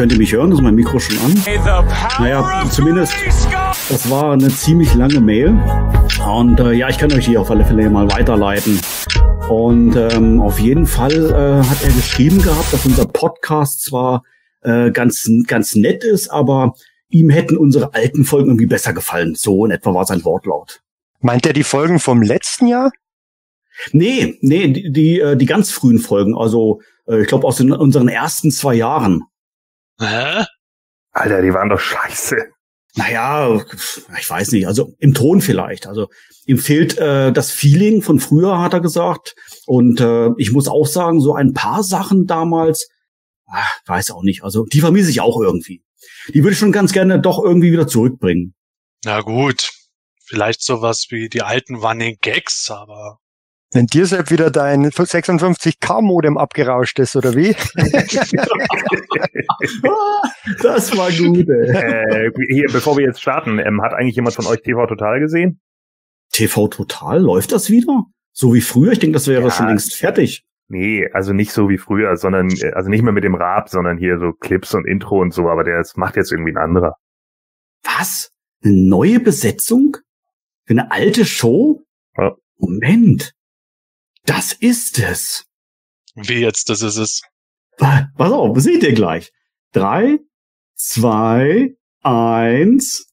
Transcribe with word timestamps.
könnt 0.00 0.12
ihr 0.12 0.18
mich 0.18 0.32
hören? 0.32 0.50
Ist 0.50 0.62
mein 0.62 0.74
Mikro 0.74 0.98
schon 0.98 1.18
an? 1.18 1.34
Naja, 2.18 2.64
zumindest, 2.70 3.12
das 3.90 4.08
war 4.08 4.32
eine 4.32 4.48
ziemlich 4.48 4.94
lange 4.94 5.20
Mail. 5.20 5.48
Und 6.26 6.58
äh, 6.58 6.72
ja, 6.72 6.88
ich 6.88 6.96
kann 6.96 7.12
euch 7.12 7.26
die 7.26 7.36
auf 7.36 7.50
alle 7.50 7.66
Fälle 7.66 7.90
mal 7.90 8.10
weiterleiten. 8.10 8.80
Und 9.50 9.96
ähm, 9.96 10.40
auf 10.40 10.58
jeden 10.58 10.86
Fall 10.86 11.12
äh, 11.12 11.68
hat 11.68 11.84
er 11.84 11.92
geschrieben 11.92 12.40
gehabt, 12.40 12.72
dass 12.72 12.86
unser 12.86 13.04
Podcast 13.04 13.82
zwar 13.82 14.22
äh, 14.62 14.90
ganz, 14.90 15.30
ganz 15.46 15.74
nett 15.74 16.02
ist, 16.02 16.30
aber 16.30 16.72
ihm 17.10 17.28
hätten 17.28 17.58
unsere 17.58 17.92
alten 17.92 18.24
Folgen 18.24 18.48
irgendwie 18.48 18.64
besser 18.64 18.94
gefallen. 18.94 19.34
So 19.34 19.66
in 19.66 19.70
etwa 19.70 19.92
war 19.92 20.06
sein 20.06 20.24
Wortlaut. 20.24 20.80
Meint 21.20 21.44
er 21.44 21.52
die 21.52 21.62
Folgen 21.62 21.98
vom 21.98 22.22
letzten 22.22 22.68
Jahr? 22.68 22.90
Nee, 23.92 24.38
nee, 24.40 24.68
die, 24.68 24.90
die, 24.90 25.20
äh, 25.20 25.36
die 25.36 25.44
ganz 25.44 25.70
frühen 25.70 25.98
Folgen, 25.98 26.34
also 26.34 26.80
äh, 27.06 27.20
ich 27.20 27.28
glaube 27.28 27.46
aus 27.46 27.56
den, 27.56 27.70
unseren 27.70 28.08
ersten 28.08 28.50
zwei 28.50 28.76
Jahren. 28.76 29.24
Hä? 30.00 30.44
Alter, 31.12 31.42
die 31.42 31.52
waren 31.52 31.68
doch 31.68 31.80
scheiße. 31.80 32.36
Naja, 32.96 33.62
ich 34.18 34.28
weiß 34.28 34.52
nicht, 34.52 34.66
also 34.66 34.94
im 34.98 35.14
Ton 35.14 35.40
vielleicht. 35.40 35.86
Also 35.86 36.08
ihm 36.46 36.58
fehlt 36.58 36.98
äh, 36.98 37.32
das 37.32 37.52
Feeling 37.52 38.02
von 38.02 38.18
früher, 38.18 38.60
hat 38.60 38.72
er 38.72 38.80
gesagt. 38.80 39.34
Und 39.66 40.00
äh, 40.00 40.30
ich 40.38 40.50
muss 40.52 40.66
auch 40.66 40.86
sagen, 40.86 41.20
so 41.20 41.34
ein 41.34 41.52
paar 41.52 41.84
Sachen 41.84 42.26
damals, 42.26 42.88
ach, 43.46 43.80
weiß 43.86 44.10
auch 44.10 44.22
nicht, 44.22 44.42
also 44.42 44.64
die 44.64 44.80
vermisse 44.80 45.10
ich 45.10 45.20
auch 45.20 45.40
irgendwie. 45.40 45.84
Die 46.34 46.42
würde 46.42 46.52
ich 46.52 46.58
schon 46.58 46.72
ganz 46.72 46.92
gerne 46.92 47.20
doch 47.20 47.42
irgendwie 47.42 47.72
wieder 47.72 47.86
zurückbringen. 47.86 48.54
Na 49.04 49.20
gut, 49.20 49.70
vielleicht 50.24 50.62
sowas 50.62 51.06
wie 51.10 51.28
die 51.28 51.42
alten 51.42 51.76
Running 51.76 52.16
Gags, 52.20 52.70
aber 52.70 53.18
wenn 53.72 53.86
dir 53.86 54.06
selbst 54.06 54.32
wieder 54.32 54.50
dein 54.50 54.86
56K-Modem 54.86 56.36
abgerauscht 56.36 56.98
ist, 56.98 57.14
oder 57.14 57.36
wie? 57.36 57.54
das 60.62 60.96
war 60.96 61.12
gut, 61.12 61.48
ey. 61.48 61.70
Äh, 61.70 62.32
hier, 62.48 62.66
bevor 62.72 62.96
wir 62.96 63.06
jetzt 63.06 63.20
starten, 63.20 63.60
ähm, 63.60 63.80
hat 63.82 63.94
eigentlich 63.94 64.16
jemand 64.16 64.34
von 64.34 64.46
euch 64.46 64.62
TV 64.62 64.84
Total 64.86 65.20
gesehen? 65.20 65.60
TV 66.32 66.66
Total? 66.68 67.20
Läuft 67.20 67.52
das 67.52 67.70
wieder? 67.70 68.06
So 68.32 68.54
wie 68.54 68.60
früher? 68.60 68.92
Ich 68.92 68.98
denke, 68.98 69.14
das 69.14 69.28
wäre 69.28 69.42
ja, 69.42 69.50
schon 69.50 69.68
längst 69.68 69.94
fertig. 69.94 70.44
Nee, 70.68 71.08
also 71.12 71.32
nicht 71.32 71.52
so 71.52 71.68
wie 71.68 71.78
früher, 71.78 72.16
sondern, 72.16 72.50
äh, 72.50 72.72
also 72.72 72.90
nicht 72.90 73.02
mehr 73.02 73.12
mit 73.12 73.24
dem 73.24 73.34
Rap, 73.34 73.68
sondern 73.68 73.98
hier 73.98 74.18
so 74.18 74.32
Clips 74.32 74.74
und 74.74 74.86
Intro 74.86 75.20
und 75.20 75.32
so, 75.32 75.48
aber 75.48 75.64
der 75.64 75.84
macht 75.96 76.16
jetzt 76.16 76.32
irgendwie 76.32 76.52
ein 76.52 76.58
anderer. 76.58 76.96
Was? 77.82 78.30
Eine 78.62 78.74
neue 78.74 79.20
Besetzung? 79.20 79.96
Für 80.66 80.74
eine 80.74 80.90
alte 80.90 81.24
Show? 81.24 81.82
Ja. 82.16 82.36
Moment. 82.56 83.32
Das 84.30 84.52
ist 84.52 85.00
es. 85.00 85.44
Wie 86.14 86.38
jetzt, 86.38 86.70
das 86.70 86.82
ist 86.82 86.98
es. 86.98 87.20
Pass 87.78 88.30
auf, 88.30 88.56
seht 88.60 88.84
ihr 88.84 88.92
gleich. 88.92 89.32
Drei, 89.72 90.20
zwei, 90.76 91.70
eins. 92.04 93.08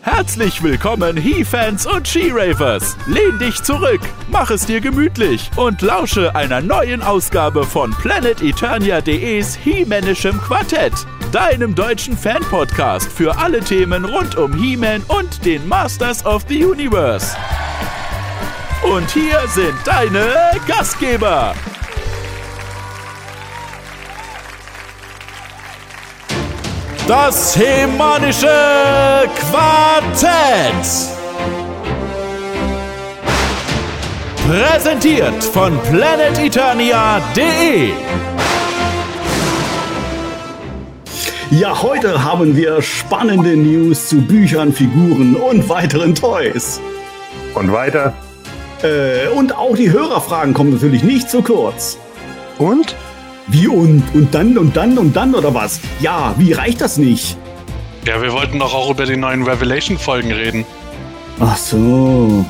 Herzlich 0.00 0.60
willkommen, 0.60 1.16
He-Fans 1.16 1.86
und 1.86 2.08
She-Ravers. 2.08 2.96
Lehn 3.06 3.38
dich 3.38 3.62
zurück, 3.62 4.00
mach 4.28 4.50
es 4.50 4.66
dir 4.66 4.80
gemütlich 4.80 5.52
und 5.54 5.82
lausche 5.82 6.34
einer 6.34 6.60
neuen 6.60 7.00
Ausgabe 7.00 7.62
von 7.64 7.92
PlanetEternia.de's 7.92 9.54
He-Manischem 9.54 10.40
Quartett, 10.40 10.94
deinem 11.30 11.76
deutschen 11.76 12.18
Fan-Podcast 12.18 13.08
für 13.08 13.38
alle 13.38 13.60
Themen 13.60 14.04
rund 14.04 14.34
um 14.34 14.52
He-Man 14.52 15.04
und 15.04 15.44
den 15.44 15.68
Masters 15.68 16.26
of 16.26 16.44
the 16.48 16.64
Universe. 16.64 17.36
Und 18.84 19.10
hier 19.10 19.40
sind 19.48 19.74
deine 19.84 20.52
Gastgeber. 20.68 21.56
Das 27.08 27.56
Hemanische 27.56 28.46
Quartett. 29.50 30.86
Präsentiert 34.46 35.42
von 35.44 35.76
planeteternia.de. 35.90 37.90
Ja, 41.50 41.82
heute 41.82 42.24
haben 42.24 42.56
wir 42.56 42.80
spannende 42.82 43.56
News 43.56 44.08
zu 44.08 44.20
Büchern, 44.20 44.72
Figuren 44.72 45.36
und 45.36 45.68
weiteren 45.68 46.14
Toys. 46.14 46.80
Und 47.54 47.72
weiter 47.72 48.12
äh, 48.82 49.28
und 49.28 49.56
auch 49.56 49.76
die 49.76 49.90
Hörerfragen 49.90 50.54
kommen 50.54 50.72
natürlich 50.72 51.02
nicht 51.02 51.30
zu 51.30 51.42
kurz. 51.42 51.98
Und? 52.58 52.94
Wie 53.46 53.68
und? 53.68 54.02
Und 54.14 54.34
dann 54.34 54.56
und 54.56 54.76
dann 54.76 54.98
und 54.98 55.14
dann 55.14 55.34
oder 55.34 55.54
was? 55.54 55.80
Ja, 56.00 56.34
wie 56.38 56.52
reicht 56.52 56.80
das 56.80 56.96
nicht? 56.96 57.36
Ja, 58.06 58.22
wir 58.22 58.32
wollten 58.32 58.58
doch 58.58 58.74
auch 58.74 58.90
über 58.90 59.06
die 59.06 59.16
neuen 59.16 59.44
Revelation-Folgen 59.44 60.32
reden. 60.32 60.64
Ach 61.40 61.56
so. 61.56 62.44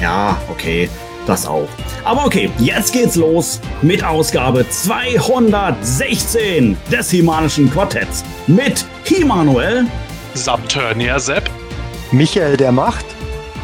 Ja, 0.00 0.36
okay. 0.50 0.88
Das 1.26 1.46
auch. 1.46 1.68
Aber 2.04 2.24
okay, 2.24 2.50
jetzt 2.58 2.92
geht's 2.92 3.16
los 3.16 3.60
mit 3.82 4.04
Ausgabe 4.04 4.64
216 4.68 6.76
des 6.90 7.10
Himanischen 7.10 7.68
Quartetts. 7.68 8.22
Mit 8.46 8.86
Himanuel, 9.02 9.86
Subturnier 10.34 11.18
Sepp, 11.18 11.50
Michael 12.12 12.56
der 12.56 12.70
Macht 12.70 13.04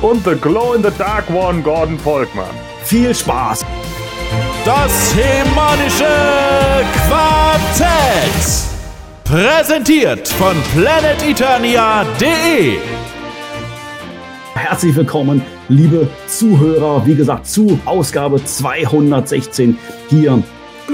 und 0.02 0.22
The 0.24 0.34
Glow 0.34 0.74
in 0.74 0.82
the 0.82 0.90
Dark 0.98 1.30
One 1.30 1.62
Gordon 1.62 1.98
Volkmann. 1.98 2.50
Viel 2.84 3.14
Spaß! 3.14 3.64
Das 4.64 5.14
Hemanische 5.14 6.06
Quartett. 7.08 8.64
Präsentiert 9.24 10.28
von 10.28 10.56
planeteternia.de. 10.74 12.76
Herzlich 14.54 14.94
willkommen, 14.94 15.42
liebe 15.68 16.08
Zuhörer, 16.26 17.06
wie 17.06 17.14
gesagt, 17.14 17.46
zu 17.46 17.80
Ausgabe 17.84 18.44
216 18.44 19.78
hier 20.08 20.42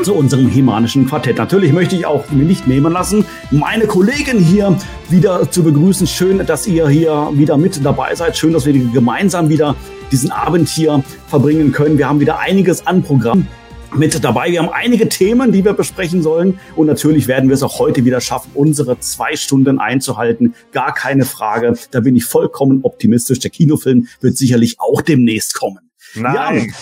zu 0.03 0.15
unserem 0.15 0.49
Himanischen 0.49 1.07
Quartett. 1.07 1.39
Natürlich 1.39 1.73
möchte 1.73 1.97
ich 1.97 2.07
auch 2.07 2.31
mir 2.31 2.45
nicht 2.45 2.67
nehmen 2.67 2.93
lassen, 2.93 3.25
meine 3.51 3.87
Kollegin 3.87 4.39
hier 4.39 4.77
wieder 5.09 5.51
zu 5.51 5.63
begrüßen. 5.63 6.07
Schön, 6.07 6.45
dass 6.47 6.67
ihr 6.67 6.89
hier 6.89 7.31
wieder 7.33 7.57
mit 7.57 7.85
dabei 7.85 8.15
seid. 8.15 8.37
Schön, 8.37 8.53
dass 8.53 8.67
wir 8.67 8.73
gemeinsam 8.73 9.49
wieder 9.49 9.77
diesen 10.13 10.31
Abend 10.31 10.69
hier 10.69 11.03
verbringen 11.29 11.73
können. 11.73 11.99
Wir 11.99 12.09
haben 12.09 12.21
wieder 12.21 12.39
einiges 12.39 12.87
an 12.87 13.03
Programm 13.03 13.47
mit 13.95 14.23
dabei. 14.23 14.51
Wir 14.51 14.61
haben 14.61 14.71
einige 14.73 15.09
Themen, 15.09 15.53
die 15.53 15.65
wir 15.65 15.73
besprechen 15.73 16.23
sollen. 16.23 16.59
Und 16.77 16.87
natürlich 16.87 17.27
werden 17.27 17.49
wir 17.49 17.55
es 17.55 17.63
auch 17.63 17.79
heute 17.79 18.05
wieder 18.05 18.21
schaffen, 18.21 18.51
unsere 18.55 19.01
zwei 19.01 19.37
Stunden 19.37 19.79
einzuhalten. 19.79 20.55
Gar 20.73 20.95
keine 20.95 21.25
Frage. 21.25 21.75
Da 21.91 22.01
bin 22.01 22.17
ich 22.17 22.25
vollkommen 22.25 22.81
optimistisch. 22.83 23.39
Der 23.41 23.51
Kinofilm 23.51 24.09
wird 24.21 24.37
sicherlich 24.37 24.79
auch 24.79 25.03
demnächst 25.03 25.55
kommen. 25.55 25.91
Nein. 26.15 26.73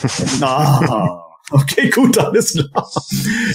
Ja. 0.41 1.23
Okay, 1.51 1.91
gut, 1.91 2.19
alles 2.19 2.53
klar. 2.53 2.91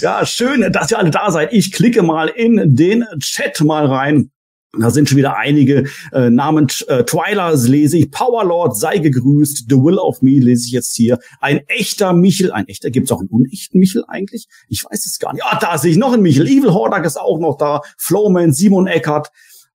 Ja, 0.00 0.24
schön, 0.24 0.72
dass 0.72 0.90
ihr 0.90 0.98
alle 0.98 1.10
da 1.10 1.30
seid. 1.30 1.52
Ich 1.52 1.72
klicke 1.72 2.02
mal 2.02 2.28
in 2.28 2.74
den 2.74 3.04
Chat 3.20 3.60
mal 3.60 3.86
rein. 3.86 4.30
Da 4.78 4.90
sind 4.90 5.10
schon 5.10 5.18
wieder 5.18 5.36
einige 5.36 5.84
äh, 6.12 6.30
Namen. 6.30 6.68
Äh, 6.88 7.04
Twilers 7.04 7.68
lese 7.68 7.98
ich, 7.98 8.10
Powerlord 8.10 8.74
sei 8.74 8.96
gegrüßt, 8.96 9.66
The 9.68 9.76
Will 9.76 9.98
of 9.98 10.22
Me 10.22 10.38
lese 10.38 10.64
ich 10.66 10.72
jetzt 10.72 10.96
hier. 10.96 11.18
Ein 11.40 11.60
echter 11.66 12.14
Michel, 12.14 12.52
ein 12.52 12.66
echter, 12.68 12.90
gibt's 12.90 13.12
auch 13.12 13.20
einen 13.20 13.28
unechten 13.28 13.78
Michel 13.78 14.04
eigentlich? 14.08 14.46
Ich 14.68 14.82
weiß 14.84 15.04
es 15.04 15.18
gar 15.18 15.34
nicht. 15.34 15.44
Ah, 15.44 15.58
da 15.60 15.76
sehe 15.76 15.90
ich 15.90 15.98
noch 15.98 16.14
einen 16.14 16.22
Michel. 16.22 16.46
Evil 16.46 16.72
Hordak 16.72 17.04
ist 17.04 17.20
auch 17.20 17.38
noch 17.38 17.58
da. 17.58 17.82
Flowman, 17.98 18.54
Simon 18.54 18.86
Eckert 18.86 19.28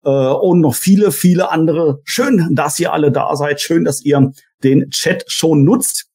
äh, 0.04 0.10
und 0.10 0.62
noch 0.62 0.74
viele, 0.74 1.12
viele 1.12 1.52
andere. 1.52 2.02
Schön, 2.04 2.50
dass 2.52 2.80
ihr 2.80 2.92
alle 2.92 3.12
da 3.12 3.36
seid. 3.36 3.62
Schön, 3.62 3.84
dass 3.84 4.04
ihr 4.04 4.32
den 4.64 4.90
Chat 4.90 5.26
schon 5.28 5.64
nutzt 5.64 6.07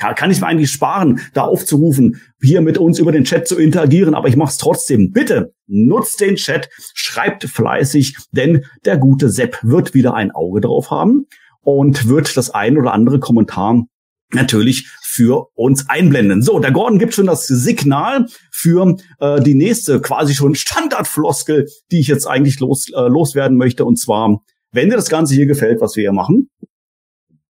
kann, 0.00 0.14
kann 0.16 0.30
ich 0.30 0.40
mir 0.40 0.48
eigentlich 0.48 0.72
sparen, 0.72 1.20
da 1.34 1.42
aufzurufen, 1.42 2.20
hier 2.42 2.62
mit 2.62 2.78
uns 2.78 2.98
über 2.98 3.12
den 3.12 3.24
Chat 3.24 3.46
zu 3.46 3.58
interagieren, 3.58 4.14
aber 4.14 4.28
ich 4.28 4.36
mache 4.36 4.50
es 4.50 4.56
trotzdem. 4.56 5.12
Bitte 5.12 5.52
nutzt 5.66 6.20
den 6.20 6.36
Chat, 6.36 6.68
schreibt 6.94 7.44
fleißig, 7.44 8.16
denn 8.32 8.64
der 8.84 8.96
gute 8.96 9.30
Sepp 9.30 9.58
wird 9.62 9.94
wieder 9.94 10.14
ein 10.14 10.32
Auge 10.32 10.62
drauf 10.62 10.90
haben 10.90 11.26
und 11.60 12.08
wird 12.08 12.36
das 12.36 12.50
ein 12.50 12.78
oder 12.78 12.92
andere 12.92 13.20
Kommentar 13.20 13.84
natürlich 14.32 14.88
für 15.02 15.48
uns 15.54 15.88
einblenden. 15.88 16.42
So, 16.42 16.60
der 16.60 16.70
Gordon 16.70 16.98
gibt 16.98 17.14
schon 17.14 17.26
das 17.26 17.46
Signal 17.46 18.26
für 18.50 18.96
äh, 19.18 19.40
die 19.42 19.54
nächste 19.54 20.00
quasi 20.00 20.34
schon 20.34 20.54
Standardfloskel, 20.54 21.68
die 21.90 22.00
ich 22.00 22.06
jetzt 22.06 22.26
eigentlich 22.26 22.60
los, 22.60 22.88
äh, 22.90 23.08
loswerden 23.08 23.56
möchte. 23.56 23.84
Und 23.84 23.96
zwar, 23.98 24.40
wenn 24.72 24.88
dir 24.88 24.96
das 24.96 25.10
Ganze 25.10 25.34
hier 25.34 25.46
gefällt, 25.46 25.80
was 25.80 25.96
wir 25.96 26.02
hier 26.02 26.12
machen, 26.12 26.48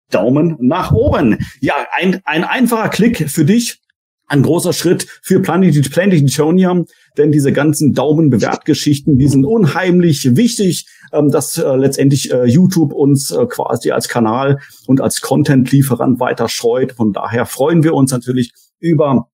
Daumen 0.10 0.58
nach 0.60 0.92
oben. 0.92 1.38
Ja, 1.62 1.74
ein, 1.98 2.22
ein 2.26 2.44
einfacher 2.44 2.90
Klick 2.90 3.30
für 3.30 3.46
dich. 3.46 3.80
Ein 4.32 4.44
großer 4.44 4.74
Schritt 4.74 5.08
für 5.24 5.42
Planet, 5.42 5.90
Planet 5.90 6.22
Eternia, 6.22 6.84
denn 7.18 7.32
diese 7.32 7.52
ganzen 7.52 7.96
Daumenbewertgeschichten, 7.96 9.18
die 9.18 9.28
sind 9.28 9.44
unheimlich 9.44 10.36
wichtig, 10.36 10.86
ähm, 11.12 11.32
dass 11.32 11.58
äh, 11.58 11.76
letztendlich 11.76 12.32
äh, 12.32 12.46
YouTube 12.46 12.94
uns 12.94 13.32
äh, 13.32 13.48
quasi 13.48 13.90
als 13.90 14.08
Kanal 14.08 14.60
und 14.86 15.02
als 15.02 15.22
Content-Lieferant 15.22 16.20
weiter 16.20 16.48
scheut. 16.48 16.92
Von 16.92 17.12
daher 17.12 17.48
freuen 17.48 17.84
wir 17.84 17.96
uns 17.96 18.12
natürlich 18.12 18.54
über 18.80 19.30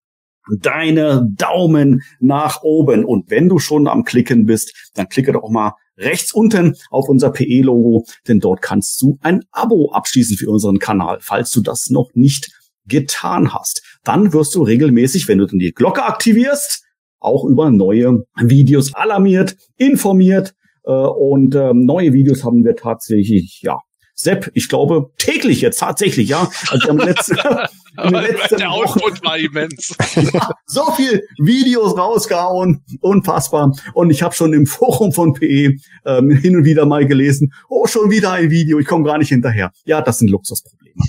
deine 0.60 1.28
Daumen 1.36 2.02
nach 2.20 2.62
oben. 2.64 3.06
Und 3.06 3.30
wenn 3.30 3.50
du 3.50 3.60
schon 3.60 3.88
am 3.88 4.04
Klicken 4.04 4.46
bist, 4.46 4.92
dann 4.96 5.10
klicke 5.10 5.32
doch 5.32 5.50
mal 5.50 5.74
rechts 5.98 6.34
unten 6.34 6.76
auf 6.90 7.08
unser 7.08 7.32
PE-Logo, 7.32 8.06
denn 8.28 8.40
dort 8.40 8.62
kannst 8.62 9.02
du 9.02 9.18
ein 9.22 9.44
Abo 9.52 9.92
abschließen 9.92 10.38
für 10.38 10.50
unseren 10.50 10.80
Kanal, 10.80 11.20
falls 11.22 11.52
du 11.52 11.62
das 11.62 11.90
noch 11.90 12.10
nicht 12.14 12.52
getan 12.86 13.54
hast. 13.54 13.82
Dann 14.04 14.34
wirst 14.34 14.56
du 14.56 14.64
regelmäßig, 14.64 15.28
wenn 15.28 15.40
du 15.40 15.48
dann 15.48 15.60
die 15.60 15.72
Glocke 15.72 16.04
aktivierst, 16.04 16.84
auch 17.20 17.46
über 17.46 17.72
neue 17.72 18.24
Videos 18.40 18.94
alarmiert, 18.94 19.56
informiert 19.78 20.54
äh, 20.84 20.92
und 20.92 21.56
äh, 21.56 21.74
neue 21.74 22.14
Videos 22.14 22.44
haben 22.44 22.64
wir 22.64 22.76
tatsächlich, 22.76 23.62
ja, 23.64 23.80
Sepp, 24.16 24.50
ich 24.54 24.70
glaube 24.70 25.12
täglich 25.18 25.62
jetzt 25.62 25.80
tatsächlich, 25.80 26.30
ja. 26.30 26.50
Also 26.70 26.90
am 26.90 26.98
letzten, 26.98 27.36
in 28.04 28.14
den 28.14 28.24
letzten 28.24 28.58
der 28.58 28.72
Output 28.72 29.24
war 29.24 29.38
immens. 29.38 29.96
ja, 30.34 30.52
so 30.66 30.92
viel 30.94 31.22
Videos 31.38 31.98
rausgehauen, 31.98 32.84
unfassbar. 33.02 33.74
Und 33.94 34.10
ich 34.10 34.24
habe 34.24 34.34
schon 34.34 34.54
im 34.54 34.66
Forum 34.66 35.12
von 35.12 35.34
PE 35.34 35.76
ähm, 36.06 36.32
hin 36.32 36.56
und 36.56 36.66
wieder 36.66 36.86
mal 36.86 37.06
gelesen, 37.06 37.54
oh, 37.70 37.88
schon 37.88 38.10
wieder 38.10 38.32
ein 38.32 38.50
Video, 38.50 38.80
ich 38.80 38.88
komme 38.88 39.04
gar 39.04 39.18
nicht 39.18 39.30
hinterher. 39.30 39.72
Ja, 39.86 40.02
das 40.02 40.20
sind 40.20 40.30
Luxusprobleme. 40.30 41.04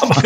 Aber 0.00 0.22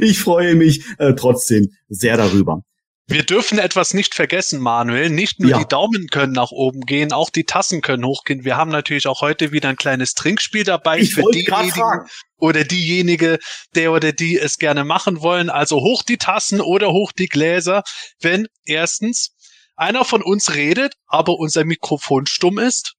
ich 0.00 0.18
freue 0.18 0.54
mich 0.54 0.84
äh, 0.98 1.14
trotzdem 1.14 1.68
sehr 1.88 2.16
darüber. 2.16 2.62
Wir 3.10 3.22
dürfen 3.22 3.58
etwas 3.58 3.94
nicht 3.94 4.14
vergessen, 4.14 4.60
Manuel. 4.60 5.08
Nicht 5.08 5.40
nur 5.40 5.50
ja. 5.52 5.58
die 5.58 5.64
Daumen 5.64 6.08
können 6.08 6.34
nach 6.34 6.50
oben 6.50 6.82
gehen, 6.82 7.10
auch 7.14 7.30
die 7.30 7.44
Tassen 7.44 7.80
können 7.80 8.04
hochgehen. 8.04 8.44
Wir 8.44 8.58
haben 8.58 8.70
natürlich 8.70 9.06
auch 9.06 9.22
heute 9.22 9.50
wieder 9.50 9.70
ein 9.70 9.76
kleines 9.76 10.12
Trinkspiel 10.12 10.64
dabei 10.64 10.98
ich 10.98 11.14
für 11.14 11.22
diejenigen 11.32 12.06
oder 12.36 12.64
diejenige, 12.64 13.38
der 13.74 13.92
oder 13.92 14.12
die 14.12 14.38
es 14.38 14.58
gerne 14.58 14.84
machen 14.84 15.22
wollen. 15.22 15.48
Also 15.48 15.76
hoch 15.76 16.02
die 16.02 16.18
Tassen 16.18 16.60
oder 16.60 16.92
hoch 16.92 17.12
die 17.12 17.28
Gläser, 17.28 17.82
wenn 18.20 18.46
erstens 18.66 19.34
einer 19.74 20.04
von 20.04 20.22
uns 20.22 20.54
redet, 20.54 20.92
aber 21.06 21.38
unser 21.38 21.64
Mikrofon 21.64 22.26
stumm 22.26 22.58
ist. 22.58 22.94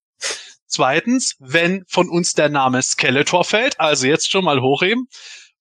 Zweitens, 0.66 1.36
wenn 1.38 1.84
von 1.88 2.10
uns 2.10 2.34
der 2.34 2.50
Name 2.50 2.82
Skeletor 2.82 3.44
fällt, 3.44 3.80
also 3.80 4.08
jetzt 4.08 4.32
schon 4.32 4.46
mal 4.46 4.60
hochheben. 4.60 5.08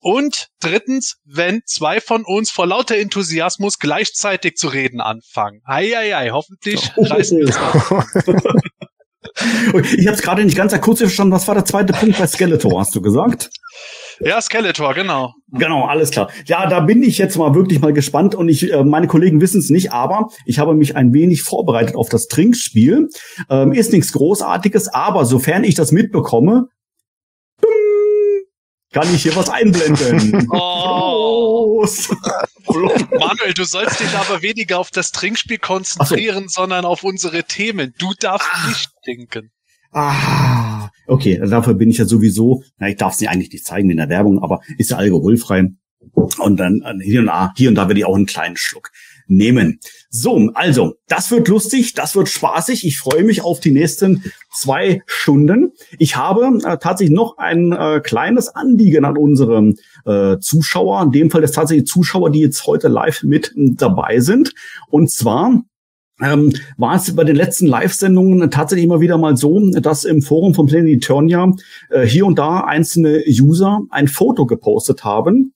Und 0.01 0.49
drittens, 0.61 1.17
wenn 1.25 1.61
zwei 1.67 2.01
von 2.01 2.25
uns 2.25 2.51
vor 2.51 2.67
lauter 2.67 2.97
Enthusiasmus 2.97 3.79
gleichzeitig 3.79 4.57
zu 4.57 4.69
reden 4.69 5.01
anfangen. 5.01 5.61
Eieiei, 5.65 6.31
hoffentlich 6.31 6.93
oh. 6.97 7.05
reißen 7.05 7.39
wir 7.39 7.49
es 7.49 7.57
Ich 9.97 10.07
habe 10.07 10.17
es 10.17 10.23
gerade 10.23 10.45
nicht 10.45 10.57
ganz 10.57 10.73
akustisch 10.73 11.09
verstanden. 11.09 11.35
Was 11.35 11.47
war 11.47 11.55
der 11.55 11.65
zweite 11.65 11.93
Punkt 11.93 12.19
bei 12.19 12.27
Skeletor, 12.27 12.81
hast 12.81 12.95
du 12.95 13.03
gesagt? 13.03 13.51
Ja, 14.21 14.41
Skeletor, 14.41 14.95
genau. 14.95 15.33
Genau, 15.53 15.85
alles 15.85 16.11
klar. 16.11 16.29
Ja, 16.47 16.69
da 16.69 16.81
bin 16.81 17.03
ich 17.03 17.19
jetzt 17.19 17.37
mal 17.37 17.55
wirklich 17.55 17.81
mal 17.81 17.93
gespannt 17.93 18.35
und 18.35 18.49
ich, 18.49 18.73
äh, 18.73 18.85
meine 18.85 19.07
Kollegen 19.07 19.41
wissen 19.41 19.61
es 19.61 19.71
nicht, 19.71 19.93
aber 19.93 20.29
ich 20.45 20.59
habe 20.59 20.75
mich 20.75 20.97
ein 20.97 21.13
wenig 21.13 21.43
vorbereitet 21.43 21.95
auf 21.95 22.09
das 22.09 22.27
Trinkspiel. 22.27 23.09
Ähm, 23.49 23.73
ist 23.73 23.93
nichts 23.93 24.13
Großartiges, 24.13 24.89
aber 24.89 25.25
sofern 25.25 25.63
ich 25.63 25.75
das 25.77 25.93
mitbekomme, 25.93 26.69
kann 28.93 29.13
ich 29.15 29.23
hier 29.23 29.37
was 29.37 29.49
einblenden. 29.49 30.49
Oh. 31.71 31.87
Manuel, 32.67 33.55
du 33.55 33.65
sollst 33.65 34.01
dich 34.01 34.13
aber 34.15 34.43
weniger 34.43 34.79
auf 34.79 34.91
das 34.91 35.13
Trinkspiel 35.13 35.59
konzentrieren, 35.59 36.49
so. 36.49 36.63
sondern 36.63 36.85
auf 36.85 37.05
unsere 37.05 37.45
Themen. 37.45 37.95
Du 37.99 38.13
darfst 38.19 38.49
ah. 38.51 38.69
nicht 38.69 38.91
trinken. 39.05 39.51
Ah, 39.93 40.91
okay, 41.07 41.41
dafür 41.47 41.75
bin 41.75 41.91
ich 41.91 41.99
ja 41.99 42.05
sowieso, 42.05 42.63
na, 42.79 42.89
ich 42.89 42.97
darf 42.97 43.15
es 43.15 43.27
eigentlich 43.27 43.53
nicht 43.53 43.65
zeigen 43.65 43.91
in 43.91 43.97
der 43.97 44.09
Werbung, 44.09 44.43
aber 44.43 44.61
ist 44.77 44.91
ja 44.91 44.97
alkoholfrei. 44.97 45.69
Und 46.39 46.57
dann 46.59 46.83
äh, 46.83 47.03
hier 47.03 47.21
und 47.21 47.27
da, 47.27 47.53
hier 47.57 47.69
und 47.69 47.75
da 47.77 47.89
werde 47.89 48.01
ich 48.01 48.07
auch 48.07 48.17
einen 48.17 48.27
kleinen 48.27 48.57
Schluck 48.57 48.91
nehmen. 49.29 49.79
So, 50.11 50.51
also, 50.55 50.95
das 51.07 51.31
wird 51.31 51.49
lustig, 51.49 51.95
das 51.95 52.17
wird 52.17 52.29
spaßig. 52.29 52.87
Ich 52.87 52.99
freue 52.99 53.25
mich 53.25 53.43
auf 53.43 53.61
die 53.61 53.71
nächsten 53.71 54.25
zwei 54.53 55.03
Stunden. 55.07 55.73
Ich 55.99 56.17
habe 56.17 56.59
äh, 56.65 56.79
tatsächlich 56.79 57.15
noch 57.15 57.39
ein 57.39 57.73
äh, 57.73 58.01
kleines 58.03 58.49
Anliegen 58.49 59.05
an 59.05 59.17
unsere 59.17 59.75
äh, 60.07 60.39
Zuschauer, 60.41 61.03
in 61.03 61.13
dem 61.13 61.31
Fall 61.31 61.43
das 61.43 61.53
tatsächlich 61.53 61.87
Zuschauer, 61.87 62.31
die 62.31 62.41
jetzt 62.41 62.67
heute 62.67 62.89
live 62.89 63.23
mit 63.23 63.53
dabei 63.57 64.21
sind. 64.21 64.55
Und 64.89 65.11
zwar 65.11 65.63
ähm, 66.21 66.53
war 66.77 66.97
es 66.97 67.15
bei 67.15 67.25
den 67.25 67.37
letzten 67.37 67.67
Live-Sendungen 67.67 68.51
tatsächlich 68.51 68.85
immer 68.85 69.01
wieder 69.01 69.19
mal 69.19 69.37
so, 69.37 69.71
dass 69.71 70.05
im 70.05 70.23
Forum 70.23 70.55
von 70.55 70.67
Planet 70.67 70.97
Eternia 70.97 71.53
äh, 71.91 72.07
hier 72.07 72.27
und 72.27 72.39
da 72.39 72.61
einzelne 72.61 73.23
User 73.29 73.83
ein 73.91 74.09
Foto 74.09 74.47
gepostet 74.47 75.05
haben 75.05 75.53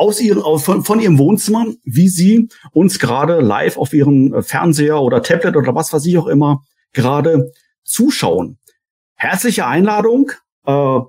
aus 0.00 0.18
ihrem, 0.18 0.58
von, 0.58 0.82
von 0.82 0.98
ihrem 0.98 1.18
Wohnzimmer, 1.18 1.66
wie 1.84 2.08
sie 2.08 2.48
uns 2.72 2.98
gerade 2.98 3.40
live 3.40 3.76
auf 3.76 3.92
ihrem 3.92 4.32
äh, 4.32 4.42
Fernseher 4.42 5.02
oder 5.02 5.22
Tablet 5.22 5.56
oder 5.56 5.74
was 5.74 5.92
weiß 5.92 6.06
ich 6.06 6.16
auch 6.16 6.26
immer 6.26 6.62
gerade 6.94 7.52
zuschauen. 7.84 8.58
Herzliche 9.14 9.66
Einladung. 9.66 10.32
Äh, 10.64 11.00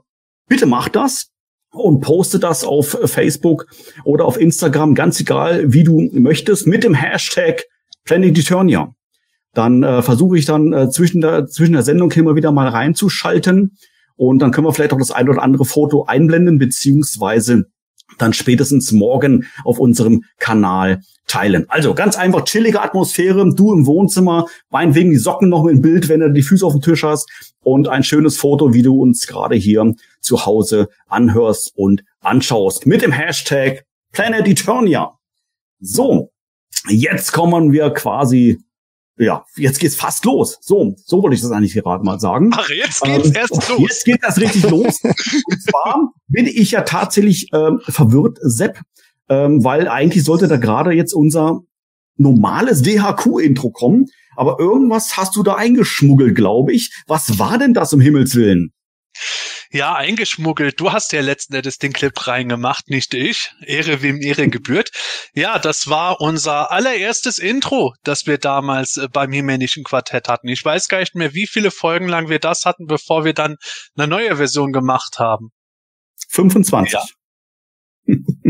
bitte 0.50 0.66
macht 0.66 0.98
das 0.98 1.32
und 1.72 2.02
poste 2.02 2.38
das 2.38 2.66
auf 2.66 2.98
Facebook 3.06 3.68
oder 4.04 4.26
auf 4.26 4.38
Instagram, 4.38 4.94
ganz 4.94 5.22
egal, 5.22 5.72
wie 5.72 5.86
du 5.86 6.10
möchtest, 6.12 6.68
mit 6.68 6.84
dem 6.84 6.94
Hashtag 6.94 7.64
Planet 8.04 8.38
Eternia. 8.38 8.94
Dann 9.54 9.84
äh, 9.84 10.02
versuche 10.02 10.38
ich 10.38 10.44
dann 10.44 10.74
äh, 10.74 10.90
zwischen, 10.90 11.22
der, 11.22 11.48
zwischen 11.48 11.74
der 11.74 11.84
Sendung 11.84 12.12
immer 12.12 12.36
wieder 12.36 12.52
mal 12.52 12.68
reinzuschalten 12.68 13.78
und 14.18 14.40
dann 14.40 14.52
können 14.52 14.68
wir 14.68 14.74
vielleicht 14.74 14.92
auch 14.92 14.98
das 14.98 15.12
ein 15.12 15.30
oder 15.30 15.42
andere 15.42 15.64
Foto 15.64 16.04
einblenden, 16.04 16.60
beziehungsweise 16.60 17.68
dann 18.18 18.34
spätestens 18.34 18.92
morgen 18.92 19.46
auf 19.64 19.80
unserem 19.80 20.24
Kanal 20.40 21.02
teilen. 21.28 21.66
Also 21.70 21.94
ganz 21.94 22.18
einfach 22.18 22.44
chillige 22.44 22.82
Atmosphäre, 22.82 23.54
du 23.56 23.74
im 23.74 23.86
Wohnzimmer, 23.86 24.48
meinetwegen 24.70 25.12
die 25.12 25.18
Socken 25.18 25.50
noch 25.50 25.66
im 25.66 25.82
Bild, 25.82 26.10
wenn 26.10 26.20
du 26.20 26.32
die 26.32 26.42
Füße 26.42 26.66
auf 26.66 26.74
dem 26.74 26.82
Tisch 26.82 27.04
hast 27.04 27.30
und 27.64 27.88
ein 27.88 28.04
schönes 28.04 28.38
Foto, 28.38 28.74
wie 28.74 28.82
du 28.82 29.02
uns 29.02 29.28
gerade 29.28 29.56
hier 29.56 29.94
zu 30.20 30.46
Hause 30.46 30.90
anhörst 31.08 31.72
und 31.76 32.04
anschaust 32.20 32.86
mit 32.86 33.02
dem 33.02 33.12
Hashtag 33.12 33.86
Planet 34.12 34.48
Eternia. 34.48 35.18
So, 35.80 36.32
jetzt 36.90 37.32
kommen 37.32 37.72
wir 37.72 37.92
quasi 37.92 38.60
ja, 39.22 39.46
jetzt 39.56 39.80
geht's 39.80 39.96
fast 39.96 40.26
los. 40.26 40.58
So, 40.62 40.96
so 41.06 41.22
wollte 41.22 41.36
ich 41.36 41.42
das 41.42 41.52
eigentlich 41.52 41.74
gerade 41.74 42.04
mal 42.04 42.20
sagen. 42.20 42.50
Ach, 42.54 42.68
jetzt 42.70 43.02
geht's 43.02 43.28
ähm, 43.28 43.34
erst 43.36 43.70
los. 43.70 43.80
Jetzt 43.80 44.06
geht 44.06 44.24
das 44.24 44.40
richtig 44.40 44.70
los. 44.70 45.00
Und 45.04 45.62
zwar 45.62 46.12
bin 46.28 46.48
ich 46.48 46.72
ja 46.72 46.82
tatsächlich 46.82 47.48
ähm, 47.54 47.80
verwirrt, 47.88 48.40
Sepp, 48.42 48.82
ähm, 49.30 49.64
weil 49.64 49.88
eigentlich 49.88 50.24
sollte 50.24 50.48
da 50.48 50.58
gerade 50.58 50.92
jetzt 50.92 51.14
unser 51.14 51.62
normales 52.18 52.82
DHQ-Intro 52.82 53.70
kommen. 53.70 54.08
Aber 54.36 54.58
irgendwas 54.60 55.18
hast 55.18 55.36
du 55.36 55.44
da 55.44 55.56
eingeschmuggelt, 55.56 56.36
glaube 56.36 56.74
ich. 56.74 56.92
Was 57.06 57.38
war 57.38 57.58
denn 57.58 57.74
das 57.74 57.94
um 57.94 58.02
Himmels 58.02 58.36
Willen? 58.36 58.74
Ja, 59.74 59.96
eingeschmuggelt. 59.96 60.80
Du 60.82 60.92
hast 60.92 61.14
ja 61.14 61.22
letzten 61.22 61.56
Endes 61.56 61.78
den 61.78 61.94
Clip 61.94 62.28
reingemacht, 62.28 62.90
nicht 62.90 63.14
ich. 63.14 63.54
Ehre 63.66 64.02
wem 64.02 64.22
Ehre 64.22 64.50
gebührt. 64.50 64.92
Ja, 65.34 65.60
das 65.60 65.88
war 65.88 66.20
unser 66.20 66.72
allererstes 66.72 67.40
Intro, 67.40 67.94
das 68.04 68.28
wir 68.28 68.38
damals 68.38 68.98
äh, 68.98 69.08
beim 69.08 69.32
Himänischen 69.32 69.86
Quartett 69.86 70.28
hatten. 70.28 70.50
Ich 70.50 70.64
weiß 70.64 70.90
gar 70.90 71.00
nicht 71.00 71.16
mehr, 71.16 71.34
wie 71.34 71.48
viele 71.48 71.72
Folgen 71.72 72.10
lang 72.10 72.28
wir 72.28 72.40
das 72.40 72.66
hatten, 72.66 72.86
bevor 72.86 73.24
wir 73.24 73.34
dann 73.34 73.56
eine 73.96 74.08
neue 74.08 74.36
Version 74.36 74.74
gemacht 74.74 75.20
haben. 75.20 75.52
25. 76.28 76.94
Ja. 76.94 77.06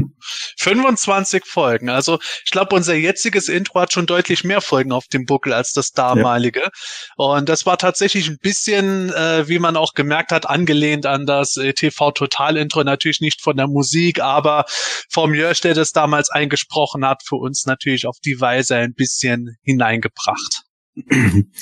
25 0.62 1.46
Folgen. 1.46 1.89
Also 1.89 2.20
ich 2.46 2.51
glaube, 2.51 2.75
unser 2.75 2.94
jetziges 2.94 3.50
Intro 3.50 3.80
hat 3.82 3.94
schon 3.94 4.06
deutlich 4.06 4.44
mehr 4.44 4.62
Folgen 4.62 4.91
auf 4.91 5.08
dem 5.08 5.25
Buckel 5.25 5.53
als 5.53 5.74
das 5.74 5.91
damalige. 5.91 6.62
Ja. 6.62 6.70
Und 7.15 7.50
das 7.50 7.65
war 7.65 7.80
tatsächlich 7.80 8.30
ein 8.30 8.38
bisschen, 8.39 9.12
äh, 9.12 9.48
wie 9.48 9.58
man 9.58 9.75
auch 9.75 9.94
gemerkt 9.94 10.32
hat, 10.32 10.48
angelehnt 10.48 11.08
an 11.08 11.25
das 11.25 11.58
äh, 11.58 11.74
TV-Total-Intro. 11.74 12.84
Natürlich 12.84 13.22
nicht 13.22 13.41
von 13.41 13.58
der 13.58 13.68
Musik, 13.68 14.22
aber 14.22 14.65
vom 15.10 15.34
Jörsch, 15.34 15.62
der 15.62 15.74
das 15.74 15.91
damals 15.91 16.30
eingesprochen 16.30 17.06
hat, 17.06 17.24
für 17.25 17.38
uns 17.38 17.65
natürlich 17.65 18.06
auf 18.06 18.18
die 18.24 18.39
Weise 18.39 18.75
ein 18.75 18.94
bisschen 18.94 19.58
hineingebracht. 19.63 20.63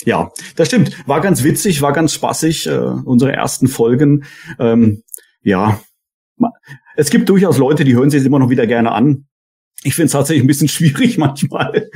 Ja, 0.05 0.31
das 0.55 0.67
stimmt. 0.67 1.07
War 1.07 1.21
ganz 1.21 1.43
witzig, 1.43 1.81
war 1.81 1.93
ganz 1.93 2.13
spaßig, 2.13 2.67
äh, 2.67 2.77
unsere 2.77 3.31
ersten 3.31 3.67
Folgen. 3.67 4.25
Ähm, 4.57 5.03
ja, 5.41 5.79
es 6.99 7.09
gibt 7.09 7.29
durchaus 7.29 7.57
Leute, 7.57 7.85
die 7.85 7.95
hören 7.95 8.09
sich 8.09 8.25
immer 8.25 8.39
noch 8.39 8.49
wieder 8.49 8.67
gerne 8.67 8.91
an. 8.91 9.25
Ich 9.83 9.95
finde 9.95 10.07
es 10.07 10.11
tatsächlich 10.11 10.43
ein 10.43 10.47
bisschen 10.47 10.67
schwierig 10.67 11.17
manchmal, 11.17 11.89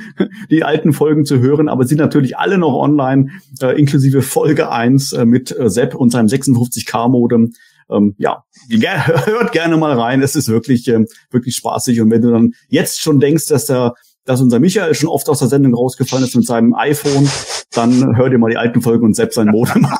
die 0.49 0.63
alten 0.63 0.93
Folgen 0.93 1.25
zu 1.25 1.39
hören, 1.39 1.67
aber 1.67 1.85
sind 1.85 1.97
natürlich 1.97 2.37
alle 2.37 2.57
noch 2.57 2.73
online, 2.73 3.29
äh, 3.61 3.77
inklusive 3.77 4.21
Folge 4.21 4.71
1 4.71 5.11
äh, 5.11 5.25
mit 5.25 5.51
äh, 5.57 5.69
Sepp 5.69 5.93
und 5.93 6.11
seinem 6.11 6.27
56K-Modem. 6.27 7.51
Ähm, 7.89 8.15
ja, 8.17 8.45
hört 8.69 9.51
gerne 9.51 9.75
mal 9.75 9.91
rein. 9.99 10.21
Es 10.21 10.37
ist 10.37 10.47
wirklich, 10.47 10.87
äh, 10.87 11.03
wirklich 11.31 11.57
spaßig. 11.57 11.99
Und 11.99 12.09
wenn 12.09 12.21
du 12.21 12.31
dann 12.31 12.53
jetzt 12.69 13.01
schon 13.01 13.19
denkst, 13.19 13.47
dass 13.47 13.65
der 13.65 13.95
dass 14.25 14.41
unser 14.41 14.59
Michael 14.59 14.95
schon 14.95 15.09
oft 15.09 15.27
aus 15.29 15.39
der 15.39 15.47
Sendung 15.47 15.73
rausgefallen 15.73 16.25
ist 16.25 16.35
mit 16.35 16.45
seinem 16.45 16.73
iPhone, 16.75 17.29
dann 17.71 18.15
hör 18.15 18.29
dir 18.29 18.37
mal 18.37 18.49
die 18.49 18.57
alten 18.57 18.81
Folgen 18.81 19.05
und 19.05 19.15
selbst 19.15 19.35
sein 19.35 19.47
Modem 19.47 19.85
an. 19.85 19.97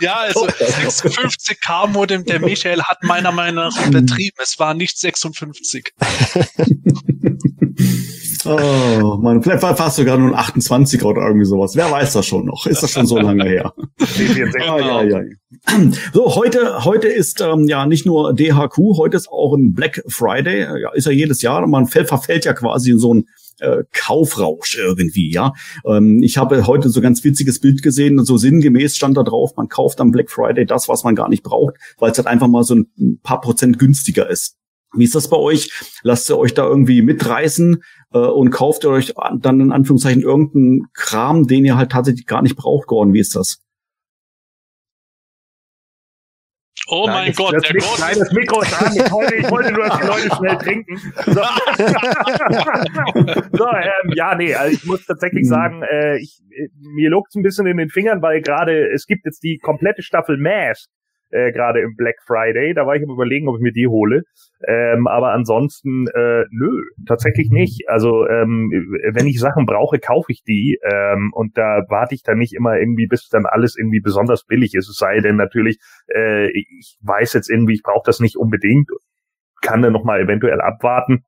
Ja, 0.00 0.20
also 0.20 0.46
56k 0.46 1.88
Modem, 1.88 2.24
der 2.24 2.40
Michael 2.40 2.82
hat 2.82 3.02
meiner 3.02 3.32
Meinung 3.32 3.64
nach 3.64 3.86
übertrieben. 3.86 4.36
Es 4.42 4.58
war 4.58 4.74
nicht 4.74 4.98
56. 4.98 5.92
Oh, 8.44 9.18
man, 9.20 9.42
vielleicht 9.42 9.62
war 9.62 9.76
fast 9.76 9.96
sogar 9.96 10.16
nur 10.16 10.28
ein 10.28 10.34
28 10.34 11.02
oder 11.04 11.22
irgendwie 11.22 11.46
sowas. 11.46 11.76
Wer 11.76 11.90
weiß 11.90 12.12
das 12.12 12.26
schon 12.26 12.46
noch? 12.46 12.66
Ist 12.66 12.82
das 12.82 12.90
schon 12.90 13.06
so 13.06 13.18
lange 13.18 13.44
her? 13.44 13.72
ah, 13.78 14.78
ja, 14.78 15.02
ja. 15.02 15.20
So, 16.12 16.34
heute, 16.34 16.84
heute 16.84 17.08
ist 17.08 17.40
ähm, 17.40 17.68
ja 17.68 17.86
nicht 17.86 18.06
nur 18.06 18.34
DHQ, 18.34 18.96
heute 18.96 19.16
ist 19.16 19.28
auch 19.30 19.54
ein 19.54 19.72
Black 19.74 20.02
Friday. 20.08 20.60
Ja, 20.80 20.92
ist 20.92 21.06
ja 21.06 21.12
jedes 21.12 21.42
Jahr. 21.42 21.66
Man 21.66 21.86
fällt, 21.86 22.08
verfällt 22.08 22.44
ja 22.44 22.52
quasi 22.52 22.90
in 22.90 22.98
so 22.98 23.14
ein 23.14 23.24
äh, 23.60 23.84
Kaufrausch 23.92 24.78
irgendwie, 24.78 25.32
ja. 25.32 25.52
Ähm, 25.86 26.22
ich 26.22 26.38
habe 26.38 26.66
heute 26.66 26.88
so 26.88 27.00
ganz 27.00 27.24
witziges 27.24 27.60
Bild 27.60 27.82
gesehen, 27.82 28.24
so 28.24 28.36
sinngemäß 28.36 28.96
stand 28.96 29.16
da 29.16 29.22
drauf, 29.22 29.52
man 29.56 29.68
kauft 29.68 30.00
am 30.00 30.10
Black 30.10 30.30
Friday 30.30 30.66
das, 30.66 30.88
was 30.88 31.04
man 31.04 31.14
gar 31.14 31.28
nicht 31.28 31.42
braucht, 31.42 31.74
weil 31.98 32.12
es 32.12 32.18
halt 32.18 32.28
einfach 32.28 32.48
mal 32.48 32.62
so 32.62 32.74
ein 32.76 33.20
paar 33.22 33.40
Prozent 33.40 33.78
günstiger 33.78 34.28
ist. 34.28 34.57
Wie 34.94 35.04
ist 35.04 35.14
das 35.14 35.28
bei 35.28 35.36
euch? 35.36 35.70
Lasst 36.02 36.30
ihr 36.30 36.38
euch 36.38 36.54
da 36.54 36.64
irgendwie 36.64 37.02
mitreißen 37.02 37.82
äh, 38.12 38.18
und 38.18 38.50
kauft 38.50 38.84
ihr 38.84 38.90
euch 38.90 39.12
dann 39.38 39.60
in 39.60 39.72
Anführungszeichen 39.72 40.22
irgendeinen 40.22 40.86
Kram, 40.94 41.46
den 41.46 41.64
ihr 41.64 41.76
halt 41.76 41.92
tatsächlich 41.92 42.26
gar 42.26 42.42
nicht 42.42 42.56
braucht, 42.56 42.86
Gordon? 42.86 43.12
Wie 43.12 43.20
ist 43.20 43.36
das? 43.36 43.60
Oh 46.90 47.04
nein, 47.06 47.26
mein 47.26 47.34
Gott, 47.34 47.54
das 47.54 47.64
der 47.64 47.74
Gott. 47.74 47.98
Nein, 48.00 48.18
das 48.18 48.32
Mikro 48.32 48.62
ist 48.62 48.82
an. 48.82 48.96
Ich 48.96 49.12
wollte, 49.12 49.34
ich 49.34 49.50
wollte 49.50 49.72
nur, 49.72 49.86
dass 49.86 49.98
die 49.98 50.06
Leute 50.06 50.34
schnell 50.36 50.56
trinken. 50.56 50.96
So, 51.26 51.32
so 53.58 53.66
ähm, 53.66 54.12
ja, 54.14 54.34
nee, 54.34 54.54
also 54.54 54.74
ich 54.74 54.86
muss 54.86 55.04
tatsächlich 55.04 55.42
hm. 55.42 55.48
sagen, 55.48 55.82
äh, 55.82 56.16
ich, 56.16 56.40
äh, 56.50 56.68
mir 56.94 57.10
lockt 57.10 57.34
ein 57.34 57.42
bisschen 57.42 57.66
in 57.66 57.76
den 57.76 57.90
Fingern, 57.90 58.22
weil 58.22 58.40
gerade 58.40 58.90
es 58.90 59.04
gibt 59.04 59.26
jetzt 59.26 59.42
die 59.42 59.58
komplette 59.58 60.02
Staffel 60.02 60.38
Mask 60.38 60.88
äh, 61.30 61.52
gerade 61.52 61.80
im 61.80 61.94
Black 61.96 62.16
Friday. 62.26 62.74
Da 62.74 62.86
war 62.86 62.96
ich 62.96 63.02
am 63.02 63.10
überlegen, 63.10 63.48
ob 63.48 63.56
ich 63.56 63.62
mir 63.62 63.72
die 63.72 63.86
hole. 63.86 64.22
Ähm, 64.66 65.06
aber 65.06 65.32
ansonsten, 65.32 66.06
äh, 66.08 66.44
nö, 66.50 66.82
tatsächlich 67.06 67.50
nicht. 67.50 67.88
Also 67.88 68.26
ähm, 68.26 68.70
wenn 69.12 69.26
ich 69.26 69.38
Sachen 69.38 69.66
brauche, 69.66 69.98
kaufe 69.98 70.32
ich 70.32 70.42
die. 70.42 70.78
Ähm, 70.82 71.30
und 71.34 71.56
da 71.56 71.82
warte 71.88 72.14
ich 72.14 72.22
dann 72.22 72.38
nicht 72.38 72.54
immer 72.54 72.78
irgendwie, 72.78 73.06
bis 73.06 73.28
dann 73.28 73.46
alles 73.46 73.76
irgendwie 73.76 74.00
besonders 74.00 74.44
billig 74.44 74.74
ist. 74.74 74.88
Es 74.88 74.96
sei 74.96 75.20
denn 75.20 75.36
natürlich, 75.36 75.78
äh, 76.14 76.50
ich 76.50 76.98
weiß 77.02 77.34
jetzt 77.34 77.50
irgendwie, 77.50 77.74
ich 77.74 77.82
brauche 77.82 78.06
das 78.06 78.20
nicht 78.20 78.36
unbedingt, 78.36 78.88
kann 79.60 79.82
dann 79.82 79.92
nochmal 79.92 80.20
eventuell 80.20 80.60
abwarten. 80.60 81.24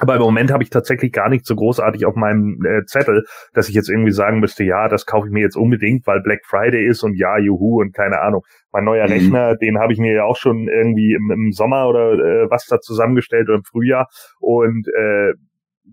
Aber 0.00 0.16
im 0.16 0.22
Moment 0.22 0.50
habe 0.50 0.62
ich 0.62 0.70
tatsächlich 0.70 1.12
gar 1.12 1.28
nicht 1.28 1.46
so 1.46 1.54
großartig 1.54 2.06
auf 2.06 2.16
meinem 2.16 2.64
äh, 2.64 2.84
Zettel, 2.86 3.24
dass 3.52 3.68
ich 3.68 3.74
jetzt 3.74 3.90
irgendwie 3.90 4.12
sagen 4.12 4.40
müsste, 4.40 4.64
ja, 4.64 4.88
das 4.88 5.06
kaufe 5.06 5.26
ich 5.26 5.32
mir 5.32 5.40
jetzt 5.40 5.56
unbedingt, 5.56 6.06
weil 6.06 6.20
Black 6.20 6.40
Friday 6.44 6.86
ist 6.86 7.02
und 7.02 7.14
ja, 7.16 7.38
juhu 7.38 7.80
und 7.80 7.94
keine 7.94 8.20
Ahnung. 8.20 8.42
Mein 8.72 8.84
neuer 8.84 9.06
mhm. 9.06 9.12
Rechner, 9.12 9.56
den 9.56 9.78
habe 9.78 9.92
ich 9.92 9.98
mir 9.98 10.14
ja 10.14 10.24
auch 10.24 10.36
schon 10.36 10.68
irgendwie 10.68 11.14
im, 11.14 11.30
im 11.30 11.52
Sommer 11.52 11.88
oder 11.88 12.12
äh, 12.12 12.50
was 12.50 12.66
da 12.66 12.80
zusammengestellt 12.80 13.48
oder 13.48 13.58
im 13.58 13.64
Frühjahr 13.64 14.08
und 14.40 14.88
äh, 14.88 15.34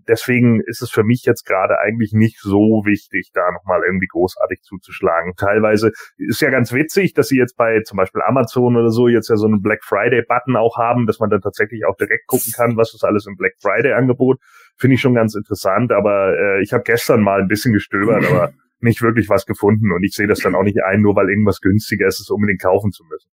deswegen 0.06 0.60
ist 0.60 0.82
es 0.82 0.90
für 0.90 1.04
mich 1.04 1.24
jetzt 1.24 1.44
gerade 1.44 1.78
eigentlich 1.78 2.12
nicht 2.12 2.38
so 2.40 2.82
wichtig, 2.84 3.30
da 3.32 3.50
nochmal 3.52 3.82
irgendwie 3.84 4.06
großartig 4.06 4.62
zuzuschlagen. 4.62 5.34
Teilweise 5.36 5.92
ist 6.16 6.40
ja 6.40 6.50
ganz 6.50 6.72
witzig, 6.72 7.14
dass 7.14 7.28
sie 7.28 7.38
jetzt 7.38 7.56
bei 7.56 7.80
zum 7.82 7.96
Beispiel 7.96 8.22
Amazon 8.22 8.76
oder 8.76 8.90
so 8.90 9.08
jetzt 9.08 9.28
ja 9.28 9.36
so 9.36 9.46
einen 9.46 9.62
Black 9.62 9.82
Friday 9.84 10.22
Button 10.26 10.56
auch 10.56 10.76
haben, 10.76 11.06
dass 11.06 11.18
man 11.18 11.30
dann 11.30 11.40
tatsächlich 11.40 11.84
auch 11.86 11.96
direkt 11.96 12.26
gucken 12.26 12.52
kann, 12.54 12.76
was 12.76 12.94
ist 12.94 13.04
alles 13.04 13.26
im 13.26 13.36
Black 13.36 13.54
Friday 13.60 13.92
Angebot. 13.92 14.38
Finde 14.76 14.94
ich 14.94 15.00
schon 15.00 15.14
ganz 15.14 15.34
interessant, 15.34 15.92
aber 15.92 16.36
äh, 16.38 16.62
ich 16.62 16.72
habe 16.72 16.84
gestern 16.84 17.22
mal 17.22 17.40
ein 17.40 17.48
bisschen 17.48 17.72
gestöbert, 17.72 18.24
aber 18.26 18.52
nicht 18.80 19.02
wirklich 19.02 19.28
was 19.28 19.46
gefunden 19.46 19.92
und 19.92 20.04
ich 20.04 20.14
sehe 20.14 20.28
das 20.28 20.38
dann 20.40 20.54
auch 20.54 20.62
nicht 20.62 20.82
ein, 20.84 21.02
nur 21.02 21.16
weil 21.16 21.28
irgendwas 21.30 21.60
günstiger 21.60 22.06
ist, 22.06 22.20
es 22.20 22.30
unbedingt 22.30 22.62
kaufen 22.62 22.92
zu 22.92 23.04
müssen. 23.04 23.30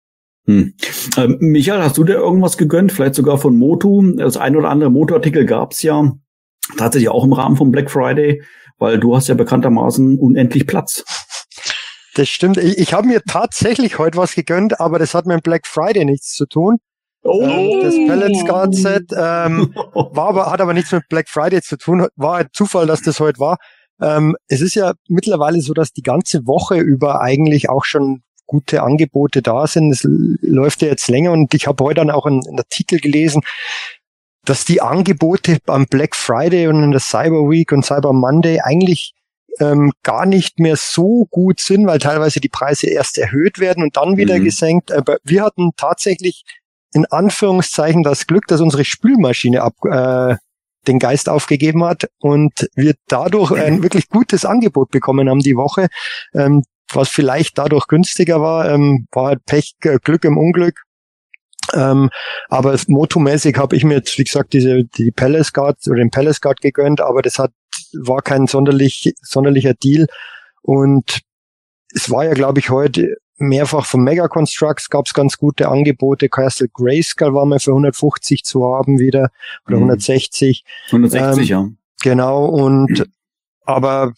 Hm. 0.46 0.74
Ähm, 1.16 1.36
Michael, 1.40 1.82
hast 1.82 1.98
du 1.98 2.04
dir 2.04 2.14
irgendwas 2.14 2.58
gegönnt? 2.58 2.92
Vielleicht 2.92 3.14
sogar 3.14 3.38
von 3.38 3.56
Motu? 3.56 4.14
Das 4.16 4.36
ein 4.36 4.56
oder 4.56 4.68
andere 4.68 4.90
Motorartikel 4.90 5.46
gab's 5.46 5.82
ja 5.82 6.12
tatsächlich 6.76 7.08
auch 7.08 7.24
im 7.24 7.32
Rahmen 7.32 7.56
vom 7.56 7.70
Black 7.70 7.90
Friday, 7.90 8.42
weil 8.78 8.98
du 8.98 9.16
hast 9.16 9.28
ja 9.28 9.34
bekanntermaßen 9.34 10.18
unendlich 10.18 10.66
Platz. 10.66 11.04
Das 12.14 12.28
stimmt. 12.28 12.56
Ich, 12.56 12.78
ich 12.78 12.92
habe 12.92 13.06
mir 13.06 13.22
tatsächlich 13.22 13.98
heute 13.98 14.18
was 14.18 14.34
gegönnt, 14.34 14.80
aber 14.80 14.98
das 14.98 15.14
hat 15.14 15.26
mit 15.26 15.42
Black 15.42 15.66
Friday 15.66 16.04
nichts 16.04 16.34
zu 16.34 16.46
tun. 16.46 16.78
Oh. 17.22 17.42
Ähm, 17.42 17.80
das 17.82 17.94
Balance 17.94 18.44
Guard 18.44 18.74
Set 18.74 19.10
ähm, 19.12 19.72
war 19.94 20.28
aber, 20.28 20.50
hat 20.50 20.60
aber 20.60 20.74
nichts 20.74 20.90
mit 20.92 21.08
Black 21.08 21.28
Friday 21.28 21.60
zu 21.62 21.76
tun. 21.76 22.06
War 22.16 22.36
ein 22.38 22.48
Zufall, 22.52 22.86
dass 22.86 23.02
das 23.02 23.20
heute 23.20 23.38
war. 23.38 23.58
Ähm, 24.00 24.36
es 24.48 24.60
ist 24.60 24.74
ja 24.74 24.94
mittlerweile 25.08 25.60
so, 25.60 25.74
dass 25.74 25.92
die 25.92 26.02
ganze 26.02 26.46
Woche 26.46 26.78
über 26.78 27.20
eigentlich 27.20 27.68
auch 27.68 27.84
schon 27.84 28.22
gute 28.46 28.82
Angebote 28.82 29.42
da 29.42 29.66
sind. 29.66 29.92
Es 29.92 30.02
läuft 30.04 30.82
ja 30.82 30.88
jetzt 30.88 31.08
länger 31.08 31.32
und 31.32 31.54
ich 31.54 31.66
habe 31.66 31.84
heute 31.84 31.96
dann 31.96 32.10
auch 32.10 32.26
einen, 32.26 32.40
einen 32.46 32.58
Artikel 32.58 32.98
gelesen, 32.98 33.42
dass 34.44 34.64
die 34.64 34.80
Angebote 34.80 35.58
am 35.66 35.86
Black 35.86 36.16
Friday 36.16 36.66
und 36.66 36.82
in 36.82 36.90
der 36.90 37.00
Cyber 37.00 37.48
Week 37.48 37.72
und 37.72 37.84
Cyber 37.84 38.12
Monday 38.12 38.60
eigentlich 38.60 39.14
ähm, 39.58 39.92
gar 40.02 40.26
nicht 40.26 40.58
mehr 40.58 40.76
so 40.76 41.26
gut 41.30 41.60
sind, 41.60 41.86
weil 41.86 41.98
teilweise 41.98 42.40
die 42.40 42.48
Preise 42.48 42.88
erst 42.88 43.18
erhöht 43.18 43.58
werden 43.58 43.82
und 43.82 43.96
dann 43.96 44.16
wieder 44.16 44.38
mhm. 44.38 44.44
gesenkt. 44.44 44.92
Aber 44.92 45.18
wir 45.24 45.42
hatten 45.42 45.70
tatsächlich 45.76 46.44
in 46.92 47.06
Anführungszeichen 47.06 48.02
das 48.02 48.26
Glück, 48.26 48.46
dass 48.46 48.60
unsere 48.60 48.84
Spülmaschine 48.84 49.62
ab, 49.62 49.74
äh, 49.84 50.36
den 50.86 50.98
Geist 50.98 51.28
aufgegeben 51.28 51.84
hat 51.84 52.08
und 52.20 52.68
wir 52.74 52.94
dadurch 53.06 53.52
ein 53.52 53.82
wirklich 53.82 54.08
gutes 54.08 54.44
Angebot 54.44 54.90
bekommen 54.90 55.28
haben 55.28 55.40
die 55.40 55.56
Woche, 55.56 55.88
ähm, 56.34 56.64
was 56.92 57.08
vielleicht 57.08 57.58
dadurch 57.58 57.86
günstiger 57.86 58.40
war, 58.40 58.68
ähm, 58.70 59.06
war 59.12 59.26
halt 59.26 59.44
Pech, 59.46 59.74
Glück 59.80 60.24
im 60.24 60.38
Unglück. 60.38 60.82
Ähm, 61.74 62.10
aber 62.48 62.76
motomäßig 62.86 63.56
habe 63.56 63.76
ich 63.76 63.84
mir 63.84 63.94
jetzt, 63.94 64.18
wie 64.18 64.24
gesagt, 64.24 64.52
diese 64.52 64.84
die 64.84 65.10
Palace 65.10 65.52
Guard 65.52 65.78
oder 65.86 65.96
den 65.96 66.10
Palace 66.10 66.40
Guard 66.40 66.60
gegönnt, 66.60 67.00
aber 67.00 67.22
das 67.22 67.38
hat 67.38 67.52
war 67.92 68.22
kein 68.22 68.46
sonderlich 68.46 69.14
sonderlicher 69.20 69.74
Deal 69.74 70.06
und 70.62 71.20
es 71.92 72.10
war 72.10 72.24
ja, 72.24 72.34
glaube 72.34 72.60
ich, 72.60 72.70
heute 72.70 73.16
mehrfach 73.36 73.86
von 73.86 74.02
Mega 74.02 74.28
Constructs 74.28 74.90
gab 74.90 75.06
es 75.06 75.14
ganz 75.14 75.38
gute 75.38 75.68
Angebote. 75.68 76.28
Castle 76.28 76.68
Grayskull 76.68 77.34
war 77.34 77.46
mal 77.46 77.58
für 77.58 77.70
150 77.70 78.44
zu 78.44 78.64
haben 78.64 78.98
wieder 78.98 79.30
oder 79.66 79.76
mhm. 79.76 79.84
160. 79.84 80.64
160, 80.86 81.50
ähm, 81.50 81.56
ja. 81.56 81.68
Genau 82.02 82.44
und 82.46 83.00
mhm. 83.00 83.04
aber 83.64 84.12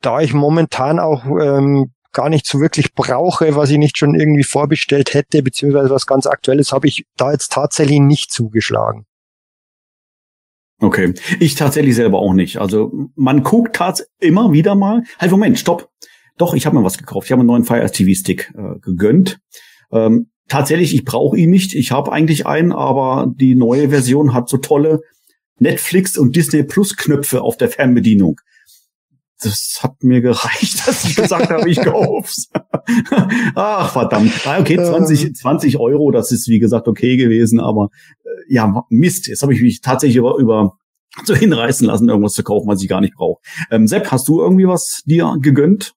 da 0.00 0.20
ich 0.20 0.34
momentan 0.34 0.98
auch 0.98 1.24
ähm, 1.24 1.93
gar 2.14 2.30
nicht 2.30 2.46
so 2.46 2.60
wirklich 2.60 2.94
brauche, 2.94 3.54
was 3.56 3.70
ich 3.70 3.78
nicht 3.78 3.98
schon 3.98 4.14
irgendwie 4.14 4.44
vorbestellt 4.44 5.12
hätte, 5.12 5.42
beziehungsweise 5.42 5.90
was 5.90 6.06
ganz 6.06 6.26
Aktuelles, 6.26 6.72
habe 6.72 6.88
ich 6.88 7.04
da 7.16 7.32
jetzt 7.32 7.52
tatsächlich 7.52 8.00
nicht 8.00 8.32
zugeschlagen. 8.32 9.04
Okay, 10.80 11.14
ich 11.40 11.54
tatsächlich 11.54 11.94
selber 11.94 12.18
auch 12.18 12.34
nicht. 12.34 12.58
Also 12.58 12.92
man 13.14 13.42
guckt 13.42 13.76
tatsächlich 13.76 14.12
immer 14.20 14.52
wieder 14.52 14.74
mal. 14.74 15.02
Halt, 15.18 15.30
Moment, 15.30 15.58
stopp. 15.58 15.90
Doch, 16.36 16.54
ich 16.54 16.66
habe 16.66 16.76
mir 16.76 16.84
was 16.84 16.98
gekauft. 16.98 17.26
Ich 17.26 17.32
habe 17.32 17.40
einen 17.40 17.46
neuen 17.46 17.64
Fire 17.64 17.88
TV 17.90 18.18
Stick 18.18 18.52
äh, 18.56 18.78
gegönnt. 18.80 19.38
Ähm, 19.92 20.30
tatsächlich, 20.48 20.94
ich 20.94 21.04
brauche 21.04 21.36
ihn 21.36 21.50
nicht. 21.50 21.74
Ich 21.74 21.92
habe 21.92 22.12
eigentlich 22.12 22.46
einen, 22.46 22.72
aber 22.72 23.32
die 23.34 23.54
neue 23.54 23.90
Version 23.90 24.34
hat 24.34 24.48
so 24.48 24.56
tolle 24.56 25.00
Netflix 25.58 26.18
und 26.18 26.34
Disney 26.34 26.64
Plus 26.64 26.96
Knöpfe 26.96 27.42
auf 27.42 27.56
der 27.56 27.68
Fernbedienung 27.68 28.40
das 29.44 29.80
hat 29.82 30.02
mir 30.02 30.20
gereicht, 30.20 30.86
dass 30.86 31.04
ich 31.04 31.16
gesagt 31.16 31.50
habe, 31.50 31.68
ich 31.68 31.80
kauf's. 31.80 32.50
Ach, 33.54 33.92
verdammt. 33.92 34.32
Okay, 34.46 34.76
20, 34.76 35.34
20 35.34 35.78
Euro, 35.78 36.10
das 36.10 36.32
ist 36.32 36.48
wie 36.48 36.58
gesagt 36.58 36.88
okay 36.88 37.16
gewesen, 37.16 37.60
aber 37.60 37.88
äh, 38.24 38.28
ja, 38.54 38.84
Mist. 38.88 39.26
Jetzt 39.26 39.42
habe 39.42 39.54
ich 39.54 39.62
mich 39.62 39.80
tatsächlich 39.80 40.16
über, 40.16 40.36
über 40.36 40.72
so 41.24 41.34
hinreißen 41.34 41.86
lassen, 41.86 42.08
irgendwas 42.08 42.34
zu 42.34 42.42
kaufen, 42.42 42.68
was 42.68 42.82
ich 42.82 42.88
gar 42.88 43.00
nicht 43.00 43.14
brauche. 43.14 43.40
Ähm, 43.70 43.86
Sepp, 43.86 44.10
hast 44.10 44.28
du 44.28 44.40
irgendwie 44.40 44.66
was 44.66 45.02
dir 45.06 45.36
gegönnt? 45.40 45.94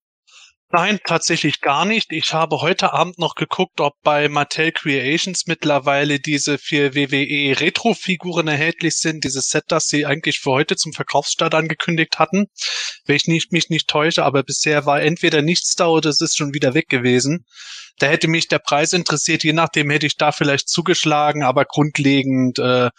Nein, 0.69 0.99
tatsächlich 1.05 1.61
gar 1.61 1.85
nicht. 1.85 2.11
Ich 2.11 2.33
habe 2.33 2.59
heute 2.59 2.91
Abend 2.91 3.17
noch 3.19 3.35
geguckt, 3.35 3.79
ob 3.79 3.93
bei 4.03 4.27
Mattel 4.27 4.73
Creations 4.73 5.47
mittlerweile 5.47 6.19
diese 6.19 6.57
vier 6.57 6.93
WWE 6.93 7.57
Retro-Figuren 7.57 8.49
erhältlich 8.49 8.97
sind. 8.97 9.23
Dieses 9.23 9.47
Set, 9.47 9.63
das 9.69 9.87
sie 9.87 10.05
eigentlich 10.05 10.39
für 10.39 10.51
heute 10.51 10.75
zum 10.75 10.91
Verkaufsstart 10.91 11.55
angekündigt 11.55 12.19
hatten. 12.19 12.47
Wenn 13.05 13.15
ich 13.15 13.27
nicht, 13.27 13.53
mich 13.53 13.69
nicht 13.69 13.87
täusche, 13.87 14.25
aber 14.25 14.43
bisher 14.43 14.85
war 14.85 15.01
entweder 15.01 15.41
nichts 15.41 15.75
da 15.75 15.87
oder 15.87 16.09
es 16.09 16.19
ist 16.19 16.35
schon 16.35 16.53
wieder 16.53 16.73
weg 16.73 16.89
gewesen. 16.89 17.45
Da 17.99 18.07
hätte 18.07 18.27
mich 18.27 18.49
der 18.49 18.59
Preis 18.59 18.91
interessiert. 18.91 19.45
Je 19.45 19.53
nachdem 19.53 19.89
hätte 19.89 20.05
ich 20.05 20.17
da 20.17 20.33
vielleicht 20.33 20.67
zugeschlagen, 20.67 21.43
aber 21.43 21.63
grundlegend 21.63 22.59
äh, 22.59 22.89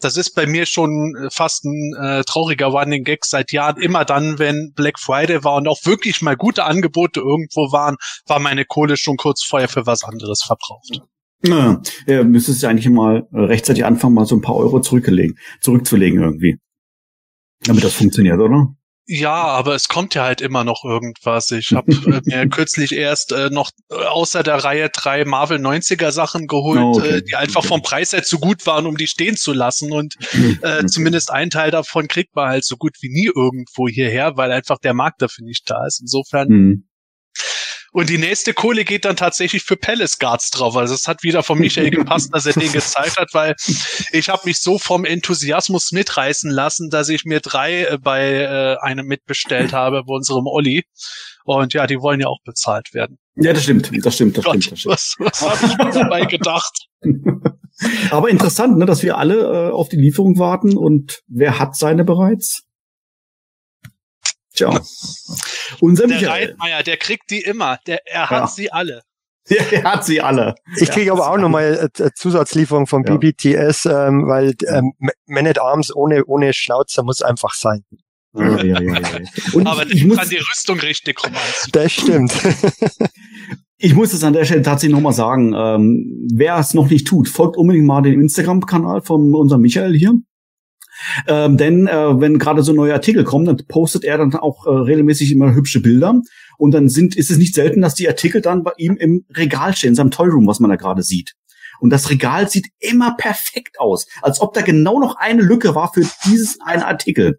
das 0.00 0.16
ist 0.16 0.30
bei 0.34 0.46
mir 0.46 0.66
schon 0.66 1.14
äh, 1.16 1.30
fast 1.30 1.64
ein 1.64 1.94
äh, 2.00 2.24
trauriger 2.24 2.66
Running 2.66 3.04
Gag 3.04 3.24
seit 3.24 3.52
Jahren. 3.52 3.80
Immer 3.80 4.04
dann, 4.04 4.38
wenn 4.38 4.72
Black 4.74 4.98
Friday 4.98 5.42
war 5.44 5.56
und 5.56 5.68
auch 5.68 5.84
wirklich 5.84 6.22
mal 6.22 6.36
gute 6.36 6.64
Angebote 6.64 7.20
irgendwo 7.20 7.72
waren, 7.72 7.96
war 8.26 8.38
meine 8.38 8.64
Kohle 8.64 8.96
schon 8.96 9.16
kurz 9.16 9.42
vorher 9.42 9.68
für 9.68 9.86
was 9.86 10.04
anderes 10.04 10.42
verbraucht. 10.42 11.00
Ja, 11.44 11.80
ja 12.06 12.24
müsstest 12.24 12.62
du 12.62 12.66
eigentlich 12.68 12.88
mal 12.88 13.26
rechtzeitig 13.32 13.84
anfangen, 13.84 14.14
mal 14.14 14.26
so 14.26 14.36
ein 14.36 14.42
paar 14.42 14.56
Euro 14.56 14.80
zurückzulegen 14.80 16.22
irgendwie. 16.22 16.58
Damit 17.64 17.84
das 17.84 17.94
funktioniert, 17.94 18.38
oder? 18.38 18.75
Ja, 19.08 19.34
aber 19.34 19.76
es 19.76 19.86
kommt 19.88 20.14
ja 20.14 20.24
halt 20.24 20.40
immer 20.40 20.64
noch 20.64 20.84
irgendwas. 20.84 21.52
Ich 21.52 21.72
habe 21.72 21.92
äh, 21.92 22.20
mir 22.24 22.48
kürzlich 22.48 22.92
erst 22.92 23.30
äh, 23.30 23.50
noch 23.50 23.70
äh, 23.90 23.94
außer 23.94 24.42
der 24.42 24.56
Reihe 24.64 24.90
drei 24.90 25.24
Marvel 25.24 25.58
90er 25.58 26.10
Sachen 26.10 26.48
geholt, 26.48 26.80
oh, 26.80 26.96
okay. 26.96 27.18
äh, 27.18 27.22
die 27.22 27.36
einfach 27.36 27.60
okay. 27.60 27.68
vom 27.68 27.82
Preis 27.82 28.12
her 28.12 28.24
zu 28.24 28.40
gut 28.40 28.66
waren, 28.66 28.84
um 28.84 28.96
die 28.96 29.06
stehen 29.06 29.36
zu 29.36 29.52
lassen. 29.52 29.92
Und 29.92 30.16
äh, 30.62 30.84
zumindest 30.86 31.30
ein 31.30 31.50
Teil 31.50 31.70
davon 31.70 32.08
kriegt 32.08 32.34
man 32.34 32.48
halt 32.48 32.64
so 32.64 32.76
gut 32.76 32.96
wie 33.00 33.08
nie 33.08 33.30
irgendwo 33.32 33.86
hierher, 33.86 34.36
weil 34.36 34.50
einfach 34.50 34.78
der 34.78 34.94
Markt 34.94 35.22
dafür 35.22 35.44
nicht 35.44 35.70
da 35.70 35.86
ist. 35.86 36.00
Insofern 36.00 36.48
mhm. 36.48 36.88
Und 37.92 38.10
die 38.10 38.18
nächste 38.18 38.52
Kohle 38.52 38.84
geht 38.84 39.04
dann 39.04 39.16
tatsächlich 39.16 39.62
für 39.62 39.76
Palace 39.76 40.18
Guards 40.18 40.50
drauf. 40.50 40.76
Also 40.76 40.94
es 40.94 41.08
hat 41.08 41.22
wieder 41.22 41.42
von 41.42 41.58
Michael 41.58 41.90
gepasst, 41.90 42.30
dass 42.32 42.46
er 42.46 42.52
den 42.52 42.72
gezeigt 42.72 43.16
hat, 43.18 43.28
weil 43.32 43.54
ich 44.12 44.28
habe 44.28 44.42
mich 44.44 44.60
so 44.60 44.78
vom 44.78 45.04
Enthusiasmus 45.04 45.92
mitreißen 45.92 46.50
lassen, 46.50 46.90
dass 46.90 47.08
ich 47.08 47.24
mir 47.24 47.40
drei 47.40 47.84
äh, 47.84 47.98
bei 47.98 48.32
äh, 48.32 48.76
einem 48.80 49.06
mitbestellt 49.06 49.72
habe, 49.72 50.02
bei 50.04 50.14
unserem 50.14 50.46
Olli. 50.46 50.84
Und 51.44 51.74
ja, 51.74 51.86
die 51.86 52.00
wollen 52.00 52.20
ja 52.20 52.26
auch 52.26 52.40
bezahlt 52.44 52.92
werden. 52.92 53.18
Ja, 53.36 53.52
das 53.52 53.64
stimmt, 53.64 53.90
das 54.04 54.14
stimmt, 54.14 54.36
das 54.38 54.44
Gott, 54.44 54.62
stimmt. 54.62 54.72
Das 54.72 54.80
stimmt. 54.80 55.26
Was, 55.26 55.40
was 55.40 55.42
habe 55.42 55.72
ich 55.72 55.78
mir 55.78 56.02
dabei 56.02 56.24
gedacht? 56.24 56.86
Aber 58.10 58.30
interessant, 58.30 58.78
ne, 58.78 58.86
dass 58.86 59.02
wir 59.02 59.18
alle 59.18 59.68
äh, 59.68 59.70
auf 59.70 59.88
die 59.88 59.96
Lieferung 59.96 60.38
warten 60.38 60.76
und 60.76 61.20
wer 61.28 61.58
hat 61.58 61.76
seine 61.76 62.04
bereits? 62.04 62.65
Tja. 64.56 64.80
Unser 65.80 66.06
der 66.06 66.16
Michael. 66.16 66.46
Reitmeier, 66.48 66.82
der 66.82 66.96
kriegt 66.96 67.30
die 67.30 67.40
immer. 67.40 67.78
Der, 67.86 68.00
er 68.06 68.30
hat 68.30 68.40
ja. 68.40 68.46
sie 68.48 68.72
alle. 68.72 69.02
Ja, 69.48 69.62
er 69.70 69.84
hat 69.84 70.04
sie 70.04 70.20
alle. 70.20 70.54
Ich 70.76 70.90
kriege 70.90 71.12
aber 71.12 71.30
auch 71.30 71.38
nochmal 71.38 71.90
eine 71.94 72.14
Zusatzlieferung 72.14 72.86
vom 72.86 73.04
ja. 73.04 73.16
BBTS, 73.16 73.86
ähm, 73.86 74.26
weil 74.26 74.54
ähm, 74.68 74.92
Man 75.26 75.46
at 75.46 75.60
Arms 75.60 75.94
ohne, 75.94 76.24
ohne 76.24 76.52
Schnauzer 76.52 77.02
muss 77.02 77.22
einfach 77.22 77.54
sein. 77.54 77.84
Ja, 78.34 78.62
ja, 78.62 78.80
ja, 78.80 78.98
ja. 78.98 79.18
Und 79.54 79.66
aber 79.66 79.86
ich, 79.86 79.94
ich 79.94 80.04
muss 80.04 80.18
an 80.18 80.28
die 80.28 80.36
Rüstung 80.36 80.78
richtig 80.80 81.22
romantisch. 81.22 81.70
Das 81.72 81.92
stimmt. 81.92 82.32
Ich 83.78 83.94
muss 83.94 84.14
es 84.14 84.24
an 84.24 84.32
der 84.32 84.46
Stelle 84.46 84.62
tatsächlich 84.62 84.94
nochmal 84.94 85.12
sagen. 85.12 85.52
Ähm, 85.54 86.26
wer 86.32 86.56
es 86.56 86.72
noch 86.72 86.88
nicht 86.88 87.06
tut, 87.06 87.28
folgt 87.28 87.58
unbedingt 87.58 87.84
mal 87.86 88.00
dem 88.00 88.22
Instagram-Kanal 88.22 89.02
von 89.02 89.34
unserem 89.34 89.60
Michael 89.60 89.94
hier. 89.94 90.14
Ähm, 91.26 91.56
denn 91.56 91.86
äh, 91.86 92.20
wenn 92.20 92.38
gerade 92.38 92.62
so 92.62 92.72
neue 92.72 92.92
Artikel 92.92 93.24
kommen, 93.24 93.44
dann 93.44 93.56
postet 93.68 94.04
er 94.04 94.18
dann 94.18 94.34
auch 94.34 94.66
äh, 94.66 94.70
regelmäßig 94.70 95.32
immer 95.32 95.54
hübsche 95.54 95.80
Bilder. 95.80 96.20
Und 96.58 96.72
dann 96.72 96.88
sind, 96.88 97.16
ist 97.16 97.30
es 97.30 97.38
nicht 97.38 97.54
selten, 97.54 97.82
dass 97.82 97.94
die 97.94 98.08
Artikel 98.08 98.40
dann 98.40 98.62
bei 98.62 98.72
ihm 98.78 98.96
im 98.96 99.24
Regal 99.34 99.76
stehen, 99.76 99.90
in 99.90 99.94
seinem 99.94 100.10
Toyroom, 100.10 100.46
was 100.46 100.60
man 100.60 100.70
da 100.70 100.76
gerade 100.76 101.02
sieht. 101.02 101.34
Und 101.80 101.90
das 101.90 102.10
Regal 102.10 102.48
sieht 102.48 102.68
immer 102.78 103.16
perfekt 103.16 103.78
aus, 103.78 104.06
als 104.22 104.40
ob 104.40 104.54
da 104.54 104.62
genau 104.62 104.98
noch 104.98 105.16
eine 105.16 105.42
Lücke 105.42 105.74
war 105.74 105.92
für 105.92 106.06
diesen 106.24 106.62
einen 106.62 106.82
Artikel. 106.82 107.38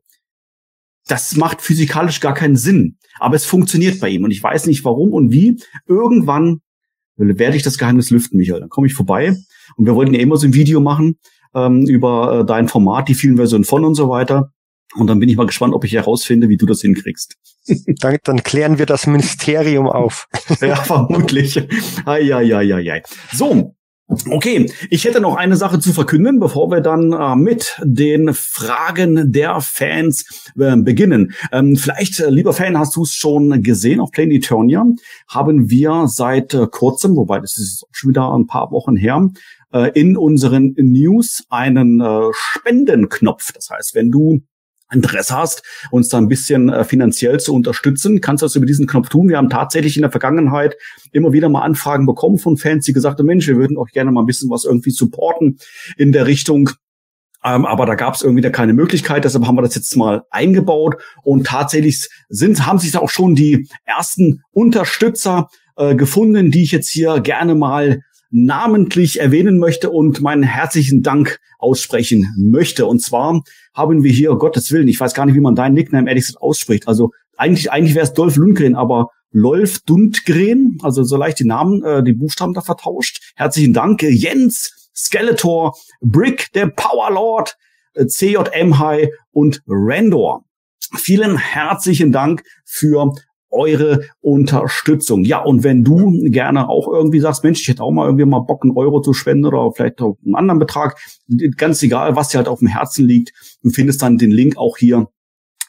Das 1.08 1.36
macht 1.36 1.62
physikalisch 1.62 2.20
gar 2.20 2.34
keinen 2.34 2.58
Sinn. 2.58 2.98
Aber 3.20 3.36
es 3.36 3.46
funktioniert 3.46 4.00
bei 4.00 4.10
ihm. 4.10 4.24
Und 4.24 4.32
ich 4.32 4.44
weiß 4.44 4.68
nicht 4.68 4.84
warum 4.84 5.14
und 5.14 5.32
wie. 5.32 5.60
Irgendwann 5.88 6.60
werde 7.16 7.58
ich 7.58 7.64
das 7.64 7.78
Geheimnis 7.78 8.12
lüften, 8.12 8.38
Michael. 8.38 8.60
Dann 8.60 8.70
komme 8.70 8.88
ich 8.88 8.94
vorbei. 8.94 9.36
Und 9.76 9.86
wir 9.86 9.96
wollten 9.96 10.14
ja 10.14 10.20
immer 10.20 10.38
so 10.38 10.46
ein 10.46 10.54
Video 10.54 10.80
machen 10.80 11.18
ähm, 11.58 11.86
über 11.88 12.40
äh, 12.40 12.46
dein 12.46 12.68
Format, 12.68 13.10
die 13.10 13.16
vielen 13.16 13.38
Versionen 13.38 13.64
von 13.64 13.84
und 13.84 13.96
so 13.96 14.10
weiter. 14.10 14.52
Und 14.96 15.08
dann 15.08 15.20
bin 15.20 15.30
ich 15.30 15.36
mal 15.36 15.46
gespannt, 15.46 15.74
ob 15.74 15.84
ich 15.84 15.94
herausfinde, 15.94 16.50
wie 16.50 16.58
du 16.58 16.66
das 16.66 16.82
hinkriegst. 16.82 17.36
Dann, 18.00 18.18
dann 18.24 18.44
klären 18.44 18.78
wir 18.78 18.86
das 18.86 19.08
Ministerium 19.08 19.90
auf. 19.90 20.30
ja, 20.62 20.78
vermutlich. 20.78 21.58
Ai, 22.06 22.34
ai, 22.34 22.56
ai, 22.56 22.74
ai, 22.74 22.92
ai. 22.94 23.04
So, 23.34 23.76
Okay, 24.30 24.72
ich 24.90 25.04
hätte 25.04 25.20
noch 25.20 25.36
eine 25.36 25.58
Sache 25.58 25.80
zu 25.80 25.92
verkünden, 25.92 26.40
bevor 26.40 26.72
wir 26.72 26.80
dann 26.80 27.12
äh, 27.12 27.36
mit 27.36 27.78
den 27.84 28.34
Fragen 28.34 29.34
der 29.34 29.60
Fans 29.60 30.50
äh, 30.58 30.78
beginnen. 30.78 31.34
Ähm, 31.52 31.76
vielleicht, 31.76 32.22
äh, 32.22 32.30
lieber 32.30 32.54
Fan, 32.54 32.80
hast 32.80 32.96
du 32.96 33.04
es 33.04 33.14
schon 33.14 33.62
gesehen 33.62 34.00
auf 34.00 34.12
Plain 34.12 34.32
Eternia, 34.32 34.86
haben 35.28 35.70
wir 35.70 36.08
seit 36.08 36.54
äh, 36.54 36.68
kurzem, 36.68 37.18
wobei 37.18 37.42
das 37.42 37.58
ist 37.58 37.86
schon 37.92 38.12
wieder 38.12 38.34
ein 38.34 38.48
paar 38.48 38.72
Wochen 38.72 38.96
her, 38.96 39.28
äh, 39.74 39.91
in 40.00 40.17
unseren 40.17 40.73
News 40.77 41.43
einen 41.49 41.99
äh, 42.01 42.30
Spendenknopf. 42.34 43.51
Das 43.53 43.69
heißt, 43.69 43.95
wenn 43.95 44.12
du 44.12 44.41
Interesse 44.91 45.36
hast, 45.36 45.63
uns 45.91 46.08
da 46.10 46.17
ein 46.17 46.30
bisschen 46.30 46.69
äh, 46.69 46.84
finanziell 46.84 47.39
zu 47.39 47.53
unterstützen, 47.53 48.21
kannst 48.21 48.41
du 48.41 48.45
das 48.45 48.56
über 48.56 48.65
diesen 48.65 48.88
Knopf 48.88 49.10
tun. 49.10 49.27
Wir 49.27 49.38
haben 49.38 49.49
tatsächlich 49.49 49.97
in 49.97 50.01
der 50.01 50.12
Vergangenheit 50.12 50.77
immer 51.12 51.34
wieder 51.34 51.49
mal 51.49 51.63
Anfragen 51.63 52.06
bekommen 52.06 52.38
von 52.38 52.58
Fans, 52.58 52.86
die 52.86 52.93
gesagt 52.93 53.19
haben, 53.19 53.25
Mensch, 53.25 53.47
wir 53.47 53.58
würden 53.58 53.77
auch 53.77 53.88
gerne 53.88 54.12
mal 54.12 54.21
ein 54.21 54.27
bisschen 54.27 54.49
was 54.49 54.63
irgendwie 54.63 54.91
supporten 54.91 55.58
in 55.97 56.12
der 56.12 56.25
Richtung. 56.25 56.69
Ähm, 57.43 57.65
aber 57.65 57.86
da 57.86 57.95
gab 57.95 58.15
es 58.15 58.21
irgendwie 58.21 58.41
da 58.41 58.49
keine 58.49 58.73
Möglichkeit, 58.73 59.25
deshalb 59.25 59.45
haben 59.45 59.58
wir 59.58 59.62
das 59.62 59.75
jetzt 59.75 59.95
mal 59.95 60.23
eingebaut 60.32 60.95
und 61.23 61.45
tatsächlich 61.45 62.08
sind, 62.30 62.65
haben 62.65 62.80
sich 62.80 62.91
da 62.91 62.99
auch 62.99 63.10
schon 63.10 63.36
die 63.36 63.67
ersten 63.86 64.41
Unterstützer 64.51 65.47
äh, 65.75 65.95
gefunden, 65.95 66.49
die 66.49 66.63
ich 66.63 66.71
jetzt 66.71 66.89
hier 66.89 67.19
gerne 67.19 67.56
mal 67.56 68.01
namentlich 68.30 69.20
erwähnen 69.20 69.60
möchte 69.60 69.90
und 69.90 70.22
meinen 70.22 70.44
herzlichen 70.44 71.04
Dank 71.04 71.40
aussprechen 71.60 72.34
möchte. 72.38 72.86
Und 72.86 73.02
zwar 73.02 73.42
haben 73.74 74.04
wir 74.04 74.12
hier, 74.12 74.36
Gottes 74.36 74.72
Willen, 74.72 74.88
ich 74.88 75.00
weiß 75.00 75.13
gar 75.13 75.26
nicht, 75.26 75.36
wie 75.36 75.42
man 75.42 75.56
deinen 75.56 75.74
Nickname 75.74 76.10
ehrlich 76.10 76.26
gesagt 76.26 76.42
ausspricht. 76.42 76.88
Also 76.88 77.12
eigentlich, 77.38 77.72
eigentlich 77.72 77.96
wäre 77.96 78.06
es 78.06 78.13
Dolph 78.13 78.36
Lundgren, 78.36 78.76
aber 78.76 79.10
Lolf 79.32 79.80
Dundgren, 79.80 80.78
also 80.82 81.04
so 81.04 81.18
leicht 81.18 81.40
die 81.40 81.46
Namen, 81.46 81.84
äh, 81.84 82.04
die 82.04 82.13
Buchstaben 82.13 82.54
da 82.54 82.62
vertauscht. 82.62 83.34
Herzlichen 83.36 83.74
Dank. 83.74 84.02
Jens, 84.02 84.90
Skeletor, 84.96 85.78
Brick, 86.02 86.52
der 86.54 86.68
Powerlord, 86.68 87.56
CJM 88.06 88.80
High 88.80 89.10
und 89.32 89.62
Randor. 89.68 90.46
Vielen 90.96 91.38
herzlichen 91.38 92.12
Dank 92.12 92.44
für 92.66 93.13
eure 93.58 94.02
Unterstützung. 94.22 95.24
Ja, 95.24 95.39
und 95.43 95.63
wenn 95.63 95.84
du 95.84 96.22
gerne 96.30 96.70
auch 96.70 96.88
irgendwie 96.88 97.20
sagst, 97.20 97.43
Mensch, 97.43 97.62
ich 97.62 97.67
hätte 97.67 97.84
auch 97.84 97.91
mal 97.91 98.06
irgendwie 98.06 98.26
mal 98.26 98.39
Bock, 98.39 98.63
einen 98.63 98.78
Euro 98.78 99.02
zu 99.02 99.13
spenden 99.13 99.46
oder 99.46 99.72
vielleicht 99.74 100.02
auch 100.02 100.17
einen 100.24 100.36
anderen 100.36 100.60
Betrag, 100.60 100.98
ganz 101.58 101.82
egal, 101.84 102.15
was 102.15 102.30
dir 102.30 102.38
halt 102.38 102.48
auf 102.48 102.60
dem 102.60 102.67
Herzen 102.67 103.06
liegt, 103.06 103.34
du 103.63 103.70
findest 103.70 104.02
dann 104.02 104.17
den 104.17 104.32
Link 104.32 104.58
auch 104.58 104.78
hier 104.78 105.08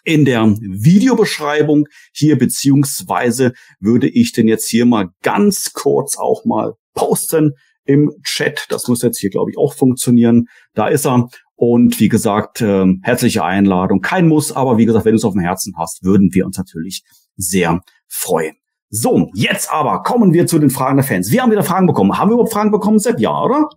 in 0.05 0.24
der 0.24 0.55
Videobeschreibung 0.61 1.87
hier, 2.12 2.38
beziehungsweise 2.38 3.53
würde 3.81 4.09
ich 4.09 4.33
den 4.33 4.48
jetzt 4.48 4.68
hier 4.68 4.87
mal 4.87 5.09
ganz 5.22 5.72
kurz 5.74 6.16
auch 6.16 6.44
mal 6.44 6.74
posten 6.94 7.53
im 7.85 8.12
Chat. 8.22 8.66
Das 8.70 8.88
muss 8.88 9.03
jetzt 9.03 9.18
hier, 9.18 9.31
glaube 9.31 9.51
ich, 9.51 9.59
auch 9.59 9.74
funktionieren. 9.74 10.46
Da 10.74 10.88
ist 10.88 11.07
er. 11.07 11.29
Und 11.57 11.98
wie 11.98 12.09
gesagt, 12.09 12.61
äh, 12.61 12.87
herzliche 13.03 13.44
Einladung. 13.44 14.01
Kein 14.01 14.29
Muss, 14.29 14.53
aber 14.53 14.79
wie 14.79 14.87
gesagt, 14.87 15.05
wenn 15.05 15.12
du 15.12 15.16
es 15.16 15.24
auf 15.24 15.33
dem 15.33 15.42
Herzen 15.42 15.74
hast, 15.77 16.05
würden 16.05 16.29
wir 16.33 16.46
uns 16.46 16.57
natürlich 16.57 17.03
sehr 17.38 17.81
freuen. 18.07 18.57
So, 18.90 19.31
jetzt 19.35 19.70
aber 19.70 20.03
kommen 20.03 20.33
wir 20.33 20.46
zu 20.46 20.59
den 20.59 20.70
Fragen 20.70 20.96
der 20.96 21.05
Fans. 21.05 21.31
Wir 21.31 21.42
haben 21.42 21.51
wieder 21.51 21.62
Fragen 21.62 21.87
bekommen. 21.87 22.18
Haben 22.18 22.31
wir 22.31 22.35
überhaupt 22.35 22.53
Fragen 22.53 22.70
bekommen, 22.70 22.98
Sepp? 22.98 23.18
Ja, 23.20 23.42
oder? 23.42 23.68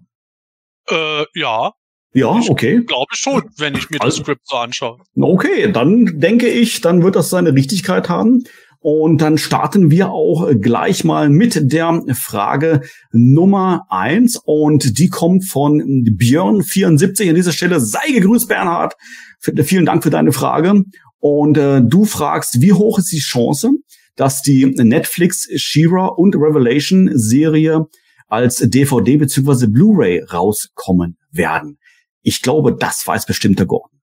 Äh, 0.89 1.25
ja. 1.35 1.71
Ja, 2.13 2.27
okay. 2.49 2.79
Ich 2.79 2.87
glaube 2.87 3.07
schon, 3.11 3.43
wenn 3.57 3.75
ich 3.75 3.89
mir 3.89 4.01
also, 4.01 4.17
das 4.17 4.25
Skript 4.25 4.41
so 4.45 4.57
anschaue. 4.57 4.97
Okay, 5.17 5.71
dann 5.71 6.19
denke 6.19 6.47
ich, 6.47 6.81
dann 6.81 7.03
wird 7.03 7.15
das 7.15 7.29
seine 7.29 7.53
Richtigkeit 7.53 8.09
haben. 8.09 8.43
Und 8.83 9.19
dann 9.19 9.37
starten 9.37 9.91
wir 9.91 10.09
auch 10.09 10.49
gleich 10.59 11.03
mal 11.03 11.29
mit 11.29 11.71
der 11.71 12.01
Frage 12.15 12.81
Nummer 13.11 13.85
eins 13.89 14.37
Und 14.43 14.97
die 14.97 15.09
kommt 15.09 15.45
von 15.45 15.81
Björn74 15.81 17.29
an 17.29 17.35
dieser 17.35 17.51
Stelle. 17.51 17.79
Sei 17.79 18.11
gegrüßt, 18.11 18.49
Bernhard. 18.49 18.95
Vielen 19.39 19.85
Dank 19.85 20.03
für 20.03 20.09
deine 20.09 20.31
Frage. 20.31 20.83
Und 21.21 21.57
äh, 21.57 21.81
du 21.81 22.03
fragst, 22.05 22.61
wie 22.61 22.73
hoch 22.73 22.97
ist 22.97 23.11
die 23.11 23.19
Chance, 23.19 23.69
dass 24.15 24.41
die 24.41 24.65
Netflix 24.65 25.47
Shira 25.55 26.07
und 26.07 26.35
Revelation 26.35 27.11
Serie 27.13 27.85
als 28.27 28.57
DVD 28.57 29.17
bzw. 29.17 29.67
Blu-ray 29.67 30.23
rauskommen 30.23 31.17
werden? 31.31 31.77
Ich 32.23 32.41
glaube, 32.41 32.75
das 32.75 33.05
weiß 33.05 33.25
bestimmt 33.27 33.59
der 33.59 33.67
Gordon. 33.67 34.00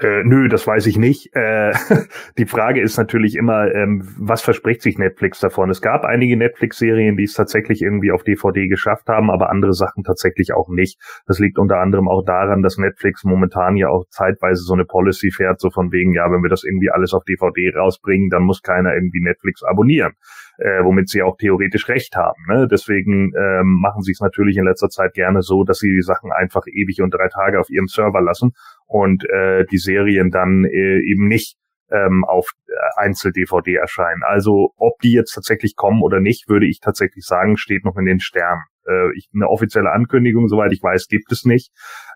Äh, 0.00 0.24
nö, 0.24 0.48
das 0.48 0.66
weiß 0.66 0.86
ich 0.86 0.98
nicht. 0.98 1.34
Äh, 1.36 1.72
die 2.38 2.46
Frage 2.46 2.80
ist 2.80 2.96
natürlich 2.96 3.36
immer, 3.36 3.72
ähm, 3.72 4.02
was 4.18 4.42
verspricht 4.42 4.82
sich 4.82 4.98
Netflix 4.98 5.38
davon? 5.38 5.70
Es 5.70 5.80
gab 5.80 6.04
einige 6.04 6.36
Netflix-Serien, 6.36 7.16
die 7.16 7.24
es 7.24 7.34
tatsächlich 7.34 7.80
irgendwie 7.80 8.10
auf 8.10 8.24
DVD 8.24 8.66
geschafft 8.66 9.08
haben, 9.08 9.30
aber 9.30 9.50
andere 9.50 9.72
Sachen 9.72 10.02
tatsächlich 10.02 10.52
auch 10.52 10.68
nicht. 10.68 10.98
Das 11.26 11.38
liegt 11.38 11.58
unter 11.58 11.78
anderem 11.78 12.08
auch 12.08 12.24
daran, 12.24 12.62
dass 12.62 12.76
Netflix 12.76 13.22
momentan 13.22 13.76
ja 13.76 13.88
auch 13.88 14.04
zeitweise 14.08 14.62
so 14.64 14.74
eine 14.74 14.84
Policy 14.84 15.30
fährt, 15.30 15.60
so 15.60 15.70
von 15.70 15.92
wegen, 15.92 16.12
ja, 16.12 16.30
wenn 16.30 16.42
wir 16.42 16.50
das 16.50 16.64
irgendwie 16.64 16.90
alles 16.90 17.14
auf 17.14 17.22
DVD 17.24 17.72
rausbringen, 17.76 18.30
dann 18.30 18.42
muss 18.42 18.62
keiner 18.62 18.94
irgendwie 18.94 19.22
Netflix 19.22 19.62
abonnieren 19.62 20.14
äh, 20.58 20.82
womit 20.84 21.08
sie 21.08 21.22
auch 21.22 21.36
theoretisch 21.36 21.88
recht 21.88 22.16
haben. 22.16 22.42
Ne? 22.48 22.68
Deswegen 22.70 23.32
ähm, 23.36 23.78
machen 23.80 24.02
sie 24.02 24.12
es 24.12 24.20
natürlich 24.20 24.56
in 24.56 24.64
letzter 24.64 24.88
Zeit 24.88 25.14
gerne 25.14 25.42
so, 25.42 25.64
dass 25.64 25.78
sie 25.78 25.90
die 25.90 26.02
Sachen 26.02 26.32
einfach 26.32 26.66
ewig 26.66 27.00
und 27.02 27.12
drei 27.12 27.28
Tage 27.28 27.60
auf 27.60 27.70
ihrem 27.70 27.86
Server 27.86 28.20
lassen 28.20 28.52
und 28.86 29.24
äh, 29.30 29.64
die 29.70 29.78
Serien 29.78 30.30
dann 30.30 30.64
äh, 30.64 31.00
eben 31.00 31.26
nicht 31.28 31.56
ähm, 31.90 32.24
auf 32.24 32.50
äh, 32.66 32.72
Einzel-DVD 32.96 33.74
erscheinen. 33.74 34.22
Also 34.24 34.72
ob 34.76 34.98
die 35.00 35.12
jetzt 35.12 35.32
tatsächlich 35.32 35.76
kommen 35.76 36.02
oder 36.02 36.20
nicht, 36.20 36.48
würde 36.48 36.66
ich 36.66 36.80
tatsächlich 36.80 37.24
sagen, 37.24 37.56
steht 37.56 37.84
noch 37.84 37.96
in 37.96 38.04
den 38.04 38.20
Sternen. 38.20 38.62
Äh, 38.86 39.16
ich, 39.16 39.28
eine 39.34 39.48
offizielle 39.48 39.92
Ankündigung, 39.92 40.48
soweit 40.48 40.72
ich 40.72 40.82
weiß, 40.82 41.08
gibt 41.08 41.30
es 41.32 41.44
nicht. 41.44 41.70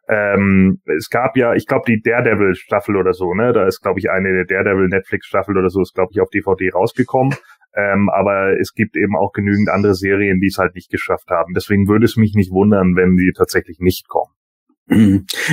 Ähm, 0.08 0.80
es 0.96 1.10
gab 1.10 1.36
ja, 1.36 1.54
ich 1.54 1.66
glaube, 1.66 1.84
die 1.86 2.00
Daredevil-Staffel 2.00 2.96
oder 2.96 3.12
so, 3.12 3.34
ne? 3.34 3.52
Da 3.52 3.66
ist, 3.66 3.80
glaube 3.82 4.00
ich, 4.00 4.10
eine 4.10 4.32
der 4.32 4.46
Daredevil-Netflix-Staffel 4.46 5.56
oder 5.56 5.68
so, 5.68 5.82
ist, 5.82 5.94
glaube 5.94 6.10
ich, 6.12 6.20
auf 6.20 6.30
DVD 6.30 6.70
rausgekommen. 6.72 7.34
Ähm, 7.78 8.10
aber 8.10 8.58
es 8.60 8.74
gibt 8.74 8.96
eben 8.96 9.16
auch 9.16 9.32
genügend 9.32 9.68
andere 9.68 9.94
Serien, 9.94 10.40
die 10.40 10.48
es 10.48 10.58
halt 10.58 10.74
nicht 10.74 10.90
geschafft 10.90 11.30
haben. 11.30 11.54
Deswegen 11.54 11.86
würde 11.86 12.06
es 12.06 12.16
mich 12.16 12.34
nicht 12.34 12.50
wundern, 12.50 12.96
wenn 12.96 13.16
die 13.16 13.32
tatsächlich 13.36 13.78
nicht 13.78 14.08
kommen. 14.08 14.32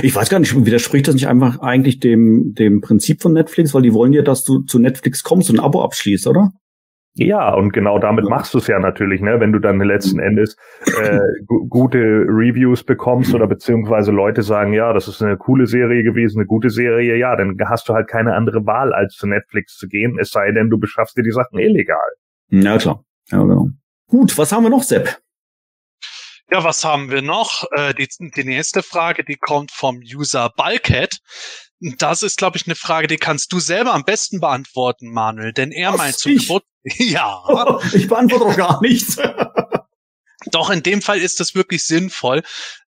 Ich 0.02 0.14
weiß 0.14 0.30
gar 0.30 0.40
nicht, 0.40 0.64
widerspricht 0.64 1.06
das 1.06 1.14
nicht 1.14 1.28
einfach 1.28 1.60
eigentlich 1.60 2.00
dem, 2.00 2.54
dem 2.54 2.80
Prinzip 2.80 3.20
von 3.20 3.34
Netflix, 3.34 3.74
weil 3.74 3.82
die 3.82 3.92
wollen 3.92 4.14
ja, 4.14 4.22
dass 4.22 4.44
du 4.44 4.60
zu 4.60 4.78
Netflix 4.78 5.22
kommst 5.22 5.50
und 5.50 5.60
ein 5.60 5.64
Abo 5.64 5.82
abschließt, 5.82 6.26
oder? 6.26 6.52
Ja, 7.18 7.54
und 7.54 7.72
genau 7.72 7.98
damit 7.98 8.28
machst 8.28 8.52
du 8.52 8.58
es 8.58 8.66
ja 8.66 8.78
natürlich, 8.78 9.22
ne? 9.22 9.40
Wenn 9.40 9.50
du 9.50 9.58
dann 9.58 9.80
letzten 9.80 10.18
Endes 10.18 10.56
äh, 11.00 11.18
gute 11.70 11.98
Reviews 11.98 12.84
bekommst 12.84 13.34
oder 13.34 13.46
beziehungsweise 13.46 14.10
Leute 14.12 14.42
sagen, 14.42 14.74
ja, 14.74 14.92
das 14.92 15.08
ist 15.08 15.22
eine 15.22 15.38
coole 15.38 15.66
Serie 15.66 16.02
gewesen, 16.02 16.40
eine 16.40 16.46
gute 16.46 16.68
Serie, 16.68 17.16
ja, 17.16 17.34
dann 17.34 17.56
hast 17.68 17.88
du 17.88 17.94
halt 17.94 18.08
keine 18.08 18.34
andere 18.34 18.66
Wahl, 18.66 18.92
als 18.92 19.14
zu 19.14 19.26
Netflix 19.26 19.78
zu 19.78 19.88
gehen, 19.88 20.18
es 20.20 20.30
sei 20.30 20.52
denn, 20.52 20.68
du 20.68 20.78
beschaffst 20.78 21.16
dir 21.16 21.22
die 21.22 21.30
Sachen 21.30 21.58
illegal. 21.58 21.96
Ja, 22.48 22.76
klar. 22.76 23.02
Ja, 23.30 23.38
genau. 23.38 23.68
Gut, 24.08 24.36
was 24.36 24.52
haben 24.52 24.64
wir 24.64 24.70
noch, 24.70 24.82
Sepp? 24.82 25.18
Ja, 26.50 26.62
was 26.62 26.84
haben 26.84 27.10
wir 27.10 27.22
noch? 27.22 27.64
Äh, 27.72 27.94
die, 27.94 28.08
die 28.36 28.44
nächste 28.44 28.82
Frage, 28.82 29.24
die 29.24 29.36
kommt 29.36 29.72
vom 29.72 30.00
User 30.00 30.52
Bulkhead. 30.54 31.18
Das 31.80 32.22
ist, 32.22 32.38
glaube 32.38 32.56
ich, 32.56 32.66
eine 32.66 32.74
Frage, 32.74 33.06
die 33.06 33.16
kannst 33.16 33.52
du 33.52 33.60
selber 33.60 33.92
am 33.92 34.04
besten 34.04 34.40
beantworten, 34.40 35.12
Manuel, 35.12 35.52
denn 35.52 35.72
er 35.72 35.92
Was, 35.92 35.98
meint 35.98 36.18
zum 36.18 36.36
Geburt. 36.36 36.64
Ja. 36.98 37.42
ich 37.92 38.06
beantworte 38.06 38.44
doch 38.44 38.56
gar 38.56 38.80
nichts. 38.80 39.18
Doch 40.52 40.70
in 40.70 40.82
dem 40.82 41.02
Fall 41.02 41.18
ist 41.18 41.40
das 41.40 41.54
wirklich 41.54 41.84
sinnvoll, 41.84 42.42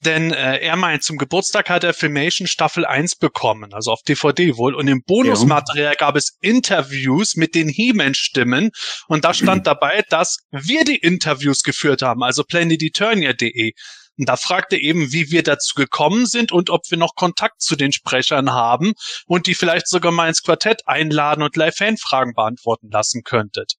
denn 0.04 0.32
äh, 0.32 0.58
er 0.58 0.76
meint, 0.76 1.04
zum 1.04 1.18
Geburtstag 1.18 1.70
hat 1.70 1.84
er 1.84 1.94
Filmation 1.94 2.48
Staffel 2.48 2.86
1 2.86 3.16
bekommen, 3.16 3.74
also 3.74 3.92
auf 3.92 4.02
DVD 4.02 4.58
wohl. 4.58 4.76
Und 4.76 4.88
im 4.88 5.04
Bonusmaterial 5.06 5.94
ja. 5.94 5.98
gab 5.98 6.16
es 6.16 6.38
Interviews 6.42 7.36
mit 7.36 7.56
den 7.56 7.70
He-Man-Stimmen 7.70 8.72
und 9.08 9.26
da 9.26 9.34
stand 9.34 9.68
dabei, 9.68 10.04
dass 10.10 10.40
wir 10.52 10.84
die 10.84 10.98
Interviews 10.98 11.64
geführt 11.64 12.02
haben, 12.02 12.24
also 12.24 12.44
planeteturnia.de. 12.44 13.74
Und 14.18 14.30
da 14.30 14.38
fragte 14.38 14.78
eben, 14.78 15.12
wie 15.12 15.32
wir 15.32 15.44
dazu 15.44 15.76
gekommen 15.76 16.26
sind 16.26 16.52
und 16.52 16.70
ob 16.70 16.90
wir 16.90 16.98
noch 16.98 17.16
Kontakt 17.16 17.62
zu 17.62 17.76
den 17.76 17.92
Sprechern 17.92 18.52
haben 18.52 18.94
und 19.26 19.48
die 19.48 19.56
vielleicht 19.56 19.88
sogar 19.88 20.12
mal 20.12 20.28
ins 20.28 20.42
Quartett 20.44 20.88
einladen 20.88 21.44
und 21.44 21.56
Live-Fan-Fragen 21.56 22.34
beantworten 22.34 22.90
lassen 22.92 23.24
könntet. 23.24 23.74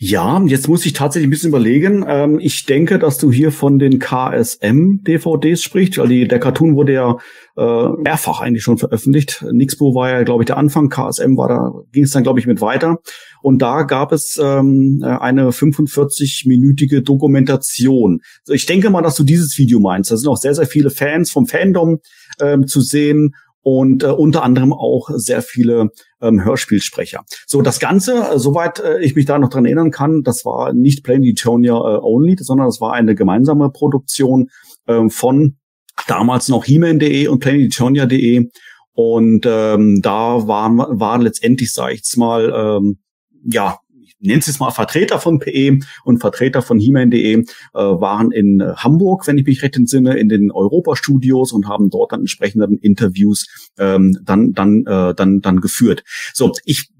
Ja, 0.00 0.40
jetzt 0.46 0.68
muss 0.68 0.86
ich 0.86 0.92
tatsächlich 0.92 1.26
ein 1.26 1.30
bisschen 1.30 1.48
überlegen. 1.48 2.04
Ähm, 2.06 2.38
ich 2.38 2.66
denke, 2.66 3.00
dass 3.00 3.18
du 3.18 3.32
hier 3.32 3.50
von 3.50 3.80
den 3.80 3.98
KSM-DVDs 3.98 5.60
sprichst, 5.60 5.98
weil 5.98 6.06
die, 6.06 6.28
der 6.28 6.38
Cartoon 6.38 6.76
wurde 6.76 6.92
ja 6.92 7.16
äh, 7.56 7.88
mehrfach 8.00 8.40
eigentlich 8.40 8.62
schon 8.62 8.78
veröffentlicht. 8.78 9.44
Nixbo 9.50 9.96
war 9.96 10.10
ja, 10.10 10.22
glaube 10.22 10.44
ich, 10.44 10.46
der 10.46 10.56
Anfang, 10.56 10.88
KSM 10.88 11.36
war 11.36 11.48
da, 11.48 11.72
ging 11.90 12.04
es 12.04 12.12
dann, 12.12 12.22
glaube 12.22 12.38
ich, 12.38 12.46
mit 12.46 12.60
weiter. 12.60 12.98
Und 13.42 13.60
da 13.60 13.82
gab 13.82 14.12
es 14.12 14.40
ähm, 14.40 15.02
eine 15.02 15.50
45-minütige 15.50 17.00
Dokumentation. 17.00 18.20
Also 18.42 18.52
ich 18.52 18.66
denke 18.66 18.90
mal, 18.90 19.02
dass 19.02 19.16
du 19.16 19.24
dieses 19.24 19.58
Video 19.58 19.80
meinst. 19.80 20.12
Da 20.12 20.16
sind 20.16 20.28
auch 20.28 20.36
sehr, 20.36 20.54
sehr 20.54 20.66
viele 20.66 20.90
Fans 20.90 21.32
vom 21.32 21.46
Fandom 21.46 21.98
ähm, 22.40 22.68
zu 22.68 22.80
sehen 22.80 23.34
und 23.68 24.02
äh, 24.02 24.06
unter 24.06 24.44
anderem 24.44 24.72
auch 24.72 25.10
sehr 25.12 25.42
viele 25.42 25.90
ähm, 26.22 26.42
Hörspielsprecher. 26.42 27.22
So, 27.46 27.60
das 27.60 27.80
Ganze, 27.80 28.14
äh, 28.14 28.38
soweit 28.38 28.80
äh, 28.80 28.98
ich 29.02 29.14
mich 29.14 29.26
da 29.26 29.38
noch 29.38 29.50
dran 29.50 29.66
erinnern 29.66 29.90
kann, 29.90 30.22
das 30.22 30.46
war 30.46 30.72
nicht 30.72 31.04
Plain 31.04 31.22
Eternia 31.22 31.74
äh, 31.74 31.98
Only, 32.00 32.38
sondern 32.40 32.66
das 32.66 32.80
war 32.80 32.94
eine 32.94 33.14
gemeinsame 33.14 33.68
Produktion 33.68 34.48
äh, 34.86 35.10
von 35.10 35.58
damals 36.06 36.48
noch 36.48 36.64
He-Man.de 36.64 37.28
und 37.28 37.40
PlanetItOnia.de 37.40 38.48
und 38.94 39.44
ähm, 39.46 40.00
da 40.02 40.48
waren, 40.48 40.78
waren 40.78 41.20
letztendlich, 41.20 41.74
sage 41.74 41.92
ich 41.92 41.98
jetzt 41.98 42.16
mal, 42.16 42.50
ähm, 42.80 43.00
ja, 43.44 43.80
nenne 44.20 44.40
es 44.40 44.58
mal 44.58 44.70
Vertreter 44.70 45.18
von 45.18 45.38
PE 45.38 45.78
und 46.04 46.18
Vertreter 46.18 46.62
von 46.62 46.78
He-Man.de 46.78 47.34
äh, 47.34 47.44
waren 47.74 48.30
in 48.32 48.60
äh, 48.60 48.74
Hamburg, 48.76 49.26
wenn 49.26 49.38
ich 49.38 49.46
mich 49.46 49.62
recht 49.62 49.76
entsinne, 49.76 50.16
in 50.18 50.28
den 50.28 50.50
Europa-Studios 50.50 51.52
und 51.52 51.68
haben 51.68 51.90
dort 51.90 52.12
dann 52.12 52.20
entsprechende 52.20 52.68
Interviews 52.80 53.46
ähm, 53.78 54.18
dann 54.22 54.52
dann 54.52 54.84
äh, 54.86 55.14
dann 55.14 55.40
dann 55.40 55.60
geführt. 55.60 56.04
So, 56.34 56.52
ich 56.64 56.90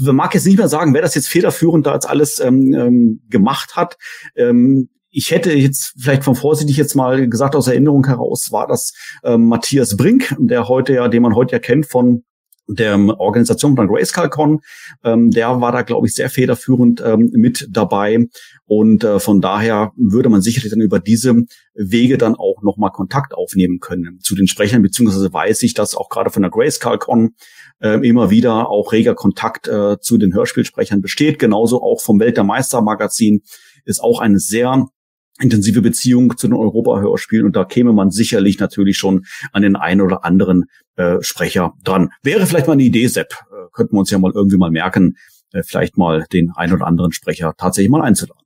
mag 0.00 0.34
jetzt 0.34 0.46
nicht 0.46 0.58
mehr 0.58 0.68
sagen, 0.68 0.94
wer 0.94 1.02
das 1.02 1.14
jetzt 1.14 1.28
federführend 1.28 1.86
da 1.86 1.94
jetzt 1.94 2.08
alles 2.08 2.40
ähm, 2.40 2.74
ähm, 2.74 3.20
gemacht 3.28 3.76
hat. 3.76 3.96
Ähm, 4.36 4.88
ich 5.10 5.30
hätte 5.30 5.52
jetzt 5.52 5.94
vielleicht 5.98 6.24
von 6.24 6.34
vorsichtig 6.34 6.76
jetzt 6.76 6.94
mal 6.94 7.28
gesagt 7.28 7.56
aus 7.56 7.66
Erinnerung 7.66 8.06
heraus 8.06 8.52
war 8.52 8.66
das 8.66 8.92
ähm, 9.24 9.46
Matthias 9.46 9.96
Brink, 9.96 10.36
der 10.38 10.68
heute 10.68 10.94
ja, 10.94 11.08
den 11.08 11.22
man 11.22 11.34
heute 11.34 11.52
ja 11.52 11.58
kennt 11.58 11.86
von 11.86 12.24
der 12.68 12.98
Organisation 13.18 13.76
von 13.76 13.88
GraceCalCon, 13.88 14.60
ähm, 15.02 15.30
der 15.30 15.60
war 15.60 15.72
da, 15.72 15.82
glaube 15.82 16.06
ich, 16.06 16.14
sehr 16.14 16.30
federführend 16.30 17.02
ähm, 17.04 17.30
mit 17.32 17.66
dabei. 17.70 18.28
Und 18.66 19.04
äh, 19.04 19.18
von 19.18 19.40
daher 19.40 19.92
würde 19.96 20.28
man 20.28 20.42
sicherlich 20.42 20.70
dann 20.70 20.80
über 20.80 21.00
diese 21.00 21.34
Wege 21.74 22.18
dann 22.18 22.34
auch 22.34 22.62
nochmal 22.62 22.90
Kontakt 22.90 23.34
aufnehmen 23.34 23.80
können 23.80 24.18
zu 24.20 24.34
den 24.34 24.46
Sprechern, 24.46 24.82
beziehungsweise 24.82 25.32
weiß 25.32 25.62
ich, 25.62 25.74
dass 25.74 25.94
auch 25.94 26.10
gerade 26.10 26.30
von 26.30 26.42
der 26.42 26.50
GraceCalCon 26.50 27.30
äh, 27.80 28.06
immer 28.06 28.30
wieder 28.30 28.68
auch 28.68 28.92
reger 28.92 29.14
Kontakt 29.14 29.68
äh, 29.68 29.98
zu 30.00 30.18
den 30.18 30.34
Hörspielsprechern 30.34 31.00
besteht. 31.00 31.38
Genauso 31.38 31.82
auch 31.82 32.00
vom 32.02 32.20
Welt 32.20 32.36
der 32.36 32.44
Meister 32.44 32.82
Magazin 32.82 33.42
ist 33.84 34.02
auch 34.02 34.20
eine 34.20 34.38
sehr 34.38 34.86
intensive 35.40 35.82
Beziehung 35.82 36.36
zu 36.36 36.48
den 36.48 36.56
Europa-Hörspielen 36.56 37.46
und 37.46 37.56
da 37.56 37.64
käme 37.64 37.92
man 37.92 38.10
sicherlich 38.10 38.58
natürlich 38.58 38.96
schon 38.96 39.24
an 39.52 39.62
den 39.62 39.76
einen 39.76 40.00
oder 40.00 40.24
anderen 40.24 40.64
äh, 40.98 41.22
Sprecher 41.22 41.74
dran. 41.84 42.10
Wäre 42.22 42.46
vielleicht 42.46 42.66
mal 42.66 42.72
eine 42.74 42.82
Idee, 42.82 43.06
Sepp. 43.06 43.32
Äh, 43.32 43.68
könnten 43.72 43.94
wir 43.94 44.00
uns 44.00 44.10
ja 44.10 44.18
mal 44.18 44.32
irgendwie 44.34 44.56
mal 44.56 44.70
merken, 44.70 45.16
äh, 45.52 45.62
vielleicht 45.62 45.96
mal 45.96 46.26
den 46.32 46.50
einen 46.56 46.74
oder 46.74 46.86
anderen 46.86 47.12
Sprecher 47.12 47.54
tatsächlich 47.56 47.90
mal 47.90 48.02
einzuladen. 48.02 48.42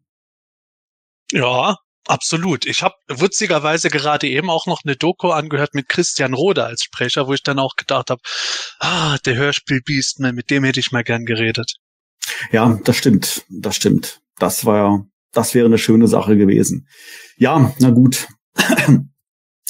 Ja, 1.33 1.79
absolut. 2.07 2.67
Ich 2.67 2.83
habe 2.83 2.95
witzigerweise 3.09 3.89
gerade 3.89 4.29
eben 4.29 4.51
auch 4.51 4.67
noch 4.67 4.83
eine 4.85 4.97
Doku 4.97 5.31
angehört 5.31 5.75
mit 5.75 5.89
Christian 5.89 6.35
Rode 6.35 6.65
als 6.65 6.83
Sprecher, 6.83 7.27
wo 7.27 7.33
ich 7.33 7.43
dann 7.43 7.59
auch 7.59 7.75
gedacht 7.77 8.11
habe, 8.11 8.21
ah, 8.81 9.17
der 9.25 9.37
Hörspiel-Beast, 9.37 10.21
mit 10.21 10.51
dem 10.51 10.65
hätte 10.65 10.81
ich 10.81 10.93
mal 10.93 11.05
gern 11.05 11.25
geredet. 11.25 11.77
Ja, 12.51 12.79
das 12.85 12.97
stimmt, 12.97 13.47
das 13.49 13.77
stimmt. 13.77 14.21
Das 14.39 14.67
war, 14.67 15.07
das 15.33 15.55
wäre 15.55 15.67
eine 15.67 15.79
schöne 15.79 16.07
Sache 16.07 16.37
gewesen. 16.37 16.87
Ja, 17.37 17.75
na 17.79 17.91
gut. 17.91 18.29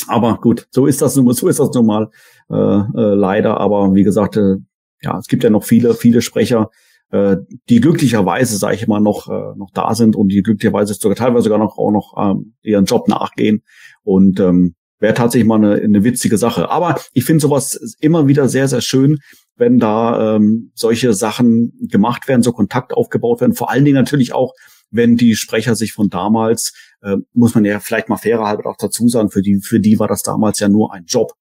Aber 0.09 0.41
gut, 0.41 0.67
so 0.71 0.87
ist 0.87 1.01
das 1.01 1.15
nun, 1.15 1.33
so 1.33 1.47
ist 1.47 1.61
das 1.61 1.71
nun 1.71 1.87
mal 1.87 2.11
äh, 2.51 2.55
äh, 2.55 3.15
leider. 3.15 3.59
Aber 3.59 3.95
wie 3.95 4.03
gesagt, 4.03 4.37
äh, 4.37 4.57
ja, 5.03 5.19
es 5.19 5.27
gibt 5.27 5.45
ja 5.45 5.51
noch 5.51 5.65
viele, 5.65 5.95
viele 5.95 6.23
Sprecher, 6.23 6.71
äh, 7.11 7.37
die 7.69 7.81
glücklicherweise, 7.81 8.57
sage 8.57 8.77
ich 8.77 8.87
mal, 8.87 9.01
noch 9.01 9.29
äh, 9.29 9.57
noch 9.57 9.71
da 9.75 9.95
sind 9.95 10.17
und 10.17 10.29
die 10.29 10.43
glücklicherweise 10.43 10.95
sogar 10.95 11.17
teilweise 11.17 11.45
sogar 11.45 11.59
noch 11.59 11.77
auch 11.77 11.91
noch 11.91 12.15
ähm, 12.19 12.55
ihren 12.63 12.87
Job 12.87 13.09
nachgehen 13.09 13.63
und 14.03 14.41
ähm, 14.41 14.75
wäre 14.99 15.15
tatsächlich 15.15 15.47
mal 15.47 15.57
eine, 15.57 15.75
eine 15.75 16.05
witzige 16.05 16.39
Sache. 16.39 16.71
Aber 16.71 16.99
ich 17.13 17.25
finde 17.25 17.43
sowas 17.43 17.97
immer 18.01 18.29
wieder 18.29 18.49
sehr, 18.49 18.69
sehr 18.69 18.81
schön, 18.81 19.19
wenn 19.57 19.79
da 19.79 20.37
ähm, 20.37 20.71
solche 20.75 21.13
Sachen 21.13 21.73
gemacht 21.91 22.29
werden, 22.29 22.43
so 22.43 22.53
Kontakt 22.53 22.95
aufgebaut 22.95 23.41
werden. 23.41 23.55
Vor 23.55 23.71
allen 23.71 23.85
Dingen 23.85 23.97
natürlich 23.97 24.33
auch, 24.33 24.55
wenn 24.91 25.17
die 25.17 25.35
Sprecher 25.35 25.75
sich 25.75 25.93
von 25.93 26.09
damals, 26.09 26.73
äh, 27.03 27.17
muss 27.35 27.55
man 27.55 27.65
ja 27.65 27.81
vielleicht 27.81 28.09
mal 28.09 28.17
fairer 28.17 28.47
halber 28.47 28.71
auch 28.71 28.77
dazu 28.79 29.09
sagen, 29.09 29.31
für 29.31 29.43
die, 29.43 29.61
für 29.61 29.81
die 29.81 29.99
war 29.99 30.09
das 30.09 30.23
damals 30.23 30.61
ja 30.61 30.69
nur 30.69 30.95
ein 30.95 31.05
Job. 31.07 31.33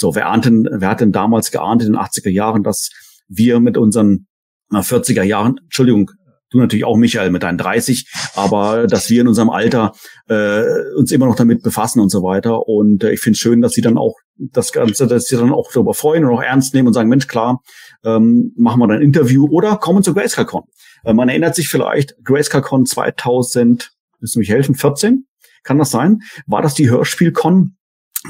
So, 0.00 0.14
wer, 0.14 0.28
ahnten, 0.28 0.68
wer 0.70 0.90
hat 0.90 1.00
denn 1.00 1.10
damals 1.10 1.50
geahnt 1.50 1.82
in 1.82 1.92
den 1.92 2.00
80er 2.00 2.30
Jahren, 2.30 2.62
dass 2.62 2.90
wir 3.26 3.58
mit 3.58 3.76
unseren 3.76 4.28
40er 4.70 5.24
Jahren, 5.24 5.58
Entschuldigung, 5.64 6.12
du 6.50 6.58
natürlich 6.58 6.84
auch, 6.84 6.96
Michael, 6.96 7.30
mit 7.30 7.42
deinen 7.42 7.58
30, 7.58 8.08
aber 8.36 8.86
dass 8.86 9.10
wir 9.10 9.22
in 9.22 9.28
unserem 9.28 9.50
Alter 9.50 9.92
äh, 10.28 10.62
uns 10.96 11.10
immer 11.10 11.26
noch 11.26 11.34
damit 11.34 11.64
befassen 11.64 11.98
und 11.98 12.10
so 12.10 12.22
weiter. 12.22 12.68
Und 12.68 13.02
äh, 13.02 13.12
ich 13.12 13.20
finde 13.20 13.34
es 13.34 13.40
schön, 13.40 13.60
dass 13.60 13.72
sie 13.72 13.80
dann 13.80 13.98
auch 13.98 14.14
das 14.36 14.70
Ganze, 14.70 15.08
dass 15.08 15.24
sie 15.24 15.36
dann 15.36 15.52
auch 15.52 15.72
darüber 15.72 15.94
freuen 15.94 16.24
und 16.24 16.30
auch 16.32 16.42
ernst 16.42 16.74
nehmen 16.74 16.86
und 16.86 16.94
sagen, 16.94 17.08
Mensch, 17.08 17.26
klar, 17.26 17.60
ähm, 18.04 18.52
machen 18.56 18.78
wir 18.78 18.86
dann 18.86 18.98
ein 18.98 19.02
Interview 19.02 19.48
oder 19.50 19.78
kommen 19.78 20.04
zu 20.04 20.14
GraceCalCon. 20.14 20.62
Äh, 21.04 21.12
man 21.12 21.28
erinnert 21.28 21.56
sich 21.56 21.68
vielleicht, 21.68 22.14
GraceCalCon 22.22 22.86
2000, 22.86 23.90
willst 24.20 24.36
du 24.36 24.38
mich 24.38 24.48
helfen, 24.48 24.76
14? 24.76 25.26
Kann 25.64 25.78
das 25.78 25.90
sein? 25.90 26.20
War 26.46 26.62
das 26.62 26.74
die 26.74 26.88
Hörspielcon? 26.88 27.77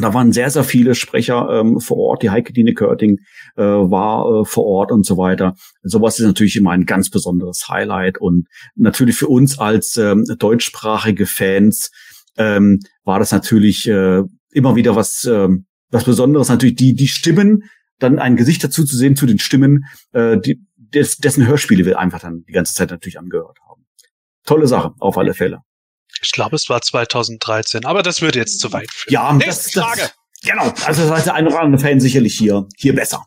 Da 0.00 0.12
waren 0.12 0.32
sehr, 0.32 0.50
sehr 0.50 0.64
viele 0.64 0.94
Sprecher 0.94 1.48
ähm, 1.50 1.80
vor 1.80 1.96
Ort. 1.96 2.22
Die 2.22 2.30
Heike 2.30 2.52
Dine 2.52 2.74
Körting 2.74 3.18
äh, 3.56 3.62
war 3.62 4.42
äh, 4.42 4.44
vor 4.44 4.66
Ort 4.66 4.92
und 4.92 5.06
so 5.06 5.16
weiter. 5.16 5.54
Sowas 5.82 6.18
ist 6.18 6.26
natürlich 6.26 6.56
immer 6.56 6.72
ein 6.72 6.84
ganz 6.84 7.08
besonderes 7.10 7.68
Highlight. 7.68 8.18
Und 8.18 8.46
natürlich 8.74 9.16
für 9.16 9.28
uns 9.28 9.58
als 9.58 9.96
ähm, 9.96 10.24
deutschsprachige 10.38 11.26
Fans 11.26 11.90
ähm, 12.36 12.80
war 13.04 13.18
das 13.18 13.32
natürlich 13.32 13.88
äh, 13.88 14.22
immer 14.50 14.76
wieder 14.76 14.94
was, 14.94 15.24
äh, 15.24 15.48
was 15.90 16.04
Besonderes. 16.04 16.50
Natürlich 16.50 16.76
die, 16.76 16.94
die 16.94 17.08
Stimmen, 17.08 17.64
dann 17.98 18.18
ein 18.18 18.36
Gesicht 18.36 18.62
dazu 18.62 18.84
zu 18.84 18.96
sehen 18.96 19.16
zu 19.16 19.24
den 19.24 19.38
Stimmen, 19.38 19.84
äh, 20.12 20.38
die, 20.38 20.60
des, 20.76 21.16
dessen 21.16 21.46
Hörspiele 21.46 21.86
wir 21.86 21.98
einfach 21.98 22.20
dann 22.20 22.44
die 22.46 22.52
ganze 22.52 22.74
Zeit 22.74 22.90
natürlich 22.90 23.18
angehört 23.18 23.58
haben. 23.68 23.86
Tolle 24.44 24.66
Sache, 24.66 24.92
auf 25.00 25.18
alle 25.18 25.34
Fälle. 25.34 25.60
Ich 26.22 26.32
glaube, 26.32 26.56
es 26.56 26.68
war 26.68 26.80
2013, 26.80 27.84
aber 27.84 28.02
das 28.02 28.22
würde 28.22 28.38
jetzt 28.38 28.60
zu 28.60 28.72
weit 28.72 28.90
führen. 28.90 29.12
Ja, 29.12 29.32
Nächste 29.32 29.80
das, 29.80 29.84
Frage. 29.84 30.00
Das, 30.00 30.50
genau, 30.50 30.72
also 30.86 31.02
das 31.02 31.10
heißt, 31.10 31.26
der 31.26 31.34
eine 31.34 31.48
oder 31.48 31.60
andere 31.60 31.80
Fan 31.80 32.00
sicherlich 32.00 32.36
hier, 32.36 32.66
hier 32.76 32.94
besser. 32.94 33.24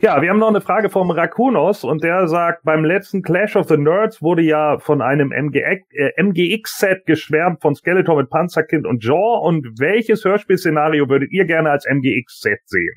Ja, 0.00 0.22
wir 0.22 0.30
haben 0.30 0.38
noch 0.38 0.48
eine 0.48 0.60
Frage 0.60 0.90
vom 0.90 1.10
Rakunos 1.10 1.82
und 1.82 2.04
der 2.04 2.28
sagt, 2.28 2.62
beim 2.62 2.84
letzten 2.84 3.20
Clash 3.20 3.56
of 3.56 3.66
the 3.66 3.76
Nerds 3.76 4.22
wurde 4.22 4.42
ja 4.42 4.78
von 4.78 5.02
einem 5.02 5.30
MGX-Set 5.30 6.98
äh, 6.98 7.02
geschwärmt 7.04 7.60
von 7.60 7.74
Skeletor 7.74 8.16
mit 8.16 8.30
Panzerkind 8.30 8.86
und 8.86 9.02
Jaw 9.02 9.44
und 9.44 9.80
welches 9.80 10.24
Hörspielszenario 10.24 11.08
würdet 11.08 11.32
ihr 11.32 11.46
gerne 11.46 11.70
als 11.70 11.84
MGX-Set 11.84 12.60
sehen? 12.66 12.94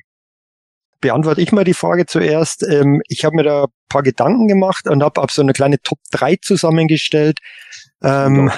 Beantworte 1.00 1.40
ich 1.40 1.50
mal 1.50 1.64
die 1.64 1.74
Frage 1.74 2.06
zuerst. 2.06 2.62
Ähm, 2.62 3.02
ich 3.08 3.24
habe 3.24 3.34
mir 3.34 3.42
da 3.42 3.64
ein 3.64 3.88
paar 3.88 4.04
Gedanken 4.04 4.46
gemacht 4.46 4.88
und 4.88 5.02
habe 5.02 5.20
ab 5.20 5.32
so 5.32 5.42
eine 5.42 5.54
kleine 5.54 5.80
Top 5.82 5.98
3 6.12 6.36
zusammengestellt. 6.36 7.40
Ähm, 8.04 8.52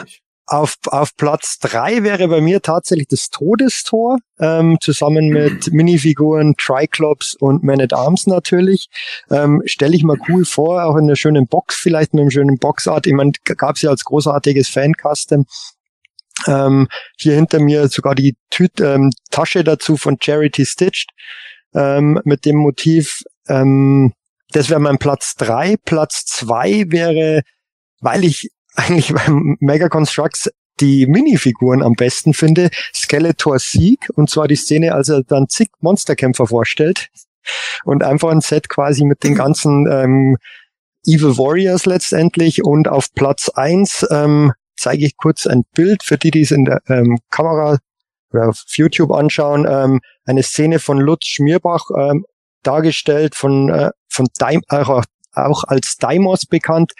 auf, 0.46 0.76
auf 0.86 1.16
Platz 1.16 1.58
drei 1.58 2.02
wäre 2.02 2.28
bei 2.28 2.40
mir 2.40 2.60
tatsächlich 2.60 3.08
das 3.08 3.30
Todestor, 3.30 4.18
ähm, 4.38 4.76
zusammen 4.80 5.28
mit 5.28 5.68
Minifiguren, 5.72 6.54
Triclops 6.56 7.34
und 7.34 7.62
Man 7.62 7.80
at 7.80 7.92
Arms 7.92 8.26
natürlich. 8.26 8.88
Ähm, 9.30 9.62
Stelle 9.64 9.96
ich 9.96 10.04
mal 10.04 10.18
cool 10.28 10.44
vor, 10.44 10.84
auch 10.84 10.96
in 10.96 11.04
einer 11.04 11.16
schönen 11.16 11.46
Box, 11.46 11.76
vielleicht 11.76 12.12
mit 12.12 12.22
einem 12.22 12.30
schönen 12.30 12.58
Boxart. 12.58 13.06
Ich 13.06 13.14
meine, 13.14 13.32
gab 13.44 13.76
es 13.76 13.82
ja 13.82 13.90
als 13.90 14.04
großartiges 14.04 14.68
Fan-Custom. 14.68 15.46
Ähm, 16.46 16.88
hier 17.16 17.34
hinter 17.34 17.60
mir 17.60 17.88
sogar 17.88 18.14
die 18.14 18.36
Tüt 18.50 18.80
ähm, 18.80 19.10
Tasche 19.30 19.64
dazu 19.64 19.96
von 19.96 20.18
Charity 20.20 20.66
Stitched 20.66 21.10
ähm, 21.74 22.20
mit 22.24 22.44
dem 22.44 22.56
Motiv. 22.56 23.22
Ähm, 23.48 24.12
das 24.50 24.68
wäre 24.68 24.80
mein 24.80 24.98
Platz 24.98 25.34
drei. 25.36 25.76
Platz 25.84 26.24
zwei 26.26 26.84
wäre, 26.88 27.42
weil 28.00 28.24
ich 28.24 28.50
eigentlich 28.74 29.12
beim 29.12 29.56
Mega 29.60 29.88
Constructs 29.88 30.50
die 30.80 31.06
Minifiguren 31.06 31.82
am 31.82 31.94
besten 31.94 32.34
finde, 32.34 32.70
Skeletor 32.92 33.58
Sieg, 33.58 34.10
und 34.14 34.28
zwar 34.28 34.48
die 34.48 34.56
Szene, 34.56 34.94
als 34.94 35.08
er 35.08 35.22
dann 35.22 35.48
zig 35.48 35.70
Monsterkämpfer 35.80 36.46
vorstellt 36.46 37.08
und 37.84 38.02
einfach 38.02 38.30
ein 38.30 38.40
Set 38.40 38.68
quasi 38.68 39.04
mit 39.04 39.22
den 39.22 39.34
ganzen 39.34 39.86
ähm, 39.90 40.36
Evil 41.06 41.36
Warriors 41.38 41.86
letztendlich. 41.86 42.64
Und 42.64 42.88
auf 42.88 43.12
Platz 43.14 43.50
eins 43.50 44.06
ähm, 44.10 44.52
zeige 44.76 45.06
ich 45.06 45.16
kurz 45.16 45.46
ein 45.46 45.62
Bild 45.74 46.02
für 46.02 46.18
die, 46.18 46.30
die 46.30 46.42
es 46.42 46.50
in 46.50 46.64
der 46.64 46.80
ähm, 46.88 47.18
Kamera 47.30 47.78
oder 48.32 48.48
auf 48.48 48.64
YouTube 48.66 49.12
anschauen, 49.12 49.66
ähm, 49.68 50.00
eine 50.24 50.42
Szene 50.42 50.80
von 50.80 50.98
Lutz 50.98 51.26
Schmierbach 51.26 51.84
ähm, 51.96 52.24
dargestellt 52.62 53.34
von, 53.34 53.68
äh, 53.68 53.90
von 54.08 54.26
Daim, 54.38 54.62
auch, 54.68 55.04
auch 55.34 55.64
als 55.64 55.96
Daimos 55.98 56.46
bekannt, 56.46 56.92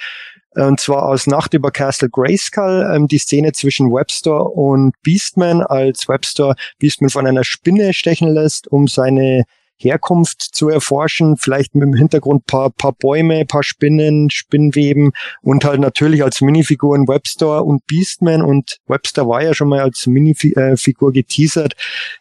und 0.55 0.81
zwar 0.81 1.05
aus 1.05 1.27
Nacht 1.27 1.55
über 1.55 1.71
Castle 1.71 2.09
Grayskull, 2.11 2.91
ähm, 2.95 3.09
die 3.09 3.19
Szene 3.19 3.53
zwischen 3.53 3.93
Webster 3.93 4.47
und 4.47 4.95
Beastman, 5.03 5.63
als 5.63 6.09
Webster 6.09 6.55
Beastman 6.79 7.11
von 7.11 7.27
einer 7.27 7.45
Spinne 7.45 7.93
stechen 7.95 8.29
lässt, 8.29 8.69
um 8.69 8.87
seine 8.87 9.45
Herkunft 9.77 10.41
zu 10.41 10.69
erforschen, 10.69 11.37
vielleicht 11.37 11.75
mit 11.75 11.83
dem 11.83 11.95
Hintergrund 11.95 12.47
paar, 12.47 12.71
paar 12.71 12.93
Bäume, 12.93 13.45
paar 13.45 13.63
Spinnen, 13.63 14.31
Spinnweben 14.31 15.13
und 15.43 15.65
halt 15.65 15.81
natürlich 15.81 16.23
als 16.23 16.41
Minifiguren 16.41 17.09
Webster 17.09 17.65
und 17.65 17.87
Beastman 17.87 18.43
und 18.43 18.79
Webster 18.87 19.29
war 19.29 19.43
ja 19.43 19.55
schon 19.55 19.69
mal 19.69 19.81
als 19.81 20.07
Minifigur 20.07 21.13
geteasert. 21.13 21.75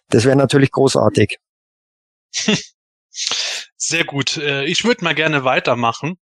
Das 0.10 0.26
wäre 0.26 0.36
natürlich 0.36 0.72
großartig. 0.72 1.38
Sehr 3.78 4.06
gut. 4.06 4.38
Äh, 4.38 4.66
ich 4.66 4.86
würde 4.86 5.04
mal 5.04 5.14
gerne 5.14 5.44
weitermachen. 5.44 6.18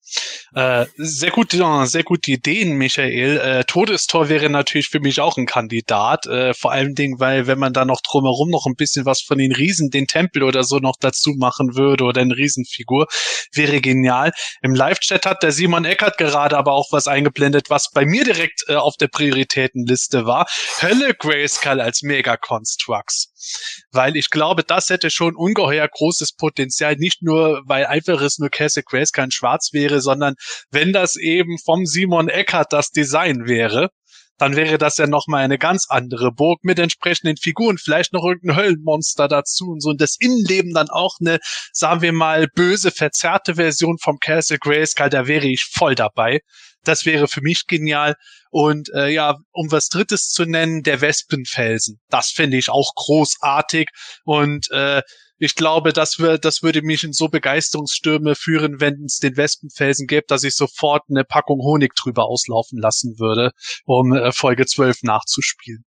Äh, 0.55 0.87
sehr 0.97 1.31
gut, 1.31 1.53
sehr 1.53 2.03
gute 2.03 2.31
Ideen, 2.31 2.77
Michael. 2.77 3.39
Äh, 3.39 3.65
Todestor 3.65 4.29
wäre 4.29 4.51
natürlich 4.51 4.89
für 4.89 5.01
mich 5.01 5.21
auch 5.21 5.37
ein 5.37 5.47
Kandidat. 5.47 6.29
Vor 6.57 6.73
allen 6.73 6.95
Dingen, 6.95 7.21
weil 7.21 7.47
wenn 7.47 7.59
man 7.59 7.73
da 7.73 7.85
noch 7.85 8.01
drumherum 8.01 8.51
noch 8.51 8.67
ein 8.67 8.75
bisschen 8.75 9.05
was 9.07 9.21
von 9.21 9.39
den 9.39 9.53
Riesen, 9.53 9.91
den 9.91 10.07
Tempel 10.07 10.43
oder 10.43 10.65
so 10.65 10.79
noch 10.79 10.97
dazu 10.99 11.35
machen 11.39 11.77
würde 11.77 12.05
oder 12.05 12.21
eine 12.21 12.37
Riesenfigur, 12.37 13.07
wäre 13.53 13.81
genial. 13.81 14.33
Im 14.63 14.75
Live-Chat 14.75 15.27
hat 15.27 15.43
der 15.43 15.53
Simon 15.53 15.85
Eckert 15.85 16.19
gerade 16.19 16.57
aber 16.57 16.73
auch 16.73 16.89
was 16.91 17.07
eingeblendet, 17.07 17.71
was 17.71 17.91
bei 17.91 18.05
mir 18.05 18.25
direkt 18.25 18.69
auf 18.69 18.97
der 18.97 19.09
Prioritätenliste 19.09 20.27
war. 20.27 20.47
Hölle 20.81 21.15
Grayskull 21.15 21.81
als 21.81 22.03
Mega-Constructs. 22.03 23.33
Weil 23.93 24.17
ich 24.17 24.31
glaube, 24.31 24.63
das 24.65 24.91
hätte 24.91 25.11
schon 25.11 25.35
ungeheuer 25.35 25.89
großes 25.89 26.35
Potenzial, 26.37 26.97
nicht 26.97 27.23
nur 27.23 27.63
weil 27.67 27.87
einfach 27.87 28.21
es 28.21 28.39
nur 28.39 28.51
Cassie 28.51 28.83
Grace 28.85 29.13
kein 29.13 29.31
Schwarz 29.31 29.71
wäre, 29.73 30.01
sondern 30.01 30.20
wenn 30.71 30.93
das 30.93 31.17
eben 31.17 31.59
vom 31.59 31.87
Simon 31.87 32.29
Eckert 32.29 32.73
das 32.73 32.91
Design 32.91 33.47
wäre, 33.47 33.91
dann 34.41 34.57
wäre 34.57 34.79
das 34.79 34.97
ja 34.97 35.07
nochmal 35.07 35.45
eine 35.45 35.59
ganz 35.59 35.87
andere 35.91 36.33
Burg 36.33 36.65
mit 36.65 36.79
entsprechenden 36.79 37.37
Figuren, 37.37 37.77
vielleicht 37.77 38.15
noch 38.15 38.25
irgendein 38.25 38.57
Höllenmonster 38.57 39.29
dazu 39.29 39.67
und 39.67 39.83
so 39.83 39.91
und 39.91 40.01
das 40.01 40.17
Innenleben 40.19 40.73
dann 40.73 40.89
auch 40.89 41.17
eine, 41.21 41.39
sagen 41.73 42.01
wir 42.01 42.13
mal, 42.13 42.49
böse, 42.55 42.91
verzerrte 42.91 43.57
Version 43.57 43.99
vom 43.99 44.19
Castle 44.19 44.59
Grayskull, 44.59 45.11
da 45.11 45.27
wäre 45.27 45.47
ich 45.47 45.69
voll 45.71 45.95
dabei. 45.95 46.41
Das 46.85 47.05
wäre 47.05 47.29
für 47.29 47.43
mich 47.43 47.67
genial. 47.67 48.15
Und 48.51 48.89
äh, 48.95 49.09
ja, 49.09 49.37
um 49.53 49.71
was 49.71 49.89
Drittes 49.89 50.31
zu 50.31 50.47
nennen, 50.47 50.83
der 50.83 51.03
Wespenfelsen. 51.03 52.01
Das 52.09 52.31
finde 52.31 52.57
ich 52.57 52.71
auch 52.71 52.95
großartig. 52.95 53.89
Und 54.25 54.71
äh, 54.71 55.03
ich 55.41 55.55
glaube, 55.55 55.95
das, 55.95 56.19
wär, 56.19 56.37
das 56.37 56.63
würde 56.63 56.83
mich 56.83 57.03
in 57.03 57.15
so 57.15 57.29
Begeisterungsstürme 57.29 58.35
führen, 58.35 58.79
wenn 58.79 59.05
es 59.07 59.19
den 59.21 59.39
Wespenfelsen 59.39 60.07
gäbe, 60.07 60.27
dass 60.29 60.45
ich 60.45 60.55
sofort 60.55 61.05
eine 61.09 61.25
Packung 61.25 61.61
Honig 61.63 61.95
drüber 61.95 62.27
auslaufen 62.27 62.79
lassen 62.79 63.19
würde, 63.19 63.53
um 63.87 64.13
äh, 64.13 64.33
Folge 64.33 64.67
12 64.67 65.03
nachzuspielen. 65.03 65.85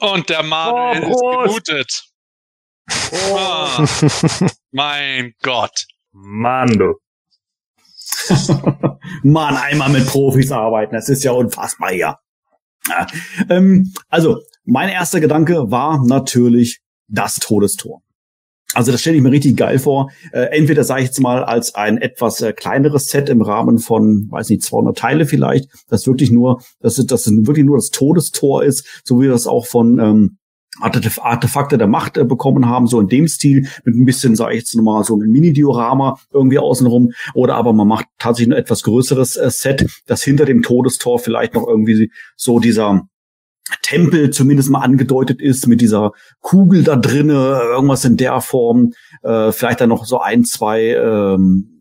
Und 0.00 0.28
der 0.28 0.42
Manuel 0.42 1.02
oh, 1.04 1.10
ist 1.10 1.46
gemutet. 1.46 2.04
Oh. 3.10 3.36
Ah, 3.36 3.86
mein 4.70 5.32
Gott. 5.40 5.86
Mann, 6.12 6.78
du. 6.78 6.94
Mann, 9.22 9.56
einmal 9.56 9.88
mit 9.88 10.06
Profis 10.06 10.52
arbeiten, 10.52 10.94
das 10.94 11.08
ist 11.08 11.24
ja 11.24 11.32
unfassbar 11.32 11.90
hier. 11.90 12.18
Ja. 12.86 13.06
Ähm, 13.48 13.92
also, 14.08 14.40
mein 14.68 14.90
erster 14.90 15.20
Gedanke 15.20 15.70
war 15.70 16.04
natürlich 16.04 16.80
das 17.08 17.36
Todestor. 17.36 18.02
Also 18.74 18.92
das 18.92 19.00
stelle 19.00 19.16
ich 19.16 19.22
mir 19.22 19.32
richtig 19.32 19.56
geil 19.56 19.78
vor. 19.78 20.10
Äh, 20.30 20.56
entweder 20.56 20.84
sage 20.84 21.00
ich 21.00 21.06
jetzt 21.06 21.20
mal 21.20 21.42
als 21.42 21.74
ein 21.74 21.96
etwas 21.96 22.42
äh, 22.42 22.52
kleineres 22.52 23.08
Set 23.08 23.30
im 23.30 23.40
Rahmen 23.40 23.78
von, 23.78 24.26
weiß 24.30 24.50
nicht, 24.50 24.62
200 24.62 24.98
Teile 24.98 25.24
vielleicht, 25.24 25.70
das 25.88 26.06
wirklich 26.06 26.30
nur, 26.30 26.60
dass 26.80 26.96
das 26.96 27.26
wirklich 27.46 27.64
nur 27.64 27.78
das 27.78 27.88
Todestor 27.88 28.62
ist, 28.62 29.02
so 29.04 29.18
wie 29.18 29.24
wir 29.24 29.30
das 29.30 29.46
auch 29.46 29.64
von 29.64 29.98
ähm, 29.98 30.36
Artefakte 30.80 31.78
der 31.78 31.86
Macht 31.86 32.18
äh, 32.18 32.24
bekommen 32.24 32.66
haben, 32.66 32.86
so 32.86 33.00
in 33.00 33.08
dem 33.08 33.26
Stil, 33.26 33.66
mit 33.84 33.94
ein 33.94 34.04
bisschen, 34.04 34.36
sage 34.36 34.52
ich 34.52 34.60
jetzt 34.60 34.76
nochmal, 34.76 35.02
so 35.02 35.16
ein 35.16 35.30
Mini-Diorama 35.30 36.18
irgendwie 36.30 36.58
außenrum. 36.58 37.12
Oder 37.32 37.54
aber 37.54 37.72
man 37.72 37.88
macht 37.88 38.04
tatsächlich 38.18 38.54
ein 38.54 38.60
etwas 38.60 38.82
größeres 38.82 39.38
äh, 39.38 39.50
Set, 39.50 39.86
das 40.06 40.22
hinter 40.22 40.44
dem 40.44 40.60
Todestor 40.60 41.18
vielleicht 41.18 41.54
noch 41.54 41.66
irgendwie 41.66 42.12
so 42.36 42.60
dieser 42.60 43.08
Tempel 43.82 44.30
zumindest 44.30 44.70
mal 44.70 44.80
angedeutet 44.80 45.40
ist 45.40 45.66
mit 45.66 45.80
dieser 45.80 46.12
Kugel 46.40 46.84
da 46.84 46.96
drinne, 46.96 47.60
irgendwas 47.62 48.04
in 48.04 48.16
der 48.16 48.40
Form, 48.40 48.92
äh, 49.22 49.52
vielleicht 49.52 49.80
dann 49.80 49.88
noch 49.88 50.04
so 50.04 50.20
ein, 50.20 50.44
zwei 50.44 50.94
ähm, 50.94 51.78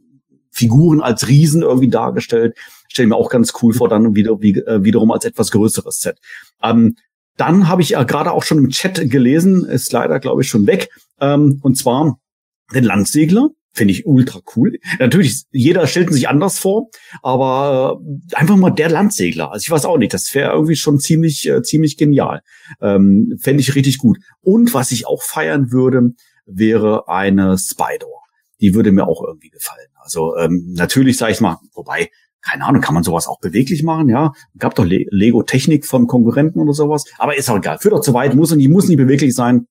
Figuren 0.52 1.02
als 1.02 1.28
Riesen 1.28 1.62
irgendwie 1.62 1.90
dargestellt. 1.90 2.58
Stelle 2.90 3.10
mir 3.10 3.16
auch 3.16 3.30
ganz 3.30 3.54
cool 3.62 3.74
vor, 3.74 3.90
dann 3.90 4.16
wieder, 4.16 4.42
wie, 4.42 4.58
äh, 4.58 4.84
wiederum 4.84 5.12
als 5.12 5.26
etwas 5.26 5.52
größeres 5.52 6.00
Set. 6.00 6.18
Ähm, 6.64 6.96
dann 7.38 7.68
habe 7.68 7.84
ich 7.84 7.90
ja 7.90 8.04
gerade 8.04 8.32
auch 8.32 8.44
schon 8.44 8.58
im 8.58 8.70
Chat 8.70 9.10
gelesen, 9.10 9.64
ist 9.66 9.92
leider, 9.92 10.20
glaube 10.20 10.42
ich, 10.42 10.50
schon 10.50 10.66
weg, 10.66 10.90
ähm, 11.22 11.60
und 11.62 11.78
zwar 11.78 12.20
den 12.74 12.84
Landsegler. 12.84 13.50
Finde 13.74 13.94
ich 13.94 14.08
ultra 14.08 14.40
cool. 14.56 14.80
Natürlich, 15.00 15.44
jeder 15.52 15.86
stellt 15.86 16.12
sich 16.12 16.28
anders 16.28 16.58
vor, 16.58 16.90
aber 17.22 18.00
äh, 18.02 18.36
einfach 18.36 18.56
mal 18.56 18.72
der 18.72 18.90
Landsegler. 18.90 19.52
Also 19.52 19.64
ich 19.64 19.70
weiß 19.70 19.86
auch 19.86 19.98
nicht, 19.98 20.14
das 20.14 20.34
wäre 20.34 20.52
irgendwie 20.52 20.76
schon 20.76 21.00
ziemlich, 21.00 21.48
äh, 21.48 21.62
ziemlich 21.62 21.98
genial. 21.98 22.42
Ähm, 22.82 23.38
Fände 23.40 23.62
ich 23.62 23.76
richtig 23.76 24.00
gut. 24.00 24.18
Und 24.42 24.74
was 24.74 24.92
ich 24.92 25.06
auch 25.06 25.22
feiern 25.22 25.72
würde, 25.72 26.14
wäre 26.46 27.08
eine 27.08 27.58
Spider. 27.58 28.08
Die 28.60 28.74
würde 28.74 28.92
mir 28.92 29.08
auch 29.08 29.24
irgendwie 29.24 29.50
gefallen. 29.50 29.88
Also 29.96 30.36
ähm, 30.38 30.74
natürlich 30.74 31.18
sage 31.18 31.34
ich 31.34 31.42
mal, 31.42 31.58
wobei 31.74 32.10
keine 32.42 32.66
Ahnung, 32.66 32.82
kann 32.82 32.94
man 32.94 33.04
sowas 33.04 33.28
auch 33.28 33.40
beweglich 33.40 33.84
machen, 33.84 34.10
ja? 34.10 34.32
Gab 34.58 34.76
doch 34.76 34.86
Le 34.86 35.06
Lego 35.10 35.44
Technik 35.44 35.86
von 35.86 36.08
Konkurrenten 36.08 36.60
oder 36.60 36.74
sowas, 36.74 37.04
aber 37.18 37.36
ist 37.36 37.50
auch 37.50 37.58
egal. 37.58 37.78
Führt 37.80 37.94
doch 37.94 38.00
zu 38.00 38.14
weit, 38.14 38.36
muss 38.36 38.56
nicht, 38.56 38.70
muss 38.70 38.88
nicht 38.88 38.98
beweglich 38.98 39.36
sein 39.36 39.68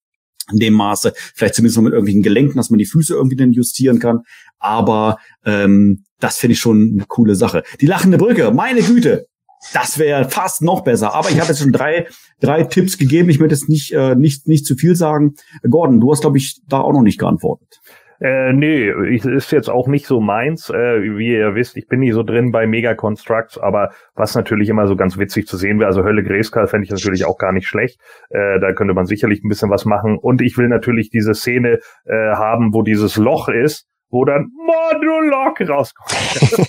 in 0.52 0.58
dem 0.58 0.74
Maße, 0.74 1.12
vielleicht 1.34 1.54
zumindest 1.54 1.76
noch 1.76 1.84
mit 1.84 1.92
irgendwelchen 1.92 2.22
Gelenken, 2.22 2.56
dass 2.56 2.70
man 2.70 2.78
die 2.78 2.86
Füße 2.86 3.14
irgendwie 3.14 3.36
dann 3.36 3.52
justieren 3.52 3.98
kann. 3.98 4.20
Aber 4.58 5.18
ähm, 5.44 6.04
das 6.20 6.38
finde 6.38 6.52
ich 6.52 6.60
schon 6.60 6.92
eine 6.94 7.04
coole 7.06 7.34
Sache. 7.34 7.62
Die 7.80 7.86
lachende 7.86 8.18
Brücke, 8.18 8.50
meine 8.52 8.82
Güte, 8.82 9.26
das 9.72 9.98
wäre 9.98 10.28
fast 10.28 10.62
noch 10.62 10.82
besser. 10.82 11.14
Aber 11.14 11.30
ich 11.30 11.40
habe 11.40 11.48
jetzt 11.48 11.60
schon 11.60 11.72
drei, 11.72 12.06
drei 12.40 12.64
Tipps 12.64 12.98
gegeben. 12.98 13.28
Ich 13.28 13.38
möchte 13.38 13.54
jetzt 13.54 13.68
nicht, 13.68 13.92
äh, 13.92 14.14
nicht, 14.14 14.46
nicht 14.46 14.66
zu 14.66 14.76
viel 14.76 14.94
sagen. 14.94 15.34
Gordon, 15.68 16.00
du 16.00 16.12
hast, 16.12 16.20
glaube 16.20 16.38
ich, 16.38 16.60
da 16.68 16.80
auch 16.80 16.92
noch 16.92 17.02
nicht 17.02 17.18
geantwortet. 17.18 17.80
Äh, 18.20 18.52
nee, 18.52 18.90
ist 18.90 19.52
jetzt 19.52 19.68
auch 19.68 19.88
nicht 19.88 20.06
so 20.06 20.20
meins. 20.20 20.70
Äh, 20.70 21.02
wie 21.02 21.32
ihr 21.32 21.54
wisst, 21.54 21.76
ich 21.76 21.86
bin 21.86 22.00
nicht 22.00 22.14
so 22.14 22.22
drin 22.22 22.50
bei 22.52 22.66
Mega 22.66 22.94
Constructs, 22.94 23.58
aber 23.58 23.90
was 24.14 24.34
natürlich 24.34 24.68
immer 24.68 24.86
so 24.86 24.96
ganz 24.96 25.18
witzig 25.18 25.46
zu 25.46 25.56
sehen 25.56 25.78
wäre, 25.78 25.88
also 25.88 26.04
Hölle 26.04 26.22
Grayskull 26.22 26.66
fände 26.66 26.84
ich 26.84 26.90
natürlich 26.90 27.24
auch 27.24 27.38
gar 27.38 27.52
nicht 27.52 27.66
schlecht. 27.66 28.00
Äh, 28.30 28.60
da 28.60 28.72
könnte 28.72 28.94
man 28.94 29.06
sicherlich 29.06 29.44
ein 29.44 29.48
bisschen 29.48 29.70
was 29.70 29.84
machen. 29.84 30.18
Und 30.18 30.40
ich 30.42 30.56
will 30.58 30.68
natürlich 30.68 31.10
diese 31.10 31.34
Szene 31.34 31.78
äh, 32.04 32.34
haben, 32.34 32.72
wo 32.72 32.82
dieses 32.82 33.16
Loch 33.16 33.48
ist, 33.48 33.86
wo 34.10 34.24
dann 34.24 34.50
Monolog 34.64 35.60
rauskommt. 35.68 36.10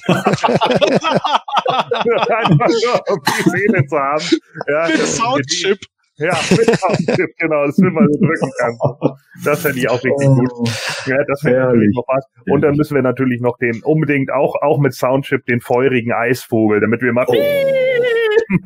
Einfach 1.68 2.68
nur, 2.68 3.04
um 3.10 3.22
die 3.26 3.50
Szene 3.50 3.86
zu 3.86 3.98
haben. 3.98 4.26
Ja, 4.68 4.88
Mit 4.88 4.98
Soundchip. 4.98 5.78
Ja, 6.20 6.36
mit 6.50 6.80
Soundchip, 6.80 7.30
genau, 7.38 7.66
das 7.66 7.78
will 7.78 7.92
man 7.92 8.08
so 8.12 8.20
drücken 8.20 8.52
kann. 8.58 8.78
Das 9.44 9.62
fände 9.62 9.78
ich 9.80 9.90
auch 9.90 10.04
richtig 10.04 10.28
gut. 10.28 10.70
Ja, 11.06 11.24
das 11.28 11.44
wäre 11.44 11.68
natürlich 11.68 11.96
noch 11.96 12.06
was. 12.08 12.26
Und 12.52 12.62
dann 12.62 12.76
müssen 12.76 12.96
wir 12.96 13.04
natürlich 13.04 13.40
noch 13.40 13.58
den, 13.58 13.84
unbedingt 13.84 14.32
auch, 14.32 14.56
auch 14.62 14.80
mit 14.80 14.94
Soundchip, 14.96 15.46
den 15.46 15.60
feurigen 15.62 16.12
Eisvogel, 16.14 16.80
damit 16.82 17.02
wir 17.02 17.14
mal 17.14 17.26
Oh. 17.28 17.34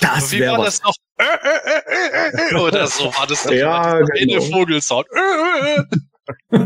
das 0.00 0.32
Wie 0.32 0.40
war 0.40 0.58
was. 0.58 0.80
das 0.80 0.82
noch? 0.82 0.94
Äh, 1.18 1.24
äh, 1.24 2.54
äh, 2.54 2.60
oder 2.60 2.86
so 2.86 3.04
war 3.04 3.26
das 3.26 3.44
ja, 3.50 4.00
genau. 4.00 4.40
Vogelsound. 4.40 5.06
Äh. 5.12 5.82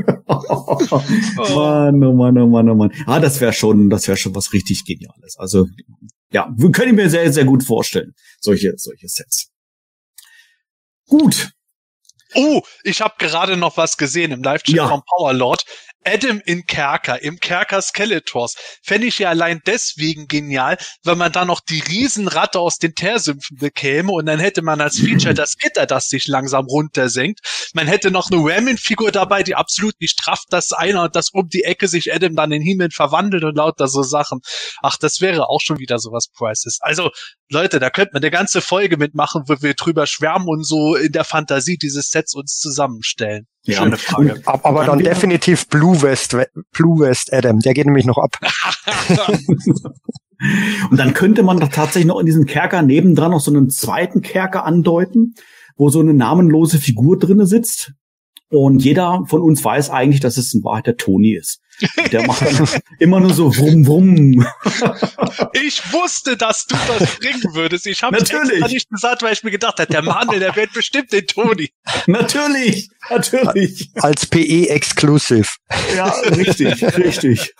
Mann, 1.54 2.04
oh 2.04 2.12
Mann, 2.12 2.38
oh 2.38 2.46
Mann, 2.46 2.68
oh 2.70 2.74
Mann. 2.74 2.92
Ah, 3.06 3.18
das 3.18 3.40
wäre 3.40 3.52
schon, 3.52 3.90
das 3.90 4.06
wäre 4.06 4.16
schon 4.16 4.34
was 4.34 4.52
richtig 4.52 4.84
Geniales. 4.84 5.36
Also, 5.38 5.66
ja, 6.32 6.52
können 6.70 6.90
ich 6.90 6.96
mir 6.96 7.10
sehr, 7.10 7.32
sehr 7.32 7.44
gut 7.44 7.64
vorstellen. 7.64 8.14
Solche, 8.40 8.74
solche 8.76 9.08
Sets. 9.08 9.50
Gut. 11.08 11.50
Oh, 12.34 12.60
ich 12.84 13.00
habe 13.00 13.14
gerade 13.18 13.56
noch 13.56 13.76
was 13.78 13.96
gesehen 13.96 14.32
im 14.32 14.42
Live-Chat 14.42 14.74
Ja. 14.76 14.88
vom 14.88 15.02
Powerlord. 15.16 15.64
Adam 16.04 16.40
in 16.44 16.64
Kerker, 16.66 17.22
im 17.22 17.38
Kerker 17.38 17.82
Skeletors. 17.82 18.54
Fände 18.82 19.06
ich 19.06 19.18
ja 19.18 19.30
allein 19.30 19.60
deswegen 19.66 20.26
genial, 20.26 20.78
weil 21.02 21.16
man 21.16 21.32
da 21.32 21.44
noch 21.44 21.60
die 21.60 21.80
Riesenratte 21.80 22.60
aus 22.60 22.78
den 22.78 22.94
Teersümpfen 22.94 23.56
bekäme 23.58 24.12
und 24.12 24.26
dann 24.26 24.38
hätte 24.38 24.62
man 24.62 24.80
als 24.80 24.98
Feature 24.98 25.34
das 25.34 25.56
Gitter, 25.56 25.86
das 25.86 26.08
sich 26.08 26.26
langsam 26.26 26.66
runtersenkt. 26.66 27.40
Man 27.74 27.86
hätte 27.86 28.10
noch 28.10 28.30
eine 28.30 28.40
Ramen-Figur 28.42 29.12
dabei, 29.12 29.42
die 29.42 29.54
absolut 29.54 29.94
nicht 30.00 30.12
strafft, 30.12 30.46
dass 30.50 30.72
einer, 30.72 31.08
dass 31.08 31.30
um 31.32 31.48
die 31.48 31.64
Ecke 31.64 31.88
sich 31.88 32.12
Adam 32.12 32.34
dann 32.34 32.52
in 32.52 32.62
Himmel 32.62 32.90
verwandelt 32.90 33.44
und 33.44 33.56
lauter 33.56 33.88
so 33.88 34.02
Sachen. 34.02 34.40
Ach, 34.82 34.96
das 34.98 35.20
wäre 35.20 35.48
auch 35.48 35.60
schon 35.60 35.78
wieder 35.78 35.98
sowas 35.98 36.28
Prices. 36.28 36.78
Also, 36.80 37.10
Leute, 37.50 37.78
da 37.80 37.88
könnte 37.90 38.10
man 38.12 38.22
eine 38.22 38.30
ganze 38.30 38.60
Folge 38.60 38.96
mitmachen, 38.98 39.44
wo 39.46 39.54
wir 39.60 39.74
drüber 39.74 40.06
schwärmen 40.06 40.48
und 40.48 40.64
so 40.66 40.96
in 40.96 41.12
der 41.12 41.24
Fantasie 41.24 41.78
dieses 41.78 42.10
Sets 42.10 42.34
uns 42.34 42.58
zusammenstellen. 42.58 43.46
Ja, 43.64 43.82
Schöne 43.82 43.96
Frage. 43.96 44.34
und- 44.34 44.46
Ab- 44.48 44.60
Aber 44.66 44.84
dann 44.84 44.98
definitiv 44.98 45.66
Blue 45.68 46.00
West, 46.02 46.36
Blue 46.72 47.00
West 47.00 47.32
Adam, 47.32 47.60
der 47.60 47.72
geht 47.74 47.86
nämlich 47.86 48.04
noch 48.06 48.18
ab. 48.18 48.36
Und 50.90 50.96
dann 50.98 51.14
könnte 51.14 51.42
man 51.42 51.58
doch 51.58 51.68
tatsächlich 51.68 52.06
noch 52.06 52.20
in 52.20 52.26
diesem 52.26 52.46
Kerker 52.46 52.82
nebendran 52.82 53.32
noch 53.32 53.40
so 53.40 53.50
einen 53.50 53.70
zweiten 53.70 54.22
Kerker 54.22 54.64
andeuten, 54.64 55.34
wo 55.76 55.88
so 55.90 55.98
eine 56.00 56.14
namenlose 56.14 56.78
Figur 56.78 57.18
drinne 57.18 57.46
sitzt. 57.46 57.92
Und 58.50 58.82
jeder 58.82 59.24
von 59.26 59.42
uns 59.42 59.62
weiß 59.62 59.90
eigentlich, 59.90 60.20
dass 60.20 60.36
es 60.38 60.54
in 60.54 60.64
Wahrheit 60.64 60.86
der 60.86 60.96
Toni 60.96 61.34
ist. 61.34 61.60
Der 62.10 62.26
macht 62.26 62.42
dann 62.42 62.68
immer 62.98 63.20
nur 63.20 63.32
so 63.32 63.56
wumm 63.56 63.86
wumm. 63.86 64.46
Ich 65.52 65.92
wusste, 65.92 66.36
dass 66.36 66.66
du 66.66 66.76
das 66.88 67.16
bringen 67.16 67.54
würdest. 67.54 67.86
Ich 67.86 68.02
habe 68.02 68.16
Natürlich. 68.16 68.52
extra 68.52 68.68
nicht 68.68 68.90
gesagt, 68.90 69.22
weil 69.22 69.32
ich 69.32 69.44
mir 69.44 69.50
gedacht 69.50 69.78
habe, 69.78 69.92
der 69.92 70.02
Manuel, 70.02 70.40
der 70.40 70.56
wird 70.56 70.72
bestimmt 70.72 71.12
den 71.12 71.26
Toni. 71.26 71.70
natürlich, 72.06 72.88
natürlich. 73.10 73.90
Als 73.96 74.26
PE 74.26 74.68
Exclusive. 74.70 75.48
Ja, 75.94 76.08
richtig, 76.08 76.82
richtig. 76.96 77.54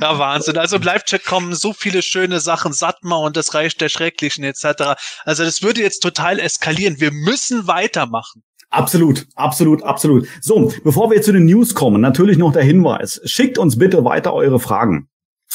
Ja, 0.00 0.18
Wahnsinn. 0.18 0.56
Also 0.56 0.76
im 0.76 0.82
Live-Chat 0.82 1.24
kommen 1.24 1.54
so 1.54 1.72
viele 1.72 2.00
schöne 2.02 2.40
Sachen, 2.40 2.72
Satma 2.72 3.16
und 3.16 3.36
das 3.36 3.54
Reich 3.54 3.76
der 3.76 3.88
Schrecklichen 3.88 4.44
etc. 4.44 4.94
Also 5.24 5.44
das 5.44 5.62
würde 5.62 5.82
jetzt 5.82 6.00
total 6.00 6.38
eskalieren. 6.38 7.00
Wir 7.00 7.12
müssen 7.12 7.66
weitermachen. 7.66 8.42
Absolut, 8.72 9.26
absolut, 9.34 9.82
absolut. 9.82 10.26
So, 10.40 10.72
bevor 10.82 11.10
wir 11.10 11.20
zu 11.20 11.30
den 11.32 11.44
News 11.44 11.74
kommen, 11.74 12.00
natürlich 12.00 12.38
noch 12.38 12.54
der 12.54 12.62
Hinweis. 12.62 13.20
Schickt 13.24 13.58
uns 13.58 13.78
bitte 13.78 14.02
weiter 14.04 14.32
eure 14.32 14.58
Fragen. 14.58 15.08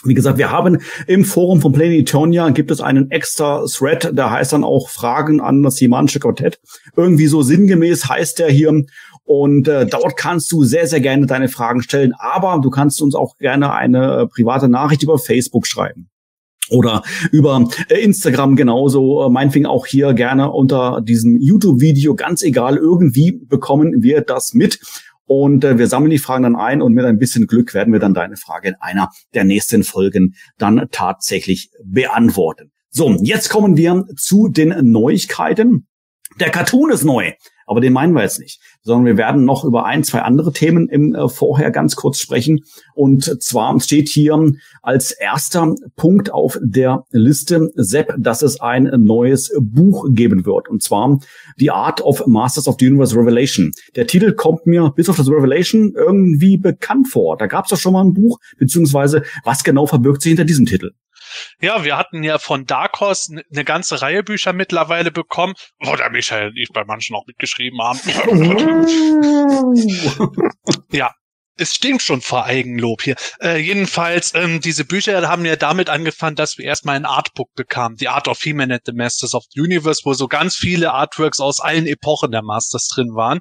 Wie 0.04 0.14
gesagt, 0.14 0.38
wir 0.38 0.52
haben 0.52 0.78
im 1.08 1.26
Forum 1.26 1.60
von 1.60 1.72
Planet 1.72 2.02
Eternia 2.02 2.52
gibt 2.52 2.70
es 2.70 2.80
einen 2.80 3.10
extra 3.10 3.66
Thread, 3.66 4.16
der 4.16 4.30
heißt 4.30 4.54
dann 4.54 4.64
auch 4.64 4.90
Fragen 4.90 5.42
an 5.42 5.64
das 5.64 5.80
Himanische 5.80 6.20
Quartett. 6.20 6.60
Irgendwie 6.96 7.26
so 7.26 7.42
sinngemäß 7.42 8.08
heißt 8.08 8.38
der 8.38 8.52
hier. 8.52 8.84
Und 9.24 9.68
äh, 9.68 9.88
dort 9.88 10.16
kannst 10.16 10.52
du 10.52 10.64
sehr, 10.64 10.86
sehr 10.86 11.02
gerne 11.02 11.26
deine 11.26 11.50
Fragen 11.50 11.82
stellen. 11.82 12.14
Aber 12.20 12.60
du 12.62 12.70
kannst 12.70 13.02
uns 13.02 13.16
auch 13.16 13.36
gerne 13.38 13.74
eine 13.74 14.22
äh, 14.22 14.28
private 14.28 14.68
Nachricht 14.68 15.02
über 15.02 15.18
Facebook 15.18 15.66
schreiben. 15.66 16.10
Oder 16.70 17.04
über 17.32 17.68
äh, 17.90 18.02
Instagram 18.02 18.56
genauso, 18.56 19.26
äh, 19.26 19.30
meinetwegen 19.30 19.66
auch 19.66 19.86
hier 19.86 20.14
gerne 20.14 20.52
unter 20.52 21.02
diesem 21.02 21.40
YouTube-Video, 21.40 22.16
ganz 22.16 22.44
egal, 22.44 22.78
irgendwie 22.78 23.32
bekommen 23.32 24.04
wir 24.04 24.22
das 24.22 24.54
mit. 24.54 24.80
Und 25.26 25.64
äh, 25.64 25.78
wir 25.78 25.88
sammeln 25.88 26.12
die 26.12 26.18
Fragen 26.18 26.44
dann 26.44 26.56
ein 26.56 26.82
und 26.82 26.94
mit 26.94 27.06
ein 27.06 27.20
bisschen 27.20 27.48
Glück 27.48 27.74
werden 27.74 27.92
wir 27.92 28.00
dann 28.00 28.14
deine 28.14 28.38
Frage 28.38 28.70
in 28.70 28.76
einer 28.80 29.10
der 29.34 29.44
nächsten 29.44 29.84
Folgen 29.84 30.36
dann 30.58 30.88
tatsächlich 30.92 31.70
beantworten. 31.84 32.72
So, 32.90 33.16
jetzt 33.22 33.50
kommen 33.50 33.76
wir 33.78 34.06
zu 34.18 34.48
den 34.48 34.74
Neuigkeiten. 34.92 35.88
Der 36.40 36.50
Cartoon 36.50 36.92
ist 36.92 37.04
neu, 37.04 37.34
aber 37.68 37.82
den 37.82 37.94
meinen 37.94 38.14
wir 38.14 38.24
jetzt 38.24 38.40
nicht, 38.40 38.60
sondern 38.82 39.06
wir 39.06 39.18
werden 39.18 39.46
noch 39.46 39.64
über 39.64 39.86
ein, 39.86 40.04
zwei 40.04 40.22
andere 40.22 40.52
Themen 40.54 40.90
im 40.90 41.14
äh, 41.14 41.30
Vorher 41.30 41.70
ganz 41.70 41.96
kurz 41.96 42.20
sprechen. 42.20 42.62
Und 42.96 43.44
zwar 43.44 43.80
steht 43.80 44.10
hier 44.10 44.54
als 44.82 45.12
erster 45.12 45.76
Punkt 45.96 46.34
auf 46.34 46.58
der 46.62 47.04
Liste, 47.12 47.70
Sepp, 47.76 48.16
dass 48.18 48.42
es 48.42 48.60
ein 48.62 48.90
neues 48.98 49.54
Buch 49.60 50.08
geben 50.10 50.46
wird. 50.46 50.70
Und 50.70 50.82
zwar 50.82 51.20
The 51.58 51.72
Art 51.72 52.02
of 52.02 52.26
Masters 52.26 52.68
of 52.68 52.78
the 52.80 52.88
Universe 52.88 53.16
Revelation. 53.16 53.72
Der 53.96 54.08
Titel 54.08 54.34
kommt 54.34 54.66
mir 54.66 54.92
bis 54.96 55.10
auf 55.10 55.18
das 55.18 55.30
Revelation 55.30 55.94
irgendwie 55.96 56.58
bekannt 56.58 57.10
vor. 57.10 57.38
Da 57.38 57.48
gab 57.48 57.66
es 57.66 57.72
doch 57.72 57.78
schon 57.78 57.94
mal 57.94 58.04
ein 58.04 58.14
Buch, 58.14 58.40
beziehungsweise 58.58 59.24
was 59.44 59.64
genau 59.64 59.86
verbirgt 59.86 60.22
sich 60.22 60.32
hinter 60.32 60.46
diesem 60.46 60.66
Titel? 60.66 60.92
Ja, 61.60 61.84
wir 61.84 61.98
hatten 61.98 62.24
ja 62.24 62.40
von 62.40 62.66
Dark 62.66 63.00
Horse 63.00 63.36
ne- 63.36 63.44
eine 63.52 63.64
ganze 63.64 64.02
Reihe 64.02 64.24
Bücher 64.24 64.54
mittlerweile 64.54 65.12
bekommen, 65.12 65.54
wo 65.80 65.96
der 65.96 66.10
Michael 66.10 66.48
und 66.50 66.58
ich 66.58 66.70
bei 66.74 66.84
manchen 66.86 67.16
auch 67.16 67.26
mitgeschrieben 67.28 67.80
haben. 67.82 68.00
ja. 70.92 71.12
Es 71.60 71.76
stinkt 71.76 72.04
schon 72.04 72.22
vor 72.22 72.46
Eigenlob 72.46 73.02
hier. 73.02 73.16
Äh, 73.42 73.58
jedenfalls, 73.58 74.34
ähm, 74.36 74.62
diese 74.62 74.86
Bücher 74.86 75.28
haben 75.28 75.44
ja 75.44 75.56
damit 75.56 75.90
angefangen, 75.90 76.36
dass 76.36 76.58
wir 76.58 76.66
erstmal 76.66 76.96
ein 76.96 77.06
Artbook 77.06 77.54
bekamen. 77.56 77.98
The 77.98 78.10
Art 78.10 78.28
of 78.28 78.40
He-Man 78.42 78.72
and 78.72 78.84
the 78.86 78.94
Masters 78.94 79.34
of 79.34 79.44
the 79.54 79.62
Universe, 79.62 80.02
wo 80.04 80.14
so 80.14 80.28
ganz 80.28 80.56
viele 80.56 80.94
Artworks 80.94 81.40
aus 81.40 81.60
allen 81.60 81.88
Epochen 81.88 82.32
der 82.32 82.44
Masters 82.44 82.88
drin 82.88 83.16
waren. 83.16 83.40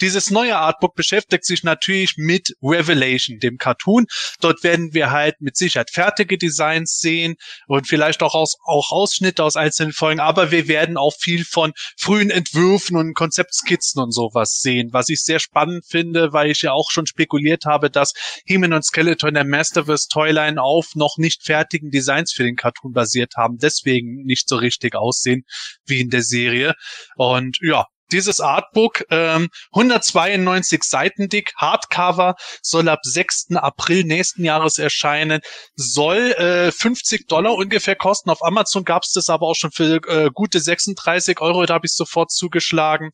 Dieses 0.00 0.30
neue 0.30 0.56
Artbook 0.56 0.94
beschäftigt 0.94 1.44
sich 1.44 1.64
natürlich 1.64 2.14
mit 2.16 2.54
Revelation, 2.62 3.40
dem 3.40 3.58
Cartoon. 3.58 4.06
Dort 4.40 4.62
werden 4.62 4.94
wir 4.94 5.10
halt 5.10 5.40
mit 5.40 5.56
Sicherheit 5.56 5.90
fertige 5.90 6.38
Designs 6.38 6.98
sehen 6.98 7.34
und 7.66 7.88
vielleicht 7.88 8.22
auch, 8.22 8.34
aus, 8.34 8.56
auch 8.64 8.92
Ausschnitte 8.92 9.42
aus 9.42 9.56
einzelnen 9.56 9.92
Folgen, 9.92 10.20
aber 10.20 10.52
wir 10.52 10.68
werden 10.68 10.96
auch 10.96 11.14
viel 11.18 11.44
von 11.44 11.72
frühen 11.96 12.30
Entwürfen 12.30 12.96
und 12.96 13.14
Konzeptskizzen 13.14 14.00
und 14.02 14.12
sowas 14.12 14.60
sehen, 14.60 14.90
was 14.92 15.08
ich 15.08 15.22
sehr 15.22 15.40
spannend 15.40 15.84
finde, 15.86 16.32
weil 16.32 16.50
ich 16.50 16.62
ja 16.62 16.72
auch 16.72 16.90
schon 16.90 17.06
spekuliert 17.06 17.55
habe, 17.64 17.90
dass 17.90 18.12
He-Man 18.44 18.72
und 18.72 18.84
Skeletor 18.84 19.32
der 19.32 19.44
Masterverse 19.44 20.08
Toyline 20.08 20.60
auf 20.60 20.94
noch 20.94 21.16
nicht 21.16 21.44
fertigen 21.44 21.90
Designs 21.90 22.32
für 22.32 22.44
den 22.44 22.56
Cartoon 22.56 22.92
basiert 22.92 23.34
haben, 23.36 23.58
deswegen 23.58 24.24
nicht 24.24 24.48
so 24.48 24.56
richtig 24.56 24.94
aussehen 24.94 25.44
wie 25.86 26.00
in 26.00 26.10
der 26.10 26.22
Serie. 26.22 26.74
Und 27.16 27.58
ja, 27.60 27.86
dieses 28.12 28.40
Artbook, 28.40 29.04
ähm, 29.10 29.48
192 29.72 30.82
Seiten 30.84 31.28
dick, 31.28 31.52
Hardcover, 31.56 32.36
soll 32.62 32.88
ab 32.88 33.00
6. 33.02 33.56
April 33.56 34.04
nächsten 34.04 34.44
Jahres 34.44 34.78
erscheinen, 34.78 35.40
soll 35.74 36.32
äh, 36.32 36.70
50 36.70 37.26
Dollar 37.26 37.54
ungefähr 37.54 37.96
kosten. 37.96 38.30
Auf 38.30 38.44
Amazon 38.44 38.84
gab 38.84 39.02
es 39.02 39.12
das 39.12 39.28
aber 39.28 39.46
auch 39.46 39.56
schon 39.56 39.72
für 39.72 39.96
äh, 40.08 40.30
gute 40.32 40.60
36 40.60 41.40
Euro, 41.40 41.66
da 41.66 41.74
habe 41.74 41.86
ich 41.86 41.94
sofort 41.94 42.30
zugeschlagen. 42.30 43.10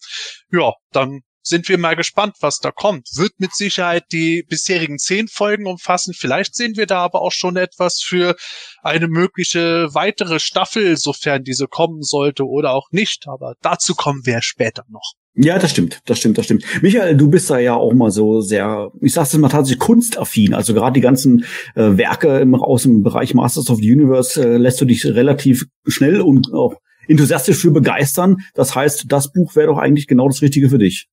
Ja, 0.51 0.73
dann 0.91 1.21
sind 1.43 1.69
wir 1.69 1.79
mal 1.79 1.97
gespannt, 1.97 2.37
was 2.40 2.59
da 2.59 2.71
kommt. 2.71 3.09
Wird 3.17 3.33
mit 3.38 3.55
Sicherheit 3.55 4.05
die 4.13 4.45
bisherigen 4.49 4.99
zehn 4.99 5.29
Folgen 5.29 5.67
umfassen. 5.67 6.15
Vielleicht 6.15 6.55
sehen 6.55 6.77
wir 6.77 6.87
da 6.87 6.99
aber 6.99 7.23
auch 7.23 7.33
schon 7.33 7.57
etwas 7.57 8.01
für 8.01 8.37
eine 8.83 9.09
mögliche 9.09 9.88
weitere 9.95 10.38
Staffel, 10.38 10.97
sofern 10.97 11.45
diese 11.45 11.67
kommen 11.67 12.03
sollte 12.03 12.47
oder 12.47 12.73
auch 12.73 12.90
nicht. 12.90 13.27
Aber 13.27 13.55
dazu 13.61 13.95
kommen 13.95 14.23
wir 14.25 14.43
später 14.43 14.85
noch. 14.88 15.15
Ja, 15.35 15.59
das 15.59 15.71
stimmt, 15.71 16.01
das 16.05 16.19
stimmt, 16.19 16.37
das 16.37 16.45
stimmt. 16.45 16.65
Michael, 16.83 17.17
du 17.17 17.31
bist 17.31 17.49
da 17.49 17.59
ja 17.59 17.75
auch 17.75 17.95
mal 17.95 18.11
so 18.11 18.43
sehr, 18.43 18.90
ich 19.01 19.15
sag's 19.15 19.33
jetzt 19.33 19.40
mal 19.40 19.49
tatsächlich 19.49 19.81
kunstaffin. 19.81 20.53
Also 20.53 20.75
gerade 20.75 20.93
die 20.93 21.01
ganzen 21.01 21.47
äh, 21.75 21.97
Werke 21.97 22.38
im, 22.40 22.55
aus 22.55 22.83
dem 22.83 23.03
Bereich 23.03 23.33
Masters 23.33 23.71
of 23.71 23.79
the 23.79 23.90
Universe 23.90 24.43
äh, 24.43 24.59
lässt 24.59 24.79
du 24.83 24.85
dich 24.85 25.07
relativ 25.07 25.65
schnell 25.87 26.21
und 26.21 26.53
auch 26.53 26.75
enthusiastisch 27.09 27.57
für 27.57 27.71
begeistern. 27.71 28.43
Das 28.55 28.75
heißt, 28.75 29.07
das 29.09 29.33
Buch 29.33 29.57
wäre 29.57 29.69
doch 29.69 29.79
eigentlich 29.79 30.07
genau 30.07 30.29
das 30.29 30.43
Richtige 30.43 30.69
für 30.69 30.79
dich. 30.79 31.09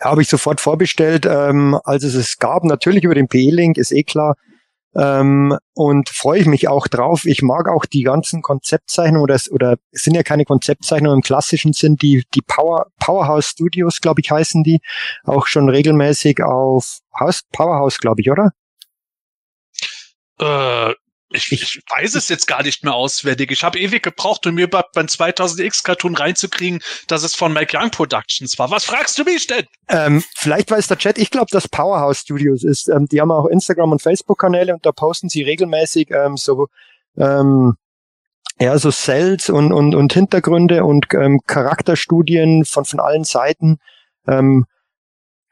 Habe 0.00 0.22
ich 0.22 0.28
sofort 0.28 0.60
vorbestellt, 0.60 1.26
ähm, 1.26 1.78
als 1.84 2.04
es 2.04 2.14
es 2.14 2.38
gab. 2.38 2.64
Natürlich 2.64 3.04
über 3.04 3.14
den 3.14 3.28
PE-Link, 3.28 3.78
ist 3.78 3.92
eh 3.92 4.02
klar. 4.02 4.36
Ähm, 4.94 5.56
und 5.74 6.08
freue 6.08 6.40
ich 6.40 6.46
mich 6.46 6.68
auch 6.68 6.88
drauf. 6.88 7.24
Ich 7.24 7.42
mag 7.42 7.68
auch 7.68 7.84
die 7.84 8.02
ganzen 8.02 8.42
Konzeptzeichnungen 8.42 9.22
oder, 9.22 9.38
oder 9.50 9.76
es 9.92 10.02
sind 10.02 10.14
ja 10.14 10.22
keine 10.22 10.44
Konzeptzeichnungen 10.44 11.18
im 11.18 11.22
klassischen 11.22 11.72
Sinn, 11.72 11.96
die, 11.96 12.24
die 12.34 12.40
Power, 12.40 12.86
Powerhouse 12.98 13.46
Studios, 13.46 14.00
glaube 14.00 14.20
ich, 14.22 14.30
heißen 14.30 14.62
die, 14.64 14.80
auch 15.24 15.46
schon 15.46 15.68
regelmäßig 15.68 16.42
auf 16.42 17.00
House, 17.18 17.42
Powerhouse, 17.52 17.98
glaube 17.98 18.22
ich, 18.22 18.30
oder? 18.30 18.52
Äh, 20.40 20.94
ich, 21.30 21.52
ich 21.52 21.82
weiß 21.90 22.14
es 22.14 22.28
jetzt 22.28 22.46
gar 22.46 22.62
nicht 22.62 22.84
mehr 22.84 22.94
auswendig. 22.94 23.50
Ich 23.50 23.62
habe 23.62 23.78
ewig 23.78 24.02
gebraucht, 24.02 24.46
um 24.46 24.54
mir 24.54 24.68
beim 24.68 24.82
2000X 24.94 25.84
Cartoon 25.84 26.16
reinzukriegen, 26.16 26.80
dass 27.06 27.22
es 27.22 27.34
von 27.34 27.52
Mike 27.52 27.76
Young 27.76 27.90
Productions 27.90 28.58
war. 28.58 28.70
Was 28.70 28.84
fragst 28.84 29.18
du 29.18 29.24
mich 29.24 29.46
denn? 29.46 29.66
Ähm, 29.88 30.24
vielleicht 30.36 30.70
weiß 30.70 30.86
der 30.86 30.98
Chat, 30.98 31.18
ich 31.18 31.30
glaube, 31.30 31.48
dass 31.50 31.68
Powerhouse 31.68 32.20
Studios 32.20 32.64
ist. 32.64 32.88
Ähm, 32.88 33.06
die 33.06 33.20
haben 33.20 33.30
auch 33.30 33.46
Instagram 33.46 33.92
und 33.92 34.02
Facebook 34.02 34.38
Kanäle 34.38 34.74
und 34.74 34.86
da 34.86 34.92
posten 34.92 35.28
sie 35.28 35.42
regelmäßig 35.42 36.10
ähm, 36.10 36.36
so 36.36 36.68
ähm, 37.18 37.74
ja 38.58 38.78
so 38.78 38.90
Cells 38.90 39.50
und 39.50 39.72
und 39.72 39.94
und 39.94 40.12
Hintergründe 40.12 40.84
und 40.84 41.06
ähm, 41.12 41.40
Charakterstudien 41.46 42.64
von 42.64 42.84
von 42.84 43.00
allen 43.00 43.24
Seiten. 43.24 43.78
Ähm, 44.26 44.66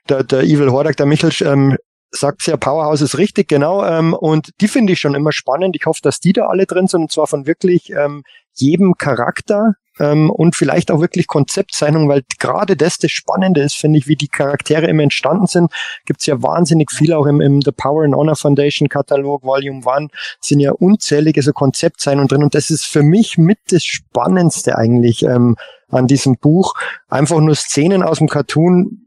der, 0.08 0.24
der 0.24 0.42
Evil 0.42 0.70
Hordak, 0.70 0.96
der 0.96 1.06
Michel 1.06 1.32
ähm, 1.40 1.76
sagt 2.18 2.46
ja, 2.46 2.56
Powerhouse 2.56 3.00
ist 3.00 3.18
richtig, 3.18 3.48
genau. 3.48 3.84
Ähm, 3.84 4.14
und 4.14 4.50
die 4.60 4.68
finde 4.68 4.92
ich 4.92 5.00
schon 5.00 5.14
immer 5.14 5.32
spannend. 5.32 5.76
Ich 5.76 5.86
hoffe, 5.86 6.00
dass 6.02 6.20
die 6.20 6.32
da 6.32 6.46
alle 6.46 6.66
drin 6.66 6.86
sind 6.86 7.02
und 7.02 7.12
zwar 7.12 7.26
von 7.26 7.46
wirklich 7.46 7.90
ähm, 7.90 8.22
jedem 8.54 8.94
Charakter 8.94 9.74
ähm, 9.98 10.30
und 10.30 10.56
vielleicht 10.56 10.90
auch 10.90 11.00
wirklich 11.00 11.26
Konzeptzeichnung, 11.26 12.08
weil 12.08 12.22
gerade 12.38 12.76
das 12.76 12.98
das 12.98 13.10
Spannende 13.10 13.62
ist, 13.62 13.76
finde 13.76 13.98
ich, 13.98 14.08
wie 14.08 14.16
die 14.16 14.28
Charaktere 14.28 14.86
immer 14.86 15.02
entstanden 15.02 15.46
sind. 15.46 15.72
Gibt 16.04 16.20
es 16.20 16.26
ja 16.26 16.42
wahnsinnig 16.42 16.90
viel 16.90 17.12
auch 17.12 17.26
im, 17.26 17.40
im 17.40 17.62
The 17.62 17.72
Power 17.72 18.04
and 18.04 18.14
Honor 18.14 18.36
Foundation 18.36 18.88
Katalog 18.88 19.42
Volume 19.42 19.82
1 19.86 20.10
sind 20.40 20.60
ja 20.60 20.72
unzählige 20.72 21.42
so 21.42 21.52
Konzeptzeichnungen 21.52 22.28
drin 22.28 22.42
und 22.42 22.54
das 22.54 22.70
ist 22.70 22.84
für 22.84 23.02
mich 23.02 23.38
mit 23.38 23.58
das 23.70 23.84
Spannendste 23.84 24.76
eigentlich 24.76 25.22
ähm, 25.22 25.56
an 25.88 26.06
diesem 26.06 26.36
Buch. 26.36 26.74
Einfach 27.08 27.40
nur 27.40 27.54
Szenen 27.54 28.02
aus 28.02 28.18
dem 28.18 28.28
Cartoon 28.28 29.05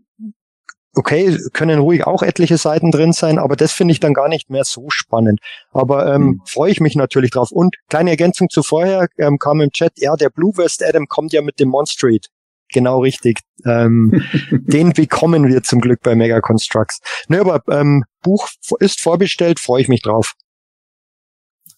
okay, 0.95 1.37
können 1.53 1.79
ruhig 1.79 2.05
auch 2.05 2.23
etliche 2.23 2.57
Seiten 2.57 2.91
drin 2.91 3.13
sein, 3.13 3.37
aber 3.37 3.55
das 3.55 3.71
finde 3.71 3.91
ich 3.91 3.99
dann 3.99 4.13
gar 4.13 4.27
nicht 4.27 4.49
mehr 4.49 4.63
so 4.63 4.87
spannend. 4.89 5.39
Aber 5.71 6.13
ähm, 6.13 6.21
mhm. 6.21 6.41
freue 6.45 6.71
ich 6.71 6.79
mich 6.79 6.95
natürlich 6.95 7.31
drauf. 7.31 7.51
Und 7.51 7.75
kleine 7.89 8.09
Ergänzung 8.09 8.49
zu 8.49 8.63
vorher 8.63 9.07
ähm, 9.17 9.37
kam 9.37 9.61
im 9.61 9.71
Chat, 9.71 9.93
ja, 9.97 10.15
der 10.15 10.29
Blue 10.29 10.55
West 10.57 10.83
Adam 10.83 11.07
kommt 11.07 11.33
ja 11.33 11.41
mit 11.41 11.59
dem 11.59 11.69
Monstreet. 11.69 12.27
Genau 12.71 13.01
richtig. 13.01 13.39
Ähm, 13.65 14.23
den 14.51 14.93
bekommen 14.93 15.47
wir 15.47 15.63
zum 15.63 15.81
Glück 15.81 16.01
bei 16.03 16.15
Mega 16.15 16.39
Constructs. 16.39 16.99
Ne, 17.27 17.39
aber 17.39 17.61
ähm, 17.69 18.03
Buch 18.21 18.47
ist 18.79 19.01
vorbestellt, 19.01 19.59
freue 19.59 19.81
ich 19.81 19.87
mich 19.87 20.01
drauf. 20.01 20.33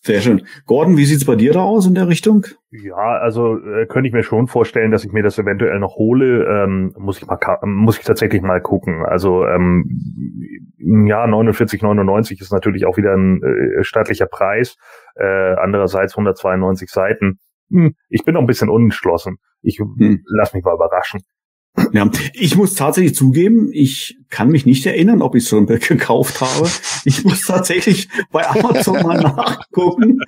Sehr 0.04 0.20
schön. 0.20 0.42
Gordon, 0.66 0.98
wie 0.98 1.06
sieht's 1.06 1.26
bei 1.26 1.36
dir 1.36 1.54
da 1.54 1.62
aus 1.62 1.86
in 1.86 1.94
der 1.94 2.08
Richtung? 2.08 2.48
Ja, 2.72 2.96
also 2.96 3.58
äh, 3.58 3.86
könnte 3.86 4.08
ich 4.08 4.14
mir 4.14 4.24
schon 4.24 4.48
vorstellen, 4.48 4.90
dass 4.92 5.06
ich 5.06 5.12
mir 5.12 5.22
das 5.22 5.38
eventuell 5.38 5.78
noch 5.80 5.96
hole. 5.96 6.44
Ähm, 6.46 6.92
muss 6.98 7.22
ich 7.22 7.28
mal 7.28 7.38
muss 7.66 8.00
ich 8.00 8.04
tatsächlich 8.04 8.42
mal 8.42 8.62
gucken. 8.62 9.06
Also 9.06 9.46
ähm, 9.46 9.86
ja, 10.80 11.26
49,99 11.26 12.42
ist 12.42 12.52
natürlich 12.52 12.88
auch 12.88 12.98
wieder 12.98 13.14
ein 13.14 13.44
äh, 13.44 13.84
staatlicher 13.84 14.26
Preis. 14.26 14.76
Äh, 15.16 15.54
andererseits 15.54 16.14
192 16.14 16.90
Seiten. 16.90 17.38
Hm, 17.70 17.94
ich 18.10 18.26
bin 18.26 18.34
noch 18.34 18.42
ein 18.42 18.48
bisschen 18.48 18.70
unentschlossen. 18.70 19.38
Ich 19.62 19.78
hm. 19.78 20.24
lass 20.26 20.56
mich 20.56 20.64
mal 20.64 20.74
überraschen. 20.74 21.22
Ja, 21.94 22.10
ich 22.34 22.56
muss 22.58 22.76
tatsächlich 22.76 23.16
zugeben, 23.16 23.70
ich 23.72 24.18
kann 24.30 24.50
mich 24.50 24.66
nicht 24.66 24.86
erinnern, 24.86 25.22
ob 25.22 25.36
ich 25.36 25.48
schon 25.48 25.66
gekauft 25.68 26.42
habe. 26.42 26.70
Ich 27.06 27.24
muss 27.24 27.46
tatsächlich 27.46 28.10
bei 28.32 28.48
Amazon 28.48 29.02
mal 29.04 29.22
nachgucken. 29.22 30.20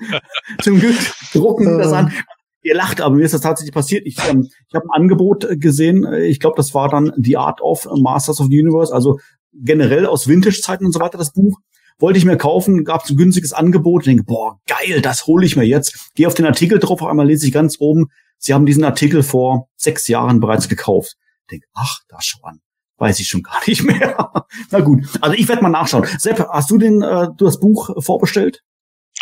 Zum 0.62 0.80
Glück 0.80 0.96
drucken 1.34 1.78
das 1.78 1.92
an. 1.92 2.14
Ihr 2.62 2.76
lacht, 2.76 3.02
aber 3.02 3.16
mir 3.16 3.26
ist 3.26 3.34
das 3.34 3.42
tatsächlich 3.42 3.74
passiert. 3.74 4.06
Ich, 4.06 4.18
ähm, 4.30 4.48
ich 4.68 4.74
habe 4.74 4.86
ein 4.86 5.02
Angebot 5.02 5.46
gesehen. 5.60 6.12
Ich 6.14 6.40
glaube, 6.40 6.56
das 6.56 6.74
war 6.74 6.88
dann 6.88 7.12
The 7.18 7.36
Art 7.36 7.60
of 7.62 7.86
Masters 7.94 8.40
of 8.40 8.48
the 8.50 8.62
Universe, 8.62 8.94
also 8.94 9.20
generell 9.54 10.06
aus 10.06 10.30
Vintage-Zeiten 10.30 10.86
und 10.86 10.94
so 10.94 11.02
weiter 11.02 11.18
das 11.18 11.34
Buch. 11.34 11.60
Wollte 12.00 12.18
ich 12.18 12.26
mir 12.26 12.38
kaufen, 12.38 12.86
gab 12.86 13.04
es 13.04 13.12
ein 13.12 13.18
günstiges 13.18 13.52
Angebot. 13.52 14.04
Ich 14.04 14.06
denke, 14.06 14.24
boah, 14.24 14.60
geil, 14.66 15.02
das 15.02 15.28
hole 15.28 15.46
ich 15.46 15.58
mir 15.58 15.66
jetzt. 15.66 16.12
Gehe 16.16 16.26
auf 16.26 16.34
den 16.34 16.46
Artikel 16.46 16.80
drauf, 16.80 17.02
auf 17.02 17.08
einmal 17.08 17.28
lese 17.28 17.46
ich 17.46 17.54
ganz 17.54 17.78
oben, 17.80 18.08
Sie 18.40 18.54
haben 18.54 18.66
diesen 18.66 18.84
Artikel 18.84 19.24
vor 19.24 19.70
sechs 19.78 20.10
Jahren 20.10 20.42
bereits 20.42 20.68
gekauft 20.68 21.16
denke, 21.50 21.68
ach, 21.74 22.00
da 22.08 22.18
schon, 22.22 22.62
weiß 22.98 23.20
ich 23.20 23.28
schon 23.28 23.44
gar 23.44 23.62
nicht 23.68 23.84
mehr. 23.84 24.32
Na 24.72 24.80
gut, 24.80 25.06
also 25.22 25.36
ich 25.36 25.48
werde 25.48 25.62
mal 25.62 25.70
nachschauen. 25.70 26.08
Sepp, 26.18 26.48
hast 26.52 26.70
du 26.72 26.78
den, 26.78 27.02
äh, 27.02 27.28
du 27.36 27.46
das 27.46 27.60
Buch 27.60 27.90
vorbestellt? 28.04 28.62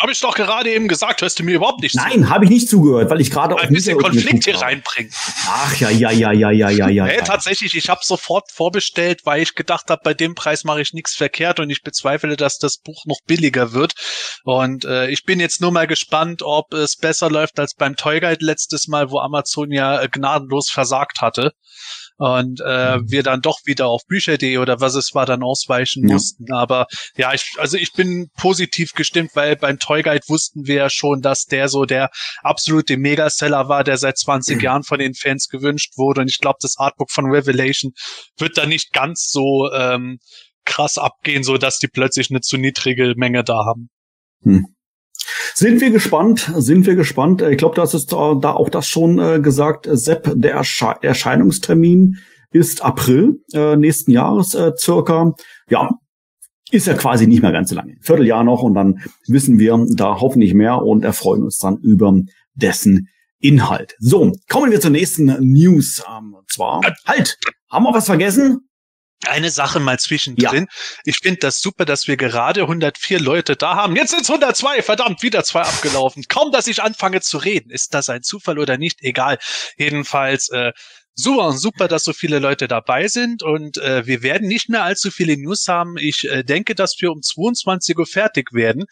Habe 0.00 0.10
ich 0.10 0.20
doch 0.20 0.34
gerade 0.34 0.70
eben 0.70 0.88
gesagt, 0.88 1.20
hörst 1.20 1.38
du 1.38 1.44
mir 1.44 1.54
überhaupt 1.54 1.80
nicht 1.80 1.94
Nein, 1.94 2.28
habe 2.30 2.44
ich 2.44 2.50
nicht 2.50 2.68
zugehört, 2.68 3.10
weil 3.10 3.20
ich 3.20 3.30
gerade 3.30 3.56
ein 3.56 3.72
bisschen 3.72 3.98
Konflikt 3.98 4.44
hier 4.44 4.60
reinbringen. 4.60 5.12
Ach 5.46 5.76
ja, 5.76 5.90
ja, 5.90 6.10
ja, 6.10 6.32
ja, 6.32 6.50
ja, 6.50 6.70
ja, 6.70 6.88
ja. 6.88 7.04
Nee, 7.06 7.16
ja. 7.18 7.22
tatsächlich, 7.22 7.76
ich 7.76 7.88
habe 7.90 8.00
sofort 8.02 8.50
vorbestellt, 8.50 9.20
weil 9.24 9.42
ich 9.42 9.54
gedacht 9.54 9.90
habe, 9.90 10.00
bei 10.02 10.14
dem 10.14 10.34
Preis 10.34 10.64
mache 10.64 10.80
ich 10.80 10.92
nichts 10.92 11.14
verkehrt 11.14 11.60
und 11.60 11.70
ich 11.70 11.82
bezweifle, 11.82 12.36
dass 12.36 12.58
das 12.58 12.78
Buch 12.78 13.04
noch 13.04 13.18
billiger 13.26 13.74
wird. 13.74 13.92
Und 14.44 14.86
äh, 14.86 15.08
ich 15.08 15.24
bin 15.24 15.38
jetzt 15.40 15.60
nur 15.60 15.70
mal 15.70 15.86
gespannt, 15.86 16.42
ob 16.42 16.72
es 16.72 16.96
besser 16.96 17.30
läuft 17.30 17.60
als 17.60 17.74
beim 17.74 17.94
Toy 17.94 18.18
Guide 18.18 18.44
letztes 18.44 18.88
Mal, 18.88 19.10
wo 19.10 19.20
Amazon 19.20 19.70
ja 19.70 20.02
äh, 20.02 20.08
gnadenlos 20.08 20.70
versagt 20.70 21.20
hatte 21.20 21.52
und 22.22 22.62
äh, 22.64 22.98
mhm. 22.98 23.10
wir 23.10 23.24
dann 23.24 23.40
doch 23.40 23.58
wieder 23.64 23.88
auf 23.88 24.02
Bücher.de 24.06 24.58
oder 24.58 24.80
was 24.80 24.94
es 24.94 25.12
war 25.12 25.26
dann 25.26 25.42
ausweichen 25.42 26.06
ja. 26.06 26.14
mussten. 26.14 26.52
Aber 26.52 26.86
ja, 27.16 27.34
ich, 27.34 27.54
also 27.58 27.76
ich 27.76 27.94
bin 27.94 28.28
positiv 28.36 28.92
gestimmt, 28.92 29.32
weil 29.34 29.56
beim 29.56 29.80
Toy 29.80 30.04
Guide 30.04 30.22
wussten 30.28 30.64
wir 30.64 30.76
ja 30.76 30.88
schon, 30.88 31.20
dass 31.20 31.46
der 31.46 31.68
so 31.68 31.84
der 31.84 32.10
absolute 32.44 32.96
Megaseller 32.96 33.68
war, 33.68 33.82
der 33.82 33.96
seit 33.96 34.18
20 34.18 34.58
mhm. 34.58 34.62
Jahren 34.62 34.82
von 34.84 35.00
den 35.00 35.14
Fans 35.14 35.48
gewünscht 35.48 35.94
wurde. 35.96 36.20
Und 36.20 36.28
ich 36.28 36.38
glaube, 36.38 36.58
das 36.60 36.76
Artbook 36.78 37.10
von 37.10 37.26
Revelation 37.26 37.90
wird 38.38 38.56
da 38.56 38.66
nicht 38.66 38.92
ganz 38.92 39.28
so 39.28 39.68
ähm, 39.74 40.18
krass 40.64 40.98
abgehen, 40.98 41.42
so 41.42 41.58
dass 41.58 41.78
die 41.78 41.88
plötzlich 41.88 42.30
eine 42.30 42.40
zu 42.40 42.56
niedrige 42.56 43.14
Menge 43.16 43.42
da 43.42 43.64
haben. 43.66 43.90
Hm. 44.44 44.71
Sind 45.54 45.80
wir 45.80 45.90
gespannt, 45.90 46.50
sind 46.56 46.86
wir 46.86 46.96
gespannt. 46.96 47.42
Ich 47.42 47.58
glaube, 47.58 47.76
das 47.76 47.94
ist 47.94 48.12
da 48.12 48.16
auch 48.16 48.68
das 48.68 48.86
schon 48.86 49.18
äh, 49.18 49.40
gesagt. 49.40 49.88
Sepp, 49.90 50.32
der 50.34 50.52
Ersche 50.52 50.94
Erscheinungstermin 51.02 52.18
ist 52.50 52.82
April 52.82 53.40
äh, 53.52 53.76
nächsten 53.76 54.10
Jahres 54.10 54.54
äh, 54.54 54.72
circa. 54.76 55.34
Ja, 55.68 55.90
ist 56.70 56.86
ja 56.86 56.94
quasi 56.94 57.26
nicht 57.26 57.42
mehr 57.42 57.52
ganz 57.52 57.70
so 57.70 57.76
lange. 57.76 57.96
Vierteljahr 58.00 58.44
noch 58.44 58.62
und 58.62 58.74
dann 58.74 59.02
wissen 59.26 59.58
wir 59.58 59.86
da 59.90 60.20
hoffentlich 60.20 60.54
mehr 60.54 60.82
und 60.82 61.04
erfreuen 61.04 61.42
uns 61.42 61.58
dann 61.58 61.78
über 61.78 62.14
dessen 62.54 63.08
Inhalt. 63.38 63.94
So, 63.98 64.32
kommen 64.48 64.70
wir 64.70 64.80
zur 64.80 64.90
nächsten 64.90 65.26
News. 65.40 66.02
Ähm, 66.08 66.36
zwar, 66.48 66.80
halt, 67.06 67.36
haben 67.70 67.84
wir 67.84 67.92
was 67.92 68.06
vergessen? 68.06 68.68
Eine 69.26 69.50
Sache 69.50 69.80
mal 69.80 69.98
zwischendrin. 69.98 70.66
Ja. 70.68 71.00
Ich 71.04 71.18
finde 71.18 71.40
das 71.40 71.60
super, 71.60 71.84
dass 71.84 72.06
wir 72.06 72.16
gerade 72.16 72.62
104 72.62 73.20
Leute 73.20 73.56
da 73.56 73.76
haben. 73.76 73.96
Jetzt 73.96 74.10
sind 74.10 74.22
es 74.22 74.30
102, 74.30 74.82
verdammt, 74.82 75.22
wieder 75.22 75.44
zwei 75.44 75.62
abgelaufen. 75.62 76.24
Kaum, 76.28 76.52
dass 76.52 76.66
ich 76.66 76.82
anfange 76.82 77.20
zu 77.20 77.38
reden. 77.38 77.70
Ist 77.70 77.94
das 77.94 78.10
ein 78.10 78.22
Zufall 78.22 78.58
oder 78.58 78.78
nicht? 78.78 79.02
Egal. 79.02 79.38
Jedenfalls, 79.76 80.48
äh, 80.50 80.72
Super, 81.14 81.52
super, 81.52 81.88
dass 81.88 82.04
so 82.04 82.14
viele 82.14 82.38
Leute 82.38 82.68
dabei 82.68 83.06
sind 83.06 83.42
und 83.42 83.76
äh, 83.76 84.06
wir 84.06 84.22
werden 84.22 84.48
nicht 84.48 84.70
mehr 84.70 84.82
allzu 84.82 85.10
viele 85.10 85.36
News 85.36 85.68
haben. 85.68 85.98
Ich 85.98 86.26
äh, 86.26 86.42
denke, 86.42 86.74
dass 86.74 86.96
wir 87.00 87.12
um 87.12 87.20
22 87.20 87.98
Uhr 87.98 88.06
fertig 88.06 88.54
werden 88.54 88.86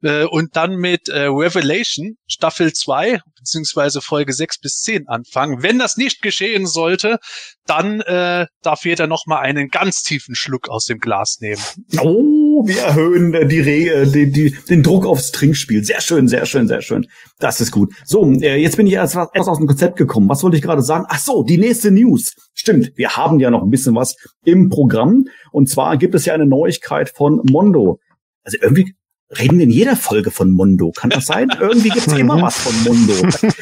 äh, 0.00 0.24
und 0.24 0.56
dann 0.56 0.76
mit 0.76 1.10
äh, 1.10 1.24
Revelation 1.24 2.16
Staffel 2.26 2.72
2 2.72 3.20
beziehungsweise 3.46 4.00
Folge 4.00 4.32
6 4.32 4.58
bis 4.58 4.80
10 4.82 5.06
anfangen. 5.06 5.62
Wenn 5.62 5.78
das 5.78 5.96
nicht 5.96 6.20
geschehen 6.20 6.66
sollte, 6.66 7.18
dann 7.64 8.00
äh, 8.00 8.46
darf 8.62 8.84
jeder 8.84 9.06
noch 9.06 9.26
mal 9.26 9.38
einen 9.38 9.68
ganz 9.68 10.02
tiefen 10.02 10.34
Schluck 10.34 10.68
aus 10.68 10.86
dem 10.86 10.98
Glas 10.98 11.38
nehmen. 11.40 11.62
Oh, 12.00 12.66
wir 12.66 12.80
erhöhen 12.82 13.32
äh, 13.34 13.46
die, 13.46 13.60
Re 13.60 14.02
äh, 14.02 14.06
die, 14.06 14.30
die, 14.30 14.50
den 14.68 14.82
Druck 14.82 15.06
aufs 15.06 15.30
Trinkspiel. 15.30 15.84
Sehr 15.84 16.00
schön, 16.00 16.26
sehr 16.26 16.44
schön, 16.44 16.66
sehr 16.66 16.82
schön. 16.82 17.06
Das 17.38 17.60
ist 17.60 17.70
gut. 17.70 17.94
So, 18.04 18.28
äh, 18.40 18.56
jetzt 18.56 18.76
bin 18.76 18.86
ich 18.86 18.94
erst, 18.94 19.14
erst 19.14 19.48
aus 19.48 19.58
dem 19.58 19.68
Konzept 19.68 19.96
gekommen. 19.96 20.28
Was 20.28 20.42
wollte 20.42 20.56
ich 20.56 20.62
gerade 20.62 20.82
sagen? 20.82 21.06
Ach 21.08 21.20
so, 21.20 21.44
die 21.44 21.58
nächste 21.58 21.92
News. 21.92 22.34
Stimmt, 22.52 22.92
wir 22.96 23.16
haben 23.16 23.38
ja 23.38 23.50
noch 23.50 23.62
ein 23.62 23.70
bisschen 23.70 23.94
was 23.94 24.16
im 24.44 24.70
Programm. 24.70 25.26
Und 25.52 25.68
zwar 25.68 25.96
gibt 25.96 26.16
es 26.16 26.24
ja 26.24 26.34
eine 26.34 26.46
Neuigkeit 26.46 27.10
von 27.10 27.40
Mondo. 27.44 28.00
Also 28.42 28.58
irgendwie 28.60 28.94
reden 29.30 29.60
in 29.60 29.70
jeder 29.70 29.96
Folge 29.96 30.30
von 30.30 30.52
Mondo. 30.52 30.92
Kann 30.92 31.10
das 31.10 31.26
sein? 31.26 31.50
irgendwie 31.60 31.88
gibt 31.88 32.06
es 32.06 32.12
immer 32.12 32.40
was 32.40 32.56
von 32.56 32.74
Mondo. 32.84 33.14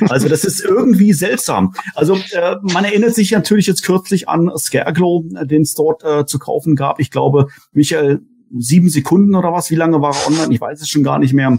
Also 0.08 0.28
das 0.28 0.44
ist 0.44 0.62
irgendwie 0.62 1.12
seltsam. 1.12 1.74
Also 1.94 2.16
äh, 2.32 2.56
man 2.62 2.84
erinnert 2.84 3.14
sich 3.14 3.30
natürlich 3.30 3.66
jetzt 3.66 3.82
kürzlich 3.82 4.28
an 4.28 4.50
Scareglow, 4.56 5.24
den 5.44 5.62
es 5.62 5.74
dort 5.74 6.04
äh, 6.04 6.26
zu 6.26 6.38
kaufen 6.38 6.76
gab. 6.76 7.00
Ich 7.00 7.10
glaube, 7.10 7.48
Michael, 7.72 8.20
sieben 8.56 8.90
Sekunden 8.90 9.34
oder 9.34 9.52
was? 9.52 9.70
Wie 9.70 9.76
lange 9.76 10.00
war 10.00 10.14
er 10.14 10.26
online? 10.26 10.54
Ich 10.54 10.60
weiß 10.60 10.80
es 10.80 10.88
schon 10.88 11.02
gar 11.02 11.18
nicht 11.18 11.32
mehr. 11.32 11.58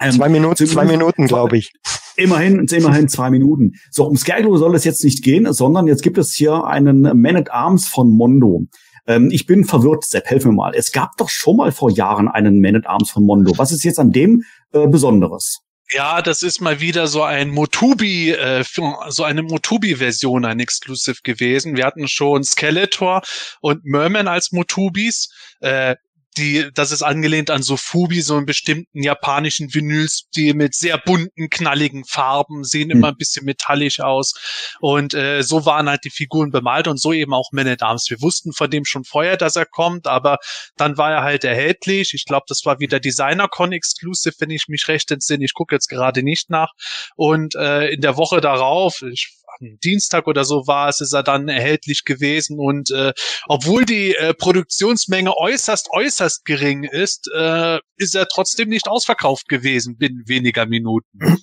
Ähm, 0.00 0.12
zwei 0.12 0.28
Minuten, 0.28 0.66
zwei 0.66 0.84
Minuten, 0.84 1.26
glaube 1.26 1.58
ich. 1.58 1.72
Immerhin, 2.16 2.66
immerhin 2.66 3.08
zwei 3.08 3.30
Minuten. 3.30 3.72
So, 3.90 4.06
um 4.06 4.16
Scareglow 4.16 4.56
soll 4.56 4.74
es 4.74 4.84
jetzt 4.84 5.04
nicht 5.04 5.22
gehen, 5.22 5.52
sondern 5.52 5.86
jetzt 5.86 6.02
gibt 6.02 6.18
es 6.18 6.34
hier 6.34 6.64
einen 6.64 7.02
Man 7.20 7.36
at 7.36 7.50
Arms 7.50 7.88
von 7.88 8.10
Mondo. 8.10 8.66
Ähm, 9.06 9.30
ich 9.30 9.46
bin 9.46 9.64
verwirrt, 9.64 10.04
Sepp, 10.04 10.26
helf 10.26 10.44
mir 10.44 10.52
mal. 10.52 10.74
Es 10.74 10.92
gab 10.92 11.16
doch 11.16 11.28
schon 11.28 11.56
mal 11.56 11.72
vor 11.72 11.90
Jahren 11.90 12.28
einen 12.28 12.60
Man 12.60 12.76
at 12.76 12.86
Arms 12.86 13.10
von 13.10 13.24
Mondo. 13.24 13.56
Was 13.56 13.72
ist 13.72 13.84
jetzt 13.84 13.98
an 13.98 14.12
dem 14.12 14.44
äh, 14.72 14.86
Besonderes? 14.86 15.60
Ja, 15.92 16.22
das 16.22 16.44
ist 16.44 16.60
mal 16.60 16.80
wieder 16.80 17.08
so 17.08 17.24
ein 17.24 17.50
Motubi, 17.50 18.30
äh, 18.30 18.62
so 19.08 19.24
eine 19.24 19.42
Motubi-Version, 19.42 20.44
ein 20.44 20.60
Exclusive 20.60 21.18
gewesen. 21.24 21.76
Wir 21.76 21.84
hatten 21.84 22.06
schon 22.06 22.44
Skeletor 22.44 23.22
und 23.60 23.84
Merman 23.84 24.28
als 24.28 24.52
Motubis. 24.52 25.30
Äh, 25.60 25.96
die, 26.36 26.70
das 26.74 26.92
ist 26.92 27.02
angelehnt 27.02 27.50
an 27.50 27.62
so 27.62 27.76
Fubi, 27.76 28.22
so 28.22 28.36
einen 28.36 28.46
bestimmten 28.46 29.02
japanischen 29.02 29.72
Vinylstil 29.74 30.54
mit 30.54 30.74
sehr 30.74 30.98
bunten, 30.98 31.50
knalligen 31.50 32.04
Farben, 32.04 32.64
sehen 32.64 32.90
hm. 32.90 32.98
immer 32.98 33.08
ein 33.08 33.16
bisschen 33.16 33.44
metallisch 33.44 34.00
aus. 34.00 34.34
Und 34.80 35.14
äh, 35.14 35.42
so 35.42 35.66
waren 35.66 35.88
halt 35.88 36.04
die 36.04 36.10
Figuren 36.10 36.50
bemalt 36.50 36.88
und 36.88 37.00
so 37.00 37.12
eben 37.12 37.34
auch 37.34 37.50
Man 37.52 37.68
at 37.68 37.82
Arms. 37.82 38.08
Wir 38.08 38.20
wussten 38.22 38.52
von 38.52 38.70
dem 38.70 38.84
schon 38.84 39.04
vorher, 39.04 39.36
dass 39.36 39.56
er 39.56 39.66
kommt, 39.66 40.06
aber 40.06 40.38
dann 40.76 40.96
war 40.96 41.12
er 41.12 41.22
halt 41.22 41.44
erhältlich. 41.44 42.14
Ich 42.14 42.24
glaube, 42.24 42.44
das 42.48 42.62
war 42.64 42.78
wieder 42.80 43.00
DesignerCon 43.00 43.72
Exclusive, 43.72 44.34
wenn 44.38 44.50
ich 44.50 44.66
mich 44.68 44.86
recht 44.88 45.10
entsinne. 45.10 45.44
Ich 45.44 45.54
gucke 45.54 45.74
jetzt 45.74 45.88
gerade 45.88 46.22
nicht 46.22 46.50
nach. 46.50 46.70
Und 47.16 47.54
äh, 47.56 47.88
in 47.88 48.00
der 48.00 48.16
Woche 48.16 48.40
darauf, 48.40 49.02
ich 49.02 49.39
Dienstag 49.60 50.26
oder 50.26 50.44
so 50.44 50.66
war 50.66 50.88
es, 50.88 51.00
ist 51.00 51.12
er 51.12 51.22
dann 51.22 51.48
erhältlich 51.48 52.04
gewesen. 52.04 52.58
Und 52.58 52.90
äh, 52.90 53.12
obwohl 53.46 53.84
die 53.84 54.14
äh, 54.14 54.34
Produktionsmenge 54.34 55.36
äußerst, 55.36 55.88
äußerst 55.90 56.44
gering 56.44 56.84
ist, 56.84 57.30
äh, 57.34 57.78
ist 57.96 58.14
er 58.14 58.26
trotzdem 58.26 58.68
nicht 58.68 58.88
ausverkauft 58.88 59.48
gewesen 59.48 59.96
binnen 59.96 60.24
weniger 60.26 60.66
Minuten. 60.66 61.38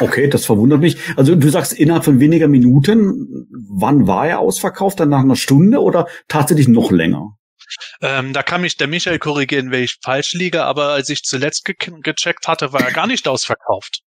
Okay, 0.00 0.28
das 0.28 0.44
verwundert 0.44 0.80
mich. 0.80 0.96
Also 1.16 1.34
du 1.34 1.48
sagst 1.48 1.72
innerhalb 1.72 2.04
von 2.04 2.20
weniger 2.20 2.46
Minuten, 2.46 3.48
wann 3.50 4.06
war 4.06 4.28
er 4.28 4.38
ausverkauft? 4.38 5.00
Dann 5.00 5.08
nach 5.08 5.20
einer 5.20 5.36
Stunde 5.36 5.82
oder 5.82 6.06
tatsächlich 6.28 6.68
noch 6.68 6.92
länger? 6.92 7.36
Ähm, 8.00 8.32
da 8.32 8.42
kann 8.42 8.60
mich 8.60 8.76
der 8.76 8.86
Michael 8.86 9.18
korrigieren, 9.18 9.70
wenn 9.70 9.82
ich 9.82 9.98
falsch 10.02 10.32
liege, 10.34 10.64
aber 10.64 10.90
als 10.90 11.08
ich 11.08 11.22
zuletzt 11.22 11.64
ge 11.64 11.74
gecheckt 12.02 12.46
hatte, 12.46 12.72
war 12.72 12.80
er 12.80 12.92
gar 12.92 13.06
nicht 13.06 13.26
ausverkauft. 13.28 14.02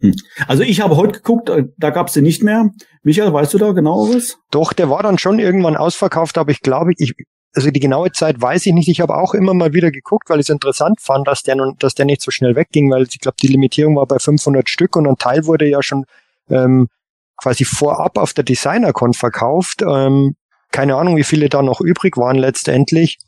Hm. 0.00 0.14
Also 0.46 0.62
ich 0.62 0.80
habe 0.80 0.96
heute 0.96 1.12
geguckt, 1.12 1.48
äh, 1.48 1.64
da 1.76 1.90
gab 1.90 2.08
es 2.08 2.14
den 2.14 2.24
nicht 2.24 2.42
mehr. 2.42 2.70
Michael, 3.02 3.32
weißt 3.32 3.54
du 3.54 3.58
da 3.58 3.72
genau 3.72 4.08
was? 4.08 4.38
Doch, 4.50 4.72
der 4.72 4.90
war 4.90 5.02
dann 5.02 5.18
schon 5.18 5.38
irgendwann 5.38 5.76
ausverkauft, 5.76 6.38
aber 6.38 6.50
ich 6.50 6.60
glaube, 6.60 6.92
ich, 6.96 7.14
also 7.54 7.70
die 7.70 7.80
genaue 7.80 8.10
Zeit 8.12 8.40
weiß 8.40 8.66
ich 8.66 8.72
nicht. 8.72 8.88
Ich 8.88 9.00
habe 9.00 9.16
auch 9.16 9.34
immer 9.34 9.54
mal 9.54 9.72
wieder 9.72 9.90
geguckt, 9.90 10.28
weil 10.28 10.40
ich 10.40 10.46
es 10.46 10.50
interessant 10.50 11.00
fand, 11.00 11.28
dass 11.28 11.42
der, 11.42 11.56
nun, 11.56 11.76
dass 11.78 11.94
der 11.94 12.06
nicht 12.06 12.20
so 12.20 12.30
schnell 12.30 12.56
wegging, 12.56 12.90
weil 12.90 13.04
ich 13.04 13.20
glaube, 13.20 13.36
die 13.40 13.48
Limitierung 13.48 13.96
war 13.96 14.06
bei 14.06 14.18
500 14.18 14.68
Stück 14.68 14.96
und 14.96 15.06
ein 15.06 15.16
Teil 15.16 15.46
wurde 15.46 15.68
ja 15.68 15.82
schon 15.82 16.04
ähm, 16.50 16.88
quasi 17.36 17.64
vorab 17.64 18.18
auf 18.18 18.32
der 18.32 18.44
DesignerCon 18.44 19.14
verkauft. 19.14 19.82
Ähm, 19.82 20.36
keine 20.70 20.96
Ahnung, 20.96 21.16
wie 21.16 21.24
viele 21.24 21.48
da 21.48 21.62
noch 21.62 21.80
übrig 21.80 22.16
waren 22.16 22.36
letztendlich. 22.36 23.18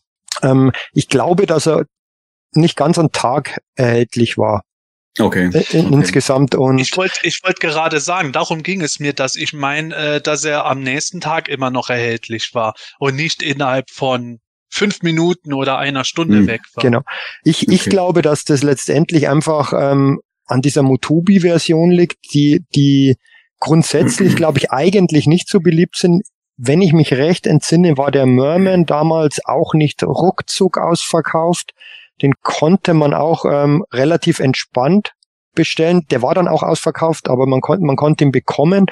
Ähm, 0.42 0.72
ich 0.92 1.08
glaube, 1.08 1.46
dass 1.46 1.66
er 1.66 1.84
nicht 2.52 2.76
ganz 2.76 2.98
am 2.98 3.12
Tag 3.12 3.60
erhältlich 3.76 4.38
war. 4.38 4.62
Okay. 5.18 5.50
Äh, 5.52 5.58
okay. 5.58 5.86
Insgesamt 5.90 6.54
und. 6.54 6.78
Ich 6.78 6.96
wollte 6.96 7.20
ich 7.22 7.40
wollte 7.44 7.60
gerade 7.60 8.00
sagen, 8.00 8.32
darum 8.32 8.62
ging 8.62 8.82
es 8.82 8.98
mir, 8.98 9.12
dass 9.12 9.36
ich 9.36 9.52
meine, 9.52 9.94
äh, 9.94 10.20
dass 10.20 10.44
er 10.44 10.66
am 10.66 10.80
nächsten 10.80 11.20
Tag 11.20 11.48
immer 11.48 11.70
noch 11.70 11.90
erhältlich 11.90 12.50
war 12.54 12.74
und 12.98 13.16
nicht 13.16 13.42
innerhalb 13.42 13.90
von 13.90 14.40
fünf 14.68 15.02
Minuten 15.02 15.52
oder 15.52 15.78
einer 15.78 16.04
Stunde 16.04 16.38
hm, 16.38 16.46
weg 16.46 16.62
war. 16.74 16.82
Genau. 16.82 17.00
Ich, 17.44 17.62
okay. 17.62 17.74
ich 17.74 17.84
glaube, 17.84 18.22
dass 18.22 18.44
das 18.44 18.62
letztendlich 18.62 19.28
einfach 19.28 19.72
ähm, 19.72 20.20
an 20.46 20.62
dieser 20.62 20.82
Motubi-Version 20.82 21.90
liegt, 21.90 22.32
die, 22.32 22.64
die 22.74 23.16
grundsätzlich, 23.58 24.36
glaube 24.36 24.58
ich, 24.58 24.70
eigentlich 24.70 25.26
nicht 25.26 25.48
so 25.48 25.60
beliebt 25.60 25.96
sind. 25.96 26.22
Wenn 26.58 26.80
ich 26.80 26.92
mich 26.92 27.12
recht 27.12 27.46
entsinne, 27.46 27.98
war 27.98 28.10
der 28.10 28.26
Merman 28.26 28.86
damals 28.86 29.44
auch 29.44 29.74
nicht 29.74 30.02
ruckzuck 30.02 30.78
ausverkauft. 30.78 31.72
Den 32.22 32.32
konnte 32.42 32.94
man 32.94 33.14
auch 33.14 33.44
ähm, 33.44 33.84
relativ 33.92 34.40
entspannt 34.40 35.12
bestellen. 35.54 36.02
Der 36.10 36.22
war 36.22 36.34
dann 36.34 36.48
auch 36.48 36.62
ausverkauft, 36.62 37.28
aber 37.28 37.46
man 37.46 37.60
konnte, 37.60 37.84
man 37.84 37.96
konnte 37.96 38.24
ihn 38.24 38.32
bekommen. 38.32 38.86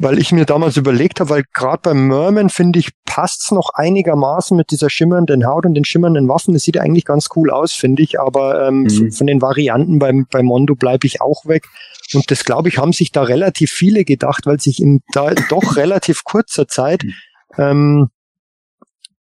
Weil 0.00 0.18
ich 0.20 0.30
mir 0.30 0.44
damals 0.44 0.76
überlegt 0.76 1.18
habe, 1.18 1.30
weil 1.30 1.42
gerade 1.52 1.80
beim 1.82 2.06
Merman, 2.06 2.50
finde 2.50 2.78
ich, 2.78 2.90
passt's 3.04 3.50
noch 3.50 3.70
einigermaßen 3.74 4.56
mit 4.56 4.70
dieser 4.70 4.90
schimmernden 4.90 5.44
Haut 5.44 5.66
und 5.66 5.74
den 5.74 5.84
schimmernden 5.84 6.28
Waffen. 6.28 6.54
Das 6.54 6.62
sieht 6.62 6.76
ja 6.76 6.82
eigentlich 6.82 7.04
ganz 7.04 7.30
cool 7.34 7.50
aus, 7.50 7.72
finde 7.72 8.04
ich. 8.04 8.20
Aber 8.20 8.68
ähm, 8.68 8.82
mhm. 8.82 9.10
von 9.10 9.26
den 9.26 9.42
Varianten 9.42 9.98
beim, 9.98 10.26
bei 10.30 10.44
Mondo 10.44 10.76
bleibe 10.76 11.04
ich 11.08 11.20
auch 11.20 11.46
weg. 11.46 11.66
Und 12.14 12.30
das, 12.30 12.44
glaube 12.44 12.68
ich, 12.68 12.78
haben 12.78 12.92
sich 12.92 13.10
da 13.10 13.24
relativ 13.24 13.72
viele 13.72 14.04
gedacht, 14.04 14.46
weil 14.46 14.60
sich 14.60 14.80
in 14.80 15.00
da 15.12 15.30
doch 15.48 15.74
relativ 15.74 16.22
kurzer 16.22 16.68
Zeit 16.68 17.02
mhm. 17.02 17.12
ähm, 17.58 18.08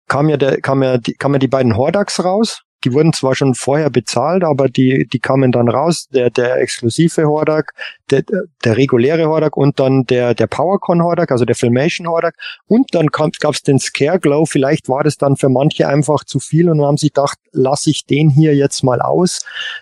kam 0.08 0.30
ja 0.30 0.38
der, 0.38 0.62
kam 0.62 0.84
ja 0.84 0.98
die, 0.98 1.14
kam 1.14 1.34
ja 1.34 1.40
die 1.40 1.48
beiden 1.48 1.78
Hordax 1.78 2.24
raus. 2.24 2.62
Die 2.84 2.94
wurden 2.94 3.14
zwar 3.14 3.34
schon 3.34 3.56
vorher 3.56 3.90
bezahlt, 3.90 4.44
aber 4.44 4.70
die, 4.70 5.08
die 5.08 5.20
kamen 5.20 5.52
dann 5.52 5.70
raus. 5.70 6.08
Der, 6.14 6.30
der 6.30 6.58
exklusive 6.58 7.26
Hordak, 7.26 7.72
der, 8.12 8.24
der 8.64 8.78
reguläre 8.78 9.26
Hordak 9.26 9.58
und 9.58 9.80
dann 9.80 10.04
der, 10.04 10.36
der 10.36 10.46
PowerCon 10.46 11.02
Hordak, 11.02 11.32
also 11.32 11.46
der 11.46 11.56
Filmation 11.56 12.08
Hordak. 12.08 12.36
Und 12.68 12.94
dann 12.94 13.08
gab 13.08 13.54
es 13.54 13.64
den 13.64 13.80
Scareglow. 13.80 14.46
Vielleicht 14.46 14.88
war 14.88 15.04
das 15.04 15.18
dann 15.18 15.36
für 15.36 15.50
manche 15.50 15.88
einfach 15.88 16.26
zu 16.26 16.40
viel 16.40 16.70
und 16.70 16.82
haben 16.84 16.98
sich 16.98 17.14
gedacht, 17.14 17.40
lasse 17.52 17.90
ich 17.90 18.06
den 18.06 18.30
hier 18.30 18.56
jetzt 18.56 18.84
mal 18.84 19.02
aus. 19.02 19.40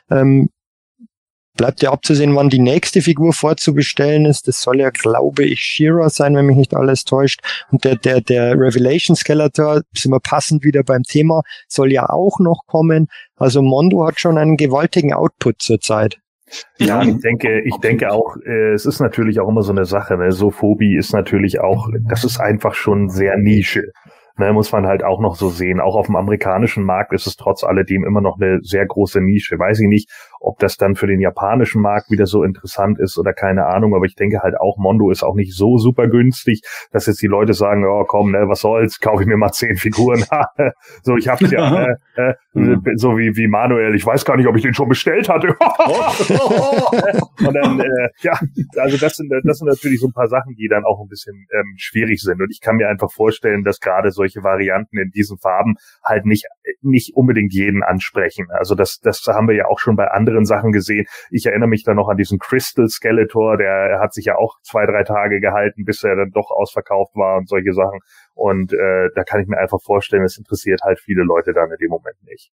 Ähm, 0.09 0.49
Bleibt 1.55 1.83
ja 1.83 1.91
abzusehen, 1.91 2.35
wann 2.35 2.49
die 2.49 2.59
nächste 2.59 3.01
Figur 3.01 3.31
vorzubestellen 3.31 4.25
ist. 4.25 4.47
Das 4.47 4.61
soll 4.61 4.79
ja, 4.79 4.89
glaube 4.89 5.43
ich, 5.43 5.59
Shira 5.59 6.09
sein, 6.09 6.35
wenn 6.35 6.47
mich 6.47 6.57
nicht 6.57 6.75
alles 6.75 7.03
täuscht. 7.03 7.41
Und 7.71 7.83
der, 7.83 7.95
der, 7.95 8.21
der 8.21 8.53
Revelation 8.53 9.15
Skeletor, 9.15 9.81
sind 9.93 10.11
wir 10.11 10.19
passend 10.19 10.63
wieder 10.63 10.83
beim 10.83 11.03
Thema, 11.03 11.43
soll 11.67 11.91
ja 11.91 12.09
auch 12.09 12.39
noch 12.39 12.61
kommen. 12.65 13.07
Also 13.35 13.61
Mondo 13.61 14.05
hat 14.05 14.19
schon 14.19 14.37
einen 14.37 14.57
gewaltigen 14.57 15.13
Output 15.13 15.61
zurzeit. 15.61 16.17
Ja, 16.77 17.01
ich 17.03 17.19
denke, 17.19 17.61
ich 17.61 17.75
denke 17.77 18.11
auch, 18.11 18.35
äh, 18.45 18.73
es 18.73 18.85
ist 18.85 18.99
natürlich 18.99 19.39
auch 19.39 19.49
immer 19.49 19.63
so 19.63 19.71
eine 19.71 19.85
Sache, 19.85 20.17
ne? 20.17 20.31
So 20.31 20.51
Phobie 20.51 20.95
ist 20.95 21.13
natürlich 21.13 21.59
auch, 21.59 21.87
das 22.07 22.23
ist 22.23 22.39
einfach 22.39 22.75
schon 22.75 23.09
sehr 23.09 23.37
Nische 23.37 23.91
ne, 24.37 24.53
muss 24.53 24.71
man 24.71 24.85
halt 24.87 25.03
auch 25.03 25.19
noch 25.19 25.35
so 25.35 25.49
sehen. 25.49 25.79
Auch 25.79 25.95
auf 25.95 26.07
dem 26.07 26.15
amerikanischen 26.15 26.83
Markt 26.83 27.13
ist 27.13 27.27
es 27.27 27.35
trotz 27.35 27.63
alledem 27.63 28.03
immer 28.03 28.21
noch 28.21 28.39
eine 28.39 28.59
sehr 28.61 28.85
große 28.85 29.21
Nische. 29.21 29.59
Weiß 29.59 29.79
ich 29.79 29.87
nicht, 29.87 30.09
ob 30.39 30.59
das 30.59 30.77
dann 30.77 30.95
für 30.95 31.07
den 31.07 31.21
japanischen 31.21 31.81
Markt 31.81 32.11
wieder 32.11 32.25
so 32.25 32.43
interessant 32.43 32.99
ist 32.99 33.17
oder 33.17 33.33
keine 33.33 33.65
Ahnung, 33.65 33.95
aber 33.95 34.05
ich 34.05 34.15
denke 34.15 34.39
halt 34.41 34.59
auch, 34.59 34.77
Mondo 34.77 35.09
ist 35.09 35.23
auch 35.23 35.35
nicht 35.35 35.55
so 35.55 35.77
super 35.77 36.07
günstig, 36.07 36.61
dass 36.91 37.05
jetzt 37.05 37.21
die 37.21 37.27
Leute 37.27 37.53
sagen, 37.53 37.85
oh 37.85 38.03
komm, 38.05 38.31
ne, 38.31 38.45
was 38.47 38.59
soll's, 38.61 38.99
kaufe 38.99 39.23
ich 39.23 39.27
mir 39.27 39.37
mal 39.37 39.51
zehn 39.51 39.77
Figuren. 39.77 40.23
so, 41.03 41.15
ich 41.15 41.29
hab's 41.29 41.49
ja, 41.49 41.85
äh, 41.85 41.95
äh, 42.15 42.33
mhm. 42.53 42.81
so 42.95 43.17
wie, 43.17 43.35
wie 43.37 43.47
Manuel, 43.47 43.95
ich 43.95 44.05
weiß 44.05 44.25
gar 44.25 44.35
nicht, 44.35 44.47
ob 44.47 44.55
ich 44.57 44.63
den 44.63 44.73
schon 44.73 44.89
bestellt 44.89 45.29
hatte. 45.29 45.47
Und 47.47 47.53
dann, 47.53 47.79
äh, 47.79 48.09
ja, 48.21 48.37
also 48.77 48.97
das 48.97 49.15
sind, 49.15 49.31
das 49.43 49.57
sind 49.57 49.67
natürlich 49.67 49.99
so 49.99 50.07
ein 50.07 50.13
paar 50.13 50.27
Sachen, 50.27 50.55
die 50.55 50.67
dann 50.67 50.83
auch 50.83 51.01
ein 51.01 51.07
bisschen 51.07 51.47
ähm, 51.53 51.75
schwierig 51.77 52.21
sind. 52.21 52.41
Und 52.41 52.49
ich 52.51 52.59
kann 52.59 52.75
mir 52.75 52.89
einfach 52.89 53.11
vorstellen, 53.11 53.63
dass 53.63 53.79
gerade 53.79 54.11
solche 54.23 54.43
Varianten 54.43 54.97
in 54.97 55.11
diesen 55.11 55.37
Farben 55.37 55.75
halt 56.01 56.25
nicht, 56.25 56.45
nicht 56.81 57.15
unbedingt 57.15 57.53
jeden 57.53 57.83
ansprechen. 57.83 58.47
Also 58.51 58.73
das, 58.73 58.99
das 58.99 59.21
haben 59.27 59.49
wir 59.49 59.55
ja 59.55 59.65
auch 59.65 59.79
schon 59.79 59.97
bei 59.97 60.07
anderen 60.07 60.45
Sachen 60.45 60.71
gesehen. 60.71 61.05
Ich 61.29 61.45
erinnere 61.45 61.67
mich 61.67 61.83
da 61.83 61.93
noch 61.93 62.07
an 62.07 62.15
diesen 62.15 62.39
Crystal 62.39 62.87
Skeletor, 62.87 63.57
der 63.57 63.99
hat 63.99 64.13
sich 64.13 64.25
ja 64.25 64.37
auch 64.37 64.55
zwei, 64.61 64.85
drei 64.85 65.03
Tage 65.03 65.41
gehalten, 65.41 65.83
bis 65.83 66.03
er 66.03 66.15
dann 66.15 66.31
doch 66.31 66.51
ausverkauft 66.51 67.15
war 67.15 67.37
und 67.37 67.49
solche 67.49 67.73
Sachen. 67.73 67.99
Und 68.33 68.71
äh, 68.71 69.09
da 69.13 69.23
kann 69.23 69.41
ich 69.41 69.47
mir 69.47 69.57
einfach 69.57 69.81
vorstellen, 69.81 70.23
es 70.23 70.37
interessiert 70.37 70.81
halt 70.83 70.99
viele 70.99 71.23
Leute 71.23 71.53
dann 71.53 71.69
in 71.69 71.77
dem 71.77 71.89
Moment 71.89 72.17
nicht. 72.23 72.51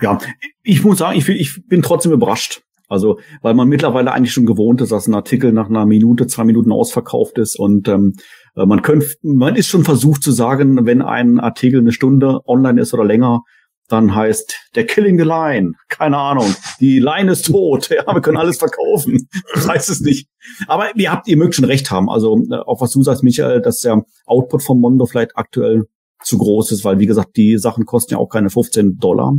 Ja, 0.00 0.18
ich 0.62 0.82
muss 0.84 0.98
sagen, 0.98 1.16
ich, 1.16 1.28
ich 1.28 1.66
bin 1.66 1.80
trotzdem 1.80 2.12
überrascht. 2.12 2.65
Also, 2.88 3.18
weil 3.42 3.54
man 3.54 3.68
mittlerweile 3.68 4.12
eigentlich 4.12 4.32
schon 4.32 4.46
gewohnt 4.46 4.80
ist, 4.80 4.92
dass 4.92 5.08
ein 5.08 5.14
Artikel 5.14 5.52
nach 5.52 5.68
einer 5.68 5.86
Minute, 5.86 6.26
zwei 6.26 6.44
Minuten 6.44 6.72
ausverkauft 6.72 7.38
ist 7.38 7.58
und 7.58 7.88
ähm, 7.88 8.14
man 8.54 8.80
könnte, 8.80 9.08
man 9.22 9.54
ist 9.56 9.66
schon 9.66 9.84
versucht 9.84 10.22
zu 10.22 10.32
sagen, 10.32 10.86
wenn 10.86 11.02
ein 11.02 11.38
Artikel 11.40 11.80
eine 11.80 11.92
Stunde 11.92 12.40
online 12.46 12.80
ist 12.80 12.94
oder 12.94 13.04
länger, 13.04 13.42
dann 13.88 14.14
heißt 14.14 14.70
der 14.74 14.86
Killing 14.86 15.18
the 15.18 15.24
Line. 15.24 15.72
Keine 15.88 16.18
Ahnung. 16.18 16.54
Die 16.80 16.98
Line 16.98 17.30
ist 17.32 17.46
tot. 17.46 17.90
Ja, 17.96 18.12
wir 18.12 18.20
können 18.20 18.36
alles 18.36 18.58
verkaufen. 18.58 19.28
Das 19.54 19.68
heißt 19.68 19.88
es 19.88 20.00
nicht. 20.00 20.28
Aber 20.66 20.94
ihr 20.96 21.10
habt, 21.10 21.28
ihr 21.28 21.36
mögt 21.36 21.54
schon 21.54 21.64
recht 21.64 21.90
haben. 21.90 22.10
Also, 22.10 22.38
äh, 22.50 22.56
auch 22.66 22.80
was 22.80 22.92
du 22.92 23.02
sagst, 23.02 23.22
Michael, 23.22 23.62
dass 23.62 23.80
der 23.80 24.02
Output 24.26 24.62
von 24.62 24.80
Mondo 24.80 25.06
vielleicht 25.06 25.36
aktuell 25.36 25.84
zu 26.22 26.38
groß 26.38 26.72
ist, 26.72 26.84
weil, 26.84 26.98
wie 26.98 27.06
gesagt, 27.06 27.36
die 27.36 27.58
Sachen 27.58 27.84
kosten 27.84 28.14
ja 28.14 28.18
auch 28.18 28.28
keine 28.28 28.50
15 28.50 28.98
Dollar. 28.98 29.34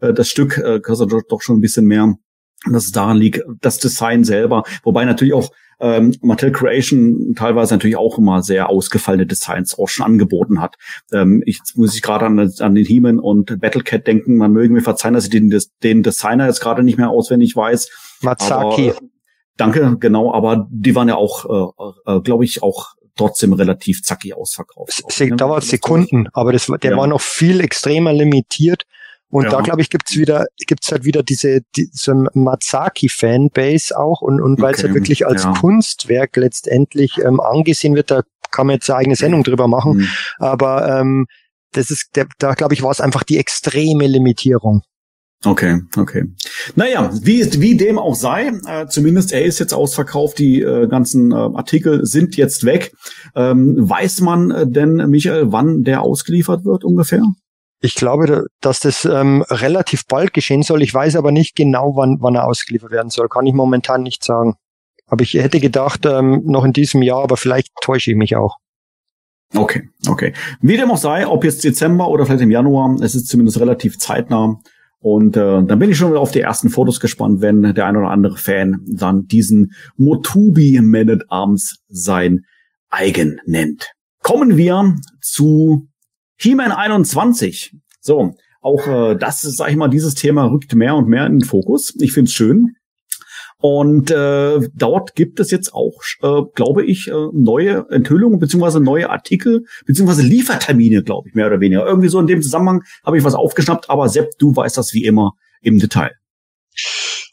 Äh, 0.00 0.12
das 0.12 0.28
Stück 0.28 0.58
äh, 0.58 0.80
kostet 0.80 1.12
doch 1.28 1.40
schon 1.40 1.58
ein 1.58 1.60
bisschen 1.60 1.86
mehr. 1.86 2.14
Dass 2.70 2.84
es 2.84 2.92
daran 2.92 3.16
liegt, 3.16 3.42
das 3.60 3.78
Design 3.78 4.24
selber. 4.24 4.62
Wobei 4.84 5.04
natürlich 5.04 5.34
auch 5.34 5.50
ähm, 5.82 6.14
Mattel 6.22 6.52
Creation 6.52 7.34
teilweise 7.36 7.74
natürlich 7.74 7.96
auch 7.96 8.16
immer 8.16 8.42
sehr 8.42 8.68
ausgefallene 8.70 9.26
Designs 9.26 9.76
auch 9.76 9.88
schon 9.88 10.06
angeboten 10.06 10.60
hat. 10.60 10.76
Ähm, 11.12 11.42
ich 11.44 11.60
muss 11.74 11.96
ich 11.96 12.02
gerade 12.02 12.26
an, 12.26 12.38
an 12.38 12.74
den 12.74 12.84
He-Man 12.84 13.18
und 13.18 13.60
Battlecat 13.60 14.06
denken. 14.06 14.36
Man 14.36 14.52
möge 14.52 14.72
mir 14.72 14.82
verzeihen, 14.82 15.14
dass 15.14 15.24
ich 15.24 15.30
den, 15.30 15.52
den 15.82 16.02
Designer 16.04 16.46
jetzt 16.46 16.60
gerade 16.60 16.84
nicht 16.84 16.98
mehr 16.98 17.10
auswendig 17.10 17.56
weiß. 17.56 17.90
Matsaki. 18.20 18.90
Aber, 18.90 19.00
danke, 19.56 19.96
genau. 19.98 20.32
Aber 20.32 20.68
die 20.70 20.94
waren 20.94 21.08
ja 21.08 21.16
auch, 21.16 21.74
äh, 22.06 22.12
äh, 22.12 22.20
glaube 22.20 22.44
ich, 22.44 22.62
auch 22.62 22.94
trotzdem 23.16 23.52
relativ 23.52 24.02
zackig 24.02 24.36
ausverkauft. 24.36 25.02
War 25.48 25.58
es 25.58 25.68
Sekunden, 25.68 26.28
aber 26.32 26.52
das, 26.52 26.66
der 26.66 26.92
ja. 26.92 26.96
war 26.96 27.08
noch 27.08 27.20
viel 27.20 27.60
extremer 27.60 28.12
limitiert. 28.12 28.84
Und 29.32 29.44
ja. 29.44 29.50
da 29.50 29.60
glaube 29.62 29.80
ich 29.80 29.88
gibt's 29.88 30.14
wieder 30.18 30.44
gibt's 30.66 30.92
halt 30.92 31.04
wieder 31.04 31.22
diese 31.22 31.62
die, 31.74 31.88
so 31.90 32.12
ein 32.12 32.28
Matsaki 32.34 33.08
Fanbase 33.08 33.98
auch 33.98 34.20
und 34.20 34.42
und 34.42 34.60
weil 34.60 34.74
es 34.74 34.80
okay. 34.80 34.88
halt 34.88 34.94
wirklich 34.94 35.26
als 35.26 35.44
ja. 35.44 35.54
Kunstwerk 35.54 36.36
letztendlich 36.36 37.16
ähm, 37.16 37.40
angesehen 37.40 37.94
wird, 37.94 38.10
da 38.10 38.24
kann 38.50 38.66
man 38.66 38.74
jetzt 38.74 38.90
eine 38.90 38.98
eigene 38.98 39.16
Sendung 39.16 39.42
drüber 39.42 39.68
machen, 39.68 39.96
mhm. 39.96 40.08
aber 40.38 41.00
ähm, 41.00 41.26
das 41.72 41.90
ist 41.90 42.10
der, 42.14 42.26
da 42.38 42.52
glaube 42.52 42.74
ich 42.74 42.82
war 42.82 42.90
es 42.90 43.00
einfach 43.00 43.22
die 43.22 43.38
extreme 43.38 44.06
Limitierung. 44.06 44.82
Okay, 45.44 45.80
okay. 45.96 46.24
Naja, 46.76 47.10
wie, 47.22 47.42
wie 47.60 47.76
dem 47.76 47.98
auch 47.98 48.14
sei, 48.14 48.52
äh, 48.68 48.86
zumindest 48.86 49.32
er 49.32 49.44
ist 49.44 49.58
jetzt 49.58 49.72
ausverkauft, 49.72 50.38
die 50.38 50.60
äh, 50.60 50.86
ganzen 50.86 51.32
äh, 51.32 51.34
Artikel 51.34 52.04
sind 52.04 52.36
jetzt 52.36 52.64
weg. 52.64 52.92
Ähm, 53.34 53.74
weiß 53.76 54.20
man 54.20 54.50
äh, 54.52 54.66
denn, 54.68 55.10
Michael, 55.10 55.50
wann 55.50 55.82
der 55.82 56.02
ausgeliefert 56.02 56.64
wird 56.64 56.84
ungefähr? 56.84 57.24
Ich 57.84 57.96
glaube, 57.96 58.46
dass 58.60 58.78
das 58.78 59.04
ähm, 59.04 59.42
relativ 59.48 60.06
bald 60.06 60.32
geschehen 60.32 60.62
soll. 60.62 60.82
Ich 60.82 60.94
weiß 60.94 61.16
aber 61.16 61.32
nicht 61.32 61.56
genau, 61.56 61.96
wann, 61.96 62.18
wann 62.20 62.36
er 62.36 62.46
ausgeliefert 62.46 62.92
werden 62.92 63.10
soll. 63.10 63.28
Kann 63.28 63.44
ich 63.44 63.54
momentan 63.54 64.02
nicht 64.02 64.22
sagen. 64.22 64.54
Aber 65.08 65.22
ich 65.22 65.34
hätte 65.34 65.58
gedacht, 65.58 66.06
ähm, 66.06 66.42
noch 66.44 66.64
in 66.64 66.72
diesem 66.72 67.02
Jahr, 67.02 67.24
aber 67.24 67.36
vielleicht 67.36 67.72
täusche 67.82 68.12
ich 68.12 68.16
mich 68.16 68.36
auch. 68.36 68.56
Okay, 69.54 69.88
okay. 70.08 70.32
Wie 70.60 70.76
dem 70.76 70.92
auch 70.92 70.96
sei, 70.96 71.26
ob 71.26 71.44
jetzt 71.44 71.64
Dezember 71.64 72.08
oder 72.08 72.24
vielleicht 72.24 72.42
im 72.42 72.52
Januar, 72.52 72.96
es 73.02 73.16
ist 73.16 73.26
zumindest 73.26 73.60
relativ 73.60 73.98
zeitnah. 73.98 74.60
Und 75.00 75.36
äh, 75.36 75.64
dann 75.64 75.78
bin 75.80 75.90
ich 75.90 75.98
schon 75.98 76.10
wieder 76.10 76.20
auf 76.20 76.30
die 76.30 76.40
ersten 76.40 76.70
Fotos 76.70 77.00
gespannt, 77.00 77.40
wenn 77.40 77.74
der 77.74 77.86
ein 77.86 77.96
oder 77.96 78.10
andere 78.10 78.36
Fan 78.36 78.80
dann 78.86 79.26
diesen 79.26 79.72
Motubi 79.96 80.80
Man 80.80 81.10
at 81.10 81.24
Arms 81.28 81.80
sein 81.88 82.44
eigen 82.88 83.40
nennt. 83.44 83.90
Kommen 84.22 84.56
wir 84.56 84.94
zu 85.20 85.88
He-Man 86.42 86.72
21. 86.72 87.76
So, 88.00 88.34
auch 88.60 88.86
äh, 88.86 89.16
das 89.16 89.42
sag 89.42 89.70
ich 89.70 89.76
mal, 89.76 89.88
dieses 89.88 90.14
Thema 90.14 90.44
rückt 90.44 90.74
mehr 90.74 90.96
und 90.96 91.08
mehr 91.08 91.26
in 91.26 91.38
den 91.38 91.44
Fokus. 91.44 91.94
Ich 92.00 92.12
finde 92.12 92.28
es 92.28 92.34
schön. 92.34 92.76
Und 93.58 94.10
äh, 94.10 94.58
dort 94.74 95.14
gibt 95.14 95.38
es 95.38 95.52
jetzt 95.52 95.72
auch, 95.72 96.02
äh, 96.22 96.42
glaube 96.56 96.84
ich, 96.84 97.06
äh, 97.06 97.28
neue 97.32 97.86
Enthüllungen 97.90 98.40
beziehungsweise 98.40 98.80
neue 98.80 99.08
Artikel 99.08 99.66
beziehungsweise 99.86 100.22
Liefertermine, 100.22 101.04
glaube 101.04 101.28
ich, 101.28 101.34
mehr 101.36 101.46
oder 101.46 101.60
weniger. 101.60 101.86
Irgendwie 101.86 102.08
so 102.08 102.18
in 102.18 102.26
dem 102.26 102.42
Zusammenhang 102.42 102.82
habe 103.04 103.18
ich 103.18 103.24
was 103.24 103.36
aufgeschnappt, 103.36 103.88
aber 103.88 104.08
Sepp, 104.08 104.30
du 104.38 104.54
weißt 104.54 104.76
das 104.76 104.94
wie 104.94 105.04
immer 105.04 105.34
im 105.60 105.78
Detail. 105.78 106.10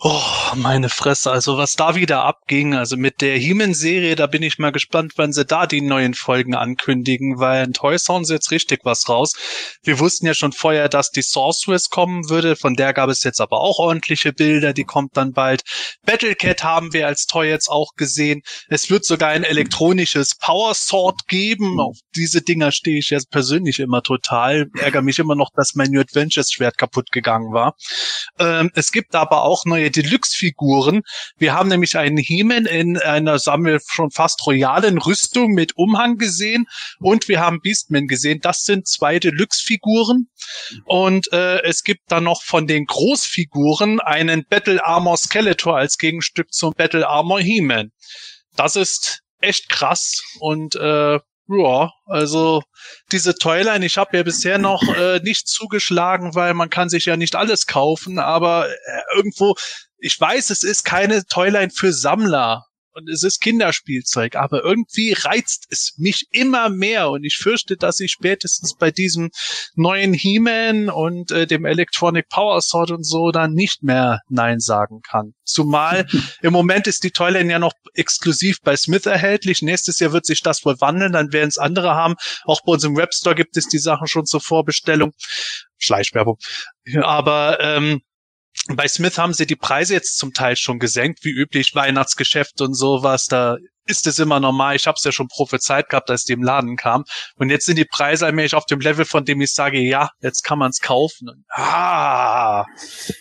Oh, 0.02 0.22
meine 0.56 0.88
Fresse. 0.88 1.30
Also 1.30 1.58
was 1.58 1.76
da 1.76 1.94
wieder 1.94 2.24
abging, 2.24 2.74
also 2.74 2.96
mit 2.96 3.20
der 3.20 3.38
He-Man-Serie, 3.38 4.16
da 4.16 4.28
bin 4.28 4.44
ich 4.44 4.58
mal 4.58 4.72
gespannt, 4.72 5.12
wann 5.18 5.34
sie 5.34 5.44
da 5.44 5.68
die 5.68 5.82
neuen 5.82 6.14
Folgen 6.14 6.56
ankündigen, 6.56 7.38
weil 7.38 7.66
in 7.66 7.74
Toys 7.74 8.08
hauen 8.08 8.24
sie 8.24 8.36
jetzt 8.36 8.50
richtig 8.52 8.86
was 8.86 9.10
raus. 9.10 9.34
Wir 9.84 10.00
wussten 10.00 10.26
ja 10.26 10.34
schon 10.34 10.54
vorher, 10.54 10.88
dass 10.88 11.12
die 11.12 11.22
Sorceress 11.22 11.90
kommen 11.90 12.30
würde, 12.30 12.56
von 12.56 12.76
der 12.76 12.94
gab 12.94 13.10
es 13.10 13.26
jetzt 13.26 13.42
aber 13.42 13.60
auch 13.60 13.78
ordentliche 13.78 14.32
Bilder, 14.32 14.72
die 14.72 14.86
kommt 14.86 15.18
dann 15.18 15.34
bald. 15.34 15.64
Battlecat 16.06 16.64
haben 16.64 16.94
wir 16.94 17.06
als 17.06 17.26
Toy 17.26 17.50
jetzt 17.50 17.68
auch 17.68 17.92
gesehen. 17.98 18.42
Es 18.70 18.90
wird 18.90 19.04
sogar 19.04 19.32
ein 19.32 19.44
elektronisches 19.44 20.38
Power 20.38 20.76
Sword 20.76 21.28
geben. 21.28 21.78
Auf 21.82 21.98
diese 22.16 22.42
Dinger 22.42 22.72
stehe 22.72 23.00
ich 23.00 23.10
jetzt 23.10 23.32
persönlich 23.32 23.80
immer 23.80 24.02
total. 24.02 24.68
Ärger 24.80 25.02
mich 25.02 25.20
immer 25.20 25.36
noch, 25.36 25.50
dass 25.54 25.76
mein 25.76 25.92
New 25.92 26.00
Adventures 26.00 26.54
Schwert 26.54 26.78
kaputt 26.78 27.12
gegangen 27.12 27.52
war. 27.52 27.76
Ähm, 28.40 28.72
es 28.76 28.94
gibt 28.94 29.14
aber 29.14 29.44
auch 29.44 29.66
neue 29.66 29.89
Deluxe-Figuren. 29.90 31.02
Wir 31.38 31.54
haben 31.54 31.70
nämlich 31.70 31.98
einen 31.98 32.18
He-Man 32.18 32.66
in 32.66 32.98
einer, 32.98 33.40
sagen 33.40 33.66
wir, 33.66 33.80
schon 33.86 34.12
fast 34.12 34.46
royalen 34.46 34.98
Rüstung 34.98 35.54
mit 35.54 35.78
Umhang 35.78 36.18
gesehen 36.18 36.66
und 37.00 37.28
wir 37.28 37.40
haben 37.40 37.62
Beastman 37.62 38.08
gesehen. 38.08 38.40
Das 38.42 38.64
sind 38.64 38.88
zwei 38.88 39.20
Deluxe-Figuren. 39.20 40.28
Und 40.86 41.32
äh, 41.34 41.62
es 41.64 41.84
gibt 41.84 42.12
dann 42.12 42.24
noch 42.24 42.44
von 42.44 42.68
den 42.68 42.86
Großfiguren 42.86 44.00
einen 44.00 44.46
Battle 44.46 44.86
Armor 44.86 45.18
Skeletor 45.18 45.78
als 45.78 45.98
Gegenstück 45.98 46.54
zum 46.54 46.74
Battle 46.74 47.08
Armor 47.08 47.40
He-Man. 47.40 47.92
Das 48.56 48.76
ist 48.76 49.22
echt 49.42 49.70
krass 49.70 50.22
und 50.40 50.76
äh, 50.76 51.20
ja, 51.50 51.92
also 52.06 52.62
diese 53.12 53.36
Toyline, 53.36 53.86
ich 53.86 53.98
habe 53.98 54.16
ja 54.18 54.24
bisher 54.24 54.58
noch 54.60 54.84
äh, 54.96 55.20
nicht 55.24 55.48
zugeschlagen, 55.48 56.36
weil 56.36 56.54
man 56.54 56.70
kann 56.70 56.90
sich 56.90 57.06
ja 57.06 57.18
nicht 57.18 57.36
alles 57.36 57.66
kaufen, 57.66 58.20
aber 58.20 58.70
äh, 58.70 59.02
irgendwo, 59.16 59.56
ich 59.98 60.20
weiß, 60.20 60.52
es 60.52 60.64
ist 60.64 60.86
keine 60.86 61.26
Toyline 61.26 61.72
für 61.72 61.92
Sammler, 61.92 62.66
und 62.94 63.10
es 63.10 63.24
ist 63.24 63.40
Kinderspielzeug, 63.42 64.36
aber 64.36 64.64
irgendwie 64.64 65.14
reizt 65.14 65.68
es 65.70 65.94
mich 65.98 66.28
immer 66.32 66.70
mehr 66.70 67.10
und 67.10 67.24
ich 67.24 67.38
fürchte, 67.38 67.78
dass 67.78 68.00
ich 68.00 68.12
spätestens 68.12 68.76
bei 68.76 68.92
diesem 68.92 69.30
neuen 69.76 70.14
He-Man 70.14 70.90
und 70.90 71.32
äh, 71.32 71.48
dem 71.48 71.66
Electronic 71.66 72.30
Power 72.30 72.62
Sword 72.62 72.92
und 72.92 73.04
so 73.04 73.32
dann 73.32 73.54
nicht 73.54 73.84
mehr 73.84 74.20
Nein 74.30 74.60
sagen 74.60 75.02
kann. 75.02 75.34
Zumal 75.44 76.06
im 76.42 76.54
Moment 76.54 76.88
ist 76.88 77.04
die 77.04 77.12
Toyline 77.12 77.52
ja 77.52 77.60
noch 77.60 77.74
exklusiv 77.94 78.58
bei 78.62 78.76
Smith 78.76 79.06
erhältlich. 79.06 79.62
Nächstes 79.62 80.00
Jahr 80.00 80.14
wird 80.14 80.26
sich 80.26 80.42
das 80.42 80.66
wohl 80.66 80.80
wandeln, 80.80 81.14
dann 81.14 81.34
werden 81.34 81.50
es 81.50 81.58
andere 81.58 81.96
haben. 81.96 82.16
Auch 82.46 82.62
bei 82.66 82.74
uns 82.74 82.84
im 82.84 82.96
Webstore 82.96 83.36
gibt 83.36 83.58
es 83.58 83.68
die 83.68 83.80
Sachen 83.80 84.08
schon 84.08 84.26
zur 84.26 84.42
Vorbestellung. 84.42 85.12
Schleichwerbung. 85.78 86.38
Aber 87.02 87.60
ähm, 87.62 88.02
bei 88.76 88.88
Smith 88.88 89.18
haben 89.18 89.34
sie 89.34 89.46
die 89.46 89.56
Preise 89.56 89.94
jetzt 89.94 90.18
zum 90.18 90.34
Teil 90.34 90.56
schon 90.56 90.80
gesenkt, 90.80 91.24
wie 91.24 91.32
üblich 91.32 91.74
Weihnachtsgeschäft 91.76 92.62
und 92.62 92.74
sowas. 92.74 93.26
Da 93.26 93.58
ist 93.86 94.06
es 94.06 94.20
immer 94.20 94.40
normal. 94.40 94.76
Ich 94.76 94.86
habe 94.86 94.96
es 94.96 95.04
ja 95.04 95.12
schon 95.12 95.28
prophezeit 95.28 95.90
gehabt, 95.90 96.10
als 96.12 96.24
die 96.24 96.34
im 96.34 96.44
Laden 96.44 96.76
kam. 96.76 97.04
Und 97.38 97.50
jetzt 97.50 97.66
sind 97.66 97.78
die 97.78 97.86
Preise 97.86 98.26
allmählich 98.26 98.54
auf 98.54 98.66
dem 98.66 98.80
Level, 98.80 99.06
von 99.06 99.26
dem 99.26 99.42
ich 99.42 99.54
sage, 99.54 99.80
ja, 99.80 100.10
jetzt 100.22 100.44
kann 100.44 100.60
man 100.60 100.70
es 100.70 100.80
kaufen. 100.80 101.30
Und, 101.30 101.44
ah, 101.50 102.66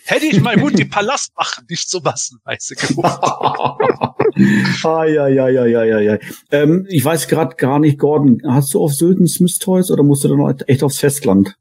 hätte 0.05 0.27
ich 0.27 0.39
mal 0.41 0.57
gut 0.57 0.77
die 0.77 0.85
Palastwachen 0.85 1.65
nicht 1.69 1.89
so 1.89 1.99
massenweise 2.01 2.75
gebucht. 2.75 3.19
ah, 3.23 3.75
ja, 5.05 5.27
ja, 5.27 5.49
ja, 5.49 5.65
ja, 5.65 5.83
ja, 5.83 5.99
ja. 5.99 6.17
Ähm, 6.51 6.85
ich 6.89 7.03
weiß 7.03 7.27
gerade 7.27 7.55
gar 7.55 7.79
nicht, 7.79 7.97
Gordon, 7.97 8.41
hast 8.47 8.73
du 8.73 8.83
auf 8.83 8.93
Sylten 8.93 9.27
Smith 9.27 9.57
Toys 9.57 9.89
oder 9.89 10.03
musst 10.03 10.23
du 10.23 10.27
dann 10.27 10.59
echt 10.67 10.83
aufs 10.83 10.99
Festland? 10.99 11.55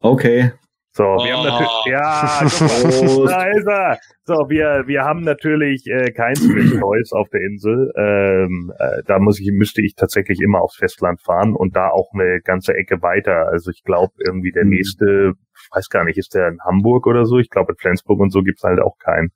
Okay, 0.00 0.52
so, 0.94 1.04
wir 1.04 1.34
haben 1.34 1.44
natürlich, 1.44 1.70
oh. 1.70 1.90
ja, 1.90 3.26
da 3.26 3.44
ist 3.46 3.66
er. 3.66 3.98
So, 4.24 4.34
wir, 4.50 4.84
wir 4.86 5.02
haben 5.04 5.22
natürlich 5.22 5.86
äh, 5.86 6.12
kein 6.12 6.36
Swiss 6.36 6.78
Toys 6.78 7.12
auf 7.12 7.30
der 7.30 7.40
Insel. 7.40 7.90
Ähm, 7.96 8.72
äh, 8.78 9.02
da 9.06 9.18
muss 9.18 9.40
ich, 9.40 9.50
müsste 9.52 9.80
ich 9.80 9.94
tatsächlich 9.94 10.40
immer 10.40 10.60
aufs 10.60 10.76
Festland 10.76 11.22
fahren 11.22 11.56
und 11.56 11.76
da 11.76 11.88
auch 11.88 12.10
eine 12.12 12.42
ganze 12.42 12.74
Ecke 12.74 13.00
weiter. 13.00 13.48
Also 13.48 13.70
ich 13.70 13.84
glaube, 13.84 14.12
irgendwie 14.18 14.52
der 14.52 14.64
mhm. 14.64 14.70
nächste, 14.70 15.32
ich 15.56 15.68
weiß 15.74 15.88
gar 15.88 16.04
nicht, 16.04 16.18
ist 16.18 16.34
der 16.34 16.48
in 16.48 16.58
Hamburg 16.62 17.06
oder 17.06 17.24
so? 17.24 17.38
Ich 17.38 17.48
glaube, 17.48 17.72
in 17.72 17.78
Flensburg 17.78 18.20
und 18.20 18.30
so 18.30 18.42
gibt's 18.42 18.62
halt 18.62 18.78
auch 18.78 18.98
keinen. 18.98 19.32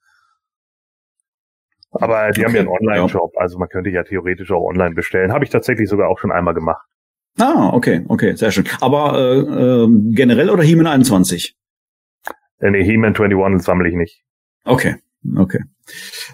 Aber 1.90 2.30
die 2.32 2.40
okay. 2.40 2.48
haben 2.48 2.54
ja 2.54 2.60
einen 2.60 2.68
Online-Shop, 2.68 3.32
also 3.38 3.58
man 3.58 3.70
könnte 3.70 3.88
ja 3.88 4.02
theoretisch 4.02 4.50
auch 4.52 4.68
online 4.68 4.94
bestellen. 4.94 5.32
Habe 5.32 5.44
ich 5.44 5.50
tatsächlich 5.50 5.88
sogar 5.88 6.10
auch 6.10 6.18
schon 6.18 6.32
einmal 6.32 6.52
gemacht. 6.52 6.86
Ah, 7.38 7.70
okay, 7.72 8.04
okay, 8.08 8.34
sehr 8.34 8.50
schön. 8.50 8.64
Aber 8.80 9.18
äh, 9.18 9.38
äh, 9.38 9.88
generell 10.12 10.50
oder 10.50 10.62
He-Man 10.62 10.86
21? 10.86 11.54
Äh, 12.60 12.70
nee, 12.70 12.84
He-Man 12.84 13.14
21 13.14 13.62
sammle 13.62 13.88
ich 13.88 13.94
nicht. 13.94 14.22
Okay, 14.64 14.96
okay. 15.36 15.60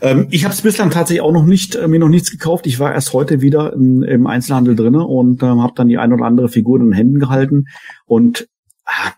Ähm, 0.00 0.28
ich 0.30 0.44
habe 0.44 0.54
es 0.54 0.62
bislang 0.62 0.90
tatsächlich 0.90 1.22
auch 1.22 1.32
noch 1.32 1.44
nicht, 1.44 1.74
äh, 1.74 1.88
mir 1.88 1.98
noch 1.98 2.08
nichts 2.08 2.30
gekauft. 2.30 2.66
Ich 2.66 2.78
war 2.78 2.92
erst 2.92 3.12
heute 3.12 3.40
wieder 3.40 3.72
im, 3.72 4.02
im 4.02 4.26
Einzelhandel 4.26 4.76
drinne 4.76 5.04
und 5.06 5.42
ähm, 5.42 5.62
habe 5.62 5.74
dann 5.74 5.88
die 5.88 5.98
ein 5.98 6.12
oder 6.12 6.24
andere 6.24 6.48
Figur 6.48 6.78
in 6.78 6.86
den 6.86 6.92
Händen 6.92 7.18
gehalten 7.18 7.66
und 8.06 8.48
ah, 8.84 9.12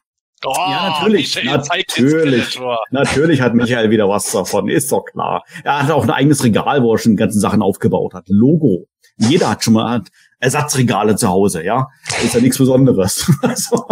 Oh, 0.47 0.53
ja, 0.53 0.91
natürlich, 0.91 1.43
natürlich, 1.43 2.61
natürlich 2.91 3.41
hat 3.41 3.55
Michael 3.55 3.89
wieder 3.89 4.09
was 4.11 4.31
davon, 4.31 4.69
ist 4.69 4.93
doch 4.93 5.05
klar. 5.07 5.43
Er 5.63 5.83
hat 5.83 5.91
auch 5.91 6.05
ein 6.05 6.11
eigenes 6.11 6.45
Regal, 6.45 6.83
wo 6.83 6.93
er 6.93 6.99
schon 6.99 7.13
die 7.13 7.17
ganzen 7.17 7.41
Sachen 7.41 7.63
aufgebaut 7.63 8.13
hat. 8.13 8.25
Logo. 8.29 8.87
Jeder 9.17 9.49
hat 9.49 9.65
schon 9.65 9.75
mal, 9.75 10.03
Ersatzregale 10.41 11.17
zu 11.17 11.29
Hause, 11.29 11.65
ja. 11.65 11.89
Ist 12.23 12.35
ja 12.35 12.41
nichts 12.41 12.59
Besonderes. 12.59 13.31
also, 13.43 13.87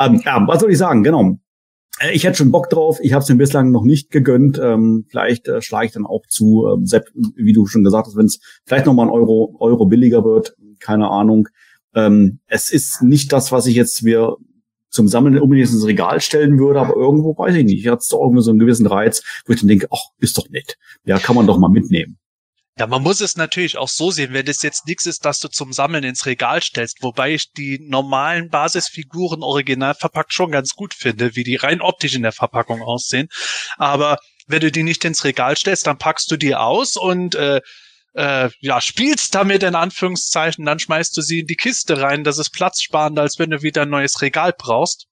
ähm, 0.00 0.22
ja, 0.24 0.42
was 0.46 0.60
soll 0.60 0.70
ich 0.70 0.78
sagen? 0.78 1.02
Genau. 1.02 1.38
Äh, 1.98 2.12
ich 2.12 2.24
hätte 2.24 2.38
schon 2.38 2.50
Bock 2.50 2.70
drauf. 2.70 2.98
Ich 3.02 3.12
habe 3.12 3.22
es 3.22 3.28
mir 3.28 3.36
bislang 3.36 3.70
noch 3.70 3.84
nicht 3.84 4.10
gegönnt. 4.10 4.58
Ähm, 4.62 5.04
vielleicht 5.08 5.48
äh, 5.48 5.62
schlage 5.62 5.86
ich 5.86 5.92
dann 5.92 6.06
auch 6.06 6.22
zu, 6.28 6.66
ähm, 6.72 6.86
Sepp, 6.86 7.08
wie 7.36 7.52
du 7.52 7.66
schon 7.66 7.84
gesagt 7.84 8.06
hast, 8.06 8.16
wenn 8.16 8.26
es 8.26 8.40
vielleicht 8.64 8.86
noch 8.86 8.94
mal 8.94 9.04
ein 9.04 9.10
Euro, 9.10 9.56
Euro 9.60 9.86
billiger 9.86 10.24
wird. 10.24 10.54
Keine 10.80 11.10
Ahnung. 11.10 11.48
Ähm, 11.94 12.40
es 12.46 12.70
ist 12.70 13.02
nicht 13.02 13.32
das, 13.32 13.52
was 13.52 13.66
ich 13.66 13.76
jetzt 13.76 14.02
mir 14.02 14.36
zum 14.90 15.08
Sammeln 15.08 15.38
unbedingt 15.40 15.70
ins 15.70 15.86
Regal 15.86 16.20
stellen 16.20 16.58
würde, 16.58 16.80
aber 16.80 16.94
irgendwo 16.94 17.36
weiß 17.36 17.54
ich 17.56 17.64
nicht. 17.64 17.86
Hat 17.88 18.00
es 18.00 18.08
doch 18.08 18.20
irgendwie 18.20 18.42
so 18.42 18.50
einen 18.50 18.60
gewissen 18.60 18.86
Reiz, 18.86 19.22
wo 19.44 19.52
ich 19.52 19.60
dann 19.60 19.68
denke, 19.68 19.88
ach, 19.90 20.02
ist 20.18 20.38
doch 20.38 20.48
nett. 20.50 20.76
Ja, 21.04 21.18
kann 21.18 21.34
man 21.34 21.46
doch 21.46 21.58
mal 21.58 21.68
mitnehmen. 21.68 22.18
Ja, 22.76 22.88
man 22.88 23.02
muss 23.02 23.20
es 23.20 23.36
natürlich 23.36 23.78
auch 23.78 23.88
so 23.88 24.10
sehen, 24.10 24.32
wenn 24.32 24.48
es 24.48 24.62
jetzt 24.62 24.86
nichts 24.86 25.06
ist, 25.06 25.24
dass 25.24 25.38
du 25.38 25.46
zum 25.46 25.72
Sammeln 25.72 26.02
ins 26.02 26.26
Regal 26.26 26.60
stellst, 26.60 27.02
wobei 27.02 27.34
ich 27.34 27.52
die 27.52 27.78
normalen 27.80 28.48
Basisfiguren 28.48 29.44
original 29.44 29.94
verpackt 29.94 30.32
schon 30.32 30.50
ganz 30.50 30.74
gut 30.74 30.92
finde, 30.92 31.36
wie 31.36 31.44
die 31.44 31.54
rein 31.54 31.80
optisch 31.80 32.14
in 32.14 32.22
der 32.22 32.32
Verpackung 32.32 32.82
aussehen. 32.82 33.28
Aber 33.76 34.18
wenn 34.48 34.60
du 34.60 34.72
die 34.72 34.82
nicht 34.82 35.04
ins 35.04 35.22
Regal 35.22 35.56
stellst, 35.56 35.86
dann 35.86 35.98
packst 35.98 36.30
du 36.32 36.36
die 36.36 36.56
aus 36.56 36.96
und 36.96 37.36
äh, 37.36 37.60
äh, 38.14 38.50
ja, 38.60 38.80
spielst 38.80 39.36
damit 39.36 39.62
in 39.62 39.76
Anführungszeichen, 39.76 40.64
dann 40.64 40.80
schmeißt 40.80 41.16
du 41.16 41.22
sie 41.22 41.40
in 41.40 41.46
die 41.46 41.56
Kiste 41.56 42.00
rein. 42.00 42.24
Das 42.24 42.38
ist 42.38 42.50
platzsparender, 42.50 43.22
als 43.22 43.38
wenn 43.38 43.50
du 43.50 43.62
wieder 43.62 43.82
ein 43.82 43.90
neues 43.90 44.20
Regal 44.20 44.52
brauchst. 44.56 45.06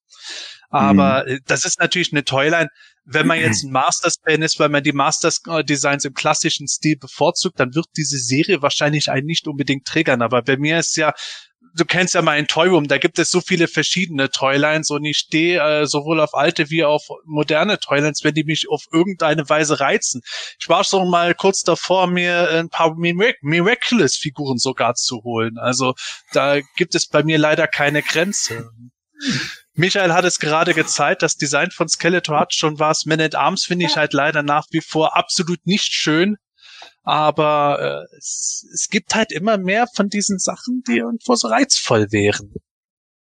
Aber 0.73 1.25
mhm. 1.27 1.41
das 1.47 1.64
ist 1.64 1.79
natürlich 1.81 2.12
eine 2.12 2.25
Toyline. 2.25 2.68
Wenn 3.05 3.27
man 3.27 3.39
jetzt 3.39 3.62
ein 3.64 3.73
Masters-Fan 3.73 4.43
ist, 4.43 4.59
weil 4.59 4.68
man 4.68 4.83
die 4.83 4.93
Masters-Designs 4.93 6.05
im 6.05 6.14
klassischen 6.14 6.66
Stil 6.68 6.97
bevorzugt, 6.97 7.61
dann 7.61 7.75
wird 7.75 7.87
diese 7.97 8.18
Serie 8.18 8.62
wahrscheinlich 8.62 9.11
einen 9.11 9.27
nicht 9.27 9.47
unbedingt 9.47 9.87
triggern. 9.87 10.23
Aber 10.23 10.43
bei 10.43 10.57
mir 10.57 10.79
ist 10.79 10.97
ja 10.97 11.12
du 11.75 11.85
kennst 11.85 12.14
ja 12.14 12.23
mein 12.23 12.47
Toyroom, 12.47 12.89
da 12.89 12.99
gibt 12.99 13.18
es 13.18 13.31
so 13.31 13.41
viele 13.41 13.68
verschiedene 13.68 14.31
Toylines 14.31 14.91
und 14.91 15.05
ich 15.05 15.18
stehe 15.18 15.61
äh, 15.61 15.87
sowohl 15.87 16.20
auf 16.20 16.35
alte 16.35 16.70
wie 16.70 16.85
auf 16.85 17.03
moderne 17.25 17.79
Toylines, 17.79 18.25
wenn 18.25 18.35
die 18.35 18.45
mich 18.45 18.68
auf 18.68 18.85
irgendeine 18.93 19.49
Weise 19.49 19.81
reizen. 19.81 20.23
Ich 20.61 20.68
war 20.68 20.85
schon 20.85 21.11
mal 21.11 21.35
kurz 21.35 21.62
davor, 21.62 22.07
mir 22.07 22.51
ein 22.51 22.68
paar 22.68 22.95
Miraculous-Figuren 22.97 24.59
sogar 24.59 24.95
zu 24.95 25.23
holen. 25.23 25.59
Also 25.59 25.95
da 26.33 26.61
gibt 26.77 26.95
es 26.95 27.09
bei 27.09 27.23
mir 27.23 27.39
leider 27.39 27.66
keine 27.66 28.03
Grenze. 28.03 28.70
Michael 29.75 30.12
hat 30.12 30.25
es 30.25 30.39
gerade 30.39 30.75
gezeigt, 30.75 31.23
das 31.23 31.37
Design 31.37 31.70
von 31.70 31.89
Skeletor 31.89 32.39
hat 32.39 32.55
schon 32.55 32.79
was. 32.79 33.07
Man 33.07 33.20
at 33.20 33.35
Arms 33.35 33.64
finde 33.64 33.87
ich 33.87 33.97
halt 33.97 34.12
leider 34.12 34.43
nach 34.43 34.66
wie 34.70 34.83
vor 34.83 35.16
absolut 35.16 35.64
nicht 35.66 35.93
schön 35.93 36.37
aber 37.03 38.07
äh, 38.11 38.16
es, 38.16 38.66
es 38.73 38.89
gibt 38.89 39.14
halt 39.14 39.33
immer 39.33 39.59
mehr 39.59 39.87
von 39.95 40.09
diesen 40.09 40.39
Sachen, 40.39 40.83
die 40.87 40.99
irgendwo 40.99 41.35
so 41.35 41.49
reizvoll 41.49 42.09
wären. 42.11 42.55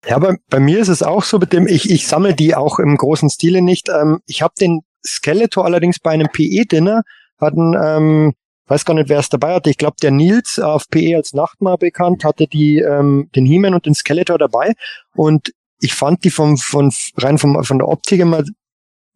Ja, 0.07 0.17
aber 0.17 0.37
bei 0.49 0.61
mir 0.61 0.79
ist 0.79 0.89
es 0.89 1.03
auch 1.03 1.25
so, 1.25 1.39
mit 1.39 1.53
dem 1.53 1.67
ich, 1.67 1.91
ich 1.91 2.07
sammle 2.07 2.35
die 2.35 2.55
auch 2.55 2.79
im 2.79 2.97
großen 2.97 3.29
Stile 3.29 3.63
nicht. 3.63 3.89
Ähm, 3.89 4.21
ich 4.27 4.43
habe 4.43 4.55
den 4.59 4.83
Skeletor 5.05 5.65
allerdings 5.65 5.99
bei 5.99 6.13
einem 6.13 6.29
PE-Dinner, 6.29 7.03
hatten, 7.39 7.75
ähm, 7.75 8.35
weiß 8.67 8.85
gar 8.85 8.95
nicht, 8.95 9.09
wer 9.09 9.19
es 9.19 9.29
dabei 9.29 9.55
hatte. 9.55 9.71
Ich 9.71 9.79
glaube, 9.79 9.97
der 10.01 10.11
Nils 10.11 10.59
auf 10.59 10.89
PE 10.89 11.17
als 11.17 11.33
Nachtmar 11.33 11.77
bekannt, 11.77 12.25
hatte 12.25 12.47
die 12.47 12.79
ähm, 12.79 13.31
den 13.35 13.47
He-Man 13.47 13.75
und 13.75 13.87
den 13.87 13.95
Skeletor 13.95 14.39
dabei. 14.39 14.73
Und 15.15 15.53
ich 15.81 15.95
fand 15.95 16.25
die 16.25 16.31
vom, 16.31 16.57
von 16.57 16.93
rein 17.17 17.39
vom, 17.39 17.63
von 17.65 17.79
der 17.79 17.89
Optik 17.89 18.21
immer 18.21 18.43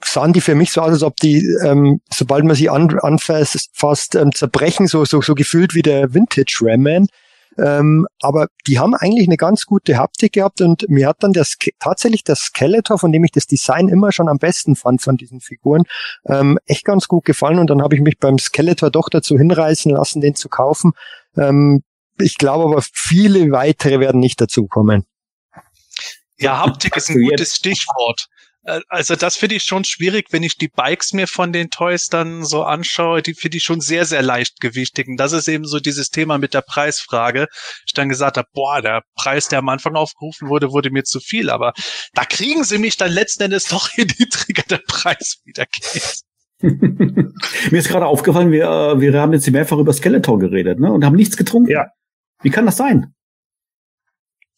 sahen 0.04 0.32
die 0.32 0.40
für 0.40 0.54
mich 0.54 0.72
so 0.72 0.80
aus, 0.80 0.92
als 0.92 1.02
ob 1.02 1.16
die, 1.16 1.46
ähm, 1.62 2.00
sobald 2.12 2.44
man 2.44 2.56
sie 2.56 2.70
an, 2.70 2.98
anfasst, 3.00 3.70
fast 3.72 4.14
ähm, 4.14 4.32
zerbrechen, 4.32 4.86
so, 4.86 5.04
so, 5.04 5.20
so 5.20 5.34
gefühlt 5.34 5.74
wie 5.74 5.82
der 5.82 6.14
Vintage 6.14 6.60
Ramman. 6.62 7.06
Ähm, 7.58 8.06
aber 8.22 8.46
die 8.66 8.78
haben 8.78 8.94
eigentlich 8.94 9.26
eine 9.26 9.36
ganz 9.36 9.66
gute 9.66 9.98
Haptik 9.98 10.32
gehabt 10.32 10.60
und 10.60 10.88
mir 10.88 11.08
hat 11.08 11.16
dann 11.20 11.32
das 11.32 11.56
tatsächlich 11.78 12.24
das 12.24 12.40
Skeletor, 12.40 12.98
von 12.98 13.12
dem 13.12 13.24
ich 13.24 13.32
das 13.32 13.46
Design 13.46 13.88
immer 13.88 14.12
schon 14.12 14.28
am 14.28 14.38
besten 14.38 14.76
fand 14.76 15.02
von 15.02 15.16
diesen 15.16 15.40
Figuren, 15.40 15.82
ähm, 16.26 16.58
echt 16.66 16.84
ganz 16.84 17.08
gut 17.08 17.24
gefallen 17.24 17.58
und 17.58 17.68
dann 17.68 17.82
habe 17.82 17.96
ich 17.96 18.00
mich 18.00 18.18
beim 18.18 18.38
Skeletor 18.38 18.90
doch 18.90 19.08
dazu 19.10 19.36
hinreißen 19.36 19.90
lassen, 19.92 20.20
den 20.20 20.36
zu 20.36 20.48
kaufen. 20.48 20.92
Ähm, 21.36 21.82
ich 22.18 22.38
glaube 22.38 22.64
aber 22.64 22.82
viele 22.82 23.50
weitere 23.50 23.98
werden 23.98 24.20
nicht 24.20 24.40
dazukommen. 24.40 25.04
Ja, 26.40 26.58
Haptik 26.58 26.96
ist 26.96 27.10
ein 27.10 27.22
gutes 27.22 27.56
Stichwort. 27.56 28.26
Äh, 28.64 28.80
also 28.88 29.16
das 29.16 29.36
finde 29.36 29.56
ich 29.56 29.64
schon 29.64 29.84
schwierig, 29.84 30.26
wenn 30.30 30.42
ich 30.42 30.56
die 30.56 30.68
Bikes 30.68 31.12
mir 31.12 31.26
von 31.26 31.52
den 31.52 31.70
Toys 31.70 32.06
dann 32.06 32.44
so 32.44 32.62
anschaue, 32.62 33.22
die 33.22 33.34
finde 33.34 33.58
ich 33.58 33.64
schon 33.64 33.80
sehr, 33.80 34.04
sehr 34.04 34.22
leichtgewichtig. 34.22 35.08
Und 35.08 35.16
das 35.16 35.32
ist 35.32 35.48
eben 35.48 35.64
so 35.64 35.80
dieses 35.80 36.10
Thema 36.10 36.38
mit 36.38 36.54
der 36.54 36.62
Preisfrage. 36.62 37.46
Ich 37.86 37.92
dann 37.92 38.08
gesagt 38.08 38.36
habe, 38.36 38.48
boah, 38.52 38.82
der 38.82 39.02
Preis, 39.14 39.48
der 39.48 39.60
am 39.60 39.68
Anfang 39.68 39.96
aufgerufen 39.96 40.48
wurde, 40.48 40.70
wurde 40.72 40.90
mir 40.90 41.04
zu 41.04 41.20
viel. 41.20 41.50
Aber 41.50 41.72
da 42.14 42.24
kriegen 42.24 42.64
sie 42.64 42.78
mich 42.78 42.96
dann 42.96 43.12
letzten 43.12 43.44
Endes 43.44 43.64
doch 43.64 43.90
in 43.96 44.08
die 44.08 44.28
Trigger 44.28 44.64
der 44.68 44.80
Preis 44.86 45.40
wieder 45.44 45.66
geht. 45.66 46.20
mir 46.62 47.78
ist 47.78 47.88
gerade 47.88 48.06
aufgefallen, 48.06 48.52
wir, 48.52 48.64
äh, 48.64 49.00
wir 49.00 49.18
haben 49.18 49.32
jetzt 49.32 49.50
mehrfach 49.50 49.78
über 49.78 49.94
Skeletor 49.94 50.38
geredet 50.38 50.78
ne, 50.78 50.92
und 50.92 51.04
haben 51.04 51.16
nichts 51.16 51.38
getrunken. 51.38 51.70
Ja. 51.70 51.86
Wie 52.42 52.50
kann 52.50 52.66
das 52.66 52.76
sein? 52.76 53.14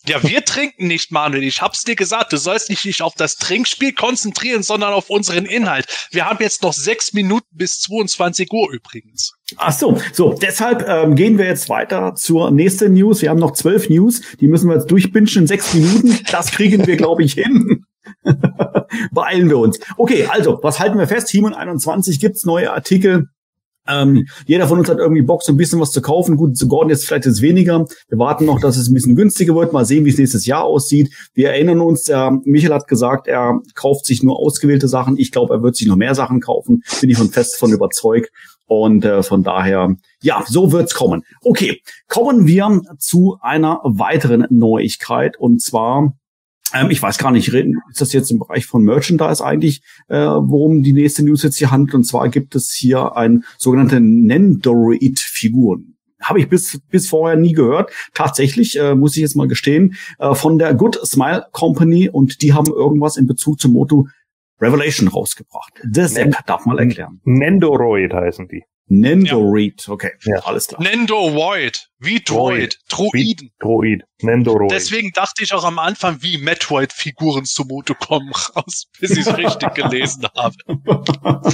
Ja, 0.07 0.21
wir 0.23 0.45
trinken 0.45 0.89
nicht, 0.89 1.13
Manuel. 1.13 1.45
Ich 1.45 1.63
hab's 1.63 1.83
dir 1.83 1.95
gesagt. 1.95 2.33
Du 2.33 2.37
sollst 2.37 2.69
dich 2.69 2.85
nicht 2.85 3.03
auf 3.03 3.15
das 3.15 3.37
Trinkspiel 3.37 3.93
konzentrieren, 3.93 4.65
sondern 4.65 4.93
auf 4.93 5.11
unseren 5.11 5.45
Inhalt. 5.45 5.87
Wir 6.11 6.29
haben 6.29 6.39
jetzt 6.41 6.63
noch 6.63 6.73
sechs 6.73 7.13
Minuten 7.13 7.47
bis 7.53 7.81
22 7.81 8.53
Uhr 8.53 8.73
übrigens. 8.73 9.35
Ach 9.57 9.73
so, 9.73 10.01
so. 10.13 10.33
Deshalb 10.33 10.89
ähm, 10.89 11.15
gehen 11.15 11.39
wir 11.39 11.47
jetzt 11.47 11.69
weiter 11.69 12.15
zur 12.17 12.51
nächsten 12.51 12.95
News. 12.95 13.23
Wir 13.23 13.31
haben 13.31 13.39
noch 13.39 13.53
zwölf 13.53 13.89
News. 13.89 14.23
Die 14.41 14.49
müssen 14.49 14.69
wir 14.69 14.75
jetzt 14.75 14.91
durchbinschen 14.91 15.43
in 15.43 15.47
sechs 15.47 15.73
Minuten. 15.73 16.19
Das 16.33 16.51
kriegen 16.51 16.85
wir, 16.85 16.97
glaube 16.97 17.23
ich, 17.23 17.35
hin. 17.35 17.85
Beeilen 19.13 19.49
wir 19.49 19.59
uns. 19.59 19.79
Okay, 19.97 20.27
also, 20.27 20.59
was 20.63 20.81
halten 20.81 20.99
wir 20.99 21.07
fest? 21.07 21.31
He-Man 21.31 21.55
21 21.55 22.19
gibt's 22.19 22.45
neue 22.45 22.73
Artikel. 22.73 23.29
Ähm, 23.89 24.27
jeder 24.47 24.69
von 24.69 24.79
uns 24.79 24.89
hat 24.89 24.99
irgendwie 24.99 25.23
Bock, 25.23 25.43
so 25.43 25.53
ein 25.53 25.57
bisschen 25.57 25.81
was 25.81 25.91
zu 25.91 26.01
kaufen. 26.01 26.37
Gut, 26.37 26.57
zu 26.57 26.69
Gordon 26.69 26.91
jetzt 26.91 27.07
vielleicht 27.07 27.27
jetzt 27.27 27.43
weniger. 27.43 27.85
Wir 28.09 28.19
warten 28.19 28.45
noch, 28.45 28.61
dass 28.61 28.77
es 28.77 28.89
ein 28.89 28.95
bisschen 28.95 29.17
günstiger 29.17 29.55
wird. 29.55 29.73
Mal 29.73 29.85
sehen, 29.85 30.05
wie 30.05 30.11
es 30.11 30.19
nächstes 30.19 30.47
Jahr 30.47 30.65
aussieht. 30.65 31.13
Wir 31.35 31.51
erinnern 31.51 31.81
uns, 31.81 32.05
der 32.05 32.39
Michael 32.45 32.75
hat 32.75 32.87
gesagt, 32.87 33.27
er 33.27 33.61
kauft 33.75 34.07
sich 34.07 34.23
nur 34.23 34.39
ausgewählte 34.39 34.89
Sachen. 34.89 35.17
Ich 35.17 35.33
glaube, 35.33 35.55
er 35.55 35.63
wird 35.63 35.77
sich 35.77 35.89
noch 35.89 35.97
mehr 35.97 36.15
Sachen 36.15 36.41
kaufen. 36.41 36.83
Bin 37.01 37.11
ich 37.11 37.19
von 37.19 37.31
fest 37.31 37.57
von 37.57 37.73
überzeugt. 37.73 38.31
Und 38.67 39.05
äh, 39.05 39.23
von 39.23 39.43
daher, 39.43 39.97
ja, 40.23 40.45
so 40.47 40.73
wird's 40.73 40.95
kommen. 40.95 41.25
Okay, 41.43 41.83
kommen 42.09 42.47
wir 42.47 42.81
zu 42.99 43.37
einer 43.43 43.81
weiteren 43.85 44.47
Neuigkeit. 44.49 45.37
Und 45.39 45.61
zwar 45.61 46.15
ähm, 46.75 46.91
ich 46.91 47.03
weiß 47.03 47.19
gar 47.19 47.31
nicht, 47.31 47.49
ist 47.49 48.01
das 48.01 48.13
jetzt 48.13 48.31
im 48.31 48.39
Bereich 48.39 48.67
von 48.67 48.83
Merchandise 48.83 49.45
eigentlich, 49.45 49.83
äh, 50.09 50.17
worum 50.17 50.83
die 50.83 50.93
nächste 50.93 51.25
News 51.25 51.43
jetzt 51.43 51.57
hier 51.57 51.71
handelt? 51.71 51.95
Und 51.95 52.05
zwar 52.05 52.29
gibt 52.29 52.55
es 52.55 52.73
hier 52.73 53.17
ein 53.17 53.45
sogenannte 53.59 54.01
Nendoroid-Figuren. 54.01 55.97
Habe 56.21 56.41
ich 56.41 56.49
bis, 56.49 56.81
bis 56.89 57.09
vorher 57.09 57.37
nie 57.37 57.53
gehört. 57.53 57.91
Tatsächlich, 58.15 58.79
äh, 58.79 58.95
muss 58.95 59.17
ich 59.17 59.23
jetzt 59.23 59.37
mal 59.37 59.49
gestehen, 59.49 59.97
äh, 60.19 60.35
von 60.35 60.59
der 60.59 60.75
Good 60.75 61.01
Smile 61.05 61.47
Company 61.53 62.09
und 62.09 62.43
die 62.43 62.53
haben 62.53 62.73
irgendwas 62.73 63.17
in 63.17 63.27
Bezug 63.27 63.61
zum 63.61 63.73
Motto 63.73 64.07
Revelation 64.61 65.09
rausgebracht. 65.09 65.73
Das 65.91 66.15
darf 66.47 66.65
mal 66.67 66.79
erklären. 66.79 67.21
Nendoroid 67.25 68.13
heißen 68.13 68.47
die. 68.47 68.63
Nendoroid, 68.87 69.89
okay, 69.89 70.13
ja. 70.25 70.37
alles 70.41 70.67
klar. 70.67 70.83
Nendoroid, 70.83 71.89
wie 71.99 72.21
Droid, 72.21 72.79
Droiden. 72.89 73.51
Droid, 73.59 74.03
Nendoroid. 74.21 74.71
Deswegen 74.71 75.11
dachte 75.13 75.43
ich 75.43 75.55
auch 75.55 75.65
am 75.65 75.79
Anfang, 75.79 76.23
wie 76.23 76.37
Metroid-Figuren 76.39 77.45
zu 77.45 77.65
Moto 77.65 77.95
kommen 77.95 78.31
raus, 78.55 78.89
bis 79.01 79.13
ich 79.13 79.27
es 79.27 79.37
richtig 79.37 79.75
gelesen 79.75 80.27
habe. 80.37 80.57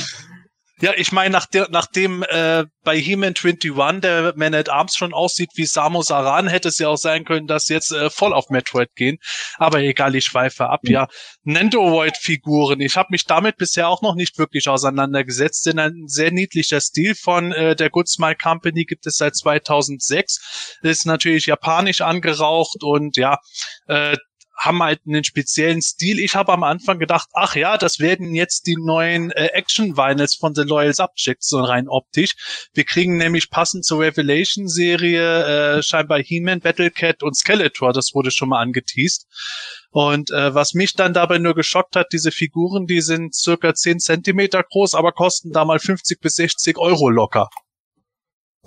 Ja, 0.80 0.92
ich 0.96 1.10
meine, 1.10 1.30
nach 1.30 1.46
nachdem 1.70 2.22
äh, 2.22 2.64
bei 2.84 2.96
He-Man 2.96 3.34
21 3.34 4.00
der 4.00 4.32
Man 4.36 4.54
at 4.54 4.68
Arms 4.68 4.96
schon 4.96 5.12
aussieht 5.12 5.50
wie 5.54 5.66
Samus 5.66 6.10
Aran, 6.10 6.46
hätte 6.46 6.68
es 6.68 6.78
ja 6.78 6.88
auch 6.88 6.96
sein 6.96 7.24
können, 7.24 7.46
dass 7.46 7.68
jetzt 7.68 7.90
äh, 7.92 8.10
voll 8.10 8.32
auf 8.32 8.48
Metroid 8.48 8.94
gehen. 8.94 9.18
Aber 9.56 9.80
egal, 9.80 10.14
ich 10.14 10.24
schweife 10.24 10.68
ab. 10.68 10.80
Mhm. 10.84 10.92
Ja, 10.92 11.08
Nendoroid-Figuren. 11.42 12.80
Ich 12.80 12.96
habe 12.96 13.08
mich 13.10 13.24
damit 13.24 13.56
bisher 13.56 13.88
auch 13.88 14.02
noch 14.02 14.14
nicht 14.14 14.38
wirklich 14.38 14.68
auseinandergesetzt. 14.68 15.66
Denn 15.66 15.78
ein 15.78 16.04
sehr 16.06 16.30
niedlicher 16.30 16.80
Stil 16.80 17.14
von 17.14 17.52
äh, 17.52 17.74
der 17.74 17.90
Good 17.90 18.08
Smile 18.08 18.36
Company 18.36 18.84
gibt 18.84 19.06
es 19.06 19.16
seit 19.16 19.34
2006. 19.34 20.78
Ist 20.82 21.06
natürlich 21.06 21.46
japanisch 21.46 22.00
angerauscht 22.00 22.82
und 22.84 23.16
ja, 23.16 23.38
äh, 23.86 24.16
haben 24.58 24.82
halt 24.82 25.00
einen 25.06 25.22
speziellen 25.22 25.80
Stil. 25.80 26.18
Ich 26.18 26.34
habe 26.34 26.52
am 26.52 26.64
Anfang 26.64 26.98
gedacht, 26.98 27.28
ach 27.32 27.54
ja, 27.54 27.78
das 27.78 28.00
werden 28.00 28.34
jetzt 28.34 28.66
die 28.66 28.76
neuen 28.76 29.30
äh, 29.30 29.46
Action-Vinyls 29.52 30.34
von 30.34 30.54
The 30.54 30.62
Loyal 30.62 30.92
Subjects, 30.92 31.48
so 31.48 31.60
rein 31.60 31.88
optisch. 31.88 32.68
Wir 32.74 32.84
kriegen 32.84 33.16
nämlich 33.16 33.50
passend 33.50 33.84
zur 33.84 34.00
Revelation-Serie 34.00 35.76
äh, 35.76 35.82
scheinbar 35.82 36.18
He-Man, 36.18 36.60
Battlecat 36.60 37.22
und 37.22 37.36
Skeletor, 37.36 37.92
das 37.92 38.10
wurde 38.14 38.32
schon 38.32 38.48
mal 38.48 38.60
angeteased. 38.60 39.26
Und 39.90 40.30
äh, 40.30 40.54
was 40.54 40.74
mich 40.74 40.94
dann 40.94 41.14
dabei 41.14 41.38
nur 41.38 41.54
geschockt 41.54 41.96
hat, 41.96 42.08
diese 42.12 42.32
Figuren, 42.32 42.86
die 42.86 43.00
sind 43.00 43.34
circa 43.34 43.74
10 43.74 44.00
Zentimeter 44.00 44.62
groß, 44.62 44.94
aber 44.94 45.12
kosten 45.12 45.52
da 45.52 45.64
mal 45.64 45.78
50 45.78 46.20
bis 46.20 46.34
60 46.34 46.78
Euro 46.78 47.08
locker. 47.08 47.48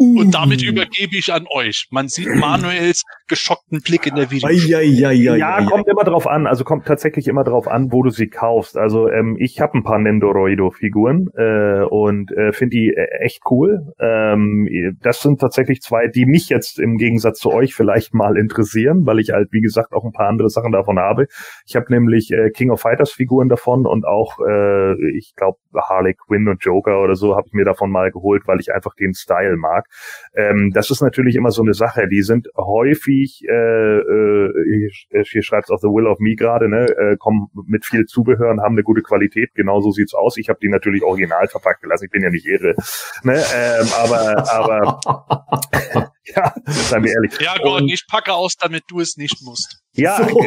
Und 0.02 0.34
damit 0.34 0.64
übergebe 0.64 1.16
ich 1.16 1.32
an 1.32 1.46
euch. 1.52 1.88
Man 1.92 2.08
sieht 2.08 2.28
Manuels 2.36 3.04
geschockten 3.28 3.82
Blick 3.82 4.08
in 4.08 4.16
der 4.16 4.32
Video. 4.32 4.50
Ja, 4.50 4.80
ja, 4.82 5.12
ja, 5.12 5.36
ja, 5.36 5.64
kommt 5.64 5.88
immer 5.88 6.04
drauf 6.04 6.26
an. 6.26 6.48
Also 6.48 6.64
kommt 6.64 6.88
tatsächlich 6.88 7.28
immer 7.28 7.44
drauf 7.44 7.68
an, 7.68 7.92
wo 7.92 8.02
du 8.02 8.10
sie 8.10 8.28
kaufst. 8.28 8.78
Also 8.78 9.08
ähm, 9.10 9.38
ich 9.40 9.62
habe 9.62 9.78
ein 9.78 9.84
paar 9.84 10.00
Nendoroido-Figuren 10.00 11.28
äh, 11.38 11.84
und 11.84 12.32
äh, 12.32 12.52
finde 12.52 12.78
die 12.78 12.90
äh, 12.90 13.24
echt 13.24 13.42
cool. 13.52 13.94
Ähm, 14.00 14.98
das 15.04 15.22
sind 15.22 15.40
tatsächlich 15.40 15.82
zwei, 15.82 16.08
die 16.08 16.26
mich 16.26 16.50
jetzt 16.50 16.80
im 16.80 16.98
Gegensatz 16.98 17.38
zu 17.38 17.52
euch 17.52 17.76
vielleicht 17.76 18.16
mal 18.16 18.38
interessieren, 18.38 19.06
weil 19.06 19.20
ich 19.20 19.30
halt, 19.30 19.50
wie 19.52 19.62
gesagt, 19.62 19.94
auch 19.94 20.04
ein 20.04 20.14
paar 20.14 20.28
andere 20.28 20.50
Sachen 20.50 20.72
davon 20.72 20.98
habe. 20.98 21.28
Ich 21.68 21.76
habe 21.76 21.86
nämlich 21.90 22.32
äh, 22.32 22.50
King 22.50 22.72
of 22.72 22.82
Fighters 22.82 23.12
Figuren 23.12 23.50
davon 23.50 23.86
und 23.86 24.08
auch, 24.08 24.40
äh, 24.40 24.94
ich 25.16 25.36
glaube, 25.36 25.60
Harley 25.76 26.16
Quinn 26.16 26.48
und 26.48 26.64
Joker 26.64 27.02
oder 27.02 27.16
so 27.16 27.36
habe 27.36 27.46
ich 27.46 27.54
mir 27.54 27.66
davon 27.66 27.92
mal 27.92 28.12
geholt, 28.12 28.44
weil 28.48 28.60
ich 28.60 28.74
einfach 28.74 28.96
den 28.96 29.14
Style 29.14 29.58
mag. 29.58 29.86
Ähm, 30.36 30.72
das 30.74 30.90
ist 30.90 31.02
natürlich 31.02 31.36
immer 31.36 31.52
so 31.52 31.62
eine 31.62 31.74
Sache. 31.74 32.08
Die 32.08 32.22
sind 32.22 32.48
häufig, 32.58 33.44
äh, 33.48 33.98
äh, 34.00 35.24
hier 35.24 35.44
schreibt 35.44 35.66
es 35.66 35.72
auf 35.72 35.82
The 35.82 35.88
Will 35.88 36.08
of 36.08 36.20
Me 36.20 36.36
gerade, 36.36 36.70
ne, 36.70 36.86
äh, 36.86 37.18
kommen 37.18 37.48
mit 37.66 37.86
viel 37.86 38.06
Zubehör 38.06 38.50
und 38.52 38.62
haben 38.62 38.76
eine 38.76 38.84
gute 38.84 39.02
Qualität. 39.02 39.54
Genau 39.56 39.82
so 39.82 39.92
sieht's 39.92 40.14
aus. 40.14 40.38
Ich 40.38 40.50
habe 40.50 40.60
die 40.62 40.70
natürlich 40.70 41.04
original 41.04 41.48
verpackt 41.48 41.82
gelassen. 41.82 42.06
Ich 42.06 42.12
bin 42.12 42.24
ja 42.24 42.30
nicht 42.30 42.46
irre. 42.46 42.76
Ne? 43.24 43.44
Ähm, 43.54 43.88
aber, 43.98 44.50
aber 44.52 45.00
ja, 46.36 46.54
seien 46.66 47.04
wir 47.04 47.12
ehrlich. 47.14 47.40
Ja, 47.40 47.56
Gordon, 47.62 47.88
ich 47.88 48.06
packe 48.08 48.34
aus, 48.34 48.56
damit 48.56 48.84
du 48.88 49.00
es 49.00 49.18
nicht 49.18 49.42
musst. 49.42 49.82
Ja. 49.94 50.28
So. 50.28 50.42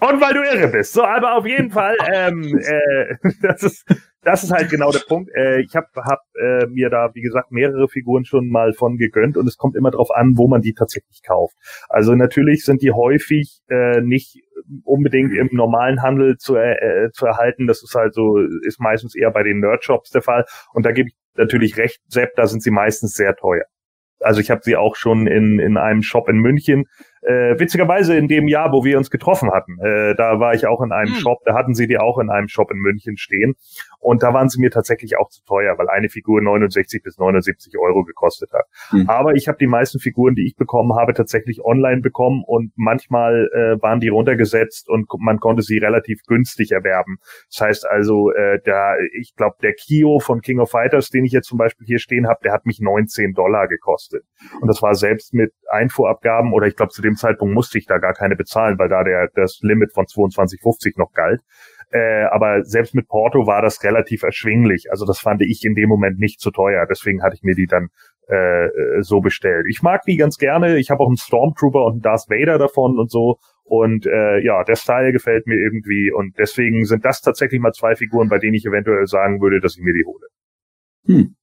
Und 0.00 0.20
weil 0.20 0.32
du 0.32 0.42
irre 0.42 0.68
bist. 0.68 0.92
So, 0.92 1.02
aber 1.02 1.36
auf 1.36 1.46
jeden 1.46 1.70
Fall, 1.70 1.96
ähm, 2.12 2.58
äh, 2.58 3.16
das 3.42 3.62
ist 3.62 3.84
das 4.22 4.42
ist 4.42 4.50
halt 4.50 4.70
genau 4.70 4.90
der 4.90 5.00
Punkt. 5.00 5.30
Äh, 5.34 5.60
ich 5.60 5.74
habe 5.76 5.86
hab, 5.96 6.20
äh, 6.34 6.66
mir 6.66 6.90
da, 6.90 7.10
wie 7.14 7.20
gesagt, 7.20 7.52
mehrere 7.52 7.88
Figuren 7.88 8.24
schon 8.24 8.48
mal 8.48 8.72
von 8.72 8.96
gegönnt 8.96 9.36
und 9.36 9.46
es 9.46 9.56
kommt 9.56 9.76
immer 9.76 9.90
darauf 9.90 10.10
an, 10.10 10.36
wo 10.36 10.48
man 10.48 10.60
die 10.60 10.74
tatsächlich 10.74 11.22
kauft. 11.22 11.56
Also 11.88 12.14
natürlich 12.14 12.64
sind 12.64 12.82
die 12.82 12.92
häufig 12.92 13.60
äh, 13.68 14.00
nicht 14.00 14.42
unbedingt 14.84 15.32
im 15.32 15.48
normalen 15.52 16.02
Handel 16.02 16.36
zu, 16.36 16.56
äh, 16.56 17.10
zu 17.12 17.26
erhalten. 17.26 17.66
Das 17.66 17.82
ist 17.82 17.94
halt 17.94 18.14
so, 18.14 18.38
ist 18.38 18.80
meistens 18.80 19.14
eher 19.14 19.30
bei 19.30 19.42
den 19.42 19.60
Nerdshops 19.60 20.10
der 20.10 20.22
Fall. 20.22 20.44
Und 20.72 20.84
da 20.84 20.92
gebe 20.92 21.08
ich 21.08 21.14
natürlich 21.36 21.76
recht, 21.76 22.00
Sepp, 22.08 22.34
da 22.36 22.46
sind 22.46 22.62
sie 22.62 22.70
meistens 22.70 23.14
sehr 23.14 23.36
teuer. 23.36 23.64
Also 24.20 24.40
ich 24.40 24.50
habe 24.50 24.62
sie 24.64 24.76
auch 24.76 24.96
schon 24.96 25.28
in, 25.28 25.60
in 25.60 25.76
einem 25.76 26.02
Shop 26.02 26.28
in 26.28 26.38
München 26.38 26.86
äh, 27.22 27.58
witzigerweise 27.58 28.16
in 28.16 28.28
dem 28.28 28.48
Jahr, 28.48 28.72
wo 28.72 28.84
wir 28.84 28.98
uns 28.98 29.10
getroffen 29.10 29.50
hatten, 29.50 29.78
äh, 29.80 30.14
da 30.14 30.40
war 30.40 30.54
ich 30.54 30.66
auch 30.66 30.80
in 30.82 30.92
einem 30.92 31.14
hm. 31.14 31.20
Shop, 31.20 31.38
da 31.44 31.54
hatten 31.54 31.74
sie 31.74 31.86
die 31.86 31.98
auch 31.98 32.18
in 32.18 32.30
einem 32.30 32.48
Shop 32.48 32.70
in 32.70 32.78
München 32.78 33.16
stehen. 33.16 33.54
Und 34.00 34.22
da 34.22 34.32
waren 34.32 34.48
sie 34.48 34.60
mir 34.60 34.70
tatsächlich 34.70 35.18
auch 35.18 35.28
zu 35.28 35.44
teuer, 35.44 35.76
weil 35.76 35.88
eine 35.88 36.08
Figur 36.08 36.40
69 36.40 37.02
bis 37.02 37.18
79 37.18 37.76
Euro 37.78 38.04
gekostet 38.04 38.52
hat. 38.52 38.64
Hm. 38.90 39.08
Aber 39.08 39.34
ich 39.34 39.48
habe 39.48 39.58
die 39.58 39.66
meisten 39.66 39.98
Figuren, 39.98 40.34
die 40.34 40.46
ich 40.46 40.56
bekommen 40.56 40.94
habe, 40.94 41.14
tatsächlich 41.14 41.64
online 41.64 42.00
bekommen 42.00 42.44
und 42.46 42.72
manchmal 42.76 43.48
äh, 43.52 43.82
waren 43.82 44.00
die 44.00 44.08
runtergesetzt 44.08 44.88
und 44.88 45.08
man 45.18 45.40
konnte 45.40 45.62
sie 45.62 45.78
relativ 45.78 46.22
günstig 46.26 46.72
erwerben. 46.72 47.18
Das 47.50 47.60
heißt 47.60 47.86
also, 47.86 48.30
äh, 48.30 48.60
da, 48.64 48.94
ich 49.18 49.34
glaube, 49.34 49.56
der 49.62 49.74
Kio 49.74 50.20
von 50.20 50.40
King 50.40 50.60
of 50.60 50.70
Fighters, 50.70 51.10
den 51.10 51.24
ich 51.24 51.32
jetzt 51.32 51.48
zum 51.48 51.58
Beispiel 51.58 51.86
hier 51.86 51.98
stehen 51.98 52.28
habe, 52.28 52.40
der 52.44 52.52
hat 52.52 52.66
mich 52.66 52.80
19 52.80 53.34
Dollar 53.34 53.66
gekostet. 53.68 54.24
Und 54.60 54.68
das 54.68 54.80
war 54.82 54.94
selbst 54.94 55.34
mit 55.34 55.52
Einfuhrabgaben 55.70 56.52
oder 56.52 56.66
ich 56.66 56.76
glaube 56.76 56.92
zu 56.92 57.02
dem 57.02 57.16
Zeitpunkt 57.18 57.54
musste 57.54 57.78
ich 57.78 57.86
da 57.86 57.98
gar 57.98 58.14
keine 58.14 58.36
bezahlen, 58.36 58.78
weil 58.78 58.88
da 58.88 59.04
der 59.04 59.28
das 59.34 59.58
Limit 59.62 59.92
von 59.92 60.06
22,50 60.06 60.94
noch 60.96 61.12
galt. 61.12 61.42
Äh, 61.90 62.24
aber 62.24 62.64
selbst 62.64 62.94
mit 62.94 63.08
Porto 63.08 63.46
war 63.46 63.62
das 63.62 63.82
relativ 63.82 64.22
erschwinglich. 64.22 64.90
Also 64.90 65.06
das 65.06 65.18
fand 65.20 65.42
ich 65.42 65.64
in 65.64 65.74
dem 65.74 65.88
Moment 65.88 66.18
nicht 66.18 66.40
zu 66.40 66.50
teuer. 66.50 66.86
Deswegen 66.88 67.22
hatte 67.22 67.36
ich 67.36 67.42
mir 67.42 67.54
die 67.54 67.66
dann 67.66 67.88
äh, 68.26 68.68
so 69.00 69.20
bestellt. 69.20 69.66
Ich 69.68 69.82
mag 69.82 70.02
die 70.02 70.16
ganz 70.16 70.36
gerne. 70.36 70.76
Ich 70.76 70.90
habe 70.90 71.02
auch 71.02 71.08
einen 71.08 71.16
Stormtrooper 71.16 71.84
und 71.84 71.92
einen 71.92 72.02
Darth 72.02 72.28
Vader 72.28 72.58
davon 72.58 72.98
und 72.98 73.10
so. 73.10 73.38
Und 73.64 74.06
äh, 74.06 74.38
ja, 74.44 74.64
der 74.64 74.76
Style 74.76 75.12
gefällt 75.12 75.46
mir 75.46 75.56
irgendwie. 75.56 76.12
Und 76.12 76.38
deswegen 76.38 76.84
sind 76.84 77.04
das 77.04 77.22
tatsächlich 77.22 77.60
mal 77.60 77.72
zwei 77.72 77.96
Figuren, 77.96 78.28
bei 78.28 78.38
denen 78.38 78.54
ich 78.54 78.66
eventuell 78.66 79.06
sagen 79.06 79.40
würde, 79.40 79.60
dass 79.60 79.76
ich 79.76 79.82
mir 79.82 79.94
die 79.94 80.04
hole. 80.04 80.26
Hm. 81.06 81.34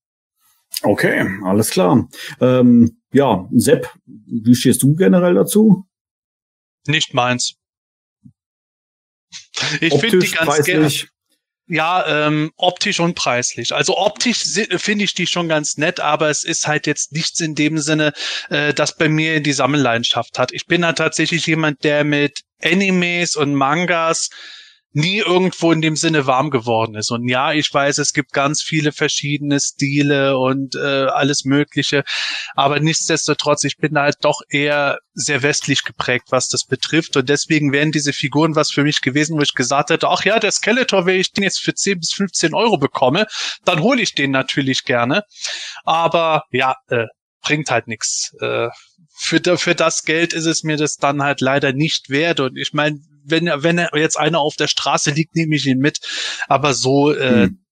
Okay, 0.83 1.25
alles 1.43 1.69
klar. 1.69 2.07
Ähm, 2.41 2.97
ja, 3.15 3.47
Sepp, 3.53 3.89
wie 4.05 4.55
stehst 4.55 4.83
du 4.83 4.93
generell 4.95 5.33
dazu? 5.33 5.87
Nicht 6.85 7.13
meins. 7.13 7.55
Ich 9.79 9.93
finde 9.93 10.19
die 10.19 10.31
ganz 10.31 10.63
gerne. 10.65 10.91
Ja, 11.67 12.27
ähm, 12.27 12.51
optisch 12.57 12.99
und 12.99 13.15
preislich. 13.15 13.73
Also 13.73 13.97
optisch 13.97 14.43
finde 14.77 15.05
ich 15.05 15.15
die 15.15 15.25
schon 15.25 15.49
ganz 15.49 15.77
nett, 15.77 15.99
aber 15.99 16.29
es 16.29 16.43
ist 16.43 16.67
halt 16.67 16.85
jetzt 16.85 17.11
nichts 17.11 17.39
in 17.39 17.55
dem 17.55 17.79
Sinne, 17.79 18.13
äh, 18.49 18.71
das 18.71 18.97
bei 18.97 19.09
mir 19.09 19.41
die 19.41 19.53
Sammelleidenschaft 19.53 20.37
hat. 20.37 20.51
Ich 20.51 20.67
bin 20.67 20.85
halt 20.85 20.99
tatsächlich 20.99 21.47
jemand, 21.47 21.83
der 21.83 22.03
mit 22.03 22.41
Animes 22.61 23.35
und 23.35 23.55
Mangas 23.55 24.29
nie 24.95 25.17
irgendwo 25.17 25.73
in 25.73 25.81
dem 25.81 25.97
Sinne 25.97 26.25
warm 26.25 26.49
geworden 26.49 26.95
ist. 26.95 27.11
Und 27.11 27.27
ja, 27.27 27.51
ich 27.51 27.71
weiß, 27.71 27.97
es 27.97 28.13
gibt 28.13 28.31
ganz 28.31 28.61
viele 28.61 28.93
verschiedene 28.93 29.59
Stile 29.59 30.37
und 30.37 30.75
äh, 30.75 31.07
alles 31.07 31.43
Mögliche, 31.43 32.05
aber 32.55 32.79
nichtsdestotrotz, 32.79 33.65
ich 33.65 33.75
bin 33.75 33.97
halt 33.97 34.15
doch 34.21 34.39
eher 34.47 34.99
sehr 35.13 35.43
westlich 35.43 35.83
geprägt, 35.83 36.27
was 36.29 36.47
das 36.47 36.65
betrifft. 36.65 37.17
Und 37.17 37.27
deswegen 37.27 37.73
wären 37.73 37.91
diese 37.91 38.13
Figuren 38.13 38.55
was 38.55 38.71
für 38.71 38.83
mich 38.83 39.01
gewesen, 39.01 39.37
wo 39.37 39.41
ich 39.41 39.53
gesagt 39.53 39.89
hätte, 39.89 40.07
ach 40.07 40.23
ja, 40.23 40.39
der 40.39 40.51
Skeletor, 40.51 41.05
wenn 41.05 41.19
ich 41.19 41.33
den 41.33 41.43
jetzt 41.43 41.59
für 41.59 41.73
10 41.73 41.99
bis 41.99 42.13
15 42.13 42.53
Euro 42.53 42.77
bekomme, 42.77 43.27
dann 43.65 43.81
hole 43.81 44.01
ich 44.01 44.15
den 44.15 44.31
natürlich 44.31 44.85
gerne. 44.85 45.23
Aber 45.83 46.43
ja, 46.51 46.75
äh, 46.87 47.07
bringt 47.41 47.69
halt 47.69 47.87
nichts. 47.87 48.33
Äh, 48.39 48.69
für, 49.17 49.57
für 49.57 49.75
das 49.75 50.03
Geld 50.03 50.31
ist 50.31 50.45
es 50.45 50.63
mir 50.63 50.77
das 50.77 50.95
dann 50.95 51.21
halt 51.21 51.41
leider 51.41 51.73
nicht 51.73 52.09
wert. 52.09 52.39
Und 52.39 52.57
ich 52.57 52.71
meine, 52.71 52.99
wenn, 53.25 53.45
wenn 53.45 53.87
jetzt 53.93 54.17
einer 54.17 54.39
auf 54.39 54.55
der 54.55 54.67
Straße 54.67 55.11
liegt, 55.11 55.35
nehme 55.35 55.55
ich 55.55 55.65
ihn 55.65 55.79
mit. 55.79 55.99
Aber 56.47 56.73
so, 56.73 57.13
äh, 57.13 57.47
hm. 57.47 57.65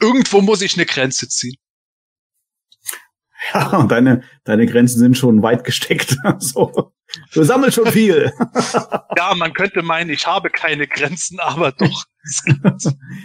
irgendwo 0.00 0.40
muss 0.40 0.62
ich 0.62 0.74
eine 0.74 0.86
Grenze 0.86 1.28
ziehen. 1.28 1.56
Ja, 3.54 3.76
und 3.76 3.92
deine, 3.92 4.24
deine 4.42 4.66
Grenzen 4.66 4.98
sind 4.98 5.16
schon 5.16 5.40
weit 5.40 5.62
gesteckt. 5.62 6.16
so. 6.38 6.92
Du 7.32 7.44
sammelst 7.44 7.76
schon 7.76 7.92
viel. 7.92 8.32
ja, 9.16 9.34
man 9.36 9.52
könnte 9.52 9.82
meinen, 9.82 10.10
ich 10.10 10.26
habe 10.26 10.50
keine 10.50 10.88
Grenzen, 10.88 11.38
aber 11.38 11.70
doch. 11.70 12.04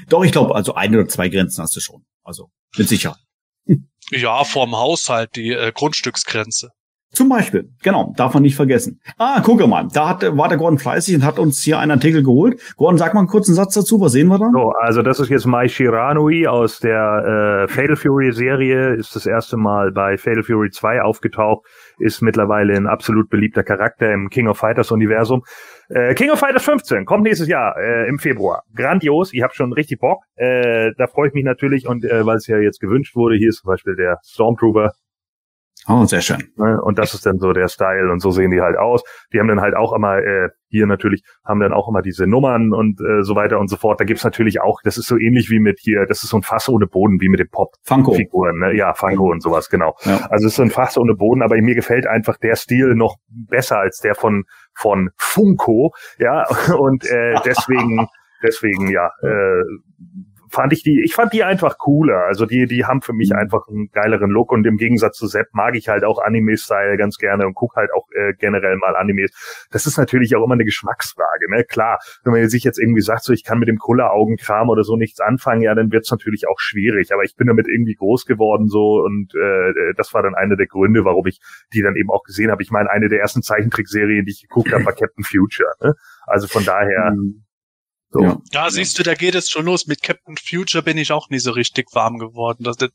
doch, 0.10 0.24
ich 0.24 0.32
glaube, 0.32 0.54
also 0.54 0.76
ein 0.76 0.94
oder 0.96 1.08
zwei 1.08 1.30
Grenzen 1.30 1.64
hast 1.64 1.76
du 1.76 1.80
schon. 1.80 2.06
Also 2.24 2.52
mit 2.78 2.88
Sicherheit. 2.88 3.18
Ja, 4.12 4.44
vorm 4.44 4.76
Haushalt 4.76 5.36
die 5.36 5.52
äh, 5.52 5.72
Grundstücksgrenze. 5.72 6.70
Zum 7.14 7.28
Beispiel, 7.28 7.70
genau, 7.84 8.14
darf 8.16 8.34
man 8.34 8.44
nicht 8.44 8.56
vergessen. 8.56 9.02
Ah, 9.18 9.42
gucke 9.42 9.68
mal, 9.68 9.86
da 9.94 10.08
hat, 10.08 10.38
war 10.38 10.48
der 10.48 10.58
Gordon 10.58 10.80
fleißig 10.80 11.16
und 11.16 11.26
hat 11.26 11.40
uns 11.40 11.62
hier 11.62 11.78
einen 11.78 11.92
Artikel 11.92 12.24
geholt. 12.24 12.62
Gordon, 12.78 12.98
sag 12.98 13.14
mal 13.14 13.20
einen 13.20 13.28
kurzen 13.28 13.54
Satz 13.54 13.74
dazu, 13.74 14.00
was 14.00 14.14
sehen 14.14 14.28
wir 14.28 14.40
da? 14.40 14.50
So, 14.54 14.72
also 14.80 15.02
das 15.02 15.20
ist 15.20 15.30
jetzt 15.30 15.46
Mai 15.46 15.68
Shiranui 15.68 16.48
aus 16.48 16.80
der 16.80 17.66
äh, 17.66 17.68
Fatal 17.68 17.98
Fury 17.98 18.32
Serie, 18.32 18.96
ist 18.96 19.14
das 19.14 19.26
erste 19.26 19.58
Mal 19.58 19.92
bei 19.92 20.18
Fatal 20.18 20.44
Fury 20.44 20.70
2 20.70 21.02
aufgetaucht, 21.02 21.66
ist 22.00 22.22
mittlerweile 22.22 22.76
ein 22.76 22.88
absolut 22.88 23.30
beliebter 23.30 23.64
Charakter 23.64 24.14
im 24.14 24.30
King 24.30 24.48
of 24.48 24.58
Fighters 24.58 24.90
Universum. 24.92 25.44
Äh, 25.90 26.14
King 26.14 26.30
of 26.30 26.40
Fighters 26.40 26.64
15 26.64 27.04
kommt 27.04 27.24
nächstes 27.24 27.50
Jahr 27.50 27.76
äh, 27.78 28.08
im 28.08 28.20
Februar. 28.20 28.64
Grandios, 28.74 29.34
ich 29.34 29.42
habe 29.42 29.54
schon 29.54 29.74
richtig 29.74 30.00
Bock. 30.00 30.24
Äh, 30.36 30.92
da 30.98 31.08
freue 31.08 31.28
ich 31.28 31.34
mich 31.34 31.44
natürlich 31.44 31.88
und 31.88 32.06
äh, 32.06 32.26
weil 32.26 32.38
es 32.38 32.48
ja 32.48 32.58
jetzt 32.58 32.80
gewünscht 32.80 33.18
wurde, 33.18 33.36
hier 33.36 33.50
ist 33.50 33.58
zum 33.58 33.68
Beispiel 33.68 33.98
der 33.98 34.20
Stormtrooper, 34.24 34.94
Oh, 35.88 36.06
sehr 36.06 36.22
schön. 36.22 36.52
Ne, 36.58 36.80
und 36.82 37.00
das 37.00 37.16
ist 37.16 37.26
dann 37.26 37.40
so 37.40 37.54
der 37.54 37.68
Style 37.68 38.12
und 38.12 38.20
so 38.20 38.30
sehen 38.30 38.52
die 38.52 38.62
halt 38.62 38.78
aus. 38.78 39.04
Die 39.34 39.40
haben 39.40 39.48
dann 39.48 39.62
halt 39.62 39.76
auch 39.76 39.94
immer, 39.94 40.20
äh, 40.20 40.50
hier 40.68 40.86
natürlich, 40.86 41.24
haben 41.44 41.60
dann 41.60 41.74
auch 41.74 41.90
immer 41.90 42.04
diese 42.04 42.28
Nummern 42.28 42.72
und 42.72 43.02
äh, 43.02 43.24
so 43.24 43.36
weiter 43.36 43.60
und 43.60 43.68
so 43.68 43.78
fort. 43.78 44.00
Da 44.00 44.06
gibt's 44.06 44.24
natürlich 44.24 44.62
auch, 44.62 44.80
das 44.84 44.98
ist 44.98 45.08
so 45.08 45.18
ähnlich 45.18 45.50
wie 45.50 45.60
mit 45.60 45.80
hier, 45.80 46.06
das 46.06 46.24
ist 46.24 46.30
so 46.30 46.38
ein 46.38 46.44
Fass 46.44 46.70
ohne 46.70 46.86
Boden, 46.86 47.20
wie 47.20 47.30
mit 47.30 47.40
den 47.40 47.50
Pop-Figuren. 47.50 48.60
Ne? 48.60 48.76
Ja, 48.76 48.94
Funko 48.94 49.32
und 49.32 49.42
sowas, 49.42 49.70
genau. 49.70 49.96
Ja. 50.04 50.28
Also 50.30 50.46
es 50.46 50.54
ist 50.54 50.56
so 50.58 50.64
ein 50.64 50.70
Fass 50.70 50.98
ohne 50.98 51.16
Boden, 51.16 51.42
aber 51.42 51.60
mir 51.60 51.76
gefällt 51.76 52.06
einfach 52.06 52.38
der 52.38 52.56
Stil 52.56 52.94
noch 52.94 53.16
besser 53.28 53.80
als 53.80 54.00
der 54.00 54.14
von, 54.14 54.44
von 54.76 55.10
Funko. 55.18 55.94
Ja, 56.20 56.46
und 56.78 57.06
äh, 57.10 57.36
deswegen, 57.46 58.08
deswegen, 58.44 58.88
ja, 58.90 59.10
äh, 59.24 59.64
fand 60.52 60.74
ich 60.74 60.84
die, 60.84 61.02
ich 61.04 61.16
fand 61.16 61.34
die 61.34 61.44
einfach 61.44 61.78
cooler. 61.78 62.26
Also 62.26 62.46
die, 62.46 62.66
die 62.66 62.86
haben 62.86 63.02
für 63.02 63.14
mich 63.14 63.30
mhm. 63.32 63.38
einfach 63.38 63.68
einen 63.68 63.90
geileren 63.92 64.30
Look 64.30 64.52
und 64.52 64.66
im 64.68 64.78
Gegensatz 64.78 65.18
zu 65.18 65.28
Sepp 65.28 65.48
mag 65.54 65.76
ich 65.76 65.88
halt 65.88 66.04
auch 66.04 66.22
Anime-Style 66.22 66.98
ganz 66.98 67.18
gerne 67.18 67.48
und 67.48 67.54
guck 67.54 67.76
halt 67.76 67.92
auch 67.94 68.08
äh, 68.14 68.34
generell 68.38 68.76
mal 68.78 68.96
Animes. 68.96 69.32
Das 69.72 69.86
ist 69.86 69.98
natürlich 69.98 70.36
auch 70.36 70.44
immer 70.44 70.54
eine 70.54 70.66
Geschmacksfrage, 70.66 71.50
ne? 71.50 71.64
Klar, 71.64 72.00
wenn 72.24 72.34
man 72.34 72.50
sich 72.50 72.64
jetzt 72.64 72.80
irgendwie 72.80 73.02
sagt, 73.02 73.24
so 73.24 73.34
ich 73.34 73.44
kann 73.44 73.60
mit 73.60 73.70
dem 73.70 73.78
Kulleraugenkram 73.78 74.70
oder 74.70 74.84
so 74.84 74.98
nichts 74.98 75.20
anfangen, 75.20 75.62
ja, 75.62 75.74
dann 75.74 75.92
wird's 75.92 76.12
natürlich 76.12 76.48
auch 76.48 76.60
schwierig. 76.60 77.14
Aber 77.14 77.24
ich 77.24 77.36
bin 77.36 77.48
damit 77.48 77.68
irgendwie 77.68 77.96
groß 77.96 78.26
geworden 78.26 78.68
so 78.68 79.02
und 79.04 79.34
äh, 79.36 79.94
das 79.96 80.14
war 80.14 80.22
dann 80.22 80.36
einer 80.36 80.58
der 80.58 80.68
Gründe, 80.68 81.06
warum 81.06 81.26
ich 81.28 81.40
die 81.74 81.82
dann 81.82 81.96
eben 81.96 82.12
auch 82.12 82.24
gesehen 82.24 82.52
habe. 82.52 82.62
Ich 82.62 82.72
meine, 82.72 82.90
eine 82.90 83.08
der 83.08 83.20
ersten 83.20 83.42
Zeichentrickserien, 83.42 84.26
die 84.26 84.32
ich 84.32 84.42
geguckt 84.42 84.74
habe, 84.74 84.86
war 84.86 84.94
Captain 85.02 85.24
Future. 85.24 85.72
Ne? 85.82 85.94
Also 86.28 86.48
von 86.48 86.66
daher. 86.66 87.14
Mhm 87.16 87.44
so. 88.12 88.22
Ja. 88.22 88.42
ja, 88.52 88.70
siehst 88.70 89.00
du, 89.00 89.04
da 89.04 89.14
geht 89.14 89.36
es 89.36 89.50
schon 89.50 89.66
los. 89.66 89.88
Mit 89.88 90.04
Captain 90.04 90.36
Future 90.38 90.84
bin 90.84 90.98
ich 90.98 91.14
auch 91.14 91.30
nie 91.30 91.40
so 91.40 91.52
richtig 91.52 91.88
warm 91.94 92.20
geworden. 92.20 92.66
Das, 92.66 92.76
das 92.76 92.90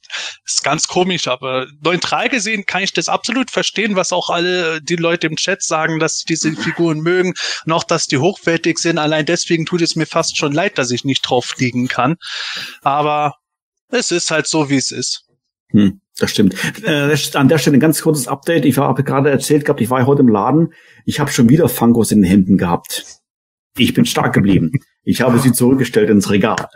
ist 0.44 0.62
ganz 0.62 0.88
komisch, 0.88 1.26
aber 1.26 1.66
neutral 1.82 2.28
gesehen 2.28 2.66
kann 2.66 2.82
ich 2.82 2.92
das 2.92 3.08
absolut 3.08 3.50
verstehen, 3.50 3.96
was 3.96 4.12
auch 4.12 4.28
alle 4.28 4.82
die 4.82 4.96
Leute 4.96 5.26
im 5.26 5.36
Chat 5.36 5.62
sagen, 5.62 5.98
dass 6.00 6.18
sie 6.18 6.26
diese 6.28 6.52
Figuren 6.52 7.00
mögen, 7.00 7.32
noch 7.64 7.82
dass 7.82 8.08
die 8.08 8.18
hochwertig 8.18 8.78
sind. 8.78 8.98
Allein 8.98 9.24
deswegen 9.24 9.64
tut 9.64 9.80
es 9.80 9.96
mir 9.96 10.06
fast 10.06 10.36
schon 10.36 10.52
leid, 10.52 10.76
dass 10.76 10.90
ich 10.90 11.04
nicht 11.04 11.22
drauf 11.22 11.46
fliegen 11.46 11.88
kann. 11.88 12.16
Aber 12.82 13.36
es 13.88 14.10
ist 14.10 14.30
halt 14.30 14.46
so, 14.46 14.68
wie 14.68 14.76
es 14.76 14.90
ist. 14.90 15.24
Hm, 15.70 16.00
das 16.18 16.30
stimmt. 16.30 16.54
Äh, 16.84 17.16
an 17.34 17.48
der 17.48 17.56
Stelle 17.56 17.78
ein 17.78 17.80
ganz 17.80 18.02
kurzes 18.02 18.28
Update. 18.28 18.66
Ich 18.66 18.76
habe 18.76 19.02
gerade 19.02 19.30
erzählt 19.30 19.64
gehabt, 19.64 19.80
ich 19.80 19.88
war 19.88 20.04
heute 20.04 20.20
im 20.20 20.28
Laden. 20.28 20.74
Ich 21.06 21.20
habe 21.20 21.30
schon 21.30 21.48
wieder 21.48 21.70
Funkos 21.70 22.12
in 22.12 22.20
den 22.20 22.30
Händen 22.30 22.58
gehabt. 22.58 23.22
Ich 23.78 23.94
bin 23.94 24.04
stark 24.04 24.34
geblieben. 24.34 24.72
Ich 25.04 25.20
habe 25.20 25.38
sie 25.38 25.52
zurückgestellt 25.52 26.10
ins 26.10 26.30
Regal. 26.30 26.68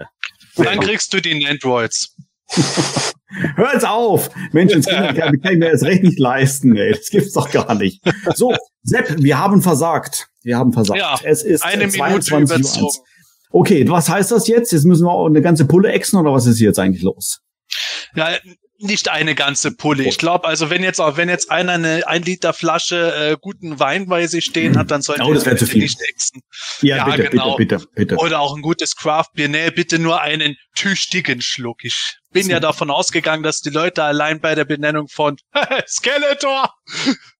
Dann 0.57 0.81
kriegst 0.81 1.13
du 1.13 1.21
die 1.21 1.47
Androids. 1.47 2.17
Hört's 3.55 3.85
auf! 3.85 4.29
Mensch, 4.53 4.73
ins 4.73 4.87
kann 4.87 5.35
ich 5.35 5.59
mir 5.59 5.71
das 5.71 5.83
recht 5.83 6.03
nicht 6.03 6.19
leisten, 6.19 6.77
ey. 6.77 6.93
Das 6.93 7.11
gibt's 7.11 7.33
doch 7.33 7.51
gar 7.51 7.75
nicht. 7.75 8.03
So, 8.35 8.53
Sepp, 8.83 9.23
wir 9.23 9.39
haben 9.39 9.63
versagt. 9.63 10.29
Wir 10.43 10.59
haben 10.59 10.73
versagt. 10.73 10.99
Ja, 10.99 11.17
es 11.23 11.43
ist 11.43 11.65
eine 11.65 11.89
22 11.89 12.33
Minute 12.33 12.35
Uhr 12.35 12.41
überzogen. 12.41 12.87
1. 12.87 13.01
Okay, 13.53 13.89
was 13.89 14.09
heißt 14.09 14.33
das 14.33 14.49
jetzt? 14.49 14.73
Jetzt 14.73 14.85
müssen 14.85 15.05
wir 15.05 15.13
auch 15.13 15.27
eine 15.27 15.43
ganze 15.43 15.65
Pulle 15.65 15.93
exen 15.93 16.19
oder 16.19 16.33
was 16.33 16.47
ist 16.47 16.59
hier 16.59 16.69
jetzt 16.69 16.79
eigentlich 16.79 17.03
los? 17.03 17.41
Ja, 18.15 18.31
nicht 18.83 19.09
eine 19.09 19.35
ganze 19.35 19.71
Pulle. 19.73 20.05
Ich 20.05 20.19
glaube, 20.19 20.47
also 20.49 20.71
wenn 20.71 20.83
jetzt 20.83 21.01
auch, 21.01 21.17
wenn 21.17 21.29
jetzt 21.29 21.51
einer 21.51 21.73
eine 21.73 22.07
ein 22.07 22.23
Liter 22.23 22.53
Flasche 22.53 23.15
äh, 23.15 23.37
guten 23.41 23.79
Wein 23.79 24.07
bei 24.07 24.27
sich 24.27 24.45
stehen 24.47 24.77
hat, 24.79 24.91
dann 24.91 25.03
sollte 25.03 25.23
Oh, 25.23 25.33
das 25.35 25.45
bitte 25.45 25.67
viel. 25.67 25.83
nicht 25.83 26.01
exen. 26.01 26.41
Ja, 26.81 26.97
Ja, 26.97 27.05
bitte, 27.17 27.31
genau. 27.31 27.57
bitte, 27.57 27.77
bitte, 27.79 27.89
bitte. 27.95 28.17
Oder 28.17 28.41
auch 28.41 28.57
ein 28.57 28.63
gutes 28.63 28.97
Craftbier. 28.97 29.49
Nee, 29.49 29.71
bitte 29.71 29.99
nur 29.99 30.21
einen 30.21 30.57
tüchtigen 30.75 31.41
Schluck. 31.43 31.85
Ich 31.85 32.17
bin 32.33 32.49
ja 32.49 32.61
davon 32.61 32.91
ausgegangen, 32.91 33.43
dass 33.43 33.61
die 33.61 33.71
Leute 33.71 34.03
allein 34.05 34.41
bei 34.41 34.55
der 34.55 34.65
Benennung 34.65 35.09
von 35.09 35.37
Skeletor, 35.87 36.73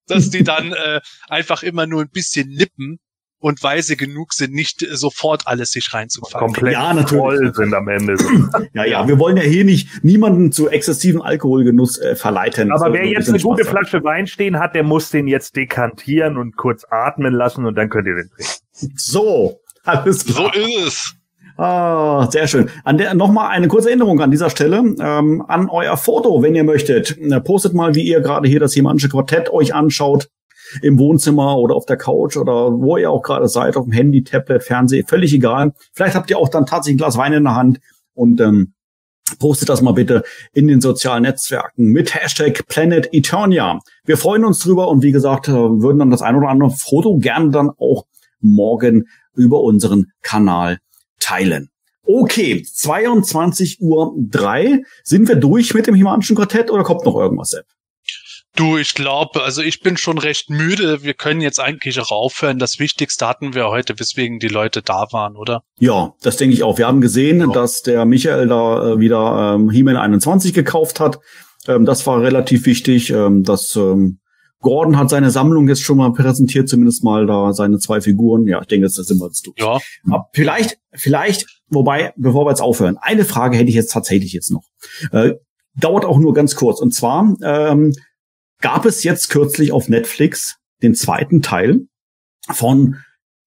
dass 0.07 0.29
die 0.29 0.43
dann 0.43 0.73
äh, 0.73 1.01
einfach 1.27 1.63
immer 1.63 1.87
nur 1.87 2.01
ein 2.01 2.09
bisschen 2.11 2.49
nippen 2.49 2.99
und 3.41 3.61
weise 3.63 3.95
genug 3.97 4.33
sind, 4.33 4.53
nicht 4.53 4.85
sofort 4.91 5.47
alles 5.47 5.71
sich 5.71 5.93
reinzufangen. 5.93 6.47
Komplett 6.47 6.73
Ja, 6.73 6.93
natürlich. 6.93 7.19
voll 7.19 7.53
sind 7.55 7.73
am 7.73 7.87
Ende. 7.89 8.15
Ja, 8.73 8.85
ja, 8.85 9.07
wir 9.07 9.19
wollen 9.19 9.35
ja 9.37 9.43
hier 9.43 9.65
nicht 9.65 10.03
niemanden 10.03 10.51
zu 10.51 10.69
exzessiven 10.69 11.21
Alkoholgenuss 11.21 11.97
äh, 11.99 12.15
verleiten. 12.15 12.71
Aber 12.71 12.93
wer 12.93 13.01
ein 13.01 13.07
jetzt 13.07 13.17
bisschen 13.25 13.33
eine 13.35 13.43
gute 13.43 13.63
Spaß. 13.63 13.71
Flasche 13.71 14.03
Wein 14.03 14.27
stehen 14.27 14.59
hat, 14.59 14.75
der 14.75 14.83
muss 14.83 15.09
den 15.09 15.27
jetzt 15.27 15.55
dekantieren 15.55 16.37
und 16.37 16.55
kurz 16.55 16.85
atmen 16.89 17.33
lassen 17.33 17.65
und 17.65 17.75
dann 17.75 17.89
könnt 17.89 18.07
ihr 18.07 18.15
den 18.15 18.29
trinken. 18.29 18.93
So, 18.97 19.59
alles 19.83 20.21
So 20.21 20.33
klar. 20.33 20.55
ist 20.55 20.87
es. 20.87 21.15
Ah, 21.57 22.27
sehr 22.31 22.47
schön. 22.47 22.69
An 22.83 22.97
der 22.97 23.13
nochmal 23.13 23.49
eine 23.51 23.67
kurze 23.67 23.89
Erinnerung 23.89 24.21
an 24.21 24.31
dieser 24.31 24.49
Stelle 24.49 24.77
ähm, 24.99 25.43
an 25.47 25.69
euer 25.69 25.97
Foto, 25.97 26.41
wenn 26.41 26.55
ihr 26.55 26.63
möchtet. 26.63 27.17
Postet 27.43 27.73
mal, 27.73 27.93
wie 27.95 28.03
ihr 28.03 28.21
gerade 28.21 28.47
hier 28.47 28.59
das 28.59 28.73
Himanische 28.73 29.09
Quartett 29.09 29.49
euch 29.51 29.73
anschaut 29.73 30.29
im 30.81 30.99
Wohnzimmer 30.99 31.57
oder 31.57 31.75
auf 31.75 31.85
der 31.85 31.97
Couch 31.97 32.37
oder 32.37 32.71
wo 32.71 32.97
ihr 32.97 33.11
auch 33.11 33.21
gerade 33.21 33.47
seid, 33.47 33.77
auf 33.77 33.85
dem 33.85 33.93
Handy, 33.93 34.23
Tablet, 34.23 34.63
Fernseh, 34.63 35.03
völlig 35.03 35.33
egal. 35.33 35.73
Vielleicht 35.93 36.15
habt 36.15 36.29
ihr 36.29 36.37
auch 36.37 36.49
dann 36.49 36.65
tatsächlich 36.65 36.95
ein 36.95 36.97
Glas 36.99 37.17
Wein 37.17 37.33
in 37.33 37.43
der 37.43 37.55
Hand 37.55 37.79
und 38.13 38.41
ähm, 38.41 38.73
postet 39.39 39.69
das 39.69 39.81
mal 39.81 39.93
bitte 39.93 40.23
in 40.53 40.67
den 40.67 40.81
sozialen 40.81 41.23
Netzwerken 41.23 41.85
mit 41.85 42.13
Hashtag 42.15 42.67
Planet 42.67 43.09
Eternia. 43.11 43.79
Wir 44.05 44.17
freuen 44.17 44.45
uns 44.45 44.59
drüber 44.59 44.87
und 44.89 45.03
wie 45.03 45.11
gesagt, 45.11 45.47
äh, 45.47 45.53
würden 45.53 45.99
dann 45.99 46.11
das 46.11 46.21
ein 46.21 46.35
oder 46.35 46.49
andere 46.49 46.71
Foto 46.71 47.17
gerne 47.17 47.51
dann 47.51 47.69
auch 47.69 48.05
morgen 48.39 49.07
über 49.33 49.61
unseren 49.61 50.11
Kanal 50.21 50.79
teilen. 51.19 51.69
Okay, 52.03 52.63
22 52.63 53.79
Uhr. 53.81 54.15
Sind 55.03 55.27
wir 55.27 55.35
durch 55.35 55.73
mit 55.73 55.87
dem 55.87 55.95
Himanischen 55.95 56.35
Quartett 56.35 56.71
oder 56.71 56.83
kommt 56.83 57.05
noch 57.05 57.15
irgendwas, 57.15 57.51
Sepp? 57.51 57.65
Du, 58.55 58.77
ich 58.77 58.93
glaube, 58.95 59.43
also 59.43 59.61
ich 59.61 59.79
bin 59.79 59.95
schon 59.95 60.17
recht 60.17 60.49
müde. 60.49 61.03
Wir 61.03 61.13
können 61.13 61.39
jetzt 61.39 61.59
eigentlich 61.59 61.99
auch 62.01 62.11
aufhören. 62.11 62.59
Das 62.59 62.79
Wichtigste 62.79 63.25
hatten 63.25 63.53
wir 63.53 63.69
heute, 63.69 63.97
weswegen 63.97 64.39
die 64.39 64.49
Leute 64.49 64.81
da 64.81 65.07
waren, 65.11 65.37
oder? 65.37 65.63
Ja, 65.79 66.13
das 66.21 66.35
denke 66.35 66.53
ich 66.53 66.63
auch. 66.63 66.77
Wir 66.77 66.87
haben 66.87 66.99
gesehen, 66.99 67.51
dass 67.53 67.81
der 67.81 68.03
Michael 68.05 68.47
da 68.47 68.91
äh, 68.91 68.99
wieder 68.99 69.55
ähm, 69.55 69.69
He-Man 69.69 69.95
21 69.95 70.53
gekauft 70.53 70.99
hat. 70.99 71.19
Ähm, 71.67 71.85
das 71.85 72.05
war 72.05 72.21
relativ 72.21 72.65
wichtig. 72.65 73.09
Ähm, 73.09 73.43
dass 73.43 73.75
ähm, 73.77 74.19
Gordon 74.59 74.97
hat 74.97 75.09
seine 75.09 75.31
Sammlung 75.31 75.67
jetzt 75.67 75.81
schon 75.81 75.97
mal 75.97 76.13
präsentiert, 76.13 76.69
zumindest 76.69 77.03
mal 77.03 77.25
da 77.25 77.53
seine 77.53 77.79
zwei 77.79 77.99
Figuren. 78.01 78.47
Ja, 78.47 78.61
ich 78.61 78.67
denke, 78.67 78.85
das 78.85 78.95
sind 78.95 79.19
wir 79.19 79.27
jetzt 79.27 79.45
durch. 79.47 79.57
Ja. 79.57 79.79
Aber 80.05 80.29
vielleicht, 80.33 80.77
vielleicht, 80.93 81.45
wobei, 81.69 82.13
bevor 82.15 82.45
wir 82.45 82.51
jetzt 82.51 82.61
aufhören, 82.61 82.97
eine 83.01 83.25
Frage 83.25 83.57
hätte 83.57 83.69
ich 83.69 83.75
jetzt 83.75 83.91
tatsächlich 83.91 84.33
jetzt 84.33 84.51
noch. 84.51 84.63
Äh, 85.11 85.33
dauert 85.79 86.05
auch 86.05 86.19
nur 86.19 86.33
ganz 86.33 86.55
kurz. 86.55 86.79
Und 86.79 86.93
zwar 86.93 87.33
ähm, 87.43 87.93
gab 88.61 88.85
es 88.85 89.03
jetzt 89.03 89.29
kürzlich 89.29 89.71
auf 89.71 89.89
Netflix 89.89 90.57
den 90.81 90.95
zweiten 90.95 91.41
Teil 91.41 91.81
von 92.49 92.97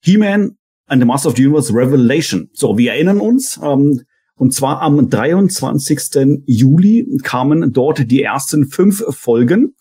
He-Man 0.02 0.56
and 0.86 1.02
the 1.02 1.06
Master 1.06 1.30
of 1.30 1.36
the 1.36 1.46
Universe 1.46 1.72
Revelation. 1.72 2.50
So, 2.52 2.76
wir 2.76 2.92
erinnern 2.92 3.20
uns, 3.20 3.58
ähm, 3.62 4.02
und 4.36 4.52
zwar 4.52 4.82
am 4.82 5.08
23. 5.08 6.42
Juli 6.46 7.06
kamen 7.22 7.72
dort 7.72 8.10
die 8.10 8.22
ersten 8.22 8.66
fünf 8.66 9.04
Folgen. 9.10 9.74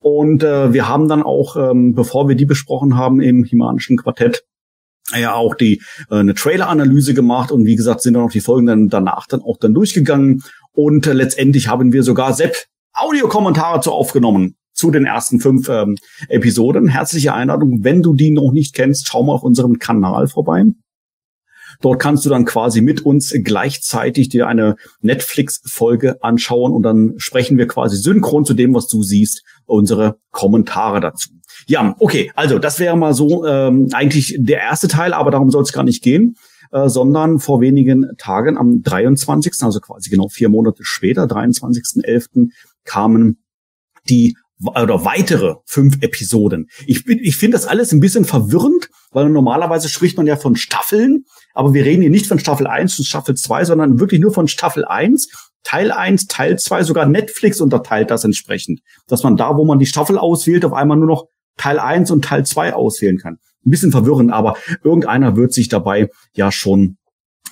Und 0.00 0.42
äh, 0.44 0.72
wir 0.72 0.88
haben 0.88 1.08
dann 1.08 1.22
auch, 1.22 1.56
ähm, 1.56 1.94
bevor 1.94 2.28
wir 2.28 2.36
die 2.36 2.46
besprochen 2.46 2.96
haben 2.96 3.20
im 3.20 3.44
Himanischen 3.44 3.96
Quartett, 3.96 4.44
ja 5.16 5.34
auch 5.34 5.54
die 5.54 5.82
äh, 6.10 6.16
eine 6.16 6.34
Trailer-Analyse 6.34 7.14
gemacht 7.14 7.50
und 7.50 7.64
wie 7.64 7.76
gesagt 7.76 8.02
sind 8.02 8.14
dann 8.14 8.22
auch 8.22 8.30
die 8.30 8.40
Folgen 8.40 8.66
dann 8.66 8.88
danach 8.88 9.26
dann 9.26 9.42
auch 9.42 9.56
dann 9.58 9.74
durchgegangen 9.74 10.42
und 10.72 11.06
äh, 11.06 11.12
letztendlich 11.12 11.68
haben 11.68 11.92
wir 11.92 12.02
sogar 12.02 12.34
Sepp 12.34 12.54
Audiokommentare 12.92 13.80
zu 13.80 13.92
aufgenommen 13.92 14.56
zu 14.78 14.92
den 14.92 15.04
ersten 15.04 15.40
fünf 15.40 15.68
ähm, 15.68 15.96
Episoden. 16.28 16.88
Herzliche 16.88 17.34
Einladung, 17.34 17.82
wenn 17.82 18.00
du 18.00 18.14
die 18.14 18.30
noch 18.30 18.52
nicht 18.52 18.74
kennst, 18.74 19.08
schau 19.08 19.24
mal 19.24 19.34
auf 19.34 19.42
unserem 19.42 19.78
Kanal 19.78 20.28
vorbei. 20.28 20.64
Dort 21.80 22.00
kannst 22.00 22.24
du 22.24 22.30
dann 22.30 22.44
quasi 22.44 22.80
mit 22.80 23.02
uns 23.04 23.34
gleichzeitig 23.44 24.28
dir 24.28 24.46
eine 24.46 24.76
Netflix-Folge 25.00 26.22
anschauen 26.22 26.72
und 26.72 26.82
dann 26.82 27.14
sprechen 27.18 27.58
wir 27.58 27.66
quasi 27.66 27.96
synchron 27.96 28.44
zu 28.44 28.54
dem, 28.54 28.74
was 28.74 28.86
du 28.86 29.02
siehst, 29.02 29.44
unsere 29.66 30.18
Kommentare 30.30 31.00
dazu. 31.00 31.30
Ja, 31.66 31.94
okay, 31.98 32.30
also 32.34 32.58
das 32.58 32.78
wäre 32.78 32.96
mal 32.96 33.14
so 33.14 33.44
ähm, 33.46 33.88
eigentlich 33.92 34.36
der 34.38 34.60
erste 34.60 34.88
Teil, 34.88 35.12
aber 35.12 35.30
darum 35.30 35.50
soll 35.50 35.62
es 35.62 35.72
gar 35.72 35.84
nicht 35.84 36.02
gehen, 36.02 36.36
äh, 36.70 36.88
sondern 36.88 37.40
vor 37.40 37.60
wenigen 37.60 38.06
Tagen 38.16 38.56
am 38.56 38.82
23., 38.82 39.52
also 39.62 39.80
quasi 39.80 40.08
genau 40.08 40.28
vier 40.28 40.48
Monate 40.48 40.84
später, 40.84 41.24
23.11., 41.24 42.50
kamen 42.84 43.38
die 44.08 44.36
oder 44.64 45.04
weitere 45.04 45.56
fünf 45.64 46.02
Episoden. 46.02 46.68
Ich, 46.86 47.06
ich 47.06 47.36
finde 47.36 47.56
das 47.56 47.66
alles 47.66 47.92
ein 47.92 48.00
bisschen 48.00 48.24
verwirrend, 48.24 48.88
weil 49.10 49.28
normalerweise 49.28 49.88
spricht 49.88 50.16
man 50.16 50.26
ja 50.26 50.36
von 50.36 50.56
Staffeln, 50.56 51.24
aber 51.54 51.74
wir 51.74 51.84
reden 51.84 52.02
hier 52.02 52.10
nicht 52.10 52.26
von 52.26 52.38
Staffel 52.38 52.66
1 52.66 52.98
und 52.98 53.04
Staffel 53.04 53.36
2, 53.36 53.64
sondern 53.64 54.00
wirklich 54.00 54.20
nur 54.20 54.32
von 54.32 54.48
Staffel 54.48 54.84
1, 54.84 55.28
Teil 55.62 55.92
1, 55.92 56.26
Teil 56.26 56.58
2, 56.58 56.82
sogar 56.84 57.06
Netflix 57.06 57.60
unterteilt 57.60 58.10
das 58.10 58.24
entsprechend, 58.24 58.80
dass 59.06 59.22
man 59.22 59.36
da, 59.36 59.56
wo 59.56 59.64
man 59.64 59.78
die 59.78 59.86
Staffel 59.86 60.18
auswählt, 60.18 60.64
auf 60.64 60.72
einmal 60.72 60.96
nur 60.96 61.08
noch 61.08 61.26
Teil 61.56 61.78
1 61.78 62.10
und 62.10 62.24
Teil 62.24 62.44
2 62.44 62.74
auswählen 62.74 63.18
kann. 63.18 63.38
Ein 63.66 63.70
bisschen 63.70 63.92
verwirrend, 63.92 64.32
aber 64.32 64.56
irgendeiner 64.82 65.36
wird 65.36 65.52
sich 65.52 65.68
dabei 65.68 66.08
ja 66.34 66.50
schon 66.52 66.96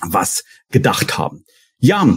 was 0.01 0.43
gedacht 0.71 1.17
haben. 1.17 1.43
Ja, 1.79 2.07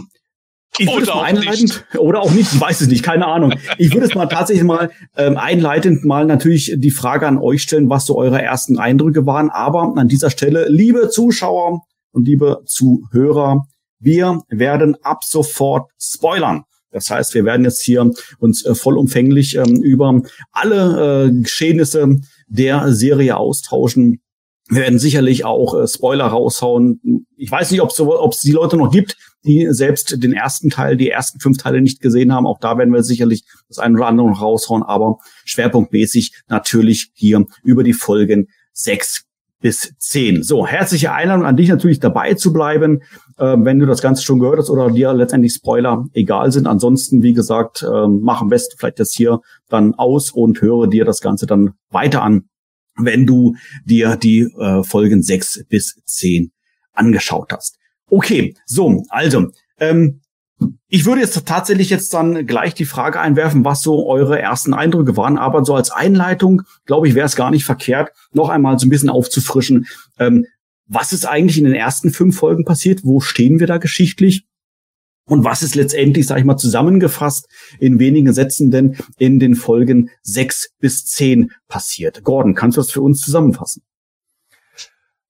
ich 0.77 0.87
würde 0.87 1.01
Oder 1.01 1.03
es 1.03 1.15
mal 1.15 1.23
einleitend, 1.23 1.85
oder 1.97 2.21
auch 2.21 2.31
nicht, 2.31 2.53
ich 2.53 2.61
weiß 2.61 2.81
es 2.81 2.87
nicht, 2.87 3.03
keine 3.03 3.27
Ahnung. 3.27 3.53
Ich 3.77 3.93
würde 3.93 4.07
es 4.07 4.15
mal 4.15 4.27
tatsächlich 4.27 4.63
mal 4.63 4.91
ähm, 5.17 5.37
einleitend 5.37 6.05
mal 6.05 6.25
natürlich 6.25 6.73
die 6.77 6.91
Frage 6.91 7.27
an 7.27 7.37
euch 7.37 7.61
stellen, 7.61 7.89
was 7.89 8.05
so 8.05 8.17
eure 8.17 8.41
ersten 8.41 8.79
Eindrücke 8.79 9.25
waren. 9.25 9.49
Aber 9.49 9.93
an 9.97 10.07
dieser 10.07 10.29
Stelle, 10.29 10.67
liebe 10.69 11.09
Zuschauer 11.09 11.81
und 12.13 12.25
liebe 12.25 12.61
Zuhörer, 12.65 13.65
wir 13.99 14.41
werden 14.49 14.95
ab 15.03 15.23
sofort 15.23 15.89
spoilern. 15.99 16.63
Das 16.91 17.09
heißt, 17.09 17.33
wir 17.33 17.45
werden 17.45 17.63
jetzt 17.63 17.81
hier 17.81 18.09
uns 18.39 18.65
äh, 18.65 18.75
vollumfänglich 18.75 19.55
ähm, 19.55 19.81
über 19.81 20.21
alle 20.51 21.27
äh, 21.27 21.41
Geschehnisse 21.41 22.17
der 22.47 22.93
Serie 22.93 23.37
austauschen. 23.37 24.21
Wir 24.67 24.83
werden 24.83 24.99
sicherlich 24.99 25.45
auch 25.45 25.73
äh, 25.73 25.87
Spoiler 25.87 26.27
raushauen. 26.27 27.25
Ich 27.35 27.51
weiß 27.51 27.71
nicht, 27.71 27.81
ob 27.81 27.91
es 27.91 28.41
die 28.41 28.51
Leute 28.51 28.77
noch 28.77 28.91
gibt, 28.91 29.17
die 29.43 29.67
selbst 29.71 30.21
den 30.23 30.33
ersten 30.33 30.69
Teil, 30.69 30.97
die 30.97 31.09
ersten 31.09 31.39
fünf 31.39 31.57
Teile 31.57 31.81
nicht 31.81 32.01
gesehen 32.01 32.33
haben. 32.33 32.45
Auch 32.45 32.59
da 32.59 32.77
werden 32.77 32.93
wir 32.93 33.03
sicherlich 33.03 33.43
das 33.67 33.79
eine 33.79 33.95
oder 33.95 34.07
andere 34.07 34.29
noch 34.29 34.41
raushauen, 34.41 34.83
aber 34.83 35.19
schwerpunktmäßig 35.45 36.33
natürlich 36.47 37.11
hier 37.13 37.45
über 37.63 37.83
die 37.83 37.93
Folgen 37.93 38.47
sechs 38.73 39.25
bis 39.61 39.93
zehn. 39.99 40.41
So, 40.43 40.65
herzliche 40.65 41.13
Einladung 41.13 41.45
an 41.45 41.55
dich 41.55 41.69
natürlich 41.69 41.99
dabei 41.99 42.33
zu 42.33 42.51
bleiben, 42.51 43.01
äh, 43.37 43.55
wenn 43.59 43.79
du 43.79 43.85
das 43.85 44.01
Ganze 44.01 44.23
schon 44.23 44.39
gehört 44.39 44.57
hast 44.57 44.69
oder 44.69 44.89
dir 44.89 45.13
letztendlich 45.13 45.53
Spoiler 45.53 46.07
egal 46.13 46.51
sind. 46.51 46.67
Ansonsten, 46.67 47.21
wie 47.21 47.33
gesagt, 47.33 47.83
äh, 47.83 48.07
mach 48.07 48.41
am 48.41 48.49
besten 48.49 48.75
vielleicht 48.77 48.99
das 48.99 49.11
hier 49.11 49.39
dann 49.69 49.93
aus 49.93 50.31
und 50.31 50.61
höre 50.61 50.87
dir 50.87 51.05
das 51.05 51.21
Ganze 51.21 51.45
dann 51.45 51.73
weiter 51.89 52.23
an, 52.23 52.45
wenn 52.97 53.25
du 53.25 53.55
dir 53.85 54.15
die 54.15 54.41
äh, 54.41 54.83
Folgen 54.83 55.21
sechs 55.21 55.63
bis 55.69 56.01
zehn 56.05 56.51
angeschaut 56.93 57.53
hast. 57.53 57.77
Okay, 58.11 58.55
so, 58.65 59.05
also, 59.09 59.47
ähm, 59.79 60.19
ich 60.89 61.05
würde 61.05 61.21
jetzt 61.21 61.47
tatsächlich 61.47 61.89
jetzt 61.89 62.13
dann 62.13 62.45
gleich 62.45 62.73
die 62.75 62.85
Frage 62.85 63.19
einwerfen, 63.19 63.65
was 63.65 63.81
so 63.81 64.05
eure 64.07 64.39
ersten 64.39 64.73
Eindrücke 64.73 65.17
waren. 65.17 65.37
Aber 65.37 65.65
so 65.65 65.73
als 65.73 65.89
Einleitung, 65.89 66.63
glaube 66.85 67.07
ich, 67.07 67.15
wäre 67.15 67.25
es 67.25 67.37
gar 67.37 67.49
nicht 67.49 67.65
verkehrt, 67.65 68.11
noch 68.33 68.49
einmal 68.49 68.77
so 68.77 68.85
ein 68.85 68.89
bisschen 68.89 69.09
aufzufrischen. 69.09 69.87
Ähm, 70.19 70.45
was 70.87 71.13
ist 71.13 71.25
eigentlich 71.25 71.57
in 71.57 71.63
den 71.63 71.73
ersten 71.73 72.11
fünf 72.11 72.37
Folgen 72.37 72.65
passiert? 72.65 72.99
Wo 73.03 73.21
stehen 73.21 73.59
wir 73.59 73.65
da 73.65 73.77
geschichtlich? 73.77 74.45
Und 75.25 75.45
was 75.45 75.63
ist 75.63 75.75
letztendlich, 75.75 76.27
sage 76.27 76.41
ich 76.41 76.45
mal, 76.45 76.57
zusammengefasst 76.57 77.47
in 77.79 77.97
wenigen 77.97 78.33
Sätzen 78.33 78.71
denn 78.71 78.97
in 79.17 79.39
den 79.39 79.55
Folgen 79.55 80.09
sechs 80.21 80.71
bis 80.79 81.05
zehn 81.05 81.51
passiert? 81.69 82.23
Gordon, 82.23 82.55
kannst 82.55 82.75
du 82.75 82.81
das 82.81 82.91
für 82.91 83.01
uns 83.01 83.21
zusammenfassen? 83.21 83.83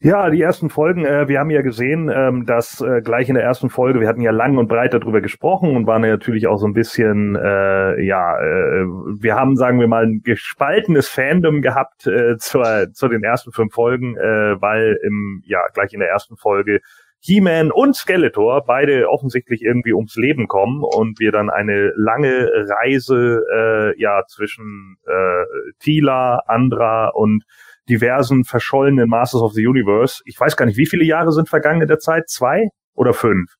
Ja, 0.03 0.31
die 0.31 0.41
ersten 0.41 0.71
Folgen, 0.71 1.05
äh, 1.05 1.27
wir 1.27 1.39
haben 1.39 1.51
ja 1.51 1.61
gesehen, 1.61 2.09
ähm, 2.11 2.47
dass 2.47 2.81
äh, 2.81 3.01
gleich 3.03 3.29
in 3.29 3.35
der 3.35 3.43
ersten 3.43 3.69
Folge, 3.69 3.99
wir 3.99 4.07
hatten 4.07 4.21
ja 4.21 4.31
lang 4.31 4.57
und 4.57 4.67
breit 4.67 4.95
darüber 4.95 5.21
gesprochen 5.21 5.75
und 5.75 5.85
waren 5.85 6.03
ja 6.03 6.09
natürlich 6.09 6.47
auch 6.47 6.57
so 6.57 6.65
ein 6.65 6.73
bisschen, 6.73 7.35
äh, 7.35 8.03
ja, 8.03 8.35
äh, 8.39 8.83
wir 9.19 9.35
haben, 9.35 9.55
sagen 9.55 9.79
wir 9.79 9.87
mal, 9.87 10.03
ein 10.03 10.23
gespaltenes 10.23 11.07
Fandom 11.07 11.61
gehabt 11.61 12.07
äh, 12.07 12.35
zur, 12.37 12.91
zu 12.93 13.09
den 13.09 13.23
ersten 13.23 13.51
fünf 13.51 13.75
Folgen, 13.75 14.17
äh, 14.17 14.59
weil 14.59 14.97
im, 15.03 15.43
ja, 15.45 15.59
gleich 15.71 15.93
in 15.93 15.99
der 15.99 16.09
ersten 16.09 16.35
Folge 16.35 16.79
He-Man 17.19 17.69
und 17.69 17.95
Skeletor 17.95 18.63
beide 18.65 19.07
offensichtlich 19.07 19.61
irgendwie 19.61 19.93
ums 19.93 20.15
Leben 20.15 20.47
kommen 20.47 20.81
und 20.81 21.19
wir 21.19 21.31
dann 21.31 21.51
eine 21.51 21.93
lange 21.95 22.49
Reise 22.81 23.43
äh, 23.53 24.01
ja 24.01 24.23
zwischen 24.27 24.97
äh, 25.05 25.73
Tila, 25.77 26.41
Andra 26.47 27.09
und 27.09 27.43
diversen 27.91 28.45
verschollenen 28.45 29.09
Masters 29.09 29.41
of 29.41 29.53
the 29.53 29.67
Universe. 29.67 30.21
Ich 30.25 30.39
weiß 30.39 30.55
gar 30.55 30.65
nicht, 30.65 30.77
wie 30.77 30.87
viele 30.87 31.03
Jahre 31.03 31.31
sind 31.31 31.49
vergangen 31.49 31.81
in 31.81 31.87
der 31.87 31.99
Zeit? 31.99 32.29
Zwei 32.29 32.69
oder 32.95 33.13
fünf? 33.13 33.51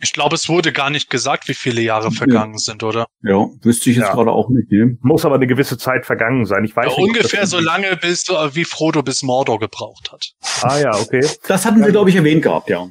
Ich 0.00 0.12
glaube, 0.12 0.36
es 0.36 0.48
wurde 0.48 0.72
gar 0.72 0.90
nicht 0.90 1.10
gesagt, 1.10 1.48
wie 1.48 1.54
viele 1.54 1.80
Jahre 1.80 2.12
vergangen 2.12 2.52
ja. 2.52 2.58
sind, 2.58 2.84
oder? 2.84 3.06
Ja, 3.22 3.46
wüsste 3.62 3.90
ich 3.90 3.96
jetzt 3.96 4.06
ja. 4.06 4.14
gerade 4.14 4.30
auch 4.30 4.48
nicht. 4.48 4.70
Ne? 4.70 4.96
Muss 5.00 5.24
aber 5.24 5.34
eine 5.34 5.48
gewisse 5.48 5.76
Zeit 5.76 6.06
vergangen 6.06 6.44
sein. 6.44 6.64
Ich 6.64 6.76
weiß 6.76 6.84
ja, 6.86 6.90
nicht, 6.90 7.00
ungefähr 7.00 7.46
so 7.46 7.58
lange, 7.58 7.96
bis 7.96 8.22
du, 8.22 8.34
wie 8.52 8.64
Frodo 8.64 9.02
bis 9.02 9.24
Mordor 9.24 9.58
gebraucht 9.58 10.12
hat. 10.12 10.32
Ah 10.62 10.78
ja, 10.78 10.94
okay. 10.94 11.26
Das 11.48 11.66
hatten 11.66 11.82
wir, 11.84 11.90
glaube 11.90 12.10
ich, 12.10 12.16
erwähnt 12.16 12.42
gehabt, 12.42 12.70
ja. 12.70 12.88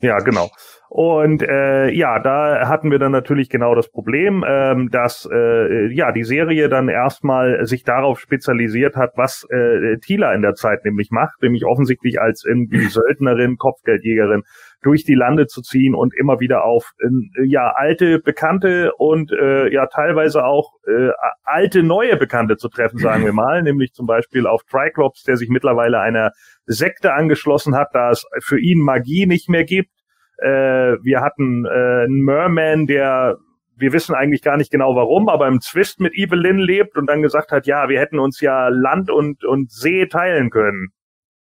Ja, 0.00 0.18
genau. 0.18 0.50
Und 0.90 1.42
äh, 1.42 1.90
ja, 1.90 2.18
da 2.18 2.66
hatten 2.66 2.90
wir 2.90 2.98
dann 2.98 3.12
natürlich 3.12 3.50
genau 3.50 3.74
das 3.74 3.90
Problem, 3.90 4.42
ähm, 4.48 4.88
dass 4.90 5.28
äh, 5.30 5.92
ja 5.92 6.12
die 6.12 6.24
Serie 6.24 6.70
dann 6.70 6.88
erstmal 6.88 7.66
sich 7.66 7.84
darauf 7.84 8.18
spezialisiert 8.18 8.96
hat, 8.96 9.12
was 9.16 9.46
äh, 9.50 9.98
Tila 9.98 10.32
in 10.32 10.40
der 10.40 10.54
Zeit 10.54 10.86
nämlich 10.86 11.10
macht, 11.10 11.42
nämlich 11.42 11.66
offensichtlich 11.66 12.20
als 12.20 12.42
irgendwie 12.46 12.78
Söldnerin, 12.88 13.58
Kopfgeldjägerin 13.58 14.44
durch 14.80 15.04
die 15.04 15.14
Lande 15.14 15.46
zu 15.46 15.60
ziehen 15.60 15.94
und 15.94 16.14
immer 16.14 16.40
wieder 16.40 16.64
auf 16.64 16.92
äh, 17.00 17.44
ja 17.44 17.70
alte 17.76 18.18
Bekannte 18.20 18.92
und 18.96 19.30
äh, 19.30 19.70
ja 19.70 19.86
teilweise 19.86 20.44
auch 20.44 20.72
äh, 20.86 21.10
alte 21.44 21.82
neue 21.82 22.16
Bekannte 22.16 22.56
zu 22.56 22.70
treffen, 22.70 22.98
sagen 22.98 23.26
wir 23.26 23.32
mal, 23.34 23.62
nämlich 23.62 23.92
zum 23.92 24.06
Beispiel 24.06 24.46
auf 24.46 24.62
Triclops, 24.64 25.22
der 25.24 25.36
sich 25.36 25.50
mittlerweile 25.50 26.00
einer 26.00 26.30
Sekte 26.64 27.12
angeschlossen 27.12 27.74
hat, 27.74 27.88
da 27.92 28.10
es 28.10 28.24
für 28.40 28.58
ihn 28.58 28.80
Magie 28.80 29.26
nicht 29.26 29.50
mehr 29.50 29.64
gibt 29.64 29.90
äh, 30.38 30.96
wir 31.02 31.20
hatten 31.20 31.64
äh, 31.66 32.04
einen 32.04 32.22
Merman, 32.22 32.86
der 32.86 33.38
wir 33.78 33.92
wissen 33.92 34.14
eigentlich 34.14 34.42
gar 34.42 34.56
nicht 34.56 34.72
genau 34.72 34.96
warum, 34.96 35.28
aber 35.28 35.46
im 35.46 35.60
Zwist 35.60 36.00
mit 36.00 36.12
Evelyn 36.14 36.58
lebt 36.58 36.96
und 36.96 37.06
dann 37.06 37.22
gesagt 37.22 37.52
hat, 37.52 37.66
ja, 37.66 37.88
wir 37.88 38.00
hätten 38.00 38.18
uns 38.18 38.40
ja 38.40 38.68
Land 38.68 39.08
und, 39.08 39.44
und 39.44 39.70
See 39.70 40.06
teilen 40.06 40.50
können. 40.50 40.88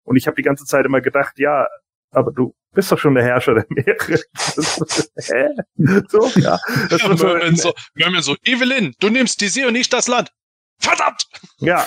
Und 0.05 0.17
ich 0.17 0.27
habe 0.27 0.37
die 0.37 0.43
ganze 0.43 0.65
Zeit 0.65 0.85
immer 0.85 1.01
gedacht, 1.01 1.39
ja, 1.39 1.67
aber 2.11 2.33
du 2.33 2.55
bist 2.73 2.93
doch 2.93 2.99
schon 2.99 3.15
der 3.15 3.25
Herrscher 3.25 3.55
der 3.55 3.67
Meere. 3.71 3.97
Hä? 5.17 5.49
So, 6.09 6.31
ja. 6.39 6.59
Das 6.91 7.03
ja, 7.03 7.09
Merman 7.09 7.57
so, 7.57 7.73
Merman 7.95 8.23
so, 8.23 8.37
Evelyn, 8.45 8.95
du 9.01 9.09
nimmst 9.09 9.41
die 9.41 9.49
See 9.49 9.65
und 9.65 9.73
nicht 9.73 9.93
das 9.93 10.07
Land. 10.07 10.31
Verdammt! 10.79 11.25
Ja. 11.59 11.85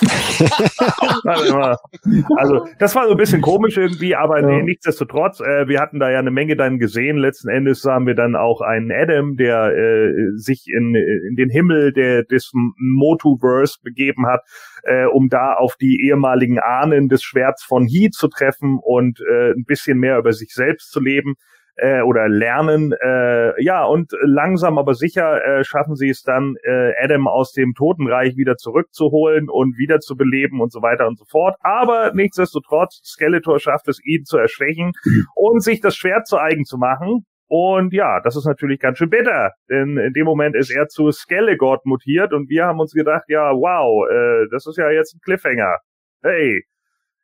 also, 2.36 2.66
das 2.78 2.94
war 2.94 3.06
so 3.06 3.12
ein 3.12 3.16
bisschen 3.16 3.40
komisch 3.40 3.76
irgendwie, 3.76 4.16
aber 4.16 4.40
ja. 4.40 4.46
nee, 4.46 4.62
nichtsdestotrotz, 4.62 5.40
äh, 5.40 5.68
wir 5.68 5.80
hatten 5.80 6.00
da 6.00 6.10
ja 6.10 6.18
eine 6.18 6.32
Menge 6.32 6.56
dann 6.56 6.78
gesehen. 6.78 7.16
Letzten 7.16 7.48
Endes 7.48 7.84
haben 7.84 8.06
wir 8.06 8.14
dann 8.14 8.34
auch 8.34 8.60
einen 8.60 8.90
Adam, 8.90 9.36
der 9.36 9.72
äh, 9.76 10.12
sich 10.34 10.66
in, 10.66 10.94
in 10.94 11.36
den 11.36 11.50
Himmel 11.50 11.92
der, 11.92 12.24
des 12.24 12.50
Motuverse 12.52 13.78
begeben 13.82 14.26
hat, 14.26 14.42
äh, 14.82 15.04
um 15.06 15.28
da 15.28 15.54
auf 15.54 15.76
die 15.76 16.04
ehemaligen 16.04 16.58
Ahnen 16.58 17.08
des 17.08 17.22
Schwerts 17.22 17.62
von 17.62 17.86
He 17.86 18.10
zu 18.10 18.26
treffen 18.28 18.78
und 18.82 19.20
äh, 19.20 19.52
ein 19.52 19.64
bisschen 19.64 19.98
mehr 19.98 20.18
über 20.18 20.32
sich 20.32 20.52
selbst 20.52 20.90
zu 20.90 21.00
leben 21.00 21.36
äh, 21.76 22.02
oder 22.02 22.28
lernen. 22.28 22.92
Äh, 22.92 23.62
ja, 23.62 23.84
und 23.84 24.12
langsam 24.22 24.78
aber 24.78 24.94
sicher 24.94 25.44
äh, 25.44 25.64
schaffen 25.64 25.94
sie 25.94 26.10
es 26.10 26.22
dann, 26.22 26.56
äh, 26.62 26.92
Adam 27.02 27.28
aus 27.28 27.52
dem 27.52 27.74
Totenreich 27.74 28.36
wieder 28.36 28.56
zurückzuholen 28.56 29.48
und 29.48 29.76
wieder 29.78 30.00
zu 30.00 30.16
beleben 30.16 30.60
und 30.60 30.72
so 30.72 30.82
weiter 30.82 31.06
und 31.06 31.18
so 31.18 31.24
fort. 31.24 31.56
Aber 31.60 32.12
nichtsdestotrotz, 32.14 33.00
Skeletor 33.04 33.58
schafft 33.58 33.88
es, 33.88 34.00
ihn 34.04 34.24
zu 34.24 34.38
erschwächen 34.38 34.92
und 35.34 35.62
sich 35.62 35.80
das 35.80 35.96
Schwert 35.96 36.26
zu 36.26 36.38
eigen 36.38 36.64
zu 36.64 36.78
machen. 36.78 37.24
Und 37.52 37.92
ja, 37.92 38.20
das 38.20 38.36
ist 38.36 38.46
natürlich 38.46 38.78
ganz 38.78 38.98
schön 38.98 39.10
bitter, 39.10 39.50
denn 39.68 39.96
in 39.96 40.12
dem 40.12 40.24
Moment 40.24 40.54
ist 40.54 40.70
er 40.70 40.86
zu 40.86 41.10
Skelegord 41.10 41.84
mutiert 41.84 42.32
und 42.32 42.48
wir 42.48 42.66
haben 42.66 42.78
uns 42.78 42.92
gedacht, 42.92 43.24
ja, 43.26 43.50
wow, 43.50 44.08
äh, 44.08 44.46
das 44.52 44.68
ist 44.68 44.78
ja 44.78 44.88
jetzt 44.90 45.16
ein 45.16 45.20
Cliffhanger. 45.24 45.78
Hey, 46.22 46.62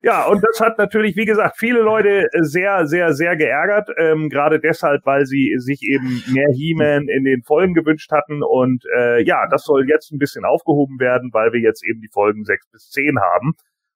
ja, 0.02 0.26
und 0.26 0.44
das 0.44 0.60
hat 0.60 0.78
natürlich, 0.78 1.16
wie 1.16 1.24
gesagt, 1.24 1.56
viele 1.58 1.80
Leute 1.80 2.28
sehr, 2.40 2.86
sehr, 2.86 3.14
sehr 3.14 3.36
geärgert. 3.36 3.88
Ähm, 3.98 4.28
gerade 4.28 4.60
deshalb, 4.60 5.04
weil 5.04 5.26
sie 5.26 5.54
sich 5.58 5.82
eben 5.82 6.22
mehr 6.32 6.48
He-Man 6.54 7.08
in 7.08 7.24
den 7.24 7.42
Folgen 7.42 7.74
gewünscht 7.74 8.12
hatten. 8.12 8.42
Und 8.42 8.84
äh, 8.96 9.22
ja, 9.24 9.48
das 9.50 9.64
soll 9.64 9.88
jetzt 9.88 10.12
ein 10.12 10.18
bisschen 10.18 10.44
aufgehoben 10.44 11.00
werden, 11.00 11.30
weil 11.32 11.52
wir 11.52 11.60
jetzt 11.60 11.84
eben 11.84 12.00
die 12.00 12.10
Folgen 12.12 12.44
sechs 12.44 12.68
bis 12.70 12.90
zehn 12.90 13.18
haben. 13.18 13.54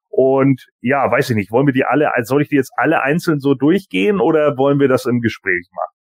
Und 0.09 0.67
ja, 0.81 1.09
weiß 1.11 1.31
ich 1.31 1.37
nicht, 1.37 1.53
wollen 1.53 1.67
wir 1.67 1.73
die 1.73 1.85
alle, 1.85 2.11
soll 2.23 2.43
ich 2.43 2.49
die 2.49 2.57
jetzt 2.57 2.73
alle 2.77 3.03
einzeln 3.03 3.39
so 3.39 3.55
durchgehen 3.55 4.21
oder 4.21 4.57
wollen 4.59 4.81
wir 4.81 4.89
das 4.89 5.07
im 5.07 5.21
Gespräch 5.21 5.69
machen? 5.73 6.00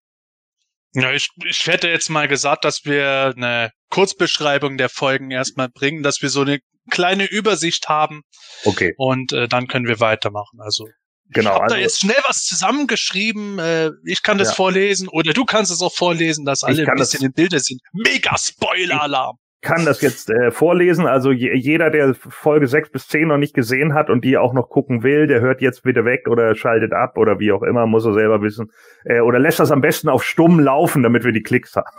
Ja, 0.94 1.12
ich, 1.12 1.28
ich 1.44 1.66
hätte 1.66 1.88
jetzt 1.88 2.08
mal 2.08 2.28
gesagt, 2.28 2.64
dass 2.64 2.84
wir 2.84 3.34
eine 3.36 3.72
Kurzbeschreibung 3.90 4.78
der 4.78 4.88
Folgen 4.88 5.30
erstmal 5.30 5.68
bringen, 5.68 6.02
dass 6.02 6.22
wir 6.22 6.28
so 6.28 6.42
eine 6.42 6.60
kleine 6.90 7.26
Übersicht 7.26 7.88
haben. 7.88 8.22
Okay. 8.64 8.94
Und 8.96 9.32
äh, 9.32 9.48
dann 9.48 9.66
können 9.66 9.86
wir 9.86 10.00
weitermachen. 10.00 10.60
Also 10.60 10.86
Genau. 11.30 11.50
Ich 11.50 11.54
habe 11.54 11.64
also, 11.64 11.74
da 11.76 11.80
jetzt 11.80 12.00
schnell 12.00 12.22
was 12.26 12.44
zusammengeschrieben. 12.44 13.58
Äh, 13.58 13.90
ich 14.04 14.22
kann 14.22 14.36
das 14.36 14.48
ja. 14.48 14.54
vorlesen 14.54 15.08
oder 15.08 15.32
du 15.32 15.46
kannst 15.46 15.72
es 15.72 15.80
auch 15.80 15.92
vorlesen, 15.92 16.44
dass 16.44 16.62
alle 16.62 16.86
ein 16.86 16.96
bisschen 16.96 17.24
in 17.24 17.32
Bilder 17.32 17.60
sind. 17.60 17.80
Mega 17.94 18.36
Spoiler-Alarm 18.36 19.38
kann 19.64 19.84
das 19.84 20.00
jetzt 20.02 20.30
äh, 20.30 20.50
vorlesen. 20.50 21.06
Also 21.06 21.32
jeder, 21.32 21.90
der 21.90 22.14
Folge 22.14 22.68
6 22.68 22.90
bis 22.90 23.08
10 23.08 23.28
noch 23.28 23.38
nicht 23.38 23.54
gesehen 23.54 23.94
hat 23.94 24.10
und 24.10 24.24
die 24.24 24.36
auch 24.36 24.52
noch 24.52 24.68
gucken 24.68 25.02
will, 25.02 25.26
der 25.26 25.40
hört 25.40 25.60
jetzt 25.60 25.82
bitte 25.82 26.04
weg 26.04 26.28
oder 26.28 26.54
schaltet 26.54 26.92
ab 26.92 27.16
oder 27.16 27.40
wie 27.40 27.50
auch 27.50 27.62
immer, 27.62 27.86
muss 27.86 28.04
er 28.04 28.12
selber 28.12 28.42
wissen. 28.42 28.70
Äh, 29.04 29.20
oder 29.20 29.38
lässt 29.38 29.58
das 29.58 29.72
am 29.72 29.80
besten 29.80 30.08
auf 30.08 30.22
stumm 30.22 30.60
laufen, 30.60 31.02
damit 31.02 31.24
wir 31.24 31.32
die 31.32 31.42
Klicks 31.42 31.74
haben. 31.74 31.86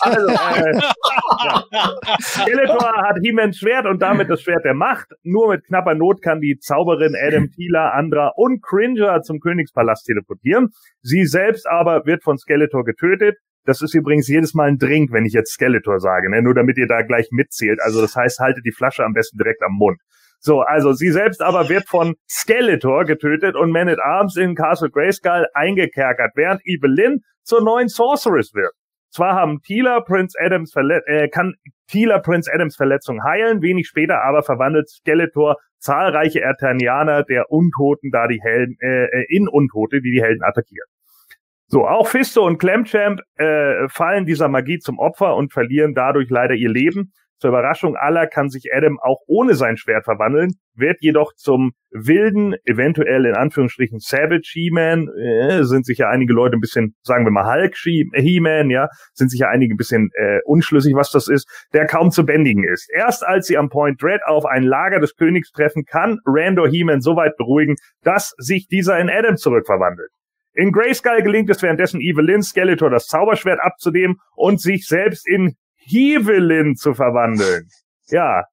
also, 0.00 0.28
äh, 0.28 0.80
ja. 1.44 1.64
Skeletor 2.20 2.92
hat 3.02 3.18
He-Mans 3.22 3.58
Schwert 3.58 3.86
und 3.86 4.00
damit 4.00 4.30
das 4.30 4.40
Schwert 4.42 4.64
der 4.64 4.74
Macht. 4.74 5.08
Nur 5.22 5.50
mit 5.50 5.64
knapper 5.64 5.94
Not 5.94 6.22
kann 6.22 6.40
die 6.40 6.58
Zauberin 6.58 7.14
Adam 7.14 7.50
Tila, 7.50 7.90
Andra 7.90 8.32
und 8.34 8.62
Cringer 8.62 9.20
zum 9.22 9.38
Königspalast 9.38 10.06
teleportieren. 10.06 10.70
Sie 11.02 11.26
selbst 11.26 11.68
aber 11.68 12.06
wird 12.06 12.22
von 12.22 12.38
Skeletor 12.38 12.84
getötet. 12.84 13.36
Das 13.64 13.80
ist 13.80 13.94
übrigens 13.94 14.28
jedes 14.28 14.54
Mal 14.54 14.68
ein 14.68 14.78
Drink, 14.78 15.12
wenn 15.12 15.24
ich 15.24 15.32
jetzt 15.32 15.52
Skeletor 15.52 16.00
sage, 16.00 16.30
ne? 16.30 16.42
nur 16.42 16.54
damit 16.54 16.78
ihr 16.78 16.88
da 16.88 17.02
gleich 17.02 17.28
mitzählt. 17.30 17.80
Also 17.80 18.00
das 18.00 18.16
heißt, 18.16 18.40
haltet 18.40 18.64
die 18.66 18.72
Flasche 18.72 19.04
am 19.04 19.12
besten 19.12 19.38
direkt 19.38 19.62
am 19.62 19.72
Mund. 19.72 19.98
So, 20.40 20.60
also 20.60 20.92
sie 20.92 21.12
selbst 21.12 21.40
aber 21.40 21.68
wird 21.68 21.88
von 21.88 22.16
Skeletor 22.28 23.04
getötet 23.04 23.54
und 23.54 23.70
Man 23.70 23.88
at 23.88 24.00
Arms 24.00 24.36
in 24.36 24.56
Castle 24.56 24.90
Grayskull 24.90 25.46
eingekerkert, 25.54 26.32
während 26.34 26.60
Evelyn 26.64 27.20
zur 27.44 27.62
neuen 27.62 27.88
Sorceress 27.88 28.52
wird. 28.52 28.72
Zwar 29.10 29.34
haben 29.34 29.60
Tila 29.62 30.00
Prince 30.00 30.36
Adams 30.40 30.72
Verlet 30.72 31.02
äh, 31.06 31.28
kann 31.28 31.54
Tila 31.86 32.18
Prince 32.18 32.50
Adams 32.52 32.74
Verletzung 32.74 33.22
heilen, 33.22 33.62
wenig 33.62 33.86
später 33.86 34.24
aber 34.24 34.42
verwandelt 34.42 34.88
Skeletor 34.88 35.58
zahlreiche 35.78 36.40
Eternianer 36.40 37.22
der 37.22 37.50
Untoten, 37.50 38.10
da 38.10 38.26
die 38.26 38.40
Helden 38.42 38.76
äh, 38.80 39.04
äh 39.04 39.26
in 39.28 39.46
Untote, 39.48 40.00
die 40.00 40.10
die 40.10 40.22
Helden 40.22 40.42
attackieren. 40.42 40.88
So, 41.72 41.86
auch 41.86 42.06
Fisto 42.06 42.46
und 42.46 42.58
Clamchamp 42.58 43.22
äh, 43.36 43.88
fallen 43.88 44.26
dieser 44.26 44.46
Magie 44.48 44.78
zum 44.78 44.98
Opfer 44.98 45.36
und 45.36 45.54
verlieren 45.54 45.94
dadurch 45.94 46.28
leider 46.28 46.54
ihr 46.54 46.68
Leben. 46.68 47.14
Zur 47.38 47.48
Überraschung 47.48 47.96
aller 47.96 48.26
kann 48.26 48.50
sich 48.50 48.74
Adam 48.74 48.98
auch 49.00 49.20
ohne 49.26 49.54
sein 49.54 49.78
Schwert 49.78 50.04
verwandeln, 50.04 50.50
wird 50.74 50.98
jedoch 51.00 51.32
zum 51.34 51.72
wilden, 51.90 52.54
eventuell 52.66 53.24
in 53.24 53.34
Anführungsstrichen 53.34 54.00
Savage 54.00 54.50
He-Man, 54.52 55.08
äh, 55.18 55.64
sind 55.64 55.86
sich 55.86 55.96
ja 55.96 56.10
einige 56.10 56.34
Leute 56.34 56.58
ein 56.58 56.60
bisschen, 56.60 56.94
sagen 57.04 57.24
wir 57.24 57.30
mal 57.30 57.50
Hulk 57.50 57.74
He-Man, 57.74 58.68
ja, 58.68 58.88
sind 59.14 59.30
sich 59.30 59.40
ja 59.40 59.48
einige 59.48 59.72
ein 59.72 59.78
bisschen 59.78 60.10
äh, 60.12 60.40
unschlüssig, 60.44 60.94
was 60.94 61.10
das 61.10 61.26
ist, 61.26 61.48
der 61.72 61.86
kaum 61.86 62.10
zu 62.10 62.26
bändigen 62.26 62.64
ist. 62.70 62.86
Erst 62.94 63.24
als 63.26 63.46
sie 63.46 63.56
am 63.56 63.70
Point 63.70 64.02
Dread 64.02 64.20
auf 64.26 64.44
ein 64.44 64.62
Lager 64.62 65.00
des 65.00 65.16
Königs 65.16 65.50
treffen, 65.52 65.86
kann 65.86 66.18
Randor 66.26 66.68
He-Man 66.68 67.00
so 67.00 67.16
weit 67.16 67.38
beruhigen, 67.38 67.76
dass 68.02 68.34
sich 68.36 68.68
dieser 68.68 69.00
in 69.00 69.08
Adam 69.08 69.38
zurückverwandelt. 69.38 70.10
In 70.54 70.72
Grayskull 70.72 71.22
gelingt 71.22 71.50
es 71.50 71.62
währenddessen 71.62 72.00
Evelyn 72.00 72.42
Skeletor 72.42 72.90
das 72.90 73.06
Zauberschwert 73.06 73.60
abzunehmen 73.60 74.20
und 74.34 74.60
sich 74.60 74.86
selbst 74.86 75.26
in 75.26 75.56
Hevelyn 75.76 76.76
zu 76.76 76.94
verwandeln. 76.94 77.68
Ja, 78.08 78.44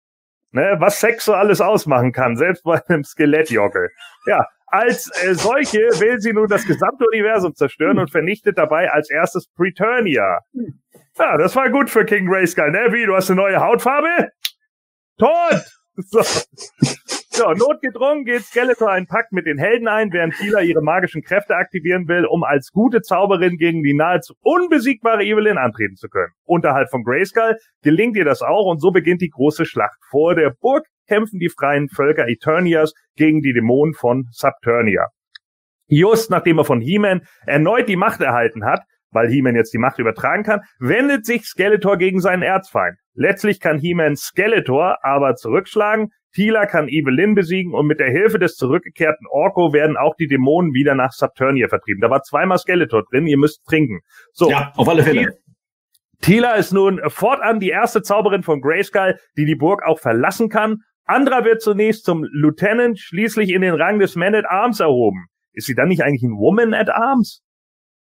ne, 0.51 0.77
was 0.79 0.99
Sex 0.99 1.25
so 1.25 1.33
alles 1.33 1.61
ausmachen 1.61 2.11
kann, 2.11 2.37
selbst 2.37 2.63
bei 2.63 2.81
einem 2.87 3.03
Skelettjockel. 3.03 3.89
Ja, 4.25 4.47
als 4.67 5.11
äh, 5.23 5.33
solche 5.33 5.79
will 5.99 6.19
sie 6.19 6.33
nun 6.33 6.47
das 6.47 6.65
gesamte 6.65 7.05
Universum 7.11 7.55
zerstören 7.55 7.99
und 7.99 8.11
vernichtet 8.11 8.57
dabei 8.57 8.91
als 8.91 9.09
erstes 9.09 9.47
Preturnia. 9.47 10.39
Ja, 11.17 11.37
das 11.37 11.55
war 11.55 11.69
gut 11.69 11.89
für 11.89 12.05
King 12.05 12.27
Grayskull, 12.27 12.71
ne? 12.71 12.87
Wie, 12.91 13.05
du 13.05 13.15
hast 13.15 13.29
eine 13.29 13.41
neue 13.41 13.59
Hautfarbe? 13.59 14.31
Tot! 15.17 15.65
So. 16.01 16.21
So, 17.39 17.53
notgedrungen 17.53 18.25
geht 18.25 18.41
Skeletor 18.41 18.91
einen 18.91 19.07
Pakt 19.07 19.31
mit 19.31 19.45
den 19.45 19.57
Helden 19.57 19.87
ein, 19.87 20.11
während 20.11 20.35
Tila 20.35 20.59
ihre 20.59 20.81
magischen 20.81 21.21
Kräfte 21.21 21.55
aktivieren 21.55 22.09
will, 22.09 22.25
um 22.25 22.43
als 22.43 22.69
gute 22.73 23.01
Zauberin 23.01 23.55
gegen 23.55 23.81
die 23.81 23.93
nahezu 23.93 24.33
unbesiegbare 24.41 25.23
Evelyn 25.23 25.57
antreten 25.57 25.95
zu 25.95 26.09
können. 26.09 26.33
Unterhalb 26.43 26.89
von 26.89 27.01
Grayskull 27.05 27.55
gelingt 27.81 28.17
ihr 28.17 28.25
das 28.25 28.41
auch 28.41 28.65
und 28.65 28.81
so 28.81 28.91
beginnt 28.91 29.21
die 29.21 29.29
große 29.29 29.65
Schlacht. 29.65 29.97
Vor 30.09 30.35
der 30.35 30.53
Burg 30.59 30.85
kämpfen 31.07 31.39
die 31.39 31.47
freien 31.47 31.87
Völker 31.87 32.27
Eternias 32.27 32.93
gegen 33.15 33.39
die 33.39 33.53
Dämonen 33.53 33.93
von 33.93 34.25
Subternia. 34.31 35.07
Just 35.87 36.29
nachdem 36.29 36.57
er 36.57 36.65
von 36.65 36.81
He-Man 36.81 37.21
erneut 37.45 37.87
die 37.87 37.95
Macht 37.95 38.19
erhalten 38.19 38.65
hat, 38.65 38.81
weil 39.11 39.29
He-Man 39.29 39.55
jetzt 39.55 39.73
die 39.73 39.77
Macht 39.79 39.97
übertragen 39.97 40.43
kann, 40.43 40.59
wendet 40.79 41.25
sich 41.25 41.45
Skeletor 41.45 41.97
gegen 41.97 42.19
seinen 42.19 42.43
Erzfeind. 42.43 42.97
Letztlich 43.13 43.61
kann 43.61 43.79
He-Man 43.79 44.17
Skeletor 44.17 44.97
aber 45.03 45.35
zurückschlagen, 45.35 46.09
Tila 46.33 46.65
kann 46.65 46.87
Evelyn 46.87 47.33
besiegen 47.35 47.73
und 47.73 47.87
mit 47.87 47.99
der 47.99 48.11
Hilfe 48.11 48.37
des 48.39 48.55
zurückgekehrten 48.55 49.27
Orko 49.31 49.73
werden 49.73 49.97
auch 49.97 50.15
die 50.15 50.27
Dämonen 50.27 50.73
wieder 50.73 50.95
nach 50.95 51.11
Subternia 51.11 51.67
vertrieben. 51.67 52.01
Da 52.01 52.09
war 52.09 52.21
zweimal 52.21 52.57
Skeletor 52.59 53.03
drin, 53.09 53.25
ihr 53.25 53.37
müsst 53.37 53.65
trinken. 53.65 54.01
So. 54.33 54.49
Ja, 54.49 54.71
auf 54.75 54.87
alle 54.87 55.03
Fälle. 55.03 55.37
Tila 56.21 56.55
ist 56.55 56.73
nun 56.73 56.99
fortan 57.07 57.59
die 57.59 57.69
erste 57.69 58.01
Zauberin 58.01 58.43
von 58.43 58.61
Grayskull, 58.61 59.17
die 59.37 59.45
die 59.45 59.55
Burg 59.55 59.83
auch 59.83 59.99
verlassen 59.99 60.49
kann. 60.49 60.83
Andra 61.05 61.43
wird 61.45 61.61
zunächst 61.61 62.05
zum 62.05 62.23
Lieutenant, 62.23 62.99
schließlich 62.99 63.49
in 63.51 63.61
den 63.61 63.73
Rang 63.73 63.99
des 63.99 64.15
Man 64.15 64.35
at 64.35 64.45
Arms 64.45 64.79
erhoben. 64.79 65.27
Ist 65.53 65.65
sie 65.65 65.75
dann 65.75 65.87
nicht 65.87 66.03
eigentlich 66.03 66.23
ein 66.23 66.37
Woman 66.37 66.73
at 66.73 66.89
Arms? 66.89 67.41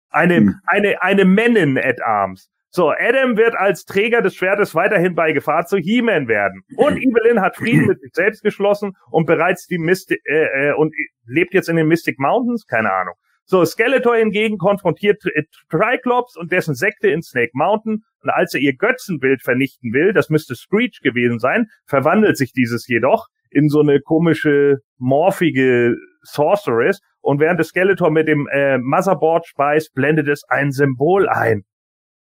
Eine, 0.09 0.35
hm. 0.35 0.55
eine, 0.67 1.01
eine 1.01 1.25
Männin 1.25 1.77
at 1.77 2.01
Arms. 2.01 2.50
So, 2.73 2.89
Adam 2.89 3.35
wird 3.35 3.53
als 3.55 3.83
Träger 3.83 4.21
des 4.21 4.33
Schwertes 4.33 4.73
weiterhin 4.73 5.13
bei 5.13 5.33
Gefahr 5.33 5.65
zu 5.65 5.77
He-Man 5.77 6.29
werden. 6.29 6.61
Und 6.77 6.97
Evelyn 7.01 7.41
hat 7.41 7.57
Frieden 7.57 7.85
mit 7.85 7.99
sich 7.99 8.11
selbst 8.13 8.43
geschlossen 8.43 8.93
und 9.09 9.25
bereits 9.25 9.67
die 9.67 9.77
Mystic, 9.77 10.21
äh, 10.23 10.69
äh, 10.69 10.73
und 10.73 10.95
lebt 11.25 11.53
jetzt 11.53 11.67
in 11.67 11.75
den 11.75 11.87
Mystic 11.87 12.17
Mountains? 12.17 12.65
Keine 12.65 12.93
Ahnung. 12.93 13.15
So, 13.43 13.65
Skeletor 13.65 14.15
hingegen 14.15 14.57
konfrontiert 14.57 15.21
Triclops 15.69 16.37
und 16.37 16.53
dessen 16.53 16.73
Sekte 16.73 17.09
in 17.09 17.21
Snake 17.21 17.51
Mountain 17.53 18.03
und 18.21 18.29
als 18.29 18.53
er 18.53 18.61
ihr 18.61 18.77
Götzenbild 18.77 19.41
vernichten 19.41 19.91
will, 19.91 20.13
das 20.13 20.29
müsste 20.29 20.55
Screech 20.55 20.99
gewesen 21.01 21.39
sein, 21.39 21.65
verwandelt 21.85 22.37
sich 22.37 22.53
dieses 22.53 22.87
jedoch 22.87 23.27
in 23.49 23.67
so 23.67 23.81
eine 23.81 23.99
komische, 23.99 24.77
morphige 24.97 25.97
Sorceress 26.21 27.01
und 27.19 27.41
während 27.41 27.59
der 27.59 27.65
Skeletor 27.65 28.11
mit 28.11 28.29
dem 28.29 28.47
äh, 28.47 28.77
Motherboard 28.77 29.45
speist, 29.45 29.93
blendet 29.93 30.29
es 30.29 30.43
ein 30.47 30.71
Symbol 30.71 31.27
ein. 31.27 31.63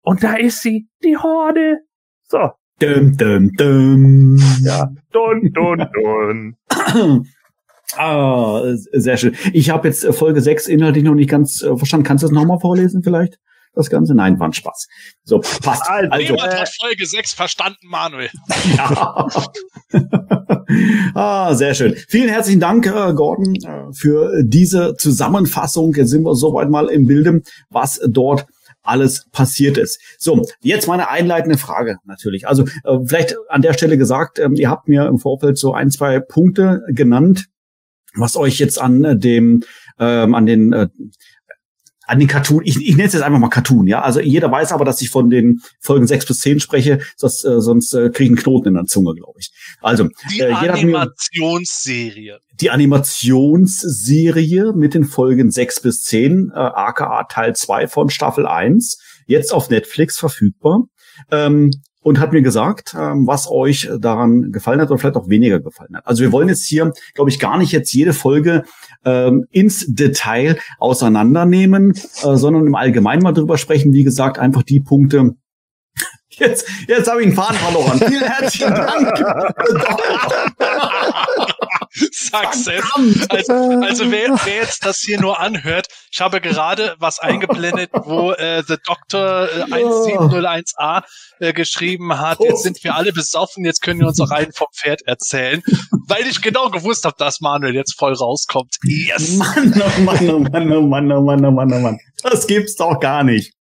Und 0.02 0.24
da 0.24 0.36
ist 0.36 0.62
sie, 0.62 0.88
die 1.04 1.18
Horde. 1.18 1.80
So. 2.24 2.52
Dum, 2.80 3.16
dum, 3.16 3.52
dum. 3.56 4.38
Ja. 4.64 4.90
Dun, 5.12 5.52
dun, 5.54 5.86
dun. 5.94 6.56
ah, 7.96 8.64
sehr 8.94 9.18
schön. 9.18 9.36
Ich 9.54 9.70
habe 9.70 9.88
jetzt 9.88 10.04
äh, 10.04 10.12
Folge 10.12 10.42
6 10.42 10.68
inhaltlich 10.68 11.04
noch 11.04 11.14
nicht 11.14 11.30
ganz 11.30 11.62
äh, 11.62 11.78
verstanden. 11.78 12.06
Kannst 12.06 12.24
du 12.24 12.28
das 12.28 12.34
nochmal 12.34 12.60
vorlesen 12.60 13.04
vielleicht? 13.04 13.38
Das 13.74 13.90
Ganze? 13.90 14.16
Nein, 14.16 14.40
war 14.40 14.50
ein 14.50 14.54
Spaß. 14.54 14.88
So, 15.24 15.40
passt. 15.40 15.88
Also, 15.88 16.10
also 16.10 16.34
Niemand 16.34 16.60
hat 16.60 16.70
Folge 16.82 17.06
6 17.06 17.34
verstanden, 17.34 17.88
Manuel. 17.88 18.30
Ja. 18.76 19.28
ah, 21.14 21.54
sehr 21.54 21.74
schön. 21.76 21.96
Vielen 22.10 22.30
herzlichen 22.30 22.60
Dank, 22.60 22.88
äh, 22.88 23.14
Gordon, 23.14 23.56
äh, 23.56 23.94
für 23.94 24.44
diese 24.44 24.96
Zusammenfassung. 24.98 25.94
Jetzt 25.94 26.10
sind 26.10 26.24
wir 26.24 26.36
soweit 26.36 26.70
mal 26.70 26.88
im 26.88 27.06
Bilde, 27.06 27.44
was 27.70 28.02
dort 28.10 28.46
alles 28.84 29.28
passiert 29.32 29.78
ist. 29.78 30.00
So, 30.18 30.46
jetzt 30.62 30.88
meine 30.88 31.10
einleitende 31.10 31.58
Frage 31.58 31.98
natürlich. 32.06 32.48
Also 32.48 32.66
äh, 32.84 32.98
vielleicht 33.06 33.36
an 33.50 33.62
der 33.62 33.74
Stelle 33.74 33.98
gesagt, 33.98 34.40
ähm, 34.40 34.56
ihr 34.56 34.70
habt 34.70 34.88
mir 34.88 35.08
im 35.08 35.20
Vorfeld 35.20 35.58
so 35.58 35.74
ein, 35.74 35.92
zwei 35.92 36.20
Punkte 36.20 36.84
genannt, 36.90 37.48
was 38.16 38.36
euch 38.36 38.60
jetzt 38.60 38.80
an 38.80 39.04
äh, 39.04 39.18
dem 39.18 39.64
ähm, 40.00 40.34
an 40.34 40.46
den 40.46 40.74
äh, 40.74 40.88
an 42.12 42.20
den 42.20 42.28
Cartoon, 42.28 42.62
ich, 42.66 42.76
ich 42.76 42.98
nenne 42.98 43.08
es 43.08 43.14
jetzt 43.14 43.24
einfach 43.24 43.40
mal 43.40 43.48
Cartoon, 43.48 43.88
ja. 43.88 44.02
Also 44.02 44.20
jeder 44.20 44.52
weiß 44.52 44.74
aber, 44.74 44.84
dass 44.84 45.02
ich 45.02 45.10
von 45.10 45.30
den 45.30 45.62
Folgen 45.80 46.08
sechs 46.08 46.26
bis 46.26 46.40
zehn 46.40 46.60
spreche, 46.60 47.00
sonst, 47.16 47.46
äh, 47.46 47.62
sonst 47.62 47.94
äh, 47.94 48.10
kriege 48.10 48.26
ich 48.26 48.32
einen 48.32 48.36
Knoten 48.36 48.68
in 48.68 48.74
der 48.74 48.84
Zunge, 48.84 49.16
glaube 49.16 49.40
ich. 49.40 49.54
Also 49.80 50.10
die 50.30 50.42
äh, 50.42 50.52
Animationsserie. 50.52 52.40
Die 52.60 52.70
Animationsserie 52.70 54.74
mit 54.74 54.94
den 54.94 55.06
Folgen 55.06 55.52
sechs 55.52 55.80
bis 55.80 56.04
zehn, 56.04 56.52
äh, 56.54 56.60
aka 56.60 57.24
Teil 57.30 57.56
zwei 57.56 57.88
von 57.88 58.10
Staffel 58.10 58.46
eins, 58.46 59.00
jetzt 59.26 59.54
auf 59.54 59.70
Netflix 59.70 60.20
verfügbar. 60.20 60.88
Ähm, 61.32 61.72
und 62.02 62.20
hat 62.20 62.34
mir 62.34 62.42
gesagt, 62.42 62.96
ähm, 63.00 63.28
was 63.28 63.50
euch 63.50 63.90
daran 64.00 64.52
gefallen 64.52 64.82
hat 64.82 64.90
oder 64.90 65.00
vielleicht 65.00 65.16
auch 65.16 65.30
weniger 65.30 65.60
gefallen 65.60 65.96
hat. 65.96 66.08
Also 66.08 66.24
wir 66.24 66.32
wollen 66.32 66.50
jetzt 66.50 66.66
hier, 66.66 66.92
glaube 67.14 67.30
ich, 67.30 67.40
gar 67.40 67.58
nicht 67.58 67.72
jetzt 67.72 67.94
jede 67.94 68.14
Folge 68.14 68.64
ähm, 69.06 69.46
ins 69.52 69.86
Detail 69.88 70.58
auseinandernehmen, 70.80 71.92
äh, 71.92 72.36
sondern 72.36 72.66
im 72.68 72.76
Allgemeinen 72.76 73.22
mal 73.22 73.34
drüber 73.34 73.58
sprechen. 73.58 73.94
Wie 73.94 74.04
gesagt, 74.04 74.40
einfach 74.40 74.64
die 74.64 74.80
Punkte, 74.80 75.36
Jetzt, 76.34 76.66
jetzt 76.88 77.10
habe 77.10 77.20
ich 77.22 77.28
einen 77.28 77.36
Faden 77.36 77.58
verloren. 77.58 78.00
Vielen 78.00 78.24
herzlichen 78.24 78.74
Dank. 78.74 79.24
Success. 82.12 82.84
Also, 83.30 83.54
also 83.54 84.12
wer, 84.12 84.30
wer 84.44 84.56
jetzt 84.56 84.86
das 84.86 85.00
hier 85.00 85.20
nur 85.20 85.40
anhört, 85.40 85.88
ich 86.12 86.22
habe 86.22 86.42
gerade 86.42 86.96
was 87.00 87.20
eingeblendet, 87.20 87.90
wo 87.94 88.32
äh, 88.34 88.64
The 88.68 88.78
Doctor 88.86 89.50
äh, 89.50 89.64
1701a 89.64 91.04
äh, 91.40 91.54
geschrieben 91.54 92.20
hat, 92.20 92.40
jetzt 92.42 92.64
sind 92.64 92.84
wir 92.84 92.96
alle 92.96 93.14
besoffen, 93.14 93.66
jetzt 93.66 93.82
können 93.82 94.00
wir 94.00 94.08
uns 94.08 94.20
auch 94.20 94.32
rein 94.32 94.52
vom 94.54 94.68
Pferd 94.74 95.02
erzählen, 95.04 95.62
weil 96.08 96.28
ich 96.28 96.42
genau 96.42 96.70
gewusst 96.70 97.06
habe, 97.06 97.16
dass 97.18 97.42
Manuel 97.42 97.76
jetzt 97.76 97.98
voll 97.98 98.14
rauskommt. 98.14 98.78
Yes! 98.84 99.36
Mann, 99.36 99.82
oh 99.82 100.02
Mann, 100.02 100.30
oh 100.30 100.40
Mann, 100.40 100.72
oh 100.72 100.82
Mann, 100.82 101.12
oh 101.12 101.22
Mann, 101.22 101.46
oh 101.46 101.52
Mann, 101.52 101.74
oh 101.74 101.80
Mann. 101.80 102.00
Das 102.24 102.48
gibt's 102.48 102.76
doch 102.76 103.00
gar 103.00 103.24
nicht. 103.24 103.54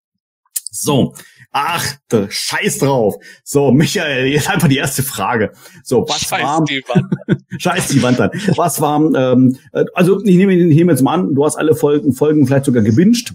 So, 0.70 1.14
Ach, 1.52 1.84
scheiß 2.28 2.78
drauf. 2.78 3.16
So, 3.42 3.72
Michael, 3.72 4.26
jetzt 4.26 4.48
einfach 4.48 4.68
die 4.68 4.76
erste 4.76 5.02
Frage. 5.02 5.50
So, 5.82 6.06
was 6.08 6.20
scheiß 6.20 6.42
war, 6.42 6.64
die 6.64 6.82
Wand. 6.86 7.42
scheiß 7.58 7.88
die 7.88 8.02
Wand 8.02 8.20
dann. 8.20 8.30
Was 8.54 8.80
war, 8.80 9.00
ähm, 9.00 9.56
äh, 9.72 9.84
also 9.94 10.22
ich 10.22 10.36
nehme, 10.36 10.54
ich 10.54 10.76
nehme 10.76 10.92
jetzt 10.92 11.02
mal 11.02 11.14
an, 11.14 11.34
du 11.34 11.44
hast 11.44 11.56
alle 11.56 11.74
Folgen, 11.74 12.12
Folgen 12.12 12.46
vielleicht 12.46 12.66
sogar 12.66 12.82
gewünscht. 12.82 13.34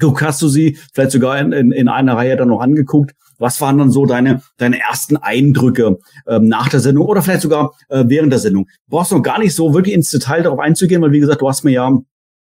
Du 0.00 0.18
hast 0.18 0.42
du 0.42 0.48
sie 0.48 0.76
vielleicht 0.92 1.12
sogar 1.12 1.38
in, 1.38 1.52
in, 1.52 1.72
in 1.72 1.88
einer 1.88 2.16
Reihe 2.16 2.36
dann 2.36 2.48
noch 2.48 2.60
angeguckt. 2.60 3.14
Was 3.38 3.60
waren 3.60 3.78
dann 3.78 3.90
so 3.90 4.06
deine, 4.06 4.42
deine 4.56 4.80
ersten 4.80 5.16
Eindrücke 5.16 5.98
ähm, 6.26 6.48
nach 6.48 6.68
der 6.68 6.80
Sendung 6.80 7.06
oder 7.06 7.22
vielleicht 7.22 7.42
sogar 7.42 7.74
äh, 7.88 8.04
während 8.06 8.32
der 8.32 8.40
Sendung? 8.40 8.66
Du 8.88 8.96
brauchst 8.96 9.12
noch 9.12 9.22
gar 9.22 9.38
nicht 9.38 9.54
so 9.54 9.72
wirklich 9.72 9.94
ins 9.94 10.10
Detail 10.10 10.42
darauf 10.42 10.58
einzugehen, 10.58 11.00
weil 11.00 11.12
wie 11.12 11.20
gesagt, 11.20 11.42
du 11.42 11.48
hast 11.48 11.62
mir 11.62 11.72
ja 11.72 11.98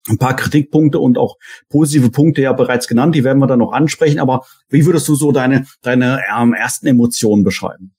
ein 0.08 0.18
paar 0.18 0.34
Kritikpunkte 0.34 0.98
und 0.98 1.18
auch 1.18 1.36
positive 1.68 2.10
Punkte 2.10 2.42
ja 2.42 2.52
bereits 2.52 2.88
genannt, 2.88 3.14
die 3.14 3.24
werden 3.24 3.38
wir 3.38 3.46
dann 3.46 3.60
noch 3.60 3.72
ansprechen. 3.72 4.18
Aber 4.18 4.44
wie 4.68 4.84
würdest 4.84 5.06
du 5.08 5.14
so 5.14 5.32
deine, 5.32 5.66
deine 5.82 6.22
ähm, 6.36 6.54
ersten 6.54 6.86
Emotionen 6.86 7.44
beschreiben? 7.44 7.94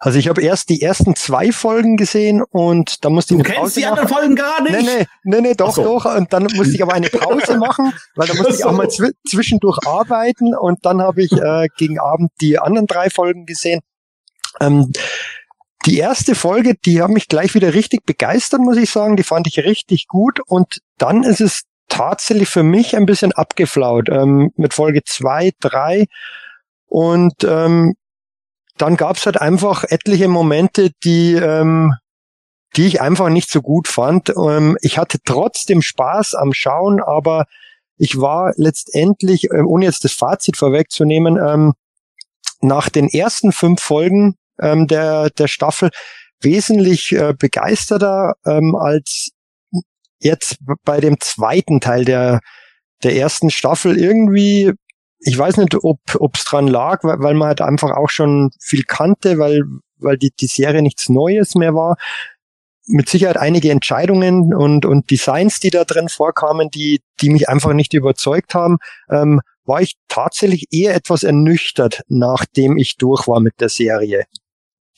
Also 0.00 0.20
ich 0.20 0.28
habe 0.28 0.40
erst 0.42 0.68
die 0.68 0.80
ersten 0.80 1.16
zwei 1.16 1.50
Folgen 1.50 1.96
gesehen 1.96 2.44
und 2.50 3.04
da 3.04 3.10
musste 3.10 3.34
ich 3.34 3.42
du 3.42 3.44
eine 3.44 3.54
kennst 3.54 3.60
Pause 3.60 3.80
die 3.80 3.86
machen. 3.86 3.98
anderen 3.98 4.08
Folgen 4.08 4.36
gar 4.36 4.62
nicht? 4.62 4.72
Nee, 4.72 4.82
nee, 4.82 5.06
nee, 5.24 5.40
nee 5.40 5.54
doch, 5.54 5.74
so. 5.74 5.82
doch. 5.82 6.04
Und 6.16 6.32
dann 6.32 6.44
musste 6.54 6.74
ich 6.74 6.82
aber 6.82 6.94
eine 6.94 7.08
Pause 7.08 7.56
machen, 7.58 7.92
weil 8.14 8.28
da 8.28 8.34
musste 8.34 8.54
ich 8.54 8.64
auch 8.64 8.72
mal 8.72 8.88
zw 8.88 9.10
zwischendurch 9.28 9.78
arbeiten 9.84 10.54
und 10.54 10.78
dann 10.86 11.02
habe 11.02 11.22
ich 11.22 11.32
äh, 11.32 11.66
gegen 11.76 11.98
Abend 11.98 12.30
die 12.40 12.60
anderen 12.60 12.86
drei 12.86 13.10
Folgen 13.10 13.44
gesehen. 13.44 13.80
Ähm, 14.60 14.92
die 15.88 15.96
erste 15.96 16.34
Folge, 16.34 16.74
die 16.74 17.00
hat 17.00 17.08
mich 17.08 17.28
gleich 17.28 17.54
wieder 17.54 17.72
richtig 17.72 18.04
begeistert, 18.04 18.60
muss 18.60 18.76
ich 18.76 18.90
sagen. 18.90 19.16
Die 19.16 19.22
fand 19.22 19.46
ich 19.46 19.58
richtig 19.58 20.06
gut. 20.06 20.38
Und 20.46 20.80
dann 20.98 21.22
ist 21.22 21.40
es 21.40 21.62
tatsächlich 21.88 22.50
für 22.50 22.62
mich 22.62 22.94
ein 22.94 23.06
bisschen 23.06 23.32
abgeflaut 23.32 24.10
ähm, 24.10 24.52
mit 24.56 24.74
Folge 24.74 25.02
zwei, 25.04 25.52
drei. 25.60 26.04
Und 26.88 27.42
ähm, 27.42 27.94
dann 28.76 28.98
gab's 28.98 29.24
halt 29.24 29.40
einfach 29.40 29.84
etliche 29.84 30.28
Momente, 30.28 30.90
die, 31.04 31.32
ähm, 31.32 31.94
die 32.76 32.86
ich 32.86 33.00
einfach 33.00 33.30
nicht 33.30 33.50
so 33.50 33.62
gut 33.62 33.88
fand. 33.88 34.28
Ähm, 34.28 34.76
ich 34.82 34.98
hatte 34.98 35.16
trotzdem 35.24 35.80
Spaß 35.80 36.34
am 36.34 36.52
Schauen, 36.52 37.00
aber 37.00 37.46
ich 37.96 38.20
war 38.20 38.52
letztendlich, 38.56 39.44
äh, 39.44 39.62
ohne 39.62 39.86
jetzt 39.86 40.04
das 40.04 40.12
Fazit 40.12 40.58
vorwegzunehmen, 40.58 41.38
ähm, 41.38 41.72
nach 42.60 42.90
den 42.90 43.08
ersten 43.08 43.52
fünf 43.52 43.80
Folgen 43.80 44.36
ähm, 44.60 44.86
der, 44.86 45.30
der 45.30 45.48
Staffel 45.48 45.90
wesentlich 46.40 47.12
äh, 47.12 47.34
begeisterter 47.36 48.34
ähm, 48.46 48.74
als 48.74 49.30
jetzt 50.20 50.58
bei 50.84 51.00
dem 51.00 51.18
zweiten 51.20 51.80
Teil 51.80 52.04
der, 52.04 52.40
der 53.02 53.16
ersten 53.16 53.50
Staffel 53.50 53.98
irgendwie, 53.98 54.72
ich 55.20 55.38
weiß 55.38 55.56
nicht, 55.58 55.76
ob 55.82 56.34
es 56.34 56.44
dran 56.44 56.68
lag, 56.68 57.02
weil, 57.04 57.20
weil 57.20 57.34
man 57.34 57.48
halt 57.48 57.60
einfach 57.60 57.92
auch 57.92 58.10
schon 58.10 58.50
viel 58.60 58.82
kannte, 58.84 59.38
weil, 59.38 59.62
weil 59.98 60.16
die, 60.16 60.30
die 60.30 60.46
Serie 60.46 60.82
nichts 60.82 61.08
Neues 61.08 61.54
mehr 61.54 61.74
war. 61.74 61.96
Mit 62.86 63.08
Sicherheit 63.08 63.36
einige 63.36 63.70
Entscheidungen 63.70 64.54
und, 64.54 64.86
und 64.86 65.10
Designs, 65.10 65.60
die 65.60 65.70
da 65.70 65.84
drin 65.84 66.08
vorkamen, 66.08 66.70
die, 66.70 67.00
die 67.20 67.30
mich 67.30 67.48
einfach 67.48 67.74
nicht 67.74 67.92
überzeugt 67.92 68.54
haben, 68.54 68.78
ähm, 69.10 69.40
war 69.64 69.82
ich 69.82 69.96
tatsächlich 70.08 70.68
eher 70.70 70.94
etwas 70.94 71.22
ernüchtert, 71.22 72.02
nachdem 72.08 72.78
ich 72.78 72.96
durch 72.96 73.28
war 73.28 73.40
mit 73.40 73.60
der 73.60 73.68
Serie. 73.68 74.24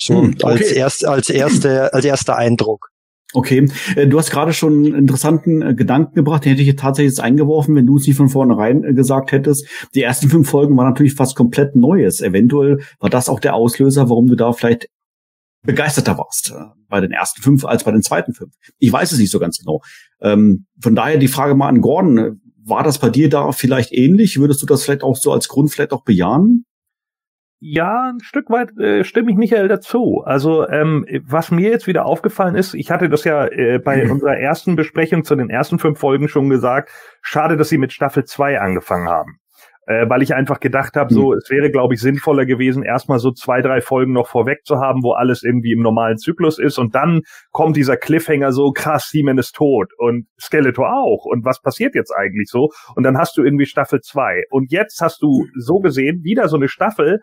So 0.00 0.22
hm, 0.22 0.34
okay. 0.34 0.44
als 0.44 0.72
erst 0.72 1.04
als 1.06 1.30
erste 1.30 1.92
als 1.94 2.04
erster 2.04 2.36
Eindruck. 2.36 2.90
Okay, 3.32 3.70
äh, 3.94 4.06
du 4.08 4.18
hast 4.18 4.30
gerade 4.30 4.52
schon 4.52 4.84
einen 4.84 4.94
interessanten 4.94 5.62
äh, 5.62 5.74
Gedanken 5.74 6.14
gebracht, 6.14 6.44
den 6.44 6.50
hätte 6.50 6.62
ich 6.62 6.68
jetzt 6.68 6.80
tatsächlich 6.80 7.12
jetzt 7.12 7.20
eingeworfen, 7.20 7.76
wenn 7.76 7.86
du 7.86 7.96
es 7.96 8.06
nicht 8.06 8.16
von 8.16 8.28
vornherein 8.28 8.82
äh, 8.82 8.92
gesagt 8.92 9.30
hättest. 9.30 9.66
Die 9.94 10.02
ersten 10.02 10.28
fünf 10.28 10.50
Folgen 10.50 10.76
waren 10.76 10.88
natürlich 10.88 11.14
fast 11.14 11.36
komplett 11.36 11.76
Neues. 11.76 12.20
Eventuell 12.20 12.80
war 12.98 13.10
das 13.10 13.28
auch 13.28 13.38
der 13.38 13.54
Auslöser, 13.54 14.08
warum 14.08 14.26
du 14.26 14.34
da 14.34 14.52
vielleicht 14.52 14.88
begeisterter 15.62 16.16
warst 16.18 16.54
bei 16.88 17.00
den 17.00 17.12
ersten 17.12 17.42
fünf 17.42 17.64
als 17.64 17.84
bei 17.84 17.92
den 17.92 18.02
zweiten 18.02 18.32
fünf. 18.32 18.54
Ich 18.78 18.90
weiß 18.90 19.12
es 19.12 19.18
nicht 19.18 19.30
so 19.30 19.38
ganz 19.38 19.58
genau. 19.58 19.82
Ähm, 20.20 20.66
von 20.80 20.96
daher 20.96 21.18
die 21.18 21.28
Frage 21.28 21.54
mal 21.54 21.68
an 21.68 21.82
Gordon. 21.82 22.40
War 22.64 22.82
das 22.82 22.98
bei 22.98 23.10
dir 23.10 23.28
da 23.28 23.52
vielleicht 23.52 23.92
ähnlich? 23.92 24.38
Würdest 24.38 24.62
du 24.62 24.66
das 24.66 24.82
vielleicht 24.82 25.02
auch 25.02 25.16
so 25.16 25.32
als 25.32 25.48
Grund 25.48 25.70
vielleicht 25.70 25.92
auch 25.92 26.04
bejahen? 26.04 26.64
Ja, 27.62 28.10
ein 28.10 28.20
Stück 28.20 28.48
weit 28.48 28.76
äh, 28.78 29.04
stimme 29.04 29.30
ich 29.30 29.36
Michael 29.36 29.68
dazu. 29.68 30.22
Also 30.24 30.66
ähm, 30.66 31.04
was 31.26 31.50
mir 31.50 31.70
jetzt 31.70 31.86
wieder 31.86 32.06
aufgefallen 32.06 32.54
ist, 32.54 32.72
ich 32.72 32.90
hatte 32.90 33.10
das 33.10 33.24
ja 33.24 33.46
äh, 33.46 33.78
bei 33.78 34.02
mhm. 34.02 34.10
unserer 34.12 34.38
ersten 34.38 34.76
Besprechung 34.76 35.24
zu 35.24 35.36
den 35.36 35.50
ersten 35.50 35.78
fünf 35.78 35.98
Folgen 35.98 36.28
schon 36.28 36.48
gesagt, 36.48 36.90
schade, 37.20 37.58
dass 37.58 37.68
sie 37.68 37.76
mit 37.76 37.92
Staffel 37.92 38.24
2 38.24 38.58
angefangen 38.58 39.10
haben. 39.10 39.36
Äh, 39.86 40.08
weil 40.08 40.22
ich 40.22 40.34
einfach 40.34 40.58
gedacht 40.60 40.96
habe, 40.96 41.12
so, 41.12 41.32
mhm. 41.32 41.38
es 41.38 41.50
wäre, 41.50 41.70
glaube 41.70 41.92
ich, 41.92 42.00
sinnvoller 42.00 42.46
gewesen, 42.46 42.82
erstmal 42.82 43.18
so 43.18 43.30
zwei, 43.30 43.60
drei 43.60 43.82
Folgen 43.82 44.12
noch 44.14 44.28
vorweg 44.28 44.60
zu 44.64 44.76
haben, 44.76 45.02
wo 45.02 45.12
alles 45.12 45.42
irgendwie 45.42 45.72
im 45.72 45.82
normalen 45.82 46.16
Zyklus 46.16 46.58
ist 46.58 46.78
und 46.78 46.94
dann 46.94 47.20
kommt 47.50 47.76
dieser 47.76 47.98
Cliffhanger 47.98 48.52
so, 48.52 48.72
krass, 48.72 49.10
Seaman 49.10 49.36
ist 49.36 49.54
tot 49.54 49.88
und 49.98 50.28
Skeletor 50.40 50.86
auch 50.86 51.26
und 51.26 51.44
was 51.44 51.60
passiert 51.60 51.94
jetzt 51.94 52.12
eigentlich 52.12 52.48
so? 52.48 52.70
Und 52.94 53.02
dann 53.02 53.18
hast 53.18 53.36
du 53.36 53.42
irgendwie 53.42 53.66
Staffel 53.66 54.00
2 54.00 54.44
und 54.50 54.72
jetzt 54.72 55.02
hast 55.02 55.20
du 55.20 55.46
so 55.58 55.80
gesehen 55.80 56.22
wieder 56.22 56.48
so 56.48 56.56
eine 56.56 56.68
Staffel, 56.68 57.20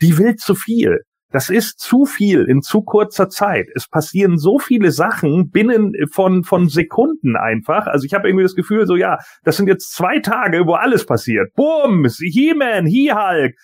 die 0.00 0.18
will 0.18 0.36
zu 0.36 0.54
viel. 0.54 1.00
Das 1.32 1.48
ist 1.48 1.78
zu 1.78 2.06
viel 2.06 2.44
in 2.44 2.60
zu 2.60 2.82
kurzer 2.82 3.28
Zeit. 3.28 3.68
Es 3.76 3.86
passieren 3.88 4.36
so 4.36 4.58
viele 4.58 4.90
Sachen 4.90 5.50
binnen 5.50 5.92
von, 6.12 6.42
von 6.42 6.68
Sekunden 6.68 7.36
einfach. 7.36 7.86
Also 7.86 8.04
ich 8.04 8.14
habe 8.14 8.28
irgendwie 8.28 8.42
das 8.42 8.56
Gefühl, 8.56 8.84
so 8.86 8.96
ja, 8.96 9.18
das 9.44 9.56
sind 9.56 9.68
jetzt 9.68 9.94
zwei 9.94 10.18
Tage, 10.18 10.66
wo 10.66 10.74
alles 10.74 11.06
passiert. 11.06 11.54
Bums, 11.54 12.18
He-Man, 12.18 12.86
He-Hulk, 12.86 13.54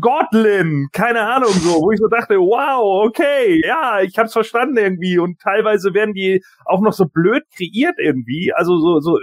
Godlin, 0.00 0.86
keine 0.92 1.22
Ahnung 1.22 1.50
so, 1.50 1.80
wo 1.82 1.90
ich 1.90 1.98
so 1.98 2.06
dachte, 2.06 2.36
wow, 2.36 3.06
okay, 3.06 3.60
ja, 3.66 4.00
ich 4.00 4.16
hab's 4.16 4.32
verstanden 4.32 4.76
irgendwie 4.76 5.18
und 5.18 5.40
teilweise 5.40 5.94
werden 5.94 6.14
die 6.14 6.40
auch 6.64 6.80
noch 6.80 6.92
so 6.92 7.06
blöd 7.06 7.42
kreiert 7.56 7.96
irgendwie, 7.98 8.52
also 8.54 8.78
so, 8.78 9.00
so 9.00 9.18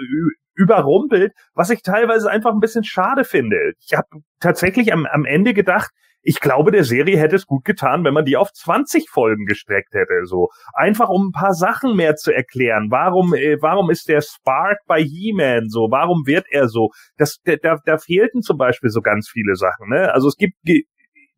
überrumpelt, 0.56 1.32
was 1.54 1.70
ich 1.70 1.82
teilweise 1.82 2.30
einfach 2.30 2.52
ein 2.52 2.60
bisschen 2.60 2.84
schade 2.84 3.24
finde. 3.24 3.58
Ich 3.80 3.96
habe 3.96 4.08
tatsächlich 4.40 4.94
am, 4.94 5.06
am 5.06 5.26
Ende 5.26 5.54
gedacht, 5.54 5.92
ich 6.26 6.39
glaube, 6.39 6.72
der 6.72 6.84
Serie 6.84 7.19
hätte 7.19 7.35
es 7.35 7.45
gut 7.45 7.64
getan, 7.65 8.03
wenn 8.03 8.14
man 8.14 8.26
die 8.26 8.35
auf 8.35 8.52
20 8.52 9.10
Folgen 9.10 9.45
gestreckt 9.45 9.93
hätte, 9.93 10.26
so. 10.26 10.49
Einfach 10.73 11.07
um 11.07 11.27
ein 11.27 11.31
paar 11.31 11.53
Sachen 11.53 11.95
mehr 11.95 12.15
zu 12.15 12.34
erklären. 12.34 12.88
Warum, 12.89 13.35
äh, 13.35 13.57
warum 13.61 13.91
ist 13.91 14.10
der 14.10 14.22
Spark 14.22 14.80
bei 14.88 15.03
He-Man 15.03 15.69
so? 15.69 15.88
Warum 15.91 16.26
wird 16.26 16.47
er 16.49 16.68
so? 16.68 16.89
Das, 17.18 17.38
da, 17.43 17.77
da 17.85 17.97
fehlten 17.99 18.41
zum 18.41 18.57
Beispiel 18.57 18.89
so 18.89 19.02
ganz 19.02 19.30
viele 19.30 19.56
Sachen, 19.56 19.89
ne? 19.89 20.11
Also 20.14 20.27
es 20.27 20.35
gibt 20.35 20.56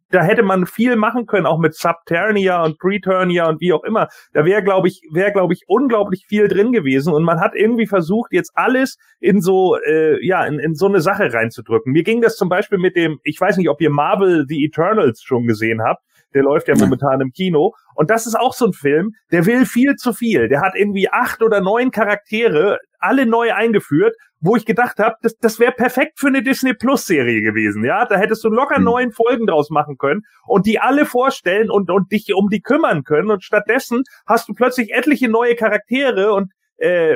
da 0.10 0.24
hätte 0.24 0.44
man 0.44 0.66
viel 0.66 0.96
machen 0.96 1.26
können, 1.26 1.46
auch 1.46 1.60
mit 1.60 1.76
Subternia 1.76 2.64
und 2.64 2.80
Preternia 2.80 3.48
und 3.48 3.62
wie 3.62 3.74
auch 3.74 3.84
immer. 3.84 4.08
Da 4.34 4.46
wäre, 4.46 4.64
glaube 4.64 4.88
ich, 4.88 5.02
wäre, 5.12 5.32
glaube 5.32 5.54
ich, 5.54 5.64
unglaublich 5.68 6.26
viel 6.28 6.48
drin 6.48 6.72
gewesen. 6.72 7.14
Und 7.14 7.24
man 7.24 7.40
hat 7.40 7.56
irgendwie 7.56 7.88
versucht, 7.88 8.32
jetzt 8.32 8.52
alles 8.56 8.98
in 9.20 9.42
so, 9.42 9.78
äh, 9.86 10.26
ja, 10.26 10.46
in, 10.46 10.60
in 10.60 10.76
so 10.76 10.88
eine 10.88 11.02
Sache 11.02 11.34
reinzudrücken. 11.34 11.92
Mir 11.92 12.04
ging 12.04 12.22
das 12.22 12.38
zum 12.38 12.50
Beispiel 12.50 12.78
mit 12.78 12.96
dem, 12.96 13.20
ich 13.24 13.40
weiß 13.40 13.58
nicht, 13.58 13.70
ob 13.70 13.82
ihr 13.82 13.90
Marvel 13.90 14.46
The 14.48 14.64
Eternals 14.66 15.22
schon 15.22 15.46
gesehen 15.46 15.82
habt. 15.82 16.04
Der 16.34 16.44
läuft 16.44 16.68
ja 16.68 16.76
momentan 16.78 17.22
im 17.22 17.32
Kino. 17.32 17.74
Und 17.96 18.10
das 18.10 18.28
ist 18.28 18.36
auch 18.36 18.54
so 18.54 18.68
ein 18.68 18.74
Film, 18.74 19.14
der 19.32 19.46
will 19.46 19.66
viel 19.66 19.96
zu 19.96 20.14
viel. 20.14 20.50
Der 20.50 20.62
hat 20.62 20.74
irgendwie 20.76 21.10
acht 21.10 21.42
oder 21.42 21.62
neun 21.62 21.90
Charaktere, 21.90 22.80
alle 23.00 23.26
neu 23.26 23.54
eingeführt, 23.54 24.16
wo 24.40 24.56
ich 24.56 24.66
gedacht 24.66 25.00
habe, 25.00 25.16
das, 25.22 25.36
das 25.38 25.60
wäre 25.60 25.72
perfekt 25.72 26.20
für 26.20 26.28
eine 26.28 26.44
Disney 26.44 26.74
Plus 26.74 27.06
Serie 27.06 27.42
gewesen. 27.42 27.84
Ja, 27.84 28.06
da 28.06 28.18
hättest 28.18 28.44
du 28.44 28.50
locker 28.50 28.78
hm. 28.78 28.84
neun 28.84 29.12
Folgen 29.12 29.48
draus 29.48 29.70
machen 29.70 29.98
können 29.98 30.22
und 30.46 30.66
die 30.66 30.80
alle 30.80 31.06
vorstellen 31.06 31.72
und, 31.72 31.90
und 31.90 32.12
dich 32.12 32.34
um 32.34 32.50
die 32.50 32.62
kümmern 32.62 33.04
können. 33.04 33.32
Und 33.32 33.44
stattdessen 33.44 34.04
hast 34.26 34.48
du 34.48 34.54
plötzlich 34.54 34.94
etliche 34.94 35.30
neue 35.30 35.56
Charaktere 35.56 36.34
und 36.34 36.52
äh, 36.78 37.16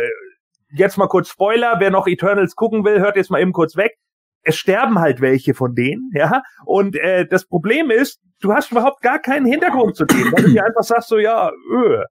jetzt 0.73 0.97
mal 0.97 1.07
kurz 1.07 1.29
Spoiler, 1.29 1.75
wer 1.79 1.91
noch 1.91 2.07
Eternals 2.07 2.55
gucken 2.55 2.85
will, 2.85 2.99
hört 2.99 3.15
jetzt 3.15 3.31
mal 3.31 3.41
eben 3.41 3.53
kurz 3.53 3.75
weg 3.75 3.97
es 4.43 4.55
sterben 4.55 4.99
halt 4.99 5.21
welche 5.21 5.53
von 5.53 5.75
denen, 5.75 6.09
ja. 6.13 6.41
Und 6.65 6.95
äh, 6.95 7.27
das 7.27 7.45
Problem 7.45 7.91
ist, 7.91 8.19
du 8.41 8.53
hast 8.53 8.71
überhaupt 8.71 9.01
gar 9.01 9.19
keinen 9.19 9.45
Hintergrund 9.45 9.95
zu 9.95 10.05
denen, 10.05 10.31
weil 10.31 10.43
du 10.43 10.49
dir 10.51 10.65
einfach 10.65 10.83
sagst 10.83 11.09
so, 11.09 11.17
ja, 11.17 11.51
öh, 11.71 12.03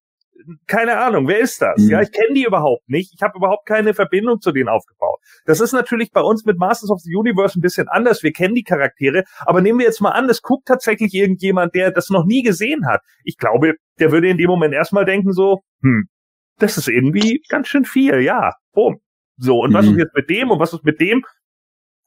keine 0.66 0.98
Ahnung, 0.98 1.28
wer 1.28 1.38
ist 1.38 1.60
das? 1.60 1.78
Mhm. 1.78 1.90
Ja, 1.90 2.00
ich 2.00 2.12
kenne 2.12 2.34
die 2.34 2.44
überhaupt 2.44 2.88
nicht. 2.88 3.12
Ich 3.14 3.22
habe 3.22 3.36
überhaupt 3.36 3.66
keine 3.66 3.94
Verbindung 3.94 4.40
zu 4.40 4.52
denen 4.52 4.68
aufgebaut. 4.68 5.18
Das 5.44 5.60
ist 5.60 5.72
natürlich 5.72 6.10
bei 6.12 6.20
uns 6.20 6.44
mit 6.44 6.58
Masters 6.58 6.90
of 6.90 7.00
the 7.00 7.14
Universe 7.14 7.58
ein 7.58 7.62
bisschen 7.62 7.88
anders. 7.88 8.22
Wir 8.22 8.32
kennen 8.32 8.54
die 8.54 8.62
Charaktere, 8.62 9.24
aber 9.40 9.60
nehmen 9.60 9.78
wir 9.78 9.86
jetzt 9.86 10.00
mal 10.00 10.10
an, 10.10 10.28
es 10.28 10.42
guckt 10.42 10.66
tatsächlich 10.66 11.14
irgendjemand, 11.14 11.74
der 11.74 11.90
das 11.90 12.10
noch 12.10 12.24
nie 12.24 12.42
gesehen 12.42 12.86
hat. 12.86 13.00
Ich 13.24 13.36
glaube, 13.36 13.74
der 13.98 14.12
würde 14.12 14.28
in 14.28 14.38
dem 14.38 14.48
Moment 14.48 14.74
erstmal 14.74 15.04
denken 15.04 15.32
so, 15.32 15.60
hm, 15.82 16.08
das 16.58 16.76
ist 16.76 16.88
irgendwie 16.88 17.42
ganz 17.48 17.68
schön 17.68 17.84
viel, 17.84 18.20
ja, 18.20 18.52
boom. 18.72 19.00
So, 19.36 19.60
und 19.60 19.70
mhm. 19.70 19.74
was 19.74 19.86
ist 19.86 19.96
jetzt 19.96 20.14
mit 20.14 20.28
dem 20.28 20.50
und 20.50 20.60
was 20.60 20.72
ist 20.72 20.84
mit 20.84 21.00
dem? 21.00 21.24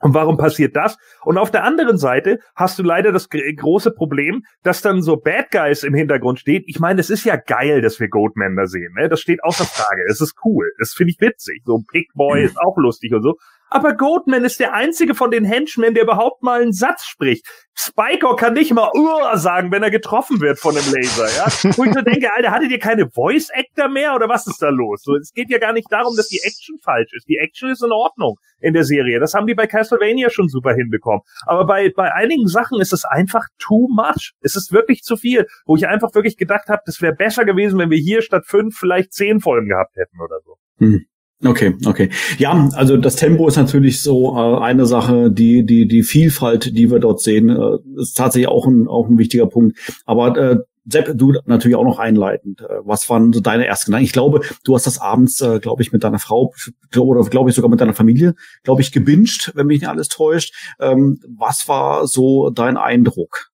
Und 0.04 0.14
warum 0.14 0.36
passiert 0.36 0.76
das? 0.76 0.98
Und 1.24 1.38
auf 1.38 1.50
der 1.50 1.64
anderen 1.64 1.98
Seite 1.98 2.40
hast 2.56 2.78
du 2.78 2.84
leider 2.84 3.14
das 3.14 3.30
große 3.30 3.92
Problem, 3.92 4.44
dass 4.62 4.82
dann 4.82 5.02
so 5.02 5.16
Bad 5.16 5.50
Guys 5.50 5.84
im 5.84 5.94
Hintergrund 5.94 6.40
steht. 6.40 6.66
Ich 6.68 6.82
meine, 6.82 7.00
es 7.00 7.10
ist 7.10 7.24
ja 7.24 7.38
geil, 7.38 7.82
dass 7.82 8.02
wir 8.02 8.10
Goatman 8.10 8.58
da 8.58 8.68
sehen. 8.68 8.94
Ne? 9.00 9.08
Das 9.08 9.22
steht 9.22 9.42
außer 9.46 9.64
Frage. 9.64 10.04
Es 10.10 10.20
ist 10.20 10.36
cool. 10.44 10.70
Das 10.78 10.92
finde 10.92 11.12
ich 11.12 11.22
witzig. 11.22 11.62
So 11.64 11.78
ein 11.78 11.86
Pig 11.90 12.10
Boy 12.16 12.44
ist 12.44 12.60
auch 12.60 12.76
lustig 12.76 13.14
und 13.14 13.24
so. 13.24 13.36
Aber 13.74 13.96
Goatman 13.96 14.46
ist 14.46 14.60
der 14.60 14.74
einzige 14.74 15.16
von 15.16 15.32
den 15.32 15.46
Henchmen, 15.46 15.96
der 15.96 16.04
überhaupt 16.04 16.44
mal 16.44 16.62
einen 16.62 16.74
Satz 16.74 17.06
spricht. 17.06 17.48
Spiker 17.74 18.36
kann 18.36 18.54
nicht 18.54 18.72
mal 18.72 18.92
Uhr 18.94 19.36
sagen, 19.36 19.72
wenn 19.72 19.82
er 19.82 19.90
getroffen 19.90 20.42
wird 20.42 20.60
von 20.60 20.78
einem 20.78 20.94
Laser, 20.94 21.26
ja. 21.26 21.46
Wo 21.78 21.84
ich 21.84 21.92
so 21.92 22.02
denke, 22.02 22.32
Alter, 22.32 22.52
hattet 22.52 22.70
ihr 22.70 22.78
keine 22.78 23.10
Voice 23.10 23.50
Actor 23.52 23.90
mehr 23.90 24.14
oder 24.14 24.30
was 24.30 24.46
ist 24.46 24.62
da 24.62 24.70
los? 24.70 25.02
So, 25.02 25.16
es 25.16 25.34
geht 25.34 25.50
ja 25.50 25.58
gar 25.58 25.74
nicht 25.74 25.92
darum, 25.92 26.16
dass 26.16 26.28
die 26.28 26.40
Action 26.44 26.78
falsch 26.84 27.12
ist. 27.14 27.28
Die 27.28 27.38
Action 27.38 27.72
ist 27.72 27.84
in 27.84 27.92
Ordnung 27.92 28.38
in 28.60 28.76
der 28.76 28.84
Serie. 28.84 29.20
Das 29.20 29.34
haben 29.34 29.48
die 29.48 29.56
bei 29.56 29.66
Castlevania 29.66 30.30
schon 30.30 30.50
super 30.50 30.76
hinbekommen. 30.76 31.22
Aber 31.48 31.66
bei, 31.66 31.90
bei 31.90 32.14
einigen 32.14 32.48
Sachen 32.48 32.80
ist 32.80 32.94
es 32.94 33.06
einfach 33.06 33.48
too 33.58 33.88
much. 33.90 34.34
Es 34.42 34.56
ist 34.56 34.72
wirklich 34.72 35.02
zu 35.02 35.18
viel, 35.18 35.48
wo 35.66 35.76
ich 35.76 35.88
einfach 35.88 36.14
wirklich 36.14 36.38
gedacht 36.38 36.68
habe, 36.68 36.84
das 36.86 37.02
wäre 37.02 37.16
besser 37.16 37.44
gewesen, 37.44 37.80
wenn 37.80 37.90
wir 37.90 37.98
hier 37.98 38.22
statt 38.22 38.44
fünf 38.46 38.78
vielleicht 38.78 39.14
zehn 39.14 39.40
Folgen 39.40 39.70
gehabt 39.70 39.96
hätten 39.96 40.22
oder 40.22 40.38
so. 40.46 40.58
Hm. 40.78 41.06
Okay, 41.46 41.76
okay. 41.86 42.10
Ja, 42.38 42.70
also 42.74 42.96
das 42.98 43.16
Tempo 43.16 43.48
ist 43.48 43.58
natürlich 43.58 44.02
so 44.02 44.38
äh, 44.38 44.60
eine 44.62 44.86
Sache, 44.86 45.30
die 45.30 45.66
die 45.66 45.88
die 45.88 46.04
Vielfalt, 46.04 46.78
die 46.78 46.90
wir 46.90 47.00
dort 47.00 47.22
sehen, 47.22 47.50
äh, 47.50 47.78
ist 48.00 48.16
tatsächlich 48.16 48.48
auch 48.48 48.66
ein 48.66 48.88
auch 48.88 49.08
ein 49.10 49.18
wichtiger 49.18 49.48
Punkt. 49.48 49.78
Aber 50.06 50.38
äh, 50.38 50.58
Sepp, 50.86 51.12
du 51.16 51.34
natürlich 51.46 51.76
auch 51.78 51.86
noch 51.86 52.00
einleitend. 52.00 52.62
Äh, 52.62 52.80
was 52.84 53.10
waren 53.10 53.32
so 53.34 53.40
deine 53.40 53.66
ersten 53.66 53.92
Gedanken? 53.92 54.06
Ich 54.06 54.14
glaube, 54.14 54.42
du 54.64 54.76
hast 54.76 54.86
das 54.86 55.00
abends, 55.00 55.42
äh, 55.42 55.60
glaube 55.60 55.82
ich, 55.82 55.92
mit 55.92 56.04
deiner 56.04 56.20
Frau 56.20 56.54
oder 56.98 57.22
glaube 57.30 57.50
ich 57.50 57.56
sogar 57.56 57.70
mit 57.70 57.80
deiner 57.82 57.94
Familie, 57.94 58.36
glaube 58.64 58.82
ich, 58.82 58.92
gebinged, 58.92 59.52
wenn 59.56 59.68
mich 59.68 59.82
nicht 59.82 59.90
alles 59.90 60.10
täuscht. 60.10 60.54
Ähm, 60.80 61.20
was 61.38 61.68
war 61.68 62.08
so 62.08 62.50
dein 62.50 62.78
Eindruck? 62.78 63.52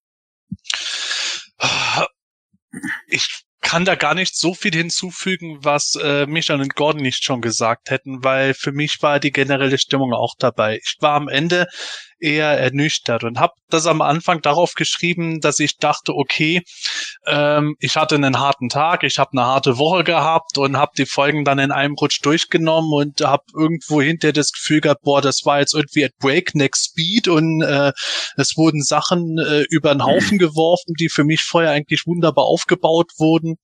Ich 3.07 3.45
kann 3.61 3.85
da 3.85 3.95
gar 3.95 4.15
nicht 4.15 4.35
so 4.37 4.53
viel 4.53 4.73
hinzufügen, 4.73 5.59
was 5.61 5.95
äh, 5.95 6.25
Michael 6.25 6.61
und 6.61 6.75
Gordon 6.75 7.01
nicht 7.01 7.23
schon 7.23 7.41
gesagt 7.41 7.89
hätten, 7.89 8.23
weil 8.23 8.53
für 8.53 8.71
mich 8.71 8.97
war 9.01 9.19
die 9.19 9.31
generelle 9.31 9.77
Stimmung 9.77 10.13
auch 10.13 10.35
dabei. 10.37 10.79
Ich 10.83 10.95
war 10.99 11.15
am 11.15 11.27
Ende 11.27 11.67
eher 12.19 12.57
ernüchtert 12.59 13.23
und 13.23 13.39
habe 13.39 13.53
das 13.69 13.85
am 13.85 14.01
Anfang 14.01 14.41
darauf 14.41 14.73
geschrieben, 14.73 15.39
dass 15.41 15.59
ich 15.59 15.77
dachte, 15.77 16.13
okay, 16.15 16.61
ähm, 17.27 17.75
ich 17.79 17.95
hatte 17.95 18.15
einen 18.15 18.39
harten 18.39 18.69
Tag, 18.69 19.03
ich 19.03 19.19
habe 19.19 19.31
eine 19.33 19.45
harte 19.45 19.77
Woche 19.77 20.03
gehabt 20.03 20.57
und 20.57 20.77
habe 20.77 20.91
die 20.97 21.05
Folgen 21.05 21.45
dann 21.45 21.59
in 21.59 21.71
einem 21.71 21.95
Rutsch 21.95 22.19
durchgenommen 22.23 22.91
und 22.93 23.21
habe 23.21 23.43
irgendwo 23.53 24.01
hinter 24.01 24.33
das 24.33 24.51
Gefühl 24.51 24.81
gehabt, 24.81 25.01
boah, 25.03 25.21
das 25.21 25.45
war 25.45 25.59
jetzt 25.59 25.73
irgendwie 25.73 26.05
at 26.05 26.17
Breakneck 26.19 26.75
Speed 26.75 27.27
und 27.27 27.61
äh, 27.61 27.91
es 28.37 28.57
wurden 28.57 28.81
Sachen 28.81 29.37
äh, 29.37 29.63
über 29.69 29.93
den 29.93 30.03
Haufen 30.03 30.37
geworfen, 30.39 30.93
die 30.99 31.09
für 31.09 31.23
mich 31.23 31.41
vorher 31.41 31.71
eigentlich 31.71 32.03
wunderbar 32.05 32.45
aufgebaut 32.45 33.11
wurden 33.17 33.57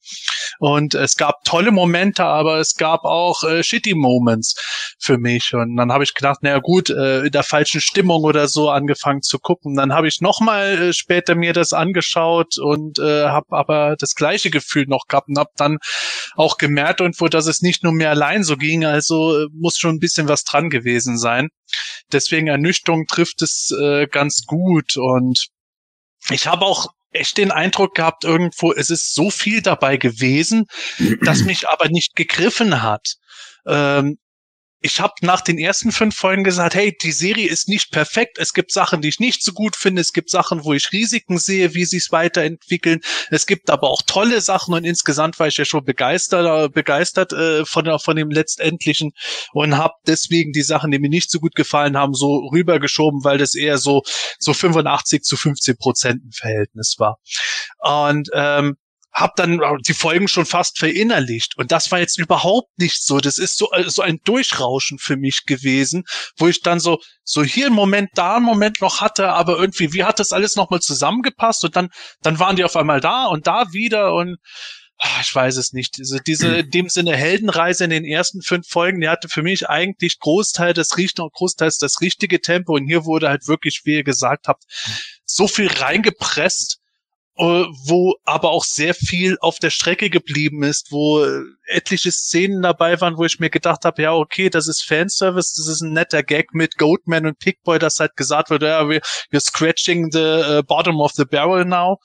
und 0.59 0.93
es 0.95 1.15
gab 1.15 1.43
tolle 1.43 1.71
Momente, 1.71 2.23
aber 2.23 2.59
es 2.59 2.75
gab 2.75 3.03
auch 3.03 3.43
äh, 3.43 3.63
shitty 3.63 3.95
Moments 3.95 4.55
für 4.99 5.17
mich 5.17 5.53
und 5.53 5.75
dann 5.75 5.91
habe 5.91 6.03
ich 6.03 6.13
gedacht, 6.13 6.41
naja 6.41 6.59
gut, 6.59 6.89
äh, 6.89 7.21
in 7.25 7.31
der 7.31 7.43
falschen 7.43 7.81
Stimmung 7.81 8.23
oder 8.23 8.47
so 8.47 8.69
angefangen 8.69 9.21
zu 9.21 9.39
gucken. 9.39 9.75
Dann 9.75 9.93
habe 9.93 10.07
ich 10.07 10.21
noch 10.21 10.41
mal 10.41 10.89
äh, 10.89 10.93
später 10.93 11.35
mir 11.35 11.53
das 11.53 11.73
angeschaut 11.73 12.57
und 12.57 12.99
äh, 12.99 13.25
habe 13.25 13.47
aber 13.49 13.95
das 13.99 14.15
gleiche 14.15 14.49
Gefühl 14.49 14.85
noch 14.87 15.05
gehabt 15.07 15.29
und 15.29 15.37
habe 15.37 15.51
dann 15.57 15.77
auch 16.35 16.57
gemerkt 16.57 17.01
irgendwo, 17.01 17.27
dass 17.27 17.47
es 17.47 17.61
nicht 17.61 17.83
nur 17.83 17.93
mir 17.93 18.09
allein 18.09 18.43
so 18.43 18.57
ging, 18.57 18.85
also 18.85 19.43
äh, 19.43 19.47
muss 19.53 19.77
schon 19.77 19.95
ein 19.95 19.99
bisschen 19.99 20.27
was 20.27 20.43
dran 20.43 20.69
gewesen 20.69 21.17
sein. 21.17 21.49
Deswegen 22.11 22.47
Ernüchterung 22.47 23.05
trifft 23.07 23.41
es 23.41 23.71
äh, 23.79 24.07
ganz 24.07 24.45
gut 24.45 24.97
und 24.97 25.47
ich 26.29 26.47
habe 26.47 26.65
auch 26.65 26.87
echt 27.15 27.37
den 27.37 27.51
Eindruck 27.51 27.95
gehabt, 27.95 28.23
irgendwo, 28.23 28.71
es 28.73 28.89
ist 28.89 29.13
so 29.13 29.29
viel 29.29 29.61
dabei 29.61 29.97
gewesen, 29.97 30.65
das 31.21 31.39
mich 31.45 31.67
aber 31.69 31.89
nicht 31.89 32.15
gegriffen 32.15 32.81
hat. 32.81 33.15
Ähm, 33.67 34.17
ich 34.85 34.99
habe 34.99 35.13
nach 35.21 35.41
den 35.41 35.57
ersten 35.57 35.91
fünf 35.91 36.15
Folgen 36.15 36.43
gesagt, 36.43 36.75
hey, 36.75 36.95
die 36.95 37.11
Serie 37.11 37.49
ist 37.49 37.67
nicht 37.67 37.89
perfekt. 37.89 38.37
Es 38.37 38.53
gibt 38.53 38.71
Sachen, 38.71 39.01
die 39.01 39.07
ich 39.07 39.19
nicht 39.19 39.43
so 39.43 39.51
gut 39.51 39.75
finde. 39.75 39.99
Es 39.99 40.13
gibt 40.13 40.29
Sachen, 40.29 40.63
wo 40.63 40.73
ich 40.73 40.91
Risiken 40.91 41.39
sehe, 41.39 41.73
wie 41.73 41.85
sie 41.85 41.97
es 41.97 42.11
weiterentwickeln. 42.11 43.01
Es 43.31 43.47
gibt 43.47 43.71
aber 43.71 43.89
auch 43.89 44.03
tolle 44.05 44.41
Sachen 44.41 44.75
und 44.75 44.83
insgesamt 44.83 45.39
war 45.39 45.47
ich 45.47 45.57
ja 45.57 45.65
schon 45.65 45.83
begeistert, 45.83 46.71
begeistert 46.71 47.33
äh, 47.33 47.65
von, 47.65 47.97
von 47.97 48.15
dem 48.15 48.29
letztendlichen 48.29 49.13
und 49.53 49.75
habe 49.75 49.95
deswegen 50.05 50.51
die 50.51 50.61
Sachen, 50.61 50.91
die 50.91 50.99
mir 50.99 51.09
nicht 51.09 51.31
so 51.31 51.39
gut 51.39 51.55
gefallen 51.55 51.97
haben, 51.97 52.13
so 52.13 52.47
rübergeschoben, 52.53 53.23
weil 53.23 53.39
das 53.39 53.55
eher 53.55 53.79
so 53.79 54.03
so 54.37 54.53
85 54.53 55.23
zu 55.23 55.35
15 55.35 55.77
Prozent 55.77 56.25
ein 56.25 56.31
Verhältnis 56.31 56.97
war. 56.99 57.17
Und 57.79 58.29
ähm, 58.33 58.77
habe 59.15 59.33
dann 59.37 59.61
die 59.87 59.93
Folgen 59.93 60.27
schon 60.27 60.45
fast 60.45 60.77
verinnerlicht 60.77 61.57
und 61.57 61.71
das 61.71 61.89
war 61.89 61.99
jetzt 61.99 62.19
überhaupt 62.19 62.77
nicht 62.77 63.01
so. 63.01 63.19
Das 63.19 63.37
ist 63.37 63.57
so 63.57 63.71
äh, 63.71 63.89
so 63.89 64.01
ein 64.01 64.19
Durchrauschen 64.25 64.99
für 64.99 65.15
mich 65.15 65.45
gewesen, 65.45 66.03
wo 66.37 66.47
ich 66.47 66.61
dann 66.61 66.81
so 66.81 66.99
so 67.23 67.41
hier 67.41 67.67
einen 67.67 67.75
Moment, 67.75 68.09
da 68.15 68.35
einen 68.35 68.45
Moment 68.45 68.81
noch 68.81 68.99
hatte, 68.99 69.29
aber 69.29 69.57
irgendwie 69.57 69.93
wie 69.93 70.03
hat 70.03 70.19
das 70.19 70.33
alles 70.33 70.57
nochmal 70.57 70.81
zusammengepasst 70.81 71.63
und 71.63 71.77
dann 71.77 71.89
dann 72.21 72.39
waren 72.39 72.57
die 72.57 72.65
auf 72.65 72.75
einmal 72.75 72.99
da 72.99 73.27
und 73.27 73.47
da 73.47 73.71
wieder 73.71 74.13
und 74.13 74.35
ach, 74.97 75.21
ich 75.21 75.33
weiß 75.33 75.55
es 75.57 75.71
nicht. 75.71 75.97
Diese, 75.97 76.19
diese 76.19 76.57
in 76.57 76.69
dem 76.71 76.89
Sinne 76.89 77.15
Heldenreise 77.15 77.85
in 77.85 77.91
den 77.91 78.05
ersten 78.05 78.41
fünf 78.41 78.67
Folgen, 78.67 78.99
die 78.99 79.09
hatte 79.09 79.29
für 79.29 79.43
mich 79.43 79.69
eigentlich 79.69 80.19
Großteil 80.19 80.73
des 80.73 80.97
richtigen 80.97 81.29
Großteils 81.29 81.77
das 81.77 82.01
richtige 82.01 82.41
Tempo 82.41 82.75
und 82.75 82.85
hier 82.85 83.05
wurde 83.05 83.29
halt 83.29 83.47
wirklich, 83.47 83.81
wie 83.85 83.95
ihr 83.95 84.03
gesagt 84.03 84.47
habt, 84.49 84.63
so 85.25 85.47
viel 85.47 85.67
reingepresst 85.67 86.79
äh, 86.79 86.84
wo 87.37 88.15
aber 88.23 88.51
auch 88.51 88.63
sehr 88.63 88.93
viel 88.93 89.37
auf 89.41 89.59
der 89.59 89.69
Strecke 89.69 90.09
geblieben 90.09 90.63
ist, 90.63 90.91
wo 90.91 91.25
etliche 91.65 92.11
Szenen 92.11 92.61
dabei 92.61 92.99
waren, 93.01 93.17
wo 93.17 93.25
ich 93.25 93.39
mir 93.39 93.49
gedacht 93.49 93.83
habe, 93.83 94.01
ja, 94.01 94.13
okay, 94.13 94.49
das 94.49 94.67
ist 94.67 94.83
Fanservice, 94.83 95.53
das 95.57 95.67
ist 95.67 95.81
ein 95.81 95.91
netter 95.91 96.23
Gag 96.23 96.53
mit 96.53 96.77
Goatman 96.77 97.25
und 97.25 97.39
Pickboy, 97.39 97.77
dass 97.77 97.99
halt 97.99 98.15
gesagt 98.15 98.49
wird, 98.51 98.63
ja, 98.63 98.81
we're, 98.83 99.03
we're 99.31 99.41
scratching 99.41 100.11
the 100.11 100.19
uh, 100.19 100.61
bottom 100.63 101.01
of 101.01 101.11
the 101.13 101.25
barrel 101.25 101.65
now. 101.65 101.99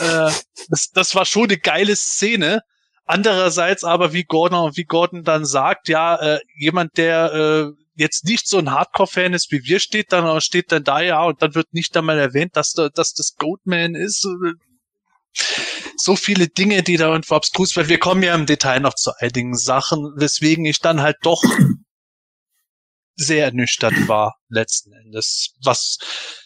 äh, 0.00 0.30
das, 0.68 0.90
das 0.92 1.14
war 1.14 1.24
schon 1.24 1.44
eine 1.44 1.58
geile 1.58 1.94
Szene. 1.94 2.62
Andererseits 3.06 3.84
aber, 3.84 4.12
wie 4.12 4.24
Gordon, 4.24 4.76
wie 4.76 4.84
Gordon 4.84 5.24
dann 5.24 5.44
sagt, 5.44 5.88
ja, 5.88 6.16
äh, 6.16 6.40
jemand, 6.56 6.96
der 6.96 7.32
äh, 7.34 7.83
jetzt 7.94 8.24
nicht 8.24 8.48
so 8.48 8.58
ein 8.58 8.70
Hardcore-Fan 8.70 9.34
ist 9.34 9.50
wie 9.52 9.64
wir, 9.64 9.80
steht 9.80 10.12
dann, 10.12 10.40
steht 10.40 10.72
dann 10.72 10.84
da 10.84 11.00
ja 11.00 11.22
und 11.24 11.42
dann 11.42 11.54
wird 11.54 11.72
nicht 11.72 11.96
einmal 11.96 12.18
erwähnt, 12.18 12.56
dass, 12.56 12.72
dass 12.72 13.12
das 13.12 13.34
Goatman 13.36 13.94
ist. 13.94 14.26
So 15.96 16.16
viele 16.16 16.48
Dinge, 16.48 16.82
die 16.82 16.96
da 16.96 17.08
irgendwo 17.08 17.34
abstrus 17.34 17.76
werden. 17.76 17.88
Wir 17.88 17.98
kommen 17.98 18.22
ja 18.22 18.34
im 18.34 18.46
Detail 18.46 18.80
noch 18.80 18.94
zu 18.94 19.12
einigen 19.18 19.56
Sachen, 19.56 20.12
weswegen 20.16 20.64
ich 20.64 20.80
dann 20.80 21.02
halt 21.02 21.16
doch 21.22 21.42
sehr 23.16 23.46
ernüchtert 23.46 24.08
war, 24.08 24.36
letzten 24.48 24.92
Endes. 24.92 25.54
Was 25.62 25.98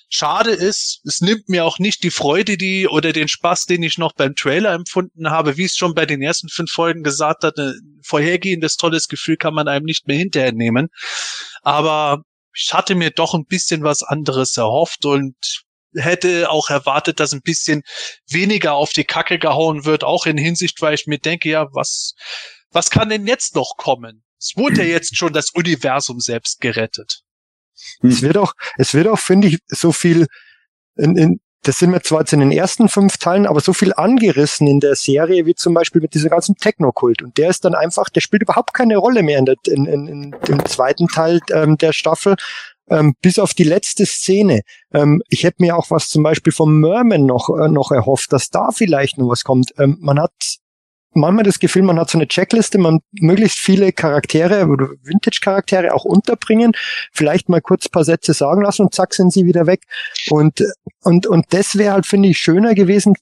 schade 0.08 0.52
ist, 0.52 1.00
es 1.04 1.20
nimmt 1.20 1.48
mir 1.48 1.64
auch 1.64 1.78
nicht 1.78 2.02
die 2.02 2.10
Freude, 2.10 2.56
die 2.56 2.88
oder 2.88 3.12
den 3.12 3.28
Spaß, 3.28 3.66
den 3.66 3.82
ich 3.82 3.98
noch 3.98 4.12
beim 4.14 4.34
Trailer 4.34 4.72
empfunden 4.72 5.30
habe, 5.30 5.56
wie 5.56 5.64
es 5.64 5.76
schon 5.76 5.94
bei 5.94 6.06
den 6.06 6.22
ersten 6.22 6.48
fünf 6.48 6.70
Folgen 6.70 7.02
gesagt 7.02 7.44
hat, 7.44 7.58
ein 7.58 8.00
vorhergehendes 8.02 8.76
tolles 8.76 9.08
Gefühl 9.08 9.36
kann 9.36 9.54
man 9.54 9.68
einem 9.68 9.84
nicht 9.84 10.06
mehr 10.06 10.16
hinterher 10.16 10.52
nehmen. 10.52 10.88
Aber 11.62 12.22
ich 12.54 12.72
hatte 12.72 12.94
mir 12.94 13.10
doch 13.10 13.34
ein 13.34 13.44
bisschen 13.44 13.82
was 13.82 14.02
anderes 14.02 14.56
erhofft 14.56 15.04
und 15.04 15.36
hätte 15.94 16.50
auch 16.50 16.70
erwartet, 16.70 17.20
dass 17.20 17.32
ein 17.32 17.42
bisschen 17.42 17.82
weniger 18.28 18.74
auf 18.74 18.92
die 18.92 19.04
Kacke 19.04 19.38
gehauen 19.38 19.84
wird, 19.84 20.04
auch 20.04 20.26
in 20.26 20.38
Hinsicht, 20.38 20.80
weil 20.80 20.94
ich 20.94 21.06
mir 21.06 21.18
denke, 21.18 21.48
ja, 21.48 21.66
was, 21.72 22.14
was 22.70 22.90
kann 22.90 23.08
denn 23.08 23.26
jetzt 23.26 23.54
noch 23.54 23.74
kommen? 23.76 24.24
Es 24.38 24.52
wurde 24.56 24.82
ja 24.82 24.88
jetzt 24.88 25.16
schon 25.16 25.32
das 25.32 25.50
Universum 25.50 26.20
selbst 26.20 26.60
gerettet. 26.60 27.22
Hm. 28.00 28.10
Es 28.10 28.22
wird 28.22 28.36
auch, 28.36 28.52
es 28.76 28.94
wird 28.94 29.08
auch, 29.08 29.18
finde 29.18 29.48
ich, 29.48 29.58
so 29.68 29.92
viel, 29.92 30.26
in, 30.96 31.16
in, 31.16 31.40
das 31.62 31.78
sind 31.78 31.92
wir 31.92 32.02
zwar 32.02 32.20
jetzt 32.20 32.32
in 32.32 32.40
den 32.40 32.52
ersten 32.52 32.88
fünf 32.88 33.18
Teilen, 33.18 33.46
aber 33.46 33.60
so 33.60 33.72
viel 33.72 33.92
angerissen 33.92 34.66
in 34.66 34.80
der 34.80 34.94
Serie, 34.94 35.44
wie 35.44 35.54
zum 35.54 35.74
Beispiel 35.74 36.00
mit 36.00 36.14
diesem 36.14 36.30
ganzen 36.30 36.54
Technokult. 36.56 37.22
Und 37.22 37.36
der 37.36 37.50
ist 37.50 37.64
dann 37.64 37.74
einfach, 37.74 38.08
der 38.08 38.20
spielt 38.20 38.42
überhaupt 38.42 38.74
keine 38.74 38.96
Rolle 38.96 39.22
mehr 39.22 39.38
in, 39.38 39.44
der, 39.44 39.56
in, 39.66 39.86
in, 39.86 40.36
dem 40.46 40.64
zweiten 40.66 41.08
Teil 41.08 41.40
ähm, 41.52 41.76
der 41.76 41.92
Staffel, 41.92 42.36
ähm, 42.88 43.14
bis 43.20 43.38
auf 43.38 43.54
die 43.54 43.64
letzte 43.64 44.06
Szene. 44.06 44.62
Ähm, 44.94 45.20
ich 45.28 45.44
hätte 45.44 45.60
mir 45.60 45.76
auch 45.76 45.90
was 45.90 46.08
zum 46.08 46.22
Beispiel 46.22 46.52
vom 46.52 46.80
Merman 46.80 47.26
noch, 47.26 47.50
äh, 47.50 47.68
noch 47.68 47.90
erhofft, 47.90 48.32
dass 48.32 48.50
da 48.50 48.70
vielleicht 48.70 49.18
noch 49.18 49.28
was 49.28 49.44
kommt. 49.44 49.72
Ähm, 49.78 49.98
man 50.00 50.20
hat 50.20 50.32
manchmal 51.18 51.44
das 51.44 51.58
Gefühl, 51.58 51.82
man 51.82 51.98
hat 51.98 52.10
so 52.10 52.18
eine 52.18 52.28
Checkliste, 52.28 52.78
man 52.78 53.00
möglichst 53.12 53.58
viele 53.58 53.92
Charaktere 53.92 54.66
oder 54.66 54.88
Vintage-Charaktere 55.02 55.94
auch 55.94 56.04
unterbringen, 56.04 56.72
vielleicht 57.12 57.48
mal 57.48 57.60
kurz 57.60 57.88
paar 57.88 58.04
Sätze 58.04 58.32
sagen 58.32 58.62
lassen 58.62 58.82
und 58.82 58.94
zack 58.94 59.14
sind 59.14 59.32
sie 59.32 59.44
wieder 59.44 59.66
weg. 59.66 59.82
Und, 60.30 60.64
und, 61.02 61.26
und 61.26 61.46
das 61.50 61.76
wäre 61.76 61.94
halt, 61.94 62.06
finde 62.06 62.28
ich, 62.28 62.38
schöner 62.38 62.74
gewesen. 62.74 63.14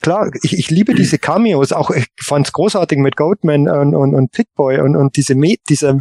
Klar, 0.00 0.30
ich, 0.42 0.58
ich 0.58 0.70
liebe 0.70 0.94
diese 0.94 1.18
Cameos, 1.18 1.72
auch 1.72 1.90
ich 1.90 2.06
fand's 2.20 2.52
großartig 2.52 2.98
mit 2.98 3.16
Goatman 3.16 3.68
und, 3.68 3.94
und, 3.94 4.14
und 4.14 4.32
Pickboy 4.32 4.80
und, 4.80 4.96
und 4.96 5.16
diese 5.16 5.34
Me 5.34 5.54
dieser 5.68 5.98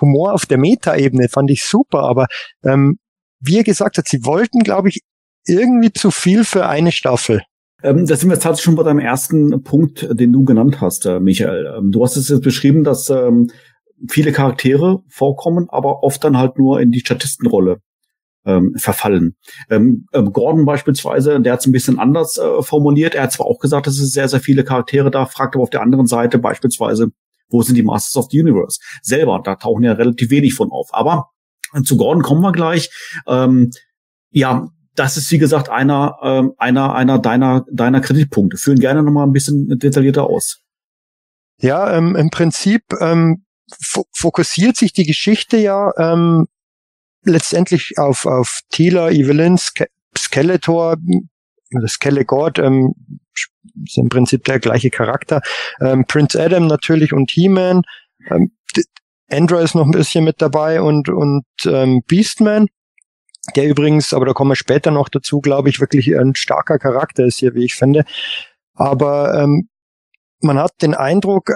Humor 0.00 0.34
auf 0.34 0.46
der 0.46 0.58
Meta-Ebene 0.58 1.28
fand 1.28 1.50
ich 1.50 1.64
super, 1.64 2.02
aber 2.02 2.26
ähm, 2.64 2.98
wie 3.40 3.58
er 3.58 3.64
gesagt 3.64 3.98
hat, 3.98 4.08
sie 4.08 4.24
wollten, 4.24 4.60
glaube 4.60 4.88
ich, 4.88 5.00
irgendwie 5.46 5.92
zu 5.92 6.10
viel 6.10 6.44
für 6.44 6.66
eine 6.66 6.92
Staffel. 6.92 7.42
Ähm, 7.82 8.06
da 8.06 8.16
sind 8.16 8.30
wir 8.30 8.38
tatsächlich 8.38 8.64
schon 8.64 8.74
bei 8.74 8.82
deinem 8.82 9.00
ersten 9.00 9.62
Punkt, 9.62 10.08
den 10.10 10.32
du 10.32 10.44
genannt 10.44 10.80
hast, 10.80 11.06
äh, 11.06 11.20
Michael. 11.20 11.74
Ähm, 11.78 11.92
du 11.92 12.02
hast 12.02 12.16
es 12.16 12.28
jetzt 12.28 12.42
beschrieben, 12.42 12.84
dass 12.84 13.10
ähm, 13.10 13.50
viele 14.08 14.32
Charaktere 14.32 15.02
vorkommen, 15.08 15.68
aber 15.68 16.02
oft 16.02 16.22
dann 16.24 16.38
halt 16.38 16.58
nur 16.58 16.80
in 16.80 16.90
die 16.90 17.00
Statistenrolle 17.00 17.80
ähm, 18.46 18.74
verfallen. 18.76 19.36
Ähm, 19.68 20.06
ähm, 20.12 20.32
Gordon 20.32 20.64
beispielsweise, 20.64 21.40
der 21.40 21.52
hat 21.52 21.60
es 21.60 21.66
ein 21.66 21.72
bisschen 21.72 21.98
anders 21.98 22.38
äh, 22.38 22.62
formuliert. 22.62 23.14
Er 23.14 23.24
hat 23.24 23.32
zwar 23.32 23.46
auch 23.46 23.58
gesagt, 23.58 23.86
dass 23.86 23.98
es 23.98 24.12
sehr, 24.12 24.28
sehr 24.28 24.40
viele 24.40 24.64
Charaktere 24.64 25.10
da, 25.10 25.26
fragt 25.26 25.54
aber 25.54 25.64
auf 25.64 25.70
der 25.70 25.82
anderen 25.82 26.06
Seite 26.06 26.38
beispielsweise, 26.38 27.10
wo 27.48 27.62
sind 27.62 27.74
die 27.74 27.82
Masters 27.82 28.16
of 28.16 28.30
the 28.30 28.40
Universe? 28.40 28.80
Selber, 29.02 29.40
da 29.44 29.56
tauchen 29.56 29.84
ja 29.84 29.92
relativ 29.92 30.30
wenig 30.30 30.54
von 30.54 30.70
auf. 30.70 30.88
Aber 30.92 31.30
äh, 31.74 31.82
zu 31.82 31.96
Gordon 31.96 32.22
kommen 32.22 32.40
wir 32.40 32.52
gleich. 32.52 32.90
Ähm, 33.26 33.70
ja, 34.30 34.68
das 34.96 35.16
ist 35.16 35.30
wie 35.30 35.38
gesagt 35.38 35.68
einer 35.68 36.16
ähm, 36.22 36.52
einer 36.58 36.94
einer 36.94 37.18
deiner 37.18 37.64
deiner 37.70 38.00
Kreditpunkte. 38.00 38.56
Führen 38.56 38.80
gerne 38.80 39.02
noch 39.02 39.12
mal 39.12 39.24
ein 39.24 39.32
bisschen 39.32 39.78
detaillierter 39.78 40.24
aus. 40.24 40.62
Ja, 41.60 41.96
ähm, 41.96 42.16
im 42.16 42.30
Prinzip 42.30 42.82
ähm, 43.00 43.44
fokussiert 44.12 44.76
sich 44.76 44.92
die 44.92 45.06
Geschichte 45.06 45.56
ja 45.58 45.90
ähm, 45.98 46.46
letztendlich 47.24 47.94
auf 47.98 48.26
auf 48.26 48.60
Tila, 48.70 49.10
Evelyn, 49.10 49.58
Ske 49.58 49.86
Skeletor, 50.16 50.96
Skelegord, 51.86 52.58
ähm, 52.58 52.94
ist 53.84 53.98
im 53.98 54.08
Prinzip 54.08 54.44
der 54.44 54.60
gleiche 54.60 54.90
Charakter. 54.90 55.42
Ähm, 55.80 56.04
Prince 56.06 56.40
Adam 56.42 56.66
natürlich 56.66 57.12
und 57.12 57.30
He-Man. 57.30 57.82
Ähm, 58.30 58.52
Andra 59.30 59.60
ist 59.60 59.74
noch 59.74 59.84
ein 59.84 59.90
bisschen 59.90 60.24
mit 60.24 60.40
dabei 60.40 60.80
und 60.80 61.08
und 61.08 61.44
ähm, 61.66 62.02
Beastman 62.06 62.68
der 63.54 63.68
übrigens, 63.68 64.12
aber 64.12 64.26
da 64.26 64.32
kommen 64.32 64.50
wir 64.50 64.56
später 64.56 64.90
noch 64.90 65.08
dazu, 65.08 65.40
glaube 65.40 65.68
ich, 65.68 65.80
wirklich 65.80 66.08
ein 66.18 66.34
starker 66.34 66.78
Charakter 66.78 67.24
ist 67.24 67.38
hier, 67.38 67.54
wie 67.54 67.64
ich 67.64 67.74
finde. 67.74 68.04
Aber 68.74 69.34
ähm, 69.34 69.68
man 70.40 70.58
hat 70.58 70.72
den 70.82 70.94
Eindruck, 70.94 71.52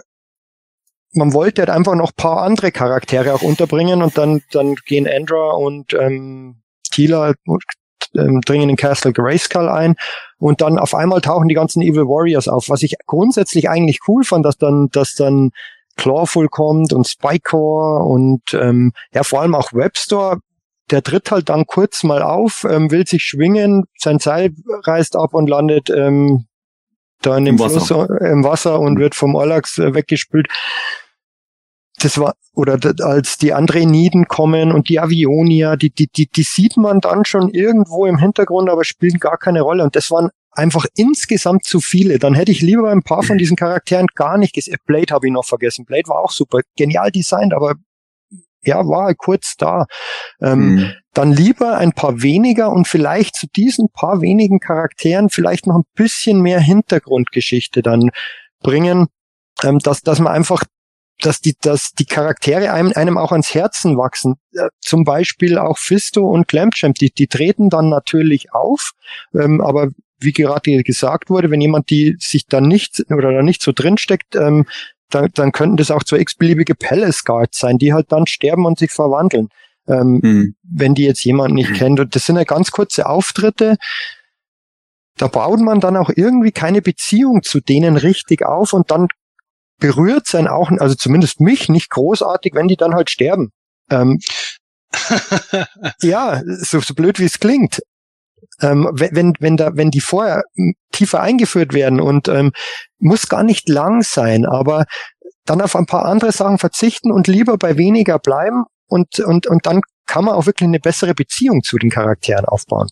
man 1.13 1.33
wollte 1.33 1.63
halt 1.63 1.71
einfach 1.71 1.95
noch 1.95 2.15
paar 2.15 2.43
andere 2.43 2.71
Charaktere 2.71 3.35
auch 3.35 3.43
unterbringen 3.43 4.03
und 4.03 4.17
dann, 4.17 4.43
dann 4.53 4.77
gehen 4.87 5.09
Andra 5.09 5.53
und 5.53 5.93
ähm, 5.95 6.63
Tila 6.91 7.35
ähm, 8.15 8.41
dringen 8.43 8.71
in 8.71 8.77
Castle 8.77 9.13
Grayskull 9.13 9.69
ein 9.69 9.97
und 10.39 10.61
dann 10.61 10.79
auf 10.79 10.95
einmal 10.95 11.21
tauchen 11.21 11.49
die 11.49 11.55
ganzen 11.55 11.83
Evil 11.83 12.07
Warriors 12.07 12.49
auf, 12.49 12.69
was 12.69 12.83
ich 12.83 12.95
grundsätzlich 13.07 13.69
eigentlich 13.69 14.01
cool 14.09 14.25
fand, 14.25 14.47
dass 14.47 14.57
dann, 14.57 14.89
dass 14.93 15.15
dann 15.15 15.51
Clawful 15.97 16.49
kommt 16.49 16.93
und 16.93 17.07
Spycore 17.07 18.05
und 18.05 18.55
ähm, 18.55 18.93
ja 19.13 19.23
vor 19.23 19.43
allem 19.43 19.55
auch 19.55 19.73
Webstore 19.73 20.39
der 20.91 21.03
tritt 21.03 21.31
halt 21.31 21.49
dann 21.49 21.67
kurz 21.67 22.03
mal 22.03 22.23
auf, 22.23 22.67
ähm, 22.69 22.91
will 22.91 23.07
sich 23.07 23.23
schwingen, 23.23 23.85
sein 23.99 24.19
Seil 24.19 24.53
reißt 24.85 25.17
ab 25.17 25.35
und 25.35 25.49
landet 25.49 25.91
ähm, 25.91 26.47
da 27.23 27.37
in 27.37 27.45
dem 27.45 27.55
Im 27.55 27.59
Fluss 27.59 27.91
Wasser. 27.91 28.21
Im 28.21 28.45
Wasser 28.45 28.81
und 28.81 28.99
wird 28.99 29.15
vom 29.15 29.35
Orlax 29.35 29.79
äh, 29.79 29.95
weggespült. 29.95 30.49
Das 32.03 32.19
war, 32.19 32.35
oder 32.55 32.79
als 33.03 33.37
die 33.37 33.53
Andreniden 33.53 34.27
kommen 34.27 34.73
und 34.73 34.89
die 34.89 34.99
Avionia, 34.99 35.77
die, 35.77 35.91
die, 35.91 36.07
die, 36.07 36.29
die 36.29 36.43
sieht 36.43 36.79
man 36.79 37.01
dann 37.01 37.27
schon 37.27 37.51
irgendwo 37.51 38.07
im 38.07 38.17
Hintergrund, 38.17 38.71
aber 38.71 38.85
spielen 38.85 39.19
gar 39.19 39.37
keine 39.37 39.61
Rolle. 39.61 39.85
Und 39.85 39.97
das 39.97 40.11
waren 40.11 40.31
einfach 40.53 40.87
insgesamt 40.97 41.65
zu 41.65 41.81
viele. 41.81 42.19
Dann 42.19 42.35
hätte 42.35 42.53
ich 42.53 42.63
lieber 42.63 42.91
ein 42.91 43.03
paar 43.03 43.23
von 43.23 43.37
diesen 43.37 43.57
Charakteren 43.57 44.07
gar 44.15 44.39
nicht 44.39 44.55
gesehen. 44.55 44.79
Blade 44.87 45.13
habe 45.13 45.27
ich 45.27 45.33
noch 45.33 45.45
vergessen. 45.45 45.85
Blade 45.85 46.09
war 46.09 46.21
auch 46.21 46.33
super, 46.33 46.61
genial 46.75 47.11
designt, 47.11 47.53
aber 47.53 47.75
ja, 48.63 48.87
war 48.87 49.09
er 49.09 49.15
kurz 49.15 49.57
da. 49.57 49.87
Ähm, 50.41 50.59
mhm. 50.59 50.93
Dann 51.13 51.33
lieber 51.33 51.77
ein 51.77 51.93
paar 51.93 52.23
weniger 52.23 52.71
und 52.71 52.87
vielleicht 52.87 53.37
zu 53.37 53.47
diesen 53.49 53.89
paar 53.91 54.21
wenigen 54.21 54.61
Charakteren 54.61 55.29
vielleicht 55.29 55.67
noch 55.67 55.77
ein 55.77 55.85
bisschen 55.95 56.41
mehr 56.41 56.61
Hintergrundgeschichte 56.61 57.83
dann 57.83 58.11
bringen, 58.61 59.09
ähm, 59.63 59.79
dass, 59.81 60.03
dass 60.03 60.21
man 60.21 60.33
einfach 60.33 60.63
dass 61.23 61.41
die, 61.41 61.55
dass 61.61 61.91
die 61.93 62.07
Charaktere 62.07 62.73
einem, 62.73 62.93
einem 62.95 63.19
auch 63.19 63.33
ans 63.33 63.55
Herzen 63.55 63.99
wachsen. 63.99 64.37
Äh, 64.55 64.69
zum 64.81 65.05
Beispiel 65.05 65.59
auch 65.59 65.77
Fisto 65.77 66.27
und 66.27 66.49
Clampchamp, 66.49 66.97
die, 66.97 67.11
die 67.11 67.27
treten 67.27 67.69
dann 67.69 67.89
natürlich 67.89 68.53
auf, 68.53 68.93
ähm, 69.35 69.61
aber 69.61 69.89
wie 70.19 70.33
gerade 70.33 70.83
gesagt 70.83 71.31
wurde, 71.31 71.51
wenn 71.51 71.61
jemand 71.61 71.91
die 71.91 72.17
sich 72.19 72.47
dann 72.47 72.65
nicht 72.65 73.05
oder 73.11 73.33
da 73.33 73.43
nicht 73.43 73.63
so 73.63 73.73
drinsteckt, 73.73 74.37
ähm, 74.37 74.67
dann, 75.11 75.31
dann 75.35 75.53
könnten 75.53 75.77
das 75.77 75.91
auch 75.91 76.05
zwei 76.05 76.19
x-beliebige 76.19 76.75
Palace 76.75 77.25
Guards 77.25 77.59
sein, 77.59 77.79
die 77.79 77.93
halt 77.93 78.13
dann 78.13 78.27
sterben 78.27 78.67
und 78.67 78.79
sich 78.79 78.91
verwandeln. 78.91 79.49
Ähm, 79.87 80.21
mhm. 80.23 80.55
Wenn 80.63 80.95
die 80.95 81.05
jetzt 81.05 81.25
jemand 81.25 81.55
nicht 81.55 81.71
mhm. 81.71 81.75
kennt. 81.75 82.01
Und 82.01 82.15
das 82.15 82.27
sind 82.27 82.37
ja 82.37 82.45
ganz 82.45 82.71
kurze 82.71 83.07
Auftritte. 83.07 83.77
Da 85.17 85.27
baut 85.27 85.61
man 85.61 85.81
dann 85.81 85.97
auch 85.97 86.11
irgendwie 86.15 86.53
keine 86.53 86.81
Beziehung 86.81 87.43
zu 87.43 87.61
denen 87.61 87.97
richtig 87.97 88.45
auf 88.45 88.73
und 88.73 88.91
dann 88.91 89.09
berührt 89.79 90.27
sein 90.27 90.47
auch, 90.47 90.71
also 90.71 90.95
zumindest 90.95 91.41
mich 91.41 91.69
nicht 91.69 91.91
großartig, 91.91 92.55
wenn 92.55 92.69
die 92.69 92.77
dann 92.77 92.95
halt 92.95 93.11
sterben. 93.11 93.51
Ähm, 93.91 94.19
ja, 96.03 96.43
so, 96.45 96.81
so 96.81 96.95
blöd 96.95 97.19
wie 97.19 97.25
es 97.25 97.41
klingt. 97.41 97.81
Ähm, 98.61 98.89
wenn, 98.93 99.35
wenn, 99.41 99.57
da, 99.57 99.71
wenn 99.75 99.91
die 99.91 100.01
vorher 100.01 100.43
tiefer 100.93 101.21
eingeführt 101.21 101.73
werden 101.73 102.01
und 102.01 102.29
ähm, 102.29 102.53
muss 102.99 103.29
gar 103.29 103.43
nicht 103.43 103.69
lang 103.69 104.03
sein, 104.03 104.45
aber 104.47 104.85
dann 105.45 105.61
auf 105.61 105.77
ein 105.77 105.87
paar 105.87 106.05
andere 106.05 106.33
Sachen 106.33 106.59
verzichten 106.59 107.11
und 107.11 107.27
lieber 107.27 107.57
bei 107.57 107.77
weniger 107.77 108.19
bleiben 108.19 108.65
und, 108.87 109.21
und, 109.21 109.47
und 109.47 109.67
dann 109.67 109.81
kann 110.07 110.25
man 110.25 110.35
auch 110.35 110.47
wirklich 110.47 110.67
eine 110.67 110.81
bessere 110.81 111.15
Beziehung 111.15 111.63
zu 111.63 111.79
den 111.79 111.91
Charakteren 111.91 112.45
aufbauen. 112.45 112.89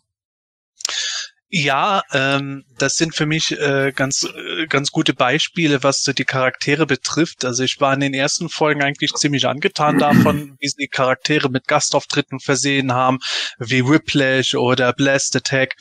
Ja, 1.50 2.02
ähm, 2.12 2.66
das 2.76 2.96
sind 2.96 3.14
für 3.14 3.24
mich 3.24 3.58
äh, 3.58 3.90
ganz 3.96 4.24
äh, 4.24 4.66
ganz 4.66 4.90
gute 4.90 5.14
Beispiele, 5.14 5.82
was 5.82 6.02
so 6.02 6.12
die 6.12 6.26
Charaktere 6.26 6.84
betrifft. 6.84 7.46
Also 7.46 7.62
ich 7.62 7.80
war 7.80 7.94
in 7.94 8.00
den 8.00 8.12
ersten 8.12 8.50
Folgen 8.50 8.82
eigentlich 8.82 9.14
ziemlich 9.14 9.46
angetan 9.46 9.98
davon, 9.98 10.58
wie 10.60 10.68
sie 10.68 10.76
die 10.78 10.88
Charaktere 10.88 11.48
mit 11.48 11.66
Gastauftritten 11.66 12.38
versehen 12.38 12.92
haben, 12.92 13.18
wie 13.58 13.88
Whiplash 13.88 14.56
oder 14.56 14.92
Blast 14.92 15.36
Attack. 15.36 15.76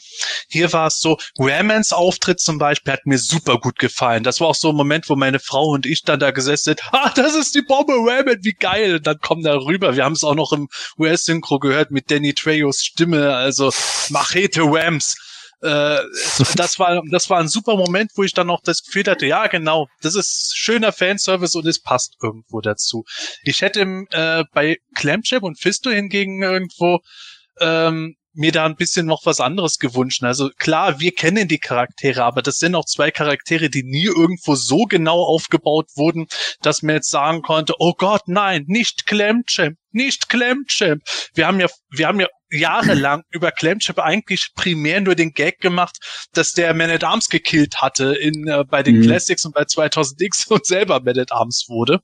Hier 0.48 0.72
war 0.72 0.88
es 0.88 1.02
so, 1.02 1.18
Ramans 1.38 1.92
Auftritt 1.92 2.40
zum 2.40 2.60
Beispiel 2.60 2.94
hat 2.94 3.06
mir 3.06 3.20
super 3.20 3.58
gut 3.60 3.78
gefallen. 3.78 4.24
Das 4.24 4.40
war 4.40 4.48
auch 4.48 4.56
so 4.56 4.70
ein 4.70 4.76
Moment, 4.76 5.10
wo 5.10 5.18
meine 5.18 5.40
Frau 5.40 5.72
und 5.72 5.86
ich 5.86 6.04
dann 6.04 6.22
da 6.22 6.32
gesessen 6.32 6.64
sind. 6.64 6.82
Ah, 6.94 7.12
das 7.14 7.36
ist 7.36 7.56
die 7.56 7.62
Bombe 7.62 7.92
Raman, 7.94 8.38
wie 8.42 8.54
geil! 8.54 8.96
Und 8.96 9.08
dann 9.08 9.20
kommen 9.20 9.44
da 9.44 9.58
rüber. 9.58 9.98
Wir 9.98 10.06
haben 10.06 10.14
es 10.14 10.24
auch 10.24 10.36
noch 10.36 10.54
im 10.54 10.70
US-Synchro 10.98 11.60
gehört 11.60 11.92
mit 11.92 12.10
Danny 12.10 12.34
Trejos 12.34 12.86
Stimme, 12.86 13.36
also 13.36 13.74
Machete 14.10 14.62
Rams. 14.64 15.18
Äh, 15.62 16.00
das 16.56 16.78
war 16.78 17.02
das 17.10 17.30
war 17.30 17.40
ein 17.40 17.48
super 17.48 17.76
Moment, 17.76 18.12
wo 18.16 18.24
ich 18.24 18.34
dann 18.34 18.48
noch 18.48 18.62
das 18.62 18.84
Gefühl 18.84 19.06
hatte, 19.06 19.26
ja 19.26 19.48
genau, 19.48 19.88
das 20.02 20.16
ist 20.16 20.54
schöner 20.56 20.92
Fanservice 20.92 21.56
und 21.58 21.66
es 21.66 21.82
passt 21.82 22.16
irgendwo 22.22 22.62
dazu. 22.62 23.06
Ich 23.44 23.62
hätte 23.62 23.82
äh, 24.12 24.44
bei 24.54 24.78
Clamship 24.96 25.44
und 25.44 25.60
Fisto 25.60 25.90
hingegen 25.90 26.44
irgendwo 26.44 27.00
ähm, 27.60 28.16
mir 28.38 28.52
da 28.52 28.66
ein 28.66 28.76
bisschen 28.76 29.06
noch 29.06 29.26
was 29.26 29.40
anderes 29.40 29.80
gewünscht. 29.80 30.24
Also 30.24 30.50
klar, 30.58 31.00
wir 31.00 31.12
kennen 31.12 31.48
die 31.48 31.58
Charaktere, 31.58 32.24
aber 32.24 32.42
das 32.42 32.58
sind 32.58 32.76
auch 32.76 32.86
zwei 32.86 33.12
Charaktere, 33.12 33.70
die 33.70 33.84
nie 33.84 34.06
irgendwo 34.06 34.56
so 34.56 34.84
genau 34.84 35.24
aufgebaut 35.24 35.90
wurden, 35.96 36.28
dass 36.62 36.84
man 36.84 36.96
jetzt 36.96 37.10
sagen 37.10 37.42
konnte, 37.42 37.74
oh 37.80 37.94
Gott, 37.98 38.24
nein, 38.28 38.64
nicht 38.68 39.08
Clamchamp, 39.08 39.78
nicht 39.92 40.30
Clamchamp. 40.30 41.02
Wir 41.34 41.48
haben 41.48 41.60
ja, 41.60 41.68
wir 41.90 42.08
haben 42.08 42.20
ja 42.20 42.28
jahrelang 42.52 43.24
über 43.32 43.52
Clamchamp 43.52 44.00
eigentlich 44.00 44.52
primär 44.56 45.02
nur 45.02 45.16
den 45.16 45.34
Gag 45.34 45.60
gemacht, 45.60 45.98
dass 46.34 46.54
der 46.54 46.74
Man 46.74 46.92
at 46.92 47.04
Arms 47.04 47.30
gekillt 47.30 47.82
hatte 47.82 48.14
in, 48.14 48.48
äh, 48.48 48.64
bei 48.70 48.84
den 48.84 49.00
mhm. 49.00 49.04
Classics 49.04 49.46
und 49.46 49.56
bei 49.56 49.64
2000X 49.64 50.48
und 50.50 50.66
selber 50.66 51.02
Man 51.02 51.18
at 51.18 51.32
Arms 51.32 51.66
wurde. 51.68 52.02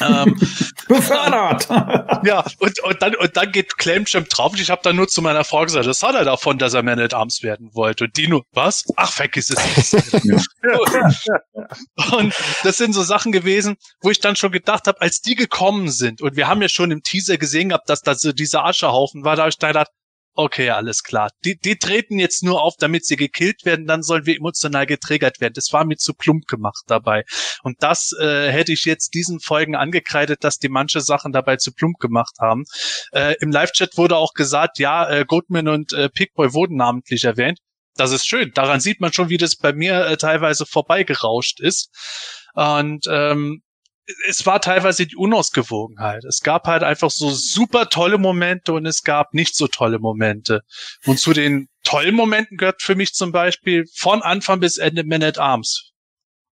Ähm, 0.00 0.36
Befördert! 0.88 1.68
ja, 2.24 2.44
und, 2.58 2.80
und, 2.80 3.02
dann, 3.02 3.14
und 3.16 3.36
dann 3.36 3.52
geht 3.52 3.76
Clamchamp 3.78 4.28
drauf 4.28 4.52
und 4.52 4.60
ich 4.60 4.70
habe 4.70 4.82
dann 4.82 4.96
nur 4.96 5.08
zu 5.08 5.22
meiner 5.22 5.44
Frau 5.44 5.64
gesagt, 5.64 5.86
das 5.86 6.02
hat 6.02 6.14
er 6.14 6.24
davon, 6.24 6.58
dass 6.58 6.74
er 6.74 6.82
Man 6.82 6.98
at 6.98 7.14
Arms 7.14 7.42
werden 7.42 7.70
wollte. 7.74 8.04
Und 8.04 8.16
die 8.16 8.28
nur, 8.28 8.44
was? 8.52 8.84
Ach, 8.96 9.12
vergiss 9.12 9.50
es. 9.50 9.94
und 12.12 12.34
das 12.62 12.76
sind 12.76 12.92
so 12.92 13.02
Sachen 13.02 13.32
gewesen, 13.32 13.76
wo 14.00 14.10
ich 14.10 14.20
dann 14.20 14.36
schon 14.36 14.52
gedacht 14.52 14.86
habe, 14.86 15.00
als 15.00 15.20
die 15.20 15.34
gekommen 15.34 15.90
sind, 15.90 16.22
und 16.22 16.36
wir 16.36 16.48
haben 16.48 16.62
ja 16.62 16.68
schon 16.68 16.90
im 16.90 17.02
Teaser 17.02 17.38
gesehen 17.38 17.70
gehabt, 17.70 17.88
dass 17.88 18.02
da 18.02 18.14
so 18.14 18.32
dieser 18.32 18.64
Aschehaufen 18.64 19.24
war, 19.24 19.36
da 19.36 19.42
habe 19.42 19.50
ich 19.50 19.58
gedacht, 19.58 19.88
Okay, 20.36 20.70
alles 20.70 21.04
klar. 21.04 21.30
Die, 21.44 21.56
die 21.56 21.76
treten 21.76 22.18
jetzt 22.18 22.42
nur 22.42 22.60
auf, 22.60 22.74
damit 22.76 23.06
sie 23.06 23.14
gekillt 23.14 23.64
werden, 23.64 23.86
dann 23.86 24.02
sollen 24.02 24.26
wir 24.26 24.36
emotional 24.36 24.84
getriggert 24.84 25.40
werden. 25.40 25.52
Das 25.54 25.72
war 25.72 25.84
mir 25.84 25.96
zu 25.96 26.12
plump 26.12 26.46
gemacht 26.46 26.82
dabei. 26.88 27.22
Und 27.62 27.80
das 27.84 28.12
äh, 28.18 28.50
hätte 28.50 28.72
ich 28.72 28.84
jetzt 28.84 29.14
diesen 29.14 29.38
Folgen 29.38 29.76
angekreidet, 29.76 30.42
dass 30.42 30.58
die 30.58 30.68
manche 30.68 31.00
Sachen 31.00 31.30
dabei 31.30 31.56
zu 31.56 31.72
plump 31.72 31.98
gemacht 32.00 32.34
haben. 32.40 32.64
Äh, 33.12 33.36
Im 33.40 33.52
Live-Chat 33.52 33.96
wurde 33.96 34.16
auch 34.16 34.32
gesagt, 34.34 34.80
ja, 34.80 35.08
äh, 35.08 35.24
Goodman 35.24 35.68
und 35.68 35.92
äh, 35.92 36.08
Pickboy 36.08 36.52
wurden 36.52 36.76
namentlich 36.76 37.22
erwähnt. 37.22 37.60
Das 37.94 38.10
ist 38.10 38.26
schön. 38.26 38.50
Daran 38.54 38.80
sieht 38.80 39.00
man 39.00 39.12
schon, 39.12 39.28
wie 39.28 39.36
das 39.36 39.54
bei 39.54 39.72
mir 39.72 40.04
äh, 40.04 40.16
teilweise 40.16 40.66
vorbeigerauscht 40.66 41.60
ist. 41.60 41.90
Und 42.54 43.06
ähm, 43.08 43.62
es 44.28 44.44
war 44.44 44.60
teilweise 44.60 45.06
die 45.06 45.16
Unausgewogenheit. 45.16 46.24
Es 46.24 46.40
gab 46.40 46.66
halt 46.66 46.82
einfach 46.82 47.10
so 47.10 47.30
super 47.30 47.88
tolle 47.88 48.18
Momente 48.18 48.72
und 48.72 48.86
es 48.86 49.02
gab 49.02 49.34
nicht 49.34 49.56
so 49.56 49.66
tolle 49.66 49.98
Momente. 49.98 50.62
Und 51.06 51.18
zu 51.18 51.32
den 51.32 51.68
tollen 51.84 52.14
Momenten 52.14 52.56
gehört 52.56 52.82
für 52.82 52.94
mich 52.94 53.14
zum 53.14 53.32
Beispiel 53.32 53.84
von 53.94 54.22
Anfang 54.22 54.60
bis 54.60 54.78
Ende 54.78 55.04
Man 55.04 55.22
at 55.22 55.38
Arms. 55.38 55.92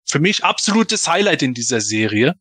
Für 0.05 0.21
mich 0.21 0.45
absolutes 0.45 1.09
Highlight 1.09 1.43
in 1.43 1.55
dieser 1.55 1.81
Serie. 1.81 2.35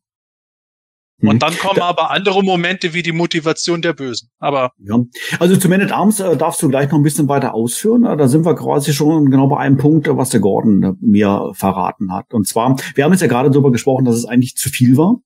Und 1.22 1.32
hm. 1.32 1.38
dann 1.38 1.58
kommen 1.58 1.80
aber 1.80 2.10
andere 2.10 2.42
Momente 2.42 2.94
wie 2.94 3.02
die 3.02 3.12
Motivation 3.12 3.82
der 3.82 3.92
Bösen. 3.92 4.30
Aber 4.38 4.72
ja. 4.78 4.98
Also 5.38 5.56
zu 5.56 5.68
Man 5.68 5.82
at 5.82 5.92
Arms 5.92 6.20
äh, 6.20 6.36
darfst 6.36 6.62
du 6.62 6.68
gleich 6.68 6.90
noch 6.90 6.98
ein 6.98 7.02
bisschen 7.02 7.28
weiter 7.28 7.54
ausführen. 7.54 8.02
Da 8.02 8.28
sind 8.28 8.44
wir 8.44 8.54
quasi 8.54 8.92
schon 8.92 9.30
genau 9.30 9.48
bei 9.48 9.58
einem 9.58 9.76
Punkt, 9.76 10.08
was 10.10 10.30
der 10.30 10.40
Gordon 10.40 10.82
äh, 10.82 10.92
mir 11.00 11.52
verraten 11.54 12.12
hat. 12.12 12.32
Und 12.32 12.46
zwar, 12.46 12.76
wir 12.94 13.04
haben 13.04 13.12
jetzt 13.12 13.20
ja 13.20 13.28
gerade 13.28 13.50
darüber 13.50 13.72
gesprochen, 13.72 14.04
dass 14.04 14.16
es 14.16 14.24
eigentlich 14.24 14.56
zu 14.56 14.70
viel 14.70 14.96
war. 14.96 15.16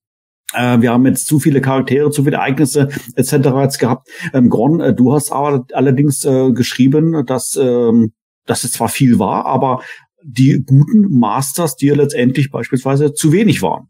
Äh, 0.55 0.81
wir 0.81 0.93
haben 0.93 1.07
jetzt 1.07 1.27
zu 1.27 1.39
viele 1.39 1.61
Charaktere, 1.61 2.11
zu 2.11 2.25
viele 2.25 2.37
Ereignisse 2.37 2.89
etc. 3.17 3.33
jetzt 3.63 3.79
gehabt. 3.79 4.09
Ähm, 4.33 4.49
Gordon, 4.49 4.81
äh, 4.81 4.95
du 4.95 5.13
hast 5.13 5.31
aber 5.31 5.67
allerdings 5.73 6.25
äh, 6.25 6.53
geschrieben, 6.53 7.25
dass, 7.27 7.57
ähm, 7.57 8.13
dass 8.47 8.65
es 8.65 8.73
zwar 8.73 8.89
viel 8.89 9.19
war, 9.19 9.47
aber 9.47 9.83
die 10.23 10.65
guten 10.65 11.19
Masters 11.19 11.77
dir 11.77 11.95
letztendlich 11.97 12.51
beispielsweise 12.51 13.13
zu 13.13 13.33
wenig 13.33 13.63
waren. 13.63 13.89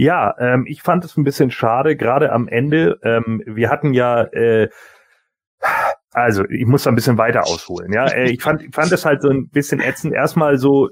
Ja, 0.00 0.34
ähm, 0.38 0.64
ich 0.66 0.80
fand 0.80 1.04
es 1.04 1.18
ein 1.18 1.24
bisschen 1.24 1.50
schade, 1.50 1.94
gerade 1.94 2.32
am 2.32 2.48
Ende. 2.48 2.98
Ähm, 3.02 3.42
wir 3.44 3.68
hatten 3.68 3.92
ja, 3.92 4.22
äh, 4.32 4.70
also 6.12 6.42
ich 6.48 6.64
muss 6.64 6.84
da 6.84 6.90
ein 6.90 6.94
bisschen 6.94 7.18
weiter 7.18 7.42
ausholen. 7.42 7.92
Ja, 7.92 8.06
äh, 8.06 8.30
ich 8.30 8.42
fand, 8.42 8.74
fand 8.74 8.90
es 8.92 9.04
halt 9.04 9.20
so 9.20 9.28
ein 9.28 9.50
bisschen 9.50 9.78
ätzend. 9.78 10.14
Erstmal 10.14 10.56
so, 10.56 10.88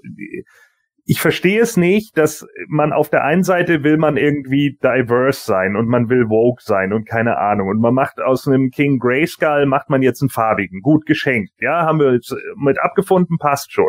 ich 1.06 1.22
verstehe 1.22 1.62
es 1.62 1.78
nicht, 1.78 2.18
dass 2.18 2.47
man 2.68 2.93
auf 2.93 3.09
der 3.09 3.24
einen 3.24 3.44
Seite 3.44 3.82
will 3.82 3.97
man 3.97 4.18
irgendwie 4.18 4.76
diverse 4.82 5.43
sein 5.43 5.74
und 5.74 5.89
man 5.89 6.10
will 6.10 6.28
woke 6.28 6.62
sein 6.62 6.93
und 6.93 7.09
keine 7.09 7.39
Ahnung 7.39 7.68
und 7.68 7.80
man 7.80 7.94
macht 7.94 8.20
aus 8.20 8.47
einem 8.47 8.68
King 8.68 8.98
Grayskull 8.98 9.64
macht 9.64 9.89
man 9.89 10.02
jetzt 10.02 10.20
einen 10.20 10.28
farbigen, 10.28 10.82
gut 10.82 11.06
geschenkt. 11.06 11.52
Ja, 11.60 11.86
haben 11.86 11.98
wir 11.98 12.12
jetzt 12.12 12.36
mit 12.56 12.78
abgefunden, 12.78 13.39
passt 13.39 13.72
schon 13.72 13.89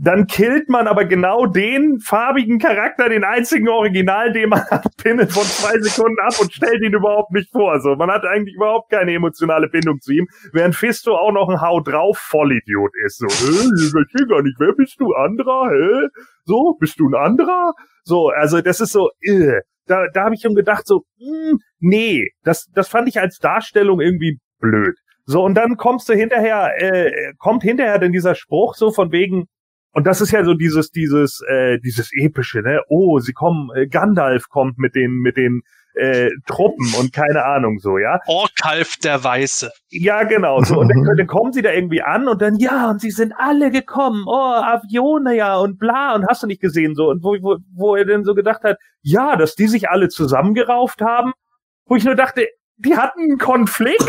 dann 0.00 0.28
killt 0.28 0.68
man 0.68 0.86
aber 0.86 1.04
genau 1.04 1.46
den 1.46 1.98
farbigen 1.98 2.60
Charakter, 2.60 3.08
den 3.08 3.24
einzigen 3.24 3.68
Original, 3.68 4.32
den 4.32 4.50
man 4.50 4.60
hat, 4.70 4.86
binnen 5.02 5.28
von 5.28 5.42
zwei 5.42 5.78
Sekunden 5.80 6.18
ab 6.20 6.34
und 6.40 6.52
stellt 6.52 6.82
ihn 6.82 6.94
überhaupt 6.94 7.32
nicht 7.32 7.50
vor. 7.50 7.80
So, 7.80 7.96
man 7.96 8.10
hat 8.10 8.24
eigentlich 8.24 8.54
überhaupt 8.54 8.90
keine 8.90 9.12
emotionale 9.12 9.68
Bindung 9.68 10.00
zu 10.00 10.12
ihm, 10.12 10.28
während 10.52 10.76
Fisto 10.76 11.16
auch 11.16 11.32
noch 11.32 11.48
ein 11.48 11.60
Hau 11.60 11.80
drauf 11.80 12.16
Vollidiot 12.16 12.92
ist. 13.04 13.18
So, 13.18 13.26
hä, 13.26 13.68
ich 13.84 14.28
gar 14.28 14.42
nicht, 14.42 14.56
wer 14.60 14.72
bist 14.72 15.00
du? 15.00 15.12
Anderer? 15.14 15.70
Hä? 15.70 16.08
So, 16.44 16.76
bist 16.78 17.00
du 17.00 17.08
ein 17.08 17.14
anderer? 17.14 17.72
So, 18.04 18.28
also 18.28 18.60
das 18.60 18.80
ist 18.80 18.92
so, 18.92 19.10
äh, 19.20 19.60
da, 19.86 20.06
da 20.14 20.24
habe 20.24 20.34
ich 20.36 20.42
schon 20.42 20.54
gedacht, 20.54 20.86
so, 20.86 21.02
mh, 21.18 21.50
hm, 21.50 21.58
nee, 21.80 22.28
das, 22.44 22.66
das 22.72 22.88
fand 22.88 23.08
ich 23.08 23.18
als 23.18 23.38
Darstellung 23.38 24.00
irgendwie 24.00 24.38
blöd. 24.60 24.94
So, 25.24 25.42
und 25.44 25.54
dann 25.54 25.76
kommst 25.76 26.08
du 26.08 26.14
hinterher, 26.14 26.72
äh, 26.78 27.32
kommt 27.38 27.62
hinterher 27.62 27.98
denn 27.98 28.12
dieser 28.12 28.34
Spruch 28.34 28.74
so 28.76 28.92
von 28.92 29.12
wegen, 29.12 29.46
und 29.98 30.06
das 30.06 30.20
ist 30.20 30.30
ja 30.30 30.44
so 30.44 30.54
dieses, 30.54 30.90
dieses, 30.90 31.42
äh, 31.48 31.78
dieses 31.80 32.10
epische, 32.12 32.62
ne? 32.62 32.80
Oh, 32.88 33.18
sie 33.18 33.32
kommen, 33.32 33.70
äh, 33.74 33.86
Gandalf 33.86 34.48
kommt 34.48 34.78
mit 34.78 34.94
den, 34.94 35.10
mit 35.10 35.36
den 35.36 35.62
äh, 35.94 36.30
Truppen 36.46 36.94
und 36.98 37.12
keine 37.12 37.44
Ahnung 37.44 37.78
so, 37.78 37.98
ja. 37.98 38.20
Orkalf 38.26 38.96
der 38.96 39.22
Weiße. 39.22 39.70
Ja, 39.90 40.22
genau. 40.22 40.62
So, 40.62 40.78
und 40.78 40.88
dann, 40.88 41.02
dann 41.16 41.26
kommen 41.26 41.52
sie 41.52 41.62
da 41.62 41.72
irgendwie 41.72 42.02
an 42.02 42.28
und 42.28 42.40
dann, 42.40 42.56
ja, 42.56 42.90
und 42.90 43.00
sie 43.00 43.10
sind 43.10 43.34
alle 43.36 43.70
gekommen, 43.70 44.24
oh, 44.26 44.32
Avione 44.32 45.34
ja 45.36 45.56
und 45.56 45.78
bla, 45.78 46.14
und 46.14 46.24
hast 46.28 46.42
du 46.42 46.46
nicht 46.46 46.62
gesehen, 46.62 46.94
so, 46.94 47.08
und 47.10 47.22
wo, 47.24 47.36
wo, 47.42 47.56
wo 47.74 47.96
er 47.96 48.04
denn 48.04 48.24
so 48.24 48.34
gedacht 48.34 48.62
hat, 48.62 48.78
ja, 49.02 49.36
dass 49.36 49.56
die 49.56 49.66
sich 49.66 49.90
alle 49.90 50.08
zusammengerauft 50.08 51.02
haben 51.02 51.32
wo 51.88 51.96
ich 51.96 52.04
nur 52.04 52.14
dachte, 52.14 52.46
die 52.76 52.96
hatten 52.96 53.20
einen 53.20 53.38
Konflikt. 53.38 54.04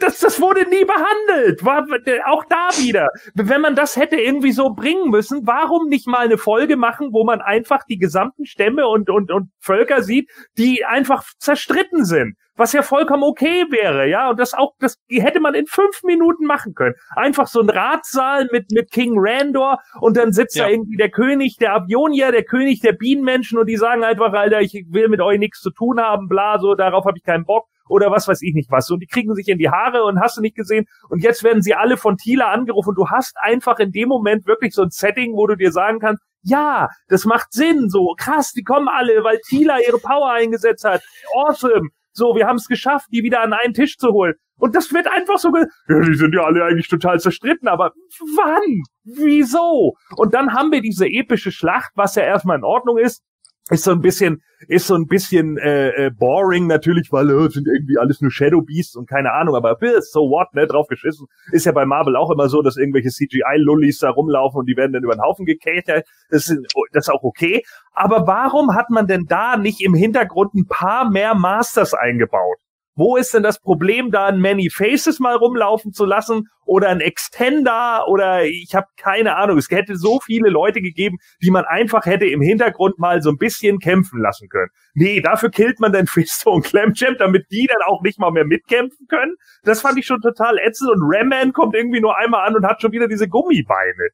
Das, 0.00 0.18
das 0.18 0.40
wurde 0.40 0.68
nie 0.68 0.84
behandelt. 0.84 1.64
War 1.64 1.86
auch 2.26 2.44
da 2.44 2.68
wieder. 2.78 3.10
Wenn 3.34 3.60
man 3.60 3.76
das 3.76 3.96
hätte 3.96 4.16
irgendwie 4.16 4.52
so 4.52 4.70
bringen 4.70 5.10
müssen, 5.10 5.46
warum 5.46 5.88
nicht 5.88 6.06
mal 6.06 6.24
eine 6.24 6.38
Folge 6.38 6.76
machen, 6.76 7.12
wo 7.12 7.24
man 7.24 7.40
einfach 7.40 7.84
die 7.84 7.98
gesamten 7.98 8.46
Stämme 8.46 8.86
und, 8.88 9.10
und, 9.10 9.30
und 9.30 9.50
Völker 9.60 10.02
sieht, 10.02 10.30
die 10.56 10.84
einfach 10.84 11.24
zerstritten 11.38 12.04
sind? 12.04 12.36
Was 12.56 12.72
ja 12.72 12.82
vollkommen 12.82 13.24
okay 13.24 13.64
wäre, 13.70 14.08
ja. 14.08 14.30
Und 14.30 14.38
das 14.38 14.54
auch, 14.54 14.74
das 14.78 14.96
hätte 15.10 15.40
man 15.40 15.54
in 15.54 15.66
fünf 15.66 16.04
Minuten 16.04 16.44
machen 16.44 16.74
können. 16.74 16.94
Einfach 17.16 17.48
so 17.48 17.60
ein 17.60 17.68
Ratssaal 17.68 18.48
mit, 18.52 18.70
mit 18.70 18.92
King 18.92 19.14
Randor 19.16 19.80
und 20.00 20.16
dann 20.16 20.32
sitzt 20.32 20.54
ja. 20.54 20.64
da 20.64 20.70
irgendwie 20.70 20.96
der 20.96 21.10
König 21.10 21.56
der 21.56 21.74
Avionier, 21.74 22.30
der 22.30 22.44
König 22.44 22.80
der 22.80 22.92
Bienenmenschen 22.92 23.58
und 23.58 23.66
die 23.66 23.76
sagen 23.76 24.04
einfach, 24.04 24.32
Alter, 24.32 24.60
ich 24.60 24.86
will 24.88 25.08
mit 25.08 25.20
euch 25.20 25.40
nichts 25.40 25.60
zu 25.62 25.70
tun 25.70 26.00
haben, 26.00 26.28
bla, 26.28 26.60
so, 26.60 26.76
darauf 26.76 27.04
habe 27.06 27.18
ich 27.18 27.24
keinen 27.24 27.44
Bock 27.44 27.66
oder 27.88 28.10
was 28.10 28.28
weiß 28.28 28.42
ich 28.42 28.54
nicht 28.54 28.70
was. 28.70 28.90
Und 28.90 29.00
die 29.00 29.06
kriegen 29.06 29.34
sich 29.34 29.48
in 29.48 29.58
die 29.58 29.70
Haare 29.70 30.04
und 30.04 30.20
hast 30.20 30.36
du 30.36 30.40
nicht 30.40 30.56
gesehen. 30.56 30.86
Und 31.08 31.22
jetzt 31.22 31.42
werden 31.44 31.62
sie 31.62 31.74
alle 31.74 31.96
von 31.96 32.16
Tila 32.16 32.50
angerufen. 32.52 32.90
Und 32.90 32.98
du 32.98 33.08
hast 33.08 33.36
einfach 33.40 33.78
in 33.78 33.92
dem 33.92 34.08
Moment 34.08 34.46
wirklich 34.46 34.74
so 34.74 34.82
ein 34.82 34.90
Setting, 34.90 35.34
wo 35.34 35.46
du 35.46 35.56
dir 35.56 35.72
sagen 35.72 35.98
kannst, 35.98 36.22
ja, 36.42 36.88
das 37.08 37.24
macht 37.24 37.52
Sinn, 37.52 37.88
so 37.88 38.14
krass, 38.18 38.52
die 38.52 38.62
kommen 38.62 38.88
alle, 38.88 39.24
weil 39.24 39.38
Tila 39.48 39.78
ihre 39.80 39.98
Power 39.98 40.30
eingesetzt 40.30 40.84
hat. 40.84 41.02
Awesome. 41.34 41.88
So, 42.12 42.36
wir 42.36 42.46
haben 42.46 42.56
es 42.56 42.68
geschafft, 42.68 43.08
die 43.12 43.22
wieder 43.22 43.40
an 43.40 43.52
einen 43.52 43.74
Tisch 43.74 43.96
zu 43.96 44.12
holen. 44.12 44.34
Und 44.56 44.76
das 44.76 44.92
wird 44.92 45.08
einfach 45.10 45.38
so, 45.38 45.50
ge 45.50 45.66
ja, 45.88 46.00
die 46.00 46.14
sind 46.14 46.32
ja 46.32 46.44
alle 46.44 46.64
eigentlich 46.64 46.88
total 46.88 47.18
zerstritten, 47.18 47.66
aber 47.66 47.92
wann? 48.36 48.82
Wieso? 49.02 49.94
Und 50.16 50.32
dann 50.32 50.52
haben 50.52 50.70
wir 50.70 50.80
diese 50.80 51.06
epische 51.06 51.50
Schlacht, 51.50 51.90
was 51.96 52.14
ja 52.14 52.22
erstmal 52.22 52.58
in 52.58 52.64
Ordnung 52.64 52.98
ist 52.98 53.24
ist 53.70 53.84
so 53.84 53.92
ein 53.92 54.00
bisschen 54.00 54.42
ist 54.68 54.86
so 54.86 54.94
ein 54.94 55.06
bisschen 55.06 55.58
äh, 55.58 56.06
äh, 56.06 56.10
boring 56.10 56.66
natürlich, 56.66 57.12
weil 57.12 57.30
äh, 57.30 57.50
sind 57.50 57.66
irgendwie 57.66 57.98
alles 57.98 58.20
nur 58.20 58.30
Shadow 58.30 58.62
Beasts 58.62 58.96
und 58.96 59.08
keine 59.08 59.32
Ahnung, 59.32 59.54
aber 59.54 59.76
so 60.00 60.20
what, 60.30 60.54
ne, 60.54 60.66
drauf 60.66 60.86
geschissen. 60.88 61.26
Ist 61.52 61.66
ja 61.66 61.72
bei 61.72 61.84
Marvel 61.84 62.16
auch 62.16 62.30
immer 62.30 62.48
so, 62.48 62.62
dass 62.62 62.76
irgendwelche 62.76 63.10
CGI-Lullis 63.10 63.98
da 63.98 64.10
rumlaufen 64.10 64.60
und 64.60 64.66
die 64.66 64.76
werden 64.76 64.92
dann 64.92 65.04
über 65.04 65.14
den 65.14 65.22
Haufen 65.22 65.46
gekatert. 65.46 66.06
Das 66.30 66.48
ist, 66.48 66.62
das 66.92 67.08
ist 67.08 67.12
auch 67.12 67.22
okay. 67.22 67.62
Aber 67.92 68.26
warum 68.26 68.74
hat 68.74 68.90
man 68.90 69.06
denn 69.06 69.26
da 69.26 69.56
nicht 69.56 69.80
im 69.80 69.94
Hintergrund 69.94 70.54
ein 70.54 70.66
paar 70.66 71.10
mehr 71.10 71.34
Masters 71.34 71.94
eingebaut? 71.94 72.58
Wo 72.96 73.16
ist 73.16 73.34
denn 73.34 73.42
das 73.42 73.58
Problem, 73.58 74.10
da 74.10 74.26
ein 74.26 74.38
Many 74.38 74.70
Faces 74.70 75.18
mal 75.18 75.34
rumlaufen 75.34 75.92
zu 75.92 76.04
lassen 76.04 76.48
oder 76.64 76.88
ein 76.88 77.00
Extender 77.00 78.06
oder 78.08 78.44
ich 78.44 78.74
habe 78.74 78.86
keine 78.96 79.36
Ahnung. 79.36 79.58
Es 79.58 79.68
hätte 79.70 79.96
so 79.96 80.20
viele 80.20 80.48
Leute 80.48 80.80
gegeben, 80.80 81.16
die 81.42 81.50
man 81.50 81.64
einfach 81.64 82.06
hätte 82.06 82.26
im 82.26 82.40
Hintergrund 82.40 82.98
mal 82.98 83.20
so 83.20 83.30
ein 83.30 83.36
bisschen 83.36 83.78
kämpfen 83.78 84.20
lassen 84.20 84.48
können. 84.48 84.70
Nee, 84.94 85.20
dafür 85.20 85.50
killt 85.50 85.80
man 85.80 85.92
dann 85.92 86.06
Fisto 86.14 86.52
und 86.52 86.64
Clamchamp, 86.64 87.18
damit 87.18 87.46
die 87.50 87.66
dann 87.66 87.82
auch 87.86 88.02
nicht 88.02 88.18
mal 88.18 88.30
mehr 88.30 88.44
mitkämpfen 88.44 89.06
können. 89.08 89.34
Das 89.64 89.80
fand 89.80 89.98
ich 89.98 90.06
schon 90.06 90.20
total 90.20 90.58
ätzend 90.58 90.90
und 90.90 91.02
Ramman 91.02 91.52
kommt 91.52 91.74
irgendwie 91.74 92.00
nur 92.00 92.16
einmal 92.16 92.46
an 92.46 92.54
und 92.54 92.64
hat 92.64 92.80
schon 92.80 92.92
wieder 92.92 93.08
diese 93.08 93.28
Gummibeine. 93.28 94.08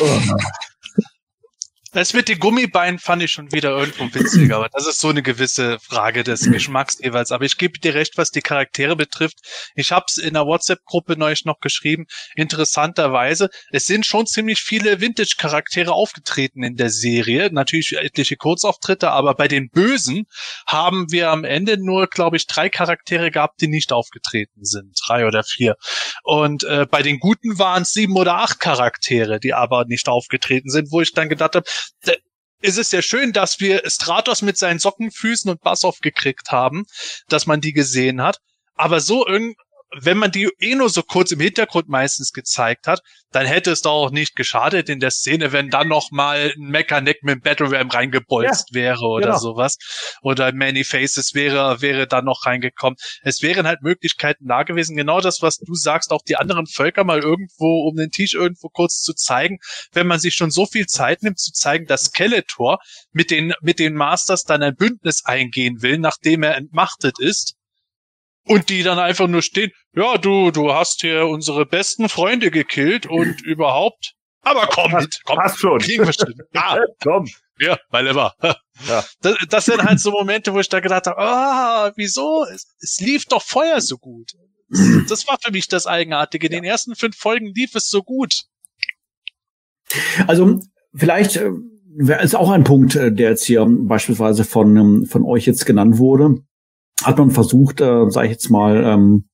Oh. 0.00 0.36
Das 1.92 2.14
mit 2.14 2.28
den 2.28 2.38
Gummibeinen 2.38 3.00
fand 3.00 3.20
ich 3.20 3.32
schon 3.32 3.50
wieder 3.50 3.70
irgendwo 3.70 4.04
witzig, 4.14 4.54
aber 4.54 4.68
das 4.68 4.86
ist 4.86 5.00
so 5.00 5.08
eine 5.08 5.22
gewisse 5.22 5.78
Frage 5.80 6.22
des 6.22 6.48
Geschmacks 6.48 6.98
jeweils. 7.02 7.32
Aber 7.32 7.44
ich 7.44 7.58
gebe 7.58 7.80
dir 7.80 7.94
recht, 7.94 8.16
was 8.16 8.30
die 8.30 8.42
Charaktere 8.42 8.94
betrifft. 8.94 9.38
Ich 9.74 9.90
habe 9.90 10.04
es 10.08 10.16
in 10.16 10.34
der 10.34 10.46
WhatsApp-Gruppe 10.46 11.16
neulich 11.18 11.44
noch 11.46 11.58
geschrieben. 11.58 12.06
Interessanterweise, 12.36 13.50
es 13.72 13.86
sind 13.86 14.06
schon 14.06 14.26
ziemlich 14.26 14.60
viele 14.60 15.00
Vintage-Charaktere 15.00 15.92
aufgetreten 15.92 16.62
in 16.62 16.76
der 16.76 16.90
Serie. 16.90 17.50
Natürlich 17.52 17.96
etliche 17.96 18.36
Kurzauftritte, 18.36 19.10
aber 19.10 19.34
bei 19.34 19.48
den 19.48 19.68
Bösen 19.68 20.26
haben 20.68 21.10
wir 21.10 21.30
am 21.30 21.42
Ende 21.42 21.76
nur, 21.76 22.06
glaube 22.06 22.36
ich, 22.36 22.46
drei 22.46 22.68
Charaktere 22.68 23.32
gehabt, 23.32 23.60
die 23.60 23.68
nicht 23.68 23.92
aufgetreten 23.92 24.64
sind. 24.64 24.96
Drei 25.04 25.26
oder 25.26 25.42
vier. 25.42 25.74
Und 26.22 26.62
äh, 26.62 26.86
bei 26.88 27.02
den 27.02 27.18
Guten 27.18 27.58
waren 27.58 27.82
es 27.82 27.92
sieben 27.92 28.16
oder 28.16 28.36
acht 28.36 28.60
Charaktere, 28.60 29.40
die 29.40 29.54
aber 29.54 29.86
nicht 29.86 30.08
aufgetreten 30.08 30.70
sind, 30.70 30.92
wo 30.92 31.00
ich 31.00 31.14
dann 31.14 31.28
gedacht 31.28 31.56
habe, 31.56 31.66
ist 32.62 32.78
es 32.78 32.92
ja 32.92 33.02
schön, 33.02 33.32
dass 33.32 33.60
wir 33.60 33.82
Stratos 33.86 34.42
mit 34.42 34.58
seinen 34.58 34.78
Sockenfüßen 34.78 35.50
und 35.50 35.60
Bassoff 35.60 36.00
gekriegt 36.00 36.50
haben, 36.50 36.84
dass 37.28 37.46
man 37.46 37.60
die 37.60 37.72
gesehen 37.72 38.22
hat. 38.22 38.38
Aber 38.74 39.00
so 39.00 39.26
irgendwie 39.26 39.56
wenn 39.98 40.18
man 40.18 40.30
die 40.30 40.48
eh 40.58 40.74
nur 40.74 40.88
so 40.88 41.02
kurz 41.02 41.32
im 41.32 41.40
Hintergrund 41.40 41.88
meistens 41.88 42.32
gezeigt 42.32 42.86
hat, 42.86 43.02
dann 43.32 43.46
hätte 43.46 43.70
es 43.70 43.82
doch 43.82 43.92
auch 43.92 44.10
nicht 44.10 44.36
geschadet 44.36 44.88
in 44.88 45.00
der 45.00 45.10
Szene, 45.10 45.52
wenn 45.52 45.70
dann 45.70 45.88
noch 45.88 46.10
mal 46.10 46.52
ein 46.56 46.70
Mechaneck 46.70 47.22
mit 47.22 47.42
Battle 47.42 47.70
Ram 47.70 47.90
reingebolzt 47.90 48.70
ja, 48.70 48.74
wäre 48.74 49.06
oder 49.06 49.26
genau. 49.26 49.38
sowas. 49.38 49.78
Oder 50.22 50.52
Many 50.52 50.84
Faces 50.84 51.34
wäre, 51.34 51.80
wäre 51.80 52.06
dann 52.06 52.24
noch 52.24 52.46
reingekommen. 52.46 52.96
Es 53.22 53.42
wären 53.42 53.66
halt 53.66 53.82
Möglichkeiten 53.82 54.46
da 54.46 54.62
gewesen. 54.62 54.96
Genau 54.96 55.20
das, 55.20 55.42
was 55.42 55.58
du 55.58 55.74
sagst, 55.74 56.12
auch 56.12 56.22
die 56.22 56.36
anderen 56.36 56.66
Völker 56.66 57.04
mal 57.04 57.20
irgendwo 57.20 57.88
um 57.88 57.96
den 57.96 58.10
Tisch 58.10 58.34
irgendwo 58.34 58.68
kurz 58.68 59.02
zu 59.02 59.14
zeigen. 59.14 59.58
Wenn 59.92 60.06
man 60.06 60.20
sich 60.20 60.34
schon 60.34 60.50
so 60.50 60.66
viel 60.66 60.86
Zeit 60.86 61.22
nimmt, 61.22 61.38
zu 61.38 61.52
zeigen, 61.52 61.86
dass 61.86 62.06
Skeletor 62.06 62.78
mit 63.12 63.30
den, 63.30 63.54
mit 63.60 63.78
den 63.78 63.94
Masters 63.94 64.44
dann 64.44 64.62
ein 64.62 64.76
Bündnis 64.76 65.24
eingehen 65.24 65.82
will, 65.82 65.98
nachdem 65.98 66.42
er 66.42 66.56
entmachtet 66.56 67.18
ist 67.18 67.56
und 68.46 68.68
die 68.68 68.82
dann 68.82 68.98
einfach 68.98 69.28
nur 69.28 69.42
stehen, 69.42 69.70
ja, 69.94 70.18
du, 70.18 70.50
du 70.50 70.72
hast 70.72 71.00
hier 71.00 71.26
unsere 71.26 71.66
besten 71.66 72.08
Freunde 72.08 72.50
gekillt 72.50 73.06
und 73.06 73.40
überhaupt. 73.44 74.14
Aber 74.42 74.66
komm 74.68 74.92
mit, 74.92 75.20
komm. 75.24 75.36
Passt 75.36 75.58
schon. 75.58 75.78
Kriegen 75.80 76.06
wir 76.06 76.12
schon. 76.12 76.34
Ja, 76.54 76.78
komm. 77.02 77.26
Ja, 77.58 77.78
weil 77.90 78.06
immer. 78.06 78.34
Ja. 78.88 79.04
Das, 79.20 79.36
das 79.50 79.64
sind 79.66 79.82
halt 79.82 80.00
so 80.00 80.10
Momente, 80.10 80.54
wo 80.54 80.58
ich 80.58 80.70
da 80.70 80.80
gedacht 80.80 81.06
habe, 81.06 81.18
ah, 81.18 81.92
wieso? 81.96 82.46
Es, 82.46 82.66
es 82.80 82.98
lief 83.00 83.26
doch 83.26 83.42
vorher 83.42 83.82
so 83.82 83.98
gut. 83.98 84.32
Das 85.06 85.26
war 85.28 85.36
für 85.38 85.52
mich 85.52 85.68
das 85.68 85.86
Eigenartige. 85.86 86.46
In 86.46 86.52
den 86.52 86.64
ersten 86.64 86.96
fünf 86.96 87.14
Folgen 87.14 87.52
lief 87.54 87.74
es 87.74 87.90
so 87.90 88.02
gut. 88.02 88.44
Also, 90.26 90.60
vielleicht 90.94 91.36
äh, 91.36 91.50
ist 92.22 92.34
auch 92.34 92.48
ein 92.48 92.64
Punkt, 92.64 92.96
äh, 92.96 93.12
der 93.12 93.32
jetzt 93.32 93.44
hier 93.44 93.66
beispielsweise 93.68 94.44
von, 94.44 94.74
ähm, 94.78 95.04
von 95.06 95.26
euch 95.26 95.44
jetzt 95.44 95.66
genannt 95.66 95.98
wurde 95.98 96.42
hat 97.02 97.18
man 97.18 97.30
versucht, 97.30 97.80
äh, 97.80 98.10
sage 98.10 98.26
ich 98.26 98.32
jetzt 98.32 98.50
mal, 98.50 98.84
ähm, 98.84 99.24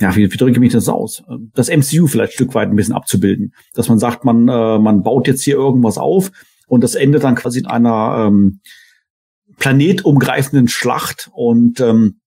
ja, 0.00 0.14
wie, 0.16 0.32
wie 0.32 0.36
drücke 0.36 0.52
ich 0.52 0.58
mich 0.58 0.72
das 0.72 0.88
aus? 0.88 1.22
Das 1.54 1.68
MCU 1.68 2.06
vielleicht 2.06 2.32
ein 2.32 2.34
Stück 2.34 2.54
weit 2.54 2.68
ein 2.68 2.76
bisschen 2.76 2.94
abzubilden. 2.94 3.54
Dass 3.74 3.88
man 3.88 3.98
sagt, 3.98 4.24
man, 4.24 4.48
äh, 4.48 4.78
man 4.78 5.02
baut 5.02 5.28
jetzt 5.28 5.44
hier 5.44 5.54
irgendwas 5.54 5.98
auf 5.98 6.30
und 6.66 6.82
das 6.82 6.94
endet 6.94 7.24
dann 7.24 7.34
quasi 7.34 7.60
in 7.60 7.66
einer 7.66 8.26
ähm, 8.26 8.60
planetumgreifenden 9.58 10.68
Schlacht 10.68 11.30
und 11.34 11.80
ähm, 11.80 12.20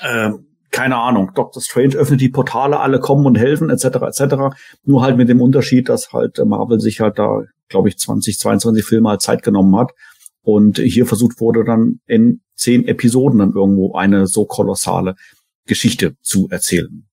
äh, 0.00 0.30
keine 0.70 0.96
Ahnung, 0.96 1.32
Doctor 1.34 1.62
Strange 1.62 1.96
öffnet 1.96 2.22
die 2.22 2.30
Portale, 2.30 2.80
alle 2.80 2.98
kommen 2.98 3.26
und 3.26 3.36
helfen, 3.36 3.68
etc., 3.68 3.84
etc. 3.84 4.56
Nur 4.84 5.02
halt 5.02 5.18
mit 5.18 5.28
dem 5.28 5.42
Unterschied, 5.42 5.90
dass 5.90 6.12
halt 6.12 6.42
Marvel 6.44 6.80
sich 6.80 7.00
halt 7.00 7.18
da, 7.18 7.42
glaube 7.68 7.90
ich, 7.90 7.98
20, 7.98 8.38
22 8.38 8.84
Filme 8.84 9.10
halt 9.10 9.20
Zeit 9.20 9.42
genommen 9.42 9.76
hat 9.76 9.92
und 10.42 10.78
hier 10.78 11.06
versucht 11.06 11.40
wurde 11.40 11.62
dann 11.64 12.00
in 12.06 12.40
zehn 12.62 12.86
Episoden 12.86 13.38
dann 13.38 13.52
irgendwo 13.52 13.94
eine 13.94 14.26
so 14.26 14.44
kolossale 14.44 15.16
Geschichte 15.66 16.16
zu 16.22 16.48
erzählen. 16.50 17.06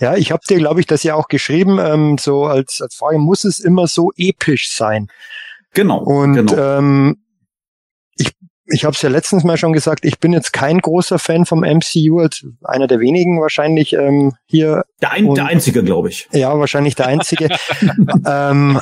Ja, 0.00 0.16
ich 0.16 0.32
habe 0.32 0.42
dir, 0.48 0.58
glaube 0.58 0.80
ich, 0.80 0.86
das 0.86 1.02
ja 1.02 1.14
auch 1.14 1.28
geschrieben, 1.28 1.78
ähm, 1.78 2.18
so 2.18 2.44
als, 2.44 2.80
als 2.80 2.94
Frage, 2.94 3.18
muss 3.18 3.44
es 3.44 3.60
immer 3.60 3.86
so 3.86 4.10
episch 4.16 4.72
sein? 4.72 5.08
Genau. 5.72 5.98
Und 5.98 6.34
genau. 6.34 6.78
Ähm, 6.78 7.16
ich, 8.16 8.32
ich 8.66 8.84
habe 8.84 8.94
es 8.94 9.02
ja 9.02 9.08
letztens 9.08 9.44
mal 9.44 9.56
schon 9.56 9.72
gesagt, 9.72 10.04
ich 10.04 10.18
bin 10.18 10.32
jetzt 10.32 10.52
kein 10.52 10.80
großer 10.80 11.18
Fan 11.18 11.46
vom 11.46 11.60
MCU, 11.60 12.20
als 12.20 12.44
einer 12.64 12.86
der 12.86 12.98
wenigen 13.00 13.40
wahrscheinlich 13.40 13.92
ähm, 13.92 14.32
hier. 14.46 14.84
Der, 15.00 15.12
ein, 15.12 15.26
und, 15.26 15.36
der 15.36 15.46
einzige, 15.46 15.84
glaube 15.84 16.08
ich. 16.08 16.28
Ja, 16.32 16.58
wahrscheinlich 16.58 16.96
der 16.96 17.06
einzige. 17.06 17.48
ähm, 18.26 18.80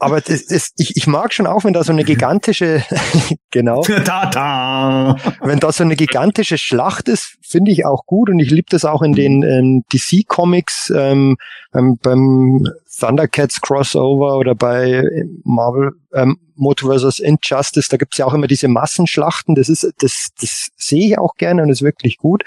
aber 0.00 0.20
das, 0.20 0.46
das, 0.46 0.72
ich, 0.76 0.96
ich 0.96 1.06
mag 1.06 1.32
schon 1.32 1.46
auch, 1.46 1.64
wenn 1.64 1.72
da 1.72 1.84
so 1.84 1.92
eine 1.92 2.04
gigantische, 2.04 2.82
genau, 3.50 3.82
da. 4.04 5.16
wenn 5.40 5.60
da 5.60 5.72
so 5.72 5.84
eine 5.84 5.96
gigantische 5.96 6.58
Schlacht 6.58 7.08
ist, 7.08 7.36
finde 7.42 7.70
ich 7.70 7.86
auch 7.86 8.04
gut. 8.06 8.28
Und 8.28 8.40
ich 8.40 8.50
liebe 8.50 8.66
das 8.70 8.84
auch 8.84 9.02
in 9.02 9.12
den 9.12 9.42
in 9.42 9.84
DC 9.92 10.26
Comics 10.26 10.92
ähm, 10.94 11.36
beim, 11.70 11.96
beim 11.98 12.66
Thundercats 12.98 13.60
Crossover 13.60 14.36
oder 14.36 14.54
bei 14.54 15.04
Marvel 15.44 15.92
ähm, 16.12 16.38
Multiverse 16.56 17.22
Injustice, 17.22 17.88
da 17.88 17.96
gibt's 17.96 18.18
ja 18.18 18.26
auch 18.26 18.34
immer 18.34 18.46
diese 18.46 18.68
Massenschlachten. 18.68 19.54
Das 19.54 19.68
ist, 19.68 19.92
das, 19.98 20.28
das 20.40 20.68
sehe 20.76 21.06
ich 21.06 21.18
auch 21.18 21.34
gerne 21.34 21.62
und 21.62 21.70
ist 21.70 21.82
wirklich 21.82 22.16
gut. 22.16 22.44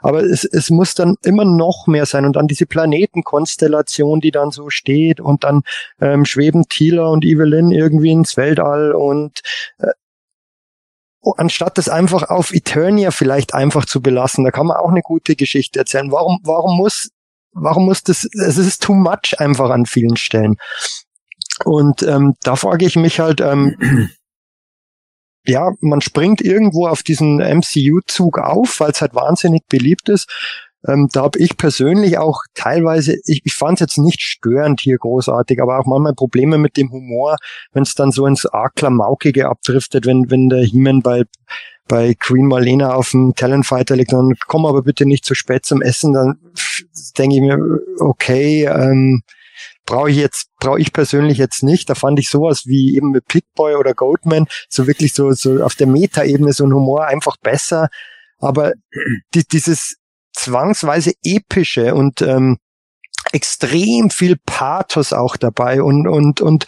Aber 0.00 0.22
es, 0.22 0.44
es 0.44 0.70
muss 0.70 0.94
dann 0.94 1.16
immer 1.22 1.44
noch 1.44 1.86
mehr 1.86 2.06
sein 2.06 2.26
und 2.26 2.36
dann 2.36 2.48
diese 2.48 2.66
Planetenkonstellation, 2.66 4.20
die 4.20 4.30
dann 4.30 4.50
so 4.50 4.68
steht 4.70 5.20
und 5.20 5.44
dann 5.44 5.62
ähm, 6.00 6.24
schweben 6.24 6.64
Tila 6.68 7.06
und 7.06 7.24
Evelyn 7.24 7.70
irgendwie 7.70 8.10
ins 8.10 8.36
Weltall 8.36 8.92
und 8.92 9.40
äh, 9.78 9.92
anstatt 11.36 11.78
das 11.78 11.88
einfach 11.88 12.28
auf 12.30 12.52
Eternia 12.52 13.10
vielleicht 13.10 13.54
einfach 13.54 13.84
zu 13.84 14.00
belassen, 14.00 14.44
da 14.44 14.50
kann 14.50 14.66
man 14.66 14.76
auch 14.76 14.90
eine 14.90 15.02
gute 15.02 15.34
Geschichte 15.34 15.78
erzählen. 15.78 16.12
Warum, 16.12 16.38
warum 16.44 16.76
muss, 16.76 17.10
warum 17.56 17.86
muss 17.86 18.02
das, 18.02 18.24
es 18.24 18.58
ist 18.58 18.82
too 18.82 18.94
much 18.94 19.38
einfach 19.38 19.70
an 19.70 19.86
vielen 19.86 20.16
Stellen. 20.16 20.56
Und 21.64 22.02
ähm, 22.02 22.34
da 22.42 22.56
frage 22.56 22.86
ich 22.86 22.96
mich 22.96 23.18
halt, 23.18 23.40
ähm, 23.40 23.74
ja, 25.44 25.72
man 25.80 26.00
springt 26.00 26.40
irgendwo 26.40 26.86
auf 26.86 27.02
diesen 27.02 27.38
MCU-Zug 27.38 28.38
auf, 28.38 28.80
weil 28.80 28.90
es 28.90 29.00
halt 29.00 29.14
wahnsinnig 29.14 29.66
beliebt 29.68 30.08
ist. 30.08 30.28
Ähm, 30.86 31.08
da 31.12 31.22
habe 31.22 31.38
ich 31.38 31.56
persönlich 31.56 32.18
auch 32.18 32.42
teilweise, 32.54 33.16
ich, 33.24 33.40
ich 33.44 33.54
fand 33.54 33.74
es 33.74 33.80
jetzt 33.80 33.98
nicht 33.98 34.20
störend 34.20 34.80
hier 34.80 34.98
großartig, 34.98 35.60
aber 35.60 35.78
auch 35.78 35.86
manchmal 35.86 36.14
Probleme 36.14 36.58
mit 36.58 36.76
dem 36.76 36.90
Humor, 36.92 37.36
wenn 37.72 37.82
es 37.82 37.94
dann 37.94 38.12
so 38.12 38.26
ins 38.26 38.46
arg 38.46 38.74
Klamaukige 38.76 39.48
abdriftet, 39.48 40.06
wenn, 40.06 40.30
wenn 40.30 40.48
der 40.48 40.62
He-Man 40.62 41.00
bei, 41.00 41.24
bei 41.88 42.14
Queen 42.14 42.46
Marlena 42.46 42.94
auf 42.94 43.10
dem 43.10 43.34
Talentfighter 43.34 43.96
liegt, 43.96 44.12
dann 44.12 44.34
komm 44.46 44.66
aber 44.66 44.82
bitte 44.82 45.06
nicht 45.06 45.24
zu 45.24 45.34
spät 45.34 45.64
zum 45.64 45.82
Essen, 45.82 46.12
dann 46.12 46.38
denke 47.18 47.36
ich 47.36 47.40
mir, 47.42 47.58
okay, 47.98 48.64
ähm, 48.64 49.22
brauche 49.86 50.10
ich 50.10 50.16
jetzt, 50.16 50.48
brauche 50.58 50.80
ich 50.80 50.92
persönlich 50.92 51.38
jetzt 51.38 51.62
nicht. 51.62 51.88
Da 51.88 51.94
fand 51.94 52.18
ich 52.18 52.28
sowas 52.28 52.66
wie 52.66 52.96
eben 52.96 53.10
mit 53.10 53.26
Pitboy 53.26 53.76
oder 53.76 53.94
Goldman, 53.94 54.46
so 54.68 54.86
wirklich 54.86 55.14
so, 55.14 55.32
so 55.32 55.62
auf 55.62 55.74
der 55.76 55.86
Meta-Ebene 55.86 56.52
so 56.52 56.64
ein 56.64 56.74
Humor 56.74 57.06
einfach 57.06 57.36
besser. 57.36 57.88
Aber 58.38 58.72
die, 59.34 59.44
dieses 59.46 59.96
zwangsweise 60.32 61.12
epische 61.22 61.94
und 61.94 62.20
ähm, 62.20 62.58
extrem 63.32 64.10
viel 64.10 64.36
Pathos 64.44 65.12
auch 65.12 65.36
dabei 65.36 65.82
und 65.82 66.06
und 66.06 66.40
und 66.40 66.66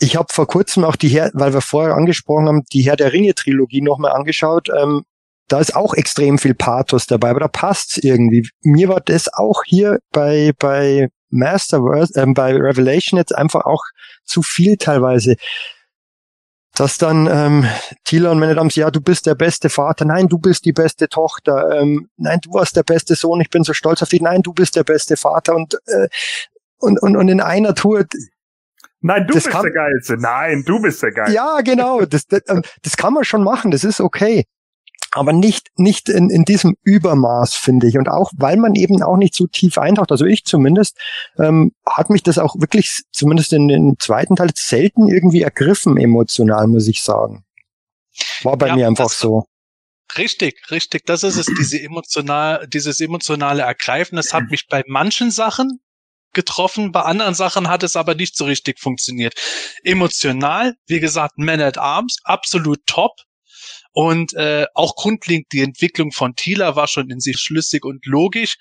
ich 0.00 0.16
habe 0.16 0.28
vor 0.32 0.46
kurzem 0.46 0.84
auch 0.84 0.96
die 0.96 1.08
Herr, 1.08 1.30
weil 1.34 1.52
wir 1.52 1.60
vorher 1.60 1.94
angesprochen 1.94 2.48
haben, 2.48 2.64
die 2.72 2.82
Herr 2.82 2.96
der 2.96 3.12
Ringe 3.12 3.34
Trilogie 3.34 3.82
nochmal 3.82 4.12
angeschaut. 4.12 4.68
Ähm, 4.76 5.04
da 5.48 5.60
ist 5.60 5.76
auch 5.76 5.94
extrem 5.94 6.38
viel 6.38 6.54
Pathos 6.54 7.06
dabei, 7.06 7.30
aber 7.30 7.40
da 7.40 7.48
passt's 7.48 7.98
irgendwie. 7.98 8.48
Mir 8.62 8.88
war 8.88 9.00
das 9.00 9.32
auch 9.32 9.62
hier 9.64 10.00
bei 10.12 10.52
bei 10.58 11.08
Masterverse, 11.30 12.20
äh, 12.20 12.26
bei 12.26 12.52
Revelation 12.52 13.18
jetzt 13.18 13.34
einfach 13.34 13.64
auch 13.64 13.84
zu 14.24 14.42
viel 14.42 14.76
teilweise. 14.76 15.36
Dass 16.74 16.98
dann 16.98 17.26
ähm, 17.30 17.66
Tila 18.04 18.32
und 18.32 18.38
Menedams, 18.38 18.74
ja, 18.74 18.90
du 18.90 19.00
bist 19.00 19.24
der 19.24 19.34
beste 19.34 19.70
Vater, 19.70 20.04
nein, 20.04 20.28
du 20.28 20.38
bist 20.38 20.66
die 20.66 20.74
beste 20.74 21.08
Tochter, 21.08 21.80
ähm, 21.80 22.10
nein, 22.18 22.40
du 22.42 22.52
warst 22.52 22.76
der 22.76 22.82
beste 22.82 23.14
Sohn, 23.14 23.40
ich 23.40 23.48
bin 23.48 23.64
so 23.64 23.72
stolz 23.72 24.02
auf 24.02 24.10
dich, 24.10 24.20
nein, 24.20 24.42
du 24.42 24.52
bist 24.52 24.76
der 24.76 24.84
beste 24.84 25.16
Vater 25.16 25.54
und 25.54 25.78
äh, 25.86 26.08
und, 26.78 27.00
und, 27.00 27.16
und 27.16 27.28
in 27.28 27.40
einer 27.40 27.74
Tour, 27.74 28.04
Nein, 29.06 29.26
du 29.26 29.34
bist 29.34 29.48
kann, 29.48 29.62
der 29.62 29.72
Geilste. 29.72 30.16
Nein, 30.16 30.64
du 30.66 30.80
bist 30.80 31.02
der 31.02 31.12
Geilste. 31.12 31.34
Ja, 31.34 31.60
genau. 31.60 32.04
Das, 32.04 32.26
das, 32.26 32.42
ähm, 32.48 32.62
das 32.82 32.96
kann 32.96 33.12
man 33.12 33.24
schon 33.24 33.44
machen. 33.44 33.70
Das 33.70 33.84
ist 33.84 34.00
okay 34.00 34.44
aber 35.16 35.32
nicht, 35.32 35.68
nicht 35.76 36.10
in, 36.10 36.28
in 36.28 36.44
diesem 36.44 36.76
Übermaß, 36.82 37.54
finde 37.54 37.88
ich. 37.88 37.96
Und 37.96 38.08
auch, 38.08 38.30
weil 38.36 38.58
man 38.58 38.74
eben 38.74 39.02
auch 39.02 39.16
nicht 39.16 39.34
so 39.34 39.46
tief 39.46 39.78
eintaucht, 39.78 40.12
also 40.12 40.26
ich 40.26 40.44
zumindest, 40.44 40.98
ähm, 41.38 41.72
hat 41.86 42.10
mich 42.10 42.22
das 42.22 42.36
auch 42.36 42.54
wirklich, 42.58 43.02
zumindest 43.12 43.54
in 43.54 43.68
den 43.68 43.94
zweiten 43.98 44.36
Teil, 44.36 44.50
selten 44.54 45.08
irgendwie 45.08 45.40
ergriffen 45.40 45.96
emotional, 45.96 46.66
muss 46.66 46.86
ich 46.86 47.02
sagen. 47.02 47.44
War 48.42 48.58
bei 48.58 48.68
ja, 48.68 48.76
mir 48.76 48.86
einfach 48.86 49.08
so. 49.08 49.46
Richtig, 50.18 50.70
richtig. 50.70 51.06
Das 51.06 51.24
ist 51.24 51.36
es, 51.36 51.46
diese 51.46 51.80
emotional, 51.80 52.66
dieses 52.68 53.00
emotionale 53.00 53.62
Ergreifen. 53.62 54.16
Das 54.16 54.34
hat 54.34 54.50
mich 54.50 54.66
bei 54.68 54.82
manchen 54.86 55.30
Sachen 55.30 55.80
getroffen, 56.36 56.92
bei 56.92 57.02
anderen 57.02 57.34
Sachen 57.34 57.68
hat 57.68 57.82
es 57.82 57.96
aber 57.96 58.14
nicht 58.14 58.36
so 58.36 58.44
richtig 58.44 58.78
funktioniert. 58.78 59.34
Emotional, 59.82 60.74
wie 60.86 61.00
gesagt, 61.00 61.38
Man 61.38 61.60
at 61.60 61.78
Arms, 61.78 62.18
absolut 62.22 62.78
top. 62.86 63.16
Und 63.92 64.34
äh, 64.34 64.66
auch 64.74 64.94
grundlegend 64.94 65.46
die 65.52 65.62
Entwicklung 65.62 66.12
von 66.12 66.36
Thieler 66.36 66.76
war 66.76 66.86
schon 66.86 67.10
in 67.10 67.18
sich 67.18 67.38
schlüssig 67.38 67.84
und 67.84 68.04
logisch. 68.04 68.56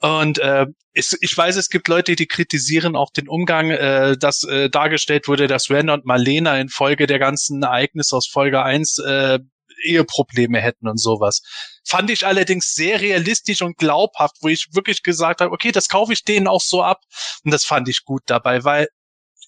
Und 0.00 0.38
äh, 0.38 0.66
es, 0.92 1.16
ich 1.22 1.36
weiß, 1.36 1.56
es 1.56 1.70
gibt 1.70 1.88
Leute, 1.88 2.14
die 2.14 2.26
kritisieren 2.26 2.94
auch 2.94 3.10
den 3.10 3.26
Umgang, 3.26 3.70
äh, 3.70 4.18
dass 4.18 4.44
äh, 4.44 4.68
dargestellt 4.68 5.26
wurde, 5.26 5.46
dass 5.46 5.70
Ren 5.70 5.88
und 5.88 6.04
Marlena 6.04 6.60
infolge 6.60 7.06
der 7.06 7.18
ganzen 7.18 7.62
Ereignisse 7.62 8.14
aus 8.14 8.28
Folge 8.28 8.62
1 8.62 8.98
äh, 8.98 9.38
Eheprobleme 9.82 10.60
hätten 10.60 10.88
und 10.88 10.98
sowas. 10.98 11.42
Fand 11.84 12.10
ich 12.10 12.26
allerdings 12.26 12.72
sehr 12.74 13.00
realistisch 13.00 13.62
und 13.62 13.76
glaubhaft, 13.76 14.36
wo 14.40 14.48
ich 14.48 14.68
wirklich 14.72 15.02
gesagt 15.02 15.40
habe, 15.40 15.52
okay, 15.52 15.72
das 15.72 15.88
kaufe 15.88 16.12
ich 16.12 16.24
denen 16.24 16.48
auch 16.48 16.62
so 16.62 16.82
ab. 16.82 17.00
Und 17.44 17.52
das 17.52 17.64
fand 17.64 17.88
ich 17.88 18.04
gut 18.04 18.22
dabei, 18.26 18.64
weil 18.64 18.88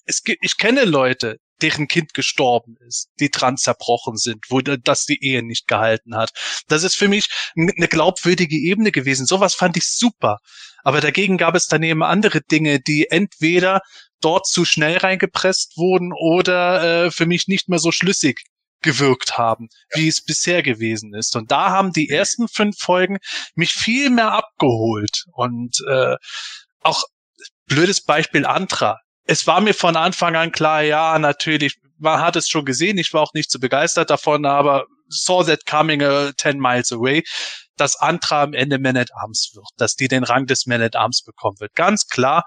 es 0.05 0.23
gibt, 0.23 0.43
ich 0.43 0.57
kenne 0.57 0.85
Leute, 0.85 1.37
deren 1.61 1.87
Kind 1.87 2.13
gestorben 2.13 2.75
ist, 2.87 3.09
die 3.19 3.29
dran 3.29 3.57
zerbrochen 3.57 4.15
sind, 4.17 4.45
wo 4.49 4.61
das 4.61 5.05
die 5.05 5.23
Ehe 5.23 5.43
nicht 5.43 5.67
gehalten 5.67 6.15
hat. 6.15 6.31
Das 6.67 6.83
ist 6.83 6.95
für 6.95 7.07
mich 7.07 7.27
eine 7.55 7.87
glaubwürdige 7.87 8.55
Ebene 8.55 8.91
gewesen. 8.91 9.25
Sowas 9.25 9.55
fand 9.55 9.75
ich 9.77 9.89
super. 9.89 10.37
Aber 10.83 11.01
dagegen 11.01 11.37
gab 11.37 11.55
es 11.55 11.67
daneben 11.67 12.03
andere 12.03 12.41
Dinge, 12.41 12.79
die 12.79 13.07
entweder 13.09 13.81
dort 14.21 14.47
zu 14.47 14.65
schnell 14.65 14.97
reingepresst 14.97 15.77
wurden 15.77 16.11
oder 16.13 17.05
äh, 17.05 17.11
für 17.11 17.25
mich 17.25 17.47
nicht 17.47 17.69
mehr 17.69 17.79
so 17.79 17.91
schlüssig 17.91 18.43
gewirkt 18.81 19.37
haben, 19.37 19.69
wie 19.93 20.07
es 20.07 20.23
bisher 20.23 20.63
gewesen 20.63 21.13
ist. 21.13 21.35
Und 21.35 21.51
da 21.51 21.69
haben 21.71 21.91
die 21.91 22.09
ersten 22.09 22.47
fünf 22.47 22.77
Folgen 22.77 23.17
mich 23.55 23.73
viel 23.73 24.09
mehr 24.09 24.31
abgeholt. 24.31 25.25
Und 25.33 25.77
äh, 25.89 26.15
auch 26.81 27.03
blödes 27.65 28.03
Beispiel 28.03 28.45
Antra 28.45 28.99
es 29.27 29.45
war 29.45 29.61
mir 29.61 29.73
von 29.73 29.95
Anfang 29.95 30.35
an 30.35 30.51
klar, 30.51 30.81
ja, 30.81 31.19
natürlich, 31.19 31.77
man 31.99 32.21
hat 32.21 32.35
es 32.35 32.49
schon 32.49 32.65
gesehen, 32.65 32.97
ich 32.97 33.13
war 33.13 33.21
auch 33.21 33.33
nicht 33.33 33.51
so 33.51 33.59
begeistert 33.59 34.09
davon, 34.09 34.45
aber 34.45 34.85
saw 35.09 35.43
that 35.43 35.65
coming 35.65 36.01
uh, 36.01 36.31
10 36.37 36.59
miles 36.59 36.91
away, 36.91 37.23
dass 37.75 37.97
Antra 37.97 38.43
am 38.43 38.53
Ende 38.53 38.79
Man 38.79 38.97
at 38.97 39.09
Arms 39.13 39.51
wird, 39.53 39.67
dass 39.77 39.95
die 39.95 40.07
den 40.07 40.23
Rang 40.23 40.47
des 40.47 40.65
Man 40.65 40.81
at 40.81 40.95
Arms 40.95 41.23
bekommen 41.23 41.59
wird. 41.59 41.75
Ganz 41.75 42.07
klar. 42.07 42.45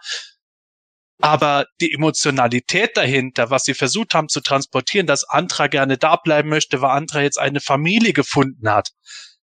Aber 1.20 1.66
die 1.80 1.92
Emotionalität 1.92 2.96
dahinter, 2.96 3.50
was 3.50 3.64
sie 3.64 3.74
versucht 3.74 4.14
haben 4.14 4.28
zu 4.28 4.40
transportieren, 4.40 5.06
dass 5.06 5.24
Antra 5.24 5.66
gerne 5.66 5.98
da 5.98 6.16
bleiben 6.16 6.48
möchte, 6.48 6.80
weil 6.80 6.90
Antra 6.90 7.22
jetzt 7.22 7.38
eine 7.38 7.60
Familie 7.60 8.12
gefunden 8.12 8.70
hat, 8.70 8.90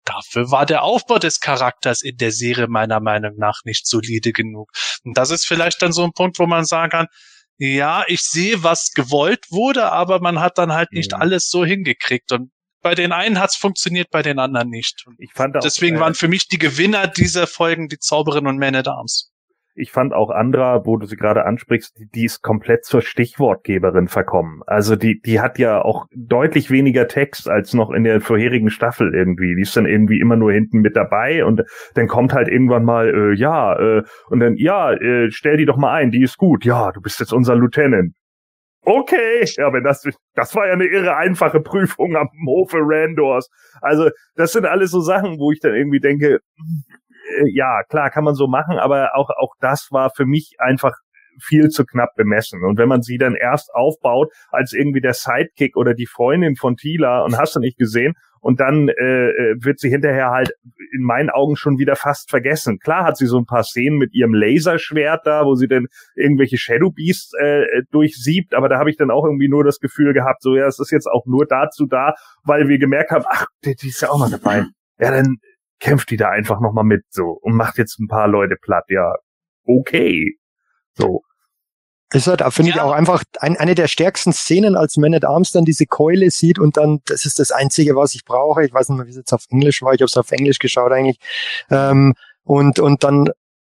dafür 0.04 0.52
war 0.52 0.66
der 0.66 0.84
Aufbau 0.84 1.18
des 1.18 1.40
Charakters 1.40 2.02
in 2.02 2.18
der 2.18 2.32
Serie 2.32 2.68
meiner 2.68 3.00
Meinung 3.00 3.34
nach 3.38 3.62
nicht 3.66 3.88
solide 3.88 4.32
genug. 4.32 4.72
Und 5.04 5.18
das 5.18 5.32
ist 5.32 5.48
vielleicht 5.48 5.82
dann 5.82 5.92
so 5.92 6.04
ein 6.04 6.14
Punkt, 6.14 6.40
wo 6.40 6.46
man 6.46 6.66
sagen 6.66 6.92
kann, 6.92 7.08
ja, 7.58 8.04
ich 8.08 8.22
sehe, 8.22 8.64
was 8.64 8.92
gewollt 8.92 9.46
wurde, 9.50 9.92
aber 9.92 10.20
man 10.20 10.40
hat 10.40 10.58
dann 10.58 10.74
halt 10.74 10.92
nicht 10.92 11.14
ja. 11.14 11.20
alles 11.20 11.50
so 11.50 11.66
hingekriegt. 11.66 12.32
Und 12.32 12.52
bei 12.82 12.96
den 12.96 13.12
einen 13.12 13.40
hat's 13.40 13.56
funktioniert, 13.56 14.10
bei 14.12 14.22
den 14.22 14.40
anderen 14.40 14.70
nicht. 14.70 15.04
Und 15.08 15.16
ich 15.20 15.32
fand 15.34 15.58
auch, 15.58 15.62
deswegen 15.62 15.98
äh, 15.98 16.00
waren 16.02 16.16
für 16.16 16.28
mich 16.28 16.48
die 16.48 16.58
Gewinner 16.58 17.08
dieser 17.08 17.48
Folgen 17.48 17.88
die 17.88 17.98
Zauberin 17.98 18.46
und 18.46 18.60
Man 18.60 18.76
at 18.76 18.88
Arms 18.88 19.32
ich 19.76 19.92
fand 19.92 20.14
auch 20.14 20.30
Andra, 20.30 20.86
wo 20.86 20.98
du 20.98 21.06
sie 21.06 21.18
gerade 21.18 21.46
ansprichst, 21.46 22.02
die, 22.14 22.26
ist 22.26 22.42
komplett 22.42 22.86
zur 22.86 23.02
Stichwortgeberin 23.02 24.08
verkommen. 24.08 24.62
Also 24.66 24.96
die, 24.96 25.20
die 25.22 25.42
hat 25.42 25.60
ja 25.60 25.82
auch 25.82 26.08
deutlich 26.16 26.72
weniger 26.72 27.08
Text 27.08 27.50
als 27.50 27.74
noch 27.74 27.92
in 27.92 28.06
der 28.06 28.22
vorherigen 28.22 28.70
Staffel 28.70 29.14
irgendwie. 29.14 29.54
Die 29.56 29.62
ist 29.62 29.76
dann 29.76 29.86
irgendwie 29.86 30.20
immer 30.20 30.38
nur 30.38 30.54
hinten 30.54 30.80
mit 30.80 30.96
dabei 30.96 31.44
und 31.46 31.62
dann 31.94 32.08
kommt 32.08 32.34
halt 32.34 32.48
irgendwann 32.48 32.86
mal, 32.86 33.10
äh, 33.10 33.36
ja, 33.36 33.78
äh, 33.78 34.04
und 34.30 34.40
dann, 34.40 34.56
ja, 34.56 34.94
äh, 34.94 35.30
stell 35.30 35.58
die 35.58 35.66
doch 35.66 35.78
mal 35.78 35.94
ein, 35.94 36.12
die 36.12 36.24
ist 36.24 36.38
gut. 36.38 36.64
Ja, 36.64 36.92
du 36.92 37.02
bist 37.02 37.20
jetzt 37.20 37.34
unser 37.34 37.56
Lieutenant. 37.56 38.14
Okay, 38.88 39.44
ja, 39.58 39.74
wenn 39.74 39.84
das, 39.84 40.08
das 40.36 40.56
war 40.56 40.68
ja 40.68 40.74
eine 40.74 40.86
irre 40.86 41.16
einfache 41.16 41.60
Prüfung 41.60 42.16
am 42.16 42.30
Hofe 42.46 42.78
Randors. 42.80 43.50
Also, 43.82 44.10
das 44.36 44.52
sind 44.52 44.66
alles 44.66 44.92
so 44.92 45.00
Sachen, 45.00 45.40
wo 45.40 45.52
ich 45.52 45.60
dann 45.60 45.74
irgendwie 45.74 46.00
denke, 46.00 46.40
ja, 47.48 47.84
klar, 47.90 48.10
kann 48.10 48.24
man 48.24 48.36
so 48.36 48.48
machen, 48.48 48.78
aber 48.78 49.16
auch, 49.16 49.30
auch 49.30 49.54
das 49.60 49.88
war 49.92 50.10
für 50.16 50.26
mich 50.26 50.56
einfach 50.60 50.94
viel 51.42 51.70
zu 51.70 51.86
knapp 51.86 52.16
bemessen. 52.16 52.64
Und 52.64 52.78
wenn 52.78 52.88
man 52.88 53.02
sie 53.02 53.18
dann 53.18 53.36
erst 53.36 53.74
aufbaut 53.74 54.32
als 54.52 54.74
irgendwie 54.74 55.02
der 55.02 55.14
Sidekick 55.14 55.76
oder 55.76 55.94
die 55.94 56.06
Freundin 56.06 56.56
von 56.56 56.78
Tila 56.78 57.24
und 57.24 57.38
hast 57.38 57.56
du 57.56 57.60
nicht 57.60 57.78
gesehen, 57.78 58.14
und 58.46 58.60
dann 58.60 58.90
äh, 58.90 59.30
äh, 59.30 59.56
wird 59.60 59.80
sie 59.80 59.90
hinterher 59.90 60.30
halt 60.30 60.52
in 60.94 61.02
meinen 61.02 61.32
Augen 61.32 61.56
schon 61.56 61.80
wieder 61.80 61.96
fast 61.96 62.30
vergessen. 62.30 62.78
Klar 62.78 63.04
hat 63.04 63.18
sie 63.18 63.26
so 63.26 63.40
ein 63.40 63.48
paar 63.48 63.64
Szenen 63.64 63.98
mit 63.98 64.14
ihrem 64.14 64.36
Laserschwert 64.36 65.26
da, 65.26 65.46
wo 65.46 65.56
sie 65.56 65.68
dann 65.68 65.88
irgendwelche 66.16 66.60
Shadow 66.60 66.92
Beasts 66.92 67.34
äh, 67.42 67.64
durchsiebt, 67.90 68.54
aber 68.54 68.70
da 68.70 68.78
habe 68.78 68.92
ich 68.92 68.98
dann 68.98 69.10
auch 69.10 69.26
irgendwie 69.26 69.50
nur 69.50 69.64
das 69.64 69.80
Gefühl 69.80 70.14
gehabt, 70.14 70.44
so 70.44 70.56
ja, 70.56 70.68
es 70.68 70.78
ist 70.78 70.92
jetzt 70.92 71.08
auch 71.08 71.26
nur 71.26 71.48
dazu 71.48 71.88
da, 71.88 72.14
weil 72.44 72.68
wir 72.68 72.78
gemerkt 72.78 73.10
haben, 73.10 73.26
ach, 73.28 73.48
die, 73.66 73.74
die 73.74 73.88
ist 73.88 74.02
ja 74.02 74.12
auch 74.12 74.20
mal 74.20 74.30
dabei. 74.30 74.66
Ja, 75.00 75.10
dann 75.10 75.38
kämpft 75.80 76.10
die 76.10 76.18
da 76.18 76.30
einfach 76.30 76.60
nochmal 76.60 76.84
mit 76.84 77.04
so 77.10 77.38
und 77.42 77.56
macht 77.56 77.78
jetzt 77.78 78.00
ein 78.00 78.08
paar 78.08 78.28
Leute 78.28 78.56
platt. 78.56 78.86
Ja, 78.90 79.14
okay. 79.66 80.38
So. 80.94 81.22
Ist 82.14 82.28
halt, 82.28 82.42
finde 82.54 82.70
ja. 82.70 82.76
ich, 82.76 82.82
auch 82.82 82.92
einfach 82.92 83.24
ein, 83.40 83.58
eine 83.58 83.76
der 83.76 83.88
stärksten 83.88 84.32
Szenen, 84.32 84.76
als 84.76 84.96
Man 84.96 85.14
at 85.14 85.26
Arms 85.26 85.52
dann 85.52 85.66
diese 85.66 85.86
Keule 85.86 86.30
sieht 86.32 86.60
und 86.60 86.78
dann, 86.78 87.00
das 87.06 87.26
ist 87.26 87.40
das 87.40 87.52
Einzige, 87.52 87.96
was 87.96 88.14
ich 88.14 88.24
brauche. 88.24 88.64
Ich 88.64 88.74
weiß 88.74 88.90
nicht 88.90 88.98
mehr, 88.98 89.08
wie 89.08 89.12
es 89.12 89.18
jetzt 89.18 89.34
auf 89.34 89.46
Englisch 89.50 89.82
war. 89.82 89.94
Ich 89.94 90.02
habe 90.02 90.06
es 90.06 90.18
auf 90.18 90.32
Englisch 90.32 90.60
geschaut 90.60 90.92
eigentlich. 90.92 91.18
Ähm, 91.70 92.14
und, 92.44 92.80
und 92.80 93.04
dann 93.04 93.30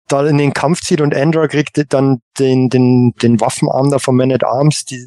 da 0.09 0.27
in 0.27 0.39
den 0.39 0.55
Kampf 0.55 0.81
zieht 0.81 1.01
und 1.01 1.15
Andra 1.15 1.47
kriegt 1.47 1.93
dann 1.93 2.21
den, 2.39 2.69
den, 2.69 3.13
den 3.23 3.41
Waffenarm 3.41 3.91
da 3.91 3.99
von 3.99 4.17
Man 4.17 4.33
at 4.33 4.45
Arms, 4.45 4.85
die, 4.87 5.07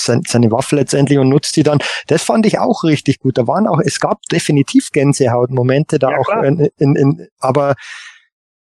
seine 0.00 0.50
Waffe 0.50 0.76
letztendlich 0.76 1.18
und 1.18 1.28
nutzt 1.28 1.56
die 1.56 1.62
dann. 1.62 1.78
Das 2.06 2.22
fand 2.22 2.46
ich 2.46 2.58
auch 2.58 2.84
richtig 2.84 3.18
gut. 3.20 3.38
Da 3.38 3.46
waren 3.46 3.66
auch, 3.66 3.80
es 3.80 4.00
gab 4.00 4.22
definitiv 4.30 4.90
Gänsehautmomente 4.90 5.98
da 5.98 6.10
ja, 6.10 6.18
auch, 6.18 6.42
in, 6.42 6.68
in, 6.78 6.96
in, 6.96 7.28
aber 7.38 7.74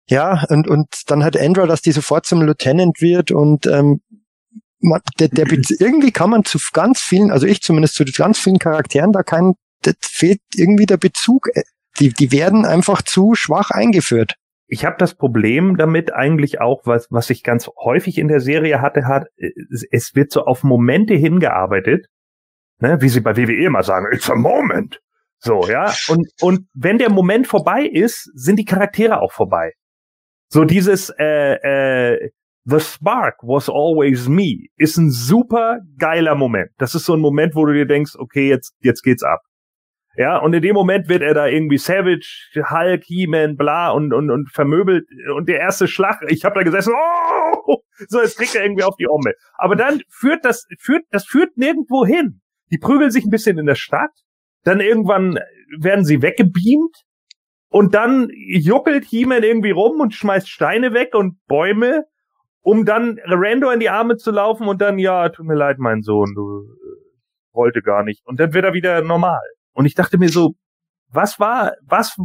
ja, 0.08 0.44
und, 0.48 0.68
und 0.68 0.88
dann 1.08 1.22
hat 1.22 1.36
Andra, 1.36 1.66
dass 1.66 1.82
die 1.82 1.92
sofort 1.92 2.24
zum 2.24 2.40
Lieutenant 2.42 3.00
wird 3.00 3.30
und 3.30 3.66
ähm, 3.66 4.00
man, 4.80 5.00
der, 5.18 5.28
der, 5.28 5.46
irgendwie 5.78 6.12
kann 6.12 6.30
man 6.30 6.44
zu 6.44 6.58
ganz 6.72 7.00
vielen, 7.00 7.30
also 7.30 7.46
ich 7.46 7.60
zumindest 7.60 7.94
zu 7.94 8.04
ganz 8.04 8.38
vielen 8.38 8.58
Charakteren 8.58 9.12
da 9.12 9.22
kein, 9.22 9.54
das 9.82 9.94
fehlt 10.00 10.40
irgendwie 10.54 10.86
der 10.86 10.96
Bezug. 10.96 11.48
Äh, 11.54 11.62
die, 11.98 12.12
die 12.12 12.30
werden 12.32 12.64
einfach 12.64 13.02
zu 13.02 13.34
schwach 13.34 13.70
eingeführt. 13.70 14.34
Ich 14.68 14.84
habe 14.84 14.96
das 14.98 15.14
Problem 15.14 15.76
damit 15.76 16.12
eigentlich 16.12 16.60
auch, 16.60 16.82
was, 16.84 17.08
was 17.10 17.30
ich 17.30 17.42
ganz 17.42 17.68
häufig 17.82 18.18
in 18.18 18.28
der 18.28 18.40
Serie 18.40 18.80
hatte, 18.80 19.06
hat, 19.06 19.26
es 19.90 20.14
wird 20.14 20.30
so 20.30 20.44
auf 20.44 20.62
Momente 20.62 21.14
hingearbeitet, 21.14 22.06
ne, 22.80 23.00
wie 23.00 23.08
sie 23.08 23.20
bei 23.20 23.36
WWE 23.36 23.64
immer 23.64 23.82
sagen, 23.82 24.06
it's 24.12 24.30
a 24.30 24.34
moment. 24.34 25.00
So, 25.40 25.66
ja. 25.68 25.92
Und, 26.08 26.28
und 26.40 26.66
wenn 26.74 26.98
der 26.98 27.10
Moment 27.10 27.46
vorbei 27.46 27.82
ist, 27.84 28.30
sind 28.34 28.58
die 28.58 28.64
Charaktere 28.64 29.20
auch 29.20 29.32
vorbei. 29.32 29.72
So 30.48 30.64
dieses 30.64 31.10
äh, 31.18 32.14
äh, 32.14 32.30
The 32.64 32.80
Spark 32.80 33.36
was 33.42 33.70
always 33.70 34.28
me 34.28 34.66
ist 34.76 34.98
ein 34.98 35.10
super 35.10 35.80
geiler 35.96 36.34
Moment. 36.34 36.70
Das 36.78 36.94
ist 36.94 37.06
so 37.06 37.14
ein 37.14 37.20
Moment, 37.20 37.54
wo 37.54 37.64
du 37.64 37.72
dir 37.72 37.86
denkst, 37.86 38.12
okay, 38.18 38.48
jetzt 38.48 38.74
jetzt 38.80 39.02
geht's 39.02 39.22
ab. 39.22 39.40
Ja, 40.18 40.38
und 40.38 40.52
in 40.52 40.62
dem 40.62 40.74
Moment 40.74 41.08
wird 41.08 41.22
er 41.22 41.32
da 41.32 41.46
irgendwie 41.46 41.78
Savage, 41.78 42.50
Hulk, 42.56 43.04
He-Man, 43.04 43.56
bla 43.56 43.92
und, 43.92 44.12
und, 44.12 44.32
und 44.32 44.50
vermöbelt. 44.50 45.06
Und 45.32 45.48
der 45.48 45.60
erste 45.60 45.86
Schlag, 45.86 46.20
ich 46.26 46.44
habe 46.44 46.56
da 46.56 46.62
gesessen, 46.64 46.92
oh! 46.92 47.76
So, 48.08 48.20
jetzt 48.20 48.36
kriegt 48.36 48.56
er 48.56 48.64
irgendwie 48.64 48.82
auf 48.82 48.96
die 48.96 49.08
Omme. 49.08 49.32
Aber 49.54 49.76
dann 49.76 50.00
führt 50.10 50.44
das, 50.44 50.66
führt, 50.80 51.04
das 51.12 51.24
führt 51.24 51.56
nirgendwo 51.56 52.04
hin. 52.04 52.40
Die 52.72 52.78
prügeln 52.78 53.12
sich 53.12 53.24
ein 53.24 53.30
bisschen 53.30 53.58
in 53.58 53.66
der 53.66 53.76
Stadt, 53.76 54.10
dann 54.64 54.80
irgendwann 54.80 55.38
werden 55.78 56.04
sie 56.04 56.20
weggebeamt 56.20 56.96
und 57.68 57.94
dann 57.94 58.28
juckelt 58.32 59.04
He-Man 59.04 59.44
irgendwie 59.44 59.70
rum 59.70 60.00
und 60.00 60.14
schmeißt 60.14 60.48
Steine 60.48 60.94
weg 60.94 61.14
und 61.14 61.36
Bäume, 61.46 62.06
um 62.60 62.84
dann 62.84 63.20
Rando 63.24 63.70
in 63.70 63.78
die 63.78 63.90
Arme 63.90 64.16
zu 64.16 64.32
laufen 64.32 64.66
und 64.66 64.80
dann, 64.80 64.98
ja, 64.98 65.28
tut 65.28 65.46
mir 65.46 65.54
leid, 65.54 65.78
mein 65.78 66.02
Sohn, 66.02 66.34
du 66.34 66.62
äh, 66.62 67.54
wollte 67.54 67.82
gar 67.82 68.02
nicht. 68.02 68.26
Und 68.26 68.40
dann 68.40 68.52
wird 68.52 68.64
er 68.64 68.74
wieder 68.74 69.00
normal. 69.02 69.40
Und 69.78 69.86
ich 69.86 69.94
dachte 69.94 70.18
mir 70.18 70.28
so, 70.28 70.54
was 71.08 71.38
war, 71.38 71.74
was, 71.82 72.16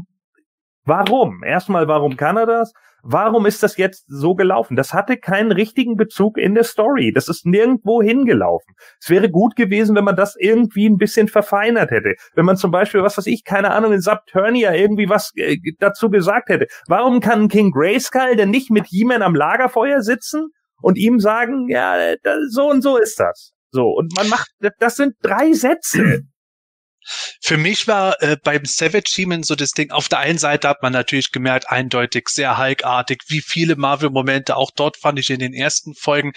warum? 0.85 1.43
Erstmal, 1.43 1.87
warum 1.87 2.17
kann 2.17 2.35
er 2.35 2.47
das? 2.47 2.73
Warum 3.03 3.45
ist 3.45 3.61
das 3.61 3.77
jetzt 3.77 4.05
so 4.07 4.33
gelaufen? 4.33 4.75
Das 4.75 4.91
hatte 4.91 5.17
keinen 5.17 5.51
richtigen 5.51 5.95
Bezug 5.95 6.39
in 6.39 6.55
der 6.55 6.63
Story. 6.63 7.11
Das 7.13 7.29
ist 7.29 7.45
nirgendwo 7.45 8.01
hingelaufen. 8.01 8.73
Es 8.99 9.11
wäre 9.11 9.29
gut 9.29 9.55
gewesen, 9.55 9.95
wenn 9.95 10.03
man 10.03 10.15
das 10.15 10.35
irgendwie 10.35 10.89
ein 10.89 10.97
bisschen 10.97 11.27
verfeinert 11.27 11.91
hätte. 11.91 12.15
Wenn 12.33 12.45
man 12.45 12.57
zum 12.57 12.71
Beispiel, 12.71 13.03
was 13.03 13.19
weiß 13.19 13.27
ich, 13.27 13.43
keine 13.43 13.69
Ahnung, 13.69 13.93
in 13.93 14.01
Subturnia 14.01 14.73
irgendwie 14.73 15.07
was 15.07 15.31
äh, 15.35 15.57
dazu 15.77 16.09
gesagt 16.09 16.49
hätte. 16.49 16.65
Warum 16.87 17.19
kann 17.19 17.49
King 17.49 17.69
Grayskull 17.69 18.35
denn 18.35 18.49
nicht 18.49 18.71
mit 18.71 18.87
He-Man 18.87 19.21
am 19.21 19.35
Lagerfeuer 19.35 20.01
sitzen 20.01 20.47
und 20.81 20.97
ihm 20.97 21.19
sagen, 21.19 21.69
ja, 21.69 22.15
so 22.49 22.67
und 22.67 22.81
so 22.81 22.97
ist 22.97 23.19
das? 23.19 23.51
So, 23.69 23.89
und 23.89 24.11
man 24.15 24.27
macht, 24.27 24.49
das 24.79 24.95
sind 24.95 25.13
drei 25.21 25.53
Sätze. 25.53 26.23
Für 27.41 27.57
mich 27.57 27.87
war 27.87 28.21
äh, 28.21 28.37
beim 28.41 28.65
Savage 28.65 29.13
Demon 29.15 29.43
so 29.43 29.55
das 29.55 29.71
Ding, 29.71 29.91
auf 29.91 30.09
der 30.09 30.19
einen 30.19 30.37
Seite 30.37 30.67
hat 30.69 30.81
man 30.81 30.93
natürlich 30.93 31.31
gemerkt, 31.31 31.69
eindeutig, 31.69 32.29
sehr 32.29 32.57
Hulk-artig, 32.57 33.23
wie 33.27 33.41
viele 33.41 33.75
Marvel-Momente, 33.75 34.55
auch 34.55 34.71
dort 34.71 34.97
fand 34.97 35.19
ich 35.19 35.29
in 35.29 35.39
den 35.39 35.53
ersten 35.53 35.95
Folgen 35.95 36.33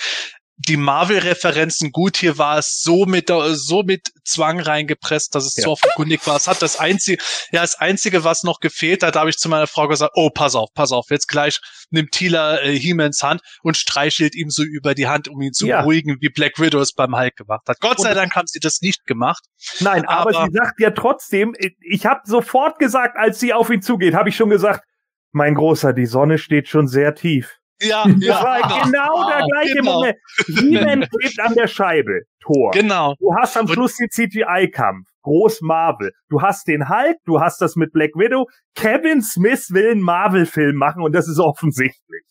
die 0.59 0.77
Marvel-Referenzen 0.77 1.93
gut. 1.93 2.17
Hier 2.17 2.39
war 2.39 2.59
es 2.59 2.81
so 2.81 3.05
mit, 3.05 3.29
so 3.29 3.83
mit 3.83 4.09
Zwang 4.25 4.61
reingepresst, 4.61 5.35
dass 5.35 5.45
es 5.45 5.57
ja. 5.57 5.65
so 5.65 5.73
offenkundig 5.73 6.27
war. 6.27 6.37
Es 6.37 6.49
hat 6.49 6.63
das 6.63 6.79
einzige, 6.79 7.23
ja, 7.53 7.61
das 7.61 7.77
einzige, 7.77 8.25
was 8.25 8.43
noch 8.43 8.61
gefehlt 8.61 9.03
hat, 9.03 9.17
da 9.17 9.21
habe 9.21 9.31
ich 9.31 9.37
zu 9.37 9.49
meiner 9.49 9.67
Frau 9.67 9.87
gesagt, 9.87 10.13
oh, 10.15 10.31
pass 10.31 10.55
auf, 10.55 10.71
pass 10.75 10.93
auf, 10.93 11.07
jetzt 11.11 11.29
gleich 11.29 11.61
nimmt 11.91 12.13
Tila 12.13 12.59
äh, 12.59 12.79
He-Mans 12.79 13.23
Hand 13.23 13.43
und 13.63 13.77
streichelt 13.77 14.35
ihm 14.35 14.51
so 14.51 14.63
über 14.63 14.95
die 14.95 15.07
Hand, 15.07 15.29
um 15.29 15.41
ihn 15.43 15.53
zu 15.53 15.67
ja. 15.67 15.81
beruhigen, 15.81 16.17
wie 16.21 16.31
Black 16.31 16.59
Widow 16.59 16.81
es 16.81 16.93
beim 16.93 17.17
Hulk 17.17 17.37
gemacht 17.37 17.69
hat. 17.69 17.79
Gott 17.81 18.01
sei 18.01 18.15
Dank 18.15 18.35
haben 18.35 18.47
sie 18.47 18.61
das 18.61 18.81
nicht 18.81 19.07
gemacht. 19.07 19.45
Nein, 19.81 20.05
aber, 20.07 20.37
aber 20.37 20.47
sie 20.47 20.53
sagt 20.53 20.81
ja 20.81 20.91
trotzdem, 20.91 21.55
ich 21.81 22.07
habe 22.07 22.21
sofort 22.25 22.79
gesagt, 22.79 23.17
als 23.17 23.39
sie 23.41 23.53
auf 23.53 23.71
ihn 23.71 23.83
zugeht, 23.83 24.15
habe 24.15 24.31
ich 24.31 24.37
schon 24.37 24.51
gesagt, 24.51 24.85
mein 25.33 25.55
Großer, 25.55 25.93
die 25.93 26.07
Sonne 26.07 26.39
steht 26.39 26.69
schon 26.69 26.89
sehr 26.89 27.15
tief. 27.15 27.59
Ja, 27.81 28.07
ja. 28.07 28.35
Das 28.35 28.43
war 28.43 28.63
genau, 28.63 28.85
genau 28.85 29.29
der 29.29 29.47
gleiche 29.53 29.75
genau. 29.75 29.95
Moment. 29.95 30.17
He-Man 30.47 31.09
klebt 31.09 31.41
an 31.41 31.55
der 31.55 31.67
Scheibe. 31.67 32.23
Tor. 32.41 32.71
Genau. 32.73 33.15
Du 33.19 33.35
hast 33.39 33.57
am 33.57 33.67
Schluss 33.67 33.97
den 33.97 34.09
CGI-Kampf. 34.09 35.09
Groß 35.23 35.61
Marvel. 35.63 36.13
Du 36.29 36.41
hast 36.41 36.69
den 36.69 36.89
Hulk, 36.89 37.17
du 37.25 37.41
hast 37.41 37.61
das 37.61 37.75
mit 37.75 37.93
Black 37.93 38.13
Widow. 38.15 38.47
Kevin 38.77 39.21
Smith 39.21 39.71
will 39.71 39.91
einen 39.91 40.01
Marvel-Film 40.01 40.77
machen 40.77 41.03
und 41.03 41.13
das 41.13 41.29
ist 41.29 41.41
offensichtlich. 41.41 42.23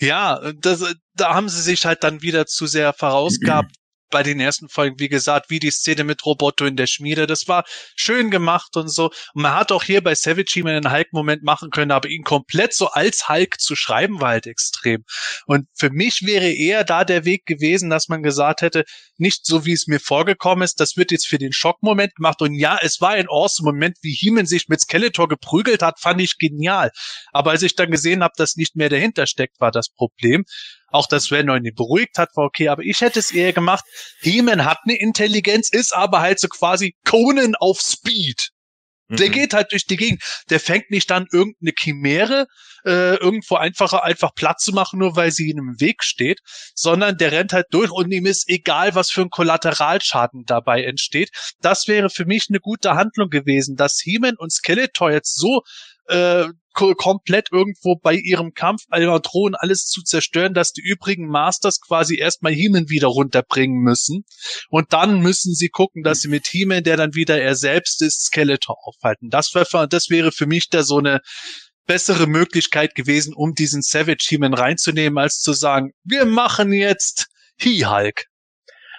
Ja, 0.00 0.52
das, 0.60 0.94
da 1.14 1.34
haben 1.34 1.48
sie 1.48 1.62
sich 1.62 1.86
halt 1.86 2.04
dann 2.04 2.20
wieder 2.20 2.44
zu 2.44 2.66
sehr 2.66 2.92
vorausgehabt 2.98 3.72
bei 4.10 4.22
den 4.22 4.40
ersten 4.40 4.68
Folgen, 4.68 4.98
wie 4.98 5.08
gesagt, 5.08 5.50
wie 5.50 5.58
die 5.58 5.70
Szene 5.70 6.04
mit 6.04 6.24
Roboto 6.24 6.64
in 6.64 6.76
der 6.76 6.86
Schmiede, 6.86 7.26
das 7.26 7.48
war 7.48 7.64
schön 7.94 8.30
gemacht 8.30 8.76
und 8.76 8.88
so. 8.92 9.06
Und 9.34 9.42
man 9.42 9.54
hat 9.54 9.72
auch 9.72 9.82
hier 9.82 10.02
bei 10.02 10.14
Savage 10.14 10.60
immer 10.60 10.70
einen 10.70 10.92
Hulk-Moment 10.92 11.42
machen 11.42 11.70
können, 11.70 11.90
aber 11.90 12.08
ihn 12.08 12.22
komplett 12.22 12.74
so 12.74 12.88
als 12.88 13.28
Hulk 13.28 13.60
zu 13.60 13.76
schreiben, 13.76 14.20
war 14.20 14.30
halt 14.30 14.46
extrem. 14.46 15.04
Und 15.46 15.66
für 15.74 15.90
mich 15.90 16.22
wäre 16.24 16.50
eher 16.50 16.84
da 16.84 17.04
der 17.04 17.24
Weg 17.24 17.46
gewesen, 17.46 17.90
dass 17.90 18.08
man 18.08 18.22
gesagt 18.22 18.62
hätte, 18.62 18.84
nicht 19.18 19.46
so 19.46 19.64
wie 19.64 19.72
es 19.72 19.86
mir 19.86 20.00
vorgekommen 20.00 20.62
ist, 20.62 20.80
das 20.80 20.96
wird 20.96 21.10
jetzt 21.10 21.26
für 21.26 21.38
den 21.38 21.52
Schockmoment 21.52 22.14
gemacht. 22.14 22.42
Und 22.42 22.54
ja, 22.54 22.78
es 22.80 23.00
war 23.00 23.10
ein 23.10 23.28
awesome 23.28 23.72
Moment, 23.72 23.96
wie 24.02 24.14
Heeman 24.14 24.46
sich 24.46 24.68
mit 24.68 24.80
Skeletor 24.80 25.28
geprügelt 25.28 25.82
hat, 25.82 26.00
fand 26.00 26.20
ich 26.20 26.38
genial. 26.38 26.90
Aber 27.32 27.50
als 27.50 27.62
ich 27.62 27.74
dann 27.74 27.90
gesehen 27.90 28.22
habe, 28.22 28.34
dass 28.36 28.56
nicht 28.56 28.76
mehr 28.76 28.88
dahinter 28.88 29.26
steckt, 29.26 29.60
war 29.60 29.70
das 29.70 29.88
Problem. 29.88 30.44
Auch 30.96 31.06
dass 31.06 31.30
Venom 31.30 31.62
ihn 31.62 31.74
beruhigt 31.74 32.16
hat, 32.16 32.30
war 32.36 32.46
okay, 32.46 32.68
aber 32.68 32.82
ich 32.82 33.02
hätte 33.02 33.18
es 33.18 33.30
eher 33.30 33.52
gemacht. 33.52 33.84
Heeman 34.20 34.64
hat 34.64 34.78
eine 34.84 34.98
Intelligenz, 34.98 35.68
ist 35.68 35.94
aber 35.94 36.20
halt 36.20 36.40
so 36.40 36.48
quasi 36.48 36.96
Conan 37.04 37.54
auf 37.54 37.80
Speed. 37.82 38.48
Der 39.10 39.28
mhm. 39.28 39.32
geht 39.32 39.52
halt 39.52 39.72
durch 39.72 39.84
die 39.84 39.98
Gegend. 39.98 40.22
Der 40.48 40.58
fängt 40.58 40.90
nicht 40.90 41.10
dann 41.10 41.26
irgendeine 41.30 41.72
Chimäre 41.78 42.46
äh, 42.86 43.16
irgendwo 43.16 43.56
einfacher 43.56 44.04
einfach 44.04 44.34
Platz 44.34 44.64
zu 44.64 44.72
machen, 44.72 44.98
nur 44.98 45.16
weil 45.16 45.32
sie 45.32 45.50
ihm 45.50 45.58
im 45.58 45.80
Weg 45.80 46.02
steht, 46.02 46.40
sondern 46.74 47.18
der 47.18 47.30
rennt 47.30 47.52
halt 47.52 47.66
durch 47.72 47.90
und 47.90 48.10
ihm 48.10 48.24
ist 48.24 48.48
egal, 48.48 48.94
was 48.94 49.10
für 49.10 49.20
ein 49.20 49.30
Kollateralschaden 49.30 50.44
dabei 50.46 50.82
entsteht. 50.82 51.28
Das 51.60 51.88
wäre 51.88 52.08
für 52.08 52.24
mich 52.24 52.46
eine 52.48 52.60
gute 52.60 52.94
Handlung 52.94 53.28
gewesen, 53.28 53.76
dass 53.76 54.00
Heeman 54.02 54.36
und 54.36 54.50
Skeletor 54.50 55.10
jetzt 55.10 55.36
so 55.36 55.60
äh, 56.08 56.46
komplett 56.76 57.48
irgendwo 57.52 57.96
bei 57.96 58.14
ihrem 58.14 58.52
Kampf 58.52 58.82
drohen 58.90 59.54
alles 59.54 59.86
zu 59.86 60.02
zerstören, 60.02 60.54
dass 60.54 60.72
die 60.72 60.82
übrigen 60.82 61.28
Masters 61.28 61.80
quasi 61.80 62.16
erstmal 62.16 62.52
Heeman 62.52 62.88
wieder 62.88 63.08
runterbringen 63.08 63.78
müssen. 63.78 64.24
Und 64.68 64.92
dann 64.92 65.20
müssen 65.20 65.54
sie 65.54 65.68
gucken, 65.68 66.02
dass 66.02 66.20
sie 66.20 66.28
mit 66.28 66.46
Heeman, 66.46 66.84
der 66.84 66.96
dann 66.96 67.14
wieder 67.14 67.40
er 67.40 67.54
selbst 67.54 68.02
ist, 68.02 68.26
Skeletor 68.26 68.76
aufhalten. 68.82 69.30
Das, 69.30 69.54
wär, 69.54 69.86
das 69.86 70.10
wäre 70.10 70.32
für 70.32 70.46
mich 70.46 70.68
da 70.68 70.82
so 70.82 70.98
eine 70.98 71.20
bessere 71.86 72.26
Möglichkeit 72.26 72.94
gewesen, 72.94 73.32
um 73.34 73.54
diesen 73.54 73.82
Savage 73.82 74.26
Heeman 74.28 74.54
reinzunehmen, 74.54 75.18
als 75.18 75.40
zu 75.40 75.52
sagen, 75.52 75.92
wir 76.04 76.26
machen 76.26 76.72
jetzt 76.72 77.26
He-Hulk. 77.58 78.24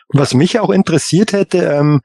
Was 0.10 0.34
mich 0.34 0.60
auch 0.60 0.70
interessiert 0.70 1.34
hätte, 1.34 1.60
ähm, 1.60 2.02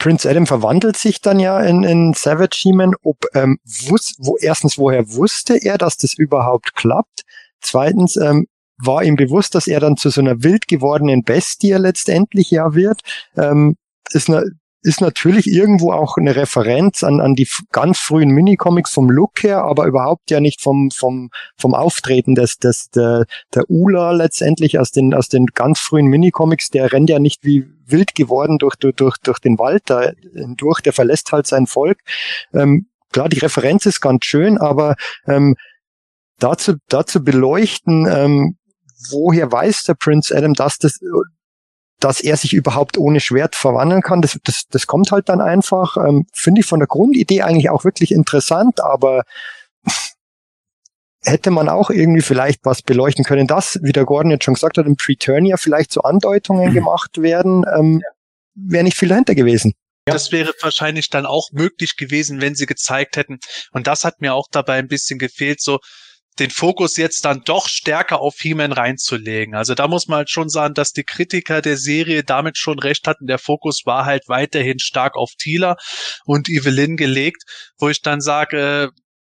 Prince 0.00 0.28
Adam 0.28 0.46
verwandelt 0.46 0.96
sich 0.96 1.20
dann 1.20 1.38
ja 1.38 1.60
in, 1.60 1.84
in 1.84 2.14
Savage 2.14 2.58
He-Man. 2.62 2.94
Ob, 3.02 3.26
ähm, 3.34 3.58
wus 3.86 4.14
wo, 4.18 4.36
erstens, 4.38 4.78
woher 4.78 5.12
wusste 5.12 5.56
er, 5.56 5.78
dass 5.78 5.98
das 5.98 6.14
überhaupt 6.14 6.74
klappt? 6.74 7.22
Zweitens, 7.60 8.16
ähm, 8.16 8.46
war 8.78 9.04
ihm 9.04 9.16
bewusst, 9.16 9.54
dass 9.54 9.66
er 9.66 9.78
dann 9.78 9.98
zu 9.98 10.08
so 10.08 10.22
einer 10.22 10.42
wild 10.42 10.66
gewordenen 10.68 11.22
Bestie 11.22 11.72
letztendlich 11.74 12.50
ja 12.50 12.74
wird? 12.74 13.02
Ähm, 13.36 13.76
ist, 14.12 14.30
eine, 14.30 14.44
ist 14.82 15.00
natürlich 15.00 15.46
irgendwo 15.46 15.92
auch 15.92 16.16
eine 16.16 16.36
Referenz 16.36 17.04
an, 17.04 17.20
an 17.20 17.34
die 17.34 17.48
ganz 17.70 17.98
frühen 17.98 18.30
Minicomics 18.30 18.92
vom 18.92 19.10
Look 19.10 19.42
her, 19.42 19.62
aber 19.64 19.86
überhaupt 19.86 20.30
ja 20.30 20.40
nicht 20.40 20.62
vom, 20.62 20.90
vom, 20.90 21.30
vom 21.56 21.74
Auftreten 21.74 22.34
des, 22.34 22.56
des, 22.56 22.88
der, 22.90 23.26
der 23.54 23.68
Ula 23.68 24.12
letztendlich 24.12 24.78
aus 24.78 24.90
den, 24.90 25.12
aus 25.14 25.28
den 25.28 25.46
ganz 25.46 25.80
frühen 25.80 26.06
Minicomics. 26.06 26.70
Der 26.70 26.92
rennt 26.92 27.10
ja 27.10 27.18
nicht 27.18 27.44
wie 27.44 27.66
wild 27.86 28.14
geworden 28.14 28.58
durch, 28.58 28.76
durch, 28.76 29.18
durch, 29.22 29.38
den 29.38 29.58
Wald 29.58 29.82
da 29.86 30.12
durch, 30.56 30.80
der 30.80 30.92
verlässt 30.92 31.32
halt 31.32 31.46
sein 31.46 31.66
Volk. 31.66 31.98
Ähm, 32.54 32.86
klar, 33.12 33.28
die 33.28 33.38
Referenz 33.38 33.84
ist 33.84 34.00
ganz 34.00 34.24
schön, 34.24 34.56
aber 34.56 34.96
ähm, 35.26 35.56
dazu, 36.38 36.74
dazu 36.88 37.22
beleuchten, 37.22 38.06
ähm, 38.06 38.56
woher 39.10 39.50
weiß 39.50 39.84
der 39.84 39.94
Prince 39.94 40.34
Adam, 40.34 40.54
dass 40.54 40.78
das 40.78 41.00
dass 42.00 42.20
er 42.20 42.36
sich 42.36 42.54
überhaupt 42.54 42.98
ohne 42.98 43.20
Schwert 43.20 43.54
verwandeln 43.54 44.02
kann, 44.02 44.22
das, 44.22 44.38
das, 44.44 44.64
das 44.68 44.86
kommt 44.86 45.12
halt 45.12 45.28
dann 45.28 45.40
einfach. 45.40 45.96
Ähm, 45.96 46.26
Finde 46.32 46.62
ich 46.62 46.66
von 46.66 46.80
der 46.80 46.88
Grundidee 46.88 47.42
eigentlich 47.42 47.70
auch 47.70 47.84
wirklich 47.84 48.10
interessant, 48.12 48.80
aber 48.80 49.22
hätte 51.22 51.50
man 51.50 51.68
auch 51.68 51.90
irgendwie 51.90 52.22
vielleicht 52.22 52.64
was 52.64 52.82
beleuchten 52.82 53.24
können, 53.24 53.46
dass, 53.46 53.78
wie 53.82 53.92
der 53.92 54.04
Gordon 54.04 54.30
jetzt 54.30 54.44
schon 54.44 54.54
gesagt 54.54 54.78
hat, 54.78 54.86
im 54.86 54.96
Preturnia 54.96 55.56
vielleicht 55.56 55.92
so 55.92 56.00
Andeutungen 56.00 56.70
mhm. 56.70 56.74
gemacht 56.74 57.20
werden, 57.20 57.64
ähm, 57.76 58.02
wäre 58.54 58.84
nicht 58.84 58.96
viel 58.96 59.08
dahinter 59.08 59.34
gewesen. 59.34 59.74
Das 60.06 60.32
wäre 60.32 60.52
wahrscheinlich 60.62 61.10
dann 61.10 61.26
auch 61.26 61.50
möglich 61.52 61.96
gewesen, 61.96 62.40
wenn 62.40 62.54
sie 62.54 62.66
gezeigt 62.66 63.16
hätten. 63.16 63.38
Und 63.70 63.86
das 63.86 64.04
hat 64.04 64.20
mir 64.20 64.34
auch 64.34 64.48
dabei 64.50 64.78
ein 64.78 64.88
bisschen 64.88 65.18
gefehlt, 65.18 65.60
so 65.60 65.78
den 66.38 66.50
Fokus 66.50 66.96
jetzt 66.96 67.24
dann 67.24 67.42
doch 67.44 67.68
stärker 67.68 68.20
auf 68.20 68.36
He-Man 68.38 68.72
reinzulegen. 68.72 69.54
Also 69.54 69.74
da 69.74 69.88
muss 69.88 70.08
man 70.08 70.18
halt 70.18 70.30
schon 70.30 70.48
sagen, 70.48 70.74
dass 70.74 70.92
die 70.92 71.04
Kritiker 71.04 71.60
der 71.60 71.76
Serie 71.76 72.24
damit 72.24 72.56
schon 72.56 72.78
recht 72.78 73.06
hatten. 73.06 73.26
Der 73.26 73.38
Fokus 73.38 73.82
war 73.84 74.06
halt 74.06 74.28
weiterhin 74.28 74.78
stark 74.78 75.16
auf 75.16 75.32
Tila 75.38 75.76
und 76.24 76.48
Evelyn 76.48 76.96
gelegt, 76.96 77.42
wo 77.78 77.88
ich 77.88 78.00
dann 78.00 78.20
sage, 78.20 78.90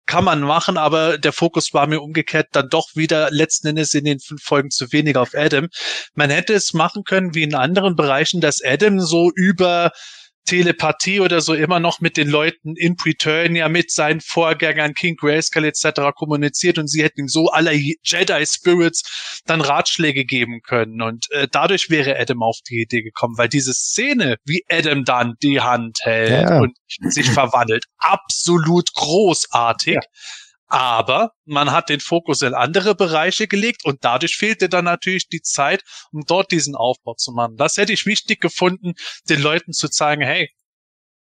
kann 0.05 0.25
man 0.25 0.41
machen, 0.41 0.77
aber 0.77 1.17
der 1.17 1.31
Fokus 1.31 1.73
war 1.73 1.87
mir 1.87 2.01
umgekehrt 2.01 2.47
dann 2.51 2.69
doch 2.69 2.89
wieder 2.95 3.31
letzten 3.31 3.67
Endes 3.67 3.93
in 3.93 4.03
den 4.03 4.19
fünf 4.19 4.43
Folgen 4.43 4.69
zu 4.69 4.91
wenig 4.91 5.15
auf 5.15 5.33
Adam. 5.33 5.69
Man 6.13 6.29
hätte 6.29 6.53
es 6.53 6.73
machen 6.73 7.03
können 7.03 7.33
wie 7.35 7.43
in 7.43 7.55
anderen 7.55 7.95
Bereichen, 7.95 8.41
dass 8.41 8.61
Adam 8.63 8.99
so 8.99 9.31
über 9.33 9.91
Telepathie 10.45 11.19
oder 11.19 11.41
so 11.41 11.53
immer 11.53 11.79
noch 11.79 11.99
mit 12.01 12.17
den 12.17 12.27
Leuten 12.27 12.75
in 12.75 12.95
Preturnia, 12.95 13.69
mit 13.69 13.91
seinen 13.91 14.21
Vorgängern 14.21 14.93
King 14.93 15.15
Grayskull 15.15 15.65
etc. 15.65 16.11
kommuniziert 16.15 16.77
und 16.77 16.87
sie 16.87 17.03
hätten 17.03 17.21
ihm 17.21 17.27
so 17.27 17.47
aller 17.49 17.73
Jedi 17.73 18.45
Spirits 18.45 19.41
dann 19.45 19.61
Ratschläge 19.61 20.25
geben 20.25 20.61
können 20.61 21.01
und 21.01 21.31
äh, 21.31 21.47
dadurch 21.51 21.89
wäre 21.89 22.19
Adam 22.19 22.43
auf 22.43 22.57
die 22.69 22.81
Idee 22.81 23.01
gekommen, 23.01 23.37
weil 23.37 23.49
diese 23.49 23.73
Szene, 23.73 24.37
wie 24.45 24.63
Adam 24.69 25.05
dann 25.05 25.35
die 25.41 25.61
Hand 25.61 25.99
hält 26.01 26.49
ja. 26.49 26.59
und 26.59 26.77
sich 27.09 27.29
verwandelt, 27.29 27.85
absolut 27.97 28.93
großartig. 28.93 29.95
Ja 29.95 30.01
aber 30.73 31.33
man 31.45 31.71
hat 31.71 31.89
den 31.89 31.99
Fokus 31.99 32.41
in 32.41 32.55
andere 32.55 32.95
Bereiche 32.95 33.47
gelegt 33.47 33.85
und 33.85 34.03
dadurch 34.03 34.35
fehlte 34.37 34.69
dann 34.69 34.85
natürlich 34.85 35.29
die 35.29 35.43
Zeit, 35.43 35.83
um 36.11 36.23
dort 36.25 36.51
diesen 36.51 36.75
Aufbau 36.75 37.13
zu 37.13 37.31
machen. 37.31 37.57
Das 37.57 37.77
hätte 37.77 37.93
ich 37.93 38.07
wichtig 38.07 38.41
gefunden, 38.41 38.93
den 39.29 39.39
Leuten 39.39 39.73
zu 39.73 39.87
zeigen, 39.87 40.23
hey, 40.23 40.49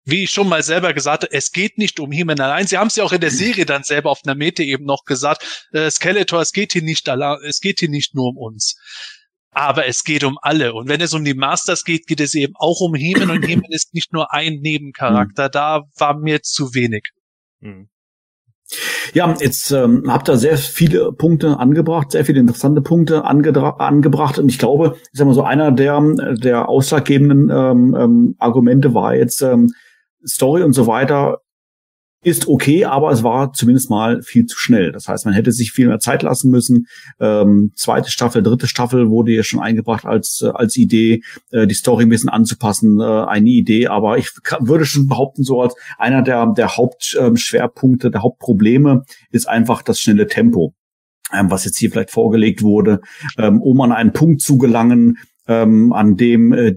wie 0.06 0.26
ich 0.26 0.30
schon 0.30 0.48
mal 0.48 0.62
selber 0.62 0.94
gesagt 0.94 1.24
habe, 1.24 1.34
es 1.34 1.52
geht 1.52 1.80
nicht 1.80 2.00
um 2.00 2.12
He-Man 2.12 2.40
allein. 2.40 2.68
Sie 2.68 2.78
haben 2.78 2.90
es 2.90 2.96
ja 2.98 3.04
auch 3.04 3.14
in 3.14 3.22
der 3.22 3.32
Serie 3.32 3.66
dann 3.66 3.82
selber 3.82 4.12
auf 4.12 4.22
einer 4.24 4.36
Mete 4.36 4.62
eben 4.62 4.86
noch 4.86 5.06
gesagt, 5.06 5.68
äh, 5.72 5.90
Skeletor, 5.90 6.42
es 6.42 6.52
geht 6.52 6.74
hier 6.74 6.84
nicht 6.84 7.10
allein, 7.10 7.40
es 7.44 7.62
geht 7.62 7.80
hier 7.80 7.90
nicht 7.90 8.14
nur 8.14 8.30
um 8.30 8.38
uns. 8.38 8.76
Aber 9.50 9.88
es 9.88 10.04
geht 10.04 10.24
um 10.24 10.38
alle. 10.44 10.76
Und 10.76 10.88
wenn 10.88 11.02
es 11.02 11.16
um 11.16 11.26
die 11.26 11.34
Masters 11.34 11.84
geht, 11.84 12.06
geht 12.06 12.20
es 12.20 12.36
eben 12.36 12.54
auch 12.58 12.80
um 12.80 12.94
He-Man 12.94 13.32
und 13.32 13.44
He-Man 13.44 13.72
ist 13.72 13.96
nicht 13.96 14.14
nur 14.14 14.32
ein 14.32 14.60
Nebencharakter. 14.62 15.50
Da 15.50 15.82
war 15.98 16.16
mir 16.20 16.44
zu 16.44 16.76
wenig. 16.76 17.10
Mhm. 17.60 17.91
Ja, 19.14 19.36
jetzt 19.40 19.72
ähm, 19.72 20.04
habt 20.08 20.30
ihr 20.30 20.38
sehr 20.38 20.58
viele 20.58 21.12
Punkte 21.12 21.60
angebracht, 21.60 22.12
sehr 22.12 22.26
viele 22.26 22.40
interessante 22.40 22.82
Punkte 22.82 23.26
angebracht. 23.26 24.40
Und 24.40 24.50
ich 24.50 24.60
glaube, 24.60 24.96
ich 25.12 25.20
sag 25.20 25.28
mal 25.28 25.34
so, 25.34 25.44
einer 25.44 25.72
der, 25.72 26.02
der 26.36 26.70
ausschlaggebenden 26.70 27.50
ähm, 27.50 27.96
ähm, 28.00 28.36
Argumente 28.40 28.94
war 28.94 29.16
jetzt 29.16 29.42
ähm, 29.42 29.74
Story 30.26 30.64
und 30.64 30.74
so 30.74 30.88
weiter 30.88 31.42
ist 32.24 32.48
okay, 32.48 32.86
aber 32.86 33.12
es 33.12 33.24
war 33.24 33.52
zumindest 33.54 33.90
mal 33.90 34.22
viel 34.22 34.46
zu 34.46 34.58
schnell. 34.58 34.92
Das 34.92 35.08
heißt, 35.08 35.26
man 35.26 35.34
hätte 35.34 35.52
sich 35.52 35.72
viel 35.72 35.88
mehr 35.88 36.00
Zeit 36.00 36.22
lassen 36.22 36.52
müssen. 36.52 36.88
Ähm, 37.20 37.72
zweite 37.76 38.12
Staffel, 38.12 38.44
dritte 38.44 38.68
Staffel 38.68 39.10
wurde 39.10 39.32
ja 39.32 39.44
schon 39.44 39.60
eingebracht 39.60 40.06
als, 40.06 40.42
äh, 40.44 40.52
als 40.54 40.78
Idee, 40.78 41.24
äh, 41.52 41.66
die 41.66 41.74
Story 41.74 42.04
ein 42.06 42.10
bisschen 42.10 42.30
anzupassen, 42.30 43.00
äh, 43.00 43.04
eine 43.04 43.50
Idee. 43.50 43.88
Aber 43.88 44.18
ich 44.20 44.30
würde 44.60 44.86
schon 44.86 45.08
behaupten, 45.08 45.44
so 45.44 45.62
als 45.62 45.76
einer 45.98 46.22
der, 46.22 46.54
der 46.56 46.78
Hauptschwerpunkte, 46.78 48.08
ähm, 48.08 48.12
der 48.12 48.22
Hauptprobleme 48.22 49.04
ist 49.32 49.50
einfach 49.50 49.82
das 49.82 50.00
schnelle 50.00 50.28
Tempo 50.28 50.76
ähm, 51.34 51.50
was 51.50 51.66
jetzt 51.66 51.78
hier 51.78 51.90
vielleicht 51.90 52.12
vorgelegt 52.12 52.62
wurde, 52.62 53.00
ähm, 53.38 53.62
um 53.62 53.80
an 53.82 53.94
einen 53.94 54.12
Punkt 54.12 54.42
zu 54.42 54.58
gelangen, 54.58 55.18
ähm, 55.48 55.94
an 55.94 56.18
dem 56.18 56.52
äh, 56.52 56.76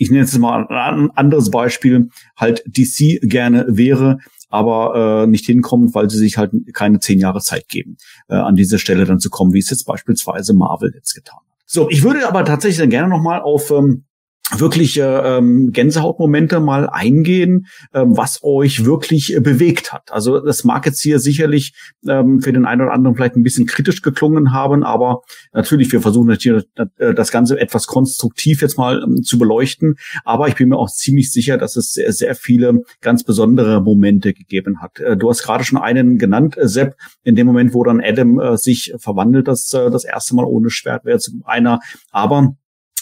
ich 0.00 0.10
nenne 0.10 0.22
jetzt 0.22 0.38
mal 0.38 0.66
ein 0.68 1.10
anderes 1.10 1.50
Beispiel, 1.50 2.08
halt 2.36 2.62
DC 2.66 3.20
gerne 3.22 3.66
wäre, 3.68 4.18
aber 4.48 5.24
äh, 5.24 5.26
nicht 5.26 5.46
hinkommt, 5.46 5.94
weil 5.94 6.08
sie 6.10 6.18
sich 6.18 6.38
halt 6.38 6.52
keine 6.72 7.00
zehn 7.00 7.18
Jahre 7.18 7.40
Zeit 7.40 7.68
geben, 7.68 7.96
äh, 8.28 8.34
an 8.34 8.56
diese 8.56 8.78
Stelle 8.78 9.04
dann 9.04 9.20
zu 9.20 9.30
kommen, 9.30 9.52
wie 9.52 9.58
es 9.58 9.70
jetzt 9.70 9.84
beispielsweise 9.84 10.54
Marvel 10.54 10.92
jetzt 10.94 11.14
getan 11.14 11.38
hat. 11.38 11.44
So, 11.66 11.90
ich 11.90 12.02
würde 12.02 12.26
aber 12.26 12.44
tatsächlich 12.44 12.78
dann 12.78 12.90
gerne 12.90 13.08
nochmal 13.08 13.42
auf 13.42 13.70
ähm, 13.70 14.04
wirkliche 14.56 15.22
ähm, 15.24 15.72
Gänsehautmomente 15.72 16.60
mal 16.60 16.88
eingehen, 16.88 17.66
ähm, 17.92 18.16
was 18.16 18.40
euch 18.42 18.84
wirklich 18.84 19.34
äh, 19.34 19.40
bewegt 19.40 19.92
hat. 19.92 20.10
Also 20.10 20.40
das 20.40 20.64
mag 20.64 20.86
jetzt 20.86 21.00
hier 21.02 21.18
sicherlich 21.18 21.74
ähm, 22.06 22.40
für 22.40 22.52
den 22.52 22.64
einen 22.64 22.82
oder 22.82 22.92
anderen 22.92 23.16
vielleicht 23.16 23.36
ein 23.36 23.42
bisschen 23.42 23.66
kritisch 23.66 24.02
geklungen 24.02 24.52
haben, 24.52 24.84
aber 24.84 25.22
natürlich, 25.52 25.92
wir 25.92 26.00
versuchen 26.00 26.28
natürlich 26.28 26.64
äh, 26.76 27.14
das 27.14 27.30
Ganze 27.30 27.60
etwas 27.60 27.86
konstruktiv 27.86 28.62
jetzt 28.62 28.78
mal 28.78 29.02
ähm, 29.02 29.22
zu 29.22 29.38
beleuchten. 29.38 29.96
Aber 30.24 30.48
ich 30.48 30.54
bin 30.54 30.70
mir 30.70 30.78
auch 30.78 30.90
ziemlich 30.90 31.30
sicher, 31.30 31.58
dass 31.58 31.76
es 31.76 31.92
sehr, 31.92 32.12
sehr 32.12 32.34
viele 32.34 32.82
ganz 33.00 33.24
besondere 33.24 33.82
Momente 33.82 34.32
gegeben 34.32 34.80
hat. 34.80 34.98
Äh, 35.00 35.16
du 35.16 35.28
hast 35.28 35.42
gerade 35.42 35.64
schon 35.64 35.78
einen 35.78 36.18
genannt, 36.18 36.56
äh, 36.56 36.68
Sepp, 36.68 36.96
in 37.22 37.36
dem 37.36 37.46
Moment, 37.46 37.74
wo 37.74 37.84
dann 37.84 38.00
Adam 38.00 38.40
äh, 38.40 38.56
sich 38.56 38.94
verwandelt, 38.98 39.48
das, 39.48 39.72
äh, 39.74 39.90
das 39.90 40.04
erste 40.04 40.34
Mal 40.34 40.44
ohne 40.44 40.70
Schwert 40.70 41.04
wäre 41.04 41.16
jetzt 41.16 41.32
einer. 41.44 41.80
Aber 42.10 42.54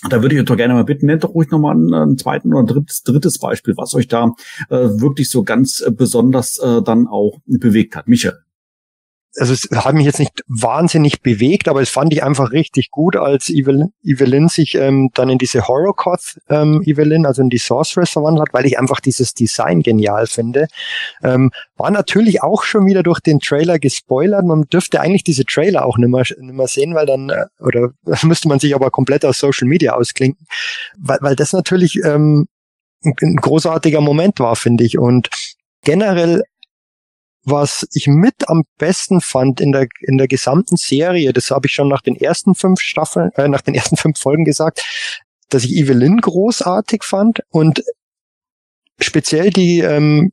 da 0.09 0.23
würde 0.23 0.35
ich 0.35 0.41
euch 0.41 0.47
doch 0.47 0.57
gerne 0.57 0.75
mal 0.75 0.85
bitten, 0.85 1.07
nennt 1.07 1.25
doch 1.25 1.35
ruhig 1.35 1.51
nochmal 1.51 1.75
einen, 1.75 1.95
einen 1.95 2.19
zweiten 2.19 2.55
oder 2.55 2.65
drittes, 2.65 3.03
drittes 3.03 3.39
Beispiel, 3.39 3.75
was 3.77 3.95
euch 3.95 4.09
da 4.09 4.33
äh, 4.71 4.77
wirklich 4.77 5.31
so 5.31 5.43
ganz 5.43 5.81
äh, 5.81 5.91
besonders 5.91 6.59
äh, 6.59 6.83
dann 6.83 7.07
auch 7.07 7.39
bewegt 7.47 7.97
hat. 7.97 8.09
Michael 8.09 8.46
also 9.39 9.53
es 9.53 9.69
hat 9.75 9.95
mich 9.95 10.07
jetzt 10.07 10.19
nicht 10.19 10.43
wahnsinnig 10.47 11.21
bewegt, 11.21 11.69
aber 11.69 11.83
es 11.83 11.91
fand 11.91 12.13
ich 12.13 12.23
einfach 12.23 12.53
richtig 12.53 12.91
gut, 12.91 13.17
als 13.17 13.49
Evelyn, 13.51 13.93
Evelyn 14.03 14.49
sich 14.49 14.75
ähm, 14.75 15.11
dann 15.15 15.29
in 15.29 15.39
diese 15.39 15.69
Horrorcoth 15.69 16.39
ähm, 16.49 16.83
Evelyn, 16.85 17.27
also 17.27 17.43
in 17.43 17.51
die 17.51 17.59
Sorceress 17.59 18.11
verwandelt 18.11 18.49
hat, 18.49 18.55
weil 18.55 18.67
ich 18.67 18.79
einfach 18.79 19.01
dieses 19.01 19.35
Design 19.35 19.83
genial 19.83 20.27
finde. 20.27 20.69
Ähm, 21.23 21.51
war 21.77 21.91
natürlich 21.91 22.43
auch 22.43 22.65
schon 22.65 22.87
wieder 22.87 23.03
durch 23.03 23.21
den 23.21 23.41
Trailer 23.41 23.79
gespoilert. 23.79 24.45
Man 24.45 24.63
dürfte 24.63 25.01
eigentlich 25.01 25.25
diese 25.25 25.45
Trailer 25.45 25.85
auch 25.85 25.99
nicht 25.99 26.09
mehr, 26.09 26.23
nicht 26.23 26.41
mehr 26.41 26.69
sehen, 26.69 26.95
weil 26.95 27.07
dann, 27.07 27.31
äh, 27.31 27.45
oder 27.61 27.91
müsste 28.23 28.49
man 28.49 28.59
sich 28.59 28.75
aber 28.75 28.91
komplett 28.91 29.25
aus 29.25 29.39
Social 29.39 29.69
Media 29.69 29.93
ausklinken, 29.93 30.47
weil, 30.99 31.19
weil 31.21 31.37
das 31.37 31.53
natürlich 31.53 32.01
ähm, 32.05 32.47
ein, 33.05 33.15
ein 33.21 33.37
großartiger 33.37 34.01
Moment 34.01 34.41
war, 34.41 34.57
finde 34.57 34.85
ich. 34.85 34.99
Und 34.99 35.29
generell 35.83 36.43
was 37.47 37.87
ich 37.93 38.09
mit 38.09 38.49
am 38.49 38.65
besten 38.77 39.21
fand 39.21 39.61
in 39.61 39.73
der 39.73 39.87
in 40.01 40.19
der 40.19 40.29
gesamten 40.29 40.77
Serie, 40.77 41.33
das 41.33 41.51
habe 41.51 41.69
ich 41.69 41.73
schon 41.73 41.89
nach 41.89 42.03
den 42.03 42.17
ersten 42.17 42.55
fünf 42.55 42.81
Staffeln, 42.81 43.31
äh, 43.37 43.49
nach 43.49 43.63
den 43.63 43.75
ersten 43.75 43.97
fünf 43.97 44.19
Folgen 44.19 44.45
gesagt, 44.45 44.85
dass 45.49 45.65
ich 45.65 45.73
Evelyn 45.77 46.21
großartig 46.21 47.05
fand 47.05 47.41
und 47.51 47.83
speziell 49.01 49.51
die 49.51 49.81
ähm, 49.81 50.33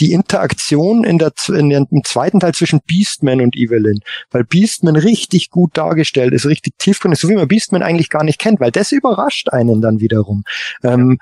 die 0.00 0.12
Interaktion 0.12 1.04
in 1.04 1.18
der, 1.18 1.32
in 1.48 1.68
der, 1.68 1.86
im 1.90 2.02
zweiten 2.04 2.40
Teil 2.40 2.54
zwischen 2.54 2.80
Beastman 2.86 3.40
und 3.40 3.56
Evelyn, 3.56 4.00
weil 4.30 4.44
Beastman 4.44 4.96
richtig 4.96 5.50
gut 5.50 5.76
dargestellt 5.76 6.32
ist, 6.32 6.46
richtig 6.46 6.78
tiefgründig, 6.78 7.20
so 7.20 7.28
wie 7.28 7.34
man 7.34 7.48
Beastman 7.48 7.82
eigentlich 7.82 8.08
gar 8.08 8.24
nicht 8.24 8.38
kennt, 8.38 8.60
weil 8.60 8.70
das 8.70 8.92
überrascht 8.92 9.50
einen 9.50 9.82
dann 9.82 10.00
wiederum. 10.00 10.44
Ähm, 10.82 11.18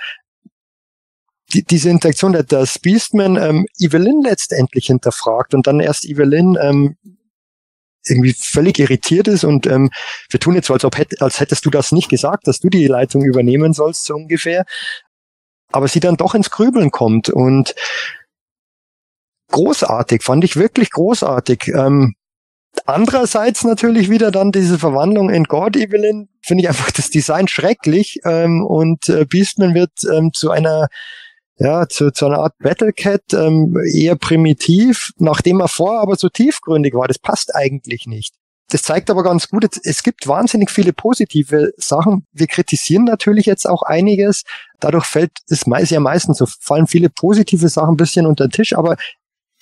die, 1.52 1.64
diese 1.64 1.90
Interaktion, 1.90 2.32
dass 2.48 2.78
Beastman 2.78 3.36
ähm, 3.36 3.66
Evelyn 3.78 4.22
letztendlich 4.22 4.86
hinterfragt 4.86 5.54
und 5.54 5.66
dann 5.66 5.80
erst 5.80 6.04
Evelyn 6.04 6.56
ähm, 6.60 6.96
irgendwie 8.06 8.32
völlig 8.32 8.78
irritiert 8.78 9.28
ist 9.28 9.44
und 9.44 9.66
ähm, 9.66 9.90
wir 10.30 10.40
tun 10.40 10.54
jetzt 10.54 10.68
so, 10.68 10.74
als, 10.74 10.84
ob 10.84 10.96
als 11.20 11.40
hättest 11.40 11.66
du 11.66 11.70
das 11.70 11.92
nicht 11.92 12.08
gesagt, 12.08 12.46
dass 12.46 12.60
du 12.60 12.70
die 12.70 12.86
Leitung 12.86 13.22
übernehmen 13.22 13.72
sollst, 13.72 14.04
so 14.04 14.14
ungefähr. 14.14 14.64
Aber 15.72 15.86
sie 15.86 16.00
dann 16.00 16.16
doch 16.16 16.34
ins 16.34 16.50
Grübeln 16.50 16.90
kommt 16.90 17.28
und 17.28 17.74
großartig, 19.50 20.22
fand 20.22 20.44
ich 20.44 20.56
wirklich 20.56 20.90
großartig. 20.90 21.68
Ähm, 21.68 22.14
andererseits 22.86 23.64
natürlich 23.64 24.10
wieder 24.10 24.30
dann 24.30 24.52
diese 24.52 24.78
Verwandlung 24.78 25.30
in 25.30 25.44
God 25.44 25.76
Evelyn, 25.76 26.28
finde 26.42 26.62
ich 26.62 26.68
einfach 26.68 26.90
das 26.90 27.10
Design 27.10 27.48
schrecklich 27.48 28.20
ähm, 28.24 28.64
und 28.64 29.08
äh, 29.08 29.26
Beastman 29.26 29.74
wird 29.74 29.92
ähm, 30.10 30.32
zu 30.32 30.50
einer 30.50 30.88
ja, 31.60 31.86
zu, 31.88 32.10
zu 32.10 32.26
einer 32.26 32.38
Art 32.38 32.54
Battlecat, 32.58 33.34
ähm, 33.34 33.76
eher 33.92 34.16
primitiv, 34.16 35.10
nachdem 35.18 35.60
er 35.60 35.68
vorher 35.68 36.00
aber 36.00 36.16
so 36.16 36.30
tiefgründig 36.30 36.94
war. 36.94 37.06
Das 37.06 37.18
passt 37.18 37.54
eigentlich 37.54 38.06
nicht. 38.06 38.34
Das 38.70 38.82
zeigt 38.82 39.10
aber 39.10 39.22
ganz 39.22 39.48
gut, 39.48 39.66
es 39.82 40.02
gibt 40.02 40.26
wahnsinnig 40.26 40.70
viele 40.70 40.92
positive 40.92 41.72
Sachen. 41.76 42.24
Wir 42.32 42.46
kritisieren 42.46 43.04
natürlich 43.04 43.44
jetzt 43.44 43.68
auch 43.68 43.82
einiges. 43.82 44.44
Dadurch 44.78 45.04
fällt 45.04 45.32
es 45.48 45.64
ja 45.90 46.00
meistens 46.00 46.38
so, 46.38 46.46
fallen 46.60 46.86
viele 46.86 47.10
positive 47.10 47.68
Sachen 47.68 47.94
ein 47.94 47.96
bisschen 47.96 48.26
unter 48.26 48.46
den 48.46 48.52
Tisch. 48.52 48.74
Aber 48.74 48.96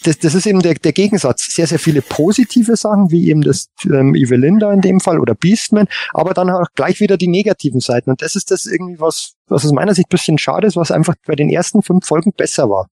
das, 0.04 0.18
das 0.18 0.34
ist 0.34 0.46
eben 0.46 0.60
der, 0.60 0.74
der 0.74 0.92
Gegensatz. 0.92 1.52
Sehr, 1.52 1.66
sehr 1.66 1.78
viele 1.78 2.02
positive 2.02 2.76
Sachen, 2.76 3.10
wie 3.10 3.28
eben 3.28 3.42
das 3.42 3.68
ähm, 3.84 4.14
Evelinda 4.14 4.72
in 4.72 4.80
dem 4.80 5.00
Fall 5.00 5.18
oder 5.18 5.34
Beastman, 5.34 5.88
aber 6.12 6.34
dann 6.34 6.50
auch 6.50 6.66
gleich 6.74 7.00
wieder 7.00 7.16
die 7.16 7.28
negativen 7.28 7.80
Seiten. 7.80 8.10
Und 8.10 8.22
das 8.22 8.36
ist 8.36 8.50
das 8.50 8.66
irgendwie, 8.66 9.00
was, 9.00 9.34
was 9.48 9.64
aus 9.64 9.72
meiner 9.72 9.94
Sicht 9.94 10.08
bisschen 10.08 10.38
schade 10.38 10.66
ist, 10.66 10.76
was 10.76 10.90
einfach 10.90 11.14
bei 11.26 11.34
den 11.34 11.50
ersten 11.50 11.82
fünf 11.82 12.06
Folgen 12.06 12.32
besser 12.32 12.68
war. 12.70 12.88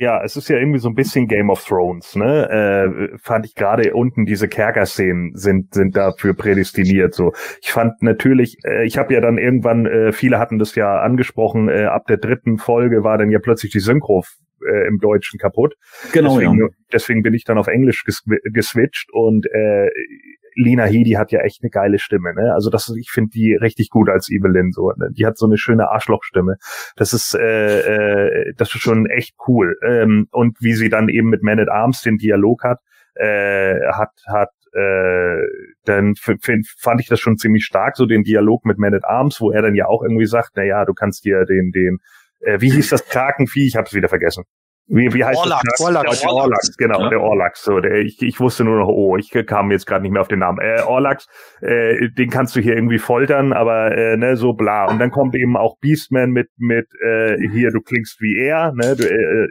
Ja, 0.00 0.24
es 0.24 0.34
ist 0.34 0.48
ja 0.48 0.56
irgendwie 0.56 0.78
so 0.78 0.88
ein 0.88 0.94
bisschen 0.94 1.28
Game 1.28 1.50
of 1.50 1.62
Thrones, 1.62 2.16
ne? 2.16 2.48
Äh, 2.48 3.18
fand 3.18 3.44
ich 3.44 3.54
gerade 3.54 3.92
unten 3.92 4.24
diese 4.24 4.48
Kerker-Szenen 4.48 5.32
sind 5.34 5.74
sind 5.74 5.94
dafür 5.94 6.32
prädestiniert. 6.32 7.12
So, 7.12 7.34
ich 7.60 7.70
fand 7.70 8.00
natürlich, 8.00 8.56
äh, 8.64 8.86
ich 8.86 8.96
habe 8.96 9.12
ja 9.12 9.20
dann 9.20 9.36
irgendwann, 9.36 9.84
äh, 9.84 10.12
viele 10.12 10.38
hatten 10.38 10.58
das 10.58 10.74
ja 10.74 11.00
angesprochen, 11.00 11.68
äh, 11.68 11.84
ab 11.84 12.06
der 12.06 12.16
dritten 12.16 12.56
Folge 12.56 13.04
war 13.04 13.18
dann 13.18 13.30
ja 13.30 13.40
plötzlich 13.40 13.72
die 13.72 13.80
Synchro 13.80 14.24
äh, 14.66 14.88
im 14.88 15.00
Deutschen 15.00 15.38
kaputt. 15.38 15.74
Genau, 16.14 16.38
deswegen, 16.38 16.58
ja. 16.58 16.68
deswegen 16.90 17.22
bin 17.22 17.34
ich 17.34 17.44
dann 17.44 17.58
auf 17.58 17.66
Englisch 17.66 18.02
gesw 18.04 18.38
geswitcht 18.54 19.10
und 19.12 19.44
äh, 19.52 19.90
Lina 20.54 20.84
Headey 20.84 21.12
hat 21.12 21.32
ja 21.32 21.40
echt 21.40 21.62
eine 21.62 21.70
geile 21.70 21.98
Stimme, 21.98 22.34
ne? 22.34 22.52
Also 22.54 22.70
das, 22.70 22.92
ich 22.98 23.10
finde 23.10 23.30
die 23.30 23.54
richtig 23.54 23.90
gut 23.90 24.08
als 24.08 24.30
Evelyn 24.30 24.72
so. 24.72 24.92
Ne? 24.96 25.10
Die 25.12 25.26
hat 25.26 25.38
so 25.38 25.46
eine 25.46 25.58
schöne 25.58 25.90
Arschlochstimme. 25.90 26.56
Das 26.96 27.12
ist, 27.12 27.34
äh, 27.34 27.80
äh, 27.80 28.54
das 28.56 28.74
ist 28.74 28.80
schon 28.80 29.06
echt 29.06 29.34
cool. 29.46 29.76
Ähm, 29.86 30.28
und 30.30 30.56
wie 30.60 30.74
sie 30.74 30.88
dann 30.88 31.08
eben 31.08 31.28
mit 31.28 31.42
Man 31.42 31.60
at 31.60 31.68
Arms 31.68 32.02
den 32.02 32.16
Dialog 32.16 32.64
hat, 32.64 32.78
äh, 33.14 33.80
hat, 33.92 34.12
hat 34.26 34.50
äh, 34.72 35.42
dann 35.84 36.14
fand 36.14 37.00
ich 37.00 37.08
das 37.08 37.18
schon 37.20 37.36
ziemlich 37.36 37.64
stark, 37.64 37.96
so 37.96 38.06
den 38.06 38.22
Dialog 38.22 38.64
mit 38.64 38.78
Man 38.78 38.94
at 38.94 39.04
Arms, 39.04 39.40
wo 39.40 39.50
er 39.50 39.62
dann 39.62 39.74
ja 39.74 39.86
auch 39.86 40.02
irgendwie 40.02 40.26
sagt, 40.26 40.50
na 40.54 40.62
ja, 40.62 40.84
du 40.84 40.94
kannst 40.94 41.24
dir 41.24 41.44
den, 41.44 41.72
den, 41.72 41.98
äh, 42.40 42.60
wie 42.60 42.70
hieß 42.70 42.90
das 42.90 43.06
Krakenvieh? 43.06 43.66
Ich 43.66 43.76
habe 43.76 43.86
es 43.86 43.94
wieder 43.94 44.08
vergessen. 44.08 44.44
Wie, 44.92 45.14
wie 45.14 45.24
heißt 45.24 45.38
Orlax. 45.38 45.62
das? 45.70 45.80
Orlax. 45.80 46.20
Der 46.20 46.32
Orlax, 46.32 46.76
genau, 46.76 47.00
ja. 47.02 47.08
der 47.10 47.20
Orlax. 47.20 47.62
So, 47.62 47.78
der, 47.78 48.00
ich, 48.00 48.20
ich 48.22 48.40
wusste 48.40 48.64
nur 48.64 48.76
noch, 48.76 48.88
oh, 48.88 49.16
ich 49.16 49.30
kam 49.46 49.70
jetzt 49.70 49.86
gerade 49.86 50.02
nicht 50.02 50.10
mehr 50.10 50.20
auf 50.20 50.28
den 50.28 50.40
Namen. 50.40 50.58
Äh, 50.58 50.82
Orlax, 50.82 51.28
äh, 51.60 52.08
den 52.10 52.28
kannst 52.28 52.56
du 52.56 52.60
hier 52.60 52.74
irgendwie 52.74 52.98
foltern, 52.98 53.52
aber 53.52 53.96
äh, 53.96 54.16
ne, 54.16 54.36
so 54.36 54.52
bla. 54.52 54.86
Und 54.86 54.98
dann 54.98 55.12
kommt 55.12 55.36
eben 55.36 55.56
auch 55.56 55.78
Beastman 55.80 56.30
mit 56.30 56.48
mit 56.58 56.88
äh, 57.04 57.36
hier, 57.52 57.70
du 57.70 57.80
klingst 57.80 58.20
wie 58.20 58.36
er. 58.36 58.72
Ne, 58.72 58.96
du, 58.96 59.04
äh, 59.04 59.48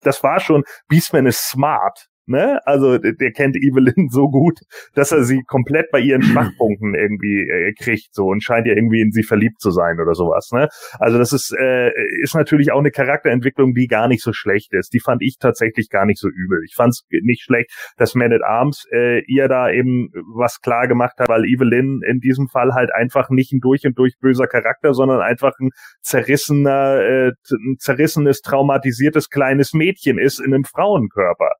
das 0.00 0.22
war 0.22 0.40
schon. 0.40 0.64
Beastman 0.88 1.26
ist 1.26 1.50
smart. 1.50 2.08
Ne? 2.26 2.60
Also 2.66 2.98
der 2.98 3.32
kennt 3.32 3.56
Evelyn 3.56 4.08
so 4.10 4.28
gut, 4.28 4.60
dass 4.94 5.10
er 5.10 5.24
sie 5.24 5.42
komplett 5.42 5.90
bei 5.90 5.98
ihren 5.98 6.22
Schwachpunkten 6.22 6.94
irgendwie 6.94 7.48
äh, 7.48 7.72
kriegt 7.74 8.14
so 8.14 8.26
und 8.26 8.42
scheint 8.42 8.66
ja 8.66 8.74
irgendwie 8.74 9.00
in 9.00 9.10
sie 9.10 9.24
verliebt 9.24 9.60
zu 9.60 9.70
sein 9.72 9.98
oder 10.00 10.14
sowas. 10.14 10.50
Ne? 10.52 10.68
Also 10.98 11.18
das 11.18 11.32
ist 11.32 11.52
äh, 11.58 11.90
ist 12.22 12.34
natürlich 12.34 12.70
auch 12.70 12.78
eine 12.78 12.92
Charakterentwicklung, 12.92 13.74
die 13.74 13.88
gar 13.88 14.06
nicht 14.06 14.22
so 14.22 14.32
schlecht 14.32 14.72
ist. 14.72 14.92
Die 14.92 15.00
fand 15.00 15.22
ich 15.22 15.38
tatsächlich 15.40 15.90
gar 15.90 16.06
nicht 16.06 16.20
so 16.20 16.28
übel. 16.28 16.60
Ich 16.64 16.74
fand 16.76 16.90
es 16.90 17.04
nicht 17.10 17.42
schlecht, 17.42 17.70
dass 17.96 18.14
Man 18.14 18.32
at 18.32 18.42
Arms 18.42 18.86
äh, 18.92 19.22
ihr 19.26 19.48
da 19.48 19.70
eben 19.70 20.10
was 20.34 20.60
klar 20.60 20.86
gemacht 20.86 21.18
hat, 21.18 21.28
weil 21.28 21.44
Evelyn 21.44 22.02
in 22.06 22.20
diesem 22.20 22.48
Fall 22.48 22.72
halt 22.72 22.94
einfach 22.94 23.30
nicht 23.30 23.52
ein 23.52 23.60
durch 23.60 23.84
und 23.84 23.98
durch 23.98 24.14
böser 24.20 24.46
Charakter, 24.46 24.94
sondern 24.94 25.20
einfach 25.20 25.52
ein 25.58 25.70
zerrissener, 26.02 27.00
äh, 27.00 27.32
ein 27.50 27.76
zerrissenes, 27.78 28.42
traumatisiertes 28.42 29.28
kleines 29.28 29.72
Mädchen 29.72 30.18
ist 30.18 30.38
in 30.38 30.54
einem 30.54 30.64
Frauenkörper. 30.64 31.50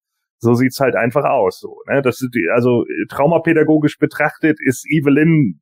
So 0.43 0.55
sieht's 0.55 0.81
halt 0.81 0.97
einfach 0.97 1.25
aus. 1.25 1.61
So, 1.61 1.77
ne? 1.89 2.03
das 2.03 2.21
ist 2.21 2.35
die, 2.35 2.49
also 2.53 2.85
traumapädagogisch 3.09 3.99
betrachtet 3.99 4.59
ist 4.61 4.85
Evelyn 4.91 5.61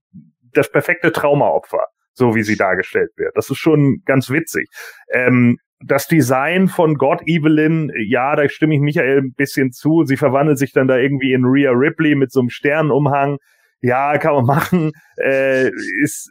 das 0.55 0.73
perfekte 0.73 1.13
Traumaopfer, 1.13 1.85
so 2.15 2.35
wie 2.35 2.43
sie 2.43 2.57
dargestellt 2.57 3.11
wird. 3.17 3.37
Das 3.37 3.51
ist 3.51 3.59
schon 3.59 3.99
ganz 4.07 4.31
witzig. 4.31 4.69
Ähm, 5.13 5.59
das 5.85 6.09
Design 6.09 6.69
von 6.69 6.95
God 6.95 7.21
Evelyn, 7.27 7.91
ja, 8.07 8.37
da 8.37 8.49
stimme 8.49 8.75
ich 8.75 8.81
Michael 8.81 9.19
ein 9.19 9.35
bisschen 9.37 9.71
zu. 9.71 10.05
Sie 10.05 10.17
verwandelt 10.17 10.59
sich 10.59 10.73
dann 10.73 10.89
da 10.89 10.97
irgendwie 10.97 11.33
in 11.33 11.45
Rhea 11.45 11.73
Ripley 11.73 12.15
mit 12.15 12.33
so 12.33 12.41
einem 12.41 12.49
Sternenumhang. 12.49 13.37
Ja, 13.83 14.19
kann 14.19 14.35
man 14.35 14.45
machen. 14.45 14.93
Äh, 15.17 15.71
ist 16.03 16.31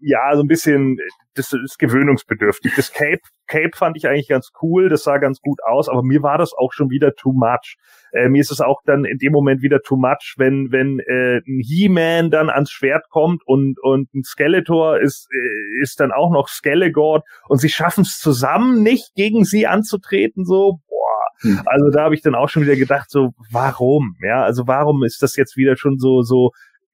ja 0.00 0.34
so 0.34 0.42
ein 0.42 0.48
bisschen, 0.48 0.98
das 1.34 1.52
ist 1.52 1.78
gewöhnungsbedürftig. 1.78 2.72
Das 2.76 2.92
Cape, 2.92 3.20
Cape 3.46 3.70
fand 3.74 3.96
ich 3.96 4.06
eigentlich 4.06 4.28
ganz 4.28 4.50
cool, 4.62 4.88
das 4.88 5.04
sah 5.04 5.18
ganz 5.18 5.40
gut 5.40 5.58
aus, 5.64 5.88
aber 5.88 6.02
mir 6.02 6.22
war 6.22 6.38
das 6.38 6.52
auch 6.52 6.72
schon 6.72 6.90
wieder 6.90 7.14
too 7.14 7.32
much. 7.32 7.76
Äh, 8.12 8.28
mir 8.28 8.40
ist 8.40 8.50
es 8.50 8.60
auch 8.60 8.80
dann 8.84 9.04
in 9.04 9.18
dem 9.18 9.32
Moment 9.32 9.62
wieder 9.62 9.80
too 9.82 9.96
much, 9.96 10.34
wenn 10.36 10.72
wenn 10.72 11.00
äh, 11.00 11.38
ein 11.38 11.60
He-Man 11.60 12.30
dann 12.30 12.50
ans 12.50 12.70
Schwert 12.70 13.08
kommt 13.08 13.42
und 13.46 13.78
und 13.82 14.12
ein 14.14 14.24
Skeletor 14.24 15.00
ist 15.00 15.28
äh, 15.32 15.82
ist 15.82 16.00
dann 16.00 16.12
auch 16.12 16.30
noch 16.30 16.48
Skelegord 16.48 17.24
und 17.48 17.58
sie 17.58 17.68
schaffen 17.68 18.02
es 18.02 18.18
zusammen 18.18 18.82
nicht 18.82 19.14
gegen 19.14 19.44
sie 19.44 19.66
anzutreten 19.66 20.44
so 20.44 20.80
boah 20.88 21.26
hm. 21.40 21.62
also 21.66 21.90
da 21.90 22.04
habe 22.04 22.14
ich 22.14 22.22
dann 22.22 22.34
auch 22.34 22.48
schon 22.48 22.62
wieder 22.62 22.76
gedacht 22.76 23.10
so 23.10 23.30
warum 23.50 24.16
ja 24.22 24.42
also 24.42 24.66
warum 24.66 25.04
ist 25.04 25.22
das 25.22 25.36
jetzt 25.36 25.56
wieder 25.56 25.76
schon 25.76 25.98
so 25.98 26.22
so 26.22 26.50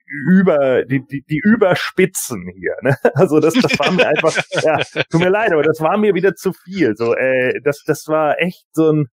über 0.07 0.85
die, 0.85 1.05
die, 1.07 1.23
die 1.29 1.41
Überspitzen 1.43 2.49
hier. 2.55 2.75
Ne? 2.83 2.97
Also 3.15 3.41
das, 3.41 3.55
das 3.55 3.79
war 3.79 3.91
mir 3.93 4.07
einfach, 4.07 4.37
ja, 4.63 4.79
tut 5.11 5.21
mir 5.21 5.31
leid, 5.31 5.53
aber 5.53 5.63
das 5.63 5.81
war 5.81 5.97
mir 5.97 6.15
wieder 6.15 6.35
zu 6.35 6.53
viel. 6.53 6.95
So, 6.97 7.15
äh, 7.15 7.61
das, 7.65 7.83
das 7.85 8.07
war 8.09 8.41
echt 8.41 8.67
so 8.73 8.93
ein 8.93 9.09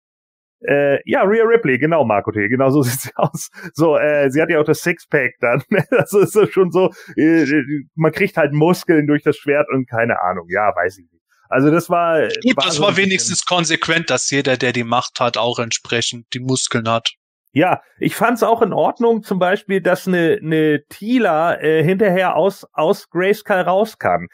äh, 0.66 1.00
ja, 1.06 1.24
Rhea 1.24 1.44
Ripley, 1.44 1.78
genau, 1.78 2.06
Marco 2.06 2.32
T, 2.32 2.48
genau 2.48 2.70
so 2.70 2.82
sieht 2.84 3.00
sie 3.00 3.12
aus. 3.16 3.50
So, 3.74 3.98
äh, 3.98 4.30
sie 4.30 4.42
hat 4.42 4.50
ja 4.50 4.60
auch 4.60 4.66
das 4.66 4.82
Sixpack 4.82 5.36
dann. 5.40 5.64
Ne? 5.70 5.84
das 5.90 6.14
ist 6.14 6.54
schon 6.54 6.72
so, 6.72 6.92
äh, 7.18 7.46
man 7.96 8.12
kriegt 8.12 8.38
halt 8.38 8.54
Muskeln 8.54 9.08
durch 9.08 9.24
das 9.24 9.38
Schwert 9.38 9.68
und 9.70 9.90
keine 9.90 10.22
Ahnung, 10.22 10.48
ja, 10.50 10.72
weiß 10.76 11.00
ich 11.00 11.12
nicht. 11.12 11.24
Also 11.50 11.72
das 11.72 11.90
war. 11.90 12.22
Gut, 12.22 12.58
war 12.58 12.66
das 12.66 12.76
so 12.76 12.84
war 12.84 12.98
wenigstens 12.98 13.46
konsequent, 13.46 14.10
dass 14.10 14.30
jeder, 14.30 14.58
der 14.58 14.72
die 14.72 14.84
Macht 14.84 15.20
hat, 15.20 15.38
auch 15.38 15.60
entsprechend 15.60 16.28
die 16.34 16.40
Muskeln 16.40 16.90
hat. 16.90 17.14
Ja, 17.56 17.82
ich 18.00 18.16
fand's 18.16 18.42
auch 18.42 18.64
in 18.64 18.74
Ordnung, 18.74 19.22
zum 19.22 19.38
Beispiel, 19.38 19.80
dass 19.80 20.08
eine, 20.08 20.40
eine 20.42 20.84
Tila 20.90 21.62
äh, 21.62 21.84
hinterher 21.84 22.36
aus, 22.36 22.66
aus 22.74 23.10
Grayskull 23.10 23.58
raus 23.58 24.00
kann. 24.00 24.28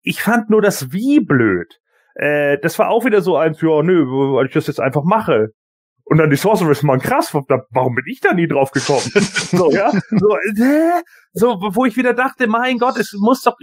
Ich 0.00 0.22
fand 0.22 0.48
nur 0.48 0.62
das 0.62 0.90
Wie 0.90 1.20
blöd. 1.20 1.78
Äh, 2.14 2.56
das 2.62 2.78
war 2.78 2.88
auch 2.88 3.04
wieder 3.04 3.20
so 3.20 3.36
eins, 3.36 3.60
ja, 3.60 3.82
nö, 3.82 4.06
weil 4.34 4.46
ich 4.46 4.52
das 4.54 4.66
jetzt 4.66 4.80
einfach 4.80 5.04
mache. 5.04 5.48
Und 6.04 6.16
dann 6.16 6.30
die 6.30 6.36
Sorceress, 6.36 6.82
man 6.82 7.00
krass, 7.00 7.34
warum 7.34 7.94
bin 7.94 8.04
ich 8.10 8.20
da 8.20 8.32
nie 8.32 8.48
drauf 8.48 8.70
gekommen? 8.70 9.02
so, 9.12 9.70
ja, 9.70 9.90
so, 9.90 10.36
äh, 10.36 11.02
so, 11.32 11.58
wo 11.60 11.84
ich 11.84 11.96
wieder 11.96 12.14
dachte, 12.14 12.46
mein 12.46 12.78
Gott, 12.78 12.98
es 12.98 13.14
muss 13.18 13.42
doch, 13.42 13.56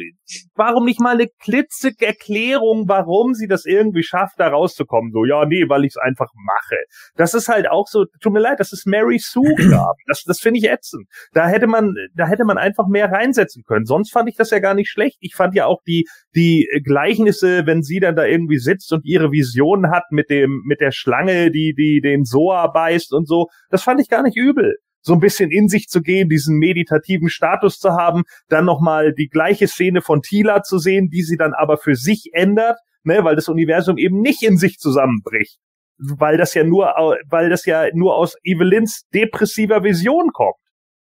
warum 0.55 0.85
nicht 0.85 0.99
mal 0.99 1.15
eine 1.15 1.27
klitzige 1.41 2.05
Erklärung, 2.05 2.87
warum 2.87 3.33
sie 3.33 3.47
das 3.47 3.65
irgendwie 3.65 4.03
schafft, 4.03 4.39
da 4.39 4.47
rauszukommen? 4.47 5.11
So, 5.11 5.25
ja, 5.25 5.45
nee, 5.45 5.67
weil 5.67 5.83
ich 5.83 5.93
es 5.93 5.97
einfach 5.97 6.29
mache. 6.35 6.77
Das 7.15 7.33
ist 7.33 7.47
halt 7.47 7.69
auch 7.69 7.87
so, 7.87 8.05
tut 8.21 8.33
mir 8.33 8.39
leid, 8.39 8.59
das 8.59 8.71
ist 8.71 8.85
Mary 8.85 9.19
Sue 9.19 9.55
Graben. 9.55 9.99
Das, 10.07 10.23
das 10.23 10.39
finde 10.39 10.59
ich 10.59 10.69
ätzend. 10.69 11.07
Da 11.33 11.47
hätte 11.47 11.67
man, 11.67 11.93
da 12.13 12.27
hätte 12.27 12.45
man 12.45 12.57
einfach 12.57 12.87
mehr 12.87 13.11
reinsetzen 13.11 13.63
können. 13.63 13.85
Sonst 13.85 14.11
fand 14.11 14.29
ich 14.29 14.35
das 14.35 14.51
ja 14.51 14.59
gar 14.59 14.73
nicht 14.73 14.89
schlecht. 14.89 15.17
Ich 15.19 15.35
fand 15.35 15.55
ja 15.55 15.65
auch 15.65 15.81
die, 15.87 16.07
die 16.35 16.67
Gleichnisse, 16.83 17.65
wenn 17.65 17.81
sie 17.81 17.99
dann 17.99 18.15
da 18.15 18.25
irgendwie 18.25 18.59
sitzt 18.59 18.93
und 18.93 19.05
ihre 19.05 19.31
Vision 19.31 19.89
hat 19.91 20.05
mit 20.11 20.29
dem, 20.29 20.61
mit 20.65 20.81
der 20.81 20.91
Schlange, 20.91 21.51
die, 21.51 21.73
die 21.73 22.01
den 22.01 22.25
Soa 22.25 22.67
beißt 22.67 23.13
und 23.13 23.27
so, 23.27 23.47
das 23.69 23.83
fand 23.83 24.01
ich 24.01 24.09
gar 24.09 24.23
nicht 24.23 24.37
übel 24.37 24.75
so 25.05 25.13
ein 25.13 25.19
bisschen 25.19 25.51
in 25.51 25.67
sich 25.67 25.87
zu 25.87 26.01
gehen, 26.01 26.29
diesen 26.29 26.57
meditativen 26.57 27.29
Status 27.29 27.77
zu 27.77 27.91
haben, 27.91 28.23
dann 28.49 28.65
nochmal 28.65 29.13
die 29.13 29.27
gleiche 29.27 29.67
Szene 29.67 30.01
von 30.01 30.21
Tila 30.21 30.63
zu 30.63 30.79
sehen, 30.79 31.09
die 31.09 31.21
sie 31.21 31.37
dann 31.37 31.53
aber 31.53 31.77
für 31.77 31.95
sich 31.95 32.31
ändert, 32.33 32.79
ne, 33.03 33.23
weil 33.23 33.35
das 33.35 33.47
Universum 33.47 33.99
eben 33.99 34.19
nicht 34.19 34.41
in 34.41 34.57
sich 34.57 34.79
zusammenbricht. 34.79 35.59
Weil 35.97 36.37
das 36.37 36.55
ja 36.55 36.63
nur, 36.63 36.87
weil 37.29 37.49
das 37.49 37.65
ja 37.65 37.85
nur 37.93 38.15
aus 38.15 38.35
Evelyns 38.43 39.03
depressiver 39.13 39.83
Vision 39.83 40.31
kommt. 40.33 40.55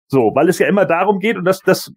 So, 0.07 0.33
weil 0.35 0.51
es 0.51 0.59
ja 0.59 0.69
immer 0.69 0.85
darum 0.85 1.19
geht, 1.19 1.39
und 1.39 1.47
das, 1.47 1.61
das 1.61 1.91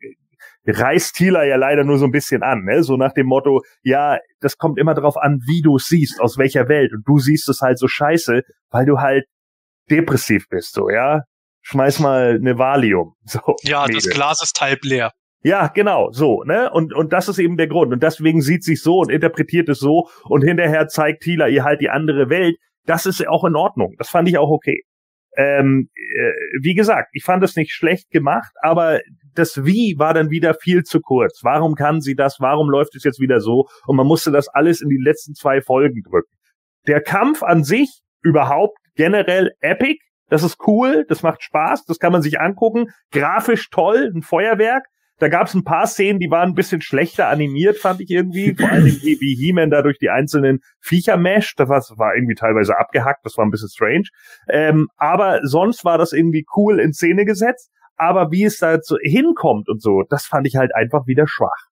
reißt 0.66 1.14
Tila 1.14 1.44
ja 1.44 1.58
leider 1.58 1.84
nur 1.84 1.98
so 1.98 2.06
ein 2.06 2.12
bisschen 2.12 2.42
an, 2.42 2.64
ne? 2.64 2.84
So 2.84 2.96
nach 2.96 3.12
dem 3.12 3.28
Motto, 3.28 3.62
ja, 3.84 4.18
das 4.40 4.56
kommt 4.56 4.80
immer 4.80 4.94
darauf 4.94 5.18
an, 5.18 5.40
wie 5.46 5.62
du 5.62 5.78
siehst, 5.78 6.22
aus 6.22 6.38
welcher 6.38 6.70
Welt. 6.70 6.94
Und 6.94 7.04
du 7.06 7.20
siehst 7.20 7.50
es 7.50 7.60
halt 7.60 7.78
so 7.78 7.90
scheiße, 7.90 8.44
weil 8.72 8.86
du 8.86 9.00
halt 9.00 9.26
depressiv 9.90 10.46
bist, 10.50 10.74
so, 10.74 10.90
ja 10.90 11.24
schmeiß 11.68 12.00
mal 12.00 12.36
eine 12.36 12.58
Valium. 12.58 13.14
So, 13.26 13.40
ja, 13.64 13.82
Mädel. 13.82 13.96
das 13.96 14.10
Glas 14.10 14.42
ist 14.42 14.60
halb 14.62 14.84
leer. 14.84 15.12
Ja, 15.44 15.68
genau, 15.68 16.10
so, 16.12 16.44
ne? 16.44 16.72
Und, 16.72 16.94
und 16.94 17.14
das 17.14 17.28
ist 17.28 17.40
eben 17.40 17.58
der 17.58 17.68
Grund. 17.68 17.94
Und 17.94 18.02
deswegen 18.02 18.42
sieht 18.42 18.64
sich 18.64 18.82
so 18.82 19.00
und 19.00 19.12
interpretiert 19.12 19.70
es 19.70 19.80
so 19.80 20.10
und 20.24 20.44
hinterher 20.44 20.88
zeigt 20.88 21.24
Tila 21.24 21.48
ihr 21.48 21.64
halt 21.64 21.82
die 21.82 21.90
andere 21.90 22.30
Welt. 22.30 22.56
Das 22.86 23.06
ist 23.06 23.26
auch 23.28 23.44
in 23.44 23.56
Ordnung. 23.56 23.96
Das 23.98 24.10
fand 24.10 24.28
ich 24.30 24.38
auch 24.38 24.50
okay. 24.50 24.84
Ähm, 25.36 25.90
äh, 25.94 26.32
wie 26.64 26.74
gesagt, 26.74 27.10
ich 27.14 27.24
fand 27.24 27.44
es 27.44 27.56
nicht 27.56 27.72
schlecht 27.72 28.10
gemacht, 28.10 28.52
aber 28.62 29.02
das 29.36 29.66
Wie 29.66 29.96
war 30.00 30.14
dann 30.14 30.32
wieder 30.32 30.56
viel 30.56 30.84
zu 30.84 31.00
kurz. 31.00 31.42
Warum 31.44 31.76
kann 31.76 32.02
sie 32.02 32.16
das? 32.16 32.38
Warum 32.40 32.70
läuft 32.70 32.96
es 32.96 33.04
jetzt 33.04 33.20
wieder 33.20 33.40
so? 33.40 33.68
Und 33.86 33.98
man 33.98 34.08
musste 34.08 34.32
das 34.32 34.48
alles 34.48 34.82
in 34.82 34.90
die 34.90 35.02
letzten 35.02 35.36
zwei 35.36 35.62
Folgen 35.62 36.02
drücken. 36.02 36.34
Der 36.88 37.02
Kampf 37.02 37.44
an 37.44 37.64
sich 37.64 38.02
überhaupt 38.24 38.78
generell 38.96 39.52
epic, 39.60 40.00
das 40.30 40.44
ist 40.44 40.58
cool, 40.68 41.06
das 41.08 41.24
macht 41.24 41.44
Spaß, 41.44 41.86
das 41.86 42.00
kann 42.00 42.12
man 42.12 42.22
sich 42.22 42.40
angucken. 42.40 42.88
Grafisch 43.12 43.70
toll, 43.70 44.12
ein 44.14 44.22
Feuerwerk. 44.22 44.86
Da 45.20 45.30
gab 45.30 45.48
es 45.48 45.56
ein 45.56 45.64
paar 45.64 45.88
Szenen, 45.88 46.20
die 46.20 46.30
waren 46.30 46.50
ein 46.50 46.56
bisschen 46.56 46.82
schlechter 46.82 47.28
animiert, 47.28 47.78
fand 47.78 48.02
ich 48.02 48.12
irgendwie. 48.12 48.54
Vor 48.56 48.70
allem 48.70 48.86
wie, 48.86 49.36
He-Man 49.36 49.72
da 49.72 49.82
durch 49.82 49.98
die 49.98 50.12
einzelnen 50.12 50.60
Viecher 50.80 51.18
mescht. 51.18 51.60
Das 51.60 51.70
war, 51.70 52.16
irgendwie 52.16 52.36
teilweise 52.36 52.78
abgehackt, 52.78 53.26
das 53.26 53.36
war 53.36 53.46
ein 53.46 53.50
bisschen 53.50 53.70
strange. 53.70 54.10
Ähm, 54.48 54.88
aber 54.96 55.40
sonst 55.44 55.84
war 55.86 55.98
das 55.98 56.14
irgendwie 56.14 56.46
cool 56.56 56.80
in 56.80 56.94
Szene 56.94 57.26
gesetzt. 57.26 57.72
Aber 57.96 58.30
wie 58.30 58.44
es 58.44 58.58
da 58.60 58.78
hinkommt 59.02 59.70
und 59.70 59.82
so, 59.82 60.04
das 60.08 60.28
fand 60.28 60.46
ich 60.46 60.56
halt 60.56 60.76
einfach 60.76 61.08
wieder 61.08 61.26
schwach. 61.28 61.67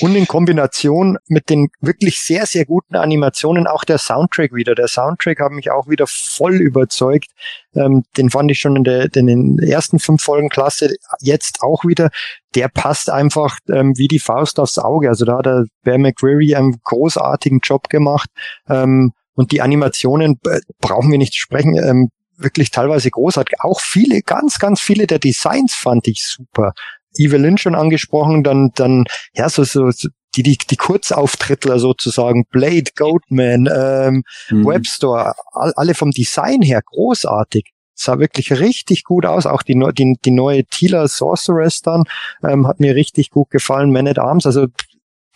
Und 0.00 0.14
in 0.14 0.26
Kombination 0.26 1.18
mit 1.26 1.50
den 1.50 1.68
wirklich 1.80 2.20
sehr, 2.20 2.46
sehr 2.46 2.64
guten 2.64 2.96
Animationen 2.96 3.66
auch 3.66 3.84
der 3.84 3.98
Soundtrack 3.98 4.52
wieder. 4.52 4.74
Der 4.74 4.88
Soundtrack 4.88 5.40
hat 5.40 5.52
mich 5.52 5.70
auch 5.70 5.88
wieder 5.88 6.06
voll 6.06 6.56
überzeugt. 6.56 7.30
Ähm, 7.74 8.04
den 8.16 8.30
fand 8.30 8.50
ich 8.50 8.58
schon 8.58 8.76
in, 8.76 8.84
der, 8.84 9.14
in 9.14 9.26
den 9.26 9.58
ersten 9.58 9.98
fünf 9.98 10.22
Folgen 10.22 10.48
klasse. 10.48 10.94
Jetzt 11.20 11.62
auch 11.62 11.84
wieder. 11.84 12.10
Der 12.54 12.68
passt 12.68 13.10
einfach 13.10 13.58
ähm, 13.68 13.96
wie 13.96 14.08
die 14.08 14.20
Faust 14.20 14.60
aufs 14.60 14.78
Auge. 14.78 15.08
Also 15.08 15.24
da 15.24 15.38
hat 15.38 15.46
der 15.46 15.64
Bear 15.82 15.98
McCreary 15.98 16.54
einen 16.54 16.80
großartigen 16.82 17.60
Job 17.62 17.88
gemacht. 17.88 18.30
Ähm, 18.68 19.12
Und 19.34 19.52
die 19.52 19.62
Animationen 19.62 20.40
äh, 20.46 20.60
brauchen 20.80 21.12
wir 21.12 21.18
nicht 21.18 21.36
sprechen, 21.36 21.76
ähm, 21.76 22.10
wirklich 22.36 22.70
teilweise 22.70 23.08
großartig. 23.10 23.60
Auch 23.60 23.80
viele, 23.80 24.22
ganz, 24.22 24.58
ganz 24.58 24.80
viele 24.80 25.06
der 25.06 25.20
Designs 25.20 25.74
fand 25.74 26.08
ich 26.08 26.24
super. 26.24 26.72
Evelyn 27.16 27.58
schon 27.58 27.74
angesprochen, 27.74 28.42
dann, 28.42 28.70
dann, 28.74 29.04
ja, 29.34 29.48
so, 29.48 29.64
so, 29.64 29.90
die, 30.36 30.42
die, 30.42 30.58
die 30.58 30.76
Kurzauftrittler 30.76 31.78
sozusagen, 31.78 32.44
Blade, 32.50 32.90
Goatman, 32.96 33.68
ähm, 33.72 34.22
mhm. 34.50 34.66
Webstore, 34.66 35.34
all, 35.52 35.72
alle 35.76 35.94
vom 35.94 36.10
Design 36.10 36.62
her 36.62 36.80
großartig. 36.84 37.72
Sah 37.94 38.20
wirklich 38.20 38.52
richtig 38.52 39.02
gut 39.02 39.26
aus. 39.26 39.46
Auch 39.46 39.62
die, 39.62 39.74
die, 39.74 40.14
die 40.24 40.30
neue 40.30 40.64
Tila 40.64 41.08
Sorceress 41.08 41.80
dann 41.80 42.04
ähm, 42.48 42.68
hat 42.68 42.78
mir 42.78 42.94
richtig 42.94 43.30
gut 43.30 43.50
gefallen. 43.50 43.90
Man 43.90 44.06
at 44.06 44.20
Arms, 44.20 44.46
also 44.46 44.66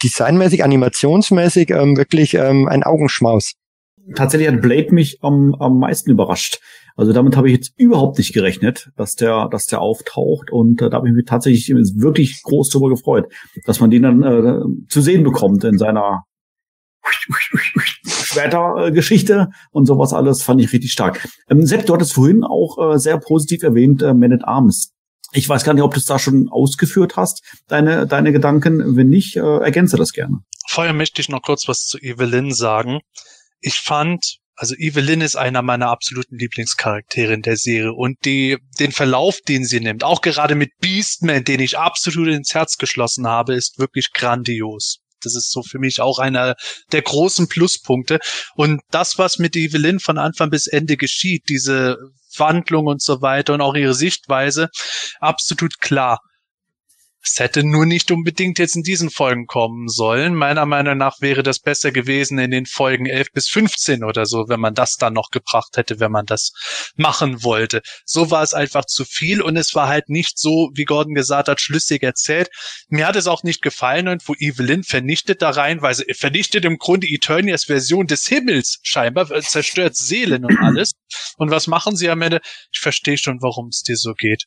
designmäßig, 0.03 0.63
animationsmäßig 0.63 1.71
ähm, 1.71 1.97
wirklich 1.97 2.35
ähm, 2.35 2.69
ein 2.69 2.85
Augenschmaus. 2.85 3.55
Tatsächlich 4.15 4.49
hat 4.49 4.61
Blade 4.61 4.93
mich 4.93 5.23
am, 5.23 5.55
am 5.55 5.79
meisten 5.79 6.11
überrascht. 6.11 6.61
Also 6.97 7.13
damit 7.13 7.37
habe 7.37 7.49
ich 7.49 7.55
jetzt 7.55 7.73
überhaupt 7.79 8.19
nicht 8.19 8.33
gerechnet, 8.33 8.91
dass 8.97 9.15
der, 9.15 9.49
dass 9.49 9.67
der 9.67 9.81
auftaucht 9.81 10.51
und 10.51 10.83
äh, 10.83 10.91
da 10.91 10.99
habe 10.99 11.09
ich 11.09 11.15
mich 11.15 11.25
tatsächlich 11.25 11.69
wirklich 11.69 12.43
groß 12.43 12.69
darüber 12.71 12.91
gefreut, 12.91 13.33
dass 13.65 13.81
man 13.81 13.91
den 13.91 14.03
dann 14.03 14.23
äh, 14.23 14.61
zu 14.89 15.01
sehen 15.01 15.23
bekommt 15.23 15.65
in 15.65 15.79
seiner 15.79 16.25
Schwertergeschichte 18.05 19.51
und 19.71 19.87
sowas 19.87 20.13
alles 20.13 20.43
fand 20.43 20.61
ich 20.61 20.73
richtig 20.73 20.93
stark. 20.93 21.27
Ähm, 21.49 21.65
Sepp, 21.67 21.87
du 21.87 21.95
hattest 21.95 22.13
vorhin 22.15 22.45
auch 22.45 22.95
äh, 22.95 22.99
sehr 22.99 23.19
positiv 23.19 23.63
erwähnt 23.63 24.03
äh, 24.03 24.15
Man 24.15 24.33
at 24.33 24.45
Arms. 24.45 24.93
Ich 25.33 25.49
weiß 25.49 25.65
gar 25.65 25.73
nicht, 25.73 25.83
ob 25.83 25.95
du 25.95 25.99
es 25.99 26.05
da 26.05 26.19
schon 26.19 26.49
ausgeführt 26.51 27.17
hast, 27.17 27.43
deine, 27.67 28.07
deine 28.07 28.33
Gedanken. 28.33 28.97
Wenn 28.97 29.09
nicht, 29.09 29.37
äh, 29.37 29.41
ergänze 29.41 29.97
das 29.97 30.13
gerne. 30.13 30.41
Vorher 30.69 30.93
möchte 30.93 31.23
ich 31.23 31.29
noch 31.29 31.43
kurz 31.43 31.69
was 31.69 31.87
zu 31.87 31.99
Evelyn 31.99 32.53
sagen. 32.53 33.01
Ich 33.63 33.81
fand 33.81 34.37
also 34.55 34.75
Evelyn 34.77 35.23
ist 35.23 35.35
einer 35.35 35.63
meiner 35.63 35.89
absoluten 35.89 36.37
Lieblingscharaktere 36.37 37.33
in 37.33 37.43
der 37.43 37.57
Serie 37.57 37.93
und 37.95 38.19
die, 38.25 38.59
den 38.79 38.93
Verlauf, 38.93 39.39
den 39.49 39.65
sie 39.65 39.81
nimmt, 39.81 40.05
auch 40.05 40.21
gerade 40.21 40.55
mit 40.55 40.71
Beastman, 40.79 41.45
den 41.45 41.61
ich 41.61 41.79
absolut 41.79 42.29
ins 42.29 42.55
Herz 42.55 42.77
geschlossen 42.77 43.27
habe, 43.27 43.55
ist 43.55 43.79
wirklich 43.79 44.13
grandios. 44.13 44.99
Das 45.23 45.35
ist 45.37 45.51
so 45.51 45.63
für 45.63 45.79
mich 45.79 46.01
auch 46.01 46.19
einer 46.19 46.55
der 46.91 47.03
großen 47.03 47.49
Pluspunkte. 47.49 48.19
Und 48.55 48.83
das, 48.91 49.19
was 49.19 49.39
mit 49.39 49.57
Evelyn 49.57 50.01
von 50.01 50.19
Anfang 50.19 50.51
bis 50.51 50.67
Ende 50.67 50.97
geschieht, 50.97 51.49
diese 51.49 51.97
Wandlung 52.37 52.87
und 52.87 53.03
so 53.03 53.23
weiter 53.23 53.55
und 53.55 53.61
auch 53.61 53.75
ihre 53.75 53.95
Sichtweise, 53.95 54.69
absolut 55.21 55.81
klar. 55.81 56.21
Es 57.25 57.39
hätte 57.39 57.63
nur 57.63 57.87
nicht 57.87 58.11
unbedingt 58.11 58.59
jetzt 58.59 58.75
in 58.75 58.83
diesen 58.83 59.09
Folgen 59.09 59.47
kommen 59.47 59.87
sollen. 59.87 60.35
Meiner 60.35 60.67
Meinung 60.67 60.99
nach 60.99 61.21
wäre 61.21 61.45
das 61.45 61.61
besser 61.61 61.93
gewesen 61.93 62.37
in 62.41 62.51
den 62.51 62.67
Folgen 62.67 63.07
11 63.07 63.29
bis 63.33 63.49
15 63.49 64.03
oder 64.03 64.27
so, 64.27 64.49
wenn 64.49 64.59
man 64.59 64.75
das 64.75 64.97
dann 64.97 65.13
noch 65.13 65.31
gebracht 65.31 65.77
hätte, 65.77 66.01
wenn 66.01 66.11
man 66.11 66.27
das 66.27 66.53
machen 66.97 67.45
wollte. 67.45 67.81
So 68.05 68.33
war 68.33 68.43
es 68.43 68.55
einfach 68.55 68.87
zu 68.87 69.05
viel 69.05 69.41
und 69.41 69.57
es 69.57 69.77
war 69.77 69.87
halt 69.87 70.09
nicht 70.09 70.37
so, 70.37 70.71
wie 70.75 70.85
Gordon 70.85 71.15
gesagt 71.15 71.49
hat, 71.49 71.61
schlüssig 71.61 72.03
erzählt. 72.03 72.51
Mir 72.89 73.07
hat 73.07 73.15
es 73.15 73.29
auch 73.29 73.45
nicht 73.45 73.63
gefallen 73.63 74.09
und 74.09 74.27
wo 74.27 74.35
Evelyn 74.35 74.83
vernichtet 74.83 75.43
da 75.43 75.51
rein, 75.51 75.81
weil 75.81 75.95
sie 75.95 76.13
vernichtet 76.15 76.65
im 76.65 76.79
Grunde 76.79 77.07
Eternias 77.07 77.65
Version 77.65 78.09
des 78.09 78.27
Himmels 78.27 78.81
scheinbar, 78.83 79.29
zerstört 79.43 79.95
Seelen 79.97 80.45
und 80.45 80.59
alles. 80.61 80.91
Und 81.37 81.53
was 81.53 81.69
machen 81.69 81.95
sie 81.95 82.11
am 82.11 82.23
Ende? 82.23 82.41
Ich 82.73 82.81
verstehe 82.81 83.17
schon, 83.17 83.41
warum 83.43 83.69
es 83.69 83.83
dir 83.83 83.97
so 83.97 84.13
geht 84.15 84.47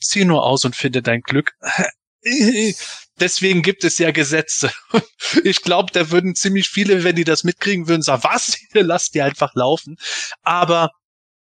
zieh 0.00 0.24
nur 0.24 0.44
aus 0.44 0.64
und 0.64 0.76
finde 0.76 1.02
dein 1.02 1.20
Glück. 1.20 1.52
Deswegen 3.20 3.62
gibt 3.62 3.84
es 3.84 3.98
ja 3.98 4.10
Gesetze. 4.10 4.70
Ich 5.44 5.60
glaube, 5.62 5.92
da 5.92 6.10
würden 6.10 6.34
ziemlich 6.34 6.70
viele, 6.70 7.04
wenn 7.04 7.16
die 7.16 7.24
das 7.24 7.44
mitkriegen 7.44 7.86
würden, 7.86 8.00
sagen, 8.00 8.22
was? 8.24 8.56
Lass 8.72 9.10
die 9.10 9.20
einfach 9.20 9.54
laufen. 9.54 9.96
Aber 10.42 10.90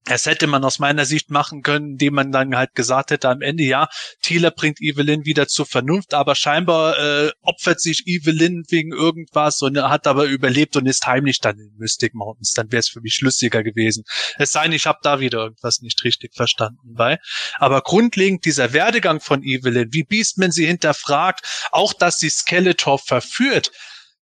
das 0.04 0.26
hätte 0.26 0.46
man 0.46 0.64
aus 0.64 0.78
meiner 0.78 1.04
Sicht 1.04 1.30
machen 1.30 1.62
können, 1.62 1.92
indem 1.92 2.14
man 2.14 2.32
dann 2.32 2.56
halt 2.56 2.74
gesagt 2.74 3.10
hätte 3.10 3.28
am 3.28 3.42
Ende, 3.42 3.64
ja, 3.64 3.88
Thieler 4.22 4.50
bringt 4.50 4.80
Evelyn 4.80 5.24
wieder 5.24 5.46
zur 5.46 5.66
Vernunft, 5.66 6.14
aber 6.14 6.34
scheinbar 6.34 6.98
äh, 6.98 7.30
opfert 7.42 7.80
sich 7.80 8.06
Evelyn 8.06 8.64
wegen 8.68 8.92
irgendwas 8.92 9.60
und 9.62 9.80
hat 9.80 10.06
aber 10.06 10.24
überlebt 10.24 10.76
und 10.76 10.86
ist 10.86 11.06
heimlich 11.06 11.40
dann 11.40 11.58
in 11.58 11.72
Mystic 11.76 12.14
Mountains. 12.14 12.52
Dann 12.52 12.72
wäre 12.72 12.80
es 12.80 12.88
für 12.88 13.00
mich 13.00 13.14
schlüssiger 13.14 13.62
gewesen. 13.62 14.04
Es 14.38 14.52
sei 14.52 14.64
denn, 14.64 14.72
ich 14.72 14.86
habe 14.86 14.98
da 15.02 15.20
wieder 15.20 15.38
irgendwas 15.38 15.80
nicht 15.80 16.02
richtig 16.02 16.34
verstanden 16.34 16.94
bei. 16.94 17.18
Aber 17.58 17.82
grundlegend 17.82 18.44
dieser 18.44 18.72
Werdegang 18.72 19.20
von 19.20 19.42
Evelyn, 19.42 19.92
wie 19.92 20.04
Beastman 20.04 20.50
sie 20.50 20.66
hinterfragt, 20.66 21.68
auch 21.72 21.92
dass 21.92 22.18
sie 22.18 22.30
Skeletor 22.30 22.98
verführt, 22.98 23.70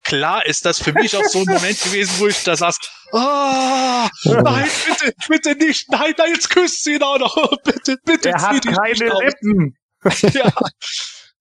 klar 0.04 0.46
ist 0.46 0.66
das 0.66 0.82
für 0.82 0.94
mich 0.94 1.16
auch 1.16 1.26
so 1.26 1.40
ein 1.40 1.46
Moment 1.46 1.82
gewesen, 1.84 2.14
wo 2.18 2.28
ich 2.28 2.44
da 2.44 2.56
saß, 2.56 2.78
ah, 3.14 4.10
oh, 4.26 4.34
nein, 4.34 4.70
bitte, 4.86 5.14
bitte 5.28 5.56
nicht, 5.56 5.90
nein, 5.92 6.14
nein, 6.18 6.34
jetzt 6.34 6.50
küsst 6.50 6.84
sie 6.84 6.96
ihn 6.96 7.04
auch 7.04 7.18
noch, 7.18 7.36
bitte, 7.64 7.98
bitte, 8.06 8.30
Er 8.30 8.42
hat 8.42 8.66
keine 8.66 8.94
Lippen. 8.94 9.78
ja, 10.34 10.52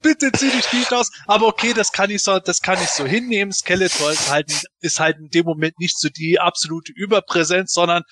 bitte 0.03 0.31
zieh 0.33 0.51
dich 0.51 0.73
nicht 0.73 0.93
aus. 0.93 1.11
Aber 1.27 1.47
okay, 1.47 1.73
das 1.73 1.93
kann 1.93 2.11
ich 2.11 2.23
so, 2.23 2.39
das 2.39 2.61
kann 2.61 2.81
ich 2.83 2.91
so 2.91 3.05
hinnehmen. 3.05 3.53
Skeletor 3.53 4.13
ist 4.13 4.31
halt, 4.31 4.65
ist 4.81 5.01
halt 5.01 5.19
in 5.19 5.31
dem 5.31 5.47
Moment 5.47 5.79
nicht 5.79 5.99
so 5.99 6.09
die 6.09 6.39
absolute 6.39 6.93
Überpräsenz, 6.95 7.73
sondern 7.73 8.03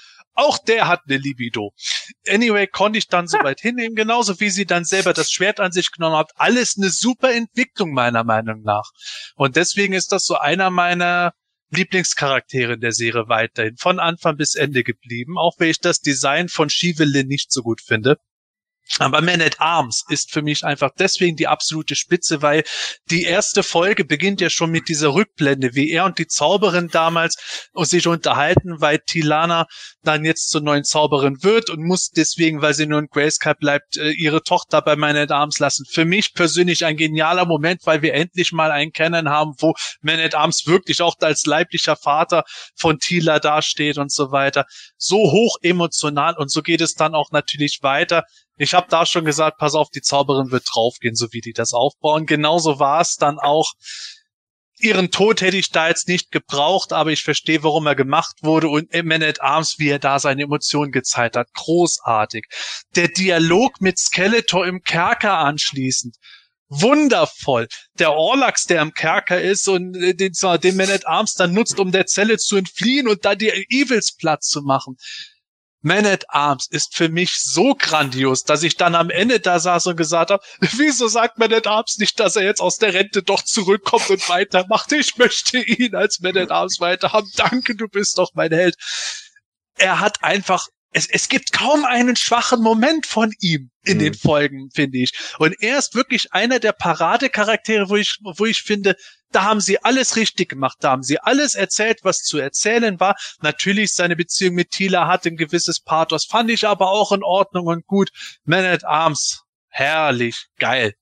auch 0.41 0.59
der 0.59 0.89
hat 0.89 1.03
eine 1.07 1.19
Libido. 1.19 1.73
Anyway, 2.29 2.67
konnte 2.67 2.99
ich 2.99 3.09
dann 3.09 3.29
soweit 3.29 3.61
hinnehmen, 3.61 3.95
genauso 3.95 4.41
wie 4.41 4.51
sie 4.51 4.65
dann 4.65 4.85
selber 4.85 5.12
das 5.12 5.31
Schwert 5.31 5.61
an 5.61 5.73
sich 5.73 5.91
genommen 5.93 6.17
hat. 6.17 6.33
Alles 6.37 6.77
eine 6.77 6.91
super 6.91 7.33
Entwicklung 7.33 7.93
meiner 7.93 8.25
Meinung 8.25 8.62
nach. 8.62 8.91
Und 9.37 9.57
deswegen 9.57 9.93
ist 9.93 10.12
das 10.12 10.25
so 10.25 10.37
einer 10.37 10.71
meiner 10.71 11.33
Lieblingscharaktere 11.71 12.75
in 12.75 12.81
der 12.81 12.93
Serie 12.93 13.29
weiterhin 13.29 13.77
von 13.77 14.01
Anfang 14.01 14.37
bis 14.37 14.55
Ende 14.55 14.83
geblieben, 14.83 15.39
auch 15.39 15.55
wenn 15.59 15.71
ich 15.71 15.79
das 15.79 16.01
Design 16.01 16.49
von 16.49 16.69
Shivelin 16.69 17.29
nicht 17.29 17.53
so 17.53 17.62
gut 17.62 17.81
finde. 17.81 18.19
Aber 18.99 19.21
Man 19.21 19.41
at 19.41 19.61
Arms 19.61 20.05
ist 20.09 20.33
für 20.33 20.43
mich 20.43 20.65
einfach 20.65 20.91
deswegen 20.99 21.37
die 21.37 21.47
absolute 21.47 21.95
Spitze, 21.95 22.43
weil 22.43 22.65
die 23.11 23.23
erste 23.23 23.62
Folge 23.62 24.05
beginnt 24.05 24.41
ja 24.41 24.51
schon 24.51 24.71
mit 24.71 24.89
dieser 24.89 25.15
Rückblende, 25.15 25.75
wie 25.75 25.91
er 25.91 26.05
und 26.05 26.19
die 26.19 26.27
Zauberin 26.27 26.89
damals 26.89 27.37
sich 27.75 28.07
unterhalten, 28.07 28.81
weil 28.81 28.99
Tilana 28.99 29.67
dann 30.03 30.25
jetzt 30.25 30.51
zur 30.51 30.61
neuen 30.61 30.85
Zauberin 30.85 31.43
wird 31.43 31.71
und 31.71 31.85
muss 31.85 32.11
deswegen, 32.11 32.62
weil 32.62 32.75
sie 32.75 32.87
nur 32.87 32.99
in 32.99 33.07
Grayskull 33.07 33.55
bleibt, 33.55 33.97
äh, 33.97 34.11
ihre 34.11 34.43
Tochter 34.43 34.83
bei 34.83 34.97
Man 34.97 35.17
at 35.17 35.31
Arms 35.31 35.59
lassen. 35.59 35.85
Für 35.89 36.05
mich 36.05 36.35
persönlich 36.35 36.85
ein 36.85 36.97
genialer 36.97 37.47
Moment, 37.47 37.83
weil 37.85 38.03
wir 38.03 38.15
endlich 38.15 38.53
mal 38.53 38.71
einen 38.71 38.93
kennen 38.93 39.29
haben, 39.29 39.53
wo 39.59 39.75
Man 40.03 40.21
at 40.21 40.35
Arms 40.35 40.67
wirklich 40.67 41.01
auch 41.01 41.17
als 41.21 41.47
leiblicher 41.47 41.97
Vater 41.97 42.45
von 42.77 42.99
Tila 42.99 43.39
dasteht 43.39 43.99
und 43.99 44.12
so 44.12 44.33
weiter. 44.33 44.67
So 44.97 45.17
hoch 45.17 45.57
emotional 45.62 46.37
und 46.37 46.51
so 46.51 46.62
geht 46.62 46.81
es 46.81 46.95
dann 46.95 47.15
auch 47.15 47.31
natürlich 47.31 47.79
weiter 47.83 48.25
ich 48.61 48.74
habe 48.74 48.89
da 48.91 49.07
schon 49.07 49.24
gesagt, 49.24 49.57
pass 49.57 49.74
auf, 49.74 49.89
die 49.89 50.03
Zauberin 50.03 50.51
wird 50.51 50.65
draufgehen, 50.70 51.15
so 51.15 51.28
wie 51.32 51.41
die 51.41 51.55
das 51.55 51.73
aufbauen. 51.73 52.27
Genauso 52.27 52.78
war 52.78 53.01
es 53.01 53.16
dann 53.16 53.39
auch. 53.39 53.73
Ihren 54.78 55.11
Tod 55.11 55.41
hätte 55.41 55.57
ich 55.57 55.70
da 55.70 55.89
jetzt 55.89 56.09
nicht 56.09 56.31
gebraucht, 56.31 56.93
aber 56.93 57.11
ich 57.11 57.23
verstehe, 57.23 57.62
warum 57.62 57.87
er 57.87 57.95
gemacht 57.95 58.37
wurde 58.43 58.69
und 58.69 58.93
Man 59.03 59.23
at 59.23 59.41
Arms, 59.41 59.77
wie 59.78 59.89
er 59.89 59.99
da 59.99 60.19
seine 60.19 60.43
Emotionen 60.43 60.93
gezeigt 60.93 61.37
hat. 61.37 61.49
Großartig. 61.55 62.45
Der 62.97 63.09
Dialog 63.09 63.81
mit 63.81 63.99
Skeletor 63.99 64.66
im 64.66 64.82
Kerker 64.82 65.39
anschließend 65.39 66.16
wundervoll. 66.69 67.66
Der 67.99 68.12
Orlax, 68.12 68.65
der 68.65 68.82
im 68.82 68.93
Kerker 68.93 69.41
ist 69.41 69.69
und 69.69 69.93
den, 69.95 70.16
den 70.16 70.77
Man 70.77 70.91
at 70.91 71.07
Arms 71.07 71.35
dann 71.35 71.53
nutzt, 71.53 71.81
um 71.81 71.93
der 71.93 72.07
Zelle 72.07 72.37
zu 72.37 72.57
entfliehen 72.57 73.09
und 73.09 73.24
da 73.24 73.35
die 73.35 73.49
Evils 73.70 74.15
Platz 74.16 74.49
zu 74.49 74.62
machen. 74.62 74.97
Man 75.82 76.05
at 76.07 76.24
Arms 76.28 76.66
ist 76.70 76.94
für 76.94 77.09
mich 77.09 77.40
so 77.40 77.74
grandios, 77.74 78.44
dass 78.44 78.62
ich 78.62 78.77
dann 78.77 78.94
am 78.94 79.09
Ende 79.11 79.40
da 79.40 79.59
saß 79.59 79.86
und 79.86 79.97
gesagt 79.97 80.31
habe, 80.31 80.43
wieso 80.61 81.09
sagt 81.09 81.39
Man 81.39 81.52
at 81.52 81.66
Arms 81.66 81.98
nicht, 81.98 82.20
dass 82.20 82.36
er 82.36 82.43
jetzt 82.43 82.61
aus 82.61 82.77
der 82.77 82.93
Rente 82.93 83.23
doch 83.23 83.43
zurückkommt 83.43 84.11
und 84.11 84.28
weitermacht? 84.28 84.93
Ich 84.93 85.16
möchte 85.16 85.59
ihn 85.59 85.94
als 85.94 86.20
Man 86.20 86.36
at 86.36 86.51
Arms 86.51 86.81
weiterhaben. 86.81 87.31
Danke, 87.36 87.74
du 87.74 87.89
bist 87.89 88.19
doch 88.19 88.32
mein 88.35 88.52
Held. 88.52 88.77
Er 89.78 90.01
hat 90.01 90.23
einfach 90.23 90.69
es, 90.93 91.09
es 91.09 91.29
gibt 91.29 91.53
kaum 91.53 91.85
einen 91.85 92.17
schwachen 92.17 92.61
Moment 92.61 93.07
von 93.07 93.33
ihm 93.41 93.71
in 93.85 93.99
mhm. 93.99 94.03
den 94.03 94.15
Folgen, 94.15 94.71
finde 94.75 94.99
ich. 94.99 95.12
Und 95.39 95.55
er 95.61 95.79
ist 95.79 95.95
wirklich 95.95 96.33
einer 96.33 96.59
der 96.59 96.73
Paradecharaktere, 96.73 97.89
wo 97.89 97.97
ich, 97.97 98.19
wo 98.23 98.45
ich 98.45 98.62
finde, 98.62 98.97
da 99.31 99.45
haben 99.45 99.61
sie 99.61 99.83
alles 99.83 100.17
richtig 100.17 100.49
gemacht. 100.49 100.79
Da 100.81 100.91
haben 100.91 101.03
sie 101.03 101.21
alles 101.21 101.55
erzählt, 101.55 102.01
was 102.03 102.23
zu 102.23 102.39
erzählen 102.39 102.99
war. 102.99 103.15
Natürlich 103.41 103.93
seine 103.93 104.17
Beziehung 104.17 104.55
mit 104.55 104.71
Tila 104.71 105.07
hat 105.07 105.27
ein 105.27 105.37
gewisses 105.37 105.81
Pathos, 105.81 106.27
fand 106.27 106.51
ich 106.51 106.67
aber 106.67 106.91
auch 106.91 107.12
in 107.12 107.23
Ordnung 107.23 107.67
und 107.67 107.87
gut. 107.87 108.11
Man 108.45 108.65
at 108.65 108.85
Arms, 108.85 109.43
herrlich, 109.69 110.47
geil. 110.59 110.95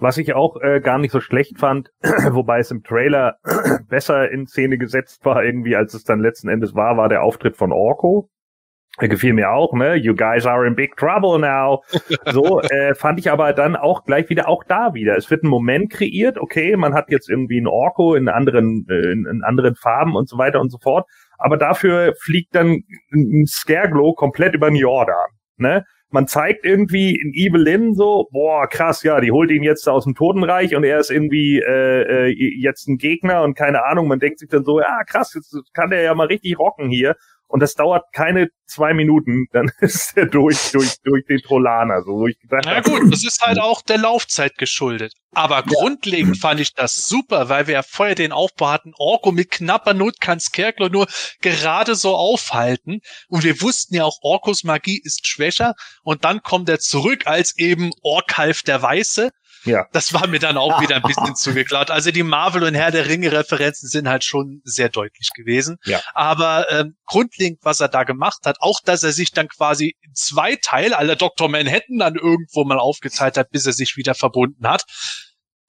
Was 0.00 0.16
ich 0.16 0.32
auch 0.34 0.56
äh, 0.62 0.80
gar 0.80 0.98
nicht 0.98 1.12
so 1.12 1.20
schlecht 1.20 1.58
fand, 1.58 1.90
wobei 2.30 2.58
es 2.58 2.70
im 2.70 2.82
Trailer 2.82 3.36
besser 3.88 4.30
in 4.30 4.46
Szene 4.46 4.78
gesetzt 4.78 5.24
war, 5.26 5.44
irgendwie, 5.44 5.76
als 5.76 5.92
es 5.92 6.04
dann 6.04 6.20
letzten 6.20 6.48
Endes 6.48 6.74
war, 6.74 6.96
war 6.96 7.10
der 7.10 7.22
Auftritt 7.22 7.56
von 7.56 7.70
Orko. 7.70 8.30
gefiel 8.98 9.34
mir 9.34 9.50
auch, 9.50 9.74
ne? 9.74 9.96
You 9.96 10.14
guys 10.14 10.46
are 10.46 10.66
in 10.66 10.74
big 10.74 10.96
trouble 10.96 11.38
now. 11.38 11.82
So 12.32 12.60
äh, 12.62 12.94
fand 12.94 13.18
ich 13.18 13.30
aber 13.30 13.52
dann 13.52 13.76
auch 13.76 14.04
gleich 14.04 14.30
wieder 14.30 14.48
auch 14.48 14.64
da 14.64 14.94
wieder. 14.94 15.16
Es 15.16 15.30
wird 15.30 15.42
ein 15.42 15.48
Moment 15.48 15.90
kreiert, 15.90 16.38
okay, 16.38 16.76
man 16.76 16.94
hat 16.94 17.10
jetzt 17.10 17.28
irgendwie 17.28 17.60
ein 17.60 17.66
Orko 17.66 18.14
in 18.14 18.28
anderen 18.28 18.86
äh, 18.88 19.12
in, 19.12 19.26
in 19.26 19.42
anderen 19.42 19.74
Farben 19.74 20.16
und 20.16 20.28
so 20.28 20.38
weiter 20.38 20.60
und 20.60 20.70
so 20.70 20.78
fort, 20.78 21.06
aber 21.38 21.56
dafür 21.56 22.14
fliegt 22.18 22.54
dann 22.54 22.84
ein 23.12 23.46
Scareglow 23.46 24.14
komplett 24.14 24.54
über 24.54 24.68
den 24.68 24.76
Jordan, 24.76 25.26
ne? 25.56 25.84
Man 26.10 26.26
zeigt 26.26 26.64
irgendwie 26.64 27.14
in 27.14 27.32
Evelyn 27.34 27.94
so, 27.94 28.28
boah, 28.32 28.66
krass, 28.68 29.02
ja, 29.02 29.20
die 29.20 29.30
holt 29.30 29.50
ihn 29.50 29.62
jetzt 29.62 29.88
aus 29.88 30.04
dem 30.04 30.14
Totenreich 30.14 30.74
und 30.74 30.84
er 30.84 30.98
ist 30.98 31.10
irgendwie 31.10 31.58
äh, 31.60 32.28
äh, 32.28 32.60
jetzt 32.60 32.88
ein 32.88 32.98
Gegner 32.98 33.42
und 33.42 33.54
keine 33.54 33.84
Ahnung. 33.84 34.08
Man 34.08 34.18
denkt 34.18 34.40
sich 34.40 34.48
dann 34.48 34.64
so, 34.64 34.80
ja, 34.80 35.04
krass, 35.06 35.32
jetzt 35.34 35.56
kann 35.72 35.90
der 35.90 36.02
ja 36.02 36.14
mal 36.14 36.26
richtig 36.26 36.58
rocken 36.58 36.90
hier. 36.90 37.16
Und 37.50 37.58
das 37.58 37.74
dauert 37.74 38.04
keine 38.12 38.48
zwei 38.64 38.94
Minuten, 38.94 39.46
dann 39.50 39.72
ist 39.80 40.16
er 40.16 40.26
durch, 40.26 40.70
durch, 40.70 41.00
durch 41.02 41.26
den 41.26 41.40
Trollaner. 41.40 42.02
So, 42.02 42.12
wo 42.12 42.26
ich 42.28 42.38
gedacht 42.38 42.62
Na 42.64 42.80
gut, 42.80 43.12
das 43.12 43.24
ist 43.24 43.42
halt 43.42 43.58
auch 43.58 43.82
der 43.82 43.98
Laufzeit 43.98 44.56
geschuldet. 44.56 45.14
Aber 45.32 45.56
ja. 45.56 45.62
grundlegend 45.62 46.38
fand 46.38 46.60
ich 46.60 46.74
das 46.74 47.08
super, 47.08 47.48
weil 47.48 47.66
wir 47.66 47.74
ja 47.74 47.82
vorher 47.82 48.14
den 48.14 48.30
Aufbau 48.30 48.70
hatten, 48.70 48.92
Orko 48.96 49.32
mit 49.32 49.50
knapper 49.50 49.94
Not 49.94 50.20
kann 50.20 50.38
Scarecrow 50.38 50.90
nur 50.90 51.08
gerade 51.40 51.96
so 51.96 52.14
aufhalten. 52.14 53.00
Und 53.28 53.42
wir 53.42 53.60
wussten 53.60 53.96
ja 53.96 54.04
auch, 54.04 54.18
Orkos 54.22 54.62
Magie 54.62 55.00
ist 55.02 55.26
schwächer. 55.26 55.74
Und 56.04 56.24
dann 56.24 56.42
kommt 56.42 56.68
er 56.68 56.78
zurück 56.78 57.26
als 57.26 57.58
eben 57.58 57.90
Orkalf 58.02 58.62
der 58.62 58.80
Weiße. 58.80 59.30
Ja. 59.64 59.86
Das 59.92 60.12
war 60.12 60.26
mir 60.26 60.38
dann 60.38 60.56
auch 60.56 60.80
wieder 60.80 60.96
ein 60.96 61.02
bisschen 61.02 61.34
zugeklaut. 61.36 61.90
Also 61.90 62.10
die 62.10 62.22
Marvel 62.22 62.62
und 62.62 62.74
Herr 62.74 62.90
der 62.90 63.08
Ringe 63.08 63.32
Referenzen 63.32 63.88
sind 63.88 64.08
halt 64.08 64.24
schon 64.24 64.60
sehr 64.64 64.88
deutlich 64.88 65.30
gewesen. 65.34 65.76
Ja. 65.84 66.00
Aber 66.14 66.70
ähm, 66.70 66.96
grundlegend, 67.06 67.60
was 67.62 67.80
er 67.80 67.88
da 67.88 68.04
gemacht 68.04 68.40
hat, 68.44 68.56
auch 68.60 68.80
dass 68.84 69.02
er 69.02 69.12
sich 69.12 69.32
dann 69.32 69.48
quasi 69.48 69.96
in 70.00 70.14
zwei 70.14 70.56
Teil 70.56 70.94
aller 70.94 71.16
Dr. 71.16 71.48
Manhattan 71.48 71.98
dann 71.98 72.14
irgendwo 72.14 72.64
mal 72.64 72.78
aufgeteilt 72.78 73.36
hat, 73.36 73.50
bis 73.50 73.66
er 73.66 73.72
sich 73.72 73.96
wieder 73.96 74.14
verbunden 74.14 74.66
hat, 74.68 74.84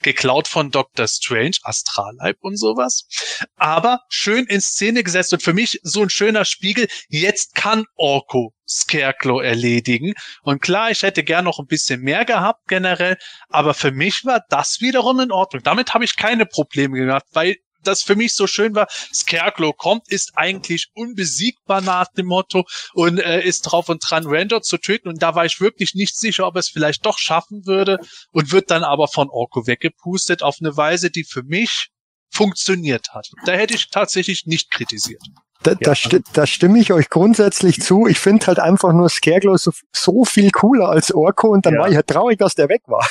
geklaut 0.01 0.47
von 0.47 0.71
Doctor 0.71 1.07
Strange, 1.07 1.57
Astralleib 1.63 2.37
und 2.41 2.57
sowas. 2.57 3.07
Aber 3.55 3.99
schön 4.09 4.45
in 4.45 4.61
Szene 4.61 5.03
gesetzt 5.03 5.33
und 5.33 5.43
für 5.43 5.53
mich 5.53 5.79
so 5.83 6.01
ein 6.01 6.09
schöner 6.09 6.45
Spiegel. 6.45 6.87
Jetzt 7.09 7.55
kann 7.55 7.85
Orko 7.95 8.53
Scarecrow 8.67 9.41
erledigen. 9.41 10.13
Und 10.43 10.61
klar, 10.61 10.91
ich 10.91 11.03
hätte 11.03 11.23
gern 11.23 11.45
noch 11.45 11.59
ein 11.59 11.67
bisschen 11.67 12.01
mehr 12.01 12.25
gehabt 12.25 12.67
generell, 12.67 13.17
aber 13.49 13.73
für 13.73 13.91
mich 13.91 14.23
war 14.23 14.41
das 14.49 14.79
wiederum 14.81 15.19
in 15.19 15.31
Ordnung. 15.31 15.63
Damit 15.63 15.93
habe 15.93 16.05
ich 16.05 16.15
keine 16.15 16.45
Probleme 16.45 16.97
gehabt, 16.97 17.27
weil 17.33 17.57
das 17.83 18.01
für 18.01 18.15
mich 18.15 18.35
so 18.35 18.47
schön 18.47 18.75
war, 18.75 18.87
Scarecrow 19.13 19.75
kommt, 19.75 20.09
ist 20.09 20.31
eigentlich 20.35 20.87
unbesiegbar 20.93 21.81
nach 21.81 22.07
dem 22.17 22.27
Motto 22.27 22.65
und 22.93 23.19
äh, 23.19 23.41
ist 23.41 23.61
drauf 23.61 23.89
und 23.89 23.99
dran, 24.07 24.23
Randor 24.25 24.61
zu 24.61 24.77
töten. 24.77 25.09
Und 25.09 25.21
da 25.21 25.35
war 25.35 25.45
ich 25.45 25.59
wirklich 25.61 25.95
nicht 25.95 26.17
sicher, 26.17 26.47
ob 26.47 26.55
er 26.55 26.59
es 26.59 26.69
vielleicht 26.69 27.05
doch 27.05 27.17
schaffen 27.17 27.65
würde 27.65 27.99
und 28.31 28.51
wird 28.51 28.71
dann 28.71 28.83
aber 28.83 29.07
von 29.07 29.29
Orko 29.29 29.67
weggepustet 29.67 30.43
auf 30.43 30.57
eine 30.59 30.75
Weise, 30.75 31.11
die 31.11 31.23
für 31.23 31.43
mich 31.43 31.89
funktioniert 32.31 33.09
hat. 33.13 33.29
Da 33.45 33.53
hätte 33.53 33.75
ich 33.75 33.89
tatsächlich 33.89 34.45
nicht 34.45 34.71
kritisiert. 34.71 35.21
Da, 35.63 35.75
da, 35.75 35.93
sti 35.93 36.21
da 36.33 36.47
stimme 36.47 36.79
ich 36.79 36.91
euch 36.91 37.09
grundsätzlich 37.09 37.81
zu. 37.81 38.07
Ich 38.07 38.17
finde 38.19 38.47
halt 38.47 38.59
einfach 38.59 38.93
nur 38.93 39.09
Scareglow 39.09 39.57
so, 39.57 39.71
so 39.91 40.25
viel 40.25 40.49
cooler 40.49 40.89
als 40.89 41.13
Orko 41.13 41.49
und 41.49 41.67
dann 41.67 41.75
ja. 41.75 41.81
war 41.81 41.89
ich 41.89 41.95
halt 41.95 42.07
traurig, 42.07 42.39
dass 42.39 42.55
der 42.55 42.67
weg 42.67 42.81
war. 42.87 43.07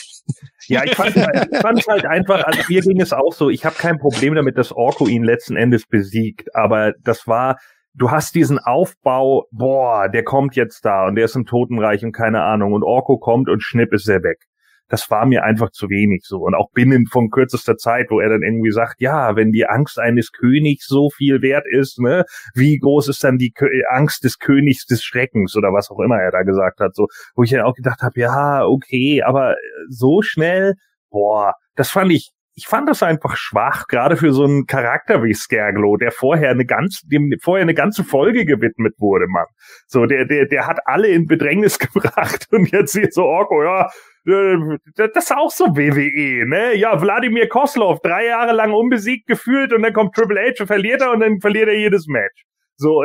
Ja, 0.67 0.85
ich 0.85 0.95
fand, 0.95 1.17
ich 1.17 1.59
fand 1.59 1.87
halt 1.87 2.07
einfach, 2.07 2.45
also 2.45 2.61
mir 2.69 2.81
ging 2.83 3.01
es 3.01 3.13
auch 3.13 3.33
so, 3.33 3.51
ich 3.51 3.65
habe 3.65 3.77
kein 3.77 3.99
Problem 3.99 4.35
damit, 4.35 4.59
dass 4.59 4.73
Orko 4.73 5.07
ihn 5.07 5.25
letzten 5.25 5.57
Endes 5.57 5.87
besiegt, 5.87 6.55
aber 6.55 6.93
das 7.03 7.27
war, 7.27 7.57
du 7.95 8.11
hast 8.11 8.35
diesen 8.35 8.59
Aufbau, 8.59 9.47
boah, 9.51 10.09
der 10.09 10.23
kommt 10.23 10.57
jetzt 10.57 10.85
da 10.85 11.07
und 11.07 11.17
der 11.17 11.25
ist 11.25 11.37
im 11.37 11.47
Totenreich 11.47 12.05
und 12.05 12.13
keine 12.13 12.43
Ahnung 12.43 12.73
und 12.73 12.85
Orko 12.85 13.19
kommt 13.19 13.49
und 13.49 13.63
schnipp 13.63 13.93
ist 13.93 14.09
er 14.09 14.23
weg 14.23 14.49
das 14.91 15.11
war 15.11 15.25
mir 15.25 15.45
einfach 15.45 15.71
zu 15.71 15.89
wenig 15.89 16.25
so. 16.25 16.39
Und 16.39 16.55
auch 16.55 16.71
binnen 16.73 17.07
von 17.07 17.31
kürzester 17.31 17.77
Zeit, 17.77 18.09
wo 18.11 18.21
er 18.21 18.29
dann 18.29 18.43
irgendwie 18.43 18.73
sagt, 18.73 19.01
ja, 19.01 19.37
wenn 19.37 19.53
die 19.53 19.67
Angst 19.67 19.99
eines 19.99 20.33
Königs 20.33 20.87
so 20.87 21.11
viel 21.11 21.41
wert 21.43 21.65
ist, 21.71 22.01
ne, 22.01 22.25
wie 22.55 22.77
groß 22.77 23.09
ist 23.09 23.23
dann 23.25 23.39
die 23.39 23.53
Kö 23.53 23.69
Angst 23.89 24.25
des 24.25 24.39
Königs 24.39 24.87
des 24.87 25.03
Schreckens 25.05 25.57
oder 25.57 25.69
was 25.69 25.91
auch 25.91 26.01
immer 26.01 26.17
er 26.17 26.33
da 26.33 26.43
gesagt 26.43 26.81
hat, 26.81 26.95
so, 26.95 27.07
wo 27.35 27.45
ich 27.45 27.51
dann 27.51 27.62
auch 27.62 27.75
gedacht 27.75 28.03
habe, 28.03 28.19
ja, 28.21 28.65
okay, 28.67 29.23
aber 29.23 29.55
so 29.89 30.23
schnell, 30.23 30.75
boah, 31.09 31.55
das 31.77 31.91
fand 31.91 32.12
ich 32.12 32.33
ich 32.61 32.67
fand 32.67 32.89
das 32.89 33.03
einfach 33.03 33.37
schwach, 33.37 33.87
gerade 33.87 34.17
für 34.17 34.33
so 34.33 34.45
einen 34.45 34.67
Charakter 34.67 35.23
wie 35.23 35.33
Scareglow, 35.33 35.97
der 35.97 36.11
vorher 36.12 36.51
eine 36.51 36.67
ganz, 36.67 37.01
dem 37.03 37.33
vorher 37.41 37.62
eine 37.62 37.75
ganze 37.75 38.05
Folge 38.05 38.45
gewidmet 38.45 38.95
wurde, 38.99 39.27
Mann. 39.29 39.47
So, 39.87 40.05
der, 40.05 40.27
der, 40.27 40.47
der 40.47 40.67
hat 40.67 40.81
alle 40.85 41.09
in 41.09 41.27
Bedrängnis 41.27 41.79
gebracht 41.79 42.49
und 42.51 42.71
jetzt 42.71 42.93
hier 42.93 43.09
so 43.11 43.23
Orko, 43.23 43.62
ja, 43.62 43.87
äh, 43.87 43.89
das 44.25 45.11
ist 45.15 45.33
auch 45.37 45.51
so 45.51 45.65
WWE, 45.77 46.47
ne? 46.49 46.77
Ja, 46.77 47.01
Wladimir 47.01 47.49
Koslov, 47.49 48.01
drei 48.03 48.27
Jahre 48.27 48.53
lang 48.53 48.73
unbesiegt 48.73 49.27
gefühlt 49.27 49.73
und 49.73 49.83
dann 49.83 49.93
kommt 49.93 50.15
Triple 50.15 50.41
H 50.41 50.61
und 50.61 50.67
verliert 50.67 51.01
er 51.01 51.13
und 51.13 51.21
dann 51.21 51.41
verliert 51.41 51.69
er 51.69 51.79
jedes 51.79 52.07
Match. 52.07 52.45
So, 52.77 53.03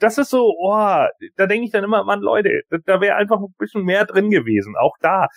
das 0.00 0.18
ist 0.18 0.30
so, 0.30 0.54
oh, 0.58 1.06
da 1.36 1.46
denke 1.46 1.66
ich 1.66 1.70
dann 1.70 1.84
immer, 1.84 2.04
Mann, 2.04 2.20
Leute, 2.20 2.62
da 2.86 3.00
wäre 3.00 3.16
einfach 3.16 3.38
ein 3.38 3.54
bisschen 3.58 3.84
mehr 3.84 4.04
drin 4.04 4.30
gewesen. 4.30 4.74
Auch 4.76 4.96
da, 5.00 5.28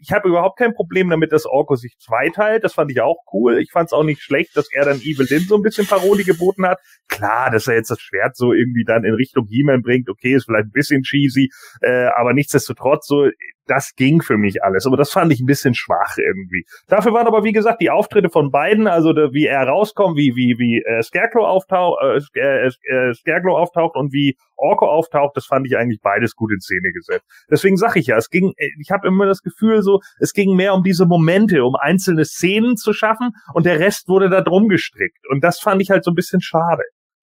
ich 0.00 0.12
habe 0.12 0.28
überhaupt 0.28 0.58
kein 0.58 0.74
Problem 0.74 1.10
damit, 1.10 1.32
dass 1.32 1.46
Orko 1.46 1.76
sich 1.76 1.96
zweiteilt. 1.98 2.64
Das 2.64 2.74
fand 2.74 2.90
ich 2.90 3.00
auch 3.00 3.18
cool. 3.32 3.58
Ich 3.58 3.70
fand 3.70 3.86
es 3.86 3.92
auch 3.92 4.04
nicht 4.04 4.22
schlecht, 4.22 4.56
dass 4.56 4.68
er 4.72 4.84
dann 4.84 5.00
Evil 5.00 5.26
Lynn 5.28 5.42
so 5.42 5.56
ein 5.56 5.62
bisschen 5.62 5.86
Parodie 5.86 6.24
geboten 6.24 6.66
hat. 6.66 6.78
Klar, 7.08 7.50
dass 7.50 7.66
er 7.66 7.74
jetzt 7.74 7.90
das 7.90 8.00
Schwert 8.00 8.36
so 8.36 8.52
irgendwie 8.52 8.84
dann 8.84 9.04
in 9.04 9.14
Richtung 9.14 9.46
He-Man 9.46 9.82
bringt, 9.82 10.08
okay, 10.08 10.34
ist 10.34 10.46
vielleicht 10.46 10.68
ein 10.68 10.72
bisschen 10.72 11.02
cheesy, 11.02 11.50
äh, 11.82 12.06
aber 12.16 12.32
nichtsdestotrotz 12.32 13.06
so, 13.06 13.28
das 13.66 13.94
ging 13.96 14.22
für 14.22 14.36
mich 14.36 14.62
alles. 14.62 14.86
Aber 14.86 14.96
das 14.96 15.10
fand 15.10 15.32
ich 15.32 15.40
ein 15.40 15.46
bisschen 15.46 15.74
schwach 15.74 16.16
irgendwie. 16.16 16.64
Dafür 16.88 17.12
waren 17.12 17.26
aber, 17.26 17.44
wie 17.44 17.52
gesagt, 17.52 17.80
die 17.80 17.90
Auftritte 17.90 18.30
von 18.30 18.50
beiden, 18.50 18.86
also 18.86 19.12
de, 19.12 19.32
wie 19.32 19.46
er 19.46 19.66
rauskommt, 19.66 20.16
wie, 20.16 20.34
wie, 20.36 20.56
wie 20.58 20.82
äh, 20.82 21.02
Scarecrow 21.02 21.46
auftaucht, 21.46 21.98
äh, 22.02 22.40
äh, 22.40 22.70
äh, 22.84 23.14
Scarecrow 23.14 23.56
auftaucht 23.58 23.96
und 23.96 24.12
wie 24.12 24.36
Orko 24.56 24.86
auftaucht, 24.86 25.36
das 25.36 25.46
fand 25.46 25.66
ich 25.66 25.76
eigentlich 25.76 26.00
beides 26.00 26.34
gut 26.34 26.52
in 26.52 26.60
Szene 26.60 26.92
gesetzt. 26.92 27.26
Deswegen 27.50 27.76
sag 27.76 27.96
ich 27.96 28.06
ja, 28.06 28.16
es 28.16 28.30
ging, 28.30 28.52
äh, 28.56 28.68
ich 28.80 28.90
habe 28.90 29.06
immer 29.06 29.26
das 29.26 29.42
Gefühl 29.42 29.82
so, 29.82 30.00
es 30.18 30.32
ging 30.32 30.56
mehr 30.56 30.74
um 30.74 30.82
diese 30.82 31.06
Momente, 31.06 31.64
um 31.64 31.74
einzelne 31.76 32.24
Szenen 32.24 32.76
zu 32.76 32.92
schaffen 32.92 33.32
und 33.52 33.66
der 33.66 33.80
Rest 33.80 34.08
wurde 34.08 34.30
da 34.30 34.40
drum 34.40 34.68
gestrickt. 34.68 35.26
Und 35.30 35.44
das 35.44 35.60
fand 35.60 35.82
ich 35.82 35.90
halt 35.90 36.04
so 36.04 36.10
ein 36.10 36.14
bisschen 36.14 36.40
schade 36.40 36.82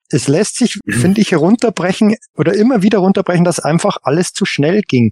es 0.10 0.28
lässt 0.28 0.58
sich, 0.58 0.80
mhm. 0.86 0.94
finde 0.94 1.22
ich, 1.22 1.36
runterbrechen 1.36 2.16
oder 2.38 2.54
immer 2.54 2.82
wieder 2.84 3.00
runterbrechen, 3.00 3.44
dass 3.44 3.60
einfach 3.60 3.98
alles 4.04 4.34
zu 4.34 4.46
schnell 4.46 4.82
ging. 4.82 5.12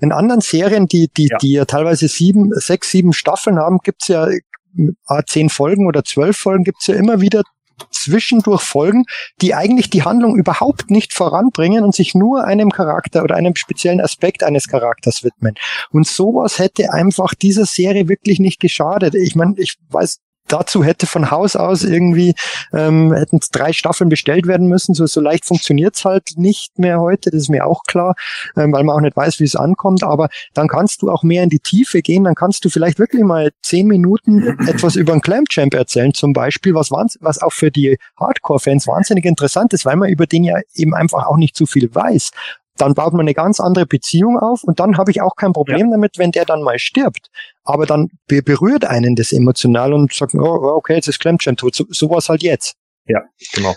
In 0.00 0.12
anderen 0.12 0.40
Serien, 0.40 0.86
die, 0.86 1.08
die, 1.16 1.28
ja. 1.30 1.38
die 1.38 1.52
ja 1.52 1.64
teilweise 1.64 2.08
sieben, 2.08 2.50
sechs, 2.54 2.90
sieben 2.90 3.12
Staffeln 3.12 3.58
haben, 3.58 3.78
gibt's 3.82 4.08
ja 4.08 4.28
äh, 4.28 5.22
zehn 5.26 5.48
Folgen 5.48 5.86
oder 5.86 6.04
zwölf 6.04 6.36
Folgen, 6.36 6.64
gibt's 6.64 6.86
ja 6.86 6.94
immer 6.94 7.20
wieder 7.20 7.42
zwischendurch 7.90 8.62
Folgen, 8.62 9.04
die 9.40 9.54
eigentlich 9.54 9.90
die 9.90 10.02
Handlung 10.02 10.36
überhaupt 10.36 10.90
nicht 10.90 11.12
voranbringen 11.12 11.84
und 11.84 11.94
sich 11.94 12.14
nur 12.14 12.44
einem 12.44 12.70
Charakter 12.70 13.22
oder 13.22 13.36
einem 13.36 13.56
speziellen 13.56 14.00
Aspekt 14.00 14.42
eines 14.42 14.68
Charakters 14.68 15.24
widmen. 15.24 15.54
Und 15.90 16.06
sowas 16.06 16.58
hätte 16.58 16.92
einfach 16.92 17.34
dieser 17.34 17.66
Serie 17.66 18.08
wirklich 18.08 18.38
nicht 18.38 18.60
geschadet. 18.60 19.14
Ich 19.14 19.34
meine, 19.34 19.54
ich 19.56 19.76
weiß, 19.88 20.18
dazu 20.52 20.84
hätte 20.84 21.06
von 21.06 21.30
Haus 21.30 21.56
aus 21.56 21.82
irgendwie, 21.82 22.34
ähm, 22.72 23.12
hätten 23.12 23.40
drei 23.52 23.72
Staffeln 23.72 24.10
bestellt 24.10 24.46
werden 24.46 24.68
müssen. 24.68 24.94
So, 24.94 25.06
so 25.06 25.20
leicht 25.20 25.44
funktioniert's 25.44 26.04
halt 26.04 26.32
nicht 26.36 26.78
mehr 26.78 27.00
heute, 27.00 27.30
das 27.30 27.42
ist 27.42 27.48
mir 27.48 27.66
auch 27.66 27.84
klar, 27.84 28.14
ähm, 28.56 28.72
weil 28.72 28.84
man 28.84 28.96
auch 28.96 29.00
nicht 29.00 29.16
weiß, 29.16 29.40
wie 29.40 29.44
es 29.44 29.56
ankommt. 29.56 30.02
Aber 30.04 30.28
dann 30.54 30.68
kannst 30.68 31.02
du 31.02 31.10
auch 31.10 31.22
mehr 31.22 31.42
in 31.42 31.50
die 31.50 31.60
Tiefe 31.60 32.02
gehen, 32.02 32.24
dann 32.24 32.34
kannst 32.34 32.64
du 32.64 32.70
vielleicht 32.70 32.98
wirklich 32.98 33.22
mal 33.22 33.50
zehn 33.62 33.86
Minuten 33.86 34.42
etwas 34.66 34.96
über 34.96 35.12
einen 35.12 35.22
Clamp 35.22 35.48
Champ 35.48 35.74
erzählen, 35.74 36.12
zum 36.14 36.32
Beispiel, 36.32 36.74
was, 36.74 36.90
was 36.90 37.42
auch 37.42 37.52
für 37.52 37.70
die 37.70 37.98
Hardcore-Fans 38.18 38.86
wahnsinnig 38.86 39.24
interessant 39.24 39.72
ist, 39.72 39.84
weil 39.84 39.96
man 39.96 40.10
über 40.10 40.26
den 40.26 40.44
ja 40.44 40.56
eben 40.74 40.94
einfach 40.94 41.26
auch 41.26 41.36
nicht 41.36 41.56
zu 41.56 41.66
viel 41.66 41.94
weiß 41.94 42.30
dann 42.76 42.94
baut 42.94 43.12
man 43.12 43.22
eine 43.22 43.34
ganz 43.34 43.60
andere 43.60 43.86
Beziehung 43.86 44.38
auf 44.38 44.64
und 44.64 44.80
dann 44.80 44.96
habe 44.96 45.10
ich 45.10 45.20
auch 45.20 45.36
kein 45.36 45.52
Problem 45.52 45.86
ja. 45.86 45.92
damit, 45.92 46.18
wenn 46.18 46.32
der 46.32 46.44
dann 46.44 46.62
mal 46.62 46.78
stirbt. 46.78 47.28
Aber 47.64 47.86
dann 47.86 48.08
berührt 48.26 48.84
einen 48.84 49.14
das 49.14 49.32
emotional 49.32 49.92
und 49.92 50.12
sagt, 50.12 50.34
oh, 50.34 50.74
okay, 50.76 50.94
jetzt 50.94 51.08
ist 51.08 51.20
Clemchen 51.20 51.56
tot. 51.56 51.74
So, 51.74 51.84
so 51.90 52.10
was 52.10 52.28
halt 52.28 52.42
jetzt. 52.42 52.74
Ja, 53.06 53.20
genau. 53.54 53.74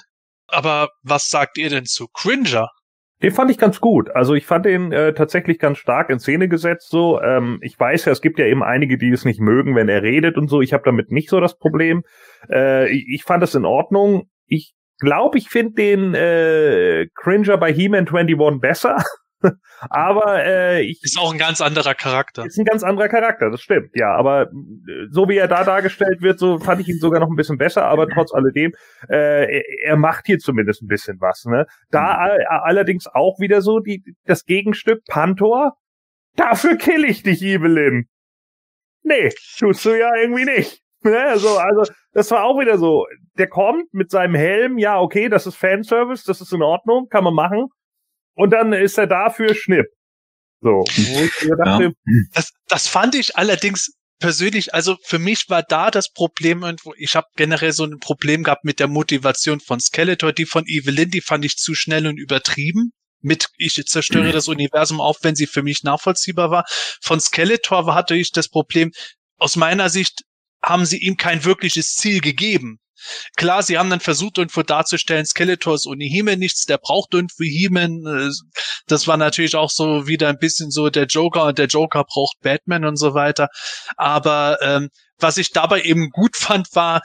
Aber 0.47 0.89
was 1.03 1.29
sagt 1.29 1.57
ihr 1.57 1.69
denn 1.69 1.85
zu 1.85 2.07
Cringer? 2.07 2.69
Den 3.21 3.31
fand 3.31 3.49
ich 3.49 3.57
ganz 3.57 3.79
gut. 3.79 4.09
Also 4.13 4.33
ich 4.33 4.45
fand 4.45 4.65
den 4.65 4.91
äh, 4.91 5.13
tatsächlich 5.13 5.57
ganz 5.57 5.77
stark 5.77 6.09
in 6.09 6.19
Szene 6.19 6.49
gesetzt. 6.49 6.89
So, 6.89 7.21
ähm, 7.21 7.59
ich 7.61 7.79
weiß 7.79 8.05
ja, 8.05 8.11
es 8.11 8.21
gibt 8.21 8.39
ja 8.39 8.45
eben 8.45 8.61
einige, 8.61 8.97
die 8.97 9.09
es 9.09 9.25
nicht 9.25 9.39
mögen, 9.39 9.75
wenn 9.75 9.89
er 9.89 10.03
redet 10.03 10.37
und 10.37 10.49
so. 10.49 10.61
Ich 10.61 10.73
habe 10.73 10.83
damit 10.83 11.11
nicht 11.11 11.29
so 11.29 11.39
das 11.39 11.57
Problem. 11.57 12.03
Äh, 12.49 12.89
ich, 12.91 13.05
ich 13.07 13.23
fand 13.23 13.41
es 13.41 13.55
in 13.55 13.65
Ordnung. 13.65 14.29
Ich 14.47 14.73
glaube, 14.99 15.37
ich 15.37 15.49
finde 15.49 15.73
den 15.73 16.13
äh, 16.13 17.07
Cringer 17.15 17.57
bei 17.57 17.73
He-Man 17.73 18.07
21 18.07 18.59
besser. 18.59 18.97
aber 19.89 20.43
äh, 20.43 20.81
ich 20.81 21.03
ist 21.03 21.19
auch 21.19 21.31
ein 21.31 21.37
ganz 21.37 21.61
anderer 21.61 21.93
Charakter. 21.93 22.45
Ist 22.45 22.57
ein 22.57 22.65
ganz 22.65 22.83
anderer 22.83 23.09
Charakter, 23.09 23.49
das 23.49 23.61
stimmt, 23.61 23.91
ja. 23.95 24.15
Aber 24.15 24.43
äh, 24.43 25.07
so 25.09 25.27
wie 25.29 25.37
er 25.37 25.47
da 25.47 25.63
dargestellt 25.63 26.21
wird, 26.21 26.39
so 26.39 26.59
fand 26.59 26.81
ich 26.81 26.87
ihn 26.87 26.99
sogar 26.99 27.19
noch 27.19 27.29
ein 27.29 27.35
bisschen 27.35 27.57
besser. 27.57 27.85
Aber 27.85 28.07
trotz 28.07 28.33
alledem, 28.33 28.73
äh, 29.09 29.61
er 29.83 29.97
macht 29.97 30.25
hier 30.25 30.39
zumindest 30.39 30.81
ein 30.81 30.87
bisschen 30.87 31.19
was. 31.19 31.45
Ne? 31.45 31.65
Da 31.91 32.25
mhm. 32.25 32.45
allerdings 32.49 33.07
auch 33.07 33.39
wieder 33.39 33.61
so 33.61 33.79
die 33.79 34.03
das 34.25 34.45
Gegenstück 34.45 35.03
Pantor. 35.05 35.77
Dafür 36.35 36.75
kill 36.75 37.05
ich 37.05 37.23
dich, 37.23 37.41
Evelyn. 37.41 38.07
Nee, 39.03 39.31
tust 39.57 39.85
du 39.85 39.97
ja 39.97 40.15
irgendwie 40.15 40.45
nicht. 40.45 40.84
Ne? 41.09 41.37
So, 41.37 41.57
also 41.57 41.93
das 42.13 42.31
war 42.31 42.43
auch 42.43 42.59
wieder 42.59 42.77
so. 42.77 43.05
Der 43.37 43.47
kommt 43.47 43.93
mit 43.93 44.09
seinem 44.09 44.33
Helm, 44.33 44.79
ja, 44.79 44.99
okay, 44.99 45.29
das 45.29 45.45
ist 45.45 45.55
Fanservice, 45.55 46.23
das 46.25 46.41
ist 46.41 46.51
in 46.51 46.63
Ordnung, 46.63 47.07
kann 47.09 47.23
man 47.23 47.35
machen. 47.35 47.67
Und 48.33 48.51
dann 48.51 48.73
ist 48.73 48.97
er 48.97 49.07
dafür 49.07 49.53
Schnipp. 49.53 49.85
So. 50.61 50.83
Dachte, 51.63 51.83
ja. 51.83 51.91
das, 52.33 52.51
das 52.67 52.87
fand 52.87 53.13
ich 53.13 53.37
allerdings 53.37 53.91
persönlich, 54.19 54.73
also 54.73 54.97
für 55.03 55.19
mich 55.19 55.45
war 55.49 55.61
da 55.61 55.91
das 55.91 56.11
Problem 56.11 56.63
irgendwo, 56.63 56.93
ich 56.97 57.15
habe 57.15 57.27
generell 57.35 57.71
so 57.71 57.83
ein 57.83 57.99
Problem 57.99 58.43
gehabt 58.43 58.65
mit 58.65 58.79
der 58.79 58.87
Motivation 58.87 59.59
von 59.59 59.79
Skeletor, 59.79 60.33
die 60.33 60.45
von 60.45 60.63
Evelyn, 60.65 61.11
die 61.11 61.21
fand 61.21 61.45
ich 61.45 61.57
zu 61.57 61.75
schnell 61.75 62.07
und 62.07 62.17
übertrieben. 62.17 62.91
Mit 63.21 63.47
ich 63.57 63.83
zerstöre 63.85 64.31
das 64.31 64.47
Universum 64.47 65.01
auf, 65.01 65.17
wenn 65.21 65.35
sie 65.35 65.47
für 65.47 65.63
mich 65.63 65.83
nachvollziehbar 65.83 66.51
war. 66.51 66.65
Von 67.01 67.19
Skeletor 67.19 67.93
hatte 67.93 68.15
ich 68.15 68.31
das 68.31 68.49
Problem, 68.49 68.91
aus 69.37 69.55
meiner 69.55 69.89
Sicht 69.89 70.23
haben 70.65 70.85
sie 70.85 70.97
ihm 70.97 71.15
kein 71.15 71.45
wirkliches 71.45 71.95
Ziel 71.95 72.21
gegeben. 72.21 72.79
Klar, 73.37 73.61
sie 73.61 73.77
haben 73.77 73.89
dann 73.89 73.99
versucht, 73.99 74.37
irgendwo 74.37 74.63
darzustellen, 74.63 75.25
Skeletor 75.25 75.75
ist 75.75 75.85
ohne 75.85 76.05
He-Man 76.05 76.39
nichts, 76.39 76.65
der 76.65 76.79
braucht 76.79 77.13
irgendwo. 77.13 77.43
Äh, 77.43 78.31
das 78.87 79.07
war 79.07 79.17
natürlich 79.17 79.55
auch 79.55 79.69
so 79.69 80.07
wieder 80.07 80.29
ein 80.29 80.39
bisschen 80.39 80.71
so 80.71 80.89
der 80.89 81.05
Joker 81.05 81.45
und 81.45 81.57
der 81.57 81.67
Joker 81.67 82.03
braucht 82.03 82.39
Batman 82.41 82.85
und 82.85 82.97
so 82.97 83.13
weiter. 83.13 83.49
Aber 83.95 84.57
ähm, 84.61 84.89
was 85.19 85.37
ich 85.37 85.51
dabei 85.51 85.83
eben 85.83 86.09
gut 86.09 86.35
fand, 86.35 86.67
war, 86.73 87.01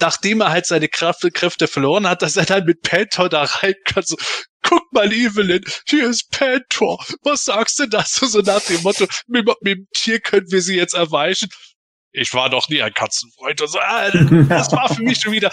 nachdem 0.00 0.40
er 0.40 0.50
halt 0.50 0.66
seine 0.66 0.88
Kraft, 0.88 1.22
Kräfte 1.34 1.68
verloren 1.68 2.08
hat, 2.08 2.22
dass 2.22 2.36
er 2.36 2.46
dann 2.46 2.64
mit 2.64 2.80
Panther 2.82 3.28
da 3.28 3.42
rein 3.42 3.74
kann, 3.84 4.04
so, 4.04 4.16
guck 4.62 4.92
mal, 4.92 5.12
Evelyn, 5.12 5.62
hier 5.86 6.08
ist 6.08 6.30
Panther, 6.30 6.96
was 7.22 7.44
sagst 7.44 7.78
du 7.78 7.86
dazu? 7.86 8.26
So 8.26 8.40
nach 8.40 8.62
dem 8.62 8.82
Motto, 8.82 9.06
mit, 9.26 9.46
mit 9.60 9.76
dem 9.76 9.86
Tier 9.94 10.20
können 10.20 10.50
wir 10.50 10.62
sie 10.62 10.76
jetzt 10.76 10.94
erweichen 10.94 11.48
ich 12.12 12.34
war 12.34 12.50
doch 12.50 12.68
nie 12.68 12.82
ein 12.82 12.92
Katzenfreund. 12.92 13.60
Und 13.60 13.68
so, 13.68 13.78
ah, 13.80 14.10
das 14.48 14.70
war 14.72 14.94
für 14.94 15.02
mich 15.02 15.20
schon 15.20 15.32
wieder, 15.32 15.50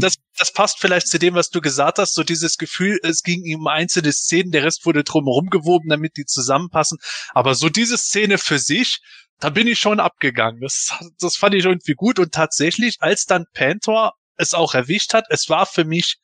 das, 0.00 0.14
das 0.38 0.52
passt 0.52 0.80
vielleicht 0.80 1.08
zu 1.08 1.18
dem, 1.18 1.34
was 1.34 1.50
du 1.50 1.60
gesagt 1.60 1.98
hast, 1.98 2.14
so 2.14 2.24
dieses 2.24 2.56
Gefühl, 2.56 2.98
es 3.02 3.22
ging 3.22 3.44
ihm 3.44 3.60
um 3.60 3.66
einzelne 3.66 4.12
Szenen, 4.12 4.50
der 4.50 4.64
Rest 4.64 4.86
wurde 4.86 5.04
drumherum 5.04 5.50
gewoben, 5.50 5.88
damit 5.88 6.16
die 6.16 6.24
zusammenpassen. 6.24 6.98
Aber 7.34 7.54
so 7.54 7.68
diese 7.68 7.98
Szene 7.98 8.38
für 8.38 8.58
sich, 8.58 9.00
da 9.38 9.50
bin 9.50 9.68
ich 9.68 9.78
schon 9.78 10.00
abgegangen. 10.00 10.60
Das, 10.60 10.94
das 11.20 11.36
fand 11.36 11.54
ich 11.54 11.64
irgendwie 11.64 11.94
gut. 11.94 12.18
Und 12.18 12.32
tatsächlich, 12.32 12.96
als 13.00 13.24
dann 13.26 13.44
Panther 13.52 14.12
es 14.36 14.54
auch 14.54 14.74
erwischt 14.74 15.12
hat, 15.14 15.26
es 15.28 15.48
war 15.48 15.66
für 15.66 15.84
mich, 15.84 16.16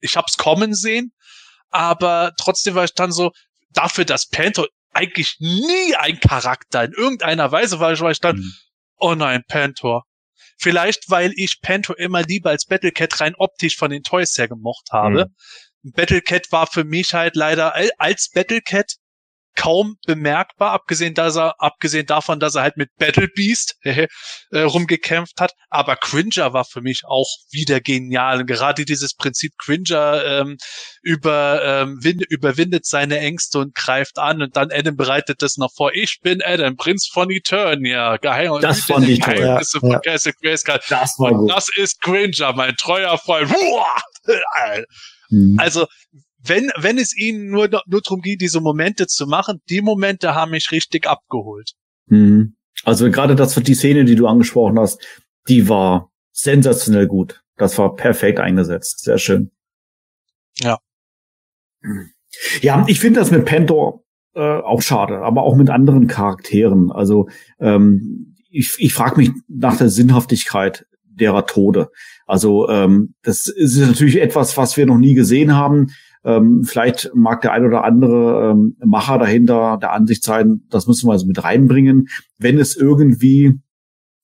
ich 0.00 0.16
hab's 0.16 0.36
kommen 0.36 0.74
sehen, 0.74 1.12
aber 1.70 2.32
trotzdem 2.36 2.74
war 2.74 2.84
ich 2.84 2.94
dann 2.94 3.12
so, 3.12 3.30
dafür, 3.70 4.04
dass 4.04 4.28
Panther 4.28 4.66
eigentlich 4.92 5.36
nie 5.38 5.94
ein 5.96 6.18
Charakter 6.18 6.84
in 6.84 6.92
irgendeiner 6.92 7.52
Weise 7.52 7.78
war, 7.78 7.98
war 8.00 8.10
ich 8.10 8.20
dann, 8.20 8.36
mhm 8.36 8.54
Oh 8.98 9.14
nein, 9.14 9.42
Pantor. 9.48 10.04
Vielleicht, 10.58 11.08
weil 11.08 11.32
ich 11.36 11.60
Pantor 11.62 11.98
immer 11.98 12.22
lieber 12.22 12.50
als 12.50 12.66
Battlecat 12.66 13.20
rein 13.20 13.34
optisch 13.36 13.76
von 13.76 13.90
den 13.90 14.02
Toys 14.02 14.36
her 14.36 14.48
gemocht 14.48 14.88
habe. 14.92 15.26
Mhm. 15.82 15.92
Battlecat 15.92 16.50
war 16.50 16.66
für 16.66 16.84
mich 16.84 17.14
halt 17.14 17.36
leider 17.36 17.74
als 17.98 18.30
Battlecat 18.30 18.96
kaum 19.58 19.96
bemerkbar, 20.06 20.70
abgesehen, 20.70 21.14
dass 21.14 21.36
er, 21.36 21.60
abgesehen 21.60 22.06
davon, 22.06 22.38
dass 22.38 22.54
er 22.54 22.62
halt 22.62 22.76
mit 22.76 22.90
Battle 22.96 23.26
Beast 23.26 23.74
äh, 23.82 24.06
rumgekämpft 24.52 25.40
hat. 25.40 25.52
Aber 25.68 25.96
Cringer 25.96 26.52
war 26.52 26.64
für 26.64 26.80
mich 26.80 27.02
auch 27.04 27.28
wieder 27.50 27.80
genial. 27.80 28.40
Und 28.40 28.46
gerade 28.46 28.84
dieses 28.84 29.14
Prinzip 29.14 29.52
Cringer 29.58 30.24
ähm, 30.24 30.58
über, 31.02 31.60
ähm, 31.64 31.98
wind, 32.02 32.24
überwindet 32.28 32.86
seine 32.86 33.18
Ängste 33.18 33.58
und 33.58 33.74
greift 33.74 34.18
an 34.18 34.42
und 34.42 34.56
dann 34.56 34.70
Adam 34.70 34.96
bereitet 34.96 35.42
das 35.42 35.56
noch 35.56 35.72
vor. 35.74 35.90
Ich 35.92 36.20
bin 36.22 36.40
Adam, 36.40 36.76
Prinz 36.76 37.08
von 37.12 37.28
Eternia. 37.28 38.16
Geheim 38.18 38.52
das. 38.62 38.86
Ja, 39.40 39.44
ja. 39.44 39.58
Das 40.88 41.18
war 41.18 41.32
gut. 41.32 41.50
das 41.50 41.68
ist 41.74 42.00
Cringer, 42.00 42.52
mein 42.52 42.76
treuer 42.76 43.18
Freund. 43.18 43.52
Mhm. 45.30 45.58
Also 45.58 45.86
wenn, 46.38 46.70
wenn 46.78 46.98
es 46.98 47.16
ihnen 47.16 47.50
nur, 47.50 47.68
nur 47.86 48.00
darum 48.00 48.20
geht, 48.20 48.40
diese 48.40 48.60
Momente 48.60 49.06
zu 49.06 49.26
machen, 49.26 49.60
die 49.68 49.82
Momente 49.82 50.34
haben 50.34 50.52
mich 50.52 50.70
richtig 50.72 51.06
abgeholt. 51.06 51.72
Mhm. 52.06 52.54
Also 52.84 53.10
gerade 53.10 53.34
das 53.34 53.54
die 53.54 53.74
Szene, 53.74 54.04
die 54.04 54.14
du 54.14 54.26
angesprochen 54.26 54.78
hast, 54.78 55.04
die 55.48 55.68
war 55.68 56.12
sensationell 56.32 57.06
gut. 57.06 57.42
Das 57.56 57.76
war 57.78 57.96
perfekt 57.96 58.38
eingesetzt. 58.38 59.00
Sehr 59.00 59.18
schön. 59.18 59.50
Ja. 60.60 60.78
Ja, 62.60 62.84
ich 62.86 63.00
finde 63.00 63.20
das 63.20 63.30
mit 63.30 63.44
Pentor 63.44 64.04
äh, 64.34 64.40
auch 64.40 64.82
schade, 64.82 65.18
aber 65.18 65.42
auch 65.42 65.56
mit 65.56 65.70
anderen 65.70 66.06
Charakteren. 66.06 66.92
Also 66.92 67.28
ähm, 67.58 68.36
ich, 68.50 68.74
ich 68.78 68.94
frage 68.94 69.16
mich 69.16 69.30
nach 69.48 69.76
der 69.76 69.88
Sinnhaftigkeit 69.88 70.86
derer 71.04 71.46
Tode. 71.46 71.90
Also 72.26 72.68
ähm, 72.68 73.14
das 73.22 73.48
ist 73.48 73.78
natürlich 73.78 74.20
etwas, 74.20 74.56
was 74.56 74.76
wir 74.76 74.86
noch 74.86 74.98
nie 74.98 75.14
gesehen 75.14 75.54
haben. 75.54 75.88
Ähm, 76.24 76.64
vielleicht 76.64 77.10
mag 77.14 77.40
der 77.42 77.52
ein 77.52 77.64
oder 77.64 77.84
andere 77.84 78.50
ähm, 78.50 78.76
Macher 78.84 79.18
dahinter 79.18 79.78
der 79.80 79.92
Ansicht 79.92 80.24
sein, 80.24 80.62
das 80.70 80.86
müssen 80.86 81.08
wir 81.08 81.12
also 81.12 81.26
mit 81.26 81.42
reinbringen. 81.42 82.08
Wenn 82.38 82.58
es 82.58 82.76
irgendwie 82.76 83.58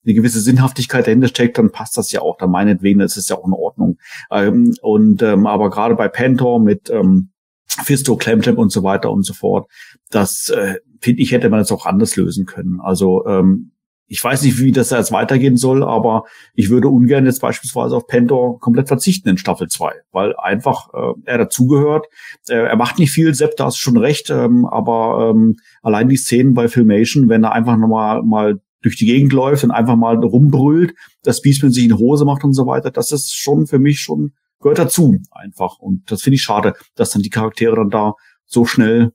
eine 0.05 0.15
gewisse 0.15 0.41
Sinnhaftigkeit 0.41 1.07
dahinter 1.07 1.29
steckt, 1.29 1.59
dann 1.59 1.71
passt 1.71 1.97
das 1.97 2.13
ja 2.13 2.21
auch. 2.21 2.37
Dann 2.37 2.51
meinetwegen 2.51 3.01
ist 3.01 3.17
es 3.17 3.29
ja 3.29 3.37
auch 3.37 3.47
in 3.47 3.53
Ordnung. 3.53 3.99
Ähm, 4.31 4.75
und 4.83 5.23
ähm, 5.23 5.47
aber 5.47 5.71
gerade 5.71 5.95
bei 5.95 6.09
Pentor 6.09 6.61
mit 6.61 6.91
ähm, 6.91 7.31
Fisto, 7.67 8.17
Clemchamp 8.17 8.59
und 8.59 8.71
so 8.71 8.83
weiter 8.83 9.11
und 9.11 9.25
so 9.25 9.33
fort, 9.35 9.71
das 10.11 10.49
äh, 10.51 10.77
finde 11.01 11.23
ich 11.23 11.33
hätte 11.33 11.49
man 11.49 11.61
jetzt 11.61 11.73
auch 11.73 11.87
anders 11.87 12.17
lösen 12.17 12.47
können. 12.47 12.81
Also 12.81 13.27
ähm, 13.27 13.73
ich 14.07 14.23
weiß 14.23 14.43
nicht, 14.43 14.59
wie 14.59 14.73
das 14.73 14.91
jetzt 14.91 15.13
weitergehen 15.13 15.57
soll, 15.57 15.83
aber 15.83 16.25
ich 16.55 16.69
würde 16.71 16.89
ungern 16.89 17.25
jetzt 17.25 17.41
beispielsweise 17.41 17.97
auf 17.97 18.07
Pentor 18.07 18.61
komplett 18.61 18.89
verzichten 18.89 19.31
in 19.31 19.39
Staffel 19.39 19.69
2, 19.69 19.93
weil 20.13 20.37
einfach 20.37 20.93
äh, 20.93 21.15
er 21.25 21.39
dazugehört. 21.39 22.07
Äh, 22.49 22.67
er 22.67 22.77
macht 22.77 22.99
nicht 22.99 23.13
viel, 23.13 23.35
Sepp, 23.35 23.57
da 23.57 23.67
hast 23.67 23.79
schon 23.79 23.97
recht, 23.97 24.31
ähm, 24.31 24.67
aber 24.67 25.31
ähm, 25.31 25.57
allein 25.83 26.09
die 26.09 26.17
Szenen 26.17 26.55
bei 26.55 26.69
Filmation, 26.69 27.29
wenn 27.29 27.45
er 27.45 27.53
einfach 27.53 27.77
nochmal 27.77 28.23
mal 28.23 28.61
durch 28.83 28.97
die 28.97 29.07
Gegend 29.07 29.33
läuft 29.33 29.65
und 29.65 29.71
einfach 29.71 29.97
mal 29.97 30.17
rumbrüllt, 30.17 30.95
das 31.23 31.41
Beastman 31.41 31.73
sich 31.73 31.85
in 31.85 31.99
Hose 31.99 32.27
macht 32.27 32.45
und 32.45 32.53
so 32.53 32.67
weiter, 32.67 32.91
das 32.91 33.13
ist 33.13 33.35
schon 33.35 33.67
für 33.67 33.79
mich 33.79 34.01
schon, 34.01 34.35
gehört 34.61 34.79
dazu 34.79 35.17
einfach. 35.31 35.79
Und 35.79 36.11
das 36.11 36.21
finde 36.21 36.35
ich 36.35 36.43
schade, 36.43 36.75
dass 36.95 37.11
dann 37.11 37.23
die 37.23 37.31
Charaktere 37.31 37.77
dann 37.77 37.89
da 37.89 38.13
so 38.45 38.67
schnell 38.67 39.13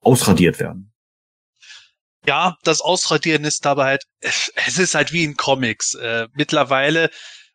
ausradiert 0.00 0.58
werden 0.58 0.89
ja, 2.26 2.56
das 2.64 2.80
Ausradieren 2.80 3.44
ist 3.44 3.64
dabei 3.64 3.84
halt, 3.84 4.04
es 4.20 4.78
ist 4.78 4.94
halt 4.94 5.12
wie 5.12 5.24
in 5.24 5.36
Comics. 5.36 5.94
Äh, 5.94 6.28
mittlerweile 6.34 7.10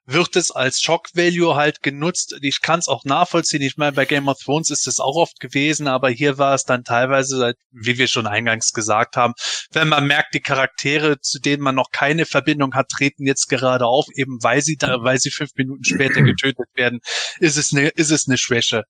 wird 0.06 0.36
es 0.36 0.52
als 0.52 0.82
Shock 0.82 1.10
Value 1.14 1.56
halt 1.56 1.82
genutzt. 1.82 2.36
Ich 2.42 2.62
kann 2.62 2.80
es 2.80 2.88
auch 2.88 3.06
nachvollziehen. 3.06 3.62
Ich 3.62 3.78
meine, 3.78 3.94
bei 3.94 4.06
Game 4.06 4.28
of 4.28 4.40
Thrones 4.40 4.70
ist 4.70 4.88
es 4.88 5.00
auch 5.00 5.16
oft 5.16 5.40
gewesen, 5.40 5.88
aber 5.88 6.10
hier 6.10 6.38
war 6.38 6.54
es 6.54 6.64
dann 6.64 6.84
teilweise, 6.84 7.54
wie 7.72 7.98
wir 7.98 8.08
schon 8.08 8.28
eingangs 8.28 8.72
gesagt 8.72 9.18
haben, 9.18 9.34
wenn 9.72 9.88
man 9.88 10.06
merkt, 10.06 10.34
die 10.36 10.42
Charaktere, 10.42 11.20
zu 11.22 11.40
denen 11.40 11.64
man 11.64 11.76
noch 11.76 11.90
keine 11.92 12.26
Verbindung 12.26 12.76
hat, 12.76 12.90
treten 12.90 13.26
jetzt 13.26 13.48
gerade 13.50 13.86
auf, 13.86 14.06
eben 14.16 14.38
weil 14.44 14.62
sie 14.62 14.78
da, 14.78 15.02
weil 15.02 15.20
sie 15.20 15.32
fünf 15.32 15.52
Minuten 15.56 15.84
später 15.84 16.22
getötet 16.22 16.68
werden, 16.76 17.00
ist 17.40 17.58
es 17.58 17.74
eine, 17.74 17.90
ist 17.90 18.12
es 18.12 18.28
eine 18.28 18.38
Schwäche 18.38 18.84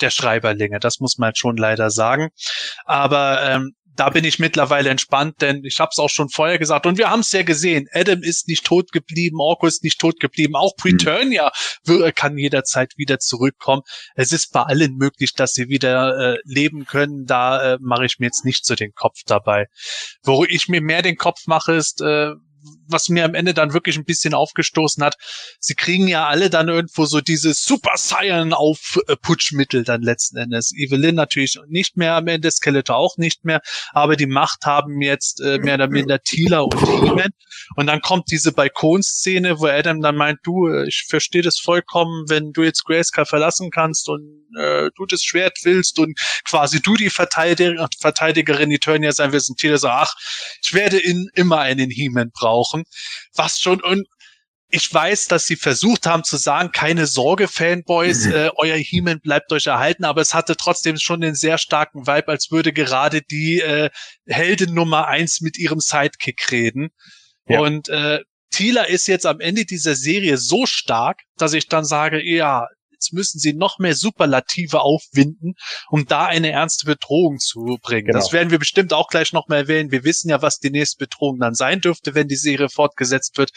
der 0.00 0.10
Schreiberlinge. 0.10 0.78
Das 0.78 1.00
muss 1.00 1.18
man 1.18 1.28
halt 1.28 1.38
schon 1.38 1.56
leider 1.56 1.90
sagen. 1.90 2.28
Aber 2.84 3.42
ähm, 3.42 3.72
da 4.00 4.08
bin 4.08 4.24
ich 4.24 4.38
mittlerweile 4.38 4.88
entspannt, 4.88 5.42
denn 5.42 5.62
ich 5.62 5.78
habe 5.78 5.90
es 5.92 5.98
auch 5.98 6.08
schon 6.08 6.30
vorher 6.30 6.58
gesagt 6.58 6.86
und 6.86 6.96
wir 6.96 7.10
haben 7.10 7.20
es 7.20 7.32
ja 7.32 7.42
gesehen. 7.42 7.86
Adam 7.92 8.22
ist 8.22 8.48
nicht 8.48 8.64
tot 8.64 8.92
geblieben, 8.92 9.36
Orko 9.38 9.66
ist 9.66 9.84
nicht 9.84 10.00
tot 10.00 10.18
geblieben, 10.20 10.56
auch 10.56 10.74
Preturnia 10.74 11.52
hm. 11.86 12.10
kann 12.14 12.38
jederzeit 12.38 12.94
wieder 12.96 13.18
zurückkommen. 13.18 13.82
Es 14.14 14.32
ist 14.32 14.54
bei 14.54 14.62
allen 14.62 14.96
möglich, 14.96 15.34
dass 15.34 15.52
sie 15.52 15.68
wieder 15.68 16.16
äh, 16.16 16.38
leben 16.44 16.86
können. 16.86 17.26
Da 17.26 17.74
äh, 17.74 17.78
mache 17.82 18.06
ich 18.06 18.18
mir 18.18 18.24
jetzt 18.24 18.46
nicht 18.46 18.64
so 18.64 18.74
den 18.74 18.94
Kopf 18.94 19.18
dabei. 19.26 19.66
Wo 20.22 20.46
ich 20.46 20.68
mir 20.68 20.80
mehr 20.80 21.02
den 21.02 21.18
Kopf 21.18 21.46
mache, 21.46 21.74
ist, 21.74 22.00
äh, 22.00 22.30
was 22.86 23.08
mir 23.08 23.24
am 23.24 23.34
Ende 23.34 23.54
dann 23.54 23.72
wirklich 23.72 23.96
ein 23.96 24.04
bisschen 24.04 24.34
aufgestoßen 24.34 25.02
hat, 25.02 25.16
sie 25.58 25.74
kriegen 25.74 26.08
ja 26.08 26.26
alle 26.26 26.50
dann 26.50 26.68
irgendwo 26.68 27.04
so 27.04 27.20
dieses 27.20 27.64
Super 27.64 27.96
Saiyan 27.96 28.52
Aufputschmittel 28.52 29.84
dann 29.84 30.02
letzten 30.02 30.36
Endes. 30.36 30.72
Evelyn 30.76 31.14
natürlich 31.14 31.58
nicht 31.68 31.96
mehr 31.96 32.14
am 32.14 32.26
Ende, 32.26 32.50
Skeletor 32.50 32.96
auch 32.96 33.16
nicht 33.16 33.44
mehr, 33.44 33.60
aber 33.92 34.16
die 34.16 34.26
Macht 34.26 34.64
haben 34.64 35.00
jetzt 35.00 35.40
äh, 35.40 35.58
mehr 35.58 35.74
oder 35.74 35.88
minder 35.88 36.20
Tila 36.22 36.60
und 36.60 36.78
He-Man. 36.78 37.30
Und 37.76 37.86
dann 37.86 38.00
kommt 38.00 38.30
diese 38.30 38.52
Balkonszene, 38.52 39.60
wo 39.60 39.66
Adam 39.66 40.00
dann 40.00 40.16
meint, 40.16 40.40
du, 40.42 40.68
äh, 40.68 40.86
ich 40.86 41.06
verstehe 41.08 41.42
das 41.42 41.58
vollkommen, 41.58 42.24
wenn 42.28 42.52
du 42.52 42.62
jetzt 42.62 42.84
Grayskull 42.84 43.24
verlassen 43.24 43.70
kannst 43.70 44.08
und 44.08 44.46
äh, 44.58 44.90
du 44.96 45.06
das 45.06 45.22
Schwert 45.22 45.58
willst 45.62 45.98
und 45.98 46.18
quasi 46.44 46.80
du 46.80 46.94
die 46.94 47.10
Verteidiger, 47.10 47.88
Verteidigerin 48.00 48.70
Eternia 48.70 49.12
sein 49.12 49.32
willst 49.32 49.50
und 49.50 49.58
Tila 49.58 49.78
sagt, 49.78 50.10
ach, 50.10 50.14
ich 50.62 50.74
werde 50.74 50.98
in, 50.98 51.28
immer 51.34 51.60
einen 51.60 51.90
He-Man 51.90 52.30
brauchen. 52.32 52.49
Was 53.34 53.60
schon 53.60 53.80
und 53.82 54.06
ich 54.72 54.92
weiß, 54.92 55.26
dass 55.26 55.46
sie 55.46 55.56
versucht 55.56 56.06
haben 56.06 56.22
zu 56.22 56.36
sagen, 56.36 56.70
keine 56.70 57.06
Sorge, 57.06 57.48
Fanboys, 57.48 58.26
mhm. 58.26 58.32
äh, 58.32 58.50
euer 58.56 58.76
He-Man 58.76 59.20
bleibt 59.20 59.52
euch 59.52 59.66
erhalten, 59.66 60.04
aber 60.04 60.20
es 60.20 60.32
hatte 60.32 60.56
trotzdem 60.56 60.96
schon 60.96 61.20
den 61.20 61.34
sehr 61.34 61.58
starken 61.58 62.06
Vibe, 62.06 62.28
als 62.28 62.50
würde 62.50 62.72
gerade 62.72 63.20
die 63.22 63.60
äh, 63.60 63.90
Heldin 64.26 64.74
Nummer 64.74 65.08
eins 65.08 65.40
mit 65.40 65.58
ihrem 65.58 65.80
Sidekick 65.80 66.52
reden. 66.52 66.90
Ja. 67.48 67.60
Und 67.60 67.88
äh, 67.88 68.20
Tila 68.50 68.84
ist 68.84 69.08
jetzt 69.08 69.26
am 69.26 69.40
Ende 69.40 69.64
dieser 69.64 69.94
Serie 69.94 70.36
so 70.36 70.66
stark, 70.66 71.22
dass 71.36 71.52
ich 71.52 71.68
dann 71.68 71.84
sage, 71.84 72.22
ja, 72.22 72.66
jetzt 73.00 73.12
müssen 73.12 73.38
sie 73.38 73.54
noch 73.54 73.78
mehr 73.78 73.94
Superlative 73.94 74.82
aufwinden, 74.82 75.54
um 75.88 76.06
da 76.06 76.26
eine 76.26 76.50
ernste 76.50 76.86
Bedrohung 76.86 77.38
zu 77.38 77.78
bringen. 77.82 78.08
Genau. 78.08 78.18
Das 78.18 78.32
werden 78.32 78.50
wir 78.50 78.58
bestimmt 78.58 78.92
auch 78.92 79.08
gleich 79.08 79.32
noch 79.32 79.48
mal 79.48 79.56
erwähnen. 79.56 79.90
Wir 79.90 80.04
wissen 80.04 80.28
ja, 80.28 80.42
was 80.42 80.58
die 80.58 80.70
nächste 80.70 80.98
Bedrohung 80.98 81.38
dann 81.40 81.54
sein 81.54 81.80
dürfte, 81.80 82.14
wenn 82.14 82.28
die 82.28 82.36
Serie 82.36 82.68
fortgesetzt 82.68 83.38
wird. 83.38 83.50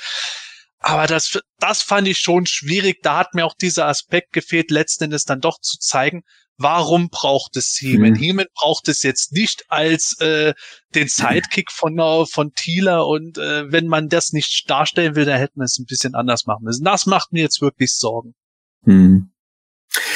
Aber 0.79 1.07
das, 1.07 1.39
das 1.59 1.81
fand 1.81 2.07
ich 2.07 2.19
schon 2.19 2.45
schwierig. 2.45 3.01
Da 3.03 3.17
hat 3.17 3.33
mir 3.33 3.45
auch 3.45 3.55
dieser 3.55 3.87
Aspekt 3.87 4.33
gefehlt, 4.33 4.71
letzten 4.71 5.05
Endes 5.05 5.23
dann 5.23 5.39
doch 5.39 5.59
zu 5.59 5.77
zeigen, 5.79 6.23
warum 6.57 7.09
braucht 7.09 7.55
es 7.57 7.77
Heeman? 7.79 8.11
Mhm. 8.11 8.15
Heeman 8.15 8.45
braucht 8.53 8.87
es 8.87 9.01
jetzt 9.03 9.31
nicht 9.31 9.65
als 9.69 10.19
äh, 10.19 10.53
den 10.93 11.07
Sidekick 11.07 11.71
von 11.71 11.99
uh, 11.99 12.25
von 12.25 12.53
Thieler 12.53 13.07
und 13.07 13.37
äh, 13.37 13.71
wenn 13.71 13.87
man 13.87 14.09
das 14.09 14.33
nicht 14.33 14.69
darstellen 14.69 15.15
will, 15.15 15.25
dann 15.25 15.39
hätten 15.39 15.59
wir 15.59 15.65
es 15.65 15.79
ein 15.79 15.85
bisschen 15.85 16.15
anders 16.15 16.45
machen 16.45 16.63
müssen. 16.63 16.83
Das 16.83 17.05
macht 17.05 17.31
mir 17.31 17.41
jetzt 17.41 17.61
wirklich 17.61 17.93
Sorgen. 17.93 18.35
Mhm. 18.85 19.32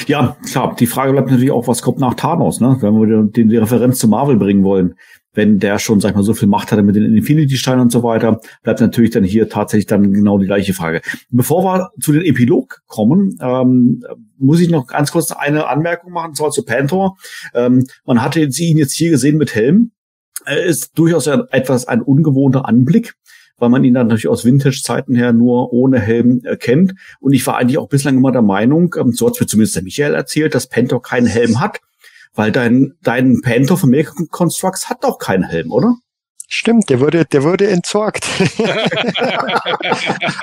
Ja, 0.07 0.37
klar. 0.49 0.75
Die 0.79 0.87
Frage 0.87 1.11
bleibt 1.11 1.29
natürlich 1.29 1.51
auch, 1.51 1.67
was 1.67 1.81
kommt 1.81 1.99
nach 1.99 2.15
Thanos, 2.15 2.59
ne? 2.59 2.77
Wenn 2.81 2.93
wir 2.95 3.23
die, 3.23 3.47
die 3.47 3.57
Referenz 3.57 3.99
zu 3.99 4.07
Marvel 4.07 4.37
bringen 4.37 4.63
wollen 4.63 4.95
wenn 5.37 5.59
der 5.59 5.77
schon, 5.77 6.01
sag 6.01 6.09
ich 6.09 6.15
mal, 6.15 6.23
so 6.23 6.33
viel 6.33 6.47
Macht 6.49 6.71
hatte 6.71 6.81
mit 6.81 6.95
den 6.95 7.15
Infinity-Steinen 7.15 7.81
und 7.81 7.91
so 7.91 8.01
weiter, 8.01 8.41
bleibt 8.63 8.81
natürlich 8.81 9.11
dann 9.11 9.23
hier 9.23 9.47
tatsächlich 9.47 9.85
dann 9.85 10.11
genau 10.11 10.39
die 10.39 10.47
gleiche 10.47 10.73
Frage. 10.73 11.01
Bevor 11.29 11.63
wir 11.63 11.91
zu 12.01 12.11
den 12.11 12.23
Epilog 12.23 12.81
kommen, 12.87 13.37
ähm, 13.39 14.03
muss 14.37 14.59
ich 14.59 14.69
noch 14.69 14.87
ganz 14.87 15.11
kurz 15.11 15.31
eine 15.31 15.67
Anmerkung 15.67 16.11
machen, 16.11 16.33
zwar 16.33 16.49
zu 16.49 16.65
Panther. 16.65 17.13
Ähm, 17.53 17.85
man 18.03 18.23
hatte 18.23 18.41
ihn 18.41 18.77
jetzt 18.77 18.95
hier 18.95 19.11
gesehen 19.11 19.37
mit 19.37 19.53
Helm. 19.53 19.91
Er 20.45 20.63
ist 20.63 20.97
durchaus 20.97 21.27
ein, 21.27 21.43
etwas 21.51 21.87
ein 21.87 22.01
ungewohnter 22.01 22.67
Anblick 22.67 23.13
weil 23.57 23.69
man 23.69 23.84
ihn 23.84 23.93
dann 23.93 24.07
natürlich 24.07 24.27
aus 24.27 24.45
Vintage-Zeiten 24.45 25.15
her 25.15 25.34
nur 25.34 25.73
ohne 25.73 25.99
Helm 25.99 26.41
erkennt. 26.43 26.93
Und 27.19 27.34
ich 27.34 27.45
war 27.47 27.57
eigentlich 27.57 27.77
auch 27.77 27.89
bislang 27.89 28.17
immer 28.17 28.31
der 28.31 28.41
Meinung, 28.41 28.95
ähm, 28.99 29.11
so 29.11 29.27
hat 29.27 29.39
mir 29.39 29.47
zumindest 29.47 29.75
der 29.75 29.84
Michael 29.84 30.13
erzählt, 30.13 30.55
dass 30.55 30.67
Panther 30.67 30.99
keinen 30.99 31.27
Helm 31.27 31.59
hat. 31.59 31.79
Weil 32.34 32.51
dein, 32.51 32.93
dein 33.01 33.41
Panther 33.41 33.77
von 33.77 33.89
American 33.89 34.27
Constructs 34.29 34.89
hat 34.89 35.03
doch 35.03 35.17
keinen 35.17 35.43
Helm, 35.43 35.71
oder? 35.71 35.95
Stimmt, 36.49 36.89
der 36.89 37.01
wurde, 37.01 37.25
der 37.25 37.43
wurde 37.43 37.67
entsorgt. 37.67 38.25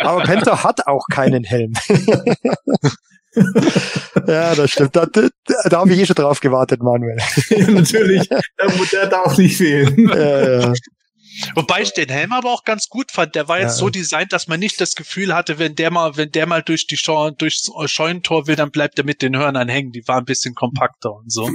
Aber 0.01 0.23
Panther 0.24 0.62
hat 0.62 0.86
auch 0.86 1.07
keinen 1.11 1.45
Helm. 1.45 1.73
ja, 4.27 4.55
das 4.55 4.70
stimmt. 4.70 4.95
Da, 4.95 5.07
da, 5.07 5.28
da 5.65 5.78
habe 5.78 5.95
ich 5.95 6.01
eh 6.01 6.07
schon 6.07 6.16
drauf 6.16 6.41
gewartet, 6.41 6.82
Manuel. 6.82 7.16
ja, 7.49 7.70
natürlich. 7.70 8.28
Der, 8.28 8.43
der 8.93 9.07
darf 9.07 9.39
nicht 9.39 9.57
fehlen. 9.57 10.09
ja, 10.09 10.61
ja. 10.61 10.74
Wobei 11.55 11.82
ich 11.82 11.93
den 11.93 12.09
Helm 12.09 12.32
aber 12.32 12.51
auch 12.51 12.65
ganz 12.65 12.89
gut 12.89 13.11
fand. 13.11 13.35
Der 13.35 13.48
war 13.48 13.59
jetzt 13.59 13.78
ja. 13.78 13.85
so 13.85 13.90
designt, 13.90 14.32
dass 14.32 14.48
man 14.48 14.61
nicht 14.61 14.81
das 14.81 14.94
Gefühl 14.94 15.35
hatte, 15.35 15.59
wenn 15.59 15.74
der 15.74 15.90
mal, 15.90 16.16
wenn 16.16 16.31
der 16.31 16.47
mal 16.47 16.62
durch 16.62 16.86
die 16.86 16.97
Scheu 16.97 17.31
durchs 17.31 17.70
Scheunentor 17.86 18.47
will, 18.47 18.56
dann 18.56 18.70
bleibt 18.70 18.98
er 18.98 19.05
mit 19.05 19.23
den 19.23 19.36
Hörnern 19.36 19.69
hängen. 19.69 19.93
Die 19.93 20.06
war 20.06 20.19
ein 20.19 20.24
bisschen 20.24 20.55
kompakter 20.55 21.12
und 21.15 21.32
so. 21.32 21.51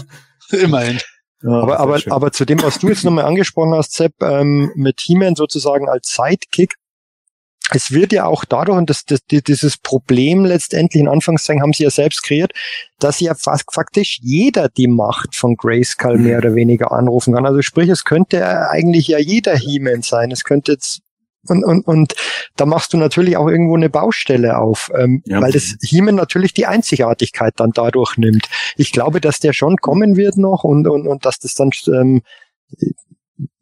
Immerhin. 0.50 1.00
Ja, 1.42 1.50
aber, 1.50 1.78
aber, 1.80 2.00
aber 2.08 2.32
zu 2.32 2.44
dem, 2.44 2.62
was 2.62 2.78
du 2.78 2.88
jetzt 2.88 3.04
nochmal 3.04 3.24
angesprochen 3.24 3.74
hast, 3.74 3.92
Sepp, 3.92 4.14
ähm, 4.22 4.72
mit 4.74 5.00
He-Man 5.00 5.34
sozusagen 5.34 5.88
als 5.88 6.14
Sidekick, 6.14 6.74
es 7.72 7.90
wird 7.90 8.12
ja 8.12 8.26
auch 8.26 8.44
dadurch, 8.44 8.78
und 8.78 8.90
das, 8.90 9.04
das, 9.04 9.20
dieses 9.26 9.76
Problem 9.76 10.44
letztendlich 10.44 11.00
in 11.00 11.08
Anführungszeichen 11.08 11.62
haben 11.62 11.72
sie 11.72 11.84
ja 11.84 11.90
selbst 11.90 12.22
kreiert, 12.22 12.52
dass 12.98 13.20
ja 13.20 13.34
fast 13.34 13.72
faktisch 13.72 14.18
jeder 14.22 14.68
die 14.68 14.86
Macht 14.86 15.34
von 15.34 15.56
Grayskull 15.56 16.18
mehr 16.18 16.38
mhm. 16.38 16.44
oder 16.44 16.54
weniger 16.54 16.92
anrufen 16.92 17.34
kann. 17.34 17.46
Also 17.46 17.62
sprich, 17.62 17.88
es 17.88 18.04
könnte 18.04 18.70
eigentlich 18.70 19.08
ja 19.08 19.18
jeder 19.18 19.56
He-Man 19.56 20.02
sein. 20.02 20.30
Es 20.30 20.44
könnte 20.44 20.72
jetzt 20.72 21.00
und, 21.48 21.64
und, 21.64 21.86
und 21.86 22.14
da 22.56 22.66
machst 22.66 22.92
du 22.92 22.96
natürlich 22.96 23.36
auch 23.36 23.48
irgendwo 23.48 23.76
eine 23.76 23.88
Baustelle 23.88 24.58
auf, 24.58 24.90
ähm, 24.96 25.22
ja. 25.26 25.40
weil 25.40 25.52
das 25.52 25.76
He-Man 25.80 26.16
natürlich 26.16 26.54
die 26.54 26.66
Einzigartigkeit 26.66 27.54
dann 27.56 27.70
dadurch 27.72 28.16
nimmt. 28.16 28.48
Ich 28.76 28.90
glaube, 28.90 29.20
dass 29.20 29.38
der 29.38 29.52
schon 29.52 29.76
kommen 29.76 30.16
wird 30.16 30.36
noch 30.38 30.64
und, 30.64 30.88
und, 30.88 31.06
und 31.06 31.24
dass 31.24 31.38
das 31.38 31.54
dann 31.54 31.70
ähm, 31.88 32.22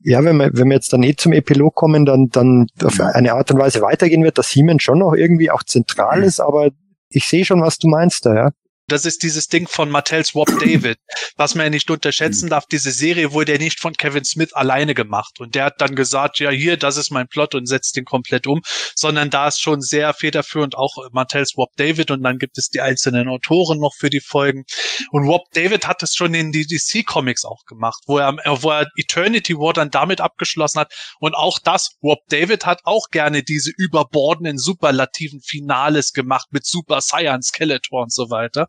ja, 0.05 0.23
wenn 0.23 0.37
wir, 0.37 0.51
wenn 0.53 0.69
wir 0.69 0.77
jetzt 0.77 0.93
dann 0.93 1.03
eh 1.03 1.17
zum 1.17 1.33
Epilog 1.33 1.75
kommen, 1.75 2.05
dann, 2.05 2.29
dann 2.29 2.67
auf 2.83 3.01
eine 3.01 3.33
Art 3.33 3.51
und 3.51 3.59
Weise 3.59 3.81
weitergehen 3.81 4.23
wird, 4.23 4.37
dass 4.37 4.51
Siemens 4.51 4.83
schon 4.83 4.99
noch 4.99 5.15
irgendwie 5.15 5.51
auch 5.51 5.63
zentral 5.63 6.23
ist, 6.23 6.41
aber 6.41 6.69
ich 7.09 7.27
sehe 7.27 7.45
schon, 7.45 7.63
was 7.63 7.79
du 7.79 7.89
meinst 7.89 8.27
da, 8.27 8.35
ja. 8.35 8.51
Das 8.87 9.07
ist 9.07 9.23
dieses 9.23 9.49
Ding 9.49 9.67
von 9.67 9.91
Mattels 9.91 10.35
Wop 10.35 10.49
David, 10.61 10.99
was 11.37 11.55
man 11.55 11.67
ja 11.67 11.71
nicht 11.71 11.91
unterschätzen 11.91 12.51
darf. 12.51 12.67
Diese 12.67 12.91
Serie 12.91 13.33
wurde 13.33 13.53
ja 13.53 13.59
nicht 13.59 13.81
von 13.81 13.95
Kevin 13.95 14.25
Smith 14.25 14.53
alleine 14.53 14.95
gemacht. 14.95 15.41
Und 15.41 15.55
der 15.55 15.67
hat 15.67 15.81
dann 15.81 15.95
gesagt, 15.95 16.39
ja, 16.39 16.51
hier, 16.51 16.77
das 16.77 16.97
ist 16.97 17.11
mein 17.11 17.29
Plot 17.29 17.55
und 17.55 17.67
setzt 17.67 17.97
den 17.97 18.05
komplett 18.05 18.47
um, 18.47 18.61
sondern 18.95 19.31
da 19.31 19.49
ist 19.49 19.61
schon 19.61 19.81
sehr 19.81 20.13
federführend 20.13 20.77
auch 20.77 20.97
Mattels 21.13 21.55
Wop 21.57 21.71
David 21.77 22.11
und 22.11 22.23
dann 22.23 22.39
gibt 22.39 22.59
es 22.59 22.69
die 22.69 22.81
einzelnen 22.81 23.29
Autoren 23.29 23.79
noch 23.79 23.95
für 23.97 24.11
die 24.11 24.21
Folgen. 24.21 24.65
Und 25.11 25.27
Wop 25.27 25.51
David 25.55 25.87
hat 25.87 26.03
es 26.03 26.15
schon 26.15 26.35
in 26.35 26.53
die 26.53 26.67
DC 26.67 27.07
Comics 27.07 27.45
auch 27.45 27.65
gemacht, 27.67 28.03
wo 28.07 28.19
er, 28.19 28.37
wo 28.63 28.71
er 28.71 28.87
Eternity 28.97 29.57
War 29.57 29.73
dann 29.73 29.91
damit 29.91 30.21
abgeschlossen 30.21 30.81
hat. 30.81 30.93
Und 31.21 31.35
auch 31.35 31.59
das, 31.59 31.97
Wop 32.03 32.21
David 32.29 32.67
hat 32.67 32.81
auch 32.85 33.09
gerne 33.11 33.43
diese 33.43 33.71
überbordenden, 33.77 34.59
superlativen 34.59 35.41
Finales 35.41 36.13
gemacht 36.13 36.49
mit 36.51 36.67
Super 36.67 37.01
Saiyan, 37.01 37.43
Skeletor 37.43 38.03
und 38.03 38.13
so 38.13 38.31
weiter. 38.31 38.69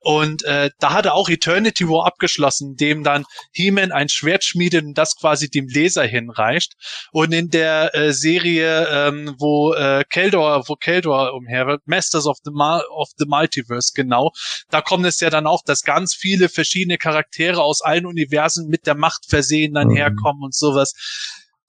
Und 0.00 0.42
äh, 0.44 0.70
da 0.80 0.92
hat 0.92 1.06
er 1.06 1.14
auch 1.14 1.28
Eternity 1.28 1.88
War 1.88 2.06
abgeschlossen, 2.06 2.74
dem 2.74 3.04
dann 3.04 3.24
He-Man 3.52 3.92
ein 3.92 4.08
Schwert 4.08 4.44
schmiedet 4.44 4.84
und 4.84 4.98
das 4.98 5.14
quasi 5.16 5.48
dem 5.48 5.68
Leser 5.68 6.04
hinreicht. 6.04 6.74
Und 7.12 7.32
in 7.32 7.50
der 7.50 7.94
äh, 7.94 8.12
Serie, 8.12 8.88
ähm, 8.90 9.34
wo 9.38 9.74
äh, 9.74 10.04
Keldor, 10.08 10.64
wo 10.66 10.74
Keldor 10.74 11.34
umher 11.34 11.66
wird, 11.68 11.82
Masters 11.86 12.26
of 12.26 12.38
the, 12.44 12.50
of 12.50 13.10
the 13.16 13.26
Multiverse, 13.26 13.92
genau, 13.94 14.32
da 14.70 14.80
kommt 14.80 15.06
es 15.06 15.20
ja 15.20 15.30
dann 15.30 15.46
auch, 15.46 15.62
dass 15.64 15.82
ganz 15.82 16.14
viele 16.14 16.48
verschiedene 16.48 16.98
Charaktere 16.98 17.62
aus 17.62 17.80
allen 17.80 18.06
Universen 18.06 18.68
mit 18.68 18.86
der 18.86 18.96
Macht 18.96 19.26
versehen 19.28 19.74
dann 19.74 19.88
mhm. 19.88 19.96
herkommen 19.96 20.42
und 20.42 20.54
sowas 20.54 20.94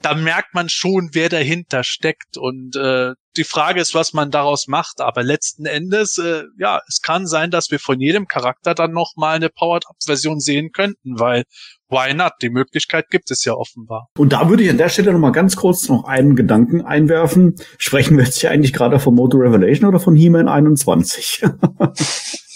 da 0.04 0.14
merkt 0.16 0.54
man 0.54 0.70
schon, 0.70 1.12
wer 1.14 1.30
dahinter 1.30 1.84
steckt. 1.84 2.38
Und 2.38 2.76
äh, 2.76 3.14
die 3.38 3.44
Frage 3.44 3.82
ist, 3.82 3.94
was 3.94 4.14
man 4.14 4.32
daraus 4.32 4.68
macht. 4.68 5.02
Aber 5.02 5.24
letzten 5.24 5.66
Endes, 5.66 6.18
äh, 6.18 6.44
ja, 6.58 6.82
es 6.88 7.02
kann 7.02 7.28
sein, 7.28 7.52
dass 7.52 7.72
wir 7.72 7.80
von 7.80 8.00
jedem 8.00 8.28
Charakter 8.28 8.74
dann 8.74 8.92
noch 8.92 9.14
mal 9.16 9.36
eine 9.36 9.50
Powered-Up-Version 9.50 10.40
sehen 10.40 10.72
könnten, 10.72 11.20
weil 11.20 11.44
why 11.90 12.14
not? 12.14 12.34
Die 12.42 12.50
Möglichkeit 12.50 13.10
gibt 13.10 13.30
es 13.32 13.46
ja 13.46 13.54
offenbar. 13.54 14.10
Und 14.18 14.34
da 14.34 14.50
würde 14.50 14.64
ich 14.64 14.70
an 14.70 14.78
der 14.78 14.90
Stelle 14.90 15.14
noch 15.14 15.20
mal 15.20 15.32
ganz 15.32 15.56
kurz 15.56 15.88
noch 15.90 16.06
einen 16.06 16.36
Gedanken 16.36 16.82
einwerfen. 16.82 17.56
Sprechen 17.78 18.18
wir 18.18 18.26
jetzt 18.26 18.40
hier 18.40 18.52
eigentlich 18.52 18.74
gerade 18.74 19.00
von 19.00 19.14
Moto 19.14 19.38
Revelation 19.38 19.88
oder 19.88 20.00
von 20.00 20.16
He-Man 20.16 20.48
21? 20.48 21.44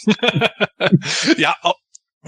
ja, 1.38 1.56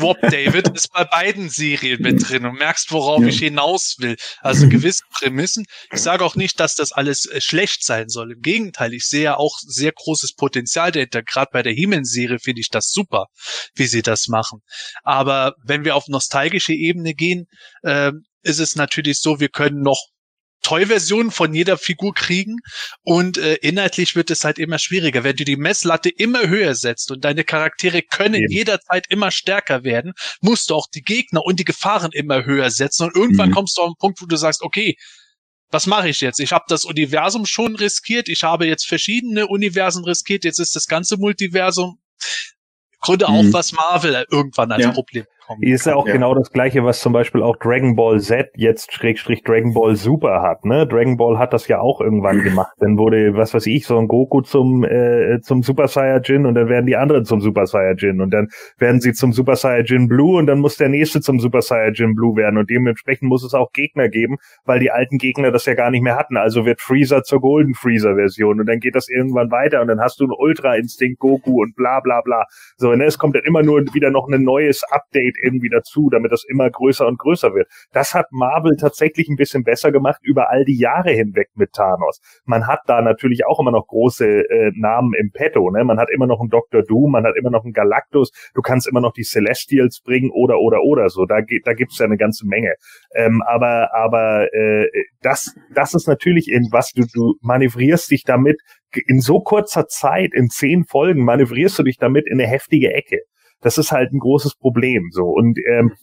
Warp 0.02 0.22
David 0.22 0.70
ist 0.70 0.92
bei 0.92 1.04
beiden 1.04 1.50
Serien 1.50 2.02
mit 2.02 2.28
drin 2.28 2.46
und 2.46 2.58
merkst, 2.58 2.92
worauf 2.92 3.22
ja. 3.22 3.28
ich 3.28 3.40
hinaus 3.40 3.96
will. 4.00 4.16
Also 4.42 4.68
gewisse 4.70 5.04
Prämissen. 5.12 5.66
Ich 5.92 6.02
sage 6.02 6.24
auch 6.24 6.36
nicht, 6.36 6.60
dass 6.60 6.76
das 6.76 6.92
alles 6.92 7.26
äh, 7.26 7.42
schlecht 7.42 7.84
sein 7.84 8.10
soll. 8.10 8.34
Im 8.34 8.42
Gegenteil, 8.42 8.94
ich 8.94 9.06
sehe 9.06 9.24
ja 9.24 9.38
auch 9.38 9.58
sehr 9.60 9.92
großes 9.92 10.34
Potenzial 10.34 10.92
dahinter. 10.92 11.24
Gerade 11.24 11.50
bei 11.52 11.64
der 11.64 11.74
He-Man-Serie 11.74 12.40
finde 12.40 12.62
ich 12.62 12.70
das 12.70 12.92
super, 12.92 13.28
wie 13.76 13.88
sie 13.88 14.02
das 14.02 14.28
machen. 14.28 14.60
Aber 15.04 15.54
wenn 15.64 15.86
wir 15.86 15.96
auf 15.96 16.08
nostalgische 16.08 16.74
Ebene 16.74 17.14
gehen, 17.14 17.48
äh, 17.84 18.12
ist 18.42 18.60
es 18.60 18.76
natürlich 18.76 19.20
so, 19.20 19.40
wir 19.40 19.50
können 19.50 19.82
noch 19.82 20.00
Toy-Versionen 20.62 21.32
von 21.32 21.54
jeder 21.54 21.78
Figur 21.78 22.14
kriegen 22.14 22.58
und 23.04 23.38
äh, 23.38 23.56
inhaltlich 23.56 24.16
wird 24.16 24.30
es 24.30 24.44
halt 24.44 24.60
immer 24.60 24.80
schwieriger. 24.80 25.24
Wenn 25.24 25.36
du 25.36 25.46
die 25.46 25.56
Messlatte 25.56 26.10
immer 26.10 26.48
höher 26.48 26.76
setzt 26.76 27.12
und 27.12 27.24
deine 27.24 27.44
Charaktere 27.44 28.02
können 28.02 28.42
Eben. 28.44 28.52
jederzeit 28.52 29.06
immer 29.10 29.32
stärker 29.32 29.84
werden, 29.84 30.14
musst 30.42 30.70
du 30.70 30.76
auch 30.76 30.88
die 30.94 31.02
Gegner 31.02 31.44
und 31.46 31.60
die 31.60 31.66
Gefahren 31.66 32.12
immer 32.12 32.46
höher 32.46 32.72
setzen 32.72 33.04
und 33.04 33.16
irgendwann 33.16 33.50
mhm. 33.50 33.54
kommst 33.54 33.78
du 33.78 33.82
auf 33.82 33.88
einen 33.88 33.96
Punkt, 33.98 34.22
wo 34.22 34.26
du 34.26 34.36
sagst, 34.36 34.62
okay, 34.62 34.96
was 35.72 35.86
mache 35.86 36.10
ich 36.10 36.22
jetzt? 36.22 36.40
Ich 36.40 36.52
habe 36.52 36.66
das 36.68 36.84
Universum 36.84 37.46
schon 37.46 37.76
riskiert, 37.76 38.28
ich 38.28 38.44
habe 38.44 38.66
jetzt 38.66 38.88
verschiedene 38.88 39.48
Universen 39.48 40.04
riskiert, 40.04 40.44
jetzt 40.44 40.60
ist 40.60 40.76
das 40.76 40.88
ganze 40.88 41.18
Multiversum 41.18 42.00
Grunde 43.02 43.30
auch 43.30 43.44
mhm. 43.44 43.54
was 43.54 43.72
Marvel 43.72 44.26
irgendwann 44.30 44.72
als 44.72 44.84
ja. 44.84 44.92
Problem 44.92 45.26
kommen. 45.50 45.64
Ist 45.64 45.86
ja 45.86 45.96
auch 45.96 46.08
ja. 46.08 46.14
genau 46.14 46.36
das 46.36 46.52
gleiche, 46.52 46.84
was 46.84 47.00
zum 47.00 47.12
Beispiel 47.12 47.42
auch 47.42 47.56
Dragon 47.58 47.96
Ball 47.96 48.20
Z 48.20 48.52
jetzt 48.56 48.94
Schrägstrich 48.94 49.44
Dragon 49.44 49.74
Ball 49.74 49.96
Super 49.96 50.42
hat. 50.42 50.64
Ne? 50.64 50.88
Dragon 50.88 51.18
Ball 51.18 51.38
hat 51.38 51.54
das 51.54 51.68
ja 51.68 51.80
auch 51.80 52.02
irgendwann 52.02 52.44
gemacht. 52.44 52.72
Dann 52.80 52.98
wurde, 52.98 53.36
was 53.36 53.54
weiß 53.54 53.66
ich, 53.68 53.86
so 53.86 53.98
ein 53.98 54.08
Goku 54.08 54.42
zum 54.42 54.84
äh, 54.84 55.40
zum 55.42 55.64
Super 55.64 55.88
Saiyajin 55.88 56.46
und 56.46 56.56
dann 56.56 56.70
werden 56.70 56.86
die 56.86 56.96
anderen 56.96 57.26
zum 57.26 57.42
Super 57.42 57.66
Saiyajin 57.66 58.22
und 58.22 58.32
dann 58.32 58.50
werden 58.78 59.02
sie 59.02 59.14
zum 59.14 59.34
Super 59.34 59.56
Saiyajin 59.56 60.08
Blue 60.08 60.38
und 60.38 60.46
dann 60.46 60.60
muss 60.60 60.78
der 60.78 60.90
nächste 60.90 61.22
zum 61.22 61.40
Super 61.40 61.62
Saiyajin 61.62 62.16
Blue 62.16 62.36
werden 62.36 62.58
und 62.58 62.70
dementsprechend 62.70 63.28
muss 63.28 63.44
es 63.44 63.54
auch 63.54 63.72
Gegner 63.74 64.08
geben, 64.10 64.38
weil 64.66 64.80
die 64.80 64.92
alten 64.92 65.18
Gegner 65.18 65.52
das 65.52 65.66
ja 65.66 65.74
gar 65.74 65.90
nicht 65.90 66.04
mehr 66.04 66.16
hatten. 66.16 66.38
Also 66.38 66.66
wird 66.66 66.82
Freezer 66.82 67.24
zur 67.24 67.42
Golden 67.42 67.74
Freezer 67.74 68.16
Version 68.16 68.60
und 68.60 68.68
dann 68.68 68.80
geht 68.80 68.96
das 68.96 69.10
irgendwann 69.10 69.50
weiter 69.50 69.82
und 69.82 69.88
dann 69.88 70.00
hast 70.00 70.20
du 70.20 70.26
ein 70.26 70.32
Ultra 70.38 70.76
Instinct 70.76 71.20
Goku 71.20 71.62
und 71.64 71.76
bla 71.76 72.00
bla 72.02 72.22
bla. 72.22 72.46
So, 72.78 72.94
ne, 72.94 73.06
es 73.06 73.18
kommt 73.18 73.36
dann 73.36 73.44
immer 73.44 73.64
nur 73.64 73.82
wieder 73.94 74.12
noch 74.12 74.28
ein 74.30 74.44
neues 74.44 74.84
Update 74.92 75.39
irgendwie 75.42 75.70
dazu, 75.70 76.10
damit 76.12 76.32
das 76.32 76.46
immer 76.48 76.70
größer 76.70 77.08
und 77.08 77.20
größer 77.20 77.54
wird. 77.54 77.68
Das 77.92 78.14
hat 78.14 78.28
Marvel 78.32 78.76
tatsächlich 78.76 79.28
ein 79.30 79.36
bisschen 79.36 79.64
besser 79.64 79.92
gemacht 79.92 80.20
über 80.24 80.50
all 80.50 80.66
die 80.66 80.78
Jahre 80.78 81.12
hinweg 81.12 81.50
mit 81.56 81.74
Thanos. 81.74 82.20
Man 82.46 82.68
hat 82.68 82.82
da 82.88 83.02
natürlich 83.02 83.46
auch 83.46 83.60
immer 83.60 83.72
noch 83.72 83.88
große 83.88 84.26
äh, 84.26 84.72
Namen 84.76 85.14
im 85.14 85.32
Petto. 85.32 85.70
Ne? 85.72 85.84
Man 85.84 86.00
hat 86.00 86.10
immer 86.10 86.28
noch 86.28 86.40
einen 86.40 86.50
Dr. 86.50 86.84
Doom, 86.84 87.12
man 87.12 87.26
hat 87.26 87.36
immer 87.38 87.50
noch 87.50 87.64
einen 87.64 87.74
Galactus, 87.74 88.32
du 88.54 88.62
kannst 88.62 88.88
immer 88.88 89.02
noch 89.02 89.14
die 89.14 89.24
Celestials 89.24 90.02
bringen 90.02 90.32
oder 90.32 90.60
oder 90.60 90.82
oder 90.84 91.10
so. 91.10 91.26
Da, 91.26 91.40
da 91.64 91.74
gibt's 91.74 92.00
ja 92.00 92.06
eine 92.06 92.18
ganze 92.18 92.48
Menge. 92.48 92.74
Ähm, 93.16 93.42
aber 93.46 93.90
aber 93.94 94.54
äh, 94.54 94.88
das, 95.22 95.56
das 95.74 95.94
ist 95.94 96.08
natürlich 96.08 96.48
irgendwas, 96.48 96.92
du, 96.92 97.06
du 97.14 97.36
manövrierst 97.42 98.12
dich 98.12 98.24
damit 98.24 98.60
in 99.08 99.20
so 99.20 99.40
kurzer 99.42 99.88
Zeit, 99.88 100.32
in 100.34 100.50
zehn 100.50 100.86
Folgen, 100.86 101.24
manövrierst 101.24 101.78
du 101.80 101.84
dich 101.84 101.98
damit 101.98 102.28
in 102.28 102.40
eine 102.40 102.50
heftige 102.50 102.94
Ecke. 102.94 103.22
Das 103.62 103.78
ist 103.78 103.92
halt 103.92 104.14
ein 104.14 104.20
großes 104.20 104.56
Problem 104.56 105.10
so. 105.12 105.26
Und 105.26 105.58
ähm, 105.68 105.94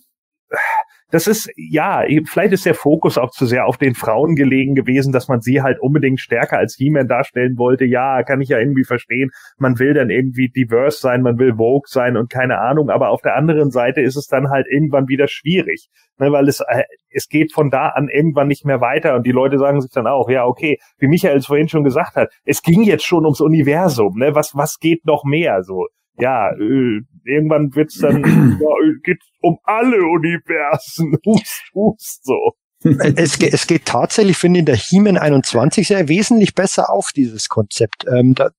das 1.10 1.28
ist, 1.28 1.48
ja, 1.56 2.02
vielleicht 2.26 2.52
ist 2.52 2.66
der 2.66 2.74
Fokus 2.74 3.16
auch 3.16 3.30
zu 3.30 3.46
sehr 3.46 3.66
auf 3.66 3.78
den 3.78 3.94
Frauen 3.94 4.34
gelegen 4.34 4.74
gewesen, 4.74 5.12
dass 5.12 5.28
man 5.28 5.40
sie 5.40 5.62
halt 5.62 5.78
unbedingt 5.80 6.18
stärker 6.18 6.58
als 6.58 6.74
He-Man 6.76 7.06
darstellen 7.06 7.56
wollte. 7.58 7.84
Ja, 7.84 8.24
kann 8.24 8.40
ich 8.40 8.48
ja 8.48 8.58
irgendwie 8.58 8.82
verstehen. 8.84 9.30
Man 9.56 9.78
will 9.78 9.94
dann 9.94 10.10
irgendwie 10.10 10.48
diverse 10.48 10.98
sein, 10.98 11.22
man 11.22 11.38
will 11.38 11.54
Vogue 11.56 11.86
sein 11.86 12.16
und 12.16 12.28
keine 12.28 12.58
Ahnung. 12.58 12.90
Aber 12.90 13.10
auf 13.10 13.22
der 13.22 13.36
anderen 13.36 13.70
Seite 13.70 14.00
ist 14.00 14.16
es 14.16 14.26
dann 14.26 14.50
halt 14.50 14.66
irgendwann 14.68 15.06
wieder 15.06 15.28
schwierig, 15.28 15.88
ne, 16.18 16.32
weil 16.32 16.48
es, 16.48 16.60
äh, 16.60 16.82
es 17.10 17.28
geht 17.28 17.52
von 17.52 17.70
da 17.70 17.90
an 17.90 18.08
irgendwann 18.08 18.48
nicht 18.48 18.64
mehr 18.64 18.80
weiter 18.80 19.14
und 19.14 19.26
die 19.26 19.32
Leute 19.32 19.58
sagen 19.58 19.80
sich 19.80 19.92
dann 19.92 20.08
auch, 20.08 20.28
ja, 20.28 20.44
okay, 20.44 20.78
wie 20.98 21.06
Michael 21.06 21.36
es 21.36 21.46
vorhin 21.46 21.68
schon 21.68 21.84
gesagt 21.84 22.16
hat, 22.16 22.30
es 22.44 22.62
ging 22.62 22.82
jetzt 22.82 23.06
schon 23.06 23.24
ums 23.24 23.40
Universum, 23.40 24.18
ne, 24.18 24.34
was, 24.34 24.56
was 24.56 24.78
geht 24.80 25.04
noch 25.06 25.22
mehr, 25.24 25.62
so 25.62 25.86
ja, 26.18 26.50
äh, 26.50 27.00
irgendwann 27.24 27.74
wird's 27.74 27.98
dann, 27.98 28.22
ja, 28.60 28.68
geht 29.02 29.22
um 29.40 29.58
alle 29.64 29.98
Universen, 29.98 31.16
hust, 31.26 31.70
hust, 31.74 32.24
so. 32.24 32.52
Es, 33.16 33.40
es 33.40 33.66
geht 33.66 33.86
tatsächlich, 33.86 34.36
finde 34.36 34.58
ich, 34.58 34.60
in 34.60 34.66
der 34.66 34.76
He-Man 34.76 35.16
21 35.16 35.88
sehr 35.88 36.08
wesentlich 36.08 36.54
besser 36.54 36.90
auf, 36.90 37.10
dieses 37.14 37.48
Konzept. 37.48 38.04
Ähm, 38.06 38.34
da 38.34 38.50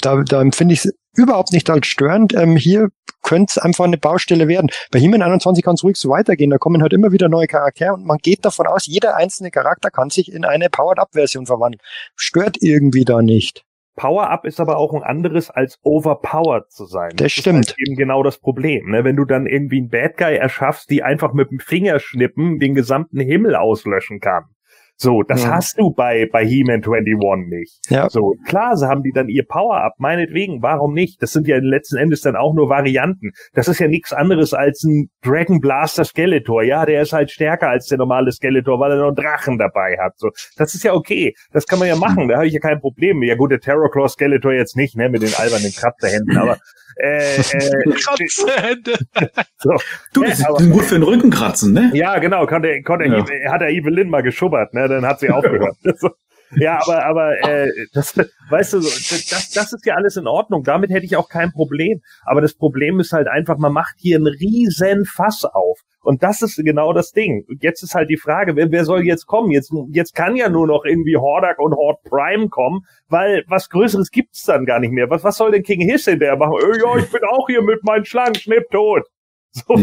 da, 0.00 0.22
da 0.22 0.44
finde 0.52 0.74
ich 0.74 0.84
es 0.84 0.94
überhaupt 1.16 1.52
nicht 1.52 1.68
als 1.70 1.86
störend. 1.86 2.34
Ähm, 2.34 2.56
hier 2.56 2.88
könnte 3.22 3.52
es 3.56 3.58
einfach 3.58 3.84
eine 3.84 3.98
Baustelle 3.98 4.48
werden. 4.48 4.70
Bei 4.90 5.00
He-Man 5.00 5.22
21 5.22 5.64
kann 5.64 5.74
es 5.74 5.82
ruhig 5.82 5.96
so 5.96 6.08
weitergehen. 6.08 6.50
Da 6.50 6.58
kommen 6.58 6.82
halt 6.82 6.92
immer 6.92 7.12
wieder 7.12 7.28
neue 7.28 7.46
Charaktere 7.46 7.92
und 7.92 8.04
man 8.04 8.18
geht 8.18 8.44
davon 8.44 8.66
aus, 8.66 8.86
jeder 8.86 9.16
einzelne 9.16 9.50
Charakter 9.50 9.90
kann 9.90 10.10
sich 10.10 10.32
in 10.32 10.44
eine 10.44 10.70
Powered-Up-Version 10.70 11.46
verwandeln. 11.46 11.80
Stört 12.14 12.58
irgendwie 12.60 13.04
da 13.04 13.22
nicht. 13.22 13.64
Power-Up 13.98 14.46
ist 14.46 14.60
aber 14.60 14.78
auch 14.78 14.94
ein 14.94 15.02
anderes 15.02 15.50
als 15.50 15.78
overpowered 15.82 16.70
zu 16.70 16.86
sein. 16.86 17.10
Das, 17.10 17.24
das 17.24 17.32
stimmt. 17.32 17.66
Ist 17.66 17.70
halt 17.70 17.78
eben 17.86 17.96
genau 17.96 18.22
das 18.22 18.38
Problem. 18.38 18.90
Ne? 18.90 19.04
Wenn 19.04 19.16
du 19.16 19.24
dann 19.24 19.46
irgendwie 19.46 19.78
einen 19.78 19.90
Bad 19.90 20.16
Guy 20.16 20.36
erschaffst, 20.36 20.88
die 20.88 21.02
einfach 21.02 21.34
mit 21.34 21.50
dem 21.50 21.58
Fingerschnippen 21.58 22.58
den 22.58 22.74
gesamten 22.74 23.20
Himmel 23.20 23.56
auslöschen 23.56 24.20
kann. 24.20 24.44
So, 25.00 25.22
das 25.22 25.44
ja. 25.44 25.50
hast 25.50 25.78
du 25.78 25.92
bei, 25.92 26.28
bei 26.32 26.44
He-Man 26.44 26.82
21 26.82 27.48
nicht. 27.48 27.78
Ja. 27.88 28.10
So, 28.10 28.34
klar, 28.46 28.76
sie 28.76 28.88
haben 28.88 29.04
die 29.04 29.12
dann 29.12 29.28
ihr 29.28 29.44
Power-Up, 29.46 29.94
meinetwegen, 29.98 30.60
warum 30.60 30.92
nicht? 30.92 31.22
Das 31.22 31.32
sind 31.32 31.46
ja 31.46 31.58
letzten 31.58 31.98
Endes 31.98 32.22
dann 32.22 32.34
auch 32.34 32.52
nur 32.52 32.68
Varianten. 32.68 33.30
Das 33.54 33.68
ist 33.68 33.78
ja 33.78 33.86
nichts 33.86 34.12
anderes 34.12 34.54
als 34.54 34.82
ein 34.82 35.08
Dragon 35.22 35.60
Blaster 35.60 36.04
Skeletor. 36.04 36.64
Ja, 36.64 36.84
der 36.84 37.02
ist 37.02 37.12
halt 37.12 37.30
stärker 37.30 37.68
als 37.68 37.86
der 37.86 37.98
normale 37.98 38.32
Skeletor, 38.32 38.80
weil 38.80 38.90
er 38.90 38.98
noch 38.98 39.06
einen 39.06 39.16
Drachen 39.16 39.56
dabei 39.56 39.96
hat. 40.02 40.18
So, 40.18 40.30
das 40.56 40.74
ist 40.74 40.82
ja 40.82 40.94
okay. 40.94 41.32
Das 41.52 41.66
kann 41.66 41.78
man 41.78 41.86
ja 41.86 41.94
machen. 41.94 42.26
Da 42.26 42.36
habe 42.38 42.48
ich 42.48 42.52
ja 42.52 42.60
kein 42.60 42.80
Problem. 42.80 43.22
Ja 43.22 43.36
gut, 43.36 43.52
der 43.52 43.60
Terrorclaw 43.60 44.08
Skeletor 44.08 44.52
jetzt 44.52 44.76
nicht, 44.76 44.96
ne, 44.96 45.08
mit 45.08 45.22
den 45.22 45.32
albernen 45.34 45.72
Kratzerhänden, 45.72 46.36
aber 46.38 46.58
äh, 46.98 47.36
äh, 47.36 47.92
Kratzhände. 47.92 48.98
so. 49.58 49.76
Du, 50.12 50.24
das 50.24 50.40
ja, 50.40 50.56
ist 50.56 50.70
gut 50.70 50.84
für 50.84 50.94
den 50.96 51.04
Rücken 51.04 51.30
kratzen, 51.30 51.72
ne? 51.72 51.90
Ja, 51.94 52.18
genau, 52.18 52.46
konnte, 52.46 52.82
konnte, 52.82 53.06
ja. 53.06 53.52
hat 53.52 53.62
er 53.62 53.68
Evelyn 53.68 54.10
mal 54.10 54.22
geschubbert, 54.22 54.74
ne? 54.74 54.88
Dann 54.88 55.06
hat 55.06 55.20
sie 55.20 55.30
aufgehört. 55.30 55.76
ja, 56.56 56.80
aber, 56.82 57.04
aber 57.04 57.40
äh, 57.42 57.70
das, 57.92 58.16
weißt 58.50 58.74
du, 58.74 58.80
das, 58.80 59.50
das 59.54 59.72
ist 59.72 59.86
ja 59.86 59.94
alles 59.94 60.16
in 60.16 60.26
Ordnung. 60.26 60.62
Damit 60.64 60.90
hätte 60.90 61.06
ich 61.06 61.16
auch 61.16 61.28
kein 61.28 61.52
Problem. 61.52 62.00
Aber 62.24 62.40
das 62.40 62.54
Problem 62.54 63.00
ist 63.00 63.12
halt 63.12 63.28
einfach, 63.28 63.58
man 63.58 63.72
macht 63.72 63.96
hier 63.98 64.16
einen 64.16 64.26
riesen 64.26 65.04
Fass 65.04 65.44
auf. 65.44 65.80
Und 66.00 66.22
das 66.22 66.42
ist 66.42 66.56
genau 66.56 66.92
das 66.92 67.12
Ding. 67.12 67.44
Jetzt 67.60 67.82
ist 67.82 67.94
halt 67.94 68.08
die 68.08 68.16
Frage, 68.16 68.56
wer, 68.56 68.70
wer 68.70 68.84
soll 68.84 69.04
jetzt 69.04 69.26
kommen? 69.26 69.50
Jetzt, 69.50 69.72
jetzt 69.90 70.14
kann 70.14 70.36
ja 70.36 70.48
nur 70.48 70.66
noch 70.66 70.84
irgendwie 70.84 71.16
Hordak 71.16 71.58
und 71.58 71.74
Horde 71.74 72.00
Prime 72.08 72.48
kommen, 72.48 72.86
weil 73.08 73.44
was 73.48 73.68
Größeres 73.68 74.10
gibt's 74.10 74.44
dann 74.44 74.64
gar 74.64 74.78
nicht 74.78 74.92
mehr. 74.92 75.10
Was, 75.10 75.24
was 75.24 75.36
soll 75.36 75.50
denn 75.50 75.62
King 75.62 75.80
Hiss 75.80 76.06
in 76.06 76.18
der 76.18 76.36
machen? 76.36 76.54
Äh, 76.62 76.78
ja, 76.80 76.96
ich 76.96 77.10
bin 77.10 77.20
auch 77.30 77.46
hier 77.48 77.62
mit 77.62 77.84
meinen 77.84 78.04
Schlangen, 78.04 78.36
schnipp 78.36 78.70
tot. 78.70 79.02
So 79.58 79.64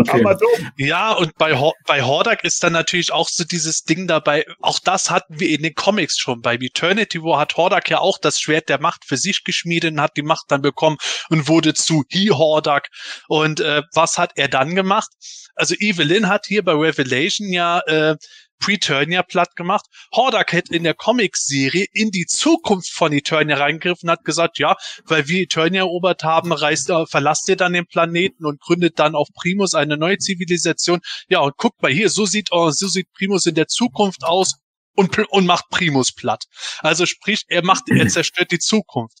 okay. 0.00 0.36
Ja, 0.76 1.12
und 1.12 1.34
bei, 1.36 1.56
Ho 1.56 1.72
bei 1.86 2.02
Hordak 2.02 2.44
ist 2.44 2.62
dann 2.62 2.72
natürlich 2.72 3.12
auch 3.12 3.28
so 3.28 3.44
dieses 3.44 3.84
Ding 3.84 4.06
dabei, 4.08 4.44
auch 4.60 4.78
das 4.78 5.10
hatten 5.10 5.38
wir 5.38 5.48
in 5.48 5.62
den 5.62 5.74
Comics 5.74 6.18
schon. 6.18 6.42
Bei 6.42 6.56
Eternity 6.56 7.22
War 7.22 7.38
hat 7.38 7.56
Hordak 7.56 7.88
ja 7.88 8.00
auch 8.00 8.18
das 8.18 8.40
Schwert 8.40 8.68
der 8.68 8.80
Macht 8.80 9.04
für 9.04 9.16
sich 9.16 9.44
geschmiedet 9.44 9.92
und 9.92 10.00
hat 10.00 10.16
die 10.16 10.22
Macht 10.22 10.46
dann 10.48 10.62
bekommen 10.62 10.96
und 11.28 11.48
wurde 11.48 11.74
zu 11.74 12.04
He-Hordak. 12.08 12.88
Und 13.28 13.60
äh, 13.60 13.82
was 13.94 14.18
hat 14.18 14.32
er 14.34 14.48
dann 14.48 14.74
gemacht? 14.74 15.10
Also 15.54 15.74
Evelyn 15.78 16.28
hat 16.28 16.46
hier 16.46 16.64
bei 16.64 16.72
Revelation 16.72 17.52
ja 17.52 17.80
äh, 17.86 18.16
Preturnia 18.60 19.22
platt 19.22 19.56
gemacht. 19.56 19.86
Hordak 20.14 20.52
hätte 20.52 20.74
in 20.74 20.84
der 20.84 20.94
Comic-Serie 20.94 21.86
in 21.92 22.10
die 22.10 22.26
Zukunft 22.26 22.90
von 22.92 23.12
Eternia 23.12 23.56
reingegriffen 23.56 24.10
hat 24.10 24.24
gesagt, 24.24 24.58
ja, 24.58 24.76
weil 25.04 25.26
wir 25.28 25.42
Eternia 25.42 25.82
erobert 25.82 26.22
haben, 26.22 26.52
reist, 26.52 26.90
äh, 26.90 27.06
verlasst 27.06 27.48
ihr 27.48 27.56
dann 27.56 27.72
den 27.72 27.86
Planeten 27.86 28.46
und 28.46 28.60
gründet 28.60 28.98
dann 28.98 29.14
auf 29.14 29.28
Primus 29.34 29.74
eine 29.74 29.96
neue 29.96 30.18
Zivilisation. 30.18 31.00
Ja, 31.28 31.40
und 31.40 31.56
guckt 31.56 31.82
mal 31.82 31.90
hier, 31.90 32.10
so 32.10 32.26
sieht, 32.26 32.48
oh, 32.52 32.70
so 32.70 32.86
sieht 32.86 33.12
Primus 33.12 33.46
in 33.46 33.54
der 33.54 33.66
Zukunft 33.66 34.22
aus 34.22 34.56
und, 34.94 35.18
und 35.30 35.46
macht 35.46 35.68
Primus 35.70 36.12
platt. 36.12 36.44
Also 36.80 37.06
sprich, 37.06 37.44
er 37.48 37.64
macht, 37.64 37.84
er 37.88 38.08
zerstört 38.08 38.50
die 38.50 38.58
Zukunft 38.58 39.18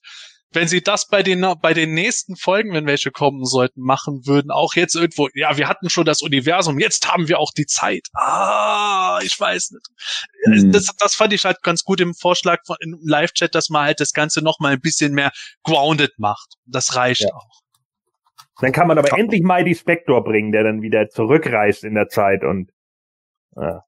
wenn 0.52 0.68
sie 0.68 0.82
das 0.82 1.06
bei 1.06 1.22
den, 1.22 1.46
bei 1.62 1.74
den 1.74 1.94
nächsten 1.94 2.36
Folgen, 2.36 2.72
wenn 2.72 2.86
welche 2.86 3.10
kommen 3.10 3.44
sollten, 3.44 3.82
machen 3.82 4.26
würden, 4.26 4.50
auch 4.50 4.74
jetzt 4.74 4.96
irgendwo, 4.96 5.28
ja, 5.34 5.56
wir 5.56 5.68
hatten 5.68 5.90
schon 5.90 6.04
das 6.04 6.22
Universum, 6.22 6.78
jetzt 6.78 7.10
haben 7.10 7.28
wir 7.28 7.38
auch 7.38 7.52
die 7.56 7.66
Zeit. 7.66 8.08
Ah, 8.14 9.20
ich 9.22 9.38
weiß 9.38 9.70
nicht. 9.72 9.86
Mhm. 10.46 10.72
Das, 10.72 10.86
das 10.98 11.14
fand 11.14 11.32
ich 11.32 11.44
halt 11.44 11.62
ganz 11.62 11.84
gut 11.84 12.00
im 12.00 12.14
Vorschlag 12.14 12.58
von, 12.66 12.76
im 12.80 12.98
Live-Chat, 13.02 13.54
dass 13.54 13.68
man 13.68 13.84
halt 13.84 14.00
das 14.00 14.12
Ganze 14.12 14.42
noch 14.42 14.58
mal 14.58 14.72
ein 14.72 14.80
bisschen 14.80 15.14
mehr 15.14 15.30
grounded 15.62 16.18
macht. 16.18 16.54
Das 16.66 16.96
reicht 16.96 17.22
ja. 17.22 17.34
auch. 17.34 17.60
Dann 18.60 18.72
kann 18.72 18.88
man 18.88 18.98
aber 18.98 19.08
ja. 19.08 19.16
endlich 19.16 19.42
Mighty 19.42 19.74
Spector 19.74 20.22
bringen, 20.22 20.52
der 20.52 20.64
dann 20.64 20.82
wieder 20.82 21.08
zurückreist 21.08 21.84
in 21.84 21.94
der 21.94 22.08
Zeit 22.08 22.44
und, 22.44 22.72
ja. 23.56 23.84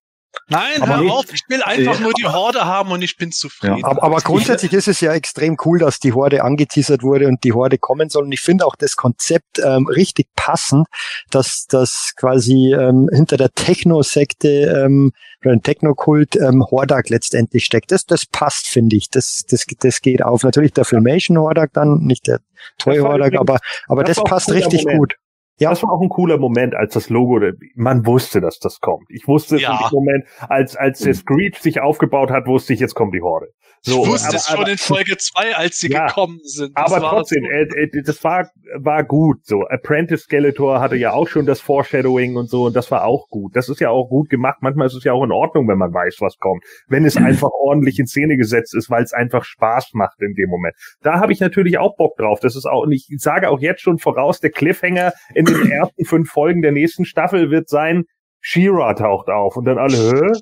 Nein, 0.48 0.82
aber 0.82 0.96
hör 0.96 1.02
nicht, 1.02 1.12
auf, 1.12 1.32
ich 1.32 1.42
will 1.48 1.62
einfach 1.62 1.98
äh, 1.98 2.02
nur 2.02 2.12
die 2.12 2.26
Horde 2.26 2.64
haben 2.64 2.90
und 2.90 3.02
ich 3.02 3.16
bin 3.16 3.32
zufrieden. 3.32 3.78
Ja, 3.78 3.86
aber, 3.86 4.02
aber, 4.02 4.16
grundsätzlich 4.20 4.72
ist 4.72 4.88
es 4.88 5.00
ja 5.00 5.12
extrem 5.12 5.56
cool, 5.64 5.78
dass 5.78 5.98
die 5.98 6.12
Horde 6.12 6.42
angeteasert 6.42 7.02
wurde 7.02 7.28
und 7.28 7.44
die 7.44 7.52
Horde 7.52 7.78
kommen 7.78 8.08
soll. 8.10 8.24
Und 8.24 8.32
ich 8.32 8.40
finde 8.40 8.66
auch 8.66 8.76
das 8.76 8.96
Konzept 8.96 9.60
ähm, 9.64 9.86
richtig 9.86 10.28
passend, 10.36 10.86
dass 11.30 11.66
das 11.68 12.12
quasi 12.16 12.74
ähm, 12.74 13.08
hinter 13.12 13.36
der 13.36 13.50
Techno-Sekte 13.50 14.84
ähm, 14.84 15.12
oder 15.42 15.52
ein 15.52 15.62
Technokult 15.62 16.36
ähm, 16.36 16.64
Hordak 16.70 17.08
letztendlich 17.08 17.64
steckt. 17.64 17.90
Das, 17.90 18.04
das 18.04 18.26
passt, 18.26 18.68
finde 18.68 18.96
ich. 18.96 19.08
Das, 19.10 19.44
das, 19.48 19.64
das 19.80 20.00
geht 20.00 20.22
auf. 20.22 20.42
Natürlich 20.42 20.72
der 20.72 20.84
Filmation 20.84 21.38
Hordak 21.38 21.72
dann, 21.72 21.98
nicht 21.98 22.26
der 22.26 22.40
Toy 22.78 22.98
Hordak, 22.98 23.34
aber, 23.34 23.58
aber 23.88 24.04
das, 24.04 24.16
das 24.16 24.24
passt 24.24 24.50
richtig 24.52 24.84
gut. 24.84 25.14
Ja. 25.58 25.70
Das 25.70 25.82
war 25.82 25.92
auch 25.92 26.00
ein 26.00 26.08
cooler 26.08 26.38
Moment, 26.38 26.74
als 26.74 26.94
das 26.94 27.08
Logo, 27.08 27.40
man 27.74 28.06
wusste, 28.06 28.40
dass 28.40 28.58
das 28.58 28.80
kommt. 28.80 29.06
Ich 29.10 29.28
wusste 29.28 29.58
ja. 29.58 29.72
in 29.72 29.78
dem 29.78 29.90
Moment, 29.92 30.24
als, 30.48 30.76
als 30.76 31.00
der 31.00 31.14
Screech 31.14 31.58
sich 31.58 31.80
aufgebaut 31.80 32.30
hat, 32.30 32.46
wusste 32.46 32.72
ich, 32.72 32.80
jetzt 32.80 32.94
kommt 32.94 33.14
die 33.14 33.22
Horde. 33.22 33.48
So, 33.84 34.04
ich 34.04 34.10
wusste 34.10 34.28
aber, 34.28 34.36
es 34.36 34.46
schon 34.46 34.60
aber, 34.60 34.70
in 34.70 34.78
Folge 34.78 35.16
zwei, 35.16 35.56
als 35.56 35.80
sie 35.80 35.90
ja, 35.90 36.06
gekommen 36.06 36.38
sind. 36.44 36.78
Das 36.78 36.92
aber 36.92 37.08
trotzdem, 37.08 37.42
so. 37.42 37.50
äh, 37.50 37.82
äh, 37.82 38.02
das 38.04 38.22
war, 38.22 38.48
war 38.76 39.02
gut. 39.02 39.44
So, 39.44 39.62
Apprentice 39.62 40.22
Skeletor 40.22 40.80
hatte 40.80 40.94
ja 40.94 41.12
auch 41.12 41.26
schon 41.26 41.46
das 41.46 41.60
Foreshadowing 41.60 42.36
und 42.36 42.48
so, 42.48 42.66
und 42.66 42.76
das 42.76 42.92
war 42.92 43.04
auch 43.04 43.28
gut. 43.28 43.56
Das 43.56 43.68
ist 43.68 43.80
ja 43.80 43.90
auch 43.90 44.08
gut 44.08 44.30
gemacht. 44.30 44.58
Manchmal 44.60 44.86
ist 44.86 44.94
es 44.94 45.02
ja 45.02 45.12
auch 45.12 45.24
in 45.24 45.32
Ordnung, 45.32 45.66
wenn 45.66 45.78
man 45.78 45.92
weiß, 45.92 46.18
was 46.20 46.38
kommt. 46.38 46.62
Wenn 46.86 47.04
es 47.04 47.16
einfach 47.16 47.50
ordentlich 47.50 47.98
in 47.98 48.06
Szene 48.06 48.36
gesetzt 48.36 48.72
ist, 48.76 48.88
weil 48.88 49.02
es 49.02 49.12
einfach 49.12 49.42
Spaß 49.42 49.94
macht 49.94 50.20
in 50.20 50.34
dem 50.34 50.48
Moment. 50.48 50.76
Da 51.02 51.18
habe 51.18 51.32
ich 51.32 51.40
natürlich 51.40 51.78
auch 51.78 51.96
Bock 51.96 52.16
drauf. 52.16 52.38
Das 52.38 52.54
ist 52.54 52.66
auch, 52.66 52.84
und 52.84 52.92
ich 52.92 53.08
sage 53.18 53.50
auch 53.50 53.58
jetzt 53.58 53.80
schon 53.80 53.98
voraus, 53.98 54.38
der 54.38 54.50
Cliffhanger 54.50 55.12
in 55.48 55.62
den 55.62 55.70
ersten 55.70 56.04
fünf 56.04 56.30
Folgen 56.30 56.62
der 56.62 56.72
nächsten 56.72 57.04
Staffel 57.04 57.50
wird 57.50 57.68
sein, 57.68 58.04
Shira 58.40 58.94
taucht 58.94 59.28
auf 59.28 59.56
und 59.56 59.64
dann 59.64 59.78
alle, 59.78 59.96
Hö? 59.96 60.32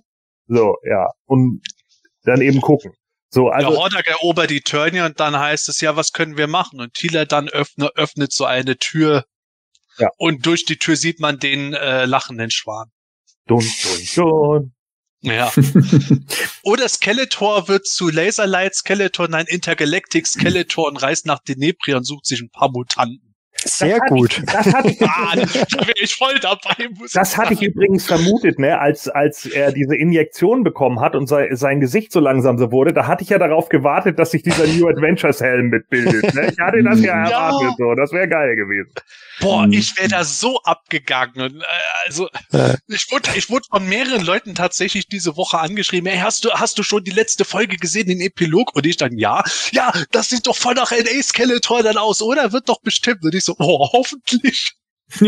So, 0.46 0.76
ja. 0.82 1.08
Und 1.26 1.62
dann 2.24 2.40
eben 2.40 2.60
gucken. 2.60 2.92
So, 3.32 3.48
also, 3.48 3.70
der 3.70 3.78
Hordak 3.78 4.06
erobert 4.08 4.50
die 4.50 4.60
Turnier 4.60 5.04
und 5.04 5.20
dann 5.20 5.38
heißt 5.38 5.68
es 5.68 5.80
ja, 5.80 5.94
was 5.94 6.12
können 6.12 6.36
wir 6.36 6.48
machen? 6.48 6.80
Und 6.80 6.94
Thieler 6.94 7.26
dann 7.26 7.48
öffne, 7.48 7.90
öffnet 7.94 8.32
so 8.32 8.44
eine 8.44 8.76
Tür 8.76 9.24
ja. 9.98 10.08
und 10.18 10.46
durch 10.46 10.64
die 10.64 10.78
Tür 10.78 10.96
sieht 10.96 11.20
man 11.20 11.38
den 11.38 11.72
äh, 11.72 12.06
lachenden 12.06 12.50
Schwan. 12.50 12.90
Dun, 13.46 13.60
dun, 13.60 14.08
dun. 14.16 14.74
Ja. 15.22 15.52
Oder 16.62 16.88
Skeletor 16.88 17.68
wird 17.68 17.86
zu 17.86 18.08
Laserlight 18.08 18.74
Skeletor, 18.74 19.28
nein, 19.28 19.46
Intergalactic 19.46 20.26
Skeletor 20.26 20.88
und 20.88 20.96
reist 20.96 21.26
nach 21.26 21.40
Denebria 21.40 21.98
und 21.98 22.04
sucht 22.04 22.26
sich 22.26 22.40
ein 22.40 22.50
paar 22.50 22.70
Mutanten. 22.70 23.29
Sehr 23.64 23.98
das 23.98 24.08
gut. 24.08 24.38
Ich, 24.38 24.44
das 24.46 24.74
hatte 24.74 24.90
ich, 24.90 25.02
ah, 25.08 25.34
da 25.34 25.86
wäre 25.86 26.00
ich 26.00 26.14
voll 26.14 26.38
dabei. 26.40 26.88
das 27.12 27.36
hatte 27.36 27.54
ich 27.54 27.62
übrigens 27.62 28.06
vermutet, 28.06 28.58
ne, 28.58 28.78
als 28.78 29.08
als 29.08 29.46
er 29.46 29.72
diese 29.72 29.96
Injektion 29.96 30.64
bekommen 30.64 31.00
hat 31.00 31.14
und 31.14 31.26
sein, 31.26 31.54
sein 31.56 31.80
Gesicht 31.80 32.12
so 32.12 32.20
langsam 32.20 32.58
so 32.58 32.72
wurde. 32.72 32.92
Da 32.92 33.06
hatte 33.06 33.22
ich 33.22 33.30
ja 33.30 33.38
darauf 33.38 33.68
gewartet, 33.68 34.18
dass 34.18 34.30
sich 34.30 34.42
dieser 34.42 34.66
New 34.66 34.88
Adventures 34.88 35.40
Helm 35.40 35.68
mitbildet. 35.68 36.34
Ne? 36.34 36.50
Ich 36.52 36.58
hatte 36.58 36.82
das 36.82 37.00
ja 37.00 37.24
erwartet, 37.24 37.76
so. 37.78 37.94
Das 37.94 38.12
wäre 38.12 38.28
geil 38.28 38.56
gewesen. 38.56 38.92
Boah, 39.40 39.66
mhm. 39.66 39.72
ich 39.72 39.96
wäre 39.98 40.08
da 40.08 40.24
so 40.24 40.60
abgegangen. 40.62 41.40
Und, 41.40 41.60
äh, 41.60 41.64
also 42.06 42.28
ja. 42.52 42.74
ich 42.88 43.10
wurde, 43.10 43.30
ich 43.34 43.50
wurde 43.50 43.66
von 43.70 43.88
mehreren 43.88 44.24
Leuten 44.24 44.54
tatsächlich 44.54 45.08
diese 45.08 45.36
Woche 45.36 45.58
angeschrieben. 45.58 46.10
Hey, 46.10 46.20
hast 46.20 46.44
du, 46.44 46.50
hast 46.50 46.78
du 46.78 46.82
schon 46.82 47.04
die 47.04 47.10
letzte 47.10 47.44
Folge 47.44 47.76
gesehen, 47.76 48.08
den 48.08 48.20
Epilog? 48.20 48.74
Und 48.74 48.86
ich 48.86 48.96
dann, 48.96 49.16
ja, 49.16 49.42
ja, 49.72 49.92
das 50.12 50.28
sieht 50.28 50.46
doch 50.46 50.56
voll 50.56 50.74
nach 50.74 50.90
NA 50.90 51.22
Skeletor 51.22 51.82
dann 51.82 51.96
aus, 51.96 52.22
oder? 52.22 52.52
Wird 52.52 52.68
doch 52.68 52.80
bestimmt. 52.80 53.24
Und 53.24 53.34
ich 53.34 53.44
so, 53.44 53.49
oh, 53.58 53.88
hoffentlich. 53.92 54.74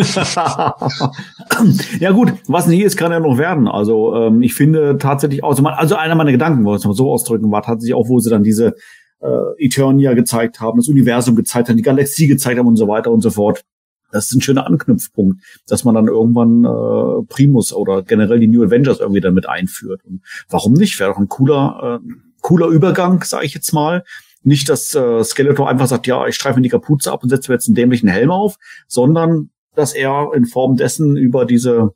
ja 2.01 2.13
gut, 2.13 2.35
was 2.47 2.67
nicht 2.69 2.83
ist, 2.83 2.97
kann 2.97 3.11
ja 3.11 3.19
noch 3.19 3.37
werden. 3.37 3.67
Also 3.67 4.15
ähm, 4.15 4.43
ich 4.43 4.55
finde 4.55 4.97
tatsächlich, 4.99 5.43
also, 5.43 5.65
also 5.65 5.97
einer 5.97 6.15
meiner 6.15 6.31
Gedanken, 6.33 6.65
wollte 6.65 6.83
ich 6.83 6.87
mal 6.87 6.95
so 6.95 7.11
ausdrücken, 7.11 7.51
war 7.51 7.63
tatsächlich 7.63 7.95
auch, 7.95 8.09
wo 8.09 8.21
sie 8.21 8.31
dann 8.31 8.45
diese 8.45 8.77
äh, 9.21 9.65
Eternia 9.65 10.15
gezeigt 10.15 10.61
haben, 10.61 10.79
das 10.79 10.89
Universum 10.89 11.35
gezeigt 11.35 11.69
haben, 11.69 11.77
die 11.77 11.83
Galaxie 11.83 12.29
gezeigt 12.29 12.59
haben 12.59 12.69
und 12.69 12.77
so 12.77 12.87
weiter 12.89 13.11
und 13.11 13.23
so 13.23 13.31
fort. 13.31 13.65
Das 14.13 14.27
ist 14.27 14.35
ein 14.35 14.43
schöner 14.43 14.67
Anknüpfpunkt, 14.67 15.43
dass 15.67 15.85
man 15.85 15.95
dann 15.95 16.07
irgendwann 16.07 16.65
äh, 16.65 17.25
Primus 17.29 17.73
oder 17.73 18.03
generell 18.03 18.39
die 18.39 18.49
New 18.49 18.63
Avengers 18.63 19.01
irgendwie 19.01 19.23
damit 19.23 19.49
einführt. 19.49 20.03
Und 20.05 20.21
warum 20.49 20.75
nicht? 20.75 21.01
Wäre 21.01 21.11
doch 21.11 21.19
ein 21.19 21.29
cooler, 21.29 22.01
äh, 22.05 22.09
cooler 22.43 22.67
Übergang, 22.69 23.23
sage 23.25 23.47
ich 23.47 23.55
jetzt 23.55 23.73
mal. 23.73 24.05
Nicht, 24.43 24.69
dass 24.69 24.95
äh, 24.95 25.23
Skeletor 25.23 25.69
einfach 25.69 25.87
sagt, 25.87 26.07
ja, 26.07 26.27
ich 26.27 26.35
streife 26.35 26.57
mir 26.57 26.63
die 26.63 26.69
Kapuze 26.69 27.13
ab 27.13 27.23
und 27.23 27.29
setze 27.29 27.51
mir 27.51 27.57
jetzt 27.57 27.69
einen 27.69 27.75
dämlichen 27.75 28.09
Helm 28.09 28.31
auf, 28.31 28.57
sondern 28.89 29.51
dass 29.75 29.95
er 29.95 30.31
in 30.35 30.47
Form 30.47 30.77
dessen 30.77 31.17
über 31.17 31.45
diese 31.47 31.95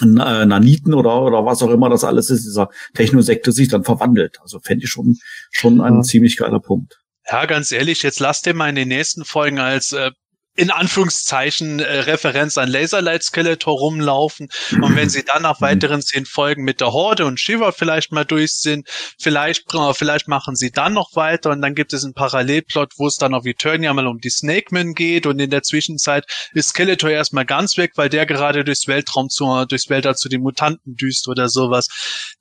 äh, 0.00 0.06
Naniten 0.06 0.94
oder, 0.94 1.22
oder 1.22 1.44
was 1.44 1.62
auch 1.62 1.70
immer 1.70 1.88
das 1.88 2.04
alles 2.04 2.30
ist, 2.30 2.44
dieser 2.44 2.68
Technosekte 2.94 3.52
sich 3.52 3.68
dann 3.68 3.84
verwandelt. 3.84 4.38
Also 4.42 4.60
fände 4.60 4.84
ich 4.84 4.90
schon, 4.90 5.18
schon 5.50 5.80
ein 5.80 5.96
ja. 5.96 6.02
ziemlich 6.02 6.36
geiler 6.36 6.60
Punkt. 6.60 7.00
Ja, 7.30 7.46
ganz 7.46 7.72
ehrlich, 7.72 8.02
jetzt 8.02 8.20
lasst 8.20 8.46
ihr 8.46 8.54
mal 8.54 8.68
in 8.68 8.74
den 8.74 8.88
nächsten 8.88 9.24
Folgen 9.24 9.58
als 9.58 9.92
äh, 9.92 10.10
in 10.54 10.70
Anführungszeichen 10.70 11.80
äh, 11.80 12.00
Referenz 12.00 12.58
an 12.58 12.68
Laserlight 12.68 13.22
Skeletor 13.22 13.78
rumlaufen. 13.78 14.48
Und 14.80 14.96
wenn 14.96 15.08
sie 15.08 15.24
dann 15.26 15.42
nach 15.42 15.60
weiteren 15.60 16.02
zehn 16.02 16.26
Folgen 16.26 16.64
mit 16.64 16.80
der 16.80 16.92
Horde 16.92 17.24
und 17.24 17.40
Shiva 17.40 17.72
vielleicht 17.72 18.12
mal 18.12 18.24
durch 18.24 18.52
sind, 18.54 18.88
vielleicht, 19.18 19.64
vielleicht 19.94 20.28
machen 20.28 20.54
sie 20.54 20.70
dann 20.70 20.92
noch 20.92 21.16
weiter 21.16 21.50
und 21.50 21.62
dann 21.62 21.74
gibt 21.74 21.92
es 21.92 22.04
einen 22.04 22.14
Parallelplot, 22.14 22.92
wo 22.96 23.06
es 23.06 23.16
dann 23.16 23.34
auf 23.34 23.46
Eternia 23.46 23.92
mal 23.94 24.06
um 24.06 24.18
die 24.18 24.30
Snake 24.30 24.66
Man 24.70 24.92
geht 24.92 25.26
und 25.26 25.38
in 25.38 25.50
der 25.50 25.62
Zwischenzeit 25.62 26.26
ist 26.52 26.70
Skeletor 26.70 27.10
erstmal 27.10 27.46
ganz 27.46 27.78
weg, 27.78 27.92
weil 27.96 28.10
der 28.10 28.26
gerade 28.26 28.64
durchs 28.64 28.86
Weltraum 28.86 29.30
zu, 29.30 29.64
durchs 29.64 29.88
Weltall 29.88 30.16
zu 30.16 30.28
den 30.28 30.42
Mutanten 30.42 30.96
düst 30.96 31.28
oder 31.28 31.48
sowas. 31.48 31.88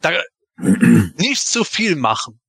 Da, 0.02 0.12
nicht 0.58 1.48
zu 1.48 1.64
viel 1.64 1.96
machen 1.96 2.42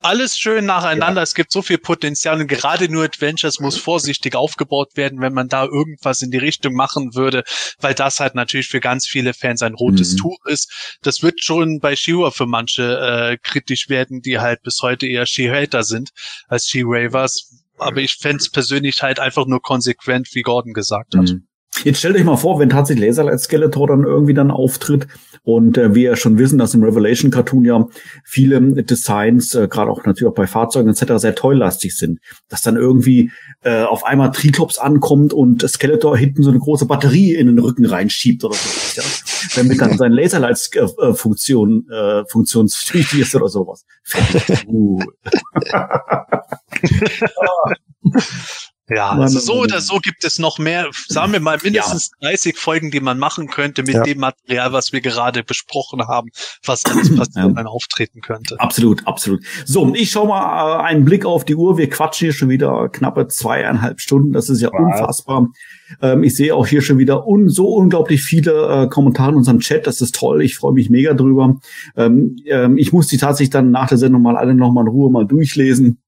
alles 0.00 0.38
schön 0.38 0.66
nacheinander. 0.66 1.20
Ja. 1.20 1.24
Es 1.24 1.34
gibt 1.34 1.50
so 1.50 1.62
viel 1.62 1.78
Potenzial 1.78 2.40
und 2.40 2.46
gerade 2.46 2.88
nur 2.88 3.04
Adventures 3.04 3.58
muss 3.58 3.76
vorsichtig 3.76 4.36
aufgebaut 4.36 4.96
werden, 4.96 5.20
wenn 5.20 5.32
man 5.32 5.48
da 5.48 5.64
irgendwas 5.64 6.22
in 6.22 6.30
die 6.30 6.38
Richtung 6.38 6.74
machen 6.74 7.14
würde, 7.14 7.42
weil 7.80 7.94
das 7.94 8.20
halt 8.20 8.34
natürlich 8.34 8.68
für 8.68 8.80
ganz 8.80 9.06
viele 9.06 9.34
Fans 9.34 9.62
ein 9.62 9.74
rotes 9.74 10.12
mhm. 10.12 10.18
Tuch 10.18 10.44
ist. 10.46 10.98
Das 11.02 11.22
wird 11.22 11.42
schon 11.42 11.80
bei 11.80 11.96
She-Ra 11.96 12.30
für 12.30 12.46
manche 12.46 12.98
äh, 12.98 13.38
kritisch 13.42 13.88
werden, 13.88 14.22
die 14.22 14.38
halt 14.38 14.62
bis 14.62 14.80
heute 14.82 15.06
eher 15.06 15.26
She-Hater 15.26 15.82
sind 15.82 16.10
als 16.46 16.66
She-Ravers. 16.68 17.64
Aber 17.78 18.00
ich 18.00 18.16
fände 18.16 18.38
es 18.38 18.50
persönlich 18.50 19.02
halt 19.02 19.20
einfach 19.20 19.46
nur 19.46 19.62
konsequent, 19.62 20.28
wie 20.34 20.42
Gordon 20.42 20.74
gesagt 20.74 21.14
hat. 21.16 21.28
Mhm. 21.28 21.47
Jetzt 21.84 21.98
stellt 21.98 22.16
euch 22.16 22.24
mal 22.24 22.36
vor, 22.36 22.58
wenn 22.58 22.70
tatsächlich 22.70 23.06
Laserlight 23.06 23.40
Skeletor 23.40 23.86
dann 23.86 24.04
irgendwie 24.04 24.34
dann 24.34 24.50
auftritt 24.50 25.06
und 25.44 25.78
äh, 25.78 25.94
wir 25.94 26.02
ja 26.02 26.16
schon 26.16 26.38
wissen, 26.38 26.58
dass 26.58 26.74
im 26.74 26.82
Revelation 26.82 27.30
Cartoon 27.30 27.64
ja 27.64 27.86
viele 28.24 28.60
Designs, 28.82 29.54
äh, 29.54 29.68
gerade 29.68 29.90
auch 29.90 30.04
natürlich 30.04 30.30
auch 30.30 30.34
bei 30.34 30.46
Fahrzeugen 30.46 30.90
etc. 30.90 31.14
sehr 31.16 31.34
tolllastig 31.34 31.96
sind, 31.96 32.20
dass 32.48 32.62
dann 32.62 32.76
irgendwie 32.76 33.30
äh, 33.62 33.82
auf 33.82 34.04
einmal 34.04 34.32
Triklops 34.32 34.78
ankommt 34.78 35.32
und 35.32 35.68
Skeletor 35.68 36.16
hinten 36.16 36.42
so 36.42 36.50
eine 36.50 36.58
große 36.58 36.86
Batterie 36.86 37.34
in 37.34 37.46
den 37.46 37.58
Rücken 37.58 37.86
reinschiebt 37.86 38.44
oder 38.44 38.54
so, 38.54 39.00
ja? 39.00 39.06
damit 39.56 39.80
dann 39.80 39.96
sein 39.96 40.12
Laserlight 40.12 40.70
äh, 40.74 41.14
Funktion 41.14 41.86
äh, 41.90 42.24
funktionsfähig 42.28 43.20
ist 43.20 43.34
oder 43.34 43.48
sowas. 43.48 43.84
Cool. 44.66 45.04
Ja, 48.88 49.10
also 49.10 49.38
so 49.38 49.60
oder 49.60 49.80
so 49.80 49.98
gibt 49.98 50.24
es 50.24 50.38
noch 50.38 50.58
mehr, 50.58 50.88
sagen 51.08 51.32
wir 51.32 51.40
mal 51.40 51.58
mindestens 51.62 52.10
ja. 52.20 52.30
30 52.30 52.56
Folgen, 52.56 52.90
die 52.90 53.00
man 53.00 53.18
machen 53.18 53.48
könnte 53.48 53.82
mit 53.82 53.94
ja. 53.94 54.02
dem 54.02 54.18
Material, 54.18 54.72
was 54.72 54.92
wir 54.92 55.02
gerade 55.02 55.42
besprochen 55.42 56.06
haben, 56.08 56.30
was 56.64 56.84
alles 56.86 57.14
passieren 57.14 57.54
ja. 57.56 57.64
auftreten 57.66 58.20
könnte. 58.22 58.58
Absolut, 58.58 59.06
absolut. 59.06 59.44
So, 59.66 59.92
ich 59.94 60.10
schau 60.10 60.26
mal 60.26 60.80
äh, 60.80 60.82
einen 60.84 61.04
Blick 61.04 61.26
auf 61.26 61.44
die 61.44 61.54
Uhr. 61.54 61.76
Wir 61.76 61.90
quatschen 61.90 62.26
hier 62.26 62.32
schon 62.32 62.48
wieder 62.48 62.88
knappe 62.88 63.28
zweieinhalb 63.28 64.00
Stunden. 64.00 64.32
Das 64.32 64.48
ist 64.48 64.62
ja 64.62 64.70
wow. 64.72 64.80
unfassbar. 64.80 65.48
Ähm, 66.00 66.22
ich 66.22 66.34
sehe 66.34 66.54
auch 66.54 66.66
hier 66.66 66.80
schon 66.80 66.98
wieder 66.98 67.26
un 67.26 67.48
so 67.48 67.68
unglaublich 67.68 68.22
viele 68.22 68.84
äh, 68.84 68.88
Kommentare 68.88 69.32
in 69.32 69.36
unserem 69.36 69.60
Chat. 69.60 69.86
Das 69.86 70.00
ist 70.00 70.14
toll. 70.14 70.42
Ich 70.42 70.56
freue 70.56 70.72
mich 70.72 70.88
mega 70.88 71.12
drüber. 71.12 71.56
Ähm, 71.96 72.36
ähm, 72.46 72.78
ich 72.78 72.92
muss 72.92 73.08
die 73.08 73.18
tatsächlich 73.18 73.50
dann 73.50 73.70
nach 73.70 73.88
der 73.88 73.98
Sendung 73.98 74.22
mal 74.22 74.36
alle 74.36 74.54
noch 74.54 74.72
mal 74.72 74.82
in 74.82 74.88
Ruhe 74.88 75.10
mal 75.10 75.26
durchlesen. 75.26 75.98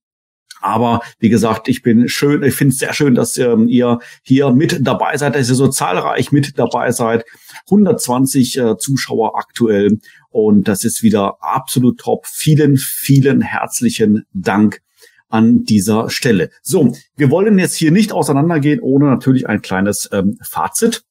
Aber 0.61 1.01
wie 1.19 1.29
gesagt, 1.29 1.69
ich 1.69 1.83
bin 1.83 2.09
schön, 2.09 2.43
ich 2.43 2.55
finde 2.55 2.73
es 2.73 2.79
sehr 2.79 2.93
schön, 2.93 3.15
dass 3.15 3.39
ähm, 3.39 3.69
ihr 3.69 3.99
hier 4.23 4.51
mit 4.51 4.87
dabei 4.87 5.17
seid, 5.17 5.35
dass 5.35 5.49
ihr 5.49 5.55
so 5.55 5.69
zahlreich 5.69 6.33
mit 6.33 6.59
dabei 6.59 6.91
seid. 6.93 7.25
120 7.67 8.59
äh, 8.59 8.77
Zuschauer 8.79 9.39
aktuell 9.39 9.99
und 10.31 10.69
das 10.69 10.85
ist 10.85 11.03
wieder 11.03 11.37
absolut 11.41 11.99
top. 11.99 12.27
Vielen, 12.27 12.77
vielen 12.77 13.41
herzlichen 13.41 14.25
Dank 14.33 14.81
an 15.29 15.65
dieser 15.65 16.11
Stelle. 16.11 16.51
So, 16.63 16.95
wir 17.17 17.31
wollen 17.31 17.59
jetzt 17.59 17.77
hier 17.77 17.93
nicht 17.93 18.13
auseinandergehen, 18.13 18.81
ohne 18.81 19.07
natürlich 19.07 19.49
ein 19.49 19.63
kleines 19.63 20.09
ähm, 20.13 20.39
Fazit. 20.43 21.05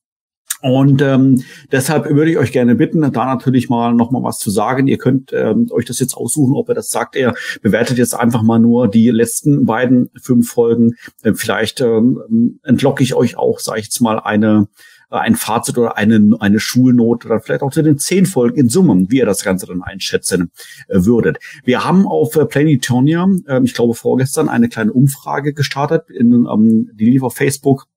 Und 0.61 1.01
ähm, 1.01 1.41
deshalb 1.71 2.09
würde 2.09 2.31
ich 2.31 2.37
euch 2.37 2.51
gerne 2.51 2.75
bitten, 2.75 3.01
da 3.01 3.25
natürlich 3.25 3.69
mal 3.69 3.93
noch 3.93 4.11
mal 4.11 4.23
was 4.23 4.39
zu 4.39 4.49
sagen. 4.49 4.87
Ihr 4.87 4.97
könnt 4.97 5.31
ähm, 5.33 5.67
euch 5.71 5.85
das 5.85 5.99
jetzt 5.99 6.15
aussuchen, 6.15 6.55
ob 6.55 6.67
er 6.69 6.75
das 6.75 6.89
sagt. 6.89 7.15
Er 7.15 7.33
bewertet 7.61 7.97
jetzt 7.97 8.13
einfach 8.13 8.41
mal 8.41 8.59
nur 8.59 8.89
die 8.89 9.09
letzten 9.09 9.65
beiden 9.65 10.09
fünf 10.21 10.51
Folgen. 10.51 10.95
Äh, 11.23 11.33
vielleicht 11.33 11.79
ähm, 11.81 12.59
entlocke 12.63 13.03
ich 13.03 13.13
euch 13.13 13.37
auch, 13.37 13.59
sage 13.59 13.79
ich 13.79 13.85
jetzt 13.85 14.01
mal, 14.01 14.19
eine 14.19 14.67
ein 15.09 15.35
Fazit 15.35 15.77
oder 15.77 15.97
eine, 15.97 16.37
eine 16.39 16.59
Schulnote 16.59 17.27
oder 17.27 17.39
vielleicht 17.39 17.63
auch 17.63 17.71
zu 17.71 17.81
den 17.81 17.97
zehn 17.97 18.25
Folgen 18.25 18.59
in 18.59 18.69
Summe, 18.69 19.05
wie 19.09 19.17
ihr 19.17 19.25
das 19.25 19.43
Ganze 19.43 19.65
dann 19.65 19.81
einschätzen 19.81 20.51
äh, 20.87 21.03
würdet. 21.03 21.39
Wir 21.63 21.83
haben 21.83 22.05
auf 22.05 22.35
äh, 22.35 22.45
Planetonia, 22.45 23.27
äh, 23.47 23.61
ich 23.63 23.73
glaube 23.73 23.95
vorgestern, 23.95 24.49
eine 24.49 24.69
kleine 24.69 24.93
Umfrage 24.93 25.53
gestartet, 25.53 26.09
in, 26.09 26.45
ähm, 26.45 26.91
die 26.93 27.09
lief 27.09 27.23
auf 27.23 27.35
Facebook 27.35 27.87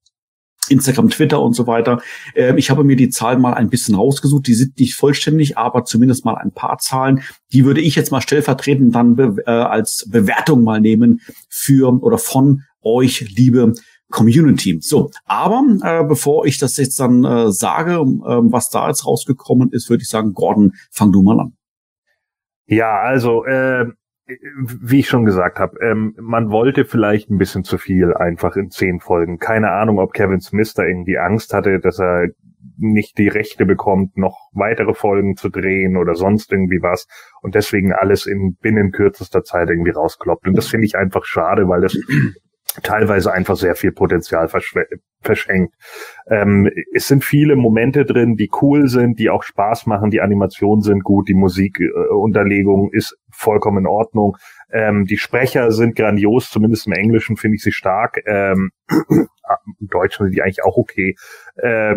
Instagram, 0.73 1.11
Twitter 1.11 1.41
und 1.41 1.55
so 1.55 1.67
weiter. 1.67 2.01
Ähm, 2.35 2.59
ich 2.59 2.71
habe 2.71 2.85
mir 2.85 2.97
die 2.97 3.11
Zahlen 3.11 3.41
mal 3.41 3.55
ein 3.55 3.71
bisschen 3.71 3.95
rausgesucht. 3.95 4.47
Die 4.47 4.55
sind 4.55 4.79
nicht 4.79 4.95
vollständig, 4.95 5.59
aber 5.59 5.85
zumindest 5.85 6.25
mal 6.25 6.35
ein 6.35 6.53
paar 6.53 6.79
Zahlen. 6.79 7.23
Die 7.53 7.65
würde 7.65 7.81
ich 7.81 7.95
jetzt 7.95 8.11
mal 8.11 8.21
stellvertretend 8.21 8.95
dann 8.95 9.17
be 9.17 9.37
äh, 9.47 9.51
als 9.51 10.09
Bewertung 10.11 10.65
mal 10.65 10.81
nehmen 10.81 11.21
für 11.49 11.93
oder 12.03 12.19
von 12.19 12.63
euch, 12.83 13.21
liebe 13.37 13.75
Community. 14.11 14.79
So, 14.81 15.11
aber 15.25 15.65
äh, 15.83 16.05
bevor 16.05 16.47
ich 16.47 16.59
das 16.59 16.77
jetzt 16.77 17.01
dann 17.01 17.25
äh, 17.25 17.51
sage, 17.51 17.95
äh, 17.95 17.97
was 17.99 18.69
da 18.69 18.89
jetzt 18.89 19.07
rausgekommen 19.07 19.71
ist, 19.71 19.91
würde 19.91 20.03
ich 20.03 20.09
sagen, 20.09 20.35
Gordon, 20.35 20.75
fang 20.91 21.13
du 21.13 21.23
mal 21.23 21.41
an. 21.41 21.57
Ja, 22.67 23.01
also 23.01 23.45
äh, 23.45 23.87
wie 24.27 25.01
ich 25.01 25.09
schon 25.09 25.25
gesagt 25.25 25.59
habe, 25.59 25.79
ähm, 25.81 26.15
man 26.21 26.51
wollte 26.51 26.85
vielleicht 26.85 27.31
ein 27.31 27.39
bisschen 27.39 27.65
zu 27.65 27.79
viel 27.79 28.15
einfach 28.15 28.57
in 28.57 28.71
zehn 28.71 29.01
Folgen. 29.01 29.39
Keine 29.39 29.73
Ahnung, 29.73 29.99
ob 29.99 30.13
Kevin 30.13 30.41
Smith 30.41 30.75
da 30.75 30.85
irgendwie 30.85 31.19
Angst 31.19 31.53
hatte, 31.53 31.81
dass 31.81 31.99
er 31.99 32.29
nicht 32.77 33.19
die 33.19 33.29
Rechte 33.29 33.67
bekommt, 33.67 34.17
noch 34.17 34.51
weitere 34.53 34.95
Folgen 34.95 35.37
zu 35.37 35.49
drehen 35.49 35.97
oder 35.97 36.15
sonst 36.15 36.53
irgendwie 36.53 36.81
was 36.81 37.07
und 37.43 37.55
deswegen 37.55 37.93
alles 37.93 38.27
in 38.27 38.57
binnen 38.61 38.93
kürzester 38.93 39.43
Zeit 39.43 39.69
irgendwie 39.69 39.91
rauskloppt. 39.91 40.47
Und 40.47 40.57
das 40.57 40.69
finde 40.69 40.87
ich 40.87 40.97
einfach 40.97 41.25
schade, 41.25 41.69
weil 41.69 41.81
das 41.81 41.95
teilweise 42.83 43.33
einfach 43.33 43.57
sehr 43.57 43.75
viel 43.75 43.93
Potenzial 43.93 44.49
verschenkt. 45.21 45.75
Ähm, 46.29 46.71
es 46.95 47.09
sind 47.09 47.25
viele 47.25 47.57
Momente 47.57 48.05
drin, 48.05 48.37
die 48.37 48.51
cool 48.61 48.89
sind, 48.89 49.19
die 49.19 49.31
auch 49.31 49.43
Spaß 49.43 49.87
machen, 49.87 50.11
die 50.11 50.21
Animationen 50.21 50.83
sind 50.83 51.05
gut, 51.05 51.29
die 51.29 51.35
Musikunterlegung 51.35 52.91
äh, 52.93 52.97
ist 52.97 53.17
vollkommen 53.31 53.79
in 53.79 53.87
Ordnung. 53.87 54.37
Ähm, 54.73 55.05
die 55.05 55.19
Sprecher 55.19 55.71
sind 55.71 55.97
grandios, 55.97 56.51
zumindest 56.51 56.87
im 56.87 56.93
Englischen 56.93 57.37
finde 57.37 57.57
ich 57.57 57.63
sie 57.63 57.73
stark. 57.73 58.21
Ähm, 58.27 58.71
Im 59.81 59.89
Deutschen 59.89 60.25
sind 60.27 60.35
die 60.35 60.43
eigentlich 60.43 60.65
auch 60.65 60.79
okay. 60.79 61.15
Äh, 61.57 61.97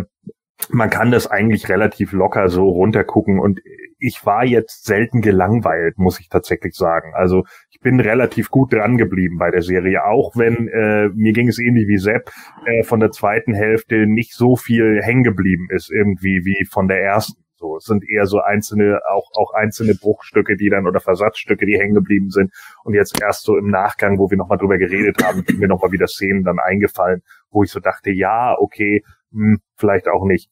man 0.70 0.90
kann 0.90 1.12
das 1.12 1.28
eigentlich 1.28 1.70
relativ 1.70 2.12
locker 2.12 2.50
so 2.50 2.70
runtergucken 2.70 3.40
und 3.40 3.60
ich 4.00 4.26
war 4.26 4.46
jetzt 4.46 4.86
selten 4.86 5.22
gelangweilt, 5.22 5.98
muss 5.98 6.20
ich 6.20 6.30
tatsächlich 6.30 6.76
sagen. 6.76 7.14
Also 7.16 7.44
ich 7.70 7.80
bin 7.80 8.00
relativ 8.00 8.50
gut 8.50 8.74
dran 8.74 8.98
geblieben 8.98 9.38
bei 9.38 9.52
der 9.52 9.62
Serie, 9.62 10.06
auch 10.06 10.36
wenn 10.36 10.68
äh, 10.68 11.10
mir 11.10 11.34
ging 11.34 11.48
es 11.48 11.60
ähnlich 11.60 11.88
wie 11.88 11.98
Sepp, 11.98 12.32
äh, 12.66 12.84
von 12.84 13.00
der 13.00 13.12
zweiten 13.12 13.54
Hälfte 13.54 14.06
nicht 14.06 14.34
so 14.34 14.56
viel 14.56 15.02
hängen 15.02 15.24
geblieben 15.24 15.68
ist 15.70 15.92
irgendwie 15.92 16.46
wie 16.46 16.66
von 16.66 16.88
der 16.88 17.02
ersten. 17.02 17.42
So, 17.58 17.78
es 17.78 17.86
sind 17.86 18.04
eher 18.08 18.26
so 18.26 18.42
einzelne, 18.42 19.00
auch, 19.10 19.32
auch 19.34 19.54
einzelne 19.54 19.96
Bruchstücke, 19.96 20.58
die 20.58 20.70
dann 20.70 20.88
oder 20.88 21.00
Versatzstücke, 21.00 21.66
die 21.66 21.80
hängen 21.80 21.94
geblieben 21.94 22.30
sind. 22.30 22.52
Und 22.84 22.96
jetzt 22.96 23.20
erst 23.22 23.44
so 23.44 23.56
im 23.58 23.70
Nachgang, 23.70 24.20
wo 24.20 24.30
wir 24.30 24.38
nochmal 24.38 24.58
drüber 24.58 24.78
geredet 24.78 25.24
haben, 25.24 25.44
sind 25.48 25.60
mir 25.60 25.70
nochmal 25.70 25.94
wieder 25.94 26.08
Szenen 26.08 26.44
dann 26.44 26.60
eingefallen, 26.60 27.22
wo 27.50 27.64
ich 27.64 27.72
so 27.72 27.80
dachte, 27.80 28.12
ja, 28.12 28.56
okay, 28.60 29.04
hm, 29.32 29.60
vielleicht 29.76 30.08
auch 30.08 30.26
nicht. 30.26 30.50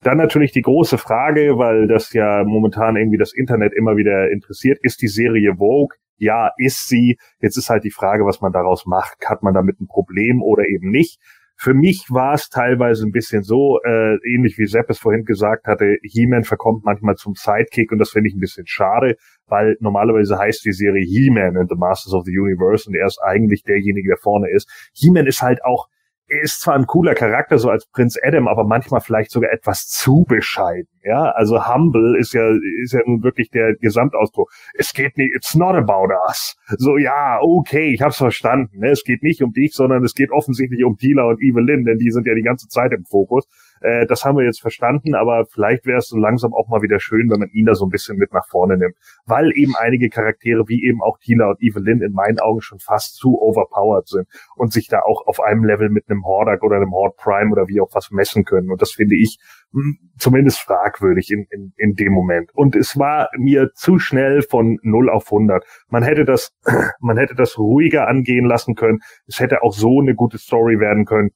Dann 0.00 0.18
natürlich 0.18 0.52
die 0.52 0.62
große 0.62 0.98
Frage, 0.98 1.58
weil 1.58 1.86
das 1.86 2.12
ja 2.12 2.44
momentan 2.44 2.96
irgendwie 2.96 3.18
das 3.18 3.32
Internet 3.34 3.72
immer 3.72 3.96
wieder 3.96 4.30
interessiert, 4.30 4.78
ist 4.82 5.02
die 5.02 5.08
Serie 5.08 5.54
Vogue? 5.56 5.96
Ja, 6.16 6.50
ist 6.58 6.88
sie. 6.88 7.16
Jetzt 7.40 7.56
ist 7.56 7.70
halt 7.70 7.84
die 7.84 7.90
Frage, 7.90 8.24
was 8.24 8.40
man 8.40 8.52
daraus 8.52 8.86
macht. 8.86 9.26
Hat 9.26 9.42
man 9.42 9.54
damit 9.54 9.80
ein 9.80 9.86
Problem 9.86 10.42
oder 10.42 10.64
eben 10.68 10.90
nicht? 10.90 11.18
Für 11.56 11.72
mich 11.72 12.06
war 12.10 12.34
es 12.34 12.48
teilweise 12.48 13.06
ein 13.06 13.12
bisschen 13.12 13.42
so, 13.42 13.78
äh, 13.84 14.16
ähnlich 14.28 14.58
wie 14.58 14.66
Sepp 14.66 14.90
es 14.90 14.98
vorhin 14.98 15.24
gesagt 15.24 15.66
hatte, 15.66 15.96
He-Man 16.02 16.42
verkommt 16.42 16.84
manchmal 16.84 17.14
zum 17.14 17.34
Sidekick 17.34 17.92
und 17.92 17.98
das 17.98 18.10
finde 18.10 18.28
ich 18.28 18.34
ein 18.34 18.40
bisschen 18.40 18.66
schade, 18.66 19.16
weil 19.46 19.76
normalerweise 19.78 20.36
heißt 20.36 20.64
die 20.64 20.72
Serie 20.72 21.04
He-Man 21.04 21.56
and 21.56 21.70
the 21.70 21.76
Masters 21.76 22.12
of 22.12 22.24
the 22.24 22.36
Universe 22.36 22.88
und 22.88 22.96
er 22.96 23.06
ist 23.06 23.20
eigentlich 23.22 23.62
derjenige, 23.62 24.08
der 24.08 24.16
vorne 24.16 24.50
ist. 24.50 24.68
He-Man 24.94 25.26
ist 25.26 25.42
halt 25.42 25.64
auch 25.64 25.86
ist 26.26 26.60
zwar 26.60 26.74
ein 26.74 26.86
cooler 26.86 27.14
Charakter, 27.14 27.58
so 27.58 27.68
als 27.70 27.86
Prinz 27.86 28.18
Adam, 28.22 28.48
aber 28.48 28.64
manchmal 28.64 29.00
vielleicht 29.00 29.30
sogar 29.30 29.52
etwas 29.52 29.86
zu 29.86 30.24
bescheiden. 30.26 30.88
Ja, 31.02 31.30
also 31.32 31.66
humble 31.66 32.18
ist 32.18 32.32
ja, 32.32 32.48
ist 32.82 32.94
ja 32.94 33.00
nun 33.04 33.22
wirklich 33.22 33.50
der 33.50 33.74
Gesamtausdruck. 33.76 34.50
Es 34.74 34.94
geht 34.94 35.18
nicht, 35.18 35.34
it's 35.34 35.54
not 35.54 35.74
about 35.74 36.12
us. 36.26 36.56
So, 36.78 36.96
ja, 36.96 37.38
okay, 37.42 37.92
ich 37.92 38.00
hab's 38.00 38.16
verstanden. 38.16 38.78
Ne? 38.78 38.90
Es 38.90 39.04
geht 39.04 39.22
nicht 39.22 39.42
um 39.42 39.52
dich, 39.52 39.74
sondern 39.74 40.02
es 40.02 40.14
geht 40.14 40.30
offensichtlich 40.30 40.82
um 40.82 40.96
Tila 40.96 41.24
und 41.24 41.42
Evelyn, 41.42 41.84
denn 41.84 41.98
die 41.98 42.10
sind 42.10 42.26
ja 42.26 42.34
die 42.34 42.42
ganze 42.42 42.68
Zeit 42.68 42.92
im 42.92 43.04
Fokus. 43.04 43.46
Äh, 43.84 44.06
das 44.06 44.24
haben 44.24 44.38
wir 44.38 44.44
jetzt 44.44 44.62
verstanden, 44.62 45.14
aber 45.14 45.44
vielleicht 45.44 45.84
wäre 45.84 45.98
es 45.98 46.08
so 46.08 46.16
langsam 46.16 46.54
auch 46.54 46.68
mal 46.68 46.80
wieder 46.80 47.00
schön, 47.00 47.28
wenn 47.30 47.40
man 47.40 47.50
ihn 47.50 47.66
da 47.66 47.74
so 47.74 47.84
ein 47.84 47.90
bisschen 47.90 48.16
mit 48.16 48.32
nach 48.32 48.46
vorne 48.48 48.78
nimmt. 48.78 48.96
Weil 49.26 49.52
eben 49.54 49.74
einige 49.76 50.08
Charaktere, 50.08 50.66
wie 50.68 50.82
eben 50.84 51.02
auch 51.02 51.18
Tila 51.18 51.50
und 51.50 51.60
Evelyn, 51.60 52.00
in 52.00 52.12
meinen 52.12 52.38
Augen 52.38 52.62
schon 52.62 52.78
fast 52.78 53.16
zu 53.16 53.38
overpowered 53.38 54.08
sind 54.08 54.26
und 54.56 54.72
sich 54.72 54.88
da 54.88 55.00
auch 55.02 55.26
auf 55.26 55.38
einem 55.38 55.64
Level 55.64 55.90
mit 55.90 56.08
einem 56.08 56.24
Hordak 56.24 56.62
oder 56.62 56.76
einem 56.76 56.92
Horde 56.92 57.14
Prime 57.18 57.52
oder 57.52 57.68
wie 57.68 57.78
auch 57.82 57.90
was 57.92 58.10
messen 58.10 58.44
können. 58.44 58.70
Und 58.70 58.80
das 58.80 58.92
finde 58.92 59.16
ich 59.16 59.38
hm, 59.72 59.98
zumindest 60.16 60.60
fragwürdig 60.60 61.30
in, 61.30 61.46
in, 61.50 61.74
in 61.76 61.92
dem 61.92 62.14
Moment. 62.14 62.54
Und 62.54 62.76
es 62.76 62.98
war 62.98 63.28
mir 63.36 63.70
zu 63.74 63.98
schnell 63.98 64.40
von 64.40 64.78
0 64.82 65.10
auf 65.10 65.26
100. 65.26 65.62
Man 65.88 66.02
hätte 66.02 66.24
das, 66.24 66.54
man 67.00 67.18
hätte 67.18 67.34
das 67.34 67.58
ruhiger 67.58 68.08
angehen 68.08 68.46
lassen 68.46 68.76
können. 68.76 69.00
Es 69.26 69.40
hätte 69.40 69.62
auch 69.62 69.74
so 69.74 70.00
eine 70.00 70.14
gute 70.14 70.38
Story 70.38 70.80
werden 70.80 71.04
können. 71.04 71.32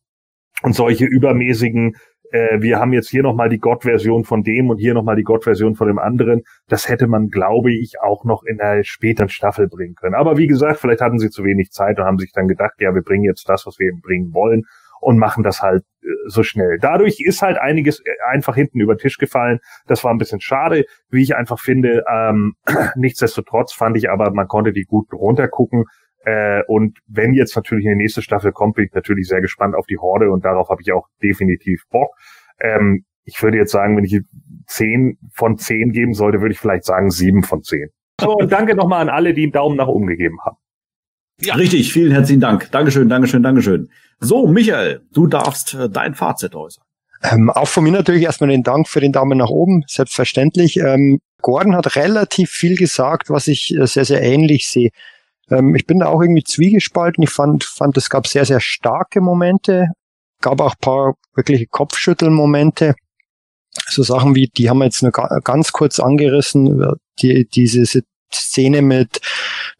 Und 0.62 0.74
solche 0.74 1.04
übermäßigen 1.04 1.94
äh, 2.30 2.60
wir 2.60 2.78
haben 2.78 2.92
jetzt 2.92 3.08
hier 3.08 3.22
nochmal 3.22 3.48
die 3.48 3.58
Gott-Version 3.58 4.24
von 4.24 4.42
dem 4.42 4.70
und 4.70 4.78
hier 4.78 4.94
nochmal 4.94 5.16
die 5.16 5.22
Gott-Version 5.22 5.74
von 5.74 5.88
dem 5.88 5.98
anderen. 5.98 6.42
Das 6.68 6.88
hätte 6.88 7.06
man, 7.06 7.28
glaube 7.28 7.72
ich, 7.72 8.00
auch 8.00 8.24
noch 8.24 8.42
in 8.44 8.60
einer 8.60 8.84
späteren 8.84 9.28
Staffel 9.28 9.68
bringen 9.68 9.94
können. 9.94 10.14
Aber 10.14 10.36
wie 10.36 10.46
gesagt, 10.46 10.80
vielleicht 10.80 11.00
hatten 11.00 11.18
sie 11.18 11.30
zu 11.30 11.44
wenig 11.44 11.70
Zeit 11.70 11.98
und 11.98 12.04
haben 12.04 12.18
sich 12.18 12.32
dann 12.32 12.48
gedacht, 12.48 12.74
ja, 12.78 12.94
wir 12.94 13.02
bringen 13.02 13.24
jetzt 13.24 13.48
das, 13.48 13.66
was 13.66 13.78
wir 13.78 13.88
eben 13.88 14.00
bringen 14.00 14.32
wollen 14.32 14.64
und 15.00 15.18
machen 15.18 15.42
das 15.42 15.62
halt 15.62 15.84
äh, 16.02 16.08
so 16.26 16.42
schnell. 16.42 16.78
Dadurch 16.80 17.20
ist 17.20 17.42
halt 17.42 17.58
einiges 17.58 18.00
äh, 18.00 18.10
einfach 18.30 18.54
hinten 18.54 18.80
über 18.80 18.94
den 18.94 19.00
Tisch 19.00 19.18
gefallen. 19.18 19.60
Das 19.86 20.04
war 20.04 20.12
ein 20.12 20.18
bisschen 20.18 20.40
schade, 20.40 20.84
wie 21.10 21.22
ich 21.22 21.36
einfach 21.36 21.60
finde. 21.60 22.04
Ähm, 22.10 22.54
nichtsdestotrotz 22.96 23.72
fand 23.72 23.96
ich 23.96 24.10
aber, 24.10 24.32
man 24.32 24.48
konnte 24.48 24.72
die 24.72 24.84
gut 24.84 25.12
runtergucken. 25.12 25.84
Äh, 26.28 26.62
und 26.66 26.98
wenn 27.06 27.32
jetzt 27.32 27.56
natürlich 27.56 27.86
eine 27.86 27.96
nächste 27.96 28.20
Staffel 28.20 28.52
kommt, 28.52 28.74
bin 28.74 28.84
ich 28.84 28.92
natürlich 28.92 29.28
sehr 29.28 29.40
gespannt 29.40 29.74
auf 29.74 29.86
die 29.86 29.98
Horde 29.98 30.30
und 30.30 30.44
darauf 30.44 30.68
habe 30.68 30.82
ich 30.82 30.92
auch 30.92 31.06
definitiv 31.22 31.84
Bock. 31.90 32.10
Ähm, 32.60 33.04
ich 33.24 33.42
würde 33.42 33.56
jetzt 33.56 33.72
sagen, 33.72 33.96
wenn 33.96 34.04
ich 34.04 34.20
zehn 34.66 35.18
von 35.32 35.56
zehn 35.56 35.92
geben 35.92 36.12
sollte, 36.12 36.40
würde 36.40 36.52
ich 36.52 36.58
vielleicht 36.58 36.84
sagen 36.84 37.10
sieben 37.10 37.42
von 37.42 37.62
zehn. 37.62 37.88
So, 38.20 38.36
und 38.36 38.52
danke 38.52 38.74
nochmal 38.74 39.02
an 39.02 39.08
alle, 39.08 39.32
die 39.32 39.44
einen 39.44 39.52
Daumen 39.52 39.76
nach 39.76 39.88
oben 39.88 40.06
gegeben 40.06 40.38
haben. 40.44 40.56
Ja. 41.40 41.54
Richtig, 41.54 41.92
vielen 41.92 42.10
herzlichen 42.10 42.40
Dank. 42.40 42.70
Dankeschön, 42.72 43.08
Dankeschön, 43.08 43.42
Dankeschön. 43.42 43.88
So, 44.18 44.48
Michael, 44.48 45.02
du 45.12 45.28
darfst 45.28 45.74
äh, 45.74 45.88
dein 45.88 46.14
Fazit 46.14 46.54
äußern. 46.54 46.84
Ähm, 47.22 47.48
auch 47.50 47.68
von 47.68 47.84
mir 47.84 47.92
natürlich 47.92 48.22
erstmal 48.22 48.50
den 48.50 48.64
Dank 48.64 48.88
für 48.88 49.00
den 49.00 49.12
Daumen 49.12 49.38
nach 49.38 49.48
oben, 49.48 49.84
selbstverständlich. 49.86 50.78
Ähm, 50.78 51.20
Gordon 51.40 51.76
hat 51.76 51.96
relativ 51.96 52.50
viel 52.50 52.76
gesagt, 52.76 53.30
was 53.30 53.46
ich 53.46 53.74
äh, 53.76 53.86
sehr, 53.86 54.04
sehr 54.04 54.22
ähnlich 54.22 54.68
sehe. 54.68 54.90
Ähm, 55.50 55.74
ich 55.74 55.86
bin 55.86 56.00
da 56.00 56.06
auch 56.06 56.20
irgendwie 56.20 56.44
zwiegespalten. 56.44 57.22
Ich 57.22 57.30
fand, 57.30 57.64
fand, 57.64 57.96
es 57.96 58.10
gab 58.10 58.26
sehr, 58.26 58.44
sehr 58.44 58.60
starke 58.60 59.20
Momente, 59.20 59.88
gab 60.40 60.60
auch 60.60 60.74
paar 60.80 61.14
wirkliche 61.34 61.66
Kopfschüttelmomente. 61.66 62.94
So 63.88 64.02
Sachen 64.02 64.34
wie, 64.34 64.48
die 64.48 64.68
haben 64.68 64.78
wir 64.78 64.86
jetzt 64.86 65.02
nur 65.02 65.12
ganz 65.12 65.72
kurz 65.72 66.00
angerissen, 66.00 66.96
die, 67.20 67.46
diese 67.48 68.02
Szene 68.32 68.82
mit, 68.82 69.20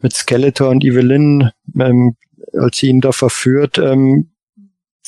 mit 0.01 0.13
Skeletor 0.13 0.69
und 0.69 0.83
Evelyn, 0.83 1.51
ähm, 1.79 2.15
als 2.53 2.77
sie 2.77 2.87
ihn 2.87 3.01
da 3.01 3.11
verführt, 3.11 3.77
ähm, 3.77 4.31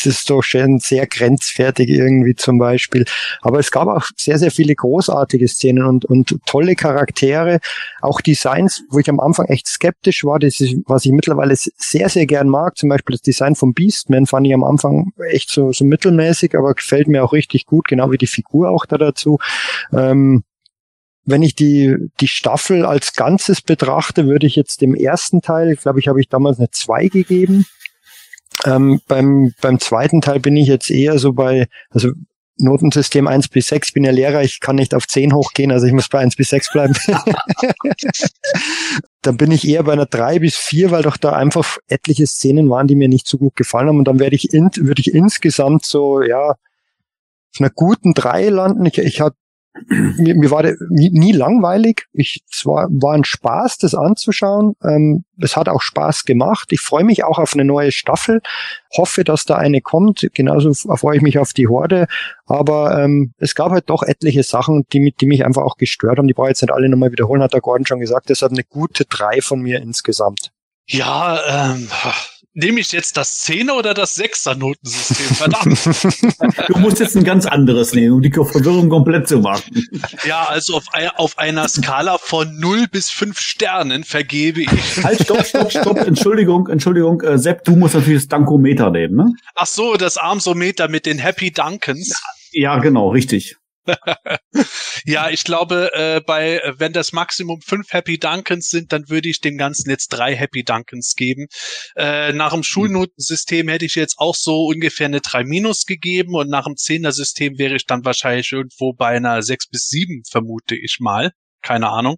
das 0.05 0.15
ist 0.15 0.29
doch 0.29 0.41
schon 0.41 0.79
sehr 0.79 1.07
grenzfertig 1.07 1.89
irgendwie 1.89 2.35
zum 2.35 2.57
Beispiel. 2.57 3.05
Aber 3.41 3.59
es 3.59 3.71
gab 3.71 3.87
auch 3.87 4.05
sehr, 4.15 4.37
sehr 4.37 4.51
viele 4.51 4.75
großartige 4.75 5.47
Szenen 5.47 5.85
und, 5.85 6.05
und 6.05 6.37
tolle 6.45 6.75
Charaktere, 6.75 7.59
auch 8.01 8.21
Designs, 8.21 8.83
wo 8.89 8.99
ich 8.99 9.09
am 9.09 9.19
Anfang 9.19 9.47
echt 9.47 9.67
skeptisch 9.67 10.23
war, 10.23 10.39
das 10.39 10.59
ist, 10.59 10.75
was 10.85 11.05
ich 11.05 11.11
mittlerweile 11.11 11.55
sehr, 11.55 12.09
sehr 12.09 12.25
gern 12.25 12.49
mag. 12.49 12.77
Zum 12.77 12.89
Beispiel 12.89 13.13
das 13.13 13.21
Design 13.21 13.55
von 13.55 13.73
Beastman 13.73 14.25
fand 14.25 14.47
ich 14.47 14.53
am 14.53 14.63
Anfang 14.63 15.13
echt 15.29 15.49
so, 15.49 15.71
so 15.71 15.85
mittelmäßig, 15.85 16.57
aber 16.57 16.73
gefällt 16.73 17.07
mir 17.07 17.23
auch 17.23 17.33
richtig 17.33 17.65
gut, 17.65 17.87
genau 17.87 18.11
wie 18.11 18.17
die 18.17 18.27
Figur 18.27 18.69
auch 18.69 18.85
da 18.85 18.97
dazu. 18.97 19.39
Ähm, 19.93 20.43
wenn 21.23 21.43
ich 21.43 21.55
die, 21.55 21.95
die 22.19 22.27
Staffel 22.27 22.85
als 22.85 23.13
Ganzes 23.13 23.61
betrachte, 23.61 24.25
würde 24.25 24.47
ich 24.47 24.55
jetzt 24.55 24.81
dem 24.81 24.95
ersten 24.95 25.41
Teil, 25.41 25.75
glaube 25.75 25.99
ich, 25.99 26.07
habe 26.07 26.19
ich 26.19 26.29
damals 26.29 26.57
eine 26.57 26.71
2 26.71 27.07
gegeben. 27.07 27.65
Ähm, 28.65 29.01
beim, 29.07 29.53
beim 29.61 29.79
zweiten 29.79 30.21
Teil 30.21 30.39
bin 30.39 30.55
ich 30.55 30.67
jetzt 30.67 30.91
eher 30.91 31.17
so 31.19 31.33
bei, 31.33 31.67
also 31.89 32.11
Notensystem 32.57 33.27
1 33.27 33.47
bis 33.49 33.67
6, 33.67 33.93
bin 33.93 34.03
ja 34.03 34.11
Lehrer, 34.11 34.43
ich 34.43 34.59
kann 34.59 34.75
nicht 34.75 34.93
auf 34.93 35.07
10 35.07 35.33
hochgehen, 35.33 35.71
also 35.71 35.87
ich 35.87 35.93
muss 35.93 36.09
bei 36.09 36.19
1 36.19 36.35
bis 36.35 36.49
6 36.49 36.71
bleiben. 36.71 36.93
dann 39.21 39.37
bin 39.37 39.51
ich 39.51 39.67
eher 39.67 39.83
bei 39.83 39.93
einer 39.93 40.05
3 40.05 40.39
bis 40.39 40.55
4, 40.55 40.91
weil 40.91 41.03
doch 41.03 41.17
da 41.17 41.33
einfach 41.33 41.77
etliche 41.87 42.27
Szenen 42.27 42.69
waren, 42.69 42.87
die 42.87 42.95
mir 42.95 43.07
nicht 43.07 43.27
so 43.27 43.37
gut 43.37 43.55
gefallen 43.55 43.87
haben. 43.87 43.99
Und 43.99 44.07
dann 44.07 44.19
werde 44.19 44.35
ich, 44.35 44.53
in, 44.53 44.69
würde 44.75 45.01
ich 45.01 45.13
insgesamt 45.13 45.85
so, 45.85 46.21
ja, 46.21 46.51
auf 46.51 47.59
einer 47.59 47.69
guten 47.69 48.13
3 48.13 48.49
landen. 48.49 48.85
Ich, 48.85 48.97
ich 48.97 49.21
hatte 49.21 49.37
mir, 49.87 50.35
mir 50.35 50.51
war 50.51 50.63
der 50.63 50.75
nie, 50.89 51.09
nie 51.11 51.31
langweilig. 51.31 52.07
Ich, 52.11 52.43
es 52.51 52.65
war, 52.65 52.87
war 52.89 53.13
ein 53.13 53.23
Spaß, 53.23 53.77
das 53.77 53.95
anzuschauen. 53.95 54.75
Ähm, 54.83 55.23
es 55.39 55.55
hat 55.55 55.69
auch 55.69 55.81
Spaß 55.81 56.25
gemacht. 56.25 56.71
Ich 56.71 56.81
freue 56.81 57.03
mich 57.03 57.23
auch 57.23 57.39
auf 57.39 57.53
eine 57.53 57.63
neue 57.63 57.91
Staffel. 57.91 58.41
Hoffe, 58.95 59.23
dass 59.23 59.45
da 59.45 59.55
eine 59.55 59.81
kommt. 59.81 60.27
Genauso 60.33 60.73
freue 60.73 61.17
ich 61.17 61.21
mich 61.21 61.39
auf 61.39 61.53
die 61.53 61.67
Horde. 61.67 62.07
Aber 62.45 63.01
ähm, 63.01 63.33
es 63.37 63.55
gab 63.55 63.71
halt 63.71 63.89
doch 63.89 64.03
etliche 64.03 64.43
Sachen, 64.43 64.85
die, 64.91 65.13
die 65.19 65.25
mich 65.25 65.45
einfach 65.45 65.63
auch 65.63 65.77
gestört 65.77 66.17
haben. 66.17 66.27
Die 66.27 66.33
brauche 66.33 66.47
ich 66.47 66.51
jetzt 66.51 66.61
nicht 66.61 66.73
alle 66.73 66.89
nochmal 66.89 67.11
wiederholen, 67.11 67.41
hat 67.41 67.53
der 67.53 67.61
Gordon 67.61 67.85
schon 67.85 67.99
gesagt. 67.99 68.29
Deshalb 68.29 68.51
eine 68.51 68.63
gute 68.63 69.05
drei 69.05 69.41
von 69.41 69.61
mir 69.61 69.81
insgesamt. 69.81 70.51
Ja, 70.87 71.39
ähm, 71.73 71.87
nehme 72.53 72.79
ich 72.79 72.91
jetzt 72.91 73.17
das 73.17 73.39
Zehner 73.39 73.75
oder 73.75 73.93
das 73.93 74.15
Sechser-Notensystem? 74.15 75.35
Verdammt. 75.35 76.67
du 76.67 76.77
musst 76.79 76.99
jetzt 76.99 77.15
ein 77.15 77.23
ganz 77.23 77.45
anderes 77.45 77.93
nehmen, 77.93 78.13
um 78.13 78.21
die 78.21 78.31
Verwirrung 78.31 78.89
komplett 78.89 79.27
zu 79.27 79.39
machen. 79.39 79.87
Ja, 80.25 80.45
also 80.45 80.77
auf, 80.77 80.85
auf 81.15 81.37
einer 81.37 81.67
Skala 81.67 82.17
von 82.17 82.59
0 82.59 82.87
bis 82.87 83.09
5 83.09 83.39
Sternen 83.39 84.03
vergebe 84.03 84.61
ich. 84.61 85.03
Halt, 85.03 85.21
stopp, 85.23 85.45
stopp, 85.45 85.71
stopp. 85.71 85.97
Entschuldigung, 85.97 86.67
Entschuldigung. 86.67 87.21
Äh, 87.21 87.37
Sepp, 87.37 87.63
du 87.63 87.75
musst 87.75 87.95
natürlich 87.95 88.23
das 88.23 88.27
Dankometer 88.27 88.91
nehmen, 88.91 89.15
ne? 89.15 89.33
Ach 89.55 89.67
so, 89.67 89.95
das 89.95 90.17
Armsometer 90.17 90.87
mit 90.87 91.05
den 91.05 91.19
Happy 91.19 91.51
Duncans. 91.51 92.21
Ja, 92.51 92.79
genau, 92.79 93.09
richtig 93.09 93.60
ja, 95.05 95.29
ich 95.29 95.43
glaube, 95.43 95.91
äh, 95.93 96.21
bei 96.21 96.61
wenn 96.77 96.93
das 96.93 97.13
Maximum 97.13 97.61
fünf 97.61 97.91
Happy 97.91 98.17
Duncans 98.17 98.69
sind, 98.69 98.91
dann 98.91 99.09
würde 99.09 99.29
ich 99.29 99.41
dem 99.41 99.57
Ganzen 99.57 99.89
jetzt 99.89 100.09
drei 100.09 100.35
Happy 100.35 100.63
Duncans 100.63 101.15
geben. 101.15 101.47
Äh, 101.95 102.33
nach 102.33 102.53
dem 102.53 102.63
Schulnotensystem 102.63 103.67
hätte 103.69 103.85
ich 103.85 103.95
jetzt 103.95 104.15
auch 104.17 104.35
so 104.35 104.65
ungefähr 104.65 105.07
eine 105.07 105.21
3 105.21 105.43
Minus 105.43 105.85
gegeben 105.85 106.35
und 106.35 106.49
nach 106.49 106.65
dem 106.65 106.75
Zehner-System 106.75 107.57
wäre 107.57 107.75
ich 107.75 107.85
dann 107.85 108.05
wahrscheinlich 108.05 108.51
irgendwo 108.51 108.93
bei 108.93 109.15
einer 109.15 109.41
6 109.41 109.69
bis 109.69 109.87
7, 109.87 110.23
vermute 110.29 110.75
ich 110.75 110.97
mal 110.99 111.31
keine 111.61 111.89
Ahnung. 111.89 112.17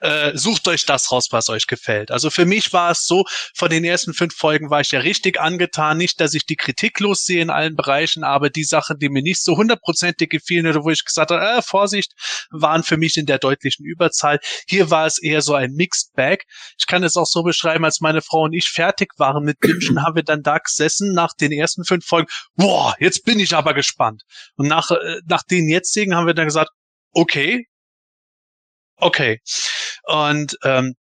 Äh, 0.00 0.36
sucht 0.36 0.68
euch 0.68 0.84
das 0.86 1.10
raus, 1.10 1.28
was 1.30 1.48
euch 1.48 1.66
gefällt. 1.66 2.10
Also 2.10 2.30
für 2.30 2.44
mich 2.44 2.72
war 2.72 2.90
es 2.90 3.06
so, 3.06 3.24
von 3.54 3.70
den 3.70 3.84
ersten 3.84 4.14
fünf 4.14 4.34
Folgen 4.34 4.70
war 4.70 4.80
ich 4.80 4.90
ja 4.90 5.00
richtig 5.00 5.40
angetan. 5.40 5.98
Nicht, 5.98 6.20
dass 6.20 6.34
ich 6.34 6.46
die 6.46 6.56
Kritik 6.56 7.00
lossehe 7.00 7.42
in 7.42 7.50
allen 7.50 7.76
Bereichen, 7.76 8.24
aber 8.24 8.50
die 8.50 8.64
Sachen, 8.64 8.98
die 8.98 9.08
mir 9.08 9.22
nicht 9.22 9.42
so 9.42 9.56
hundertprozentig 9.56 10.28
gefielen 10.28 10.66
oder 10.66 10.84
wo 10.84 10.90
ich 10.90 11.04
gesagt 11.04 11.30
habe, 11.30 11.44
äh, 11.44 11.62
Vorsicht, 11.62 12.12
waren 12.50 12.82
für 12.82 12.96
mich 12.96 13.16
in 13.16 13.26
der 13.26 13.38
deutlichen 13.38 13.84
Überzahl. 13.84 14.38
Hier 14.68 14.90
war 14.90 15.06
es 15.06 15.18
eher 15.18 15.42
so 15.42 15.54
ein 15.54 15.72
Mixed 15.72 16.12
Bag. 16.14 16.44
Ich 16.78 16.86
kann 16.86 17.02
es 17.02 17.16
auch 17.16 17.26
so 17.26 17.42
beschreiben, 17.42 17.84
als 17.84 18.00
meine 18.00 18.22
Frau 18.22 18.42
und 18.42 18.52
ich 18.52 18.68
fertig 18.68 19.12
waren 19.16 19.44
mit 19.44 19.62
Dimschen, 19.62 20.02
haben 20.02 20.16
wir 20.16 20.22
dann 20.22 20.42
da 20.42 20.58
gesessen 20.58 21.12
nach 21.12 21.32
den 21.34 21.52
ersten 21.52 21.84
fünf 21.84 22.04
Folgen. 22.04 22.28
Boah, 22.54 22.94
jetzt 23.00 23.24
bin 23.24 23.40
ich 23.40 23.54
aber 23.54 23.74
gespannt. 23.74 24.22
Und 24.56 24.68
nach, 24.68 24.90
äh, 24.90 25.20
nach 25.26 25.42
den 25.42 25.68
jetzigen 25.68 26.14
haben 26.14 26.26
wir 26.26 26.34
dann 26.34 26.46
gesagt, 26.46 26.70
okay, 27.12 27.66
Okay. 28.96 29.40
Und 30.04 30.56
ähm, 30.64 30.94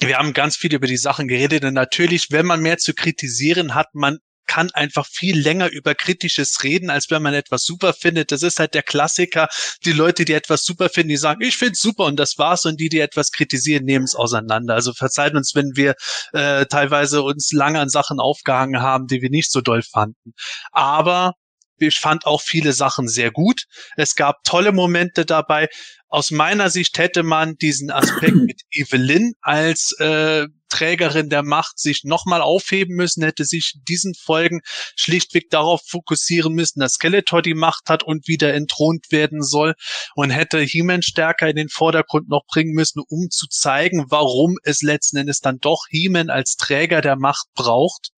wir 0.00 0.18
haben 0.18 0.32
ganz 0.32 0.56
viel 0.56 0.74
über 0.74 0.86
die 0.86 0.96
Sachen 0.96 1.28
geredet 1.28 1.64
und 1.64 1.74
natürlich, 1.74 2.28
wenn 2.30 2.46
man 2.46 2.60
mehr 2.60 2.78
zu 2.78 2.94
kritisieren 2.94 3.74
hat, 3.74 3.94
man 3.94 4.18
kann 4.46 4.70
einfach 4.72 5.06
viel 5.06 5.38
länger 5.38 5.70
über 5.70 5.94
Kritisches 5.94 6.62
reden, 6.62 6.88
als 6.88 7.10
wenn 7.10 7.22
man 7.22 7.34
etwas 7.34 7.64
super 7.64 7.92
findet. 7.92 8.32
Das 8.32 8.42
ist 8.42 8.58
halt 8.58 8.74
der 8.74 8.82
Klassiker. 8.82 9.48
Die 9.84 9.92
Leute, 9.92 10.24
die 10.24 10.32
etwas 10.32 10.64
super 10.64 10.88
finden, 10.88 11.10
die 11.10 11.16
sagen, 11.16 11.42
ich 11.42 11.56
finde 11.56 11.72
es 11.72 11.80
super 11.80 12.04
und 12.04 12.16
das 12.16 12.38
war's. 12.38 12.64
Und 12.64 12.80
die, 12.80 12.88
die 12.88 13.00
etwas 13.00 13.32
kritisieren, 13.32 13.84
nehmen 13.84 14.04
es 14.04 14.14
auseinander. 14.14 14.74
Also 14.74 14.92
verzeiht 14.92 15.34
uns, 15.34 15.54
wenn 15.54 15.72
wir 15.74 15.94
äh, 16.32 16.66
teilweise 16.66 17.22
uns 17.22 17.52
lange 17.52 17.80
an 17.80 17.88
Sachen 17.88 18.20
aufgehangen 18.20 18.80
haben, 18.80 19.06
die 19.08 19.20
wir 19.20 19.30
nicht 19.30 19.50
so 19.50 19.60
doll 19.60 19.82
fanden. 19.82 20.32
Aber 20.70 21.34
ich 21.78 21.98
fand 21.98 22.26
auch 22.26 22.40
viele 22.40 22.72
Sachen 22.72 23.08
sehr 23.08 23.30
gut. 23.30 23.64
Es 23.96 24.14
gab 24.14 24.44
tolle 24.44 24.72
Momente 24.72 25.24
dabei 25.26 25.68
aus 26.08 26.30
meiner 26.30 26.70
Sicht 26.70 26.98
hätte 26.98 27.22
man 27.22 27.56
diesen 27.56 27.90
Aspekt 27.90 28.36
mit 28.46 28.62
Evelyn 28.70 29.34
als 29.40 29.92
äh, 29.98 30.46
Trägerin 30.68 31.28
der 31.28 31.42
Macht 31.42 31.78
sich 31.78 32.04
nochmal 32.04 32.42
aufheben 32.42 32.96
müssen, 32.96 33.22
hätte 33.22 33.44
sich 33.44 33.74
diesen 33.88 34.14
Folgen 34.14 34.60
schlichtweg 34.96 35.50
darauf 35.50 35.82
fokussieren 35.86 36.54
müssen, 36.54 36.80
dass 36.80 36.94
Skeletor 36.94 37.42
die 37.42 37.54
Macht 37.54 37.88
hat 37.88 38.02
und 38.02 38.28
wieder 38.28 38.54
entthront 38.54 39.10
werden 39.10 39.42
soll 39.42 39.74
und 40.14 40.30
hätte 40.30 40.58
He-Man 40.60 41.02
stärker 41.02 41.48
in 41.48 41.56
den 41.56 41.68
Vordergrund 41.68 42.28
noch 42.28 42.46
bringen 42.46 42.72
müssen, 42.72 43.02
um 43.08 43.28
zu 43.30 43.46
zeigen, 43.48 44.06
warum 44.08 44.56
es 44.64 44.82
letzten 44.82 45.18
Endes 45.18 45.40
dann 45.40 45.58
doch 45.60 45.84
He-Man 45.90 46.30
als 46.30 46.56
Träger 46.56 47.00
der 47.00 47.16
Macht 47.16 47.46
braucht. 47.54 48.10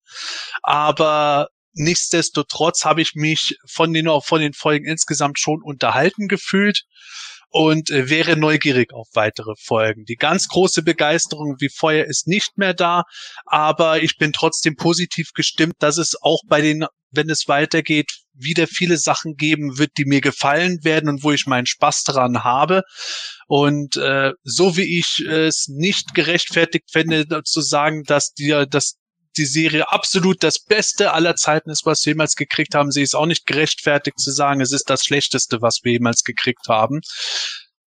Aber 0.63 1.49
nichtsdestotrotz 1.79 2.85
habe 2.85 3.01
ich 3.01 3.15
mich 3.15 3.57
von 3.65 3.93
den, 3.93 4.09
von 4.21 4.41
den 4.41 4.53
Folgen 4.53 4.85
insgesamt 4.85 5.39
schon 5.39 5.61
unterhalten 5.63 6.27
gefühlt 6.27 6.83
und 7.49 7.89
äh, 7.89 8.09
wäre 8.09 8.37
neugierig 8.37 8.93
auf 8.93 9.07
weitere 9.13 9.53
Folgen. 9.57 10.05
Die 10.05 10.15
ganz 10.15 10.47
große 10.47 10.83
Begeisterung 10.83 11.55
wie 11.59 11.69
vorher 11.69 12.05
ist 12.05 12.27
nicht 12.27 12.57
mehr 12.57 12.73
da, 12.73 13.03
aber 13.45 14.03
ich 14.03 14.17
bin 14.17 14.33
trotzdem 14.33 14.75
positiv 14.75 15.31
gestimmt, 15.33 15.75
dass 15.79 15.97
es 15.97 16.15
auch 16.21 16.41
bei 16.47 16.61
den, 16.61 16.85
wenn 17.11 17.29
es 17.29 17.47
weitergeht, 17.47 18.11
wieder 18.33 18.67
viele 18.67 18.97
Sachen 18.97 19.35
geben 19.35 19.77
wird, 19.77 19.91
die 19.97 20.05
mir 20.05 20.21
gefallen 20.21 20.83
werden 20.83 21.09
und 21.09 21.23
wo 21.23 21.31
ich 21.31 21.47
meinen 21.47 21.65
Spaß 21.65 22.03
daran 22.03 22.43
habe. 22.43 22.83
Und 23.47 23.97
äh, 23.97 24.31
so 24.43 24.77
wie 24.77 24.99
ich 24.99 25.19
es 25.25 25.67
nicht 25.67 26.13
gerechtfertigt 26.13 26.91
fände, 26.91 27.43
zu 27.43 27.61
sagen, 27.61 28.03
dass 28.03 28.33
die, 28.33 28.65
dass 28.69 28.97
die 29.37 29.45
Serie 29.45 29.91
absolut 29.91 30.43
das 30.43 30.59
Beste 30.59 31.13
aller 31.13 31.35
Zeiten 31.35 31.69
ist, 31.69 31.85
was 31.85 32.05
wir 32.05 32.11
jemals 32.11 32.35
gekriegt 32.35 32.75
haben. 32.75 32.91
Sie 32.91 33.01
ist 33.01 33.15
auch 33.15 33.25
nicht 33.25 33.45
gerechtfertigt 33.45 34.19
zu 34.19 34.31
sagen, 34.31 34.61
es 34.61 34.71
ist 34.71 34.89
das 34.89 35.03
Schlechteste, 35.03 35.61
was 35.61 35.79
wir 35.83 35.93
jemals 35.93 36.23
gekriegt 36.23 36.67
haben. 36.67 37.01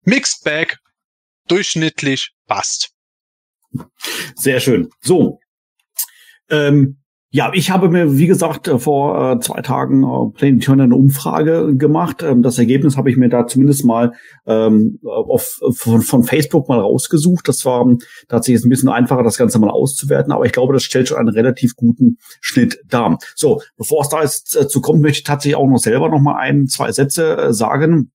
Mixed 0.03 0.43
Bag, 0.43 0.77
durchschnittlich, 1.47 2.31
passt. 2.47 2.91
Sehr 4.35 4.59
schön. 4.59 4.89
So. 5.01 5.39
Ähm, 6.49 7.00
ja, 7.33 7.49
ich 7.53 7.71
habe 7.71 7.87
mir, 7.87 8.17
wie 8.17 8.27
gesagt, 8.27 8.67
äh, 8.67 8.77
vor 8.77 9.31
äh, 9.31 9.39
zwei 9.39 9.61
Tagen 9.61 10.03
äh, 10.03 10.37
Planeturner 10.37 10.83
eine 10.83 10.95
Umfrage 10.95 11.77
gemacht. 11.77 12.23
Ähm, 12.23 12.41
das 12.41 12.59
Ergebnis 12.59 12.97
habe 12.97 13.09
ich 13.09 13.15
mir 13.15 13.29
da 13.29 13.47
zumindest 13.47 13.85
mal 13.85 14.11
ähm, 14.45 14.99
auf, 15.05 15.61
von, 15.71 16.01
von 16.01 16.25
Facebook 16.25 16.67
mal 16.67 16.79
rausgesucht. 16.79 17.47
Das 17.47 17.63
war 17.63 17.83
ähm, 17.83 17.99
tatsächlich 18.27 18.65
ein 18.65 18.69
bisschen 18.69 18.89
einfacher, 18.89 19.23
das 19.23 19.37
Ganze 19.37 19.59
mal 19.59 19.69
auszuwerten, 19.69 20.33
aber 20.33 20.45
ich 20.45 20.51
glaube, 20.51 20.73
das 20.73 20.83
stellt 20.83 21.07
schon 21.07 21.19
einen 21.19 21.29
relativ 21.29 21.77
guten 21.77 22.17
Schnitt 22.41 22.81
dar. 22.89 23.17
So, 23.33 23.61
bevor 23.77 24.01
es 24.01 24.09
da 24.09 24.23
jetzt 24.23 24.57
äh, 24.57 24.67
zu 24.67 24.81
kommt, 24.81 25.01
möchte 25.01 25.19
ich 25.19 25.23
tatsächlich 25.23 25.55
auch 25.55 25.67
noch 25.67 25.77
selber 25.77 26.09
noch 26.09 26.19
mal 26.19 26.35
ein, 26.35 26.67
zwei 26.67 26.91
Sätze 26.91 27.37
äh, 27.37 27.53
sagen 27.53 28.11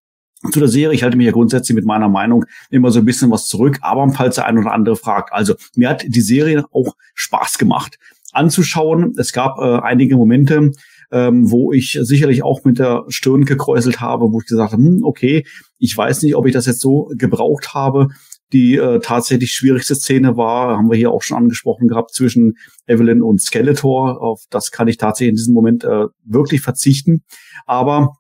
zu 0.53 0.61
der 0.61 0.69
Serie. 0.69 0.95
Ich 0.95 1.03
halte 1.03 1.17
mich 1.17 1.25
ja 1.25 1.33
grundsätzlich 1.33 1.75
mit 1.75 1.87
meiner 1.87 2.11
Meinung 2.11 2.45
immer 2.69 2.91
so 2.91 2.99
ein 2.99 3.07
bisschen 3.07 3.31
was 3.31 3.47
zurück, 3.47 3.79
aber 3.81 4.07
falls 4.11 4.35
der 4.35 4.45
ein 4.45 4.59
oder 4.59 4.73
andere 4.73 4.97
fragt. 4.97 5.33
Also, 5.33 5.55
mir 5.75 5.89
hat 5.89 6.05
die 6.07 6.21
Serie 6.21 6.67
auch 6.71 6.95
Spaß 7.15 7.57
gemacht 7.57 7.99
anzuschauen. 8.37 9.15
Es 9.19 9.33
gab 9.33 9.59
äh, 9.59 9.81
einige 9.83 10.17
Momente, 10.17 10.73
ähm, 11.11 11.51
wo 11.51 11.73
ich 11.73 11.99
sicherlich 12.03 12.43
auch 12.43 12.65
mit 12.65 12.79
der 12.79 13.05
Stirn 13.09 13.45
gekräuselt 13.45 14.01
habe, 14.01 14.33
wo 14.33 14.41
ich 14.41 14.47
gesagt 14.47 14.73
habe, 14.73 14.83
hm, 14.83 15.01
okay, 15.05 15.47
ich 15.79 15.97
weiß 15.97 16.23
nicht, 16.23 16.37
ob 16.37 16.47
ich 16.47 16.53
das 16.53 16.67
jetzt 16.67 16.81
so 16.81 17.11
gebraucht 17.17 17.75
habe. 17.75 18.09
Die 18.53 18.77
äh, 18.77 19.01
tatsächlich 19.01 19.51
schwierigste 19.51 19.97
Szene 19.97 20.37
war, 20.37 20.77
haben 20.77 20.89
wir 20.89 20.97
hier 20.97 21.11
auch 21.11 21.23
schon 21.23 21.37
angesprochen 21.37 21.89
gehabt, 21.89 22.15
zwischen 22.15 22.55
Evelyn 22.87 23.23
und 23.23 23.41
Skeletor. 23.41 24.21
Auf 24.23 24.45
das 24.51 24.71
kann 24.71 24.87
ich 24.87 24.99
tatsächlich 24.99 25.31
in 25.31 25.37
diesem 25.37 25.55
Moment 25.55 25.85
äh, 25.85 26.07
wirklich 26.25 26.61
verzichten. 26.61 27.23
Aber 27.67 28.15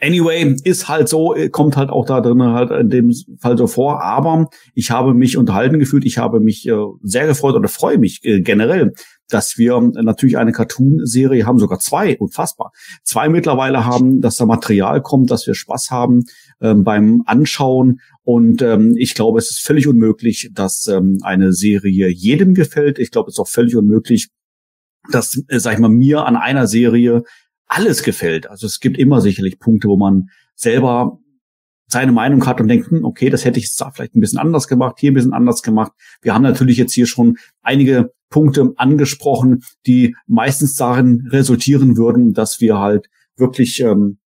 Anyway, 0.00 0.54
ist 0.62 0.88
halt 0.88 1.08
so, 1.08 1.34
kommt 1.50 1.76
halt 1.76 1.90
auch 1.90 2.06
da 2.06 2.20
drin 2.20 2.40
halt 2.40 2.70
in 2.70 2.88
dem 2.88 3.12
Fall 3.40 3.58
so 3.58 3.66
vor. 3.66 4.00
Aber 4.00 4.48
ich 4.74 4.92
habe 4.92 5.12
mich 5.12 5.36
unterhalten 5.36 5.80
gefühlt, 5.80 6.04
ich 6.06 6.18
habe 6.18 6.38
mich 6.38 6.68
äh, 6.68 6.76
sehr 7.02 7.26
gefreut 7.26 7.56
oder 7.56 7.66
freue 7.68 7.98
mich 7.98 8.20
äh, 8.22 8.40
generell 8.40 8.92
dass 9.28 9.58
wir 9.58 9.80
natürlich 9.80 10.38
eine 10.38 10.52
Cartoon-Serie 10.52 11.46
haben, 11.46 11.58
sogar 11.58 11.78
zwei, 11.78 12.16
unfassbar. 12.18 12.72
Zwei 13.02 13.28
mittlerweile 13.28 13.84
haben, 13.84 14.20
dass 14.20 14.36
da 14.36 14.46
Material 14.46 15.02
kommt, 15.02 15.30
dass 15.30 15.46
wir 15.46 15.54
Spaß 15.54 15.90
haben 15.90 16.24
ähm, 16.60 16.84
beim 16.84 17.22
Anschauen. 17.26 18.00
Und 18.22 18.62
ähm, 18.62 18.94
ich 18.96 19.14
glaube, 19.14 19.38
es 19.38 19.50
ist 19.50 19.60
völlig 19.60 19.86
unmöglich, 19.86 20.50
dass 20.52 20.86
ähm, 20.86 21.18
eine 21.22 21.52
Serie 21.52 22.08
jedem 22.08 22.54
gefällt. 22.54 22.98
Ich 22.98 23.10
glaube, 23.10 23.28
es 23.28 23.34
ist 23.34 23.40
auch 23.40 23.48
völlig 23.48 23.76
unmöglich, 23.76 24.28
dass, 25.10 25.42
äh, 25.48 25.58
sag 25.58 25.74
ich 25.74 25.78
mal, 25.78 25.88
mir 25.88 26.24
an 26.24 26.36
einer 26.36 26.66
Serie 26.66 27.22
alles 27.66 28.02
gefällt. 28.02 28.48
Also 28.48 28.66
es 28.66 28.80
gibt 28.80 28.98
immer 28.98 29.20
sicherlich 29.20 29.58
Punkte, 29.58 29.88
wo 29.88 29.96
man 29.96 30.30
selber 30.54 31.18
seine 31.88 32.12
Meinung 32.12 32.46
hat 32.46 32.60
und 32.60 32.68
denkt, 32.68 32.90
hm, 32.90 33.04
okay, 33.04 33.30
das 33.30 33.44
hätte 33.44 33.58
ich 33.58 33.66
jetzt 33.66 33.80
da 33.80 33.90
vielleicht 33.90 34.14
ein 34.14 34.20
bisschen 34.20 34.38
anders 34.38 34.68
gemacht, 34.68 34.96
hier 34.98 35.10
ein 35.10 35.14
bisschen 35.14 35.32
anders 35.32 35.62
gemacht. 35.62 35.92
Wir 36.22 36.34
haben 36.34 36.42
natürlich 36.42 36.76
jetzt 36.76 36.92
hier 36.92 37.06
schon 37.06 37.38
einige 37.62 38.12
Punkte 38.30 38.72
angesprochen, 38.76 39.62
die 39.86 40.14
meistens 40.26 40.76
darin 40.76 41.26
resultieren 41.30 41.96
würden, 41.96 42.34
dass 42.34 42.60
wir 42.60 42.78
halt 42.78 43.08
wirklich 43.36 43.80
ähm, 43.80 44.18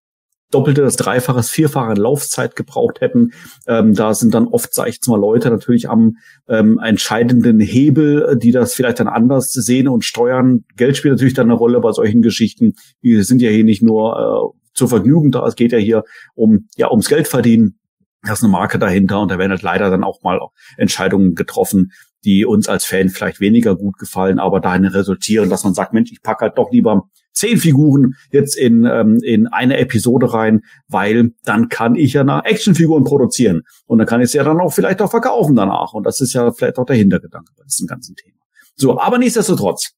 doppelte, 0.51 0.83
das 0.83 0.97
Dreifache, 0.97 1.43
Vierfache 1.43 1.95
Laufzeit 1.95 2.57
gebraucht 2.57 3.01
hätten. 3.01 3.33
Ähm, 3.67 3.95
da 3.95 4.15
sind 4.15 4.35
dann 4.35 4.47
oft, 4.49 4.75
sag 4.75 4.89
ich 4.89 4.97
jetzt 4.97 5.09
mal, 5.09 5.19
Leute 5.19 5.51
natürlich 5.51 5.89
am 5.89 6.17
ähm, 6.49 6.79
entscheidenden 6.79 7.61
Hebel, 7.61 8.37
die 8.37 8.53
das 8.53 8.75
vielleicht 8.75 9.01
dann 9.01 9.09
anders 9.09 9.53
sehen 9.53 9.89
und 9.89 10.05
steuern. 10.05 10.65
Geld 10.77 10.97
spielt 10.97 11.13
natürlich 11.13 11.35
dann 11.35 11.47
eine 11.47 11.55
Rolle 11.55 11.81
bei 11.81 11.93
solchen 11.93 12.23
Geschichten. 12.23 12.75
Wir 13.01 13.25
sind 13.25 13.41
ja 13.41 13.51
hier 13.51 13.65
nicht 13.65 13.83
nur 13.83 14.55
zur 14.75 14.89
Vergnügen 14.89 15.31
da, 15.31 15.47
es 15.47 15.57
geht 15.57 15.73
ja 15.73 15.79
hier 15.79 16.05
um 16.35 16.69
ja 16.77 16.91
ums 16.91 17.09
Geld 17.09 17.29
verdienen. 17.29 17.79
Da 18.25 18.35
ist 18.35 18.43
eine 18.43 18.53
Marke 18.53 18.79
dahinter 18.79 19.21
und 19.21 19.31
da 19.31 19.39
werden 19.39 19.51
halt 19.51 19.63
leider 19.63 19.91
dann 19.91 20.05
auch 20.05 20.23
mal 20.23 20.39
Entscheidungen 20.77 21.35
getroffen, 21.35 21.93
die 22.25 22.45
uns 22.45 22.69
als 22.69 22.85
Fan 22.85 23.09
vielleicht 23.09 23.41
weniger 23.41 23.77
gut 23.77 23.99
gefallen, 23.99 24.39
aber 24.39 24.61
dahin 24.61 24.85
resultieren, 24.85 25.51
dass 25.51 25.65
man 25.65 25.75
sagt, 25.75 25.93
Mensch, 25.93 26.13
ich 26.13 26.23
packe 26.23 26.43
halt 26.43 26.59
doch 26.59 26.71
lieber 26.71 27.09
zehn 27.33 27.59
Figuren 27.59 28.15
jetzt 28.31 28.57
in, 28.57 28.85
ähm, 28.85 29.19
in 29.23 29.49
eine 29.49 29.79
Episode 29.79 30.33
rein, 30.33 30.61
weil 30.89 31.33
dann 31.45 31.69
kann 31.69 31.95
ich 31.95 32.13
ja 32.13 32.25
nach 32.25 32.45
Actionfiguren 32.45 33.05
produzieren 33.05 33.63
und 33.87 33.99
dann 33.99 34.07
kann 34.07 34.21
ich 34.21 34.27
es 34.27 34.33
ja 34.35 34.45
dann 34.45 34.61
auch 34.61 34.73
vielleicht 34.73 35.03
auch 35.03 35.11
verkaufen 35.11 35.57
danach 35.57 35.93
und 35.95 36.05
das 36.05 36.21
ist 36.21 36.35
ja 36.35 36.53
vielleicht 36.53 36.79
auch 36.79 36.87
der 36.87 36.97
Hintergedanke 36.97 37.53
bei 37.57 37.65
diesem 37.65 37.87
ganzen 37.87 38.15
Thema. 38.15 38.39
So, 38.77 39.01
aber 39.01 39.19
nichtsdestotrotz, 39.19 39.93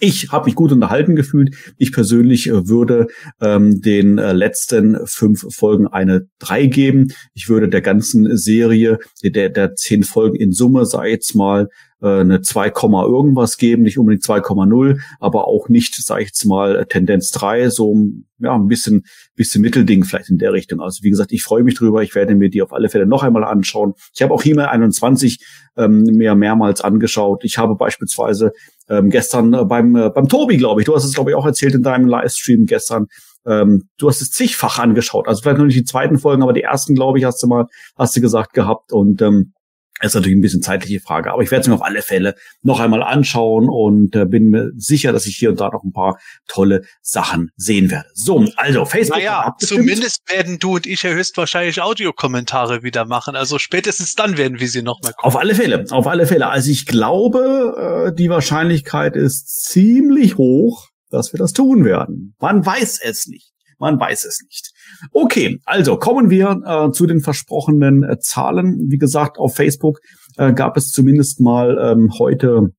Ich 0.00 0.30
habe 0.30 0.46
mich 0.46 0.54
gut 0.54 0.72
unterhalten 0.72 1.16
gefühlt. 1.16 1.56
Ich 1.76 1.92
persönlich 1.92 2.48
äh, 2.48 2.68
würde 2.68 3.08
ähm, 3.40 3.80
den 3.80 4.18
äh, 4.18 4.32
letzten 4.32 4.98
fünf 5.06 5.46
Folgen 5.54 5.88
eine 5.88 6.28
drei 6.38 6.66
geben. 6.66 7.12
Ich 7.34 7.48
würde 7.48 7.68
der 7.68 7.80
ganzen 7.80 8.36
Serie, 8.36 8.98
der, 9.22 9.48
der 9.48 9.74
zehn 9.74 10.04
Folgen 10.04 10.36
in 10.36 10.52
Summe, 10.52 10.86
sei 10.86 11.10
jetzt 11.10 11.34
mal 11.34 11.68
eine 12.00 12.40
2, 12.40 12.68
irgendwas 12.68 13.56
geben, 13.56 13.82
nicht 13.82 13.98
unbedingt 13.98 14.22
2,0, 14.22 15.00
aber 15.18 15.48
auch 15.48 15.68
nicht, 15.68 15.94
sage 15.96 16.22
ich 16.22 16.28
jetzt 16.28 16.44
mal, 16.44 16.86
Tendenz 16.88 17.30
3, 17.30 17.70
so 17.70 17.94
ja, 18.38 18.54
ein 18.54 18.68
bisschen, 18.68 19.04
bisschen 19.34 19.62
Mittelding 19.62 20.04
vielleicht 20.04 20.30
in 20.30 20.38
der 20.38 20.52
Richtung. 20.52 20.80
Also 20.80 21.02
wie 21.02 21.10
gesagt, 21.10 21.32
ich 21.32 21.42
freue 21.42 21.64
mich 21.64 21.74
drüber, 21.74 22.02
ich 22.02 22.14
werde 22.14 22.34
mir 22.34 22.50
die 22.50 22.62
auf 22.62 22.72
alle 22.72 22.88
Fälle 22.88 23.06
noch 23.06 23.22
einmal 23.22 23.44
anschauen. 23.44 23.94
Ich 24.14 24.22
habe 24.22 24.32
auch 24.32 24.42
He-Man 24.42 24.66
21 24.66 25.44
ähm, 25.76 26.02
mir 26.04 26.34
mehrmals 26.34 26.80
angeschaut. 26.80 27.44
Ich 27.44 27.58
habe 27.58 27.74
beispielsweise 27.74 28.52
ähm, 28.88 29.10
gestern 29.10 29.52
äh, 29.54 29.64
beim, 29.64 29.96
äh, 29.96 30.10
beim 30.10 30.28
Tobi, 30.28 30.56
glaube 30.56 30.80
ich, 30.80 30.86
du 30.86 30.94
hast 30.94 31.04
es, 31.04 31.14
glaube 31.14 31.30
ich, 31.30 31.36
auch 31.36 31.46
erzählt 31.46 31.74
in 31.74 31.82
deinem 31.82 32.06
Livestream 32.06 32.66
gestern, 32.66 33.06
ähm, 33.46 33.88
du 33.98 34.08
hast 34.08 34.20
es 34.20 34.30
zigfach 34.30 34.78
angeschaut. 34.78 35.26
Also 35.26 35.42
vielleicht 35.42 35.58
noch 35.58 35.64
nicht 35.64 35.78
die 35.78 35.84
zweiten 35.84 36.18
Folgen, 36.18 36.42
aber 36.42 36.52
die 36.52 36.62
ersten, 36.62 36.94
glaube 36.94 37.18
ich, 37.18 37.24
hast 37.24 37.42
du 37.42 37.46
mal, 37.46 37.66
hast 37.96 38.16
du 38.16 38.20
gesagt 38.20 38.52
gehabt. 38.52 38.92
Und 38.92 39.22
ähm, 39.22 39.52
ist 40.00 40.14
natürlich 40.14 40.36
ein 40.36 40.40
bisschen 40.40 40.62
zeitliche 40.62 41.00
Frage, 41.00 41.32
aber 41.32 41.42
ich 41.42 41.50
werde 41.50 41.62
es 41.62 41.68
mir 41.68 41.74
auf 41.74 41.82
alle 41.82 42.02
Fälle 42.02 42.34
noch 42.62 42.80
einmal 42.80 43.02
anschauen 43.02 43.68
und 43.68 44.14
äh, 44.14 44.24
bin 44.24 44.50
mir 44.50 44.70
sicher, 44.76 45.12
dass 45.12 45.26
ich 45.26 45.36
hier 45.36 45.50
und 45.50 45.60
da 45.60 45.70
noch 45.70 45.82
ein 45.82 45.92
paar 45.92 46.18
tolle 46.46 46.82
Sachen 47.02 47.50
sehen 47.56 47.90
werde. 47.90 48.08
So, 48.14 48.46
also 48.56 48.84
Facebook. 48.84 49.18
Naja, 49.18 49.54
zumindest 49.58 50.20
werden 50.30 50.58
du 50.58 50.76
und 50.76 50.86
ich 50.86 51.02
ja 51.02 51.10
höchstwahrscheinlich 51.10 51.80
Audiokommentare 51.80 52.82
wieder 52.82 53.04
machen. 53.04 53.36
Also 53.36 53.58
spätestens 53.58 54.14
dann 54.14 54.36
werden 54.36 54.60
wir 54.60 54.68
sie 54.68 54.82
nochmal 54.82 55.12
kommen. 55.14 55.32
Auf 55.32 55.36
alle 55.36 55.54
Fälle, 55.54 55.84
auf 55.90 56.06
alle 56.06 56.26
Fälle. 56.26 56.48
Also 56.48 56.70
ich 56.70 56.86
glaube, 56.86 58.08
äh, 58.08 58.14
die 58.14 58.30
Wahrscheinlichkeit 58.30 59.16
ist 59.16 59.64
ziemlich 59.64 60.36
hoch, 60.36 60.88
dass 61.10 61.32
wir 61.32 61.38
das 61.38 61.52
tun 61.52 61.84
werden. 61.84 62.34
Man 62.40 62.64
weiß 62.64 63.00
es 63.02 63.26
nicht. 63.26 63.52
Man 63.78 63.98
weiß 63.98 64.24
es 64.24 64.42
nicht. 64.42 64.72
Okay, 65.12 65.60
also 65.64 65.96
kommen 65.96 66.30
wir 66.30 66.60
äh, 66.64 66.92
zu 66.92 67.06
den 67.06 67.20
versprochenen 67.20 68.02
äh, 68.02 68.18
Zahlen. 68.18 68.90
Wie 68.90 68.98
gesagt, 68.98 69.38
auf 69.38 69.54
Facebook 69.54 70.00
äh, 70.36 70.52
gab 70.52 70.76
es 70.76 70.90
zumindest 70.90 71.40
mal 71.40 71.78
ähm, 71.80 72.12
heute 72.18 72.72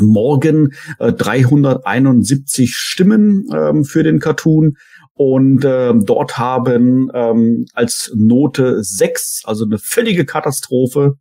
Morgen 0.00 0.74
äh, 0.98 1.12
371 1.12 2.74
Stimmen 2.74 3.48
ähm, 3.52 3.84
für 3.84 4.02
den 4.02 4.20
Cartoon. 4.20 4.76
Und 5.14 5.64
äh, 5.64 5.92
dort 5.94 6.38
haben 6.38 7.10
ähm, 7.12 7.66
als 7.72 8.12
Note 8.14 8.84
6, 8.84 9.42
also 9.44 9.64
eine 9.64 9.78
völlige 9.78 10.24
Katastrophe, 10.24 11.14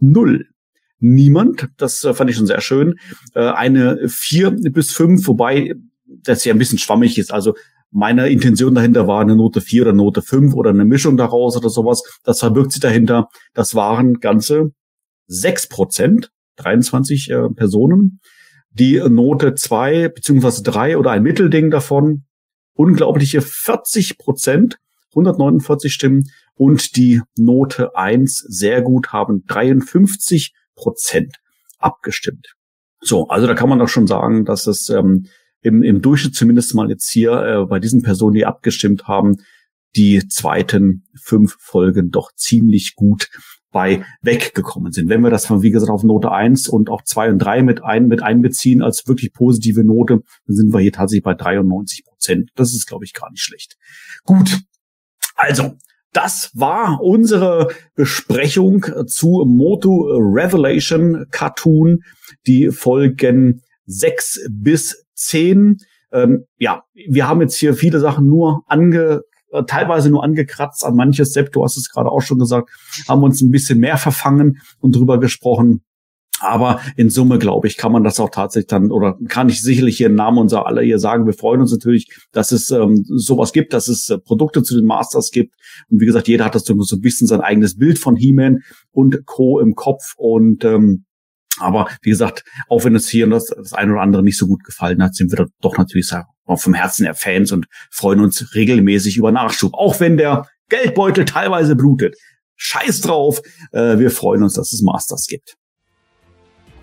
null. 0.00 0.46
Niemand, 0.98 1.68
das 1.76 2.02
äh, 2.02 2.12
fand 2.12 2.30
ich 2.30 2.36
schon 2.36 2.46
sehr 2.46 2.60
schön. 2.60 2.94
Äh, 3.34 3.50
eine 3.50 4.08
4 4.08 4.50
bis 4.72 4.90
5, 4.90 5.28
wobei 5.28 5.74
das 6.06 6.44
ja 6.44 6.52
ein 6.52 6.58
bisschen 6.58 6.78
schwammig 6.78 7.18
ist. 7.18 7.32
Also 7.32 7.54
meine 7.90 8.28
Intention 8.28 8.74
dahinter 8.74 9.06
war 9.06 9.20
eine 9.20 9.36
Note 9.36 9.60
4 9.60 9.82
oder 9.82 9.92
Note 9.92 10.22
5 10.22 10.54
oder 10.54 10.70
eine 10.70 10.84
Mischung 10.84 11.16
daraus 11.16 11.56
oder 11.56 11.70
sowas. 11.70 12.02
Das 12.22 12.40
verbirgt 12.40 12.72
sich 12.72 12.80
dahinter. 12.80 13.28
Das 13.54 13.74
waren 13.74 14.20
ganze 14.20 14.72
6 15.28 15.68
Prozent, 15.68 16.30
23 16.56 17.30
äh, 17.30 17.48
Personen. 17.50 18.20
Die 18.70 18.98
Note 18.98 19.54
2 19.54 20.08
beziehungsweise 20.08 20.62
3 20.62 20.98
oder 20.98 21.12
ein 21.12 21.22
Mittelding 21.22 21.70
davon, 21.70 22.24
unglaubliche 22.74 23.40
40 23.40 24.18
Prozent, 24.18 24.78
149 25.10 25.92
Stimmen. 25.92 26.24
Und 26.54 26.96
die 26.96 27.22
Note 27.36 27.96
1 27.96 28.44
sehr 28.48 28.82
gut 28.82 29.12
haben 29.12 29.44
53 29.46 30.52
Prozent 30.74 31.36
abgestimmt. 31.78 32.54
So, 33.00 33.28
also 33.28 33.46
da 33.46 33.54
kann 33.54 33.68
man 33.68 33.78
doch 33.78 33.88
schon 33.88 34.06
sagen, 34.06 34.44
dass 34.44 34.66
es 34.66 34.90
ähm, 34.90 35.26
im, 35.62 35.82
im 35.82 36.02
Durchschnitt 36.02 36.34
zumindest 36.34 36.74
mal 36.74 36.90
jetzt 36.90 37.10
hier 37.10 37.32
äh, 37.32 37.66
bei 37.66 37.78
diesen 37.78 38.02
Personen, 38.02 38.34
die 38.34 38.46
abgestimmt 38.46 39.08
haben, 39.08 39.36
die 39.96 40.26
zweiten 40.28 41.04
fünf 41.20 41.56
Folgen 41.58 42.10
doch 42.10 42.32
ziemlich 42.34 42.94
gut 42.94 43.28
bei 43.70 44.04
weggekommen 44.22 44.92
sind. 44.92 45.08
Wenn 45.08 45.20
wir 45.22 45.30
das 45.30 45.46
von, 45.46 45.62
wie 45.62 45.70
gesagt, 45.70 45.90
auf 45.90 46.02
Note 46.02 46.32
eins 46.32 46.68
und 46.68 46.88
auch 46.88 47.02
zwei 47.02 47.30
und 47.30 47.38
drei 47.38 47.62
mit, 47.62 47.84
ein, 47.84 48.06
mit 48.06 48.22
einbeziehen 48.22 48.82
als 48.82 49.06
wirklich 49.06 49.32
positive 49.32 49.84
Note, 49.84 50.20
dann 50.46 50.56
sind 50.56 50.72
wir 50.72 50.80
hier 50.80 50.92
tatsächlich 50.92 51.24
bei 51.24 51.34
93 51.34 52.04
Prozent. 52.04 52.50
Das 52.54 52.72
ist, 52.72 52.86
glaube 52.86 53.04
ich, 53.04 53.12
gar 53.12 53.30
nicht 53.30 53.42
schlecht. 53.42 53.76
Gut. 54.24 54.58
Also, 55.34 55.76
das 56.12 56.50
war 56.54 57.02
unsere 57.02 57.68
Besprechung 57.94 58.86
zu 59.06 59.44
Moto 59.46 60.06
Revelation 60.16 61.26
Cartoon, 61.30 62.00
die 62.46 62.70
Folgen 62.70 63.62
sechs 63.84 64.40
bis 64.50 65.04
zehn. 65.18 65.78
Ähm, 66.12 66.46
ja, 66.58 66.84
wir 66.94 67.28
haben 67.28 67.40
jetzt 67.40 67.56
hier 67.56 67.74
viele 67.74 68.00
Sachen 68.00 68.26
nur 68.26 68.62
ange, 68.66 69.22
äh, 69.50 69.64
teilweise 69.64 70.10
nur 70.10 70.24
angekratzt 70.24 70.84
an 70.84 70.96
manches. 70.96 71.32
Sepp, 71.32 71.52
du 71.52 71.64
hast 71.64 71.76
es 71.76 71.90
gerade 71.90 72.10
auch 72.10 72.22
schon 72.22 72.38
gesagt, 72.38 72.70
haben 73.08 73.22
uns 73.22 73.42
ein 73.42 73.50
bisschen 73.50 73.78
mehr 73.78 73.98
verfangen 73.98 74.60
und 74.80 74.96
drüber 74.96 75.18
gesprochen. 75.20 75.82
Aber 76.40 76.80
in 76.96 77.10
Summe, 77.10 77.38
glaube 77.38 77.66
ich, 77.66 77.76
kann 77.76 77.90
man 77.90 78.04
das 78.04 78.20
auch 78.20 78.30
tatsächlich 78.30 78.68
dann, 78.68 78.92
oder 78.92 79.18
kann 79.28 79.48
ich 79.48 79.60
sicherlich 79.60 79.96
hier 79.96 80.06
im 80.06 80.14
Namen 80.14 80.38
unserer 80.38 80.66
aller 80.66 80.82
hier 80.82 81.00
sagen, 81.00 81.26
wir 81.26 81.32
freuen 81.32 81.60
uns 81.60 81.72
natürlich, 81.72 82.08
dass 82.32 82.52
es 82.52 82.70
ähm, 82.70 83.04
sowas 83.08 83.52
gibt, 83.52 83.72
dass 83.72 83.88
es 83.88 84.08
äh, 84.08 84.18
Produkte 84.18 84.62
zu 84.62 84.76
den 84.76 84.86
Masters 84.86 85.30
gibt. 85.32 85.54
Und 85.90 86.00
wie 86.00 86.06
gesagt, 86.06 86.28
jeder 86.28 86.44
hat 86.44 86.54
das 86.54 86.64
so 86.64 86.74
ein 86.74 87.00
bisschen 87.00 87.26
sein 87.26 87.40
eigenes 87.40 87.76
Bild 87.76 87.98
von 87.98 88.14
He-Man 88.14 88.60
und 88.92 89.26
Co. 89.26 89.58
im 89.58 89.74
Kopf. 89.74 90.14
Und 90.16 90.64
ähm, 90.64 91.06
aber 91.60 91.88
wie 92.02 92.10
gesagt, 92.10 92.44
auch 92.68 92.84
wenn 92.84 92.94
es 92.94 93.08
hier 93.08 93.26
das, 93.28 93.46
das 93.46 93.72
eine 93.72 93.92
oder 93.92 94.02
andere 94.02 94.22
nicht 94.22 94.38
so 94.38 94.46
gut 94.46 94.64
gefallen 94.64 95.02
hat, 95.02 95.14
sind 95.14 95.32
wir 95.32 95.46
doch 95.60 95.76
natürlich 95.76 96.12
vom 96.56 96.74
Herzen 96.74 97.04
her 97.04 97.14
Fans 97.14 97.52
und 97.52 97.66
freuen 97.90 98.20
uns 98.20 98.54
regelmäßig 98.54 99.16
über 99.16 99.32
Nachschub. 99.32 99.74
Auch 99.74 100.00
wenn 100.00 100.16
der 100.16 100.46
Geldbeutel 100.68 101.24
teilweise 101.24 101.76
blutet. 101.76 102.16
Scheiß 102.56 103.02
drauf. 103.02 103.40
Äh, 103.72 103.98
wir 103.98 104.10
freuen 104.10 104.42
uns, 104.42 104.54
dass 104.54 104.72
es 104.72 104.82
Masters 104.82 105.26
gibt. 105.26 105.56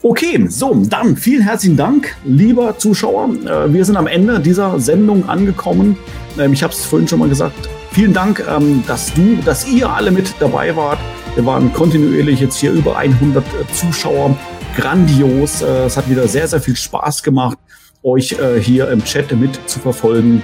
Okay, 0.01 0.45
so, 0.49 0.73
dann 0.87 1.17
vielen 1.17 1.41
herzlichen 1.41 1.77
Dank, 1.77 2.15
lieber 2.23 2.77
Zuschauer. 2.77 3.29
Äh, 3.45 3.73
wir 3.73 3.83
sind 3.85 3.97
am 3.97 4.07
Ende 4.07 4.39
dieser 4.39 4.79
Sendung 4.79 5.27
angekommen. 5.27 5.97
Ähm, 6.37 6.53
ich 6.53 6.63
habe 6.63 6.73
es 6.73 6.85
vorhin 6.85 7.07
schon 7.07 7.19
mal 7.19 7.29
gesagt. 7.29 7.69
Vielen 7.91 8.13
Dank, 8.13 8.45
ähm, 8.47 8.83
dass 8.87 9.13
du, 9.13 9.37
dass 9.43 9.67
ihr 9.67 9.89
alle 9.89 10.11
mit 10.11 10.33
dabei 10.39 10.75
wart. 10.75 10.99
Wir 11.35 11.45
waren 11.45 11.73
kontinuierlich 11.73 12.39
jetzt 12.39 12.57
hier 12.57 12.71
über 12.71 12.97
100 12.97 13.43
Zuschauer 13.73 14.37
grandios. 14.75 15.61
Äh, 15.61 15.85
es 15.85 15.97
hat 15.97 16.09
wieder 16.09 16.27
sehr, 16.27 16.47
sehr 16.47 16.61
viel 16.61 16.75
Spaß 16.75 17.23
gemacht, 17.23 17.57
euch 18.03 18.33
äh, 18.33 18.59
hier 18.59 18.89
im 18.89 19.03
Chat 19.03 19.31
mit 19.33 19.59
zu 19.69 19.79
verfolgen 19.79 20.43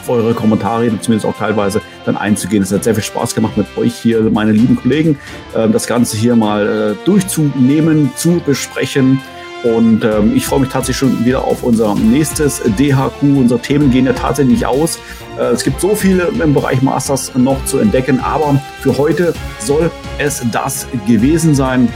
auf 0.00 0.08
eure 0.10 0.34
Kommentare, 0.34 0.88
zumindest 1.00 1.26
auch 1.26 1.36
teilweise 1.36 1.80
dann 2.04 2.16
einzugehen. 2.16 2.62
Es 2.62 2.72
hat 2.72 2.84
sehr 2.84 2.94
viel 2.94 3.04
Spaß 3.04 3.34
gemacht 3.34 3.56
mit 3.56 3.66
euch 3.76 3.94
hier, 3.94 4.20
meine 4.30 4.52
lieben 4.52 4.76
Kollegen, 4.76 5.18
äh, 5.54 5.68
das 5.68 5.86
Ganze 5.86 6.16
hier 6.16 6.36
mal 6.36 6.96
durchzunehmen, 7.04 8.10
zu 8.16 8.40
besprechen. 8.44 9.20
Und 9.64 10.04
ähm, 10.04 10.36
ich 10.36 10.46
freue 10.46 10.60
mich 10.60 10.68
tatsächlich 10.68 10.98
schon 10.98 11.24
wieder 11.24 11.44
auf 11.44 11.62
unser 11.62 11.94
nächstes 11.94 12.60
DHQ. 12.78 13.22
Unsere 13.22 13.60
Themen 13.60 13.90
gehen 13.90 14.04
ja 14.04 14.12
tatsächlich 14.12 14.66
aus. 14.66 14.98
Äh, 15.38 15.44
es 15.44 15.64
gibt 15.64 15.80
so 15.80 15.94
viele 15.94 16.24
im 16.24 16.52
Bereich 16.52 16.82
Masters 16.82 17.32
noch 17.34 17.64
zu 17.64 17.78
entdecken, 17.78 18.20
aber 18.20 18.60
für 18.82 18.98
heute 18.98 19.32
soll 19.58 19.90
es 20.18 20.42
das 20.52 20.86
gewesen 21.06 21.54
sein. 21.54 21.88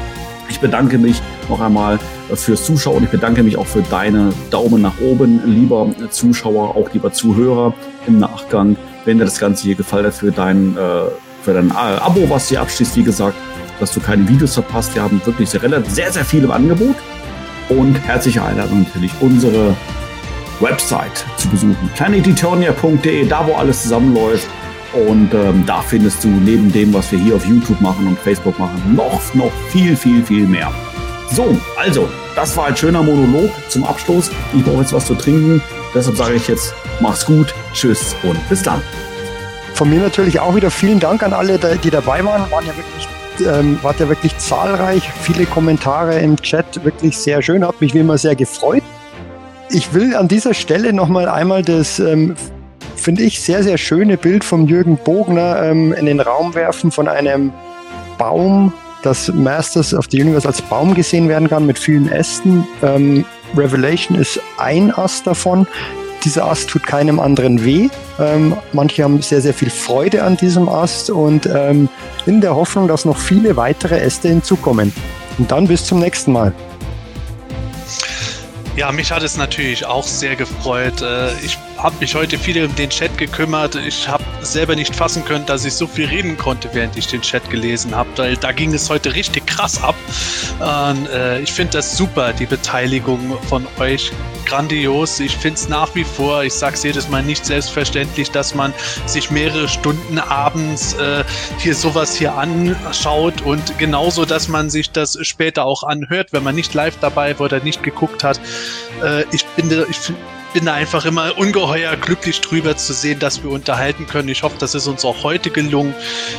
Ich 0.49 0.60
bedanke 0.60 0.99
mich 0.99 1.20
noch 1.49 1.60
einmal 1.60 1.99
fürs 2.35 2.65
Zuschauen. 2.65 3.05
Ich 3.05 3.10
bedanke 3.10 3.43
mich 3.43 3.57
auch 3.57 3.67
für 3.67 3.83
deine 3.83 4.33
Daumen 4.51 4.83
nach 4.83 5.01
oben, 5.01 5.41
lieber 5.44 5.89
Zuschauer, 6.10 6.77
auch 6.77 6.93
lieber 6.93 7.12
Zuhörer 7.12 7.75
im 8.07 8.18
Nachgang. 8.18 8.77
Wenn 9.05 9.18
dir 9.18 9.25
das 9.25 9.39
Ganze 9.39 9.65
hier 9.65 9.75
gefallen 9.75 10.07
hat, 10.07 10.15
für 10.15 10.33
dein, 10.33 10.77
äh, 10.77 10.81
für 11.43 11.55
dein 11.55 11.70
äh, 11.70 11.75
Abo, 11.75 12.28
was 12.28 12.49
hier 12.49 12.60
abschließt, 12.60 12.97
wie 12.97 13.02
gesagt, 13.02 13.36
dass 13.81 13.93
du 13.93 14.01
keine 14.01 14.28
Videos 14.28 14.55
verpasst. 14.55 14.94
Wir 14.94 15.02
haben 15.02 15.20
wirklich 15.25 15.49
sehr, 15.49 15.60
sehr, 15.60 16.12
sehr 16.12 16.25
viel 16.25 16.44
im 16.44 16.51
Angebot. 16.51 16.97
Und 17.68 17.94
herzliche 18.07 18.43
Einladung 18.43 18.83
natürlich, 18.83 19.12
unsere 19.20 19.77
Website 20.60 21.25
zu 21.36 21.49
besuchen. 21.49 21.91
planeteternia.de, 21.94 23.28
da 23.28 23.47
wo 23.47 23.55
alles 23.55 23.83
zusammenläuft. 23.83 24.49
Und 24.92 25.34
ähm, 25.34 25.65
da 25.67 25.83
findest 25.83 26.25
du 26.25 26.28
neben 26.28 26.73
dem, 26.73 26.94
was 26.94 27.12
wir 27.12 27.18
hier 27.18 27.36
auf 27.36 27.44
YouTube 27.47 27.81
machen 27.81 28.07
und 28.07 28.18
Facebook 28.18 28.58
machen, 28.58 28.94
noch, 28.94 29.34
noch 29.34 29.52
viel, 29.70 29.97
viel, 29.97 30.25
viel 30.25 30.47
mehr. 30.47 30.73
So, 31.31 31.57
also, 31.76 32.08
das 32.34 32.57
war 32.57 32.67
ein 32.67 32.76
schöner 32.76 33.02
Monolog 33.02 33.50
zum 33.68 33.84
Abschluss. 33.84 34.31
Ich 34.57 34.65
brauche 34.65 34.81
jetzt 34.81 34.92
was 34.92 35.07
zu 35.07 35.15
trinken. 35.15 35.62
Deshalb 35.94 36.17
sage 36.17 36.34
ich 36.34 36.49
jetzt, 36.49 36.75
mach's 37.00 37.26
gut, 37.26 37.55
tschüss 37.75 38.17
und 38.23 38.49
bis 38.49 38.62
dann. 38.62 38.81
Von 39.75 39.91
mir 39.91 40.00
natürlich 40.00 40.41
auch 40.41 40.57
wieder 40.57 40.70
vielen 40.70 41.00
Dank 41.00 41.23
an 41.23 41.33
alle, 41.33 41.58
die 41.58 41.91
dabei 41.91 42.25
waren. 42.25 42.50
Waren 42.50 42.67
ja 42.67 42.73
wirklich, 42.76 43.08
ähm, 43.47 43.78
wart 43.83 44.00
ja 44.00 44.08
wirklich 44.08 44.36
zahlreich. 44.39 45.08
Viele 45.23 45.47
Kommentare 45.47 46.18
im 46.18 46.36
Chat, 46.36 46.83
wirklich 46.84 47.17
sehr 47.17 47.42
schön. 47.42 47.65
Hat 47.65 47.81
mich 47.81 47.94
wie 47.94 47.99
immer 47.99 48.18
sehr 48.18 48.34
gefreut. 48.34 48.83
Ich 49.70 49.92
will 49.92 50.17
an 50.17 50.28
dieser 50.28 50.55
Stelle 50.55 50.92
nochmal 50.92 51.28
einmal 51.28 51.62
das, 51.62 51.99
ähm, 51.99 52.34
finde 53.01 53.23
ich, 53.23 53.41
sehr, 53.41 53.62
sehr 53.62 53.78
schöne 53.78 54.17
Bild 54.17 54.44
von 54.44 54.67
Jürgen 54.67 54.97
Bogner 54.97 55.62
ähm, 55.62 55.93
in 55.93 56.07
den 56.07 56.20
Raum 56.20 56.55
werfen 56.55 56.91
von 56.91 57.09
einem 57.09 57.52
Baum, 58.18 58.73
dass 59.02 59.33
Masters 59.33 59.94
of 59.94 60.07
the 60.10 60.20
Universe 60.20 60.47
als 60.47 60.60
Baum 60.62 60.94
gesehen 60.94 61.28
werden 61.28 61.49
kann 61.49 61.67
mit 61.67 61.78
vielen 61.78 62.10
Ästen. 62.10 62.67
Ähm, 62.83 63.25
Revelation 63.57 64.18
ist 64.18 64.41
ein 64.59 64.93
Ast 64.97 65.27
davon. 65.27 65.67
Dieser 66.25 66.47
Ast 66.47 66.68
tut 66.68 66.83
keinem 66.83 67.20
anderen 67.20 67.65
weh. 67.65 67.89
Ähm, 68.18 68.57
manche 68.73 69.05
haben 69.05 69.23
sehr, 69.23 69.41
sehr 69.41 69.55
viel 69.55 69.70
Freude 69.70 70.25
an 70.25 70.36
diesem 70.36 70.68
Ast 70.68 71.10
und 71.10 71.47
ähm, 71.47 71.89
in 72.27 72.41
der 72.41 72.57
Hoffnung, 72.57 72.89
dass 72.89 73.05
noch 73.05 73.18
viele 73.18 73.57
weitere 73.57 73.99
Äste 74.01 74.28
hinzukommen. 74.28 74.93
Und 75.39 75.52
dann 75.52 75.68
bis 75.68 75.85
zum 75.85 76.01
nächsten 76.01 76.33
Mal. 76.33 76.52
Ja, 78.78 78.92
mich 78.92 79.10
hat 79.10 79.24
es 79.24 79.36
natürlich 79.36 79.84
auch 79.86 80.07
sehr 80.07 80.36
gefreut. 80.36 81.02
Äh, 81.02 81.32
ich 81.40 81.58
habe 81.78 81.97
mich 81.98 82.15
heute 82.15 82.39
viel 82.39 82.65
um 82.65 82.73
den 82.76 82.90
Chat 82.90 83.18
gekümmert. 83.18 83.74
Ich 83.74 84.07
habe 84.07 84.23
selber 84.42 84.76
nicht 84.76 84.94
fassen 84.94 85.24
können, 85.24 85.44
dass 85.47 85.65
ich 85.65 85.74
so 85.74 85.89
viel 85.89 86.07
reden 86.07 86.39
konnte, 86.39 86.70
während 86.74 86.97
ich 86.97 87.08
den 87.08 87.20
Chat 87.20 87.50
gelesen 87.50 87.92
habe. 87.92 88.08
Weil 88.15 88.36
da 88.36 88.52
ging 88.52 88.73
es 88.73 88.89
heute 88.89 89.16
richtig 89.16 89.48
krass 89.48 89.82
ab. 89.82 89.97
Und, 90.60 91.08
äh, 91.08 91.40
ich 91.40 91.50
finde 91.50 91.73
das 91.73 91.97
super, 91.97 92.32
die 92.32 92.47
Beteiligung 92.47 93.36
von 93.48 93.66
euch 93.81 94.12
grandios. 94.48 95.20
Ich 95.20 95.36
finde 95.36 95.58
es 95.58 95.68
nach 95.68 95.94
wie 95.94 96.05
vor, 96.05 96.42
ich 96.44 96.55
sage 96.55 96.74
es 96.74 96.82
jedes 96.82 97.08
Mal, 97.08 97.23
nicht 97.23 97.44
selbstverständlich, 97.44 98.31
dass 98.31 98.55
man 98.55 98.73
sich 99.07 99.31
mehrere 99.31 99.68
Stunden 99.68 100.18
abends 100.18 100.94
äh, 100.94 101.24
hier 101.58 101.74
sowas 101.74 102.16
hier 102.16 102.34
anschaut 102.34 103.42
und 103.42 103.78
genauso, 103.78 104.24
dass 104.24 104.48
man 104.48 104.70
sich 104.70 104.90
das 104.90 105.18
später 105.23 105.65
auch 105.65 105.82
anhört, 105.82 106.32
wenn 106.32 106.44
man 106.44 106.55
nicht 106.55 106.73
live 106.74 106.97
dabei 107.00 107.39
war 107.39 107.47
oder 107.47 107.60
nicht 107.60 107.82
geguckt 107.82 108.24
hat. 108.24 108.40
Äh, 109.03 109.25
ich 109.33 109.45
bin, 109.57 109.71
ich 109.91 110.13
bin 110.53 110.69
einfach 110.69 111.05
immer 111.05 111.37
ungeheuer 111.37 111.97
glücklich 111.97 112.41
drüber 112.41 112.77
zu 112.77 112.93
sehen, 112.93 113.19
dass 113.19 113.43
wir 113.43 113.51
unterhalten 113.51 114.07
können. 114.07 114.29
Ich 114.29 114.43
hoffe, 114.43 114.57
das 114.59 114.75
ist 114.75 114.87
uns 114.87 115.05
auch 115.05 115.23
heute 115.23 115.51
gelungen. 115.51 115.95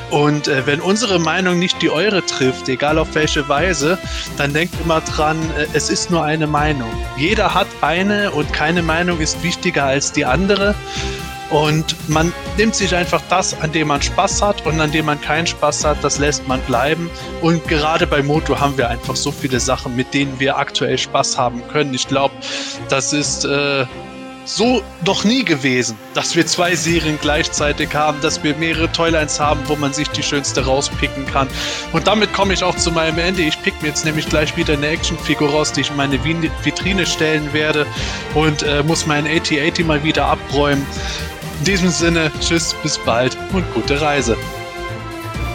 Und 0.09 0.48
äh, 0.48 0.66
wenn 0.66 0.82
unsere 0.82 1.19
Meinung 1.19 1.59
nicht 1.59 1.82
die 1.82 1.90
eure 1.90 2.25
trifft, 2.25 2.67
egal 2.69 2.98
auf 2.98 3.14
welche 3.14 3.48
Weise, 3.48 3.98
dann 4.38 4.53
denkt 4.53 4.75
immer 4.83 5.01
dran, 5.01 5.38
äh, 5.58 5.67
es 5.74 5.90
ist 5.90 6.09
nur 6.09 6.24
eine 6.24 6.48
Meinung. 6.48 6.90
Jeder 7.17 7.53
hat 7.53 7.67
eine 7.82 8.32
und 8.32 8.51
keine 8.53 8.82
Meinung 8.82 9.19
ist 9.19 9.43
wichtiger 9.43 9.85
als 9.85 10.11
die 10.11 10.25
andere. 10.25 10.75
Und 11.49 11.95
man 12.07 12.31
nimmt 12.57 12.75
sich 12.75 12.95
einfach 12.95 13.21
das, 13.29 13.59
an 13.59 13.71
dem 13.71 13.87
man 13.87 14.01
Spaß 14.01 14.41
hat 14.41 14.65
und 14.65 14.79
an 14.79 14.91
dem 14.91 15.05
man 15.05 15.19
keinen 15.19 15.47
Spaß 15.47 15.83
hat, 15.83 16.03
das 16.03 16.19
lässt 16.19 16.47
man 16.47 16.61
bleiben. 16.61 17.09
Und 17.41 17.67
gerade 17.67 18.05
bei 18.05 18.21
Moto 18.21 18.59
haben 18.59 18.77
wir 18.77 18.89
einfach 18.89 19.15
so 19.15 19.31
viele 19.31 19.59
Sachen, 19.59 19.95
mit 19.95 20.13
denen 20.13 20.39
wir 20.39 20.57
aktuell 20.57 20.97
Spaß 20.97 21.37
haben 21.37 21.67
können. 21.69 21.93
Ich 21.93 22.07
glaube, 22.07 22.35
das 22.89 23.13
ist 23.13 23.45
äh, 23.45 23.85
so 24.49 24.81
noch 25.05 25.23
nie 25.23 25.43
gewesen, 25.43 25.97
dass 26.13 26.35
wir 26.35 26.45
zwei 26.45 26.75
Serien 26.75 27.19
gleichzeitig 27.21 27.93
haben, 27.93 28.19
dass 28.21 28.43
wir 28.43 28.55
mehrere 28.55 28.91
Toylines 28.91 29.39
haben, 29.39 29.61
wo 29.67 29.75
man 29.75 29.93
sich 29.93 30.09
die 30.09 30.23
schönste 30.23 30.65
rauspicken 30.65 31.25
kann. 31.27 31.47
Und 31.93 32.07
damit 32.07 32.33
komme 32.33 32.53
ich 32.53 32.63
auch 32.63 32.75
zu 32.75 32.91
meinem 32.91 33.19
Ende. 33.19 33.43
Ich 33.43 33.61
pick 33.61 33.79
mir 33.81 33.89
jetzt 33.89 34.05
nämlich 34.05 34.27
gleich 34.27 34.55
wieder 34.57 34.73
eine 34.73 34.87
Actionfigur 34.87 35.49
raus, 35.49 35.71
die 35.71 35.81
ich 35.81 35.91
in 35.91 35.97
meine 35.97 36.19
Vitrine 36.63 37.05
stellen 37.05 37.53
werde 37.53 37.85
und 38.33 38.63
äh, 38.63 38.83
muss 38.83 39.05
meinen 39.05 39.27
AT-80 39.27 39.85
mal 39.85 40.03
wieder 40.03 40.25
abräumen. 40.25 40.85
In 41.59 41.65
diesem 41.65 41.89
Sinne, 41.89 42.31
tschüss, 42.39 42.73
bis 42.83 42.97
bald 42.97 43.38
und 43.51 43.65
gute 43.73 43.99
Reise. 43.99 44.38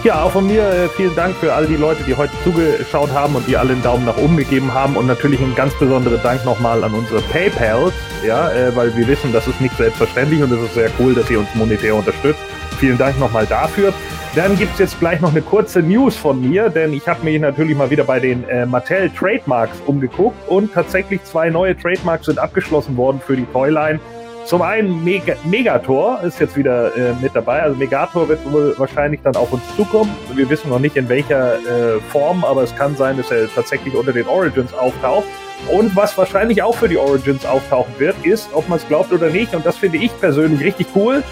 Ja, 0.05 0.23
auch 0.23 0.33
von 0.33 0.47
mir 0.47 0.63
äh, 0.63 0.89
vielen 0.91 1.17
Dank 1.17 1.35
für 1.37 1.55
all 1.55 1.67
die 1.67 1.77
Leute, 1.77 2.05
die 2.05 2.15
heute 2.15 2.33
zugeschaut 2.45 3.11
haben 3.13 3.35
und 3.35 3.49
die 3.49 3.57
alle 3.57 3.73
einen 3.73 3.83
Daumen 3.83 4.05
nach 4.05 4.19
oben 4.19 4.37
gegeben 4.37 4.75
haben 4.75 4.99
und 4.99 5.07
natürlich 5.07 5.41
ein 5.41 5.55
ganz 5.55 5.73
besonderer 5.79 6.19
Dank 6.19 6.45
nochmal 6.45 6.85
an 6.85 6.93
unsere 6.93 7.23
PayPals, 7.23 7.95
ja, 8.23 8.53
äh, 8.53 8.77
weil 8.77 8.95
wir 8.95 9.09
wissen, 9.09 9.33
das 9.33 9.49
ist 9.49 9.63
nicht 9.63 9.75
selbstverständlich 9.79 10.43
und 10.43 10.53
es 10.53 10.63
ist 10.63 10.75
sehr 10.75 10.91
cool, 10.99 11.15
dass 11.15 11.31
ihr 11.31 11.39
uns 11.39 11.49
monetär 11.55 11.95
unterstützt. 11.95 12.41
Vielen 12.79 12.99
Dank 12.99 13.19
nochmal 13.19 13.47
dafür. 13.47 13.95
Dann 14.35 14.59
gibt 14.59 14.75
es 14.75 14.81
jetzt 14.81 15.01
gleich 15.01 15.23
noch 15.23 15.31
eine 15.31 15.41
kurze 15.41 15.81
News 15.81 16.17
von 16.17 16.39
mir, 16.39 16.69
denn 16.69 16.93
ich 16.93 17.09
habe 17.09 17.25
mich 17.25 17.41
natürlich 17.41 17.77
mal 17.77 17.89
wieder 17.89 18.05
bei 18.05 18.21
den 18.21 18.47
äh, 18.49 18.67
Mattel 18.67 19.09
Trademarks 19.09 19.81
umgeguckt 19.87 20.37
und 20.49 20.75
tatsächlich 20.75 21.23
zwei 21.25 21.49
neue 21.49 21.79
Trademarks 21.79 22.27
sind 22.27 22.39
abgeschlossen 22.39 22.95
worden 22.99 23.23
für 23.25 23.37
die 23.37 23.47
Toyline. 23.47 24.01
Zum 24.47 24.61
einen 24.61 25.03
Meg 25.03 25.39
Megator 25.47 26.23
ist 26.23 26.39
jetzt 26.39 26.55
wieder 26.55 26.95
äh, 26.95 27.15
mit 27.23 27.35
dabei. 27.35 27.63
Also 27.63 27.77
Megator 27.77 28.29
wird 28.29 28.45
wohl 28.53 28.75
wahrscheinlich 28.77 29.21
dann 29.23 29.37
auf 29.37 29.53
uns 29.53 29.63
zukommen. 29.75 30.15
Wir 30.35 30.49
wissen 30.51 30.69
noch 30.69 30.79
nicht 30.79 30.97
in 30.97 31.09
welcher 31.09 31.55
äh, 31.55 32.01
Form, 32.11 32.45
aber 32.45 32.63
es 32.63 32.77
kann 32.77 32.95
sein, 32.95 33.17
dass 33.17 33.31
er 33.31 33.49
tatsächlich 33.55 33.95
unter 33.95 34.13
den 34.13 34.27
Origins 34.27 34.75
auftaucht. 34.75 35.25
Und 35.73 35.97
was 35.97 36.19
wahrscheinlich 36.19 36.63
auch 36.63 36.75
für 36.75 36.89
die 36.89 36.99
Origins 36.99 37.47
auftauchen 37.47 37.95
wird, 37.97 38.17
ist, 38.23 38.51
ob 38.53 38.69
man 38.69 38.79
es 38.79 38.87
glaubt 38.87 39.13
oder 39.13 39.31
nicht, 39.31 39.55
und 39.55 39.65
das 39.65 39.79
finde 39.79 39.97
ich 39.97 40.11
persönlich 40.21 40.61
richtig 40.63 40.89
cool, 40.95 41.23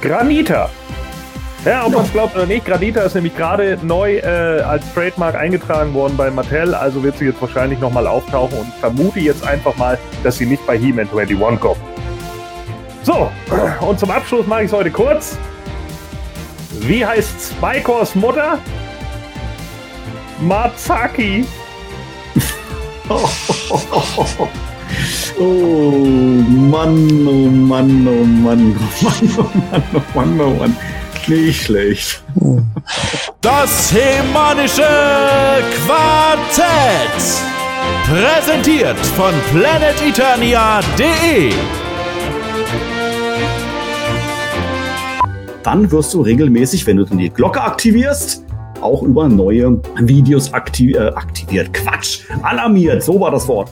Granita. 0.00 0.70
Ja, 1.64 1.84
ob 1.84 1.92
man 1.92 2.04
es 2.04 2.12
glaubt 2.12 2.36
oder 2.36 2.46
nicht, 2.46 2.64
Granita 2.64 3.00
ist 3.00 3.14
nämlich 3.14 3.36
gerade 3.36 3.78
neu 3.82 4.18
äh, 4.18 4.60
als 4.60 4.84
Trademark 4.94 5.34
eingetragen 5.34 5.92
worden 5.92 6.16
bei 6.16 6.30
Mattel, 6.30 6.72
also 6.72 7.02
wird 7.02 7.18
sie 7.18 7.24
jetzt 7.26 7.40
wahrscheinlich 7.40 7.80
nochmal 7.80 8.06
auftauchen 8.06 8.58
und 8.58 8.72
vermute 8.74 9.18
jetzt 9.18 9.44
einfach 9.44 9.76
mal, 9.76 9.98
dass 10.22 10.38
sie 10.38 10.46
nicht 10.46 10.64
bei 10.68 10.78
He-Man 10.78 11.08
21 11.12 11.60
kommt. 11.60 11.97
So, 13.02 13.30
und 13.80 13.98
zum 13.98 14.10
Abschluss 14.10 14.46
mache 14.46 14.62
ich 14.62 14.66
es 14.66 14.72
heute 14.72 14.90
kurz. 14.90 15.36
Wie 16.80 17.04
heißt 17.04 17.52
Spikors 17.52 18.14
Mutter? 18.14 18.58
Matsaki. 20.40 21.44
oh, 23.08 23.28
Mann, 25.40 27.26
oh 27.26 27.48
Mann, 27.50 28.06
oh 28.08 28.24
Mann, 28.24 28.76
oh 28.78 29.04
Mann, 29.04 29.30
oh 29.38 29.50
Mann, 29.70 29.82
oh 29.94 30.02
Mann, 30.14 30.40
oh 30.40 30.50
Mann. 30.50 30.76
Nicht 31.26 31.64
schlecht. 31.64 32.22
Das 33.42 33.92
Hemanische 33.92 34.86
Quartett. 35.86 37.42
Präsentiert 38.06 38.98
von 38.98 39.34
planeteternia.de 39.52 41.52
dann 45.68 45.90
wirst 45.92 46.14
du 46.14 46.22
regelmäßig, 46.22 46.86
wenn 46.86 46.96
du 46.96 47.04
dann 47.04 47.18
die 47.18 47.28
Glocke 47.28 47.60
aktivierst, 47.60 48.42
auch 48.80 49.02
über 49.02 49.28
neue 49.28 49.78
Videos 49.98 50.50
aktiv 50.54 50.96
äh, 50.96 51.08
aktiviert. 51.08 51.74
Quatsch, 51.74 52.20
alarmiert, 52.42 53.02
so 53.02 53.20
war 53.20 53.30
das 53.30 53.46
Wort. 53.46 53.70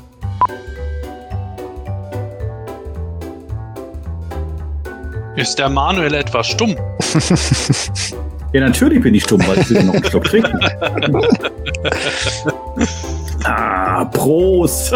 Ist 5.36 5.58
der 5.58 5.70
Manuel 5.70 6.12
etwas 6.12 6.48
stumm? 6.48 6.76
ja, 8.52 8.60
natürlich 8.60 9.02
bin 9.02 9.14
ich 9.14 9.22
stumm, 9.22 9.40
weil 9.46 9.60
ich 9.60 9.70
will 9.70 9.84
noch 9.84 9.94
einen 9.94 10.04
Schluck 10.04 10.24
trinken. 10.24 10.60
ah, 13.44 14.04
Prost! 14.04 14.94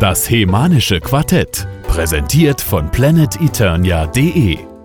Das 0.00 0.28
Hemanische 0.28 1.00
Quartett, 1.00 1.68
präsentiert 1.86 2.60
von 2.60 2.90
planeteternia.de 2.90 4.75